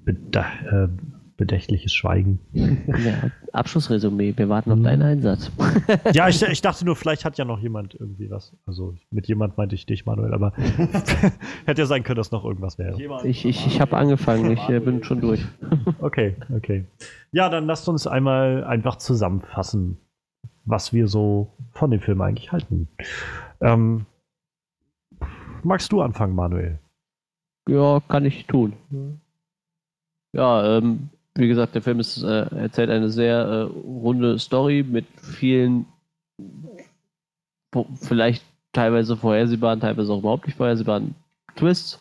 Beda 0.04 0.86
äh, 0.86 0.90
bedächtliches 1.42 1.94
Schweigen. 1.94 2.40
Ja, 2.54 3.30
Abschlussresümee, 3.52 4.34
wir 4.38 4.48
warten 4.48 4.72
auf 4.72 4.78
Mhm. 4.80 4.84
deinen 4.84 5.02
Einsatz. 5.02 5.52
ja, 6.14 6.30
ich, 6.30 6.42
ich 6.50 6.62
dachte 6.62 6.86
nur, 6.86 6.96
vielleicht 6.96 7.26
hat 7.26 7.38
ja 7.38 7.44
noch 7.44 7.60
jemand 7.60 7.96
irgendwie 7.96 8.30
was. 8.30 8.56
Also 8.66 8.96
mit 9.10 9.28
jemand 9.28 9.58
meinte 9.58 9.76
ich 9.76 9.86
dich, 9.86 10.06
Manuel, 10.06 10.34
aber 10.34 10.54
hätte 11.66 11.82
ja 11.82 11.86
sein 11.86 12.04
können, 12.04 12.16
dass 12.18 12.32
noch 12.32 12.46
irgendwas 12.46 12.78
wäre. 12.78 12.96
Ich, 13.28 13.44
ich, 13.46 13.68
ich 13.68 13.82
habe 13.82 13.98
angefangen, 13.98 14.50
ich 14.52 14.70
äh, 14.70 14.80
bin 14.80 15.04
schon 15.04 15.20
durch. 15.20 15.44
Okay, 16.00 16.36
okay. 16.56 16.86
Ja, 17.34 17.50
dann 17.50 17.66
lasst 17.66 17.90
uns 17.90 18.08
einmal 18.08 18.64
einfach 18.64 18.96
zusammenfassen, 18.98 19.98
was 20.66 20.94
wir 20.94 21.08
so 21.08 21.52
von 21.72 21.92
dem 21.92 22.00
Film 22.00 22.22
eigentlich 22.22 22.52
halten. 22.52 22.88
Ähm, 23.60 24.06
magst 25.64 25.92
du 25.92 26.02
anfangen, 26.02 26.36
Manuel? 26.36 26.80
Ja, 27.68 28.00
kann 28.08 28.26
ich 28.26 28.46
tun. 28.48 28.74
Ja, 30.34 30.78
ähm, 30.78 31.10
wie 31.36 31.48
gesagt, 31.48 31.76
der 31.76 31.82
Film 31.82 32.00
ist, 32.00 32.22
äh, 32.24 32.46
erzählt 32.56 32.90
eine 32.90 33.10
sehr 33.10 33.38
äh, 33.38 33.62
runde 33.62 34.38
Story 34.40 34.84
mit 34.88 35.06
vielen 35.22 35.86
vielleicht 38.02 38.44
teilweise 38.74 39.16
vorhersehbaren, 39.16 39.80
teilweise 39.80 40.12
auch 40.12 40.20
überhaupt 40.20 40.46
nicht 40.48 40.58
vorhersehbaren 40.58 41.16
Twists. 41.56 42.00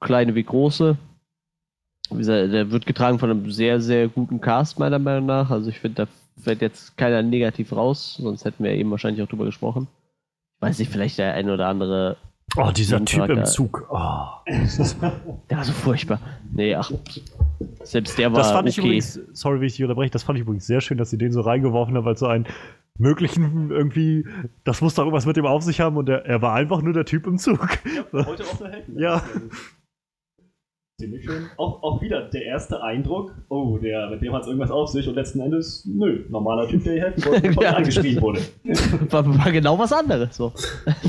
Kleine 0.00 0.34
wie 0.34 0.42
große. 0.42 0.96
Wie 2.10 2.18
gesagt, 2.18 2.52
der 2.52 2.70
wird 2.70 2.86
getragen 2.86 3.18
von 3.18 3.30
einem 3.30 3.50
sehr, 3.50 3.80
sehr 3.80 4.08
guten 4.08 4.40
Cast, 4.40 4.78
meiner 4.78 4.98
Meinung 4.98 5.26
nach. 5.26 5.50
Also 5.50 5.70
ich 5.70 5.78
finde, 5.80 6.06
da 6.06 6.42
fällt 6.42 6.60
jetzt 6.60 6.96
keiner 6.96 7.22
negativ 7.22 7.72
raus, 7.72 8.16
sonst 8.20 8.44
hätten 8.44 8.64
wir 8.64 8.72
eben 8.72 8.90
wahrscheinlich 8.90 9.22
auch 9.22 9.28
drüber 9.28 9.44
gesprochen. 9.44 9.88
Ich 10.56 10.62
weiß 10.62 10.80
ich, 10.80 10.88
vielleicht 10.88 11.18
der 11.18 11.34
ein 11.34 11.50
oder 11.50 11.68
andere. 11.68 12.16
Oh, 12.56 12.70
dieser 12.70 13.04
Typ 13.04 13.28
im. 13.28 13.44
Zug. 13.44 13.88
Oh. 13.90 14.26
Der 15.50 15.56
war 15.56 15.64
so 15.64 15.72
furchtbar. 15.72 16.20
Nee, 16.52 16.74
ach. 16.74 16.90
Selbst 17.84 18.18
der 18.18 18.32
war 18.32 18.38
Das 18.38 18.50
fand 18.50 18.68
ich 18.68 18.78
okay. 18.78 18.88
übrigens, 18.88 19.20
sorry, 19.32 19.60
wie 19.60 19.66
ich 19.66 19.74
dich 19.74 19.82
unterbreche, 19.82 20.10
das 20.10 20.22
fand 20.24 20.38
ich 20.38 20.42
übrigens 20.42 20.66
sehr 20.66 20.80
schön, 20.80 20.98
dass 20.98 21.10
sie 21.10 21.18
den 21.18 21.32
so 21.32 21.40
reingeworfen 21.40 21.96
haben, 21.96 22.06
als 22.06 22.20
so 22.20 22.26
einen 22.26 22.46
möglichen 22.98 23.70
irgendwie, 23.70 24.26
das 24.64 24.80
muss 24.80 24.94
doch 24.94 25.04
irgendwas 25.04 25.26
mit 25.26 25.36
dem 25.36 25.46
auf 25.46 25.62
sich 25.62 25.80
haben 25.80 25.96
und 25.96 26.08
er, 26.08 26.26
er 26.26 26.42
war 26.42 26.54
einfach 26.54 26.82
nur 26.82 26.92
der 26.92 27.04
Typ 27.04 27.26
im 27.26 27.38
Zug. 27.38 27.68
Ja, 28.12 28.26
heute 28.26 28.44
auch 28.44 28.58
so 28.58 28.66
helfen. 28.66 28.98
Ja. 28.98 29.22
Ziemlich 31.02 31.24
schön. 31.24 31.46
Auch, 31.56 31.82
auch 31.82 32.00
wieder 32.00 32.28
der 32.28 32.44
erste 32.44 32.80
Eindruck, 32.80 33.32
oh, 33.48 33.76
der, 33.78 34.08
mit 34.10 34.22
dem 34.22 34.32
hat 34.32 34.42
es 34.42 34.46
irgendwas 34.46 34.70
auf 34.70 34.88
sich 34.88 35.08
und 35.08 35.14
letzten 35.16 35.40
Endes, 35.40 35.84
nö, 35.84 36.20
normaler 36.28 36.68
Typ, 36.68 36.84
der 36.84 36.92
hier 36.92 37.02
helfen 37.02 37.24
wollte, 37.24 37.46
Ja. 37.60 37.70
er 37.70 37.76
angeschrieben 37.78 38.22
wurde. 38.22 38.40
War, 39.10 39.26
war 39.38 39.50
genau 39.50 39.76
was 39.80 39.92
anderes. 39.92 40.36
So. 40.36 40.52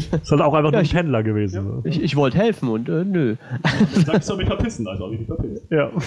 Das 0.10 0.32
hat 0.32 0.42
auch 0.42 0.54
einfach 0.56 0.72
nur 0.72 0.80
ein 0.80 0.86
ich- 0.86 0.94
Pendler 0.94 1.22
gewesen. 1.22 1.64
so. 1.84 1.88
Ich, 1.88 2.02
ich 2.02 2.16
wollte 2.16 2.40
helfen 2.40 2.70
und 2.70 2.90
äh, 2.90 3.04
nö. 3.06 3.36
Dann 3.62 4.04
sag 4.04 4.18
ich, 4.18 4.24
soll 4.24 4.38
mich 4.38 4.48
verpissen, 4.48 4.88
also 4.88 5.04
habe 5.06 5.14
ich 5.14 5.20
mich 5.20 5.28
verpisst. 5.28 5.68
Ja. 5.70 5.92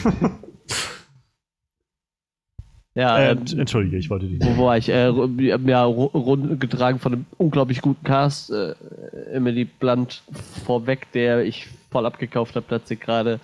Ja, 2.95 3.19
äh, 3.19 3.33
ähm, 3.33 3.43
Entschuldige, 3.59 3.99
ich 3.99 4.09
wollte 4.09 4.27
die. 4.27 4.41
Wo 4.57 4.65
war 4.65 4.79
ich? 4.79 4.89
Äh, 4.89 5.09
ja, 5.11 5.85
ru- 5.85 6.11
rund 6.17 6.59
getragen 6.59 6.99
von 6.99 7.13
einem 7.13 7.27
unglaublich 7.37 7.83
guten 7.83 8.03
Cast. 8.05 8.51
Äh, 8.51 8.75
Emily 9.33 9.67
Blunt 9.67 10.23
vorweg, 10.65 11.13
der 11.13 11.45
ich 11.45 11.67
voll 11.91 12.07
abgekauft 12.07 12.57
habe, 12.57 12.65
dass 12.71 12.89
sie 12.89 12.97
gerade 12.97 13.39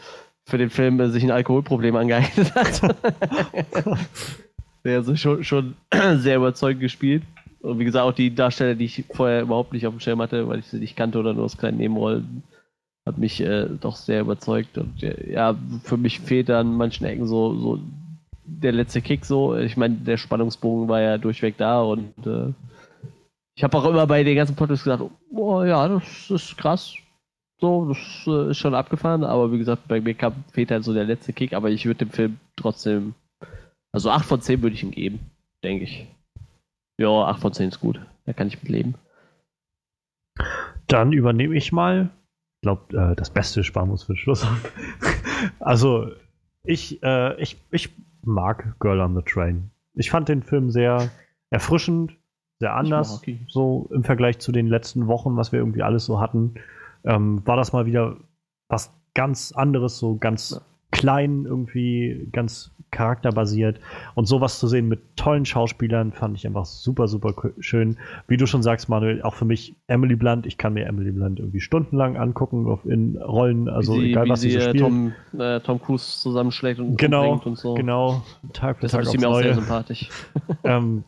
für 0.47 0.59
den 0.59 0.71
Film 0.71 1.01
äh, 1.01 1.09
sich 1.09 1.23
ein 1.23 1.31
Alkoholproblem 1.31 1.97
angeeignet 1.97 2.55
hat. 2.55 2.83
der 4.85 4.99
also 4.99 5.17
schon, 5.17 5.45
schon 5.45 5.75
sehr 6.17 6.37
überzeugend 6.37 6.81
gespielt. 6.81 7.23
Und 7.61 7.79
wie 7.79 7.85
gesagt, 7.85 8.05
auch 8.05 8.13
die 8.13 8.35
Darsteller, 8.35 8.75
die 8.75 8.87
ich 8.87 9.05
vorher 9.13 9.43
überhaupt 9.43 9.73
nicht 9.73 9.87
auf 9.87 9.95
dem 9.95 10.01
Schirm 10.01 10.21
hatte, 10.21 10.49
weil 10.49 10.59
ich 10.59 10.67
sie 10.67 10.79
nicht 10.79 10.97
kannte 10.97 11.19
oder 11.19 11.33
nur 11.33 11.45
aus 11.45 11.57
kleinen 11.57 11.79
Nebenrollen, 11.79 12.43
hat 13.07 13.19
mich 13.19 13.41
äh, 13.41 13.69
doch 13.81 13.97
sehr 13.97 14.21
überzeugt. 14.21 14.79
Und 14.79 15.03
äh, 15.03 15.33
ja, 15.33 15.55
für 15.85 15.97
mich 15.97 16.21
fehlt 16.21 16.51
an 16.51 16.77
manchen 16.77 17.07
Ecken 17.07 17.27
so, 17.27 17.55
so 17.55 17.81
der 18.45 18.73
letzte 18.73 19.01
Kick 19.01 19.25
so. 19.25 19.57
Ich 19.57 19.77
meine, 19.77 19.95
der 19.95 20.17
Spannungsbogen 20.17 20.89
war 20.89 21.01
ja 21.01 21.19
durchweg 21.19 21.57
da 21.57 21.83
und 21.83 22.13
äh, 22.27 22.53
ich 23.55 23.63
habe 23.63 23.77
auch 23.77 23.85
immer 23.85 24.07
bei 24.07 24.25
den 24.25 24.35
ganzen 24.35 24.57
Podcasts 24.57 24.85
gesagt, 24.85 25.05
oh 25.31 25.63
ja, 25.63 25.87
das 25.87 26.31
ist 26.31 26.57
krass. 26.57 26.95
So, 27.63 27.85
das 27.85 28.27
äh, 28.27 28.51
ist 28.51 28.59
schon 28.59 28.75
abgefahren, 28.75 29.23
aber 29.23 29.53
wie 29.53 29.59
gesagt, 29.59 29.87
bei 29.87 30.01
mir 30.01 30.15
kam, 30.15 30.35
fehlt 30.51 30.73
halt 30.73 30.83
so 30.83 30.93
der 30.93 31.05
letzte 31.05 31.33
Kick, 31.33 31.53
aber 31.53 31.71
ich 31.71 31.87
würde 31.87 31.99
dem 31.99 32.11
Film 32.11 32.41
trotzdem, 32.57 33.15
also 33.93 34.11
8 34.11 34.25
von 34.25 34.41
10 34.41 34.63
würde 34.63 34.75
ich 34.75 34.83
ihm 34.83 34.91
geben, 34.91 35.21
denke 35.63 35.85
ich. 35.85 36.09
Ja, 36.99 37.09
8 37.09 37.41
von 37.41 37.53
10 37.53 37.69
ist 37.69 37.79
gut, 37.79 38.05
da 38.27 38.33
kann 38.33 38.49
ich 38.49 38.61
mit 38.61 38.69
leben. 38.69 38.97
Dann 40.89 41.13
übernehme 41.13 41.55
ich 41.55 41.71
mal. 41.71 42.11
Ich 42.57 42.63
glaube, 42.63 42.97
äh, 42.97 43.15
das 43.15 43.31
Beste 43.31 43.63
sparen 43.63 43.91
muss 43.91 44.03
für 44.03 44.15
den 44.15 44.19
Schluss. 44.19 44.45
also, 45.61 46.11
ich, 46.65 47.01
äh, 47.05 47.41
ich, 47.41 47.59
ich 47.71 47.91
mag 48.23 48.75
Girl 48.81 48.99
on 48.99 49.15
the 49.15 49.23
Train. 49.23 49.71
Ich 49.95 50.11
fand 50.11 50.29
den 50.29 50.43
Film 50.43 50.73
sehr 50.73 51.13
erfrischend, 51.51 52.19
sehr 52.59 52.75
anders. 52.75 53.23
So 53.47 53.89
im 53.93 54.03
Vergleich 54.03 54.41
zu 54.41 54.51
den 54.51 54.67
letzten 54.67 55.07
Wochen, 55.07 55.37
was 55.37 55.53
wir 55.53 55.61
irgendwie 55.61 55.83
alles 55.83 56.07
so 56.07 56.21
hatten. 56.21 56.57
Ähm, 57.05 57.47
war 57.47 57.57
das 57.57 57.73
mal 57.73 57.87
wieder 57.87 58.17
was 58.69 58.93
ganz 59.15 59.53
anderes, 59.53 59.99
so 59.99 60.17
ganz 60.17 60.61
klein 60.91 61.45
irgendwie, 61.47 62.29
ganz 62.33 62.71
charakterbasiert. 62.93 63.81
Und 64.15 64.27
sowas 64.27 64.61
zu 64.61 64.69
sehen 64.69 64.87
mit 64.87 65.17
tollen 65.17 65.45
Schauspielern 65.45 66.13
fand 66.13 66.37
ich 66.37 66.47
einfach 66.47 66.67
super, 66.67 67.09
super 67.09 67.35
schön. 67.59 67.97
Wie 68.29 68.37
du 68.37 68.47
schon 68.47 68.63
sagst, 68.63 68.89
Manuel, 68.89 69.23
auch 69.23 69.35
für 69.35 69.47
mich 69.47 69.75
Emily 69.89 70.15
Blunt. 70.15 70.47
Ich 70.47 70.59
kann 70.59 70.75
mir 70.75 70.87
Emily 70.87 71.11
Blunt 71.11 71.41
irgendwie 71.41 71.61
stundenlang 71.61 72.17
angucken 72.17 72.67
auf, 72.69 72.85
in 72.85 73.17
Rollen, 73.17 73.69
also 73.69 73.95
sie, 73.95 74.11
egal 74.11 74.29
was 74.29 74.43
sie 74.43 74.51
sie 74.51 74.61
so 74.61 74.61
äh, 74.61 74.69
spielt. 74.69 74.85
Tom, 74.85 75.13
äh, 75.39 75.61
Tom 75.61 75.81
Cruise 75.81 76.21
zusammenschlägt 76.21 76.79
und 76.79 76.97
genau, 76.99 77.41
und 77.43 77.59
so. 77.59 77.75
genau. 77.75 78.23
Tag 78.53 78.77
für 78.77 78.83
Deshalb 78.83 79.05
Tag 79.05 79.15
ist 79.15 79.21
sie 79.21 79.27
mir 79.27 79.33
auch 79.33 79.41
sehr 79.41 79.55
sympathisch. 79.55 80.09
Ähm, 80.65 81.05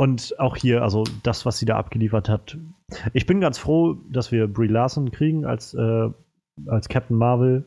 und 0.00 0.40
auch 0.40 0.56
hier, 0.56 0.82
also 0.82 1.04
das, 1.24 1.44
was 1.44 1.58
sie 1.58 1.66
da 1.66 1.76
abgeliefert 1.76 2.30
hat. 2.30 2.56
Ich 3.12 3.26
bin 3.26 3.38
ganz 3.38 3.58
froh, 3.58 3.98
dass 4.10 4.32
wir 4.32 4.46
Brie 4.46 4.66
Larson 4.66 5.10
kriegen 5.10 5.44
als, 5.44 5.74
äh, 5.74 6.08
als 6.66 6.88
Captain 6.88 7.18
Marvel. 7.18 7.66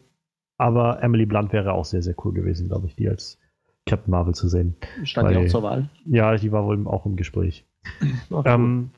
Aber 0.57 1.03
Emily 1.03 1.27
Blunt 1.27 1.53
wäre 1.53 1.73
auch 1.73 1.85
sehr, 1.85 2.01
sehr 2.01 2.15
cool 2.25 2.33
gewesen, 2.33 2.69
glaube 2.69 2.87
ich, 2.87 2.95
die 2.95 3.07
als 3.07 3.37
Captain 3.85 4.09
Marvel 4.09 4.33
zu 4.33 4.47
sehen. 4.47 4.75
Stand 5.03 5.29
ja 5.29 5.37
Bei- 5.37 5.45
auch 5.45 5.49
zur 5.51 5.61
Wahl. 5.61 5.89
Ja, 6.07 6.35
die 6.35 6.51
war 6.51 6.65
wohl 6.65 6.87
auch 6.87 7.05
im 7.05 7.17
Gespräch. 7.17 7.67
Ach, 8.33 8.43
Ähm, 8.47 8.89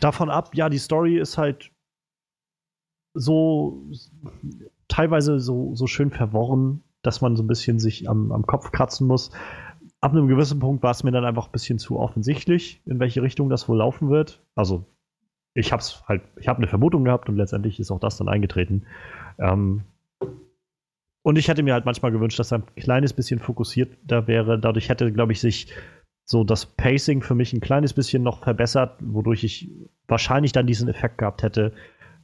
davon 0.00 0.30
ab, 0.30 0.54
ja, 0.54 0.70
die 0.70 0.78
Story 0.78 1.18
ist 1.18 1.36
halt 1.36 1.70
so 3.12 3.82
teilweise 4.88 5.40
so, 5.40 5.74
so 5.74 5.86
schön 5.86 6.10
verworren, 6.10 6.82
dass 7.02 7.20
man 7.20 7.36
so 7.36 7.42
ein 7.42 7.48
bisschen 7.48 7.78
sich 7.80 8.08
am, 8.08 8.32
am 8.32 8.46
Kopf 8.46 8.72
kratzen 8.72 9.06
muss. 9.06 9.30
Ab 10.00 10.12
einem 10.12 10.28
gewissen 10.28 10.60
Punkt 10.60 10.82
war 10.82 10.92
es 10.92 11.02
mir 11.02 11.10
dann 11.10 11.24
einfach 11.24 11.46
ein 11.46 11.52
bisschen 11.52 11.78
zu 11.78 11.98
offensichtlich, 11.98 12.80
in 12.86 13.00
welche 13.00 13.22
Richtung 13.22 13.48
das 13.48 13.68
wohl 13.68 13.78
laufen 13.78 14.10
wird. 14.10 14.42
Also 14.54 14.84
ich 15.54 15.72
habe 15.72 15.82
halt, 16.06 16.22
ich 16.38 16.46
habe 16.46 16.58
eine 16.58 16.68
Vermutung 16.68 17.04
gehabt 17.04 17.28
und 17.28 17.36
letztendlich 17.36 17.80
ist 17.80 17.90
auch 17.90 17.98
das 17.98 18.16
dann 18.16 18.28
eingetreten. 18.28 18.86
Ähm, 19.38 19.82
und 21.22 21.36
ich 21.36 21.48
hätte 21.48 21.62
mir 21.62 21.74
halt 21.74 21.84
manchmal 21.84 22.12
gewünscht, 22.12 22.38
dass 22.38 22.52
er 22.52 22.58
ein 22.58 22.74
kleines 22.76 23.12
bisschen 23.12 23.40
fokussierter 23.40 24.28
wäre. 24.28 24.58
Dadurch 24.58 24.88
hätte, 24.88 25.12
glaube 25.12 25.32
ich, 25.32 25.40
sich 25.40 25.74
so 26.24 26.44
das 26.44 26.66
Pacing 26.66 27.22
für 27.22 27.34
mich 27.34 27.52
ein 27.52 27.60
kleines 27.60 27.92
bisschen 27.92 28.22
noch 28.22 28.44
verbessert, 28.44 28.98
wodurch 29.00 29.44
ich 29.44 29.70
wahrscheinlich 30.06 30.52
dann 30.52 30.66
diesen 30.66 30.88
Effekt 30.88 31.18
gehabt 31.18 31.42
hätte, 31.42 31.72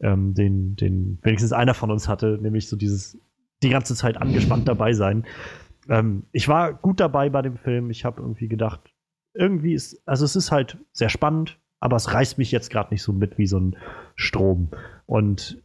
ähm, 0.00 0.34
den, 0.34 0.76
den 0.76 1.18
wenigstens 1.22 1.52
einer 1.52 1.74
von 1.74 1.90
uns 1.90 2.06
hatte, 2.06 2.38
nämlich 2.40 2.68
so 2.68 2.76
dieses 2.76 3.18
die 3.62 3.70
ganze 3.70 3.94
Zeit 3.94 4.16
angespannt 4.16 4.68
dabei 4.68 4.92
sein. 4.92 5.24
Ähm, 5.88 6.24
ich 6.32 6.48
war 6.48 6.74
gut 6.74 7.00
dabei 7.00 7.30
bei 7.30 7.42
dem 7.42 7.56
Film. 7.56 7.90
Ich 7.90 8.04
habe 8.04 8.20
irgendwie 8.20 8.48
gedacht, 8.48 8.94
irgendwie 9.34 9.74
ist, 9.74 10.02
also 10.06 10.24
es 10.24 10.36
ist 10.36 10.52
halt 10.52 10.78
sehr 10.92 11.08
spannend, 11.08 11.58
aber 11.80 11.96
es 11.96 12.12
reißt 12.12 12.38
mich 12.38 12.50
jetzt 12.52 12.70
gerade 12.70 12.92
nicht 12.92 13.02
so 13.02 13.12
mit 13.12 13.38
wie 13.38 13.46
so 13.46 13.58
ein 13.58 13.76
Strom. 14.16 14.70
Und 15.06 15.62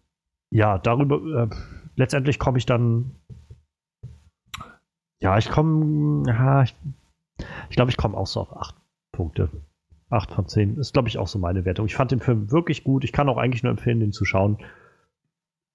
ja, 0.51 0.77
darüber, 0.77 1.43
äh, 1.43 1.49
letztendlich 1.95 2.39
komme 2.39 2.57
ich 2.57 2.65
dann, 2.65 3.15
ja, 5.22 5.38
ich 5.38 5.49
komme, 5.49 6.23
ja, 6.27 6.64
ich, 6.64 6.75
ich 7.69 7.75
glaube, 7.75 7.91
ich 7.91 7.98
komme 7.98 8.17
auch 8.17 8.27
so 8.27 8.41
auf 8.41 8.56
acht 8.56 8.75
Punkte. 9.11 9.49
Acht 10.09 10.31
von 10.31 10.48
zehn 10.48 10.77
ist, 10.77 10.93
glaube 10.93 11.07
ich, 11.07 11.19
auch 11.19 11.27
so 11.27 11.38
meine 11.38 11.65
Wertung. 11.65 11.85
Ich 11.85 11.95
fand 11.95 12.09
den 12.09 12.19
Film 12.19 12.49
wirklich 12.51 12.83
gut. 12.83 13.03
Ich 13.03 13.11
kann 13.11 13.30
auch 13.30 13.38
eigentlich 13.38 13.61
nur 13.61 13.69
empfehlen, 13.69 13.99
den 13.99 14.11
zu 14.11 14.25
schauen. 14.25 14.57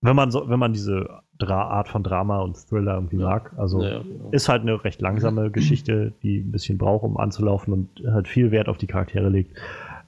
Wenn 0.00 0.16
man 0.16 0.32
so, 0.32 0.48
wenn 0.48 0.58
man 0.58 0.72
diese 0.72 1.22
Dra 1.38 1.64
Art 1.68 1.88
von 1.88 2.02
Drama 2.04 2.40
und 2.40 2.56
Thriller 2.56 2.94
irgendwie 2.94 3.16
Ja. 3.16 3.28
mag. 3.28 3.52
Also 3.58 3.82
Ja, 3.82 4.02
genau. 4.02 4.30
ist 4.30 4.48
halt 4.48 4.62
eine 4.62 4.82
recht 4.84 5.00
langsame 5.00 5.50
Geschichte, 5.50 6.12
die 6.22 6.38
ein 6.40 6.52
bisschen 6.52 6.78
braucht, 6.78 7.04
um 7.04 7.16
anzulaufen 7.16 7.72
und 7.72 7.88
halt 8.06 8.28
viel 8.28 8.50
Wert 8.50 8.68
auf 8.68 8.78
die 8.78 8.86
Charaktere 8.86 9.28
legt. 9.28 9.56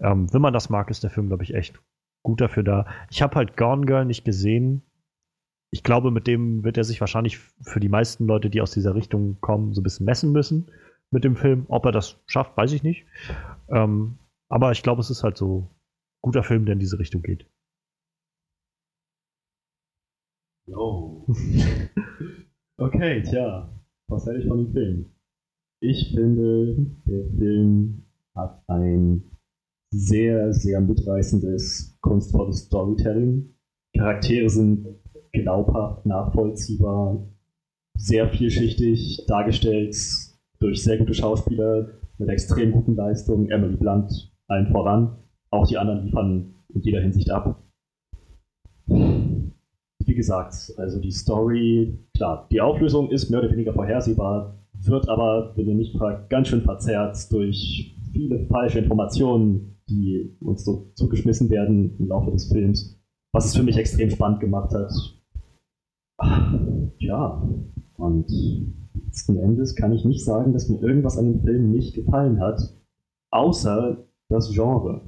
Ähm, 0.00 0.32
wenn 0.32 0.42
man 0.42 0.52
das 0.52 0.70
mag, 0.70 0.90
ist 0.90 1.02
der 1.02 1.10
Film, 1.10 1.28
glaube 1.28 1.42
ich, 1.42 1.54
echt 1.54 1.80
gut 2.22 2.40
dafür 2.40 2.62
da. 2.62 2.86
Ich 3.10 3.22
habe 3.22 3.34
halt 3.36 3.56
Gone 3.56 3.86
Girl 3.86 4.04
nicht 4.04 4.24
gesehen. 4.24 4.82
Ich 5.70 5.82
glaube, 5.82 6.10
mit 6.10 6.26
dem 6.26 6.62
wird 6.64 6.76
er 6.78 6.84
sich 6.84 7.00
wahrscheinlich 7.00 7.38
für 7.38 7.80
die 7.80 7.88
meisten 7.88 8.26
Leute, 8.26 8.50
die 8.50 8.60
aus 8.60 8.70
dieser 8.70 8.94
Richtung 8.94 9.38
kommen, 9.40 9.74
so 9.74 9.80
ein 9.80 9.84
bisschen 9.84 10.06
messen 10.06 10.32
müssen 10.32 10.70
mit 11.10 11.24
dem 11.24 11.36
Film. 11.36 11.66
Ob 11.68 11.84
er 11.86 11.92
das 11.92 12.20
schafft, 12.26 12.56
weiß 12.56 12.72
ich 12.72 12.82
nicht. 12.82 13.04
Ähm, 13.68 14.18
aber 14.48 14.70
ich 14.72 14.82
glaube, 14.82 15.00
es 15.00 15.10
ist 15.10 15.24
halt 15.24 15.36
so 15.36 15.58
ein 15.58 15.68
guter 16.22 16.42
Film, 16.44 16.66
der 16.66 16.74
in 16.74 16.78
diese 16.78 16.98
Richtung 16.98 17.22
geht. 17.22 17.46
Jo. 20.66 21.26
Okay, 22.78 23.22
tja, 23.22 23.70
was 24.06 24.26
hätte 24.26 24.40
ich 24.40 24.46
von 24.46 24.58
dem 24.58 24.72
Film? 24.72 25.06
Ich 25.80 26.12
finde, 26.14 26.76
der 27.06 27.24
Film 27.38 28.02
hat 28.34 28.62
ein 28.68 29.22
sehr, 29.90 30.52
sehr 30.52 30.82
mitreißendes, 30.82 31.96
kunstvolles 32.02 32.66
Storytelling. 32.66 33.54
Charaktere 33.96 34.50
sind 34.50 34.86
glaubhaft, 35.32 36.04
nachvollziehbar, 36.04 37.26
sehr 37.96 38.28
vielschichtig 38.28 39.24
dargestellt 39.26 39.96
durch 40.58 40.82
sehr 40.82 40.98
gute 40.98 41.14
Schauspieler 41.14 41.92
mit 42.18 42.28
extrem 42.28 42.72
guten 42.72 42.94
Leistungen. 42.94 43.48
Emily 43.48 43.76
Blunt 43.76 44.34
allen 44.48 44.70
voran. 44.70 45.16
Auch 45.48 45.66
die 45.66 45.78
anderen 45.78 46.04
liefern 46.04 46.54
in 46.74 46.82
jeder 46.82 47.00
Hinsicht 47.00 47.30
ab 47.30 47.65
gesagt, 50.16 50.72
also 50.76 51.00
die 51.00 51.12
Story, 51.12 51.98
klar, 52.14 52.48
die 52.50 52.60
Auflösung 52.60 53.10
ist 53.10 53.30
mehr 53.30 53.40
oder 53.40 53.52
weniger 53.52 53.72
vorhersehbar, 53.72 54.58
wird 54.84 55.08
aber, 55.08 55.52
wenn 55.56 55.68
ihr 55.68 55.74
nicht 55.74 55.96
fragt, 55.96 56.28
ganz 56.30 56.48
schön 56.48 56.62
verzerrt 56.62 57.32
durch 57.32 57.96
viele 58.12 58.46
falsche 58.46 58.80
Informationen, 58.80 59.76
die 59.88 60.36
uns 60.40 60.64
so 60.64 60.90
zugeschmissen 60.94 61.48
werden 61.50 61.96
im 61.98 62.08
Laufe 62.08 62.30
des 62.30 62.50
Films, 62.50 63.00
was 63.32 63.46
es 63.46 63.56
für 63.56 63.62
mich 63.62 63.76
extrem 63.76 64.10
spannend 64.10 64.40
gemacht 64.40 64.72
hat. 64.74 64.92
Ja, 66.98 67.46
und 67.96 68.26
letzten 68.94 69.36
Endes 69.36 69.76
kann 69.76 69.92
ich 69.92 70.04
nicht 70.04 70.24
sagen, 70.24 70.52
dass 70.52 70.68
mir 70.68 70.80
irgendwas 70.80 71.18
an 71.18 71.26
dem 71.26 71.40
Film 71.40 71.70
nicht 71.70 71.94
gefallen 71.94 72.40
hat, 72.40 72.60
außer 73.30 74.08
das 74.28 74.50
Genre. 74.52 75.02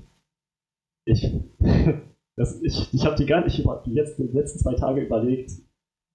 Ich, 1.07 1.35
Das, 2.39 2.63
ich 2.63 2.93
ich 2.93 3.05
habe 3.05 3.17
die 3.17 3.27
gar 3.27 3.45
nicht 3.45 3.59
über 3.59 3.83
die 3.85 3.93
letzten, 3.93 4.29
die 4.29 4.37
letzten 4.37 4.59
zwei 4.59 4.75
Tage 4.75 5.03
überlegt. 5.03 5.53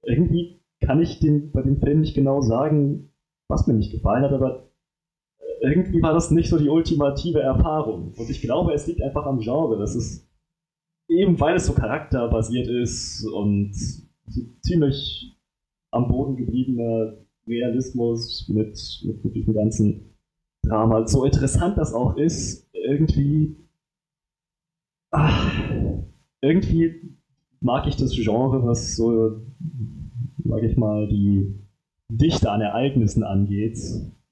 Irgendwie 0.03 0.60
kann 0.82 1.02
ich 1.02 1.19
den, 1.19 1.52
bei 1.52 1.61
dem 1.61 1.80
Film 1.80 2.02
nicht 2.02 2.16
genau 2.16 2.42
sagen, 2.42 3.11
was 3.48 3.68
mir 3.68 3.74
nicht 3.74 3.92
gefallen 3.92 4.24
hat, 4.24 4.32
aber 4.32 4.69
irgendwie 5.61 6.02
war 6.02 6.14
das 6.14 6.32
nicht 6.32 6.50
so 6.50 6.58
die 6.58 6.69
ultimative 6.69 7.40
Erfahrung. 7.40 8.14
Und 8.18 8.30
ich 8.30 8.42
glaube, 8.42 8.74
es 8.74 8.85
liegt 8.88 9.02
einfach 9.02 9.26
am 9.26 9.40
Genre. 9.40 9.77
Das 9.77 9.95
ist 9.95 10.27
eben, 11.08 11.40
weil 11.40 11.56
es 11.56 11.68
so 11.68 11.74
charakterbasiert 11.74 12.68
ist 12.68 13.26
und 13.26 13.74
ziemlich 14.61 15.38
am 15.92 16.08
Boden 16.08 16.35
gebliebener 16.35 17.18
Realismus 17.48 18.50
mit, 18.50 18.77
mit, 19.06 19.24
mit 19.24 19.35
diesem 19.35 19.53
ganzen 19.53 20.16
Drama. 20.64 21.08
So 21.08 21.24
interessant 21.26 21.77
das 21.77 21.93
auch 21.93 22.18
ist, 22.18 22.69
irgendwie. 22.74 23.56
Ach, 25.11 25.69
irgendwie 26.44 27.16
mag 27.62 27.88
ich 27.88 27.96
das 27.96 28.14
Genre, 28.14 28.64
was 28.66 28.96
so, 28.96 29.42
sag 30.44 30.64
ich 30.64 30.76
mal, 30.76 31.08
die 31.08 31.56
Dichte 32.10 32.52
an 32.52 32.62
Ereignissen 32.62 33.24
angeht, 33.24 33.80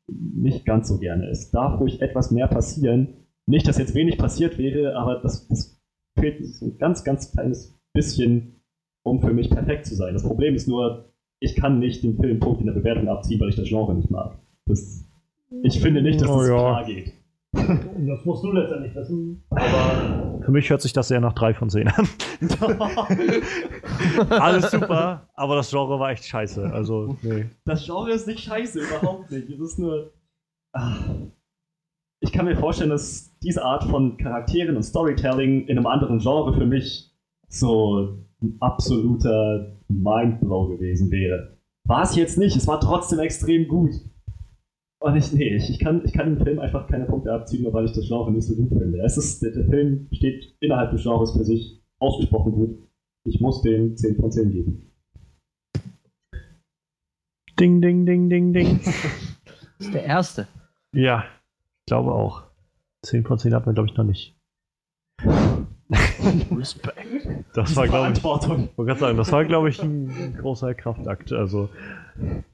nicht 0.08 0.66
ganz 0.66 0.90
so 0.90 1.00
gerne. 1.00 1.30
Es 1.30 1.52
darf 1.52 1.80
ruhig 1.80 2.02
etwas 2.02 2.30
mehr 2.32 2.48
passieren. 2.48 3.08
Nicht, 3.48 3.68
dass 3.68 3.78
jetzt 3.78 3.96
wenig 3.96 4.18
passiert 4.18 4.58
wäre, 4.58 4.96
aber 4.98 5.16
das, 5.16 5.48
das 5.48 5.82
fehlt 6.20 6.46
so 6.46 6.66
ein 6.66 6.78
ganz, 6.78 7.04
ganz 7.06 7.32
kleines 7.32 7.80
bisschen, 7.94 8.62
um 9.04 9.22
für 9.22 9.34
mich 9.34 9.50
perfekt 9.50 9.86
zu 9.86 9.96
sein. 9.96 10.14
Das 10.14 10.24
Problem 10.24 10.54
ist 10.54 10.68
nur, 10.68 11.14
ich 11.40 11.56
kann 11.56 11.80
nicht 11.80 12.04
den 12.04 12.18
Film 12.18 12.40
Punkt 12.40 12.60
in 12.60 12.68
der 12.68 12.74
Bewertung 12.74 13.08
abziehen, 13.08 13.40
weil 13.40 13.50
ich 13.50 13.56
das 13.56 13.70
Genre 13.70 13.96
nicht 13.96 14.12
mag. 14.12 14.38
Das, 14.66 15.10
ich 15.64 15.80
finde 15.80 16.02
nicht, 16.02 16.22
dass 16.22 16.30
Oh 16.30 16.40
das 16.40 16.50
ja. 16.50 16.56
klar 16.56 16.86
geht. 16.86 17.14
Das 17.54 18.26
musst 18.26 18.44
du 18.44 18.52
letztendlich 18.52 18.96
wissen. 18.96 19.44
Aber 19.50 20.42
für 20.44 20.52
mich 20.52 20.70
hört 20.70 20.82
sich 20.82 20.94
das 20.94 21.12
eher 21.12 21.20
nach 21.20 21.34
3 21.34 21.54
von 21.54 21.70
10 21.70 21.88
an. 21.90 22.08
Alles 24.30 24.72
super, 24.72 25.30
aber 25.36 25.56
das 25.56 25.70
Genre 25.70 26.00
war 26.00 26.12
echt 26.12 26.26
scheiße. 26.26 26.72
Also, 26.72 27.18
nee. 27.22 27.50
Das 27.66 27.86
Genre 27.86 28.12
ist 28.12 28.28
nicht 28.28 28.40
scheiße, 28.40 28.80
überhaupt 28.80 29.32
nicht. 29.32 29.50
Es 29.50 29.60
ist 29.60 29.80
nur. 29.80 30.14
Ah. 30.74 30.96
Ich 32.22 32.32
kann 32.32 32.46
mir 32.46 32.56
vorstellen, 32.56 32.92
dass 32.92 33.38
diese 33.40 33.66
Art 33.66 33.84
von 33.84 34.18
Charakteren 34.18 34.76
und 34.76 34.84
Storytelling 34.84 35.68
in 35.68 35.78
einem 35.78 35.88
anderen 35.88 36.20
Genre 36.20 36.54
für 36.54 36.66
mich 36.66 37.12
so 37.50 38.18
ein 38.42 38.58
absoluter 38.60 39.78
Mindblow 39.88 40.68
gewesen 40.68 41.12
wäre. 41.12 41.58
War 41.84 42.04
es 42.04 42.16
jetzt 42.16 42.38
nicht, 42.38 42.56
es 42.56 42.68
war 42.68 42.80
trotzdem 42.80 43.20
extrem 43.20 43.68
gut. 43.68 43.92
Und 45.02 45.16
ich, 45.16 45.34
nee, 45.34 45.56
ich, 45.56 45.68
ich, 45.68 45.80
kann, 45.80 46.04
ich 46.06 46.14
kann 46.14 46.36
dem 46.36 46.46
Film 46.46 46.60
einfach 46.60 46.88
keine 46.88 47.06
Punkte 47.06 47.34
abziehen, 47.34 47.64
nur 47.64 47.74
weil 47.74 47.86
ich 47.86 47.92
das 47.92 48.08
Genre 48.08 48.32
nicht 48.32 48.46
so 48.46 48.56
gut 48.56 48.70
finde. 48.70 49.02
Es 49.04 49.18
ist, 49.18 49.42
der, 49.42 49.50
der 49.50 49.66
Film 49.66 50.08
steht 50.12 50.56
innerhalb 50.60 50.92
des 50.92 51.02
Genres 51.02 51.32
für 51.32 51.44
sich 51.44 51.82
ausgesprochen 51.98 52.52
gut. 52.52 52.78
Ich 53.24 53.42
muss 53.42 53.64
dem 53.64 53.98
10 53.98 54.18
von 54.18 54.32
10 54.32 54.52
geben. 54.52 54.92
Ding, 57.60 57.82
ding, 57.82 58.06
ding, 58.06 58.30
ding, 58.30 58.54
ding. 58.54 58.80
Das 59.80 59.88
ist 59.88 59.96
der 59.96 60.04
erste. 60.04 60.48
Ja, 60.94 61.24
ich 61.24 61.86
glaube 61.88 62.14
auch. 62.14 62.44
10 63.04 63.24
von 63.26 63.40
10 63.40 63.56
hat 63.56 63.66
man, 63.66 63.74
glaube 63.74 63.90
ich, 63.90 63.98
noch 63.98 64.04
nicht. 64.04 64.38
Respekt. 66.52 67.00
Das 67.56 67.76
war, 67.76 67.88
glaube 67.88 68.14
ich, 68.14 68.24
wollte 68.24 68.70
gerade 68.78 69.00
sagen, 69.00 69.18
das 69.18 69.32
war, 69.32 69.46
glaube 69.46 69.70
ich, 69.70 69.82
ein 69.82 70.38
großer 70.40 70.76
Kraftakt. 70.76 71.34
Also 71.34 71.70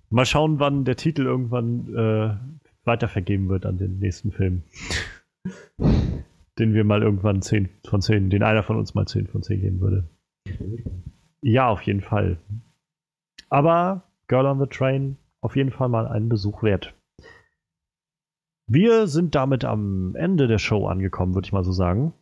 mal 0.10 0.26
schauen, 0.26 0.60
wann 0.60 0.86
der 0.86 0.96
Titel 0.96 1.24
irgendwann 1.24 1.94
äh, 1.96 2.36
weitervergeben 2.86 3.50
wird 3.50 3.66
an 3.66 3.78
den 3.78 4.00
nächsten 4.00 4.32
Film. 4.32 4.64
den 6.60 6.74
wir 6.74 6.84
mal 6.84 7.04
irgendwann 7.04 7.42
10 7.42 7.70
von 7.88 8.02
10, 8.02 8.30
den 8.30 8.44
einer 8.44 8.64
von 8.64 8.78
uns 8.78 8.96
mal 8.96 9.06
10 9.06 9.28
von 9.28 9.44
10 9.44 9.62
geben 9.62 9.80
würde. 9.80 10.10
Ja, 11.42 11.68
auf 11.68 11.82
jeden 11.84 12.02
Fall. 12.02 12.38
Aber 13.50 14.04
Girl 14.28 14.46
on 14.46 14.60
the 14.60 14.66
Train 14.66 15.18
auf 15.42 15.56
jeden 15.56 15.72
Fall 15.72 15.90
mal 15.90 16.08
einen 16.08 16.30
Besuch 16.30 16.64
wert. 16.64 16.94
Wir 18.68 19.08
sind 19.08 19.36
damit 19.36 19.64
am 19.64 20.16
Ende 20.16 20.48
der 20.48 20.58
Show 20.58 20.88
angekommen, 20.88 21.36
würde 21.36 21.46
ich 21.46 21.54
mal 21.54 21.64
so 21.64 21.72
sagen. 21.72 22.14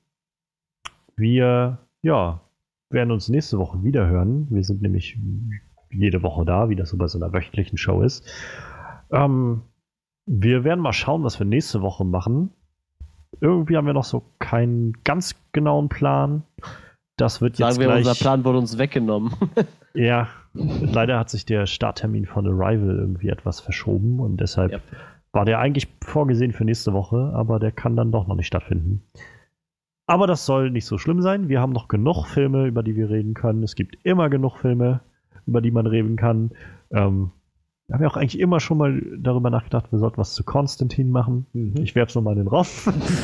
Wir, 1.16 1.80
ja, 2.04 2.42
werden 2.90 3.12
uns 3.12 3.30
nächste 3.30 3.58
Woche 3.58 3.84
wieder 3.84 4.06
hören. 4.08 4.48
Wir 4.52 4.64
sind 4.64 4.82
nämlich 4.82 5.18
jede 5.98 6.22
Woche 6.24 6.45
da, 6.45 6.69
wie 6.69 6.75
das 6.75 6.90
so 6.90 6.98
bei 6.98 7.07
so 7.07 7.17
einer 7.19 7.33
wöchentlichen 7.33 7.77
Show 7.77 8.01
ist. 8.01 8.25
Ähm, 9.11 9.61
wir 10.25 10.64
werden 10.64 10.80
mal 10.80 10.93
schauen, 10.93 11.24
was 11.24 11.40
wir 11.40 11.45
nächste 11.45 11.82
Woche 11.82 12.03
machen. 12.06 12.51
Irgendwie 13.41 13.77
haben 13.77 13.85
wir 13.85 13.93
noch 13.93 14.03
so 14.06 14.24
keinen 14.40 14.93
ganz 15.03 15.35
genauen 15.51 15.90
Plan. 15.90 16.43
Das 17.17 17.41
wird 17.41 17.57
jetzt 17.59 17.59
Sagen 17.59 17.80
wir, 17.80 17.88
gleich. 17.88 17.99
unser 18.07 18.15
Plan 18.15 18.43
wurde 18.45 18.57
uns 18.59 18.77
weggenommen. 18.77 19.32
Ja, 19.98 20.27
leider 20.53 21.17
hat 21.17 21.30
sich 21.30 21.45
der 21.45 21.67
Starttermin 21.67 22.25
von 22.25 22.45
Arrival 22.45 22.98
irgendwie 22.98 23.30
etwas 23.30 23.61
verschoben 23.61 24.19
und 24.19 24.41
deshalb 24.41 24.74
Ja. 24.74 24.80
war 25.32 25.45
der 25.45 25.59
eigentlich 25.59 25.88
vorgesehen 26.03 26.51
für 26.51 26.65
nächste 26.65 26.91
Woche, 26.91 27.32
aber 27.33 27.59
der 27.59 27.72
kann 27.72 27.95
dann 27.95 28.11
doch 28.11 28.27
noch 28.27 28.35
nicht 28.35 28.48
stattfinden. 28.48 29.03
Aber 30.06 30.27
das 30.27 30.45
soll 30.45 30.69
nicht 30.69 30.85
so 30.85 30.98
schlimm 30.98 31.22
sein. 31.22 31.48
Wir 31.48 31.61
haben 31.61 31.72
noch 31.72 31.88
genug 31.88 32.25
Filme, 32.25 32.65
über 32.65 32.83
die 32.83 32.98
wir 32.98 33.09
reden 33.09 33.35
können. 33.35 33.64
Es 33.64 33.75
gibt 33.75 33.98
immer 34.03 34.30
genug 34.30 34.57
Filme, 34.57 34.99
über 35.45 35.61
die 35.61 35.72
man 35.72 35.88
reden 35.88 36.15
kann. 36.15 36.51
Ähm, 36.91 37.32
wir 37.88 37.95
haben 37.95 38.01
ja 38.01 38.09
auch 38.09 38.17
eigentlich 38.17 38.40
immer 38.40 38.59
schon 38.59 38.77
mal 38.77 39.01
darüber 39.17 39.49
nachgedacht, 39.49 39.91
wir 39.91 39.99
sollten 39.99 40.17
was 40.17 40.33
zu 40.33 40.43
Konstantin 40.43 41.11
machen. 41.11 41.45
Ich 41.80 41.93
werfe 41.93 42.09
es 42.09 42.15
nochmal 42.15 42.33
in 42.33 42.40
den 42.40 42.48
Raum. 42.48 42.65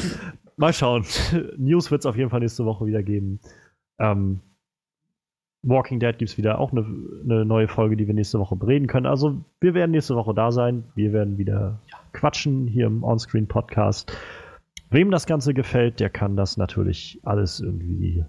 mal 0.57 0.73
schauen. 0.73 1.03
News 1.57 1.89
wird 1.89 2.01
es 2.01 2.05
auf 2.05 2.15
jeden 2.15 2.29
Fall 2.29 2.41
nächste 2.41 2.65
Woche 2.65 2.85
wieder 2.85 3.01
geben. 3.01 3.39
Ähm, 3.99 4.41
Walking 5.63 5.99
Dead 5.99 6.17
gibt 6.17 6.31
es 6.31 6.37
wieder 6.37 6.59
auch 6.59 6.71
eine, 6.71 6.85
eine 7.23 7.45
neue 7.45 7.67
Folge, 7.67 7.95
die 7.95 8.07
wir 8.07 8.13
nächste 8.13 8.39
Woche 8.39 8.55
bereden 8.55 8.87
können. 8.87 9.05
Also 9.05 9.43
wir 9.59 9.73
werden 9.73 9.91
nächste 9.91 10.15
Woche 10.15 10.33
da 10.33 10.51
sein. 10.51 10.83
Wir 10.95 11.13
werden 11.13 11.37
wieder 11.37 11.79
quatschen 12.13 12.67
hier 12.67 12.87
im 12.87 13.03
Onscreen 13.03 13.47
Podcast. 13.47 14.15
Wem 14.89 15.11
das 15.11 15.25
Ganze 15.25 15.53
gefällt, 15.53 15.99
der 15.99 16.09
kann 16.09 16.35
das 16.35 16.57
natürlich 16.57 17.19
alles 17.23 17.59
irgendwie 17.59 18.25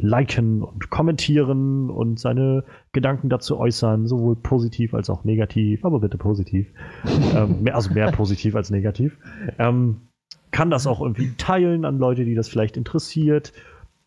liken 0.00 0.62
und 0.62 0.90
kommentieren 0.90 1.90
und 1.90 2.18
seine 2.18 2.64
Gedanken 2.92 3.28
dazu 3.28 3.58
äußern, 3.58 4.06
sowohl 4.06 4.36
positiv 4.36 4.94
als 4.94 5.08
auch 5.08 5.24
negativ, 5.24 5.84
aber 5.84 6.00
bitte 6.00 6.18
positiv. 6.18 6.72
ähm, 7.34 7.62
mehr, 7.62 7.76
also 7.76 7.92
mehr 7.92 8.10
positiv 8.12 8.56
als 8.56 8.70
negativ. 8.70 9.18
Ähm, 9.58 10.08
kann 10.50 10.70
das 10.70 10.86
auch 10.86 11.00
irgendwie 11.00 11.34
teilen 11.36 11.84
an 11.84 11.98
Leute, 11.98 12.24
die 12.24 12.34
das 12.34 12.48
vielleicht 12.48 12.76
interessiert. 12.76 13.52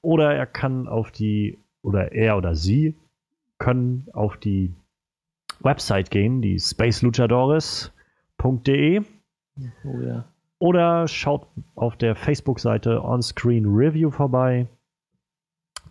Oder 0.02 0.34
er 0.34 0.46
kann 0.46 0.88
auf 0.88 1.12
die, 1.12 1.60
oder 1.82 2.14
er 2.14 2.38
oder 2.38 2.56
sie 2.56 2.96
können 3.58 4.08
auf 4.14 4.38
die 4.38 4.74
Website 5.62 6.12
gehen, 6.12 6.42
die 6.42 6.60
spaceluchadores.de 6.60 9.02
Oh 9.84 10.00
ja. 10.02 10.26
oder 10.60 11.08
schaut 11.08 11.48
auf 11.76 11.98
der 11.98 12.16
Facebook-Seite 12.16 13.04
Onscreen 13.04 13.66
Review 13.66 14.12
vorbei. 14.12 14.68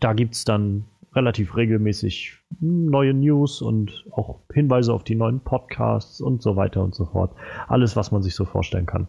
Da 0.00 0.12
gibt 0.12 0.34
es 0.34 0.44
dann 0.44 0.84
relativ 1.14 1.56
regelmäßig 1.56 2.38
neue 2.60 3.14
News 3.14 3.62
und 3.62 4.04
auch 4.10 4.40
Hinweise 4.52 4.92
auf 4.92 5.04
die 5.04 5.14
neuen 5.14 5.40
Podcasts 5.40 6.20
und 6.20 6.42
so 6.42 6.56
weiter 6.56 6.84
und 6.84 6.94
so 6.94 7.06
fort. 7.06 7.34
Alles, 7.68 7.96
was 7.96 8.12
man 8.12 8.22
sich 8.22 8.34
so 8.34 8.44
vorstellen 8.44 8.86
kann. 8.86 9.08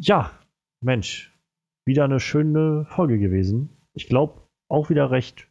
Ja, 0.00 0.30
Mensch, 0.80 1.32
wieder 1.84 2.04
eine 2.04 2.20
schöne 2.20 2.86
Folge 2.90 3.18
gewesen. 3.18 3.70
Ich 3.94 4.06
glaube, 4.06 4.42
auch 4.68 4.90
wieder 4.90 5.10
recht 5.10 5.48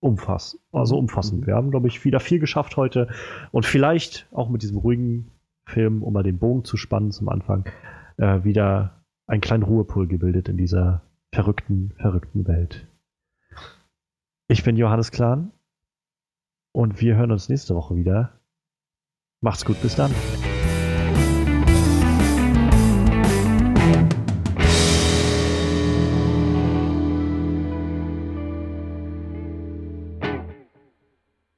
umfass 0.00 0.58
also 0.72 0.98
umfassend. 0.98 1.46
Wir 1.46 1.54
haben, 1.54 1.70
glaube 1.70 1.88
ich, 1.88 2.04
wieder 2.04 2.20
viel 2.20 2.38
geschafft 2.38 2.76
heute 2.76 3.08
und 3.52 3.66
vielleicht 3.66 4.26
auch 4.32 4.48
mit 4.48 4.62
diesem 4.62 4.78
ruhigen 4.78 5.30
Film, 5.66 6.02
um 6.02 6.12
mal 6.12 6.22
den 6.22 6.38
Bogen 6.38 6.64
zu 6.64 6.76
spannen 6.76 7.12
zum 7.12 7.28
Anfang, 7.28 7.66
äh, 8.16 8.42
wieder 8.42 9.04
einen 9.26 9.40
kleinen 9.40 9.62
Ruhepol 9.62 10.08
gebildet 10.08 10.48
in 10.48 10.56
dieser 10.56 11.02
verrückten, 11.32 11.92
verrückten 11.98 12.46
Welt. 12.48 12.86
Ich 14.50 14.64
bin 14.64 14.76
Johannes 14.76 15.12
Klahn 15.12 15.52
und 16.72 17.00
wir 17.00 17.14
hören 17.14 17.30
uns 17.30 17.48
nächste 17.48 17.76
Woche 17.76 17.94
wieder. 17.94 18.40
Macht's 19.40 19.64
gut, 19.64 19.80
bis 19.80 19.94
dann. 19.94 20.12